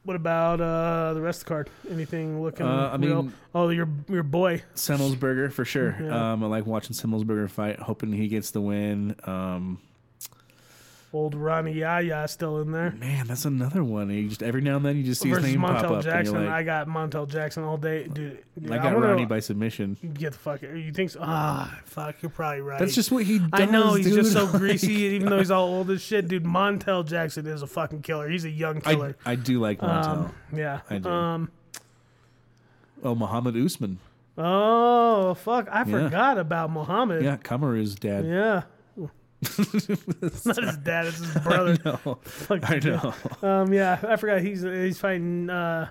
what 0.04 0.16
about 0.16 0.60
uh, 0.62 1.14
the 1.14 1.22
rest 1.22 1.42
of 1.42 1.46
the 1.46 1.50
card? 1.50 1.70
Anything 1.90 2.42
looking 2.42 2.66
Uh, 2.66 2.90
I 2.94 2.96
real? 2.98 3.24
mean- 3.24 3.34
oh, 3.54 3.70
your 3.70 3.88
your 4.10 4.24
boy. 4.24 4.64
Semmelsberger 4.76 5.52
for 5.52 5.66
sure. 5.66 5.96
Yeah. 6.02 6.34
Um, 6.34 6.44
I 6.44 6.48
like 6.48 6.66
watching 6.66 6.96
Semmelsberger 6.96 7.50
fight, 7.50 7.80
hoping 7.80 8.12
he 8.14 8.28
gets 8.28 8.52
the 8.52 8.62
win. 8.62 9.16
Um, 9.26 9.80
Old 11.14 11.36
Rani 11.36 11.74
Yahya 11.74 12.26
still 12.30 12.62
in 12.62 12.72
there. 12.72 12.92
man, 12.92 13.28
that's 13.28 13.44
another 13.44 13.84
one. 13.84 14.10
You 14.10 14.30
just 14.30 14.42
every 14.42 14.62
now 14.62 14.78
and 14.78 14.86
then 14.86 14.96
you 14.96 15.04
just 15.04 15.20
see 15.22 15.28
his 15.28 15.40
Versus 15.40 15.52
name 15.52 15.62
pop 15.62 15.84
Montel 15.84 15.98
up, 15.98 16.04
Jackson. 16.06 16.36
and 16.38 16.46
you're 16.46 16.54
I 16.54 16.64
got 16.64 16.88
Montel 16.88 17.28
Jackson 17.28 17.64
all 17.66 17.76
day, 17.76 18.04
dude. 18.08 18.42
dude 18.58 18.72
I 18.72 18.78
got 18.78 18.94
wanna- 18.94 19.08
Ronnie 19.08 19.26
by 19.26 19.42
submission. 19.42 19.98
Get 20.14 20.32
the 20.32 20.40
fuck. 20.40 20.62
You 20.62 20.94
think 20.94 21.10
so? 21.10 21.20
Ah, 21.22 21.82
fuck. 21.84 22.22
You're 22.22 22.30
probably 22.30 22.62
right. 22.62 22.80
That's 22.80 22.96
just 22.96 23.12
what 23.12 23.26
he 23.26 23.40
does. 23.40 23.50
I 23.52 23.66
know 23.66 23.96
he's 23.96 24.14
just 24.16 24.32
so 24.32 24.50
dude. 24.50 24.56
greasy, 24.62 24.94
even 24.94 25.30
though 25.30 25.40
he's 25.40 25.52
all 25.52 25.68
old 25.68 25.90
as 25.92 26.02
shit, 26.02 26.30
dude. 26.30 26.46
Montel 26.46 27.06
Jackson 27.06 27.46
is 27.46 27.62
a 27.62 27.68
fucking 27.68 28.04
killer. 28.04 28.30
He's 28.30 28.46
a 28.46 28.50
young 28.50 28.80
killer. 28.80 29.18
I 29.26 29.36
do 29.36 29.60
like 29.60 29.80
Montel. 29.80 30.08
um, 30.30 30.36
yeah. 30.56 30.80
I 30.90 30.98
do. 31.00 31.10
Um. 31.10 31.52
oh, 33.04 33.16
Muhammad 33.16 33.58
Usman. 33.58 34.00
Oh 34.38 35.34
fuck! 35.34 35.68
I 35.70 35.84
forgot 35.84 36.38
about 36.38 36.72
Muhammad. 36.72 37.22
Yeah, 37.24 37.36
Kamaru's 37.36 37.96
dad. 37.96 38.26
Yeah. 38.26 38.62
It's 39.42 40.46
not 40.46 40.64
his 40.64 40.78
dad; 40.78 41.08
it's 41.08 41.18
his 41.18 41.34
brother. 41.44 41.78
No, 41.84 42.20
Fuck 42.24 42.70
I 42.70 42.80
know. 42.80 43.14
Um, 43.42 43.74
yeah, 43.74 44.00
I 44.08 44.16
forgot 44.16 44.42
he's 44.42 44.62
he's 44.62 45.00
fighting 45.00 45.50
uh, 45.50 45.90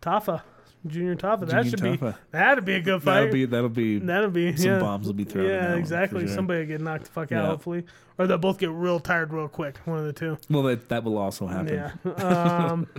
Tafa, 0.00 0.42
Junior 0.86 1.16
Tafa. 1.16 1.40
That 1.46 1.64
Junior 1.64 1.70
should 1.70 1.80
Tafa. 1.80 2.12
be 2.14 2.18
that'd 2.30 2.64
be 2.64 2.74
a 2.74 2.80
good 2.80 3.02
fight. 3.02 3.14
That'll 3.20 3.32
be 3.32 3.44
that'll 3.44 3.68
be 3.68 3.98
That'll 3.98 4.30
be 4.30 4.56
some 4.56 4.70
yeah. 4.70 4.78
bombs 4.78 5.06
will 5.06 5.14
be 5.14 5.24
thrown. 5.24 5.46
Yeah, 5.46 5.74
exactly. 5.74 6.26
sure. 6.26 6.34
Somebody 6.34 6.60
will 6.60 6.66
get 6.68 6.80
knocked 6.80 7.04
the 7.04 7.10
fuck 7.10 7.32
out, 7.32 7.42
Yeah. 7.42 7.46
hopefully, 7.48 7.84
or 8.18 8.26
they'll 8.26 8.38
both 8.38 8.58
get 8.58 8.70
real 8.70 9.00
tired 9.00 9.32
real 9.32 9.48
quick. 9.48 9.76
One 9.84 9.98
of 9.98 10.04
the 10.06 10.12
two. 10.14 10.38
Well, 10.48 10.62
that 10.64 10.88
that 10.88 11.04
will 11.04 11.18
also 11.18 11.46
happen. 11.46 11.92
Yeah. 12.06 12.12
Um, 12.24 12.86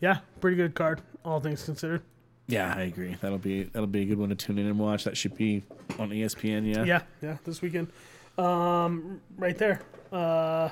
yeah, 0.00 0.18
pretty 0.40 0.56
good 0.56 0.74
card, 0.74 1.02
all 1.24 1.40
things 1.40 1.64
considered. 1.64 2.02
Yeah, 2.48 2.74
I 2.74 2.82
agree. 2.82 3.14
That'll 3.20 3.38
be 3.38 3.64
that'll 3.64 3.86
be 3.86 4.02
a 4.02 4.04
good 4.06 4.18
one 4.18 4.30
to 4.30 4.34
tune 4.34 4.58
in 4.58 4.66
and 4.66 4.78
watch. 4.78 5.04
That 5.04 5.16
should 5.16 5.36
be 5.36 5.62
on 5.98 6.08
ESPN. 6.10 6.74
Yeah. 6.74 6.84
Yeah, 6.84 7.02
yeah, 7.22 7.36
this 7.44 7.60
weekend. 7.60 7.88
Um, 8.38 9.20
right 9.36 9.56
there. 9.56 9.82
Uh, 10.10 10.70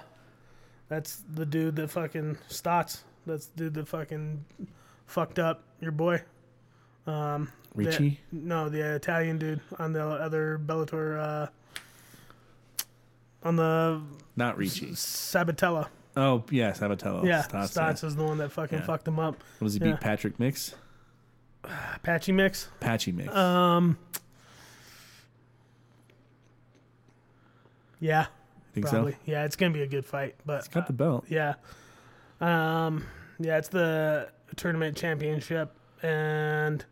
that's 0.89 1.23
the 1.35 1.45
dude 1.45 1.77
that 1.77 1.91
fucking 1.91 2.39
Stots. 2.49 3.03
That's 3.27 3.47
the 3.47 3.65
dude 3.65 3.75
that 3.75 3.89
fucking 3.89 4.45
fucked 5.07 5.39
up 5.39 5.65
your 5.81 5.93
boy. 5.93 6.23
Um, 7.07 7.53
the- 7.75 8.17
no, 8.33 8.69
the 8.71 8.95
Italian 8.95 9.39
dude 9.39 9.61
on 9.79 9.93
the 9.93 10.03
other 10.03 10.59
Bellator. 10.65 11.21
Uh, 11.21 11.47
on 13.43 13.57
the 13.57 14.01
Not 14.35 14.57
Ricci. 14.57 14.93
Sabatello. 14.93 15.89
Oh 16.17 16.43
yeah, 16.51 16.73
Sabatello. 16.73 17.25
yeah, 17.25 17.43
Stots, 17.43 17.77
Stots, 17.77 18.03
yeah. 18.03 18.09
is 18.09 18.17
the 18.17 18.25
one 18.25 18.39
that 18.39 18.51
fucking 18.51 18.79
Yeah. 18.79 18.85
fucked 18.87 19.07
him 19.07 19.19
up. 19.19 19.37
What 19.59 19.67
does 19.67 19.75
he 19.75 19.81
yeah. 19.81 19.93
beat? 19.93 20.01
Patrick 20.01 20.41
Mix. 20.41 20.75
Apache 21.97 22.33
mix. 22.33 22.69
Patchy 22.81 23.13
Mix. 23.13 23.35
Um. 23.35 23.99
Yeah, 27.99 28.27
think 28.75 28.87
probably. 28.87 29.13
so. 29.13 29.19
Yeah, 29.25 29.45
it's 29.45 29.57
gonna 29.57 29.73
be 29.73 29.83
a 29.83 29.87
good 29.87 30.05
fight, 30.05 30.35
but 30.45 30.59
He's 30.59 30.69
got 30.69 30.87
the 30.87 30.93
belt. 30.93 31.25
Yeah. 31.29 31.55
Um 32.41 33.07
yeah, 33.39 33.59
it's 33.59 33.69
the 33.69 34.29
tournament 34.57 34.97
championship 34.97 35.75
and 36.03 36.85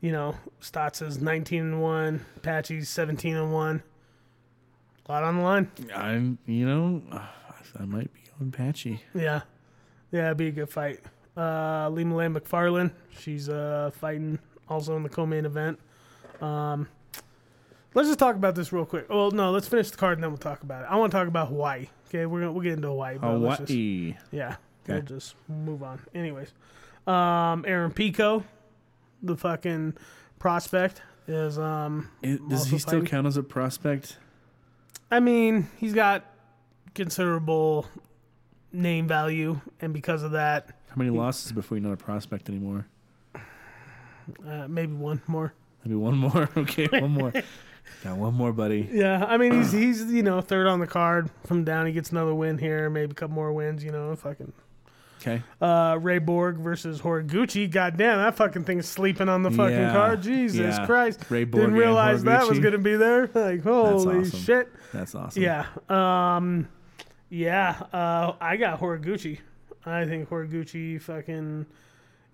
you 0.00 0.12
know, 0.12 0.36
Stots 0.60 1.00
is 1.06 1.20
19 1.20 1.60
and 1.62 1.82
1, 1.82 2.24
Patchy's 2.42 2.88
17 2.90 3.34
and 3.34 3.52
1. 3.52 3.82
A 5.08 5.12
lot 5.12 5.22
on 5.24 5.36
the 5.36 5.42
line. 5.42 5.70
I'm. 5.94 6.38
You 6.46 6.66
know, 6.66 7.02
I 7.78 7.84
might 7.84 8.12
be 8.12 8.20
going 8.38 8.50
Patchy. 8.50 9.02
Yeah. 9.14 9.42
Yeah, 10.12 10.26
it'd 10.26 10.36
be 10.36 10.48
a 10.48 10.52
good 10.52 10.68
fight. 10.68 11.00
Uh 11.36 11.88
Lima 11.90 12.16
Lane 12.16 12.34
McFarlane, 12.34 12.92
she's 13.18 13.48
uh 13.48 13.90
fighting 14.00 14.38
also 14.68 14.96
in 14.96 15.02
the 15.02 15.08
co-main 15.08 15.44
event. 15.44 15.78
Um 16.40 16.88
Let's 17.94 18.08
just 18.08 18.18
talk 18.18 18.36
about 18.36 18.54
this 18.54 18.74
real 18.74 18.84
quick. 18.84 19.08
Well, 19.08 19.30
no, 19.30 19.50
let's 19.52 19.66
finish 19.68 19.90
the 19.90 19.96
card 19.96 20.18
and 20.18 20.22
then 20.24 20.30
we'll 20.30 20.36
talk 20.38 20.62
about 20.62 20.82
it. 20.84 20.88
I 20.90 20.96
want 20.96 21.10
to 21.12 21.16
talk 21.18 21.28
about 21.28 21.48
Hawaii. 21.48 21.86
Okay, 22.08 22.26
we're 22.26 22.40
gonna 22.40 22.52
we'll 22.52 22.62
get 22.62 22.72
into 22.74 22.88
Hawaii. 22.88 23.16
but 23.18 23.38
let's 23.38 23.58
just- 23.60 23.70
Hawaii. 23.70 24.16
Yeah. 24.30 24.56
We'll 24.86 25.00
just 25.02 25.34
move 25.48 25.82
on. 25.82 26.00
Anyways. 26.14 26.52
Um 27.06 27.64
Aaron 27.66 27.90
Pico, 27.92 28.44
the 29.22 29.36
fucking 29.36 29.94
prospect, 30.38 31.02
is 31.26 31.58
um 31.58 32.08
I- 32.24 32.38
Does 32.48 32.66
he 32.68 32.78
still 32.78 32.92
fighting. 33.00 33.06
count 33.06 33.26
as 33.26 33.36
a 33.36 33.42
prospect? 33.42 34.18
I 35.10 35.20
mean, 35.20 35.68
he's 35.78 35.92
got 35.94 36.24
considerable 36.94 37.86
name 38.72 39.06
value 39.08 39.60
and 39.80 39.92
because 39.94 40.22
of 40.22 40.32
that, 40.32 40.70
How 40.96 41.02
many 41.02 41.10
losses 41.10 41.52
before 41.52 41.76
you're 41.76 41.86
not 41.86 41.92
a 41.92 41.96
prospect 42.02 42.48
anymore? 42.48 42.86
uh, 44.46 44.66
maybe 44.66 44.92
one 44.94 45.20
more. 45.26 45.52
Maybe 45.84 45.94
one 45.94 46.16
more. 46.16 46.48
Okay, 46.56 46.88
one 46.90 47.10
more. 47.10 47.32
Got 48.02 48.16
one 48.16 48.34
more, 48.34 48.52
buddy. 48.52 48.88
Yeah, 48.90 49.24
I 49.24 49.36
mean 49.36 49.52
he's 49.52 49.70
he's 49.72 50.04
you 50.12 50.22
know 50.22 50.40
third 50.40 50.66
on 50.66 50.80
the 50.80 50.86
card 50.86 51.30
from 51.46 51.64
down. 51.64 51.86
He 51.86 51.92
gets 51.92 52.10
another 52.10 52.34
win 52.34 52.58
here, 52.58 52.88
maybe 52.90 53.12
a 53.12 53.14
couple 53.14 53.34
more 53.34 53.52
wins. 53.52 53.84
You 53.84 53.92
know, 53.92 54.16
fucking 54.16 54.52
Okay. 55.20 55.42
uh, 55.60 55.98
Ray 56.00 56.18
Borg 56.18 56.56
versus 56.56 57.00
Horiguchi. 57.02 57.70
Goddamn, 57.70 58.18
that 58.18 58.36
fucking 58.36 58.64
thing's 58.64 58.86
sleeping 58.88 59.28
on 59.28 59.42
the 59.42 59.50
fucking 59.50 59.76
Yeah, 59.76 59.92
card. 59.92 60.22
Jesus 60.22 60.76
yeah. 60.78 60.86
Christ, 60.86 61.20
Ray 61.30 61.44
Borg 61.44 61.62
didn't 61.62 61.76
realize 61.76 62.24
that 62.24 62.48
was 62.48 62.58
gonna 62.58 62.78
be 62.78 62.96
there. 62.96 63.26
Like 63.34 63.62
holy 63.62 64.20
awesome. 64.20 64.40
shit. 64.40 64.72
That's 64.92 65.14
awesome. 65.14 65.42
Yeah. 65.42 65.66
Um 65.88 66.68
yeah, 67.28 67.82
uh 67.92 68.32
I 68.40 68.56
got 68.56 68.80
Horiguchi. 68.80 69.38
I 69.86 70.04
think 70.04 70.28
Horiguchi 70.28 71.00
fucking 71.00 71.64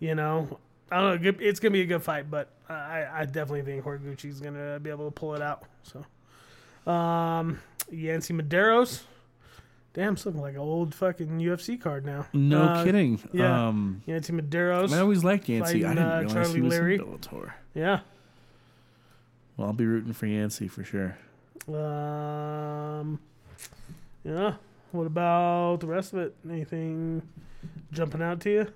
you 0.00 0.14
know, 0.14 0.58
I 0.90 1.00
don't 1.00 1.22
know, 1.22 1.32
it's 1.38 1.60
going 1.60 1.72
to 1.72 1.76
be 1.78 1.82
a 1.82 1.86
good 1.86 2.02
fight, 2.02 2.30
but 2.30 2.48
I 2.68 3.06
I 3.12 3.24
definitely 3.26 3.62
think 3.62 3.84
Horiguchi's 3.84 4.40
going 4.40 4.54
to 4.54 4.80
be 4.82 4.90
able 4.90 5.04
to 5.04 5.10
pull 5.12 5.34
it 5.34 5.42
out. 5.42 5.62
So 5.82 6.90
um 6.90 7.60
Yancy 7.90 8.32
Medeiros. 8.34 9.02
Damn, 9.94 10.14
it's 10.14 10.24
looking 10.24 10.40
like 10.40 10.54
an 10.54 10.60
old 10.60 10.94
fucking 10.94 11.38
UFC 11.38 11.78
card 11.78 12.06
now. 12.06 12.26
No 12.32 12.62
Uh, 12.62 12.82
kidding. 12.84 13.20
yeah. 13.34 13.68
Um, 13.68 14.02
Yancy 14.06 14.32
Medeiros. 14.32 14.90
I 14.90 15.00
always 15.00 15.22
liked 15.22 15.46
Yancy. 15.50 15.84
I 15.84 15.88
Fighting, 15.88 15.96
didn't 15.96 15.98
uh, 16.10 16.16
realize 16.20 16.32
Charlie 16.32 16.54
he 16.54 16.60
was 16.62 16.70
Leary. 16.72 16.94
in 16.94 17.00
Bellator. 17.02 17.52
Yeah. 17.74 18.00
Well, 19.58 19.66
I'll 19.66 19.74
be 19.74 19.84
rooting 19.84 20.14
for 20.14 20.24
Yancy 20.26 20.66
for 20.66 20.82
sure. 20.82 21.18
Um, 21.68 23.20
yeah. 24.24 24.54
What 24.92 25.06
about 25.06 25.80
the 25.80 25.86
rest 25.86 26.12
of 26.12 26.18
it? 26.20 26.36
Anything 26.48 27.22
jumping 27.92 28.22
out 28.22 28.40
to 28.40 28.50
you? 28.50 28.66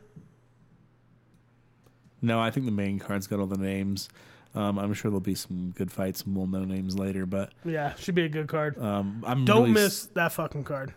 No, 2.22 2.40
I 2.40 2.50
think 2.50 2.66
the 2.66 2.72
main 2.72 2.98
card's 2.98 3.26
got 3.26 3.38
all 3.38 3.46
the 3.46 3.58
names. 3.58 4.08
Um, 4.54 4.78
I'm 4.78 4.94
sure 4.94 5.10
there'll 5.10 5.20
be 5.20 5.34
some 5.34 5.74
good 5.76 5.92
fights, 5.92 6.24
some 6.24 6.34
well-known 6.34 6.68
names 6.68 6.98
later. 6.98 7.26
But 7.26 7.52
Yeah, 7.64 7.94
should 7.96 8.14
be 8.14 8.24
a 8.24 8.28
good 8.28 8.48
card. 8.48 8.78
um, 8.80 9.22
I'm 9.26 9.44
Don't 9.44 9.62
really 9.62 9.72
miss 9.72 10.06
that 10.14 10.32
fucking 10.32 10.64
card. 10.64 10.94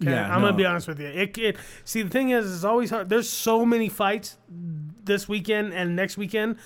Okay? 0.00 0.10
Yeah, 0.10 0.34
I'm 0.34 0.40
gonna 0.40 0.56
be 0.56 0.64
honest 0.64 0.88
with 0.88 0.98
you. 0.98 1.06
It, 1.08 1.36
it 1.36 1.56
see 1.84 2.02
the 2.02 2.08
thing 2.08 2.30
is, 2.30 2.52
it's 2.52 2.64
always 2.64 2.88
hard. 2.90 3.10
There's 3.10 3.28
so 3.28 3.66
many 3.66 3.88
fights 3.90 4.38
this 5.04 5.28
weekend 5.28 5.74
and 5.74 5.94
next 5.94 6.16
weekend. 6.16 6.56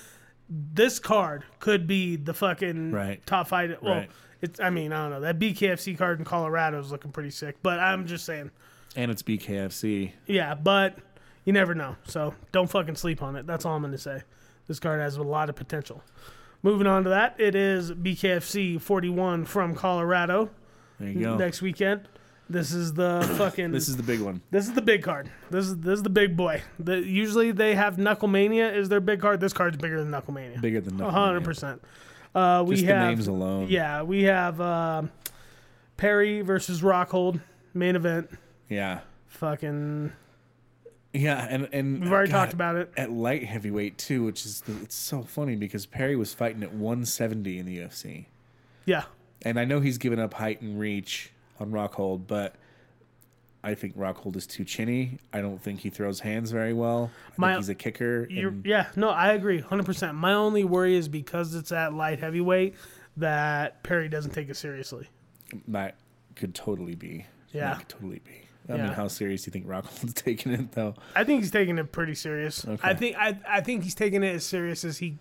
This 0.49 1.01
card 1.01 1.43
could 1.59 1.89
be 1.89 2.15
the 2.15 2.33
fucking 2.33 2.93
Right. 2.93 3.27
top 3.27 3.49
fight. 3.49 3.83
Well, 3.83 3.95
Right. 3.95 4.11
It's. 4.43 4.61
I 4.61 4.71
mean, 4.71 4.93
I 4.93 5.03
don't 5.03 5.11
know. 5.11 5.21
That 5.21 5.39
BKFC 5.39 5.97
card 5.97 6.19
in 6.19 6.25
Colorado 6.25 6.79
is 6.81 6.91
looking 6.93 7.13
pretty 7.13 7.31
sick. 7.31 7.57
But 7.63 7.79
I'm 7.81 8.07
just 8.07 8.25
saying. 8.25 8.51
and 8.97 9.11
it's 9.11 9.23
BKFC. 9.23 10.13
Yeah, 10.27 10.55
but 10.55 10.99
you 11.45 11.53
never 11.53 11.75
know. 11.75 11.97
So 12.05 12.35
don't 12.53 12.69
fucking 12.71 12.97
sleep 12.97 13.23
on 13.23 13.37
it. 13.37 13.47
That's 13.47 13.65
all 13.65 13.75
I'm 13.75 13.83
going 13.83 13.93
to 13.93 13.99
say. 13.99 14.23
This 14.67 14.79
card 14.81 15.01
has 15.01 15.17
a 15.17 15.23
lot 15.23 15.49
of 15.49 15.57
potential. 15.57 16.03
Moving 16.63 16.87
on 16.89 17.05
to 17.05 17.11
that, 17.11 17.37
it 17.39 17.55
is 17.55 17.93
BKFC 17.93 18.81
41 18.81 19.45
from 19.45 19.75
Colorado 19.77 20.51
There 20.99 21.09
you 21.11 21.21
go. 21.21 21.37
next 21.37 21.63
weekend. 21.63 22.09
This 22.49 22.73
is 22.73 22.95
the 22.95 23.23
fucking. 23.39 23.71
This 23.73 23.89
is 23.89 23.97
the 23.97 24.03
big 24.03 24.21
one. 24.21 24.41
This 24.51 24.67
is 24.67 24.73
the 24.75 24.83
big 24.83 25.03
card. 25.03 25.31
This 25.51 25.67
is 25.67 25.77
this 25.79 25.99
is 25.99 26.03
the 26.03 26.11
big 26.11 26.37
boy. 26.37 26.63
The, 26.79 26.99
usually 26.99 27.53
they 27.53 27.75
have 27.75 27.97
Knucklemania 27.97 28.75
is 28.75 28.89
their 28.89 29.01
big 29.01 29.21
card. 29.21 29.41
This 29.41 29.53
card's 29.53 29.77
bigger 29.77 30.03
than 30.03 30.11
Knucklemania. 30.11 30.61
Bigger 30.61 30.81
than 30.81 31.01
A 31.01 31.11
hundred 31.11 31.45
percent. 31.45 31.83
Uh, 32.37 32.63
we 32.67 32.75
Just 32.75 32.87
the 32.87 32.93
have 32.93 33.09
names 33.09 33.27
alone. 33.29 33.69
Yeah, 33.71 34.03
we 34.03 34.25
have 34.25 34.61
um 34.61 35.11
Perry 35.97 36.43
versus 36.43 36.83
Rockhold 36.83 37.41
main 37.73 37.97
event. 37.97 38.29
Yeah. 38.69 39.01
Fucking, 39.29 40.13
Yeah, 41.15 41.47
and 41.49 41.69
and 41.73 42.01
we've 42.03 42.13
already 42.13 42.31
God, 42.31 42.41
talked 42.45 42.53
about 42.53 42.77
it. 42.77 42.93
at 42.97 43.11
light 43.11 43.45
heavyweight 43.45 43.97
too, 43.99 44.23
which 44.25 44.45
is 44.45 44.61
the, 44.63 44.73
it's 44.83 44.95
so 44.95 45.23
funny 45.23 45.57
because 45.57 45.87
Perry 45.87 46.17
was 46.17 46.35
fighting 46.35 46.63
at 46.63 46.73
170 46.75 47.59
in 47.59 47.65
the 47.67 47.79
UFC, 47.79 48.27
Yeah, 48.87 49.05
and 49.43 49.59
I 49.59 49.65
know 49.65 49.81
he's 49.81 49.99
given 49.99 50.19
up 50.19 50.35
height 50.35 50.61
and 50.61 50.79
reach 50.79 51.33
on 51.61 51.71
Rockhold, 51.71 52.27
but 52.27 52.55
I 53.67 53.75
think 53.75 53.97
Rockhold 53.99 54.37
is 54.37 54.47
too 54.47 54.65
chinny. 54.65 55.19
I 55.33 55.41
don't 55.41 55.61
think 55.61 55.81
he 55.81 55.91
throws 55.91 56.21
hands 56.21 56.53
very 56.53 56.73
well. 56.73 57.11
I 57.31 57.33
My- 57.37 57.49
think 57.49 57.59
he's 57.59 57.69
a 57.69 57.75
kicker. 57.75 58.23
And- 58.31 58.65
yeah, 58.65 58.87
no, 58.95 59.09
I 59.11 59.33
agree, 59.33 59.59
hundred 59.61 59.87
percent. 59.87 60.15
My 60.15 60.33
only 60.35 60.63
worry 60.63 60.95
is 60.95 61.09
because 61.09 61.55
it's 61.55 61.73
at 61.73 61.93
light 61.93 62.21
heavyweight 62.21 62.77
that 63.17 63.83
Perry 63.83 64.09
doesn't 64.09 64.31
take 64.33 64.49
it 64.49 64.57
seriously. 64.57 65.09
that 65.69 65.97
could 66.37 66.55
totally 66.55 66.95
be. 66.95 67.27
Yeah. 67.53 67.71
that 67.71 67.79
could 67.81 67.89
totally 67.89 68.21
be. 68.25 68.43
I 68.69 68.77
Yeah. 68.77 68.85
mean, 68.85 68.93
how 68.93 69.09
serious 69.09 69.43
do 69.45 69.49
you 69.49 69.53
think 69.53 69.67
Rockhold's 69.67 70.13
taking 70.23 70.53
it 70.53 70.73
though? 70.73 70.95
I 71.15 71.25
think 71.25 71.41
he's 71.41 71.51
taking 71.51 71.79
it 71.79 71.91
pretty 71.93 72.15
serious. 72.15 72.65
Okay. 72.67 72.81
I 72.89 72.95
think 72.95 73.17
I 73.17 73.39
I 73.49 73.61
think 73.63 73.83
he's 73.85 73.95
taking 73.97 74.23
it 74.23 74.35
as 74.35 74.45
serious 74.45 74.85
as 74.85 74.99
he 74.99 75.19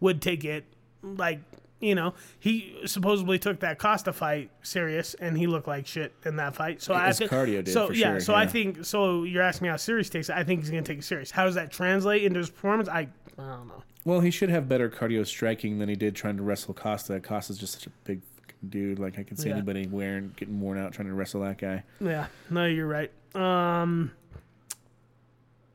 would 0.00 0.22
take 0.22 0.44
it. 0.44 0.64
Like 1.02 1.40
you 1.84 1.94
know, 1.94 2.14
he 2.40 2.76
supposedly 2.86 3.38
took 3.38 3.60
that 3.60 3.78
Costa 3.78 4.12
fight 4.12 4.50
serious, 4.62 5.14
and 5.14 5.36
he 5.36 5.46
looked 5.46 5.68
like 5.68 5.86
shit 5.86 6.12
in 6.24 6.36
that 6.36 6.54
fight. 6.56 6.82
So 6.82 6.94
I 6.94 7.12
think 7.12 7.30
cardio 7.30 7.62
did, 7.64 7.68
So 7.72 7.90
yeah, 7.90 8.12
sure, 8.12 8.20
so 8.20 8.34
I 8.34 8.46
think 8.46 8.84
so. 8.84 9.22
You're 9.24 9.42
asking 9.42 9.66
me 9.66 9.68
how 9.70 9.76
serious 9.76 10.08
he 10.08 10.12
takes 10.12 10.28
it. 10.28 10.36
I 10.36 10.44
think 10.44 10.60
he's 10.60 10.70
gonna 10.70 10.82
take 10.82 10.98
it 10.98 11.04
serious. 11.04 11.30
How 11.30 11.44
does 11.44 11.54
that 11.56 11.70
translate 11.70 12.24
into 12.24 12.38
his 12.38 12.50
performance? 12.50 12.88
I 12.88 13.08
I 13.38 13.42
don't 13.42 13.68
know. 13.68 13.82
Well, 14.04 14.20
he 14.20 14.30
should 14.30 14.50
have 14.50 14.68
better 14.68 14.90
cardio 14.90 15.26
striking 15.26 15.78
than 15.78 15.88
he 15.88 15.94
did 15.96 16.14
trying 16.14 16.36
to 16.36 16.42
wrestle 16.42 16.74
Costa. 16.74 17.20
Costa's 17.20 17.56
just 17.58 17.72
such 17.74 17.86
a 17.86 17.90
big 18.04 18.20
dude. 18.68 18.98
Like 18.98 19.18
I 19.18 19.22
can 19.22 19.36
see 19.36 19.48
Yeah. 19.48 19.54
anybody 19.56 19.86
wearing 19.86 20.32
getting 20.36 20.60
worn 20.60 20.78
out 20.78 20.92
trying 20.92 21.08
to 21.08 21.14
wrestle 21.14 21.40
that 21.42 21.58
guy. 21.58 21.82
Yeah, 22.00 22.26
no, 22.50 22.66
you're 22.66 22.86
right. 22.86 23.10
Um, 23.34 24.10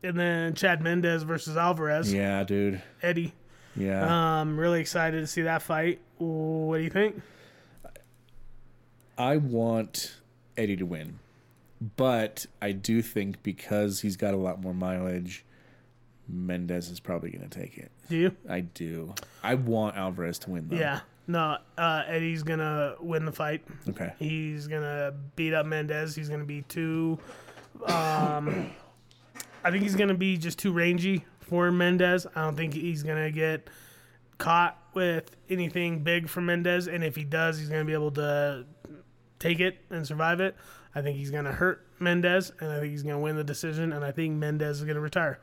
and 0.03 0.17
then 0.17 0.53
Chad 0.53 0.81
Mendes 0.81 1.23
versus 1.23 1.57
Alvarez. 1.57 2.13
Yeah, 2.13 2.43
dude. 2.43 2.81
Eddie. 3.01 3.33
Yeah. 3.75 4.41
Um, 4.41 4.59
really 4.59 4.81
excited 4.81 5.21
to 5.21 5.27
see 5.27 5.43
that 5.43 5.61
fight. 5.61 5.99
What 6.17 6.77
do 6.77 6.83
you 6.83 6.89
think? 6.89 7.21
I 9.17 9.37
want 9.37 10.15
Eddie 10.57 10.77
to 10.77 10.85
win, 10.85 11.19
but 11.97 12.45
I 12.61 12.71
do 12.71 13.01
think 13.01 13.43
because 13.43 14.01
he's 14.01 14.15
got 14.15 14.33
a 14.33 14.37
lot 14.37 14.61
more 14.61 14.73
mileage, 14.73 15.45
Mendes 16.27 16.89
is 16.89 16.99
probably 16.99 17.31
going 17.31 17.47
to 17.47 17.59
take 17.59 17.77
it. 17.77 17.91
Do 18.07 18.17
you? 18.17 18.35
I 18.47 18.61
do. 18.61 19.13
I 19.43 19.55
want 19.55 19.97
Alvarez 19.97 20.39
to 20.39 20.51
win 20.51 20.67
though. 20.69 20.77
Yeah. 20.77 21.01
No, 21.27 21.57
uh, 21.77 22.03
Eddie's 22.07 22.41
gonna 22.41 22.95
win 22.99 23.23
the 23.23 23.31
fight. 23.31 23.63
Okay. 23.87 24.11
He's 24.17 24.67
gonna 24.67 25.13
beat 25.35 25.53
up 25.53 25.67
Mendes. 25.67 26.15
He's 26.15 26.27
gonna 26.27 26.43
be 26.43 26.63
too. 26.63 27.19
Um, 27.85 28.71
I 29.63 29.69
think 29.69 29.83
he's 29.83 29.93
gonna 29.95 30.15
be 30.15 30.37
just 30.37 30.57
too 30.57 30.71
rangy 30.71 31.25
for 31.49 31.71
Mendes. 31.71 32.27
I 32.35 32.43
don't 32.43 32.55
think 32.55 32.73
he's 32.73 33.03
gonna 33.03 33.31
get 33.31 33.69
caught 34.37 34.77
with 34.93 35.35
anything 35.49 36.03
big 36.03 36.29
from 36.29 36.45
Mendes, 36.45 36.87
and 36.87 37.03
if 37.03 37.15
he 37.15 37.23
does, 37.23 37.57
he's 37.57 37.69
gonna 37.69 37.85
be 37.85 37.93
able 37.93 38.11
to 38.11 38.65
take 39.39 39.59
it 39.59 39.77
and 39.89 40.05
survive 40.05 40.39
it. 40.39 40.55
I 40.93 41.01
think 41.01 41.17
he's 41.17 41.31
gonna 41.31 41.51
hurt 41.51 41.85
Mendes, 41.99 42.51
and 42.59 42.71
I 42.71 42.79
think 42.79 42.91
he's 42.91 43.03
gonna 43.03 43.19
win 43.19 43.35
the 43.35 43.43
decision, 43.43 43.93
and 43.93 44.05
I 44.05 44.11
think 44.11 44.35
Mendes 44.35 44.79
is 44.79 44.85
gonna 44.85 45.01
retire. 45.01 45.39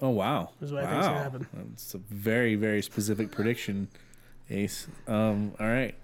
Oh 0.00 0.10
wow. 0.10 0.50
Is 0.60 0.72
what 0.72 0.84
I 0.84 0.84
wow. 0.84 0.90
think's 0.90 1.06
gonna 1.06 1.22
happen. 1.22 1.46
That's 1.70 1.94
a 1.94 1.98
very 1.98 2.54
very 2.54 2.82
specific 2.82 3.30
prediction, 3.30 3.88
Ace. 4.50 4.86
Um. 5.06 5.54
All 5.58 5.66
right. 5.66 5.94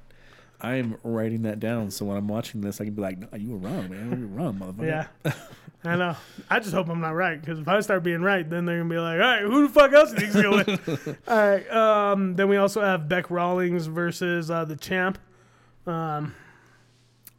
I 0.63 0.77
am 0.77 0.97
writing 1.03 1.43
that 1.43 1.59
down 1.59 1.91
so 1.91 2.07
when 2.07 2.17
I'm 2.17 2.29
watching 2.29 2.61
this, 2.61 2.81
I 2.81 2.85
can 2.85 2.95
be 2.95 3.03
like, 3.03 3.19
"No, 3.19 3.37
you 3.37 3.51
were 3.51 3.69
wrong, 3.69 3.91
man. 3.91 4.21
You 4.21 4.29
were 4.29 4.43
wrong, 4.43 4.59
motherfucker." 4.59 5.09
Yeah. 5.25 5.33
I 5.85 5.97
know. 5.97 6.17
I 6.49 6.61
just 6.61 6.73
hope 6.73 6.89
I'm 6.89 7.01
not 7.01 7.17
right 7.17 7.41
because 7.41 7.59
if 7.59 7.67
I 7.67 7.81
start 7.81 8.05
being 8.05 8.23
right, 8.23 8.49
then 8.49 8.65
they're 8.65 8.79
gonna 8.79 8.89
be 8.89 8.99
like, 8.99 9.15
"All 9.15 9.27
right, 9.27 9.43
who 9.43 9.67
the 9.67 9.73
fuck 9.73 9.93
else 9.93 10.13
you 10.13 10.19
think's 10.19 10.35
gonna 10.37 10.65
win?" 10.65 11.17
All 11.27 11.37
right. 11.37 11.69
Um, 11.71 12.37
then 12.37 12.49
we 12.49 12.57
also 12.57 12.81
have 12.81 13.09
Beck 13.09 13.31
Rawlings 13.31 13.87
versus 13.87 14.51
uh, 14.51 14.65
the 14.65 14.77
champ. 14.77 15.19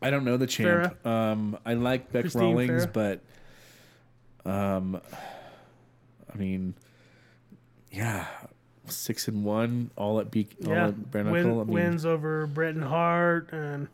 I 0.01 0.09
don't 0.09 0.25
know 0.25 0.35
the 0.35 0.47
champ. 0.47 1.05
Um, 1.05 1.57
I 1.65 1.75
like 1.75 2.11
Beck 2.11 2.23
Christine 2.23 2.41
Rawlings, 2.41 2.87
Farah. 2.87 3.21
but 4.43 4.51
um, 4.51 5.01
I 6.33 6.37
mean, 6.37 6.73
yeah, 7.89 8.27
six 8.87 9.27
and 9.27 9.43
one, 9.43 9.91
all 9.95 10.19
at 10.19 10.31
B, 10.31 10.47
all 10.65 10.71
Yeah, 10.73 10.87
at 10.87 11.11
bare 11.11 11.23
Win. 11.23 11.45
I 11.45 11.49
mean, 11.49 11.67
wins 11.67 12.05
over 12.05 12.47
Britain 12.47 12.81
Hart 12.81 13.51
and 13.51 13.87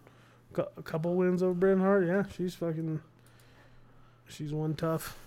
a 0.58 0.82
couple 0.84 1.16
wins 1.16 1.44
over 1.44 1.54
Britain 1.54 1.82
Hart. 1.82 2.06
Yeah, 2.08 2.24
she's 2.36 2.56
fucking. 2.56 3.02
She's 4.28 4.54
one 4.54 4.76
tough 4.76 5.18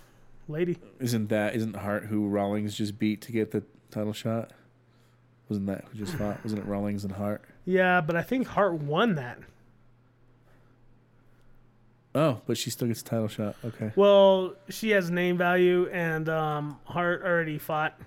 lady. 0.47 0.77
isn't 0.99 1.29
that 1.29 1.55
isn't 1.55 1.75
Hart 1.75 2.05
who 2.05 2.27
Rawlings 2.27 2.75
just 2.75 2.99
beat 2.99 3.21
to 3.21 3.31
get 3.31 3.51
the 3.51 3.63
title 3.91 4.13
shot? 4.13 4.51
Wasn't 5.49 5.67
that 5.67 5.85
who 5.91 5.97
just 5.97 6.13
fought? 6.17 6.41
Wasn't 6.43 6.61
it 6.61 6.65
Rawlings 6.67 7.03
and 7.03 7.13
Hart? 7.13 7.43
Yeah, 7.65 8.01
but 8.01 8.15
I 8.15 8.21
think 8.21 8.47
Hart 8.47 8.73
won 8.75 9.15
that. 9.15 9.39
Oh, 12.15 12.41
but 12.45 12.57
she 12.57 12.69
still 12.69 12.87
gets 12.87 13.01
a 13.01 13.05
title 13.05 13.27
shot. 13.27 13.55
Okay. 13.65 13.91
Well, 13.95 14.53
she 14.69 14.91
has 14.91 15.09
name 15.09 15.37
value, 15.37 15.89
and 15.91 16.29
um, 16.29 16.79
Hart 16.85 17.23
already 17.23 17.57
fought 17.57 17.99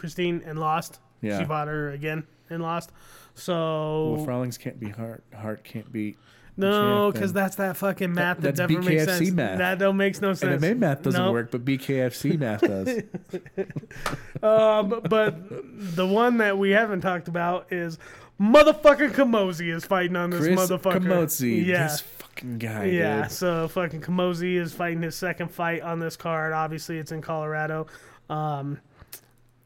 Christine 0.00 0.42
and 0.44 0.58
lost. 0.58 0.98
Yeah. 1.20 1.38
She 1.38 1.44
fought 1.44 1.68
her 1.68 1.90
again 1.90 2.26
and 2.48 2.62
lost. 2.62 2.90
So 3.34 4.16
if 4.20 4.26
Rawlings 4.26 4.58
can't 4.58 4.80
be 4.80 4.88
Hart, 4.88 5.22
Hart 5.34 5.62
can't 5.62 5.90
beat. 5.92 6.18
no, 6.56 7.10
because 7.12 7.32
that's 7.32 7.56
that 7.56 7.76
fucking 7.76 8.12
math 8.12 8.38
that, 8.38 8.56
that's 8.56 8.58
never 8.70 8.82
makes 8.82 9.04
BKFC 9.04 9.06
sense. 9.18 9.30
math. 9.32 9.58
That 9.58 9.78
don't 9.78 9.96
makes 9.96 10.20
no 10.20 10.32
sense. 10.34 10.62
MMA 10.62 10.78
math 10.78 11.02
doesn't 11.02 11.22
Nope. 11.22 11.32
work, 11.32 11.50
but 11.52 11.64
BKFC 11.64 12.38
math 12.38 12.60
does. 12.62 13.02
Um, 14.42 15.02
but 15.08 15.36
the 15.96 16.06
one 16.06 16.38
that 16.38 16.56
we 16.56 16.70
haven't 16.70 17.02
talked 17.02 17.28
about 17.28 17.70
is 17.72 17.98
motherfucking 18.40 19.10
Camozzi 19.12 19.72
is 19.74 19.84
fighting 19.84 20.16
on 20.16 20.30
this 20.30 20.40
Chris 20.40 20.58
motherfucker. 20.58 21.00
Camozzi, 21.04 21.66
Yeah. 21.66 21.82
this 21.88 22.00
fucking 22.00 22.58
guy. 22.58 22.86
Yeah, 22.86 23.22
dude. 23.22 23.32
so 23.32 23.68
fucking 23.68 24.00
Camozzi 24.00 24.54
is 24.58 24.72
fighting 24.72 25.02
his 25.02 25.14
second 25.14 25.50
fight 25.50 25.82
on 25.82 25.98
this 25.98 26.16
card. 26.16 26.52
Obviously, 26.54 26.96
it's 26.98 27.12
in 27.12 27.20
Colorado. 27.20 27.86
Um, 28.30 28.78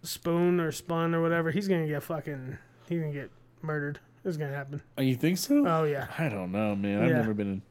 Spoon 0.05 0.61
or 0.61 0.71
Spun 0.73 1.15
or 1.15 1.21
whatever, 1.23 1.51
he's 1.51 1.67
gonna 1.69 1.87
get 1.89 2.03
fucking. 2.03 2.59
He's 2.89 3.01
gonna 3.01 3.13
get 3.13 3.31
murdered. 3.63 3.99
It's 4.25 4.37
gonna 4.37 4.55
happen. 4.55 4.81
Oh, 4.97 5.03
you 5.03 5.17
think 5.17 5.39
so? 5.39 5.67
Oh 5.67 5.85
yeah, 5.85 6.07
I 6.19 6.29
don't 6.29 6.53
know, 6.53 6.77
man. 6.77 7.03
I've 7.03 7.11
Yeah. 7.11 7.17
never 7.19 7.35
been. 7.35 7.47
In, 7.49 7.63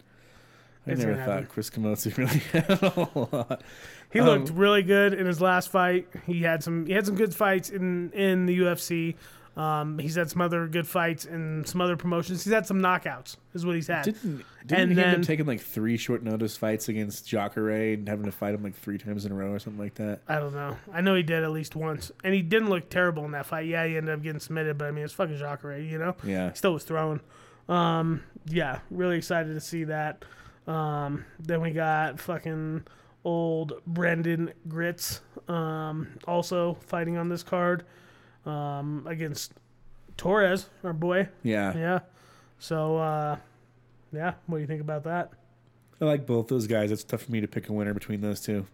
I 0.86 0.92
It's 0.92 1.00
never 1.00 1.14
gonna 1.14 1.26
thought 1.26 1.32
happen. 1.34 1.48
Chris 1.48 1.70
Camozzi 1.70 2.18
really 2.18 2.40
had 2.52 2.70
a 2.70 3.20
lot. 3.20 3.64
he 4.12 4.20
Um, 4.20 4.26
looked 4.26 4.50
really 4.50 4.84
good 4.84 5.14
in 5.14 5.26
his 5.26 5.40
last 5.42 5.70
fight. 5.70 6.08
He 6.28 6.42
had 6.42 6.62
some. 6.64 6.86
He 6.86 6.94
had 6.94 7.06
some 7.06 7.16
good 7.16 7.34
fights 7.34 7.70
in 7.70 8.12
in 8.12 8.46
the 8.46 8.60
UFC. 8.60 9.16
Um, 9.56 10.00
he's 10.00 10.16
had 10.16 10.32
some 10.32 10.42
other 10.42 10.68
good 10.68 10.88
fights 10.88 11.26
and 11.26 11.68
some 11.68 11.80
other 11.80 11.96
promotions. 11.96 12.44
He's 12.44 12.54
had 12.54 12.66
some 12.66 12.80
knockouts. 12.82 13.38
Is 13.54 13.66
what 13.66 13.76
he's 13.76 13.88
had. 13.88 14.06
Didn't 14.06 14.44
didn't 14.66 14.82
And 14.82 14.92
he 14.92 15.04
end 15.04 15.18
up 15.18 15.28
taking 15.28 15.46
like 15.46 15.62
three 15.62 15.96
short 15.98 16.24
notice 16.24 16.58
fights 16.58 16.90
against 16.90 17.28
Jacare 17.28 17.94
and 17.94 18.08
having 18.08 18.26
to 18.26 18.32
fight 18.32 18.56
him 18.56 18.64
like 18.64 18.76
three 18.76 18.98
times 18.98 19.26
in 19.26 19.32
a 19.32 19.36
row 19.36 19.52
or 19.52 19.60
something 19.60 19.80
like 19.80 19.96
that? 19.96 20.22
I 20.28 20.40
don't 20.40 20.54
know. 20.54 20.78
I 20.92 21.02
know 21.02 21.14
he 21.14 21.22
did 21.22 21.44
at 21.44 21.52
least 21.52 21.76
once, 21.76 22.12
and 22.24 22.34
he 22.34 22.42
didn't 22.42 22.70
look 22.70 22.90
terrible 22.90 23.26
in 23.26 23.32
that 23.32 23.46
fight. 23.46 23.68
Yeah, 23.68 23.86
he 23.86 23.96
ended 23.96 24.14
up 24.14 24.24
getting 24.24 24.40
submitted, 24.40 24.78
but 24.78 24.88
I 24.88 24.92
mean, 24.92 25.04
it's 25.04 25.14
fucking 25.14 25.38
Jacare, 25.38 25.78
you 25.78 26.00
know. 26.00 26.16
Yeah. 26.24 26.50
He 26.50 26.56
still 26.58 26.74
was 26.74 26.84
throwing. 26.84 27.22
Um, 27.70 28.24
yeah, 28.48 28.80
really 28.90 29.18
excited 29.18 29.54
to 29.54 29.62
see 29.62 29.84
that. 29.86 30.26
Um, 30.68 31.26
then 31.40 31.62
we 31.62 31.72
got 31.72 32.20
fucking 32.20 32.86
old 33.26 33.74
Brendan 33.86 34.54
Grits, 34.68 35.22
um, 35.48 36.08
also 36.28 36.78
fighting 36.88 37.18
on 37.18 37.30
this 37.30 37.44
card, 37.44 37.86
um, 38.46 39.06
against 39.08 39.54
Torres, 40.18 40.70
our 40.84 40.94
boy. 40.94 41.30
Yeah. 41.44 41.78
Yeah. 41.78 42.00
So, 42.60 42.98
uh, 42.98 43.38
yeah, 44.12 44.34
what 44.48 44.58
do 44.58 44.62
you 44.62 44.68
think 44.68 44.82
about 44.82 45.04
that? 45.04 45.32
I 46.00 46.06
like 46.06 46.26
both 46.26 46.48
those 46.48 46.68
guys. 46.68 46.92
It's 46.92 47.04
tough 47.04 47.24
for 47.24 47.32
me 47.32 47.42
to 47.42 47.48
pick 47.48 47.70
a 47.70 47.74
winner 47.74 47.94
between 47.94 48.22
those 48.22 48.42
two. 48.42 48.66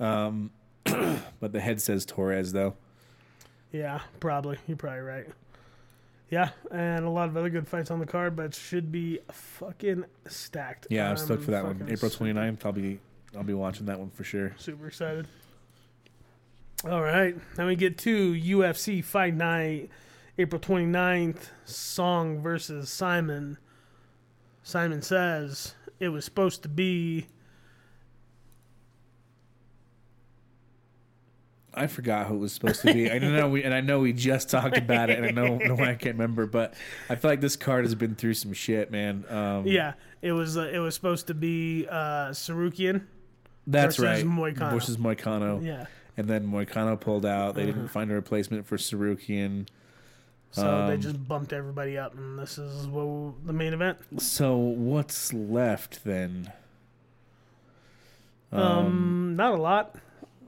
Um, 0.00 0.50
but 0.84 1.52
the 1.52 1.60
head 1.60 1.80
says 1.80 2.04
Torres 2.04 2.52
though. 2.52 2.74
Yeah, 3.72 4.00
probably. 4.20 4.58
You're 4.66 4.76
probably 4.76 5.00
right. 5.00 5.26
Yeah, 6.30 6.50
and 6.70 7.04
a 7.04 7.10
lot 7.10 7.28
of 7.28 7.36
other 7.36 7.50
good 7.50 7.68
fights 7.68 7.90
on 7.90 8.00
the 8.00 8.06
card, 8.06 8.36
but 8.36 8.46
it 8.46 8.54
should 8.54 8.90
be 8.90 9.18
fucking 9.30 10.06
stacked. 10.26 10.86
Yeah, 10.88 11.10
I'm 11.10 11.18
stoked 11.18 11.44
for 11.44 11.50
that 11.50 11.64
one. 11.64 11.86
April 11.90 12.10
super- 12.10 12.24
29th, 12.24 12.64
I'll 12.64 12.72
be 12.72 12.98
I'll 13.36 13.42
be 13.42 13.54
watching 13.54 13.86
that 13.86 13.98
one 13.98 14.10
for 14.10 14.24
sure. 14.24 14.54
Super 14.58 14.86
excited. 14.86 15.26
All 16.88 17.02
right, 17.02 17.36
then 17.54 17.66
we 17.66 17.76
get 17.76 17.96
to 17.98 18.32
UFC 18.32 19.04
Fight 19.04 19.34
Night, 19.34 19.88
April 20.36 20.60
29th, 20.60 21.50
Song 21.64 22.40
versus 22.42 22.90
Simon. 22.90 23.56
Simon 24.64 25.00
says 25.00 25.74
it 26.00 26.08
was 26.08 26.24
supposed 26.24 26.62
to 26.64 26.68
be. 26.68 27.26
I 31.74 31.86
forgot 31.86 32.26
who 32.26 32.34
it 32.34 32.38
was 32.38 32.52
supposed 32.52 32.82
to 32.82 32.92
be. 32.92 33.10
I 33.10 33.18
know 33.18 33.48
we 33.48 33.62
and 33.62 33.72
I 33.72 33.80
know 33.80 34.00
we 34.00 34.12
just 34.12 34.50
talked 34.50 34.76
about 34.76 35.08
it, 35.08 35.18
and 35.18 35.26
I 35.26 35.30
know, 35.30 35.56
know 35.58 35.74
why 35.74 35.90
I 35.90 35.94
can't 35.94 36.16
remember. 36.16 36.46
But 36.46 36.74
I 37.08 37.14
feel 37.14 37.30
like 37.30 37.40
this 37.40 37.56
card 37.56 37.84
has 37.84 37.94
been 37.94 38.14
through 38.16 38.34
some 38.34 38.52
shit, 38.52 38.90
man. 38.90 39.24
Um, 39.30 39.66
Yeah, 39.66 39.94
it 40.20 40.32
was 40.32 40.56
uh, 40.58 40.68
it 40.72 40.78
was 40.80 40.94
supposed 40.96 41.28
to 41.28 41.34
be 41.34 41.86
uh, 41.88 42.30
Tsarukyan. 42.30 43.04
that's 43.68 43.96
versus 43.96 44.24
right. 44.24 44.54
Moicano. 44.54 44.70
Versus 44.72 44.96
Moicano. 44.98 45.64
Yeah, 45.64 45.86
and 46.16 46.28
then 46.28 46.46
Moicano 46.46 46.98
pulled 47.00 47.24
out. 47.26 47.54
They 47.54 47.66
didn't 47.66 47.88
find 47.88 48.10
a 48.10 48.14
replacement 48.14 48.66
for 48.66 48.76
Tsarukyan. 48.76 49.66
so 50.50 50.86
they 50.86 50.94
Um, 50.94 51.00
just 51.00 51.26
bumped 51.28 51.52
everybody 51.52 51.96
up, 51.96 52.14
and 52.16 52.38
this 52.38 52.58
is 52.58 52.86
what 52.86 53.46
the 53.46 53.52
main 53.52 53.72
event. 53.72 53.98
So 54.20 54.56
what's 54.56 55.32
left 55.32 56.04
then? 56.04 56.52
Um, 58.50 59.34
not 59.36 59.54
a 59.54 59.56
lot. 59.56 59.96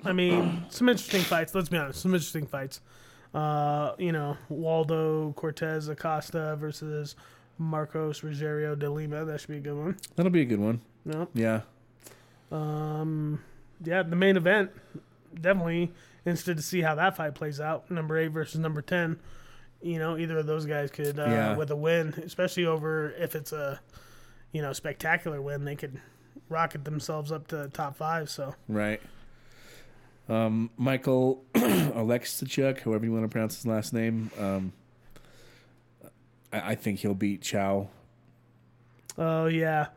I 0.04 0.12
mean, 0.12 0.64
some 0.68 0.88
interesting 0.88 1.22
fights. 1.22 1.54
Let's 1.54 1.68
be 1.68 1.78
honest, 1.78 2.00
some 2.00 2.12
interesting 2.14 2.46
fights. 2.46 2.80
Uh, 3.32 3.94
you 3.98 4.12
know, 4.12 4.36
Waldo 4.48 5.32
Cortez 5.32 5.88
Acosta 5.88 6.56
versus 6.56 7.16
Marcos 7.58 8.20
Rogerio 8.20 8.78
de 8.78 8.88
Lima. 8.90 9.24
That 9.24 9.40
should 9.40 9.48
be 9.48 9.56
a 9.56 9.60
good 9.60 9.76
one. 9.76 9.96
That'll 10.16 10.30
be 10.30 10.42
a 10.42 10.44
good 10.44 10.60
one. 10.60 10.82
No. 11.04 11.28
Yeah. 11.34 11.62
Um, 12.52 13.40
yeah, 13.82 14.02
the 14.02 14.16
main 14.16 14.36
event. 14.36 14.70
Definitely 15.40 15.92
interested 16.24 16.56
to 16.56 16.62
see 16.62 16.80
how 16.80 16.94
that 16.94 17.16
fight 17.16 17.34
plays 17.34 17.60
out. 17.60 17.90
Number 17.90 18.16
eight 18.18 18.28
versus 18.28 18.58
number 18.60 18.82
ten. 18.82 19.18
You 19.82 19.98
know, 19.98 20.16
either 20.16 20.38
of 20.38 20.46
those 20.46 20.64
guys 20.64 20.90
could, 20.90 21.18
uh, 21.18 21.24
Yeah. 21.26 21.56
with 21.56 21.70
a 21.70 21.76
win, 21.76 22.14
especially 22.24 22.64
over 22.64 23.10
if 23.18 23.34
it's 23.34 23.52
a, 23.52 23.80
you 24.52 24.62
know, 24.62 24.72
spectacular 24.72 25.42
win, 25.42 25.64
they 25.64 25.76
could 25.76 26.00
rocket 26.48 26.84
themselves 26.84 27.30
up 27.32 27.46
to 27.48 27.68
top 27.68 27.96
five. 27.96 28.30
So 28.30 28.54
Right. 28.68 29.00
Um, 30.28 30.70
Michael 30.78 31.44
Alexichuk, 31.54 32.80
however 32.80 33.04
you 33.04 33.12
want 33.12 33.24
to 33.24 33.28
pronounce 33.28 33.56
his 33.56 33.66
last 33.66 33.92
name. 33.92 34.30
Um, 34.38 34.72
I, 36.50 36.70
I 36.70 36.74
think 36.76 37.00
he'll 37.00 37.14
beat 37.14 37.42
Chow. 37.42 37.88
Oh 39.18 39.46
yeah, 39.46 39.88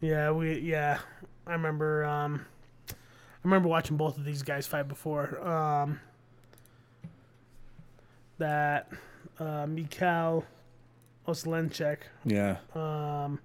yeah, 0.00 0.32
we 0.32 0.58
yeah. 0.58 0.98
I 1.46 1.52
remember. 1.52 2.04
Um, 2.04 2.44
remember 3.46 3.68
watching 3.68 3.96
both 3.96 4.18
of 4.18 4.24
these 4.24 4.42
guys 4.42 4.66
fight 4.66 4.88
before. 4.88 5.40
Um, 5.46 6.00
that 8.38 8.90
uh, 9.38 9.66
Mikhail 9.66 10.44
Oslenchek. 11.28 11.98
Yeah. 12.24 12.56
Um, 12.74 13.38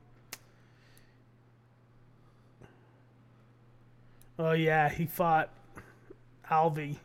oh 4.40 4.54
yeah, 4.54 4.90
he 4.90 5.06
fought 5.06 5.50
Alvey, 6.50 6.98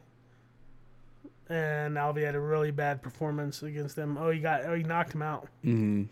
and 1.50 1.96
Alvey 1.96 2.24
had 2.24 2.34
a 2.34 2.40
really 2.40 2.70
bad 2.70 3.02
performance 3.02 3.62
against 3.62 3.96
him. 3.96 4.16
Oh, 4.16 4.30
he 4.30 4.40
got. 4.40 4.64
Oh, 4.64 4.74
he 4.74 4.82
knocked 4.82 5.14
him 5.14 5.22
out. 5.22 5.48
Mm-hmm. 5.64 6.04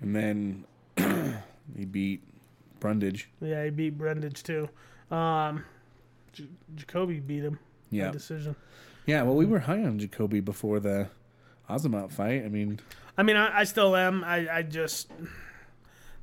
And 0.00 0.14
then 0.14 0.64
he 1.76 1.86
beat 1.86 2.22
Brundage. 2.80 3.28
Yeah, 3.40 3.64
he 3.64 3.70
beat 3.70 3.98
Brundage 3.98 4.42
too. 4.42 4.68
Um, 5.10 5.64
J- 6.32 6.48
Jacoby 6.74 7.20
beat 7.20 7.42
him. 7.44 7.58
Yeah. 7.90 8.10
decision. 8.10 8.54
Yeah, 9.06 9.22
well, 9.22 9.34
we 9.34 9.46
were 9.46 9.60
high 9.60 9.82
on 9.82 9.98
Jacoby 9.98 10.40
before 10.40 10.80
the 10.80 11.08
Azamat 11.70 12.12
fight. 12.12 12.44
I 12.44 12.48
mean, 12.48 12.78
I 13.16 13.22
mean, 13.22 13.36
I, 13.36 13.60
I 13.60 13.64
still 13.64 13.96
am. 13.96 14.22
I, 14.22 14.58
I 14.58 14.62
just 14.62 15.10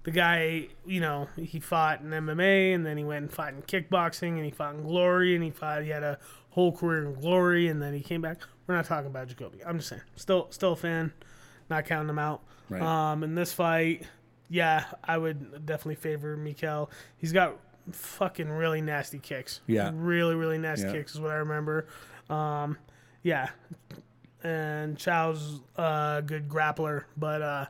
the 0.04 0.12
guy, 0.12 0.68
you 0.86 1.02
know, 1.02 1.28
he 1.36 1.60
fought 1.60 2.02
in 2.02 2.12
MMA 2.12 2.76
and 2.76 2.86
then 2.86 2.96
he 2.96 3.04
went 3.04 3.24
and 3.24 3.34
fought 3.34 3.54
in 3.54 3.64
kickboxing 3.64 4.36
and 4.36 4.46
he 4.46 4.52
fought 4.52 4.76
in 4.76 4.84
Glory 4.84 5.34
and 5.34 5.44
he 5.44 5.50
fought. 5.50 5.82
He 5.84 5.90
had 5.90 6.04
a 6.04 6.20
whole 6.52 6.72
career 6.72 7.06
in 7.06 7.14
Glory 7.16 7.68
and 7.68 7.82
then 7.82 7.94
he 7.94 8.02
came 8.02 8.22
back. 8.22 8.38
We're 8.68 8.76
not 8.76 8.86
talking 8.86 9.08
about 9.08 9.28
Jacoby. 9.28 9.66
I'm 9.66 9.78
just 9.78 9.90
saying, 9.90 10.04
still, 10.16 10.48
still 10.52 10.74
a 10.74 10.76
fan. 10.76 11.12
Not 11.72 11.86
counting 11.86 12.10
him 12.10 12.20
out. 12.20 12.44
Right. 12.70 12.82
Um, 12.84 13.24
in 13.24 13.34
this 13.34 13.52
fight, 13.52 14.04
yeah, 14.50 14.86
I 15.04 15.18
would 15.18 15.66
definitely 15.66 15.96
favor 15.96 16.36
Mikel. 16.38 16.90
He's 17.18 17.32
got 17.32 17.56
fucking 17.92 18.50
really 18.50 18.82
nasty 18.82 19.20
kicks. 19.20 19.62
Yeah. 19.68 19.92
Really, 19.94 20.36
really 20.36 20.58
nasty 20.58 20.88
Yeah. 20.88 20.94
kicks 20.94 21.14
is 21.16 21.20
what 21.22 21.32
I 21.32 21.36
remember. 21.36 21.88
Um, 22.30 22.78
yeah. 23.24 23.50
And 24.44 24.98
Chow's 24.98 25.62
a 25.76 26.22
good 26.26 26.48
grappler, 26.48 27.06
but 27.18 27.42
uh, 27.42 27.66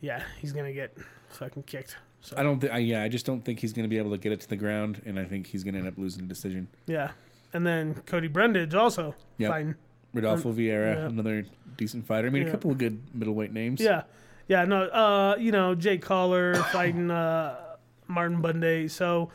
yeah, 0.00 0.22
he's 0.40 0.52
gonna 0.52 0.72
get 0.72 0.96
fucking 1.28 1.62
kicked. 1.64 1.96
So 2.20 2.36
I 2.36 2.42
don't 2.42 2.60
think. 2.60 2.72
Yeah, 2.88 3.02
I 3.02 3.08
just 3.08 3.26
don't 3.26 3.44
think 3.44 3.60
he's 3.60 3.72
going 3.72 3.82
to 3.82 3.88
be 3.88 3.98
able 3.98 4.12
to 4.12 4.18
get 4.18 4.30
it 4.30 4.40
to 4.42 4.48
the 4.48 4.54
ground, 4.56 5.02
and 5.04 5.18
I 5.18 5.24
think 5.24 5.48
he's 5.48 5.64
going 5.64 5.74
to 5.74 5.80
end 5.80 5.88
up 5.88 5.98
losing 5.98 6.22
a 6.22 6.26
decision. 6.28 6.68
yeah, 6.86 7.10
and 7.52 7.66
then 7.66 7.94
Cody 8.06 8.28
Brundage 8.28 8.74
also 8.76 9.16
Yep. 9.38 9.50
fighting. 9.50 9.74
Rodolfo 10.14 10.52
Vieira, 10.52 10.94
yeah. 10.94 11.06
another 11.06 11.44
decent 11.76 12.06
fighter. 12.06 12.28
I 12.28 12.30
mean, 12.30 12.42
Yeah. 12.44 12.48
a 12.48 12.52
couple 12.52 12.70
of 12.70 12.78
good 12.78 13.00
middleweight 13.12 13.52
names. 13.52 13.80
Yeah, 13.80 14.02
yeah, 14.48 14.64
no, 14.64 14.84
uh, 14.84 15.36
you 15.38 15.52
know, 15.52 15.74
Jake 15.74 16.02
Collier 16.02 16.54
fighting 16.54 17.10
uh, 17.10 17.76
Martin 18.08 18.42
Buday. 18.42 18.90
So 18.90 19.30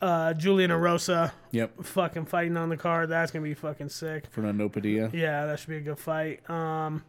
uh, 0.00 0.34
Julian 0.34 0.70
Erosa 0.70 1.32
Yep. 1.52 1.84
fucking 1.84 2.26
fighting 2.26 2.56
on 2.56 2.68
the 2.68 2.76
card. 2.76 3.08
That's 3.08 3.30
gonna 3.30 3.42
be 3.44 3.54
fucking 3.54 3.88
sick. 3.88 4.24
Fernando 4.30 4.68
Padilla. 4.68 5.10
Yeah, 5.12 5.46
that 5.46 5.58
should 5.58 5.68
be 5.68 5.76
a 5.76 5.80
good 5.80 5.98
fight. 5.98 6.48
Um, 6.50 7.04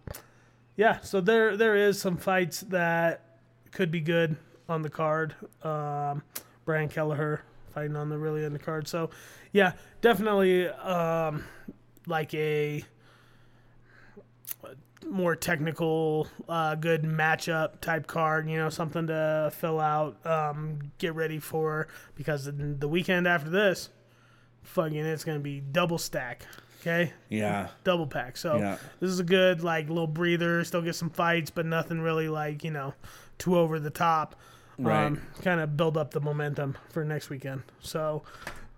yeah, 0.75 0.99
so 1.01 1.21
there 1.21 1.55
there 1.57 1.75
is 1.75 1.99
some 1.99 2.17
fights 2.17 2.61
that 2.61 3.39
could 3.71 3.91
be 3.91 3.99
good 4.01 4.35
on 4.69 4.81
the 4.81 4.89
card. 4.89 5.35
Um, 5.63 6.23
Brian 6.65 6.87
Kelleher 6.89 7.41
fighting 7.73 7.95
on 7.95 8.09
the 8.09 8.17
really 8.17 8.45
on 8.45 8.53
the 8.53 8.59
card. 8.59 8.87
So 8.87 9.09
yeah, 9.51 9.73
definitely 10.01 10.67
um, 10.67 11.43
like 12.07 12.33
a 12.33 12.83
more 15.09 15.35
technical, 15.35 16.27
uh, 16.49 16.75
good 16.75 17.03
matchup 17.03 17.81
type 17.81 18.07
card. 18.07 18.49
You 18.49 18.57
know, 18.57 18.69
something 18.69 19.07
to 19.07 19.51
fill 19.55 19.79
out, 19.79 20.23
um, 20.25 20.91
get 20.97 21.15
ready 21.15 21.39
for 21.39 21.87
because 22.15 22.49
the 22.53 22.87
weekend 22.87 23.27
after 23.27 23.49
this, 23.49 23.89
fucking, 24.63 24.97
it's 24.97 25.23
gonna 25.23 25.39
be 25.39 25.59
double 25.59 25.97
stack. 25.97 26.45
Okay, 26.81 27.13
Yeah. 27.29 27.69
double 27.85 28.07
pack. 28.07 28.35
So 28.35 28.57
Yeah. 28.57 28.77
this 28.99 29.09
is 29.09 29.19
a 29.19 29.23
good 29.23 29.63
like 29.63 29.87
little 29.87 30.07
breather. 30.07 30.63
Still 30.65 30.81
get 30.81 30.95
some 30.95 31.09
fights, 31.09 31.49
but 31.49 31.65
nothing 31.65 32.01
really 32.01 32.27
like 32.27 32.63
you 32.63 32.71
know 32.71 32.93
too 33.37 33.57
over 33.57 33.79
the 33.79 33.89
top. 33.89 34.35
Right. 34.77 35.05
Um, 35.05 35.21
kind 35.43 35.59
of 35.61 35.77
build 35.77 35.97
up 35.97 36.11
the 36.11 36.19
momentum 36.19 36.75
for 36.89 37.05
next 37.05 37.29
weekend. 37.29 37.61
So, 37.79 38.23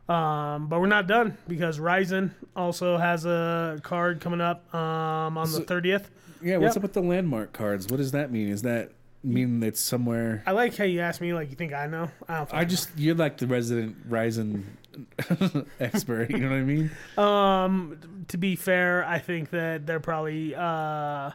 um, 0.07 0.67
but 0.67 0.79
we're 0.79 0.87
not 0.87 1.07
done 1.07 1.37
because 1.47 1.79
Rizin 1.79 2.33
also 2.55 2.97
has 2.97 3.25
a 3.25 3.79
card 3.83 4.21
coming 4.21 4.41
up 4.41 4.73
um, 4.73 5.37
on 5.37 5.51
the 5.51 5.61
thirtieth. 5.61 6.09
Yeah. 6.41 6.57
What's 6.57 6.75
Yep. 6.75 6.77
up 6.77 6.83
with 6.83 6.93
the 6.93 7.01
landmark 7.01 7.53
cards? 7.53 7.87
What 7.87 7.97
does 7.97 8.11
that 8.11 8.31
mean? 8.31 8.49
Is 8.49 8.61
that 8.63 8.91
mean 9.23 9.63
it's 9.63 9.79
somewhere? 9.79 10.43
I 10.45 10.51
like 10.51 10.75
how 10.77 10.83
you 10.83 10.99
asked 11.01 11.21
me 11.21 11.33
like 11.33 11.49
you 11.49 11.55
think 11.55 11.73
I 11.73 11.87
know. 11.87 12.09
I 12.29 12.37
don't. 12.37 12.53
I 12.53 12.65
just 12.65 12.89
you're 12.97 13.15
like 13.15 13.37
the 13.37 13.47
resident 13.47 13.95
Rizin 14.07 14.77
expert. 15.79 16.29
You 16.29 16.37
know 16.39 16.49
what 16.49 16.55
I 16.57 16.61
mean? 16.61 16.91
Um, 17.17 17.97
to 18.27 18.37
be 18.37 18.55
fair, 18.55 19.03
I 19.05 19.19
think 19.19 19.49
that 19.51 19.85
they're 19.87 19.99
probably, 19.99 20.53
uh, 20.55 21.31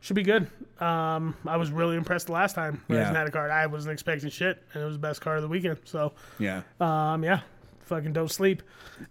should 0.00 0.16
be 0.16 0.22
good. 0.22 0.48
Um, 0.80 1.34
I 1.46 1.56
was 1.56 1.70
really 1.72 1.96
impressed 1.96 2.26
the 2.26 2.32
last 2.32 2.54
time 2.54 2.82
Rizin 2.88 3.12
Yeah. 3.12 3.18
had 3.18 3.26
a 3.26 3.30
card. 3.30 3.50
I 3.50 3.66
wasn't 3.66 3.92
expecting 3.92 4.30
shit, 4.30 4.62
and 4.72 4.82
it 4.82 4.86
was 4.86 4.94
the 4.94 5.00
best 5.00 5.20
card 5.20 5.36
of 5.38 5.42
the 5.42 5.48
weekend. 5.48 5.78
So 5.84 6.12
Yeah. 6.38 6.62
um, 6.80 7.24
yeah, 7.24 7.40
fucking 7.80 8.12
don't 8.12 8.30
sleep. 8.30 8.62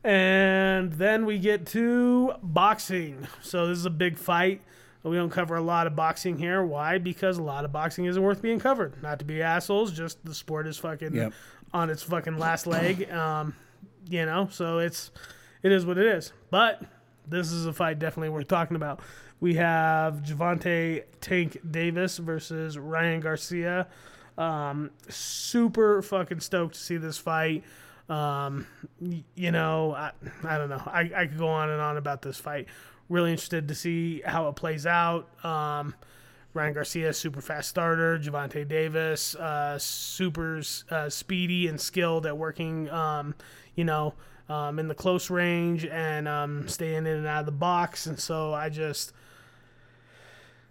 And 0.03 0.93
then 0.93 1.25
we 1.25 1.39
get 1.39 1.65
to 1.67 2.33
boxing. 2.41 3.27
So 3.41 3.67
this 3.67 3.77
is 3.77 3.85
a 3.85 3.89
big 3.89 4.17
fight. 4.17 4.61
We 5.03 5.15
don't 5.15 5.29
cover 5.29 5.55
a 5.55 5.61
lot 5.61 5.87
of 5.87 5.95
boxing 5.95 6.37
here. 6.37 6.63
Why? 6.63 6.97
Because 6.97 7.37
a 7.37 7.43
lot 7.43 7.63
of 7.63 7.71
boxing 7.71 8.05
isn't 8.05 8.21
worth 8.21 8.41
being 8.41 8.59
covered. 8.59 9.01
Not 9.01 9.19
to 9.19 9.25
be 9.25 9.41
assholes, 9.41 9.91
just 9.93 10.23
the 10.25 10.33
sport 10.33 10.67
is 10.67 10.77
fucking 10.77 11.15
Yep. 11.15 11.33
on 11.73 11.89
its 11.89 12.03
fucking 12.03 12.37
last 12.37 12.67
leg. 12.67 13.09
Um, 13.11 13.55
you 14.09 14.25
know, 14.25 14.47
so 14.51 14.79
it's 14.79 15.11
it 15.63 15.71
is 15.71 15.85
what 15.85 15.97
it 15.97 16.05
is. 16.05 16.33
But 16.49 16.81
this 17.27 17.51
is 17.51 17.65
a 17.65 17.73
fight 17.73 17.99
definitely 17.99 18.29
worth 18.29 18.47
talking 18.47 18.75
about. 18.75 18.99
We 19.39 19.55
have 19.55 20.23
Gervonta 20.23 21.03
Tank 21.21 21.59
Davis 21.69 22.17
versus 22.17 22.77
Ryan 22.77 23.19
Garcia. 23.19 23.87
Um, 24.37 24.91
super 25.09 26.01
fucking 26.01 26.39
stoked 26.39 26.75
to 26.75 26.79
see 26.79 26.97
this 26.97 27.17
fight. 27.17 27.63
Um, 28.09 28.67
you 29.35 29.51
know, 29.51 29.93
I, 29.93 30.11
I 30.43 30.57
don't 30.57 30.69
know. 30.69 30.81
I, 30.85 31.11
I 31.15 31.27
could 31.27 31.37
go 31.37 31.47
on 31.47 31.69
and 31.69 31.81
on 31.81 31.97
about 31.97 32.21
this 32.21 32.37
fight. 32.37 32.67
Really 33.09 33.31
interested 33.31 33.67
to 33.67 33.75
see 33.75 34.21
how 34.25 34.47
it 34.49 34.55
plays 34.55 34.85
out. 34.85 35.29
Um, 35.45 35.95
Ryan 36.53 36.73
Garcia, 36.73 37.13
super 37.13 37.41
fast 37.41 37.69
starter. 37.69 38.17
Gervonta 38.17 38.67
Davis, 38.67 39.35
uh, 39.35 39.77
super 39.77 40.61
uh, 40.89 41.09
speedy 41.09 41.67
and 41.67 41.79
skilled 41.79 42.25
at 42.25 42.37
working, 42.37 42.89
um, 42.89 43.35
you 43.75 43.83
know, 43.83 44.13
um, 44.49 44.79
in 44.79 44.87
the 44.87 44.95
close 44.95 45.29
range 45.29 45.85
and 45.85 46.27
um, 46.27 46.67
staying 46.67 47.05
in 47.05 47.07
and 47.07 47.27
out 47.27 47.41
of 47.41 47.45
the 47.45 47.51
box. 47.51 48.05
And 48.05 48.19
so 48.19 48.53
I 48.53 48.69
just, 48.69 49.13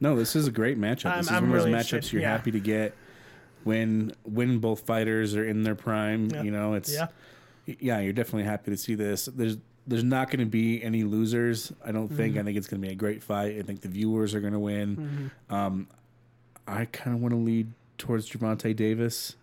No, 0.01 0.17
this 0.17 0.37
is 0.37 0.47
a 0.47 0.51
great 0.51 0.79
matchup. 0.79 1.07
I'm- 1.07 1.19
this 1.19 1.27
is 1.27 1.33
I'm 1.33 1.51
one 1.51 1.59
of 1.59 1.65
those 1.65 1.75
matchups 1.75 2.13
you're 2.13 2.23
yeah. 2.23 2.31
happy 2.31 2.51
to 2.53 2.61
get 2.61 2.95
when 3.65 4.13
when 4.23 4.59
both 4.59 4.87
fighters 4.87 5.35
are 5.35 5.45
in 5.45 5.63
their 5.63 5.75
prime. 5.75 6.31
Yeah. 6.31 6.43
You 6.43 6.51
know, 6.53 6.75
it's 6.75 6.93
yeah, 6.93 7.09
yeah, 7.67 8.01
you're 8.01 8.13
definitely 8.13 8.45
happy 8.45 8.71
to 8.71 8.77
see 8.77 8.95
this. 8.95 9.27
There's 9.27 9.59
there's 9.89 10.05
not 10.05 10.31
going 10.31 10.41
to 10.41 10.47
be 10.47 10.83
any 10.83 11.05
losers. 11.05 11.73
I 11.85 11.93
don't 11.93 12.09
think. 12.09 12.33
Mm-hmm. 12.33 12.41
I 12.41 12.45
think 12.45 12.59
it's 12.59 12.67
going 12.67 12.81
to 12.81 12.87
be 12.87 12.93
a 12.93 12.97
great 12.97 13.23
fight. 13.23 13.59
I 13.59 13.63
think 13.63 13.81
the 13.83 13.89
viewers 13.89 14.35
are 14.35 14.41
going 14.41 14.53
to 14.53 14.59
win. 14.59 15.31
Um, 15.51 15.87
I 16.67 16.87
kind 16.87 17.15
of 17.15 17.23
want 17.23 17.33
to 17.33 17.39
lead 17.41 17.73
towards 17.99 18.29
Gervonta 18.31 18.75
Davis. 18.75 19.37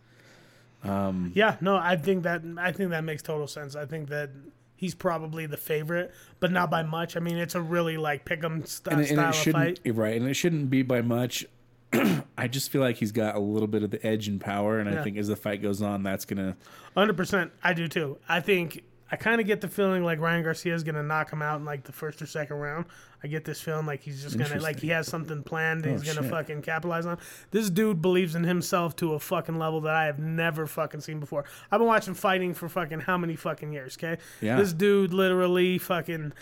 Um, 0.83 1.31
yeah. 1.35 1.55
No, 1.61 1.75
I 1.77 1.95
think 1.95 2.23
that 2.23 2.41
I 2.57 2.71
think 2.71 2.89
that 2.91 3.03
makes 3.03 3.21
total 3.23 3.47
sense. 3.47 3.75
I 3.75 3.85
think 3.85 4.09
that 4.09 4.29
he's 4.75 4.93
probably 4.95 5.45
the 5.45 5.57
favorite, 5.57 6.11
but 6.39 6.51
not 6.51 6.69
by 6.69 6.83
much. 6.83 7.15
I 7.15 7.19
mean, 7.19 7.37
it's 7.37 7.55
a 7.55 7.61
really 7.61 7.97
like 7.97 8.25
pick 8.25 8.43
'em 8.43 8.65
st- 8.65 8.91
and, 8.93 8.99
and 9.01 9.09
style 9.09 9.31
shouldn't 9.31 9.79
fight. 9.85 9.95
right, 9.95 10.19
and 10.19 10.29
it 10.29 10.33
shouldn't 10.33 10.69
be 10.69 10.81
by 10.83 11.01
much. 11.01 11.45
I 12.37 12.47
just 12.47 12.71
feel 12.71 12.81
like 12.81 12.95
he's 12.97 13.11
got 13.11 13.35
a 13.35 13.39
little 13.39 13.67
bit 13.67 13.83
of 13.83 13.91
the 13.91 14.05
edge 14.05 14.27
and 14.27 14.41
power, 14.41 14.79
and 14.79 14.91
Yeah. 14.91 14.99
I 14.99 15.03
think 15.03 15.17
as 15.17 15.27
the 15.27 15.35
fight 15.35 15.61
goes 15.61 15.81
on, 15.81 16.03
that's 16.03 16.25
gonna. 16.25 16.57
Hundred 16.97 17.15
percent, 17.17 17.51
I 17.63 17.73
do 17.73 17.87
too. 17.87 18.17
I 18.27 18.39
think 18.41 18.83
I 19.14 19.16
kind 19.16 19.40
of 19.40 19.45
get 19.45 19.61
the 19.61 19.67
feeling 19.67 20.03
like 20.03 20.19
Ryan 20.19 20.42
Garcia 20.42 20.74
is 20.74 20.83
gonna 20.83 21.03
knock 21.03 21.32
him 21.32 21.43
out 21.43 21.59
in 21.59 21.66
like 21.66 21.83
the 21.83 21.92
first 21.92 22.19
or 22.19 22.25
second 22.25 22.56
round. 22.58 22.85
I 23.24 23.27
get 23.27 23.45
this 23.45 23.61
feeling 23.61 23.85
like 23.85 24.01
he's 24.01 24.24
just 24.24 24.40
gonna 24.40 24.59
like 24.59 24.80
he 24.80 24.88
has 24.88 25.08
something 25.08 25.43
planned. 25.43 25.85
He's 25.85 26.01
gonna 26.01 26.27
fucking 26.27 26.64
capitalize 26.64 27.06
on. 27.06 27.19
This 27.51 27.69
dude 27.69 28.01
believes 28.01 28.33
in 28.33 28.43
himself 28.43 28.95
to 28.95 29.14
a 29.14 29.19
fucking 29.19 29.59
level 29.59 29.82
that 29.82 29.93
I 29.93 30.06
have 30.06 30.17
never 30.17 30.66
fucking 30.66 31.01
seen 31.01 31.19
before. 31.19 31.45
I've 31.72 31.80
been 31.80 31.88
watching 31.88 32.16
fighting 32.16 32.56
for 32.56 32.67
fucking 32.67 33.01
how 33.01 33.19
many 33.19 33.35
fucking 33.35 33.72
years? 33.72 33.95
Okay, 34.00 34.17
Yeah. 34.42 34.56
This 34.56 34.74
dude 34.74 35.14
literally 35.14 35.77
fucking 35.77 36.33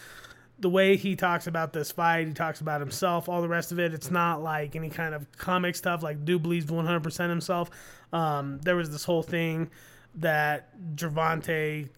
the 0.57 0.69
way 0.69 0.95
he 0.95 1.17
talks 1.17 1.47
about 1.47 1.73
this 1.73 1.91
fight, 1.91 2.25
he 2.27 2.33
talks 2.33 2.61
about 2.61 2.79
himself, 2.79 3.27
all 3.27 3.41
the 3.41 3.49
rest 3.49 3.73
of 3.73 3.79
it. 3.81 3.93
It's 3.93 4.11
not 4.11 4.41
like 4.41 4.77
any 4.77 4.89
kind 4.89 5.13
of 5.13 5.29
comic 5.37 5.75
stuff. 5.75 6.03
Like, 6.03 6.23
dude 6.23 6.41
believes 6.41 6.67
100% 6.67 7.29
himself. 7.29 7.69
Um, 8.13 8.59
there 8.61 8.77
was 8.77 8.91
this 8.91 9.03
whole 9.03 9.23
thing 9.23 9.69
that 10.15 10.69
Gervonta 10.95 11.89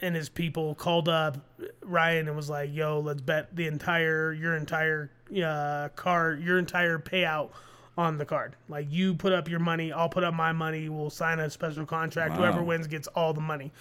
and 0.00 0.14
his 0.14 0.28
people 0.28 0.74
called 0.74 1.08
up 1.08 1.38
Ryan 1.82 2.28
and 2.28 2.36
was 2.36 2.50
like, 2.50 2.74
"Yo, 2.74 3.00
let's 3.00 3.20
bet 3.20 3.54
the 3.54 3.66
entire 3.66 4.32
your 4.32 4.56
entire 4.56 5.10
uh, 5.44 5.88
card, 5.96 6.42
your 6.42 6.58
entire 6.58 6.98
payout." 6.98 7.50
On 7.96 8.18
the 8.18 8.24
card, 8.24 8.56
like 8.68 8.88
you 8.90 9.14
put 9.14 9.32
up 9.32 9.48
your 9.48 9.60
money, 9.60 9.92
I'll 9.92 10.08
put 10.08 10.24
up 10.24 10.34
my 10.34 10.50
money. 10.50 10.88
We'll 10.88 11.10
sign 11.10 11.38
a 11.38 11.48
special 11.48 11.86
contract. 11.86 12.34
Whoever 12.34 12.60
wins 12.60 12.88
gets 12.88 13.06
all 13.06 13.32
the 13.32 13.40
money. 13.40 13.72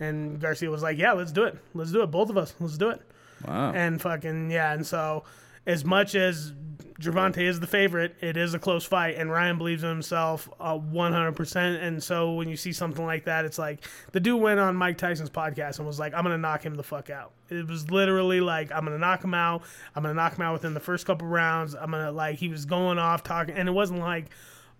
And 0.00 0.40
Garcia 0.40 0.68
was 0.68 0.82
like, 0.82 0.98
"Yeah, 0.98 1.12
let's 1.12 1.30
do 1.30 1.44
it. 1.44 1.56
Let's 1.72 1.92
do 1.92 2.02
it. 2.02 2.10
Both 2.10 2.30
of 2.30 2.36
us. 2.36 2.52
Let's 2.58 2.76
do 2.76 2.90
it." 2.90 3.00
Wow. 3.46 3.72
and 3.72 4.00
fucking 4.00 4.50
yeah. 4.50 4.72
And 4.72 4.84
so, 4.84 5.22
as 5.66 5.84
much 5.84 6.16
as 6.16 6.52
Gervonta 7.00 7.38
is 7.38 7.60
the 7.60 7.66
favorite, 7.66 8.14
it 8.20 8.36
is 8.36 8.52
a 8.52 8.58
close 8.58 8.84
fight, 8.84 9.16
and 9.16 9.30
Ryan 9.30 9.56
believes 9.56 9.82
in 9.82 9.88
himself 9.88 10.50
uh, 10.60 10.78
100%. 10.78 11.82
And 11.82 12.02
so, 12.02 12.34
when 12.34 12.48
you 12.48 12.56
see 12.56 12.72
something 12.72 13.04
like 13.04 13.24
that, 13.24 13.44
it's 13.44 13.58
like 13.58 13.86
the 14.12 14.20
dude 14.20 14.40
went 14.40 14.60
on 14.60 14.76
Mike 14.76 14.98
Tyson's 14.98 15.30
podcast 15.30 15.78
and 15.78 15.86
was 15.86 15.98
like, 15.98 16.12
"I'm 16.14 16.22
gonna 16.22 16.38
knock 16.38 16.64
him 16.64 16.74
the 16.74 16.82
fuck 16.82 17.08
out." 17.08 17.32
It 17.48 17.66
was 17.66 17.90
literally 17.90 18.40
like, 18.40 18.70
"I'm 18.70 18.84
gonna 18.84 18.98
knock 18.98 19.24
him 19.24 19.34
out. 19.34 19.62
I'm 19.96 20.02
gonna 20.02 20.14
knock 20.14 20.36
him 20.36 20.42
out 20.42 20.52
within 20.52 20.74
the 20.74 20.80
first 20.80 21.06
couple 21.06 21.26
rounds. 21.26 21.74
I'm 21.74 21.90
gonna 21.90 22.12
like." 22.12 22.36
He 22.36 22.48
was 22.48 22.66
going 22.66 22.98
off 22.98 23.22
talking, 23.22 23.54
and 23.54 23.68
it 23.68 23.72
wasn't 23.72 24.00
like 24.00 24.26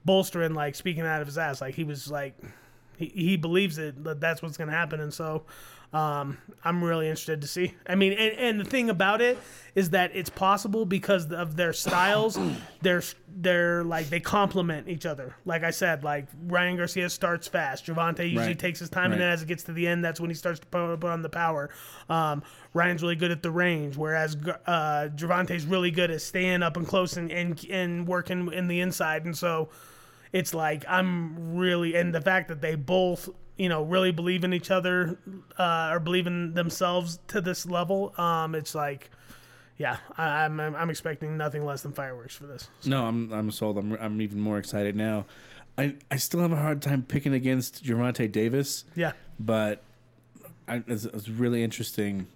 bolstering, 0.05 0.55
like 0.55 0.75
speaking 0.75 1.03
out 1.03 1.21
of 1.21 1.27
his 1.27 1.39
ass. 1.39 1.61
Like 1.61 1.75
he 1.75 1.85
was 1.85 2.11
like 2.11 2.35
he, 3.01 3.07
he 3.07 3.37
believes 3.37 3.79
it 3.79 4.05
that 4.05 4.21
that's 4.21 4.43
what's 4.43 4.57
going 4.57 4.69
to 4.69 4.77
happen 4.77 5.01
and 5.01 5.13
so 5.13 5.43
um, 5.93 6.39
i'm 6.65 6.85
really 6.85 7.07
interested 7.09 7.41
to 7.41 7.47
see. 7.49 7.75
I 7.87 7.95
mean 7.97 8.13
and, 8.13 8.33
and 8.39 8.61
the 8.61 8.65
thing 8.65 8.91
about 8.91 9.21
it 9.21 9.39
is 9.75 9.91
that 9.91 10.11
it's 10.15 10.31
possible 10.31 10.85
because 10.85 11.31
of 11.33 11.57
their 11.57 11.73
styles 11.73 12.39
they're 12.83 13.03
they're 13.29 13.83
like 13.85 14.09
they 14.09 14.21
complement 14.21 14.89
each 14.89 15.05
other. 15.07 15.35
Like 15.45 15.65
i 15.65 15.71
said 15.71 16.05
like 16.05 16.27
ryan 16.47 16.77
garcia 16.77 17.11
starts 17.11 17.49
fast. 17.49 17.87
Gervonta 17.87 18.21
usually 18.25 18.47
Right. 18.49 18.59
takes 18.59 18.79
his 18.79 18.89
time 18.91 19.11
and 19.13 19.21
then 19.21 19.31
as 19.33 19.43
it 19.43 19.49
gets 19.49 19.65
to 19.65 19.73
the 19.73 19.87
end 19.87 20.05
that's 20.05 20.21
when 20.21 20.31
he 20.31 20.35
starts 20.37 20.61
to 20.61 20.67
put, 20.67 20.97
put 21.01 21.11
on 21.11 21.23
the 21.23 21.29
power. 21.29 21.71
Um, 22.09 22.43
ryan's 22.75 23.03
really 23.03 23.17
good 23.17 23.31
at 23.33 23.43
the 23.43 23.51
range 23.51 23.97
whereas 23.97 24.37
uh, 24.67 25.09
Gervonta's 25.17 25.65
really 25.67 25.91
good 25.91 26.11
at 26.13 26.23
staying 26.23 26.63
up 26.63 26.77
and 26.77 26.87
close 26.87 27.17
and, 27.17 27.33
and, 27.33 27.65
and 27.69 28.07
working 28.07 28.53
in 28.53 28.69
the 28.69 28.81
inside. 28.81 29.25
And 29.25 29.37
so 29.37 29.71
it's 30.33 30.55
like 30.55 30.85
I'm 30.89 31.57
really 31.57 31.97
and 31.97 32.15
the 32.15 32.21
fact 32.21 32.47
that 32.49 32.61
they 32.61 32.77
both 32.77 33.29
you 33.61 33.69
know 33.69 33.83
really 33.83 34.11
believe 34.11 34.43
in 34.43 34.55
each 34.55 34.71
other 34.71 35.19
uh, 35.59 35.91
or 35.93 36.01
believe 36.01 36.27
in 36.27 36.55
themselves 36.55 37.19
to 37.29 37.43
this 37.43 37.67
level 37.67 38.15
um 38.19 38.55
it's 38.55 38.75
like 38.75 39.11
yeah 39.77 39.99
I, 40.17 40.45
I'm 40.45 40.59
I'm 40.59 40.89
expecting 40.89 41.37
nothing 41.37 41.65
less 41.67 41.83
than 41.83 41.93
fireworks 41.93 42.35
for 42.35 42.47
this 42.47 42.69
No, 42.87 43.05
I'm 43.05 43.31
I'm 43.33 43.51
sold. 43.51 43.77
I'm 43.77 43.93
I'm 44.01 44.21
even 44.23 44.41
more 44.41 44.59
excited 44.59 44.97
now. 44.97 45.27
I 45.77 45.95
I 46.11 46.17
still 46.17 46.41
have 46.41 46.53
a 46.53 46.57
hard 46.57 46.81
time 46.81 47.03
picking 47.03 47.35
against 47.35 47.85
Gervonta 47.85 48.31
Davis, 48.33 48.85
yeah 48.97 49.13
but 49.39 49.83
I, 50.67 50.83
it's, 50.87 51.05
it's 51.05 51.29
really 51.29 51.63
interesting 51.63 52.29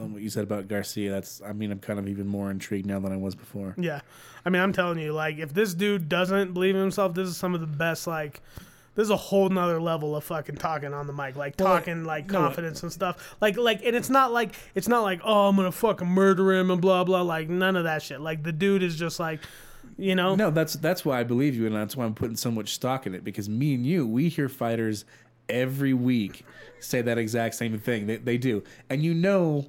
on 0.00 0.12
what 0.12 0.22
you 0.22 0.30
said 0.30 0.42
about 0.44 0.66
Garcia. 0.68 1.10
That's 1.12 1.40
I 1.42 1.52
mean 1.52 1.70
I'm 1.70 1.78
kind 1.78 1.98
of 2.00 2.08
even 2.08 2.26
more 2.26 2.50
intrigued 2.50 2.86
now 2.86 2.98
than 2.98 3.12
I 3.12 3.16
was 3.16 3.36
before. 3.36 3.74
yeah 3.78 4.00
I 4.44 4.50
mean 4.50 4.62
I'm 4.62 4.72
telling 4.72 4.98
you 4.98 5.12
like 5.12 5.38
if 5.38 5.54
this 5.54 5.74
dude 5.74 6.08
doesn't 6.08 6.54
believe 6.54 6.74
in 6.74 6.80
himself 6.80 7.14
this 7.14 7.28
is 7.28 7.36
some 7.36 7.54
of 7.54 7.60
the 7.60 7.66
best 7.68 8.06
like 8.08 8.40
this 8.96 9.04
is 9.04 9.10
a 9.10 9.16
whole 9.16 9.48
nother 9.48 9.80
level 9.80 10.16
of 10.16 10.24
fucking 10.24 10.56
talking 10.56 10.92
on 10.92 11.06
the 11.06 11.12
mic, 11.12 11.36
like 11.36 11.54
talking 11.56 12.04
like 12.04 12.26
no, 12.30 12.40
confidence 12.40 12.82
and 12.82 12.92
stuff. 12.92 13.36
Like 13.40 13.56
like 13.56 13.84
and 13.84 13.94
it's 13.94 14.10
not 14.10 14.32
like 14.32 14.54
it's 14.74 14.88
not 14.88 15.02
like, 15.02 15.20
oh 15.22 15.48
I'm 15.48 15.56
gonna 15.56 15.70
fucking 15.70 16.08
murder 16.08 16.52
him 16.52 16.70
and 16.70 16.80
blah 16.80 17.04
blah 17.04 17.22
like 17.22 17.48
none 17.48 17.76
of 17.76 17.84
that 17.84 18.02
shit. 18.02 18.20
Like 18.20 18.42
the 18.42 18.52
dude 18.52 18.82
is 18.82 18.96
just 18.96 19.20
like 19.20 19.40
you 19.98 20.14
know 20.14 20.34
No, 20.34 20.50
that's 20.50 20.74
that's 20.74 21.04
why 21.04 21.20
I 21.20 21.24
believe 21.24 21.54
you, 21.54 21.66
and 21.66 21.76
that's 21.76 21.94
why 21.96 22.04
I'm 22.04 22.14
putting 22.14 22.36
so 22.36 22.50
much 22.50 22.74
stock 22.74 23.06
in 23.06 23.14
it. 23.14 23.22
Because 23.22 23.48
me 23.48 23.74
and 23.74 23.86
you, 23.86 24.06
we 24.06 24.28
hear 24.28 24.48
fighters 24.48 25.04
every 25.48 25.94
week 25.94 26.44
say 26.80 27.02
that 27.02 27.18
exact 27.18 27.54
same 27.54 27.78
thing. 27.78 28.06
They, 28.06 28.16
they 28.16 28.38
do, 28.38 28.64
and 28.90 29.02
you 29.02 29.14
know 29.14 29.66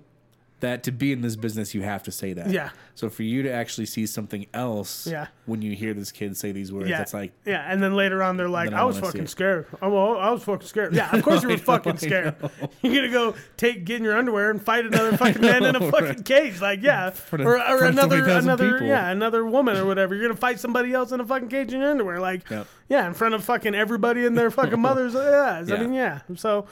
that 0.59 0.81
to 0.83 0.91
be 0.91 1.11
in 1.11 1.21
this 1.21 1.35
business, 1.35 1.75
you 1.75 1.83
have 1.83 2.01
to 2.03 2.11
say 2.11 2.33
that. 2.33 2.49
Yeah. 2.49 2.71
So 2.95 3.11
for 3.11 3.21
you 3.21 3.43
to 3.43 3.51
actually 3.51 3.85
see 3.85 4.07
something 4.07 4.47
else, 4.55 5.05
Yeah. 5.05 5.27
when 5.45 5.61
you 5.61 5.75
hear 5.75 5.93
this 5.93 6.11
kid 6.11 6.35
say 6.35 6.51
these 6.51 6.71
words, 6.73 6.89
Yeah, 6.89 7.01
it's 7.03 7.13
like, 7.13 7.31
yeah, 7.45 7.63
and 7.71 7.81
then 7.83 7.95
later 7.95 8.23
on 8.23 8.37
they're 8.37 8.49
like, 8.49 8.73
"I, 8.73 8.79
I 8.79 8.83
was 8.85 8.97
fucking 8.99 9.27
scared. 9.27 9.67
Oh, 9.83 9.89
well, 9.89 10.17
I 10.19 10.31
was 10.31 10.41
fucking 10.43 10.67
scared." 10.67 10.95
Yeah, 10.95 11.15
of 11.15 11.21
course 11.23 11.43
you 11.43 11.49
were 11.49 11.57
fucking 11.73 11.97
scared. 11.97 12.33
You're 12.81 12.95
gonna 12.95 13.11
go 13.11 13.35
take 13.55 13.85
get 13.85 13.97
in 13.97 14.03
your 14.03 14.17
underwear 14.17 14.49
and 14.49 14.59
fight 14.59 14.85
another 14.87 15.15
fucking 15.17 15.41
man 15.43 15.63
in 15.63 15.75
a 15.75 15.91
fucking 15.91 16.05
right. 16.07 16.25
cage, 16.25 16.59
like 16.59 16.81
yeah, 16.81 17.11
the- 17.29 17.43
or, 17.43 17.59
or 17.59 17.83
another 17.85 18.23
another 18.27 18.71
people. 18.71 18.87
yeah 18.87 19.09
another 19.11 19.45
woman 19.45 19.77
or 19.77 19.85
whatever. 19.85 20.15
You're 20.15 20.27
gonna 20.27 20.39
fight 20.39 20.59
somebody 20.59 20.91
else 20.91 21.11
in 21.11 21.19
a 21.19 21.25
fucking 21.25 21.49
cage 21.49 21.71
in 21.73 21.81
your 21.81 21.91
underwear, 21.91 22.19
like 22.19 22.49
Yep. 22.49 22.65
yeah, 22.89 23.05
in 23.05 23.13
front 23.13 23.35
of 23.35 23.43
fucking 23.43 23.75
everybody 23.75 24.25
and 24.25 24.35
their 24.35 24.49
fucking 24.49 24.81
mothers. 24.87 25.13
Yeah, 25.13 25.63
I 25.71 25.77
mean 25.81 25.93
yeah. 25.93 26.21
So 26.35 26.65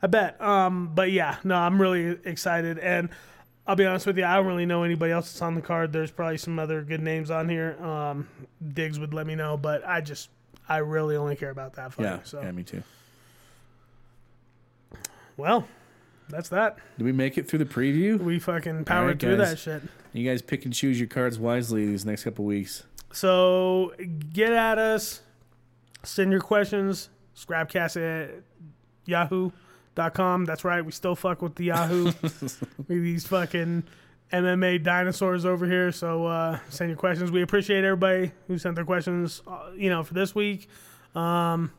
I 0.00 0.06
bet. 0.06 0.40
Um, 0.40 0.92
but 0.94 1.10
yeah, 1.10 1.38
no, 1.42 1.56
I'm 1.56 1.82
really 1.82 2.18
excited 2.24 2.78
and. 2.78 3.08
I'll 3.66 3.76
be 3.76 3.86
honest 3.86 4.06
with 4.06 4.18
you. 4.18 4.24
I 4.24 4.36
don't 4.36 4.46
really 4.46 4.66
know 4.66 4.82
anybody 4.82 5.12
else 5.12 5.30
that's 5.32 5.42
on 5.42 5.54
the 5.54 5.60
card. 5.60 5.92
There's 5.92 6.10
probably 6.10 6.38
some 6.38 6.58
other 6.58 6.82
good 6.82 7.00
names 7.00 7.30
on 7.30 7.48
here. 7.48 7.76
Um, 7.82 8.28
Diggs 8.74 8.98
would 8.98 9.14
let 9.14 9.26
me 9.26 9.34
know, 9.34 9.56
but 9.56 9.86
I 9.86 10.00
just, 10.00 10.30
I 10.68 10.78
really 10.78 11.16
only 11.16 11.36
care 11.36 11.50
about 11.50 11.74
that 11.74 11.92
fight. 11.92 12.04
yeah, 12.04 12.18
so, 12.24 12.40
yeah, 12.42 12.50
me 12.50 12.64
too. 12.64 12.82
well, 15.36 15.66
that's 16.28 16.48
that. 16.48 16.78
Did 16.98 17.04
we 17.04 17.12
make 17.12 17.38
it 17.38 17.48
through 17.48 17.60
the 17.60 17.64
preview? 17.64 18.18
We 18.18 18.38
fucking 18.38 18.84
powered 18.84 19.06
right, 19.08 19.20
through 19.20 19.36
guys. 19.38 19.50
that 19.50 19.58
shit. 19.58 19.82
You 20.12 20.28
guys 20.28 20.42
pick 20.42 20.64
and 20.64 20.74
choose 20.74 20.98
your 20.98 21.08
cards 21.08 21.38
wisely 21.38 21.86
these 21.86 22.04
next 22.04 22.24
couple 22.24 22.44
weeks. 22.44 22.82
So 23.12 23.92
get 24.32 24.52
at 24.52 24.78
us. 24.78 25.20
Send 26.02 26.32
your 26.32 26.40
questions. 26.40 27.10
Scrapcast 27.36 27.96
at 27.96 28.42
yahoo.com. 29.96 30.44
That's 30.44 30.64
right. 30.64 30.84
We 30.84 30.92
still 30.92 31.14
fuck 31.16 31.42
with 31.42 31.54
the 31.56 31.64
Yahoo. 31.66 32.12
we 32.88 32.98
these 33.00 33.26
fucking 33.26 33.84
MMA 34.32 34.82
dinosaurs 34.82 35.44
over 35.44 35.66
here. 35.66 35.92
So 35.92 36.26
uh, 36.26 36.58
send 36.68 36.90
your 36.90 36.98
questions. 36.98 37.30
We 37.30 37.42
appreciate 37.42 37.84
everybody 37.84 38.32
who 38.48 38.58
sent 38.58 38.76
their 38.76 38.84
questions, 38.84 39.42
uh, 39.46 39.70
you 39.76 39.90
know, 39.90 40.02
for 40.02 40.14
this 40.14 40.34
week. 40.34 40.68
Um, 41.14 41.72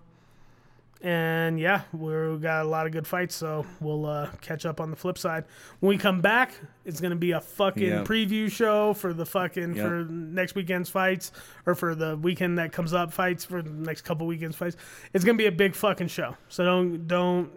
and 1.02 1.60
yeah, 1.60 1.82
we've 1.92 2.42
got 2.42 2.66
a 2.66 2.70
lot 2.70 2.86
of 2.86 2.94
good 2.94 3.06
fights, 3.06 3.36
so 3.36 3.66
we'll 3.82 4.06
uh, 4.06 4.30
catch 4.40 4.66
up 4.66 4.80
on 4.80 4.90
the 4.90 4.96
flip 4.96 5.18
side. 5.18 5.44
When 5.82 5.90
we 5.90 5.98
come 5.98 6.22
back, 6.22 6.54
it's 6.86 7.02
gonna 7.02 7.18
be 7.18 7.32
a 7.32 7.42
fucking 7.42 7.84
Yep. 7.84 8.06
preview 8.08 8.50
show 8.50 8.94
for 8.94 9.12
the 9.12 9.26
fucking 9.26 9.76
Yep. 9.76 9.86
for 9.86 10.06
next 10.06 10.56
weekend's 10.56 10.90
fights, 10.90 11.34
or 11.66 11.76
for 11.76 11.94
the 11.94 12.16
weekend 12.16 12.58
that 12.58 12.72
comes 12.72 12.94
up 12.94 13.12
fights 13.12 13.44
for 13.44 13.62
the 13.62 13.70
next 13.70 14.04
couple 14.04 14.26
weekends 14.28 14.56
fights. 14.56 14.78
It's 15.14 15.26
gonna 15.26 15.38
be 15.38 15.48
a 15.48 15.52
big 15.52 15.76
fucking 15.76 16.08
show. 16.08 16.38
So 16.48 16.64
don't 16.64 17.06
don't 17.06 17.52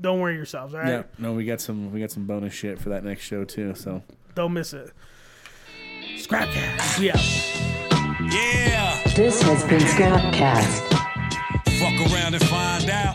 don't 0.00 0.20
worry 0.20 0.34
yourselves. 0.36 0.74
All 0.74 0.80
right, 0.80 0.88
Yeah, 0.88 1.02
no, 1.18 1.32
we 1.32 1.44
got 1.44 1.60
some 1.60 1.92
we 1.92 2.00
got 2.00 2.10
some 2.10 2.26
bonus 2.26 2.52
shit 2.52 2.78
for 2.78 2.88
that 2.90 3.04
next 3.04 3.22
show 3.24 3.44
too. 3.44 3.74
So 3.74 4.02
don't 4.34 4.52
miss 4.52 4.72
it. 4.72 4.90
Scrapcast. 6.16 6.98
We 6.98 7.10
out. 7.10 8.32
Yeah, 8.32 9.00
This 9.14 9.40
has 9.42 9.62
been 9.64 9.80
Scrapcast. 9.80 10.80
fuck 11.78 12.12
around 12.12 12.34
and 12.34 12.44
find 12.46 12.90
out. 12.90 13.14